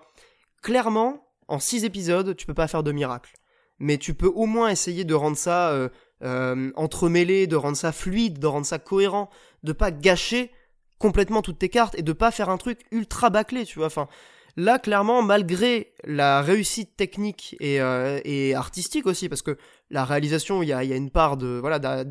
clairement, 0.63 1.27
en 1.49 1.59
6 1.59 1.85
épisodes, 1.85 2.35
tu 2.37 2.47
peux 2.47 2.55
pas 2.55 2.69
faire 2.69 2.83
de 2.83 2.93
miracle. 2.93 3.33
Mais 3.79 3.99
tu 3.99 4.15
peux 4.15 4.29
au 4.29 4.47
moins 4.47 4.69
essayer 4.69 5.05
de 5.05 5.15
rendre 5.15 5.37
ça 5.37 5.71
euh, 5.71 5.89
euh, 6.23 6.71
entremêlé, 6.77 7.47
de 7.47 7.57
rendre 7.57 7.77
ça 7.77 7.93
fluide, 7.93 8.39
de 8.39 8.47
rendre 8.47 8.67
ça 8.67 8.79
cohérent, 8.79 9.29
de 9.65 9.73
pas 9.73 9.91
gâcher 9.91 10.51
complètement 10.99 11.43
toutes 11.43 11.59
tes 11.59 11.69
cartes 11.69 11.99
et 11.99 12.03
de 12.03 12.13
pas 12.13 12.31
faire 12.31 12.49
un 12.49 12.59
truc 12.59 12.87
ultra 12.93 13.29
bâclé, 13.29 13.65
tu 13.65 13.79
vois. 13.79 13.89
Enfin, 13.89 14.09
Là, 14.57 14.79
clairement, 14.79 15.23
malgré 15.23 15.95
la 16.05 16.43
réussite 16.43 16.95
technique 16.97 17.57
et, 17.61 17.81
euh, 17.81 18.21
et 18.25 18.55
artistique 18.55 19.07
aussi, 19.07 19.29
parce 19.31 19.41
que 19.43 19.57
la 19.91 20.05
réalisation, 20.05 20.63
il 20.63 20.69
y 20.69 20.73
a, 20.73 20.85
il 20.85 20.91
y 20.91 20.93
a 20.93 20.97
une 20.97 21.11
part 21.11 21.37
de 21.39 21.59
voilà 21.61 21.79
de, 21.79 22.05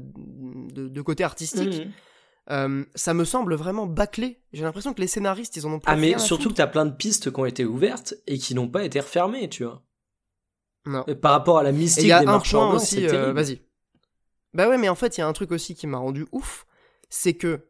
de 0.87 1.01
côté 1.01 1.23
artistique, 1.23 1.81
Mhm. 1.85 1.91
euh, 2.49 2.85
ça 2.95 3.13
me 3.13 3.25
semble 3.25 3.53
vraiment 3.53 3.85
bâclé. 3.85 4.41
J'ai 4.53 4.63
l'impression 4.63 4.93
que 4.93 5.01
les 5.01 5.07
scénaristes, 5.07 5.55
ils 5.55 5.67
en 5.67 5.73
ont 5.73 5.79
plus 5.79 5.91
Ah 5.91 5.95
mais 5.95 6.17
surtout 6.17 6.43
que 6.45 6.49
foutre. 6.49 6.55
t'as 6.55 6.67
plein 6.67 6.85
de 6.87 6.95
pistes 6.95 7.31
qui 7.31 7.39
ont 7.39 7.45
été 7.45 7.63
ouvertes 7.63 8.15
et 8.25 8.37
qui 8.39 8.55
n'ont 8.55 8.67
pas 8.69 8.83
été 8.83 8.99
refermées, 8.99 9.47
tu 9.47 9.63
vois. 9.63 9.83
Non. 10.87 11.03
Et 11.07 11.13
par 11.13 11.33
rapport 11.33 11.59
à 11.59 11.63
la 11.63 11.69
Et 11.69 11.73
mystique 11.73 12.05
il 12.05 12.07
y 12.07 12.11
a 12.11 12.21
des 12.21 12.25
un 12.27 12.31
marchands 12.31 12.59
point 12.61 12.69
blancs, 12.71 12.81
aussi, 12.81 13.07
euh, 13.07 13.33
vas-y. 13.33 13.61
Bah 14.55 14.67
ouais, 14.67 14.79
mais 14.79 14.89
en 14.89 14.95
fait, 14.95 15.15
il 15.17 15.21
y 15.21 15.23
a 15.23 15.27
un 15.27 15.33
truc 15.33 15.51
aussi 15.51 15.75
qui 15.75 15.85
m'a 15.85 15.99
rendu 15.99 16.25
ouf, 16.31 16.65
c'est 17.09 17.35
que 17.35 17.67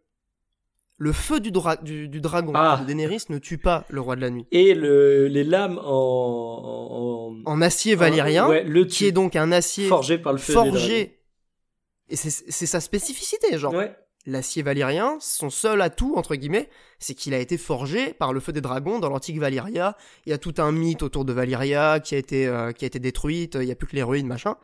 le 1.03 1.13
feu 1.13 1.39
du, 1.39 1.51
dra- 1.51 1.81
du, 1.81 2.07
du 2.07 2.21
dragon 2.21 2.51
Ah. 2.53 2.77
de 2.81 2.85
Daenerys 2.85 3.23
ne 3.29 3.39
tue 3.39 3.57
pas 3.57 3.85
le 3.89 4.01
roi 4.01 4.15
de 4.15 4.21
la 4.21 4.29
nuit. 4.29 4.45
Et 4.51 4.75
le, 4.75 5.27
les 5.27 5.43
lames 5.43 5.79
en, 5.83 7.33
en, 7.43 7.51
En 7.51 7.61
acier 7.61 7.95
valyrien, 7.95 8.47
ouais, 8.47 8.63
le 8.63 8.85
qui 8.85 9.05
est 9.07 9.11
donc 9.11 9.35
un 9.35 9.51
acier 9.51 9.87
forgé 9.87 10.17
par 10.19 10.31
le 10.33 10.37
feu 10.37 10.53
des 10.53 10.57
dragons. 10.59 10.71
forgé. 10.73 11.17
Et 12.09 12.15
c'est 12.17 12.65
sa 12.67 12.79
spécificité, 12.79 13.57
genre. 13.57 13.73
Ouais. 13.73 13.95
L'acier 14.27 14.61
valyrien, 14.61 15.17
son 15.19 15.49
seul 15.49 15.81
atout, 15.81 16.13
entre 16.15 16.35
guillemets, 16.35 16.69
c'est 16.99 17.15
qu'il 17.15 17.33
a 17.33 17.39
été 17.39 17.57
forgé 17.57 18.13
par 18.13 18.33
le 18.33 18.39
feu 18.39 18.51
des 18.51 18.61
dragons 18.61 18.99
dans 18.99 19.09
l'antique 19.09 19.39
Valyria. 19.39 19.97
Il 20.27 20.29
y 20.29 20.33
a 20.33 20.37
tout 20.37 20.53
un 20.59 20.71
mythe 20.71 21.01
autour 21.01 21.25
de 21.25 21.33
Valyria 21.33 21.99
qui 21.99 22.13
a 22.13 22.19
été, 22.19 22.45
euh, 22.45 22.71
qui 22.73 22.85
a 22.85 22.87
été 22.87 22.99
détruite, 22.99 23.57
il 23.59 23.67
y 23.67 23.71
a 23.71 23.75
plus 23.75 23.87
que 23.87 23.95
les 23.95 24.03
ruines, 24.03 24.27
machin. 24.27 24.57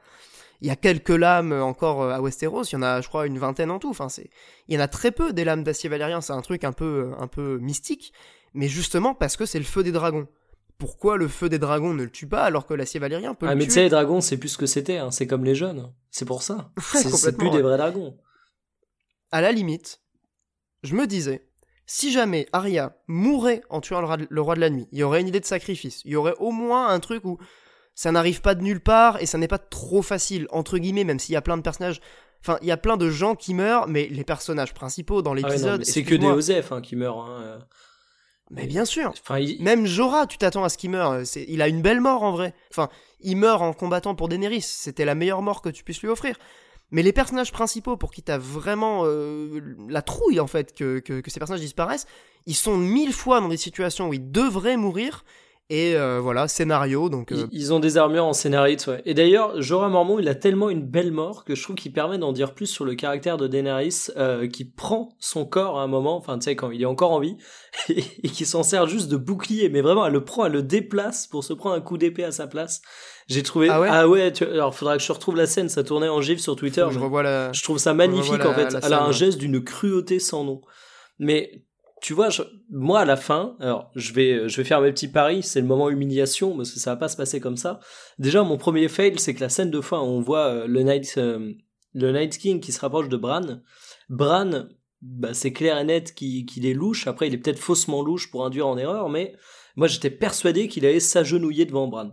Il 0.62 0.68
y 0.68 0.72
a 0.72 0.76
quelques 0.76 1.10
lames 1.10 1.54
encore 1.54 2.02
euh, 2.02 2.12
à 2.12 2.22
Westeros, 2.22 2.64
il 2.64 2.74
y 2.74 2.76
en 2.78 2.82
a, 2.82 3.02
je 3.02 3.08
crois, 3.08 3.28
une 3.28 3.38
vingtaine 3.38 3.70
en 3.72 3.80
tout. 3.80 3.90
Enfin, 3.90 4.10
c'est, 4.10 4.30
il 4.68 4.76
y 4.76 4.78
en 4.78 4.82
a 4.82 4.88
très 4.88 5.12
peu 5.12 5.32
des 5.34 5.44
lames 5.44 5.64
d'acier 5.64 5.90
valyrien, 5.90 6.20
c'est 6.22 6.34
un 6.34 6.42
truc 6.42 6.64
un 6.64 6.72
peu, 6.72 7.12
un 7.20 7.28
peu 7.28 7.58
mystique. 7.60 8.12
Mais 8.54 8.68
justement 8.68 9.14
parce 9.14 9.38
que 9.38 9.46
c'est 9.46 9.60
le 9.60 9.66
feu 9.66 9.84
des 9.84 9.92
dragons. 9.92 10.28
Pourquoi 10.80 11.18
le 11.18 11.28
feu 11.28 11.50
des 11.50 11.60
dragons 11.60 11.94
ne 11.94 12.04
le 12.04 12.10
tue 12.12 12.28
pas 12.28 12.44
alors 12.44 12.66
que 12.66 12.74
l'acier 12.74 13.00
valyrien 13.00 13.34
peut 13.34 13.48
Ah, 13.48 13.54
le 13.54 13.58
mais 13.58 13.64
tu 13.64 13.70
tuer 13.70 13.74
sais, 13.76 13.84
les 13.84 13.90
dragons, 13.90 14.22
c'est 14.22 14.38
plus 14.38 14.50
ce 14.50 14.58
que 14.58 14.66
c'était, 14.68 14.98
hein. 14.98 15.10
c'est 15.12 15.26
comme 15.28 15.44
les 15.44 15.56
jeunes. 15.56 15.92
C'est 16.12 16.26
pour 16.26 16.42
ça. 16.44 16.72
C'est- 16.94 17.36
plus 17.38 17.50
des 17.50 17.62
vrais 17.62 17.78
dragons. 17.78 18.16
à 19.32 19.42
la 19.42 19.52
limite, 19.52 20.02
je 20.84 20.96
me 20.96 21.06
disais, 21.08 21.48
si 21.86 22.12
jamais 22.12 22.48
Arya 22.54 22.96
mourait 23.08 23.62
en 23.70 23.82
tuant 23.82 24.02
le 24.02 24.42
roi 24.42 24.56
de 24.56 24.60
la 24.62 24.70
nuit, 24.70 24.88
il 24.92 25.00
y 25.00 25.04
aurait 25.04 25.22
une 25.22 25.28
idée 25.28 25.40
de 25.40 25.46
sacrifice. 25.46 26.02
Il 26.06 26.12
y 26.12 26.16
aurait 26.16 26.36
au 26.40 26.52
moins 26.52 26.90
un 26.90 27.00
truc 27.00 27.26
où 27.26 27.38
ça 28.00 28.12
n'arrive 28.12 28.42
pas 28.42 28.54
de 28.54 28.62
nulle 28.62 28.80
part 28.80 29.20
et 29.22 29.26
ça 29.26 29.40
n'est 29.40 29.48
pas 29.48 29.58
trop 29.58 30.04
facile, 30.04 30.46
entre 30.52 30.78
guillemets, 30.78 31.04
même 31.04 31.18
s'il 31.18 31.34
y 31.34 31.36
a 31.36 31.42
plein 31.42 31.58
de 31.58 31.64
personnages. 31.64 32.00
Enfin, 32.42 32.60
il 32.62 32.68
y 32.68 32.72
a 32.72 32.78
plein 32.78 32.96
de 32.96 33.10
gens 33.10 33.34
qui 33.34 33.56
meurent, 33.56 33.88
mais 33.88 34.08
les 34.08 34.24
personnages 34.24 34.72
principaux 34.76 35.24
dans 35.24 35.32
Ah 35.32 35.34
ouais, 35.34 35.42
l'épisode. 35.42 35.84
c'est 35.84 36.04
que 36.04 36.14
des 36.14 36.28
Osef 36.28 36.72
hein, 36.72 36.82
qui 36.82 36.96
meurent. 36.96 37.20
hein. 37.20 37.58
Mais 38.52 38.68
bien 38.68 38.86
sûr. 38.86 39.10
Enfin, 39.20 39.40
il- 39.40 39.62
Même 39.64 39.88
Jorah, 39.88 40.28
tu 40.28 40.38
t'attends 40.38 40.64
à 40.64 40.70
ce 40.70 40.78
qu'il 40.78 40.92
meure. 40.92 41.22
Il 41.50 41.62
a 41.62 41.68
une 41.68 41.82
belle 41.82 42.00
mort 42.00 42.22
en 42.24 42.32
vrai. 42.32 42.54
Enfin, 42.72 42.88
il 43.20 43.36
meurt 43.36 43.62
en 43.64 43.74
combattant 43.74 44.14
pour 44.14 44.30
Daenerys. 44.30 44.62
C'était 44.62 45.04
la 45.04 45.16
meilleure 45.16 45.42
mort 45.42 45.62
que 45.64 45.70
tu 45.70 45.84
puisses 45.84 46.02
lui 46.02 46.08
offrir. 46.10 46.38
Mais 46.92 47.02
les 47.04 47.12
personnages 47.12 47.52
principaux 47.52 47.98
pour 47.98 48.12
qui 48.12 48.22
t'as 48.22 48.38
vraiment 48.38 49.02
euh, 49.06 49.60
la 49.90 50.02
trouille 50.02 50.40
en 50.40 50.48
fait 50.48 50.74
que, 50.74 51.00
que, 51.00 51.20
que 51.20 51.30
ces 51.32 51.40
personnages 51.40 51.60
disparaissent, 51.62 52.06
ils 52.46 52.56
sont 52.56 52.78
mille 52.78 53.12
fois 53.12 53.42
dans 53.42 53.50
des 53.50 53.58
situations 53.58 54.08
où 54.08 54.14
ils 54.14 54.32
devraient 54.32 54.78
mourir. 54.78 55.26
Et 55.70 55.98
euh, 55.98 56.22
voilà, 56.22 56.48
scénario. 56.48 57.10
Donc 57.10 57.34
euh, 57.34 57.46
Ils, 57.52 57.60
ils 57.64 57.74
ont 57.74 57.82
des 57.82 57.98
armures 57.98 58.24
en 58.24 58.32
scénariste, 58.32 58.88
ouais. 58.88 59.02
Et 59.06 59.14
d'ailleurs, 59.14 59.62
Jorah 59.62 59.90
Mormont, 59.90 60.18
il 60.18 60.30
a 60.30 60.36
tellement 60.36 60.70
une 60.70 60.82
belle 60.84 61.12
mort 61.12 61.44
que 61.44 61.56
je 61.56 61.64
trouve 61.64 61.76
qu'il 61.76 61.92
permet 61.92 62.18
d'en 62.18 62.32
dire 62.32 62.54
plus 62.54 62.68
sur 62.68 62.86
le 62.86 62.96
caractère 62.96 63.36
de 63.36 63.48
Daenerys, 63.48 64.08
euh, 64.16 64.48
qui 64.48 64.64
prend 64.64 65.10
son 65.20 65.46
corps 65.46 65.78
à 65.78 65.84
un 65.84 65.88
moment, 65.88 66.16
enfin, 66.16 66.40
tu 66.40 66.46
sais, 66.46 66.56
quand 66.56 66.72
il 66.72 66.82
est 66.82 66.86
encore 66.86 67.12
en 67.12 67.20
vie, 67.20 67.36
et, 67.90 68.00
et 68.24 68.30
qui 68.30 68.46
s'en 68.46 68.64
sert 68.64 68.88
juste 68.88 69.10
de 69.10 69.18
bouclier, 69.18 69.68
mais 69.68 69.82
vraiment, 69.82 70.06
elle 70.06 70.14
le 70.14 70.24
prend, 70.24 70.46
elle 70.46 70.54
le 70.54 70.64
déplace 70.64 71.28
pour 71.28 71.44
se 71.44 71.52
prendre 71.52 71.76
un 71.76 71.82
coup 71.82 71.98
d'épée 71.98 72.24
à 72.24 72.32
sa 72.32 72.48
place. 72.48 72.82
J'ai 73.28 73.44
trouvé, 73.44 73.68
Ah 73.70 74.08
ouais 74.08 74.32
tu- 74.32 74.46
alors 74.46 74.74
faudra 74.74 74.96
que 74.96 75.04
je 75.04 75.12
retrouve 75.12 75.36
la 75.36 75.48
scène, 75.48 75.68
ça 75.68 75.84
tournait 75.84 76.08
en 76.08 76.22
gif 76.22 76.40
sur 76.40 76.56
Twitter. 76.56 76.88
je 76.92 76.98
revois 76.98 77.24
la. 77.24 77.52
je 77.52 77.62
trouve 77.62 77.78
ça 77.78 77.94
magnifique 77.94 78.46
en 78.46 78.54
fait. 78.54 78.72
la 78.72 78.80
Elle 78.84 78.94
a 78.94 79.04
un 79.04 79.08
ouais. 79.08 79.14
geste 79.14 79.38
d'une 79.38 79.62
cruauté 79.62 80.20
sans 80.20 80.46
nom. 80.46 80.62
Mais 81.20 81.66
tu 82.02 82.14
vois, 82.14 82.30
moi 82.70 83.02
à 83.02 83.06
la 83.06 83.18
fin, 83.18 83.56
alors 83.60 83.92
je 83.96 84.14
vais, 84.14 84.48
je 84.48 84.58
vais 84.58 84.64
faire 84.64 84.82
mes 84.82 84.92
petits 84.92 85.08
paris. 85.08 85.42
C'est 85.44 85.62
le 85.62 85.68
moment 85.68 85.90
humiliation 85.90 86.56
parce 86.56 86.72
que 86.72 86.80
ça 86.80 86.92
va 86.92 86.98
pas 86.98 87.08
se 87.08 87.18
passer 87.18 87.40
comme 87.40 87.58
ça. 87.58 87.80
Déjà, 88.20 88.44
mon 88.44 88.58
premier 88.58 88.88
fail, 88.88 89.18
c'est 89.20 89.34
que 89.34 89.40
la 89.40 89.50
scène 89.50 89.72
de 89.72 89.82
fin, 89.82 90.00
on 90.00 90.20
voit 90.20 90.48
euh, 90.48 90.68
le 90.68 90.84
Night, 90.84 91.16
euh, 91.18 91.54
le 91.94 92.12
Night 92.12 92.38
King 92.38 92.60
qui 92.60 92.72
se 92.72 92.80
rapproche 92.80 93.10
de 93.10 93.18
Bran. 93.18 93.62
Bran, 94.10 94.68
bah, 95.02 95.34
c'est 95.34 95.54
clair 95.54 95.78
et 95.78 95.84
net 95.84 96.14
qu'il 96.14 96.46
qu'il 96.46 96.66
est 96.66 96.74
louche. 96.74 97.08
Après, 97.08 97.28
il 97.28 97.34
est 97.34 97.38
peut-être 97.38 97.60
faussement 97.60 98.04
louche 98.04 98.30
pour 98.30 98.46
induire 98.46 98.68
en 98.68 98.78
erreur, 98.78 99.10
mais 99.10 99.36
moi 99.76 99.88
j'étais 99.88 100.10
persuadé 100.12 100.68
qu'il 100.68 100.86
allait 100.86 101.00
s'agenouiller 101.00 101.66
devant 101.66 101.88
Bran. 101.88 102.12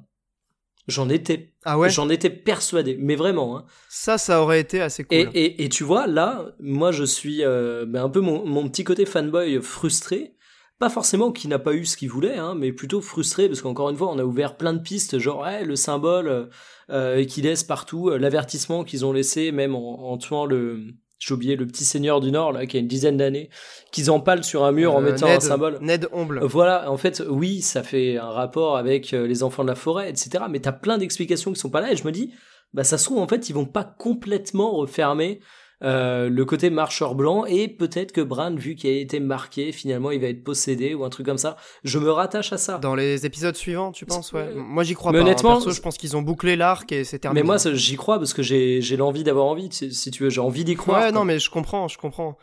J'en 0.86 1.09
étais, 1.09 1.55
Ah 1.65 1.78
ouais. 1.78 1.89
j'en 1.89 2.09
étais 2.11 2.31
persuadé, 2.31 2.97
mais 3.01 3.15
vraiment. 3.16 3.56
Hein. 3.56 3.65
Ça, 3.89 4.19
ça 4.19 4.43
aurait 4.43 4.61
été 4.61 4.81
assez 4.81 5.05
cool. 5.05 5.16
Et, 5.16 5.23
et, 5.35 5.65
et 5.65 5.69
tu 5.69 5.82
vois, 5.85 6.06
là, 6.06 6.55
moi, 6.61 6.93
je 6.93 7.05
suis 7.05 7.43
euh, 7.43 7.86
ben, 7.86 8.05
un 8.05 8.11
peu 8.11 8.20
mon, 8.20 8.44
mon 8.47 8.69
petit 8.69 8.85
côté 8.85 9.06
fanboy 9.06 9.61
frustré. 9.62 10.35
Pas 10.81 10.90
forcément 10.90 11.31
qu'il 11.31 11.51
n'a 11.51 11.61
pas 11.61 11.73
eu 11.73 11.85
ce 11.85 11.97
qu'il 11.97 12.11
voulait, 12.11 12.36
hein, 12.36 12.55
mais 12.56 12.73
plutôt 12.73 13.01
frustré 13.01 13.47
parce 13.48 13.62
qu'encore 13.62 13.90
une 13.90 13.97
fois, 13.97 14.11
on 14.11 14.19
a 14.19 14.24
ouvert 14.24 14.56
plein 14.56 14.73
de 14.73 14.81
pistes, 14.81 15.19
genre 15.20 15.43
ouais, 15.43 15.65
le 15.65 15.77
symbole 15.77 16.27
euh, 16.28 16.47
euh, 16.90 17.24
qu'ils 17.24 17.44
laissent 17.44 17.62
partout, 17.62 18.11
euh, 18.11 18.19
l'avertissement 18.19 18.82
qu'ils 18.82 19.06
ont 19.06 19.12
laissé, 19.12 19.52
même 19.52 19.77
en, 19.77 20.11
en 20.12 20.19
tuant 20.19 20.44
le, 20.47 20.82
j'ai 21.26 21.34
oublié 21.34 21.56
le 21.56 21.66
petit 21.66 21.84
seigneur 21.84 22.20
du 22.20 22.30
Nord 22.30 22.52
là, 22.52 22.66
qui 22.66 22.76
a 22.76 22.80
une 22.80 22.88
dizaine 22.88 23.16
d'années, 23.16 23.48
qu'ils 23.92 24.10
empalent 24.10 24.42
sur 24.42 24.64
un 24.64 24.72
mur 24.72 24.94
en 24.94 25.01
Euh, 25.01 25.12
mettant 25.12 25.26
Ned, 25.26 25.36
un 25.36 25.40
symbole. 25.40 25.78
Ned 25.80 26.09
Omble. 26.12 26.40
Voilà, 26.44 26.90
en 26.90 26.96
fait, 26.96 27.22
oui, 27.28 27.62
ça 27.62 27.82
fait 27.82 28.18
un 28.18 28.30
rapport 28.30 28.76
avec 28.76 29.14
euh, 29.14 29.26
les 29.26 29.42
enfants 29.42 29.62
de 29.62 29.68
la 29.68 29.74
forêt, 29.74 30.10
etc. 30.10 30.44
Mais 30.51 30.60
t'as 30.60 30.72
plein 30.72 30.98
d'explications 30.98 31.52
qui 31.52 31.59
sont 31.60 31.70
pas 31.70 31.80
là, 31.80 31.92
et 31.92 31.96
je 31.96 32.05
me 32.05 32.12
dis, 32.12 32.32
bah 32.72 32.84
ça 32.84 32.98
se 32.98 33.05
trouve 33.05 33.18
en 33.18 33.28
fait, 33.28 33.48
ils 33.48 33.52
vont 33.55 33.66
pas 33.66 33.84
complètement 33.84 34.72
refermer 34.72 35.40
euh, 35.82 36.28
le 36.30 36.44
côté 36.44 36.70
marcheur 36.70 37.14
blanc, 37.14 37.44
et 37.44 37.68
peut-être 37.68 38.12
que 38.12 38.20
Bran, 38.20 38.55
vu 38.55 38.74
qu'il 38.74 38.90
a 38.90 38.94
été 38.98 39.20
marqué, 39.20 39.72
finalement, 39.72 40.10
il 40.10 40.20
va 40.20 40.28
être 40.28 40.42
possédé 40.44 40.94
ou 40.94 41.05
un 41.05 41.10
truc 41.10 41.26
comme 41.26 41.36
ça. 41.38 41.56
Je 41.82 41.98
me 41.98 42.10
rattache 42.10 42.52
à 42.52 42.59
ça. 42.59 42.78
Dans 42.78 42.94
les 42.94 43.26
épisodes 43.26 43.56
suivants, 43.56 43.92
tu 43.92 44.06
penses 44.06 44.32
ouais. 44.32 44.42
Euh, 44.48 44.55
Moi, 44.56 44.82
j'y 44.84 44.94
crois 44.94 45.12
mais 45.12 45.18
pas. 45.18 45.24
hein. 45.24 45.26
honnêtement, 45.28 45.55
Perso, 45.55 45.72
je 45.72 45.80
pense 45.80 45.98
qu'ils 45.98 46.16
ont 46.16 46.22
bouclé 46.22 46.56
l'arc 46.56 46.90
et 46.92 47.05
c'est 47.05 47.18
terminé. 47.18 47.42
Mais 47.42 47.46
moi, 47.46 47.56
j'y 47.59 47.96
crois 47.96 48.18
parce 48.18 48.32
que 48.32 48.42
j'ai 48.42 48.96
l'envie 48.96 49.24
d'avoir 49.24 49.46
envie, 49.46 49.68
si, 49.70 50.10
tu 50.10 50.22
veux, 50.22 50.30
j'ai 50.30 50.40
envie 50.40 50.64
d'y 50.64 50.74
croire. 50.76 50.98
Ouais, 51.01 51.10
quoi. 51.10 51.18
non, 51.18 51.24
mais 51.24 51.38
je 51.38 51.51
comprends, 51.51 51.88
je 51.88 51.98
comprends. 51.98 52.38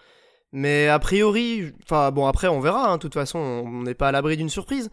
Mais 0.53 0.89
a 0.89 0.99
priori, 0.99 1.71
enfin 1.83 2.11
bon, 2.11 2.25
après 2.27 2.49
on 2.49 2.59
verra. 2.59 2.91
hein, 2.91 2.97
De 2.97 3.01
toute 3.01 3.13
façon, 3.13 3.39
on 3.39 3.83
n'est 3.83 3.93
pas 3.93 4.09
à 4.09 4.11
l'abri 4.11 4.35
d'une 4.35 4.49
surprise. 4.49 4.91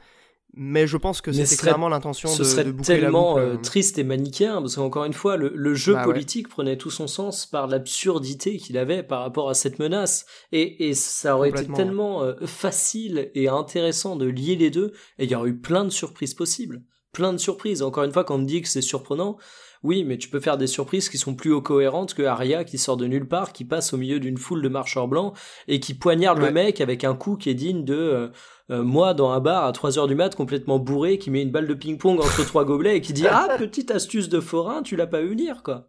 Mais 0.60 0.88
je 0.88 0.96
pense 0.96 1.20
que 1.20 1.30
c'était 1.30 1.46
ce 1.46 1.54
serait- 1.54 1.66
clairement 1.68 1.88
l'intention 1.88 2.28
Ce 2.28 2.38
de, 2.40 2.44
serait 2.44 2.64
de 2.64 2.72
boucler 2.72 2.98
tellement 3.00 3.36
la 3.38 3.42
euh, 3.44 3.50
boucle. 3.52 3.62
triste 3.62 3.96
et 3.98 4.02
manichéen, 4.04 4.60
parce 4.60 4.74
qu'encore 4.74 5.04
une 5.04 5.12
fois, 5.12 5.36
le, 5.36 5.52
le 5.54 5.74
jeu 5.74 5.92
Bah 5.94 6.00
ouais. 6.00 6.06
politique 6.06 6.48
prenait 6.48 6.76
tout 6.76 6.90
son 6.90 7.06
sens 7.06 7.46
par 7.46 7.68
l'absurdité 7.68 8.56
qu'il 8.56 8.76
avait 8.76 9.02
par 9.02 9.20
rapport 9.20 9.48
à 9.50 9.54
cette 9.54 9.78
menace. 9.78 10.26
Et, 10.52 10.88
et 10.88 10.94
ça 10.94 11.36
aurait 11.36 11.50
été 11.50 11.66
tellement 11.68 12.24
euh, 12.24 12.34
facile 12.46 13.30
et 13.34 13.48
intéressant 13.48 14.16
de 14.16 14.26
lier 14.26 14.56
les 14.56 14.70
deux, 14.70 14.92
et 15.18 15.24
il 15.24 15.30
y 15.30 15.34
aurait 15.34 15.50
eu 15.50 15.56
plein 15.58 15.84
de 15.84 15.90
surprises 15.90 16.34
possibles. 16.34 16.82
Plein 17.12 17.32
de 17.32 17.38
surprises. 17.38 17.82
Encore 17.82 18.04
une 18.04 18.12
fois, 18.12 18.24
quand 18.24 18.34
on 18.34 18.38
me 18.38 18.44
dit 18.46 18.60
que 18.60 18.68
c'est 18.68 18.82
surprenant, 18.82 19.38
oui, 19.82 20.04
mais 20.04 20.18
tu 20.18 20.28
peux 20.28 20.40
faire 20.40 20.56
des 20.56 20.66
surprises 20.66 21.08
qui 21.08 21.18
sont 21.18 21.34
plus 21.34 21.60
cohérentes 21.62 22.14
que 22.14 22.22
Arya 22.22 22.64
qui 22.64 22.78
sort 22.78 22.96
de 22.96 23.06
nulle 23.06 23.28
part, 23.28 23.52
qui 23.52 23.64
passe 23.64 23.92
au 23.92 23.96
milieu 23.96 24.18
d'une 24.20 24.36
foule 24.38 24.60
de 24.62 24.68
marcheurs 24.68 25.08
blancs 25.08 25.34
et 25.68 25.80
qui 25.80 25.94
poignarde 25.94 26.38
Ouais. 26.38 26.46
le 26.46 26.52
mec 26.52 26.80
avec 26.80 27.04
un 27.04 27.14
coup 27.14 27.36
qui 27.36 27.50
est 27.50 27.54
digne 27.54 27.84
de 27.84 27.94
euh, 27.94 28.28
euh, 28.70 28.82
moi 28.82 29.14
dans 29.14 29.30
un 29.30 29.40
bar 29.40 29.64
à 29.64 29.72
3 29.72 29.98
heures 29.98 30.08
du 30.08 30.14
mat 30.14 30.34
complètement 30.34 30.78
bourré 30.78 31.18
qui 31.18 31.30
met 31.30 31.42
une 31.42 31.50
balle 31.50 31.66
de 31.66 31.74
ping-pong 31.74 32.18
entre 32.20 32.44
trois 32.46 32.64
gobelets 32.64 32.96
et 32.96 33.00
qui 33.00 33.12
dit 33.12 33.26
ah 33.26 33.48
petite 33.58 33.90
astuce 33.90 34.28
de 34.28 34.40
forain 34.40 34.82
tu 34.82 34.94
l'as 34.96 35.06
pas 35.06 35.20
vu 35.20 35.28
venir 35.30 35.62
quoi 35.62 35.88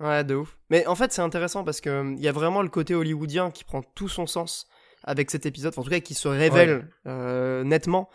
Ouais, 0.00 0.24
de 0.24 0.34
ouf. 0.34 0.56
Mais 0.70 0.86
en 0.86 0.94
fait, 0.94 1.12
c'est 1.12 1.20
intéressant 1.20 1.62
parce 1.62 1.82
que 1.82 1.90
hum, 2.00 2.14
il 2.16 2.22
y 2.24 2.28
a 2.28 2.32
vraiment 2.32 2.62
le 2.62 2.70
côté 2.70 2.94
hollywoodien 2.94 3.50
qui 3.50 3.64
prend 3.64 3.82
tout 3.82 4.08
son 4.08 4.26
sens 4.26 4.66
avec 5.04 5.30
cet 5.30 5.44
épisode. 5.44 5.72
Enfin, 5.74 5.82
en 5.82 5.84
tout 5.84 5.90
cas, 5.90 6.00
qui 6.00 6.14
se 6.14 6.26
révèle 6.26 6.88
euh, 7.06 7.64
nettement. 7.64 8.08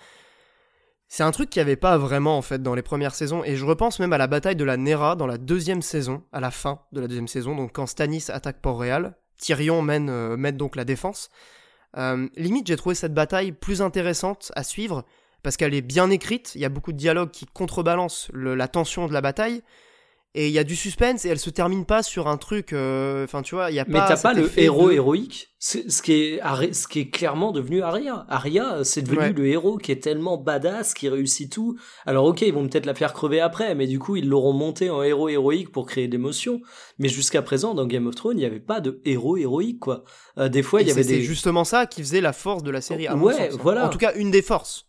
C'est 1.08 1.24
un 1.24 1.32
truc 1.32 1.50
qu'il 1.50 1.60
n'y 1.62 1.68
avait 1.68 1.76
pas 1.76 1.98
vraiment 1.98 2.38
en 2.38 2.42
fait 2.42 2.62
dans 2.62 2.76
les 2.76 2.82
premières 2.82 3.16
saisons. 3.16 3.44
Et 3.44 3.56
je 3.56 3.66
repense 3.66 4.00
même 4.00 4.14
à 4.14 4.18
la 4.18 4.28
bataille 4.28 4.56
de 4.56 4.64
la 4.64 4.78
Nera 4.78 5.16
dans 5.16 5.28
la 5.28 5.38
deuxième 5.38 5.82
saison, 5.82 6.24
à 6.32 6.40
la 6.40 6.52
fin 6.52 6.82
de 6.92 7.02
la 7.02 7.08
deuxième 7.08 7.28
saison, 7.28 7.56
donc 7.56 7.74
quand 7.74 7.86
Stannis 7.86 8.26
attaque 8.30 8.62
Port-Réal, 8.62 9.16
Tyrion 9.38 9.82
mène, 9.82 10.10
euh, 10.10 10.52
donc 10.52 10.76
la 10.76 10.86
défense. 10.86 11.30
Euh, 11.98 12.28
limite, 12.36 12.68
j'ai 12.68 12.76
trouvé 12.76 12.96
cette 12.96 13.14
bataille 13.14 13.52
plus 13.52 13.82
intéressante 13.82 14.52
à 14.56 14.64
suivre 14.64 15.06
parce 15.44 15.58
qu'elle 15.58 15.74
est 15.74 15.82
bien 15.82 16.10
écrite. 16.10 16.54
Il 16.56 16.62
y 16.62 16.66
a 16.66 16.70
beaucoup 16.70 16.92
de 16.92 16.98
dialogues 16.98 17.32
qui 17.32 17.46
contrebalancent 17.46 18.30
la 18.34 18.68
tension 18.68 19.08
de 19.08 19.14
la 19.14 19.22
bataille. 19.22 19.62
Et 20.38 20.48
il 20.48 20.52
y 20.54 20.60
a 20.60 20.66
du 20.66 20.76
suspense 20.76 21.24
et 21.24 21.30
elle 21.30 21.40
se 21.40 21.50
termine 21.50 21.86
pas 21.86 22.04
sur 22.04 22.28
un 22.28 22.36
truc. 22.36 22.74
euh, 22.74 23.24
Enfin, 23.24 23.42
tu 23.42 23.56
vois, 23.56 23.72
il 23.72 23.76
y 23.76 23.80
a 23.80 23.86
mais 23.88 23.94
pas. 24.00 24.08
t'as 24.10 24.18
pas 24.22 24.34
le 24.34 24.52
héros 24.60 24.90
de- 24.90 24.94
héroïque 24.94 25.50
ce 25.58 25.80
qui 26.04 26.12
est 26.14 26.42
ce 26.74 26.88
qui 26.88 27.00
est 27.00 27.10
clairement 27.10 27.52
devenu 27.52 27.82
Arya 27.82 28.26
Arya 28.30 28.84
c'est 28.84 29.02
devenu 29.02 29.18
Ouais. 29.18 29.34
le 29.34 29.48
héros 29.48 29.78
qui 29.78 29.92
est 29.92 30.04
tellement 30.04 30.38
badass 30.38 30.94
qui 30.94 31.10
réussit 31.10 31.52
tout 31.52 31.76
alors 32.06 32.26
ok 32.26 32.42
ils 32.44 32.54
vont 32.54 32.68
peut-être 32.68 32.86
la 32.86 32.94
faire 32.94 33.14
crever 33.14 33.40
après 33.40 33.74
mais 33.74 33.88
du 33.88 33.98
coup 33.98 34.16
ils 34.16 34.28
l'auront 34.30 34.54
monté 34.54 34.92
en 34.92 35.02
héros 35.02 35.28
héroïque 35.28 35.72
pour 35.72 35.88
créer 35.88 36.08
d'émotions 36.08 36.62
mais 37.00 37.10
jusqu'à 37.10 37.42
présent 37.42 37.74
dans 37.74 37.88
Game 37.88 38.06
of 38.06 38.14
Thrones 38.14 38.38
il 38.38 38.42
n'y 38.42 38.46
avait 38.46 38.60
pas 38.60 38.80
de 38.80 39.02
héros 39.06 39.38
héroïque 39.38 39.80
quoi 39.80 40.04
Euh, 40.38 40.50
des 40.50 40.62
fois 40.62 40.82
il 40.84 40.88
y 40.88 40.92
avait 40.92 41.04
des 41.04 41.22
justement 41.24 41.64
ça 41.64 41.88
qui 41.88 42.02
faisait 42.04 42.22
la 42.22 42.34
force 42.34 42.62
de 42.62 42.70
la 42.70 42.82
série. 42.82 43.08
À 43.08 43.16
mon 43.16 43.26
Ouais, 43.28 43.50
sens, 43.52 43.60
voilà. 43.60 43.86
En 43.88 43.90
tout 43.90 43.98
cas, 43.98 44.14
une 44.16 44.30
des 44.30 44.42
forces. 44.44 44.86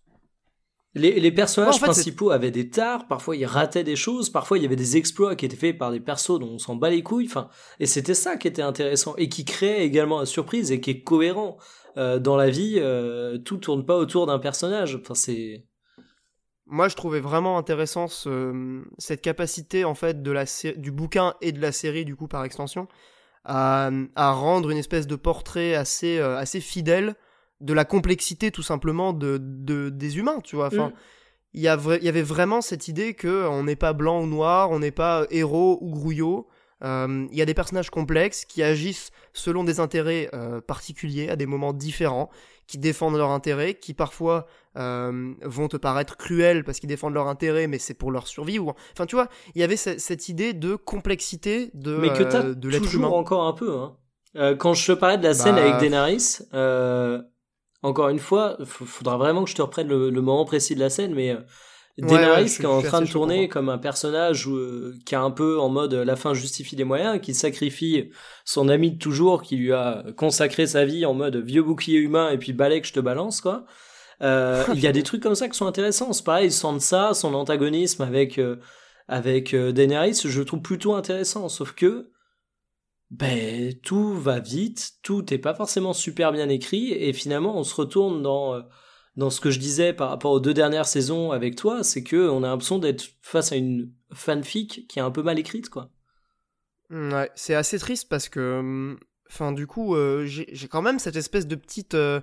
Les, 0.97 1.21
les 1.21 1.31
personnages 1.31 1.75
Ouais, 1.75 1.77
en 1.77 1.87
fait, 1.87 1.93
c'est- 1.93 2.01
principaux 2.03 2.31
avaient 2.31 2.51
des 2.51 2.71
tares, 2.71 3.07
parfois 3.07 3.37
ils 3.37 3.45
rataient 3.45 3.85
des 3.85 3.97
choses, 3.97 4.31
parfois 4.31 4.57
il 4.59 4.63
y 4.63 4.67
avait 4.67 4.77
des 4.77 4.97
exploits 4.97 5.37
qui 5.37 5.45
étaient 5.45 5.57
faits 5.57 5.77
par 5.79 5.91
des 5.93 6.01
persos 6.01 6.39
dont 6.41 6.49
on 6.55 6.59
s'en 6.59 6.75
bat 6.75 6.91
les 6.91 7.03
couilles, 7.03 7.27
enfin, 7.27 7.49
et 7.81 7.87
c'était 7.87 8.15
ça 8.15 8.37
qui 8.37 8.49
était 8.49 8.63
intéressant, 8.63 9.15
et 9.17 9.29
qui 9.29 9.45
créait 9.45 9.85
également 9.85 10.19
la 10.21 10.27
surprise, 10.27 10.73
et 10.73 10.81
qui 10.81 10.91
est 10.91 11.03
cohérent. 11.03 11.59
Euh, 11.99 12.19
dans 12.19 12.37
la 12.37 12.51
vie, 12.51 12.75
euh, 12.79 13.39
tout 13.39 13.57
tourne 13.59 13.85
pas 13.87 13.97
autour 13.97 14.27
d'un 14.27 14.39
personnage, 14.39 14.99
enfin 15.01 15.15
c'est... 15.15 15.65
moi, 16.67 16.89
je 16.89 16.97
trouvais 16.97 17.21
vraiment 17.21 17.57
intéressant 17.59 18.07
ce, 18.09 18.83
cette 18.99 19.23
capacité 19.23 19.85
en 19.85 19.95
fait 19.95 20.23
de 20.23 20.31
la 20.31 20.45
du 20.77 20.91
bouquin 20.93 21.35
et 21.41 21.53
de 21.53 21.61
la 21.61 21.73
série 21.73 22.05
du 22.05 22.17
coup 22.17 22.29
par 22.29 22.45
extension 22.45 22.89
à, 23.45 23.91
à 24.17 24.33
rendre 24.33 24.71
une 24.71 24.77
espèce 24.79 25.07
de 25.07 25.15
portrait 25.17 25.75
assez 25.75 26.19
euh, 26.19 26.37
assez 26.37 26.61
fidèle 26.61 27.15
de 27.61 27.73
la 27.73 27.85
complexité 27.85 28.51
tout 28.51 28.63
simplement 28.63 29.13
de, 29.13 29.39
de 29.41 29.89
des 29.89 30.19
humains, 30.19 30.41
tu 30.43 30.57
vois. 30.57 30.67
Enfin, 30.67 30.89
mm. 30.89 30.93
il 31.55 31.61
y, 31.61 31.65
y 31.65 31.69
avait 32.09 32.23
vraiment 32.23 32.61
cette 32.61 32.89
idée 32.89 33.15
que 33.15 33.47
on 33.47 33.65
n'est 33.65 33.77
pas 33.77 33.93
blanc 33.93 34.23
ou 34.23 34.27
noir, 34.27 34.71
on 34.71 34.79
n'est 34.79 34.91
pas 34.91 35.27
héros 35.31 35.79
ou 35.81 35.91
grouillot. 35.91 36.49
Euh, 36.85 37.27
il 37.31 37.39
y 37.39 37.41
a 37.41 37.47
des 37.47 37.55
personnages 37.55 37.89
complexes 37.89 38.45
qui 38.45 38.63
agissent 38.63 39.11
selon 39.33 39.65
des 39.65 39.81
intérêts 39.81 40.29
euh, 40.35 40.61
particuliers 40.61 41.31
à 41.31 41.37
des 41.37 41.47
moments 41.47 41.73
différents, 41.73 42.29
qui 42.67 42.79
défendent 42.79 43.17
leurs 43.17 43.31
intérêts, 43.31 43.75
qui 43.75 43.95
parfois 43.95 44.47
euh, 44.77 45.35
vont 45.43 45.69
te 45.69 45.77
paraître 45.77 46.17
cruels 46.17 46.65
parce 46.65 46.81
qu'ils 46.81 46.89
défendent 46.89 47.15
leurs 47.15 47.29
intérêts, 47.29 47.67
mais 47.67 47.79
c'est 47.79 47.95
pour 47.95 48.11
leur 48.11 48.27
survie. 48.27 48.59
Ou... 48.59 48.73
Enfin, 48.93 49.07
tu 49.07 49.15
vois, 49.15 49.29
il 49.55 49.61
y 49.61 49.65
avait 49.65 49.77
cette 49.77 50.29
idée 50.29 50.53
de 50.53 50.75
complexité 50.75 51.71
de, 51.75 51.97
mais 51.97 52.09
que 52.13 52.23
euh, 52.23 52.55
de 52.55 52.69
l'être 52.69 52.93
humain. 52.95 53.09
encore 53.09 53.47
un 53.47 53.53
peu. 53.53 53.75
Hein. 53.77 53.97
Euh, 54.37 54.57
quand 54.57 54.75
je 54.75 54.93
te 54.93 54.99
parlais 54.99 55.17
de 55.17 55.23
la 55.23 55.33
scène 55.33 55.57
avec 55.57 55.73
bah, 55.73 55.81
Daenerys, 55.81 56.41
encore 57.87 58.09
une 58.09 58.19
fois, 58.19 58.57
faudra 58.65 59.17
vraiment 59.17 59.45
que 59.45 59.51
je 59.51 59.55
te 59.55 59.63
reprenne 59.63 59.89
le, 59.89 60.11
le 60.11 60.21
moment 60.21 60.45
précis 60.45 60.75
de 60.75 60.81
la 60.81 60.91
scène, 60.91 61.15
mais 61.15 61.37
Daenerys 61.99 62.57
qui 62.57 62.63
est 62.63 62.67
en 62.67 62.83
train 62.83 63.01
de 63.01 63.11
tourner 63.11 63.49
comme 63.49 63.69
un 63.69 63.79
personnage 63.79 64.47
euh, 64.49 64.95
qui 65.07 65.15
est 65.15 65.19
un 65.19 65.31
peu 65.31 65.59
en 65.59 65.71
mode 65.71 65.95
la 65.95 66.17
fin 66.17 66.35
justifie 66.35 66.77
les 66.77 66.85
moyens, 66.85 67.21
qui 67.21 67.33
sacrifie 67.33 68.11
son 68.45 68.69
ami 68.69 68.93
de 68.93 68.99
toujours, 68.99 69.43
qui 69.43 69.57
lui 69.57 69.73
a 69.73 70.05
consacré 70.17 70.67
sa 70.67 70.85
vie 70.85 71.07
en 71.07 71.15
mode 71.15 71.37
vieux 71.37 71.63
bouclier 71.63 71.99
humain 71.99 72.31
et 72.31 72.39
puis 72.39 72.53
balai 72.53 72.81
que 72.83 72.87
je 72.87 72.93
te 72.93 73.01
balance 73.01 73.41
quoi. 73.41 73.65
Euh, 74.23 74.65
il 74.75 74.81
y 74.81 74.87
a 74.87 74.93
des 74.93 75.03
trucs 75.05 75.23
comme 75.23 75.35
ça 75.35 75.49
qui 75.49 75.57
sont 75.57 75.67
intéressants. 75.67 76.13
C'est 76.13 76.25
pareil, 76.25 76.51
ça, 76.53 77.15
son 77.15 77.35
antagonisme 77.35 78.03
avec 78.03 78.39
euh, 78.39 78.57
avec 79.09 79.55
Daenerys, 79.55 80.21
je 80.25 80.39
le 80.39 80.45
trouve 80.45 80.61
plutôt 80.61 80.95
intéressant. 80.95 81.49
Sauf 81.49 81.73
que 81.73 82.11
ben 83.11 83.73
tout 83.83 84.15
va 84.15 84.41
vite, 84.41 84.95
tout 85.03 85.33
est 85.33 85.39
pas 85.39 85.55
forcément 85.55 85.93
super 85.93 86.33
bien 86.33 86.49
écrit 86.49 86.93
et 86.93 87.13
finalement 87.13 87.57
on 87.57 87.65
se 87.65 87.75
retourne 87.75 88.23
dans 88.23 88.63
dans 89.17 89.31
ce 89.31 89.41
que 89.41 89.51
je 89.51 89.59
disais 89.59 89.93
par 89.93 90.11
rapport 90.11 90.33
aux 90.33 90.41
deux 90.41 90.55
dernières 90.55 90.87
saisons 90.87 91.33
avec 91.33 91.57
toi, 91.57 91.83
c'est 91.83 92.03
que 92.03 92.29
on 92.29 92.43
a 92.43 92.49
l'impression 92.49 92.79
d'être 92.79 93.05
face 93.23 93.51
à 93.53 93.57
une 93.57 93.91
fanfic 94.13 94.87
qui 94.89 94.99
est 94.99 95.03
un 95.03 95.11
peu 95.11 95.23
mal 95.23 95.39
écrite, 95.39 95.71
quoi. 95.71 95.91
Mmh, 96.91 97.13
ouais, 97.13 97.31
c'est 97.35 97.55
assez 97.55 97.79
triste 97.79 98.09
parce 98.09 98.29
que, 98.29 98.61
mmh, 98.61 98.99
enfin, 99.31 99.53
du 99.53 99.67
coup, 99.67 99.95
euh, 99.95 100.27
j'ai 100.27 100.69
quand 100.69 100.83
même 100.83 100.99
cette 100.99 101.17
espèce 101.17 101.47
de 101.47 101.57
petite, 101.57 101.95
euh, 101.95 102.21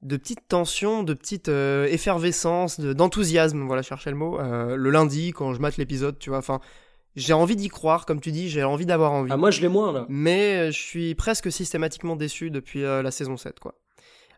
de 0.00 0.16
petite 0.16 0.48
tension, 0.48 1.02
de 1.02 1.12
petite 1.12 1.48
euh, 1.48 1.84
effervescence, 1.86 2.80
d'enthousiasme, 2.80 3.66
voilà, 3.66 3.82
chercher 3.82 4.10
le 4.10 4.16
mot, 4.16 4.38
le 4.38 4.90
lundi 4.90 5.32
quand 5.32 5.52
je 5.52 5.60
mate 5.60 5.76
l'épisode, 5.76 6.18
tu 6.18 6.30
vois, 6.30 6.38
enfin. 6.38 6.60
J'ai 7.16 7.32
envie 7.32 7.56
d'y 7.56 7.68
croire, 7.68 8.06
comme 8.06 8.20
tu 8.20 8.30
dis, 8.30 8.48
j'ai 8.48 8.62
envie 8.62 8.86
d'avoir 8.86 9.12
envie. 9.12 9.32
Ah, 9.32 9.36
moi 9.36 9.50
je 9.50 9.60
l'ai 9.60 9.68
moins 9.68 9.92
là. 9.92 10.06
Mais 10.08 10.70
je 10.70 10.78
suis 10.78 11.14
presque 11.14 11.50
systématiquement 11.50 12.14
déçu 12.14 12.50
depuis 12.50 12.82
la 12.82 13.10
saison 13.10 13.36
7, 13.36 13.58
quoi 13.58 13.74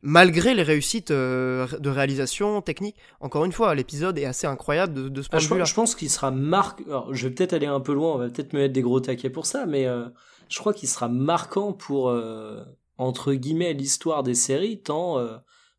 malgré 0.03 0.55
les 0.55 0.63
réussites 0.63 1.11
euh, 1.11 1.67
de 1.79 1.91
réalisation 1.91 2.61
technique. 2.63 2.97
Encore 3.21 3.45
une 3.45 3.53
fois, 3.53 3.75
l'épisode 3.75 4.19
est 4.19 4.25
assez 4.25 4.47
incroyable 4.47 5.11
de, 5.13 5.23
ce 5.23 5.29
point 5.29 5.39
ah, 5.41 5.43
de 5.43 5.49
vue-là. 5.49 5.65
Je 5.65 5.75
pense 5.75 5.95
qu'il 5.95 6.11
sera 6.11 6.31
marquant. 6.31 7.07
Je 7.13 7.29
vais 7.29 7.35
peut-être 7.35 7.53
aller 7.53 7.67
un 7.67 7.81
peu 7.81 7.93
loin, 7.93 8.15
on 8.15 8.19
va 8.19 8.29
peut-être 8.29 8.53
me 8.53 8.61
mettre 8.61 8.75
des 8.75 8.83
gros 8.83 9.01
taquets 9.01 9.31
pour 9.31 9.47
ça, 9.47 9.67
mais 9.67 9.87
euh, 9.87 10.07
je 10.49 10.59
crois 10.59 10.73
qu'il 10.73 10.89
sera 10.89 11.09
marquant 11.09 11.73
pour 11.73 12.11
euh, 12.11 12.63
entre 12.97 13.35
guillemets 13.35 13.73
l'histoire 13.75 14.23
des 14.23 14.35
séries, 14.35 14.81
tant. 14.81 15.19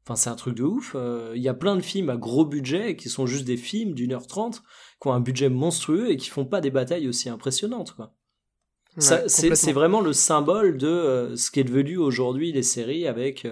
Enfin, 0.10 0.16
c'est 0.16 0.32
un 0.32 0.36
truc 0.36 0.56
de 0.56 0.64
ouf. 0.64 0.96
Il 1.36 1.42
y 1.42 1.48
a 1.48 1.54
plein 1.54 1.76
de 1.76 1.82
films 1.82 2.10
à 2.10 2.18
gros 2.18 2.46
budget 2.46 2.96
qui 2.96 3.10
sont 3.10 3.28
juste 3.28 3.46
des 3.46 3.58
films 3.58 3.94
d'une 3.94 4.12
heure 4.12 4.26
trente, 4.26 4.64
qui 5.00 5.08
ont 5.08 5.14
un 5.14 5.20
budget 5.20 5.50
monstrueux 5.50 6.10
et 6.10 6.18
qui 6.18 6.30
font 6.30 6.46
pas 6.46 6.62
des 6.62 6.72
batailles 6.72 7.08
aussi 7.08 7.30
impressionnantes, 7.30 7.94
quoi. 7.96 8.16
c'est 8.98 9.72
vraiment 9.72 10.02
le 10.02 10.14
symbole 10.14 10.78
de 10.78 11.34
ce 11.36 11.52
qui 11.52 11.60
est 11.60 11.64
devenu 11.64 11.98
aujourd'hui 11.98 12.52
les 12.52 12.64
séries 12.64 13.06
avec 13.06 13.46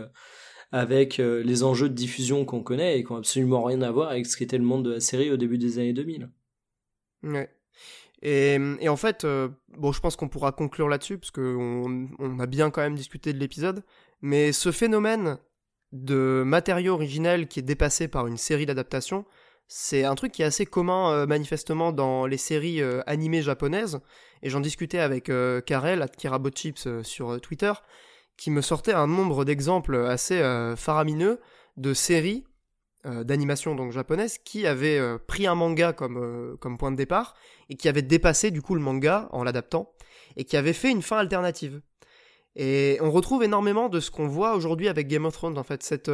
avec 0.71 1.19
euh, 1.19 1.43
les 1.43 1.63
enjeux 1.63 1.89
de 1.89 1.93
diffusion 1.93 2.45
qu'on 2.45 2.61
connaît 2.61 2.99
et 2.99 3.03
qui 3.03 3.11
n'ont 3.11 3.19
absolument 3.19 3.63
rien 3.63 3.81
à 3.81 3.91
voir 3.91 4.09
avec 4.09 4.25
ce 4.25 4.35
qu'était 4.35 4.57
le 4.57 4.63
monde 4.63 4.85
de 4.85 4.91
la 4.91 4.99
série 4.99 5.31
au 5.31 5.37
début 5.37 5.57
des 5.57 5.79
années 5.79 5.93
2000. 5.93 6.29
Ouais. 7.23 7.49
Et, 8.21 8.57
et 8.79 8.89
en 8.89 8.97
fait, 8.97 9.23
euh, 9.23 9.49
bon, 9.77 9.91
je 9.91 9.99
pense 9.99 10.15
qu'on 10.15 10.27
pourra 10.27 10.51
conclure 10.51 10.89
là-dessus, 10.89 11.17
parce 11.17 11.31
qu'on 11.31 12.09
on 12.19 12.39
a 12.39 12.45
bien 12.47 12.71
quand 12.71 12.81
même 12.81 12.95
discuté 12.95 13.31
de 13.31 13.37
l'épisode, 13.37 13.83
mais 14.21 14.51
ce 14.51 14.71
phénomène 14.71 15.37
de 15.91 16.43
matériau 16.45 16.93
originel 16.93 17.47
qui 17.47 17.59
est 17.59 17.63
dépassé 17.63 18.07
par 18.07 18.27
une 18.27 18.37
série 18.37 18.65
d'adaptations, 18.65 19.25
c'est 19.67 20.03
un 20.03 20.15
truc 20.15 20.31
qui 20.31 20.41
est 20.41 20.45
assez 20.45 20.65
commun 20.65 21.25
manifestement 21.25 21.91
dans 21.91 22.25
les 22.25 22.37
séries 22.37 22.81
animées 23.05 23.41
japonaises, 23.41 23.99
et 24.41 24.49
j'en 24.49 24.61
discutais 24.61 24.99
avec 24.99 25.29
Karel, 25.65 26.01
at 26.01 26.07
Kirabochips 26.07 27.03
sur 27.03 27.41
Twitter, 27.41 27.73
qui 28.37 28.51
me 28.51 28.61
sortait 28.61 28.93
un 28.93 29.07
nombre 29.07 29.43
d'exemples 29.43 29.97
assez 29.97 30.39
euh, 30.39 30.75
faramineux 30.75 31.41
de 31.75 31.93
séries 31.93 32.45
euh, 33.05 33.23
d'animation 33.23 33.75
donc 33.75 33.91
japonaises 33.91 34.37
qui 34.37 34.65
avaient 34.65 34.99
euh, 34.99 35.17
pris 35.17 35.47
un 35.47 35.55
manga 35.55 35.91
comme, 35.91 36.55
comme 36.61 36.77
point 36.77 36.91
de 36.91 36.95
départ 36.95 37.35
et 37.69 37.75
qui 37.75 37.89
avaient 37.89 38.03
dépassé 38.03 38.51
du 38.51 38.61
coup 38.61 38.75
le 38.75 38.81
manga 38.81 39.27
en 39.31 39.43
l'adaptant 39.43 39.91
et 40.37 40.45
qui 40.45 40.55
avaient 40.55 40.73
fait 40.73 40.91
une 40.91 41.01
fin 41.01 41.17
alternative. 41.17 41.81
Et 42.57 42.97
on 43.01 43.11
retrouve 43.11 43.43
énormément 43.43 43.87
de 43.87 43.99
ce 43.99 44.11
qu'on 44.11 44.27
voit 44.27 44.55
aujourd'hui 44.55 44.89
avec 44.89 45.07
Game 45.07 45.25
of 45.25 45.33
Thrones 45.33 45.57
en 45.57 45.63
fait, 45.63 45.83
cette, 45.83 46.11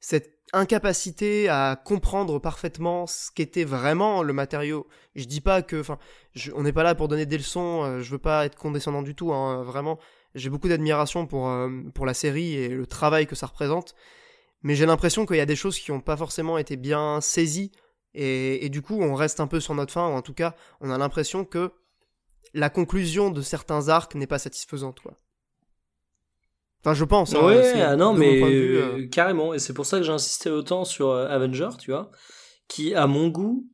cette 0.00 0.32
incapacité 0.54 1.48
à 1.48 1.80
comprendre 1.82 2.38
parfaitement 2.38 3.06
ce 3.06 3.30
qu'était 3.30 3.64
vraiment 3.64 4.22
le 4.22 4.32
matériau. 4.32 4.88
Je 5.14 5.26
dis 5.26 5.42
pas 5.42 5.62
que, 5.62 5.78
enfin, 5.78 5.98
on 6.54 6.62
n'est 6.62 6.72
pas 6.72 6.82
là 6.82 6.94
pour 6.94 7.08
donner 7.08 7.26
des 7.26 7.36
leçons, 7.36 8.00
je 8.00 8.10
veux 8.10 8.18
pas 8.18 8.46
être 8.46 8.56
condescendant 8.56 9.02
du 9.02 9.14
tout, 9.14 9.32
hein, 9.32 9.62
vraiment 9.62 9.98
j'ai 10.34 10.50
beaucoup 10.50 10.68
d'admiration 10.68 11.26
pour, 11.26 11.48
euh, 11.48 11.68
pour 11.94 12.06
la 12.06 12.14
série 12.14 12.54
et 12.54 12.68
le 12.68 12.86
travail 12.86 13.26
que 13.26 13.34
ça 13.34 13.46
représente, 13.46 13.94
mais 14.62 14.74
j'ai 14.74 14.86
l'impression 14.86 15.26
qu'il 15.26 15.36
y 15.36 15.40
a 15.40 15.46
des 15.46 15.56
choses 15.56 15.78
qui 15.78 15.90
n'ont 15.90 16.00
pas 16.00 16.16
forcément 16.16 16.58
été 16.58 16.76
bien 16.76 17.20
saisies, 17.20 17.72
et, 18.14 18.64
et, 18.64 18.68
du 18.68 18.82
coup 18.82 19.00
on 19.00 19.14
reste 19.14 19.40
un 19.40 19.46
peu 19.46 19.60
sur 19.60 19.74
notre 19.74 19.92
fin, 19.92 20.08
ou 20.08 20.12
en 20.12 20.22
tout 20.22 20.34
cas 20.34 20.54
on 20.80 20.90
a 20.90 20.98
l'impression 20.98 21.44
que 21.44 21.72
la 22.54 22.70
conclusion 22.70 23.30
de 23.30 23.40
certains 23.40 23.88
arcs 23.88 24.14
n'est 24.14 24.26
pas 24.26 24.38
satisfaisante. 24.38 25.00
Quoi. 25.00 25.16
Enfin, 26.84 26.94
je 26.94 27.04
pense. 27.04 27.34
Hein, 27.34 27.46
ouais, 27.46 27.80
ah 27.80 27.94
non, 27.94 28.12
mais 28.12 28.42
euh, 28.42 29.06
carrément. 29.06 29.54
Et 29.54 29.60
c'est 29.60 29.72
pour 29.72 29.86
ça 29.86 29.98
que 29.98 30.04
j'ai 30.04 30.12
insisté 30.12 30.50
autant 30.50 30.84
sur 30.84 31.10
euh, 31.10 31.28
Avenger, 31.28 31.68
tu 31.78 31.92
vois, 31.92 32.10
qui, 32.66 32.94
à 32.94 33.06
mon 33.06 33.28
goût, 33.28 33.68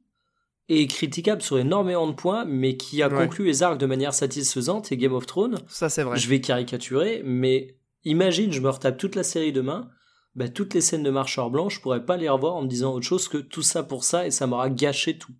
est 0.68 0.86
critiquable 0.86 1.40
sur 1.40 1.58
énormément 1.58 2.06
de 2.06 2.12
points, 2.12 2.44
mais 2.44 2.76
qui 2.76 3.02
a 3.02 3.08
conclu 3.08 3.46
les 3.46 3.62
arcs 3.62 3.78
de 3.78 3.86
manière 3.86 4.12
satisfaisante, 4.12 4.92
et 4.92 4.98
Game 4.98 5.14
of 5.14 5.24
Thrones. 5.24 5.58
Ça, 5.68 5.88
c'est 5.88 6.02
vrai. 6.02 6.18
Je 6.18 6.28
vais 6.28 6.42
caricaturer, 6.42 7.22
mais 7.24 7.78
imagine, 8.04 8.52
je 8.52 8.60
me 8.60 8.68
retape 8.68 8.98
toute 8.98 9.16
la 9.16 9.22
série 9.22 9.52
demain, 9.52 9.88
bah, 10.34 10.50
toutes 10.50 10.74
les 10.74 10.82
scènes 10.82 11.02
de 11.02 11.10
marcheur 11.10 11.48
blanc, 11.48 11.70
je 11.70 11.80
pourrais 11.80 12.04
pas 12.04 12.18
les 12.18 12.28
revoir 12.28 12.56
en 12.56 12.62
me 12.62 12.68
disant 12.68 12.92
autre 12.92 13.06
chose 13.06 13.28
que 13.28 13.38
tout 13.38 13.62
ça 13.62 13.82
pour 13.82 14.04
ça, 14.04 14.26
et 14.26 14.30
ça 14.30 14.46
m'aura 14.46 14.68
gâché 14.68 15.16
tout. 15.16 15.32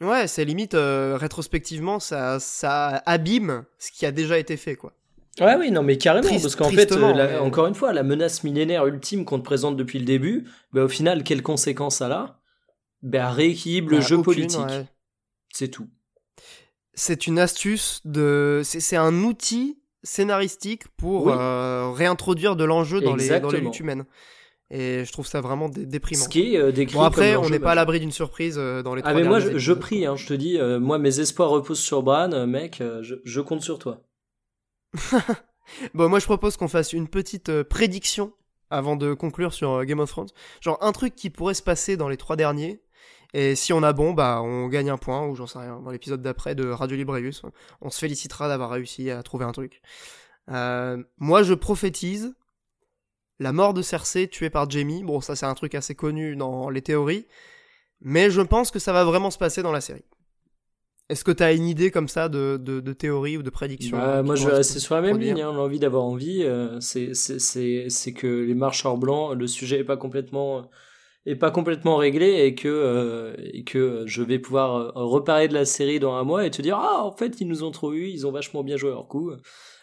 Ouais, 0.00 0.26
c'est 0.26 0.46
limite, 0.46 0.72
euh, 0.72 1.18
rétrospectivement, 1.18 2.00
ça, 2.00 2.40
ça 2.40 3.02
abîme 3.04 3.66
ce 3.78 3.92
qui 3.92 4.06
a 4.06 4.12
déjà 4.12 4.38
été 4.38 4.56
fait, 4.56 4.76
quoi. 4.76 4.94
Ouais, 5.40 5.56
oui, 5.58 5.70
non, 5.70 5.82
mais 5.82 5.96
carrément, 5.96 6.28
parce 6.28 6.54
qu'en 6.54 6.70
fait, 6.70 6.92
euh, 6.92 7.40
encore 7.40 7.66
une 7.66 7.74
fois, 7.74 7.92
la 7.92 8.02
menace 8.02 8.44
millénaire 8.44 8.86
ultime 8.86 9.24
qu'on 9.24 9.38
te 9.38 9.44
présente 9.44 9.76
depuis 9.76 9.98
le 9.98 10.04
début, 10.04 10.46
bah, 10.72 10.84
au 10.84 10.88
final, 10.88 11.24
quelles 11.24 11.42
conséquences 11.42 11.96
ça 11.96 12.06
a 12.06 12.40
ben, 13.02 13.28
rééquilibre 13.30 13.90
le 13.90 13.98
bah, 13.98 14.04
jeu 14.04 14.22
politique. 14.22 14.60
C'est 15.52 15.68
tout. 15.68 15.88
C'est 16.94 17.26
une 17.26 17.38
astuce 17.38 18.00
de. 18.04 18.60
C'est 18.64 18.96
un 18.96 19.22
outil 19.22 19.78
scénaristique 20.02 20.88
pour 20.96 21.28
euh, 21.28 21.90
réintroduire 21.92 22.56
de 22.56 22.64
l'enjeu 22.64 23.00
dans 23.00 23.16
les, 23.16 23.40
dans 23.40 23.50
les 23.50 23.60
luttes 23.60 23.80
humaines. 23.80 24.04
Et 24.72 25.04
je 25.04 25.12
trouve 25.12 25.26
ça 25.26 25.40
vraiment 25.40 25.68
déprimant. 25.68 26.22
Ce 26.22 26.28
qui 26.28 26.54
est 26.54 26.58
euh, 26.58 26.70
décrit 26.70 26.94
bon, 26.94 27.02
après, 27.02 27.34
on 27.34 27.50
n'est 27.50 27.58
pas 27.58 27.72
à 27.72 27.74
l'abri 27.74 27.98
d'une 27.98 28.12
surprise 28.12 28.54
euh, 28.56 28.82
dans 28.82 28.94
les 28.94 29.02
Ah, 29.04 29.14
mais 29.14 29.24
moi, 29.24 29.40
je, 29.40 29.72
prie, 29.72 30.06
hein, 30.06 30.14
je 30.14 30.26
te 30.26 30.34
dis, 30.34 30.58
moi, 30.80 30.98
mes 30.98 31.20
espoirs 31.20 31.50
reposent 31.50 31.80
sur 31.80 32.02
Bran, 32.02 32.46
mec, 32.46 32.82
je, 33.02 33.16
je, 33.24 33.40
compte 33.40 33.62
sur 33.62 33.78
toi. 33.78 34.02
bon, 35.94 36.08
moi, 36.08 36.18
je 36.18 36.26
propose 36.26 36.56
qu'on 36.56 36.68
fasse 36.68 36.92
une 36.92 37.08
petite 37.08 37.62
prédiction 37.64 38.32
avant 38.70 38.96
de 38.96 39.14
conclure 39.14 39.52
sur 39.52 39.84
Game 39.84 40.00
of 40.00 40.10
Thrones. 40.10 40.30
Genre, 40.60 40.78
un 40.80 40.92
truc 40.92 41.14
qui 41.14 41.30
pourrait 41.30 41.54
se 41.54 41.62
passer 41.62 41.96
dans 41.96 42.08
les 42.08 42.16
trois 42.16 42.36
derniers, 42.36 42.80
et 43.32 43.54
si 43.54 43.72
on 43.72 43.82
a 43.82 43.92
bon, 43.92 44.12
bah 44.12 44.40
on 44.42 44.68
gagne 44.68 44.90
un 44.90 44.96
point, 44.98 45.26
ou 45.26 45.36
j'en 45.36 45.46
sais 45.46 45.58
rien, 45.58 45.80
dans 45.80 45.90
l'épisode 45.90 46.22
d'après 46.22 46.54
de 46.54 46.68
Radio 46.68 46.96
Librius, 46.96 47.42
on 47.80 47.90
se 47.90 47.98
félicitera 47.98 48.48
d'avoir 48.48 48.70
réussi 48.70 49.10
à 49.10 49.22
trouver 49.22 49.44
un 49.44 49.52
truc. 49.52 49.82
Euh, 50.50 51.02
moi 51.18 51.42
je 51.42 51.54
prophétise 51.54 52.34
la 53.38 53.52
mort 53.52 53.72
de 53.72 53.82
Cersei 53.82 54.28
tuée 54.28 54.50
par 54.50 54.68
Jamie. 54.68 55.04
Bon, 55.04 55.20
ça 55.20 55.36
c'est 55.36 55.46
un 55.46 55.54
truc 55.54 55.74
assez 55.74 55.94
connu 55.94 56.34
dans 56.34 56.70
les 56.70 56.82
théories, 56.82 57.26
mais 58.00 58.30
je 58.30 58.40
pense 58.40 58.70
que 58.70 58.80
ça 58.80 58.92
va 58.92 59.04
vraiment 59.04 59.30
se 59.30 59.38
passer 59.38 59.62
dans 59.62 59.72
la 59.72 59.80
série. 59.80 60.04
Est-ce 61.10 61.24
que 61.24 61.32
tu 61.32 61.42
as 61.42 61.52
une 61.52 61.66
idée 61.66 61.90
comme 61.90 62.06
ça 62.06 62.28
de, 62.28 62.56
de, 62.56 62.92
théorie 62.92 63.36
ou 63.36 63.42
de 63.42 63.50
prédiction 63.50 63.96
bah, 63.98 64.22
Moi, 64.22 64.36
je 64.36 64.46
vais 64.46 64.54
rester 64.54 64.78
sur 64.78 64.94
la 64.94 65.00
même 65.00 65.18
ligne. 65.18 65.42
Hein, 65.42 65.52
L'envie 65.52 65.80
d'avoir 65.80 66.04
envie, 66.04 66.44
euh, 66.44 66.78
c'est 66.80 68.12
que 68.12 68.26
les 68.26 68.54
marcheurs 68.54 68.96
blancs, 68.96 69.36
le 69.36 69.46
sujet 69.48 69.80
est 69.80 69.84
pas 69.84 69.96
complètement 69.96 70.70
est 71.26 71.36
pas 71.36 71.50
complètement 71.50 71.96
réglé 71.96 72.46
et 72.46 72.54
que 72.54 72.68
euh, 72.68 73.34
et 73.52 73.62
que 73.62 74.04
je 74.06 74.22
vais 74.22 74.38
pouvoir 74.38 74.76
euh, 74.76 74.90
reparler 74.94 75.48
de 75.48 75.54
la 75.54 75.66
série 75.66 76.00
dans 76.00 76.14
un 76.14 76.24
mois 76.24 76.46
et 76.46 76.50
te 76.50 76.62
dire 76.62 76.78
ah 76.78 77.04
en 77.04 77.12
fait 77.12 77.42
ils 77.42 77.46
nous 77.46 77.62
ont 77.62 77.70
trop 77.70 77.92
eu, 77.92 78.08
ils 78.08 78.26
ont 78.26 78.32
vachement 78.32 78.64
bien 78.64 78.78
joué 78.78 78.88
leur 78.88 79.06
coup. 79.06 79.30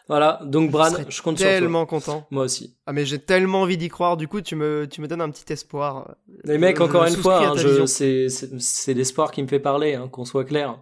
Voilà, 0.07 0.39
donc 0.45 0.71
Bran, 0.71 0.89
serais 0.89 1.05
je 1.09 1.21
compte 1.21 1.37
sur 1.37 1.47
toi. 1.47 1.59
Tellement 1.59 1.85
content. 1.85 2.25
Moi 2.31 2.45
aussi. 2.45 2.77
Ah 2.87 2.93
mais 2.93 3.05
j'ai 3.05 3.19
tellement 3.19 3.61
envie 3.61 3.77
d'y 3.77 3.89
croire. 3.89 4.17
Du 4.17 4.27
coup, 4.27 4.41
tu 4.41 4.55
me 4.55 4.87
tu 4.89 5.01
me 5.01 5.07
donnes 5.07 5.21
un 5.21 5.29
petit 5.29 5.51
espoir. 5.53 6.15
Les 6.43 6.57
mecs, 6.57 6.77
Je- 6.77 6.83
encore 6.83 7.05
je 7.05 7.15
une 7.15 7.21
fois, 7.21 7.49
hein, 7.49 7.53
je- 7.55 7.85
c'est 7.85 8.93
l'espoir 8.93 9.31
qui 9.31 9.43
me 9.43 9.47
fait 9.47 9.59
parler, 9.59 9.93
hein, 9.93 10.07
qu'on 10.07 10.25
soit 10.25 10.45
clair. 10.45 10.81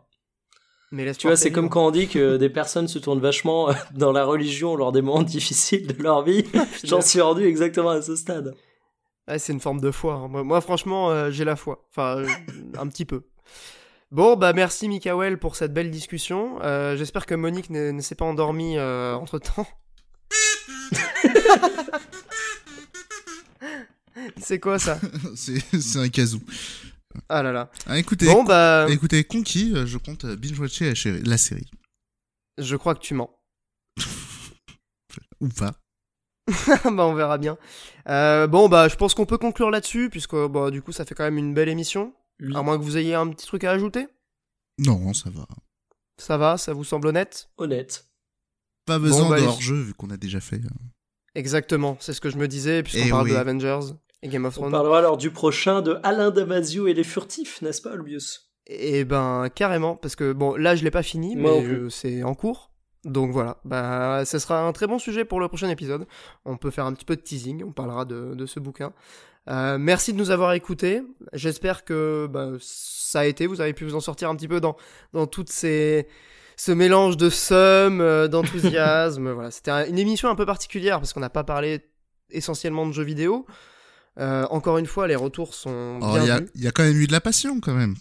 Mais 0.91 1.13
Tu 1.13 1.27
vois, 1.27 1.35
c'est 1.35 1.51
comme 1.51 1.69
quand 1.69 1.85
on 1.87 1.91
dit 1.91 2.07
que 2.07 2.37
des 2.43 2.49
personnes 2.49 2.87
se 2.87 2.99
tournent 2.99 3.19
vachement 3.19 3.69
dans 3.93 4.11
la 4.11 4.23
religion 4.25 4.75
lors 4.75 4.91
des 4.91 5.01
moments 5.01 5.23
difficiles 5.37 5.87
de 5.87 6.01
leur 6.01 6.23
vie. 6.23 6.45
J'en 6.83 7.01
suis 7.01 7.21
rendu 7.21 7.43
exactement 7.45 7.89
à 7.89 8.01
ce 8.01 8.15
stade. 8.15 8.55
Ouais, 9.27 9.39
c'est 9.39 9.53
une 9.53 9.59
forme 9.59 9.81
de 9.81 9.89
foi. 9.91 10.13
hein. 10.13 10.27
Moi, 10.27 10.43
moi, 10.43 10.61
franchement, 10.61 11.09
euh, 11.09 11.31
j'ai 11.31 11.43
la 11.45 11.55
foi. 11.55 11.83
Enfin, 11.89 12.17
euh, 12.19 12.27
un 12.77 12.87
petit 12.87 13.05
peu. 13.05 13.23
Bon, 14.11 14.35
bah 14.35 14.53
merci 14.53 14.87
Mikael 14.87 15.39
pour 15.39 15.55
cette 15.55 15.73
belle 15.73 15.89
discussion. 15.89 16.59
Euh, 16.61 16.95
J'espère 16.95 17.25
que 17.25 17.33
Monique 17.33 17.71
ne, 17.71 17.89
ne 17.91 18.01
s'est 18.01 18.13
pas 18.15 18.25
endormie 18.25 18.79
entre 18.79 19.39
temps. 19.39 19.67
c'est 24.37 24.59
quoi 24.59 24.79
ça? 24.79 24.99
C'est 25.35 25.59
c'est 25.79 25.99
un 25.99 26.09
casou. 26.09 26.39
Ah 27.29 27.43
là 27.43 27.51
là. 27.51 27.69
Ah, 27.87 27.97
écoutez, 27.97 28.25
Bon 28.27 28.43
bah, 28.43 28.87
écoutez, 28.89 29.23
Conquis, 29.23 29.73
euh, 29.75 29.85
je 29.85 29.97
compte 29.97 30.25
euh, 30.25 30.35
binge-watcher 30.35 30.93
la, 31.23 31.37
série. 31.37 31.69
je 32.57 32.75
crois 32.75 32.95
que 32.95 33.01
tu 33.01 33.13
mens. 33.13 33.29
Ou 35.41 35.49
pas. 35.49 35.73
bah 36.85 37.05
on 37.07 37.13
verra 37.15 37.37
bien. 37.37 37.57
Euh, 38.07 38.45
bon 38.47 38.69
bah, 38.69 38.87
je 38.87 38.95
pense 38.95 39.13
qu'on 39.15 39.25
peut 39.25 39.37
conclure 39.39 39.71
là-dessus 39.71 40.09
puisque 40.11 40.35
bah 40.35 40.69
du 40.69 40.81
coup 40.81 40.91
ça 40.91 41.03
fait 41.05 41.15
quand 41.15 41.23
même 41.23 41.37
une 41.39 41.53
belle 41.53 41.69
émission. 41.69 42.13
Oui. 42.41 42.55
À 42.55 42.61
moins 42.61 42.77
que 42.77 42.83
vous 42.83 42.97
ayez 42.97 43.15
un 43.15 43.27
petit 43.29 43.47
truc 43.47 43.63
à 43.63 43.71
ajouter. 43.71 44.07
Non, 44.77 45.13
ça 45.13 45.29
va. 45.29 45.47
Ça 46.21 46.37
va, 46.37 46.57
ça 46.57 46.73
vous 46.73 46.83
semble 46.83 47.07
honnête? 47.07 47.49
Honnête. 47.57 48.07
Pas 48.85 48.99
besoin 48.99 49.29
bah, 49.29 49.35
de 49.37 49.41
les- 49.41 49.47
hors-jeu 49.47 49.75
vu 49.81 49.93
qu'on 49.93 50.09
a 50.11 50.17
déjà 50.17 50.39
fait. 50.39 50.57
euh. 50.57 50.69
Exactement, 51.33 51.97
c'est 51.99 52.13
ce 52.13 52.21
que 52.21 52.29
je 52.29 52.37
me 52.37 52.47
disais 52.47 52.83
puisqu'on 52.83 53.07
Eh 53.07 53.09
parle 53.09 53.25
oui. 53.25 53.31
de 53.31 53.35
Avengers 53.37 53.79
et 54.25 54.27
Game 54.27 54.45
of 54.45 54.57
On 54.57 54.61
Thrones. 54.61 54.71
parlera 54.71 54.97
alors 54.99 55.17
du 55.17 55.31
prochain 55.31 55.81
de 55.81 55.97
Alain 56.03 56.31
Damasio 56.31 56.87
et 56.87 56.93
les 56.93 57.03
furtifs, 57.03 57.61
n'est-ce 57.61 57.81
pas, 57.81 57.91
Albius 57.93 58.49
Et 58.67 59.05
ben 59.05 59.47
carrément, 59.53 59.95
parce 59.95 60.15
que 60.15 60.33
bon 60.33 60.55
là 60.55 60.75
je 60.75 60.83
l'ai 60.83 60.91
pas 60.91 61.03
fini, 61.03 61.35
mais 61.35 61.63
je- 61.65 61.89
c'est 61.89 62.23
en 62.23 62.33
cours. 62.35 62.71
Donc 63.03 63.31
voilà, 63.31 63.57
bah 63.65 64.23
ce 64.25 64.39
sera 64.39 64.65
un 64.67 64.71
très 64.71 64.87
bon 64.87 64.97
sujet 64.97 65.25
pour 65.25 65.39
le 65.39 65.47
prochain 65.47 65.69
épisode. 65.69 66.07
On 66.43 66.57
peut 66.57 66.71
faire 66.71 66.85
un 66.87 66.93
petit 66.93 67.05
peu 67.05 67.15
de 67.15 67.21
teasing, 67.21 67.63
on 67.63 67.71
parlera 67.71 68.03
de, 68.03 68.33
de 68.33 68.45
ce 68.47 68.59
bouquin. 68.59 68.93
Euh, 69.47 69.77
merci 69.77 70.11
de 70.11 70.17
nous 70.17 70.31
avoir 70.31 70.53
écoutés. 70.53 71.03
J'espère 71.33 71.85
que 71.85 72.27
bah, 72.27 72.53
ça 72.59 73.19
a 73.19 73.25
été, 73.25 73.45
vous 73.45 73.61
avez 73.61 73.73
pu 73.73 73.85
vous 73.85 73.93
en 73.93 73.99
sortir 73.99 74.27
un 74.31 74.35
petit 74.35 74.47
peu 74.47 74.59
dans, 74.59 74.75
dans 75.13 75.27
toutes 75.27 75.51
ces 75.51 76.07
ce 76.57 76.71
mélange 76.71 77.15
de 77.17 77.29
somme, 77.29 78.01
euh, 78.01 78.27
d'enthousiasme. 78.27 79.29
voilà, 79.33 79.51
c'était 79.51 79.69
un- 79.69 79.85
une 79.85 79.99
émission 79.99 80.29
un 80.29 80.35
peu 80.35 80.47
particulière 80.47 80.99
parce 80.99 81.13
qu'on 81.13 81.19
n'a 81.19 81.29
pas 81.29 81.43
parlé 81.43 81.81
essentiellement 82.31 82.87
de 82.87 82.91
jeux 82.93 83.03
vidéo. 83.03 83.45
Euh, 84.17 84.45
encore 84.49 84.77
une 84.77 84.85
fois, 84.85 85.07
les 85.07 85.15
retours 85.15 85.53
sont 85.53 85.99
Oh, 86.01 86.13
bien 86.13 86.23
il 86.23 86.27
y, 86.27 86.31
a- 86.31 86.39
vus 86.39 86.49
il 86.55 86.63
y 86.63 86.67
a 86.67 86.71
quand 86.71 86.83
même 86.83 86.95
eu 86.97 87.07
de 87.07 87.11
la 87.11 87.21
passion 87.21 87.59
quand 87.59 87.73
même. 87.73 87.95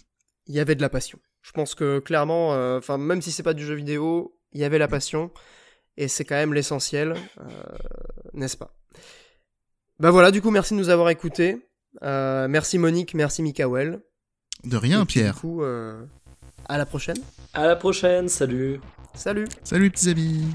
il 0.47 0.55
y 0.55 0.59
avait 0.59 0.75
de 0.75 0.81
la 0.81 0.89
passion. 0.89 1.19
Je 1.41 1.51
pense 1.51 1.75
que 1.75 1.99
clairement, 1.99 2.53
euh, 2.53 2.77
enfin 2.79 2.97
même 2.97 3.21
si 3.21 3.31
c'est 3.31 3.43
pas 3.43 3.53
du 3.53 3.65
jeu 3.65 3.75
vidéo, 3.75 4.37
il 4.53 4.61
y 4.61 4.63
avait 4.63 4.77
la 4.79 4.87
passion 4.87 5.29
et 5.97 6.07
c'est 6.07 6.25
quand 6.25 6.35
même 6.35 6.53
l'essentiel, 6.53 7.15
euh, 7.39 7.43
n'est-ce 8.33 8.57
pas? 8.57 8.73
Bah 9.99 10.11
voilà, 10.11 10.31
du 10.31 10.41
coup 10.41 10.51
merci 10.51 10.73
de 10.73 10.79
nous 10.79 10.89
avoir 10.89 11.09
écoutés. 11.09 11.57
Euh, 12.03 12.47
merci 12.47 12.77
Monique, 12.77 13.13
merci 13.13 13.41
Mikael. 13.43 14.01
De 14.63 14.77
rien, 14.77 15.03
Et 15.03 15.05
Pierre. 15.05 15.33
Du 15.35 15.39
coup, 15.41 15.63
euh, 15.63 16.03
à 16.67 16.77
la 16.77 16.85
prochaine. 16.85 17.17
À 17.53 17.65
la 17.67 17.75
prochaine, 17.75 18.27
salut 18.29 18.79
Salut. 19.13 19.47
Salut, 19.63 19.91
petits 19.91 20.09
amis. 20.09 20.45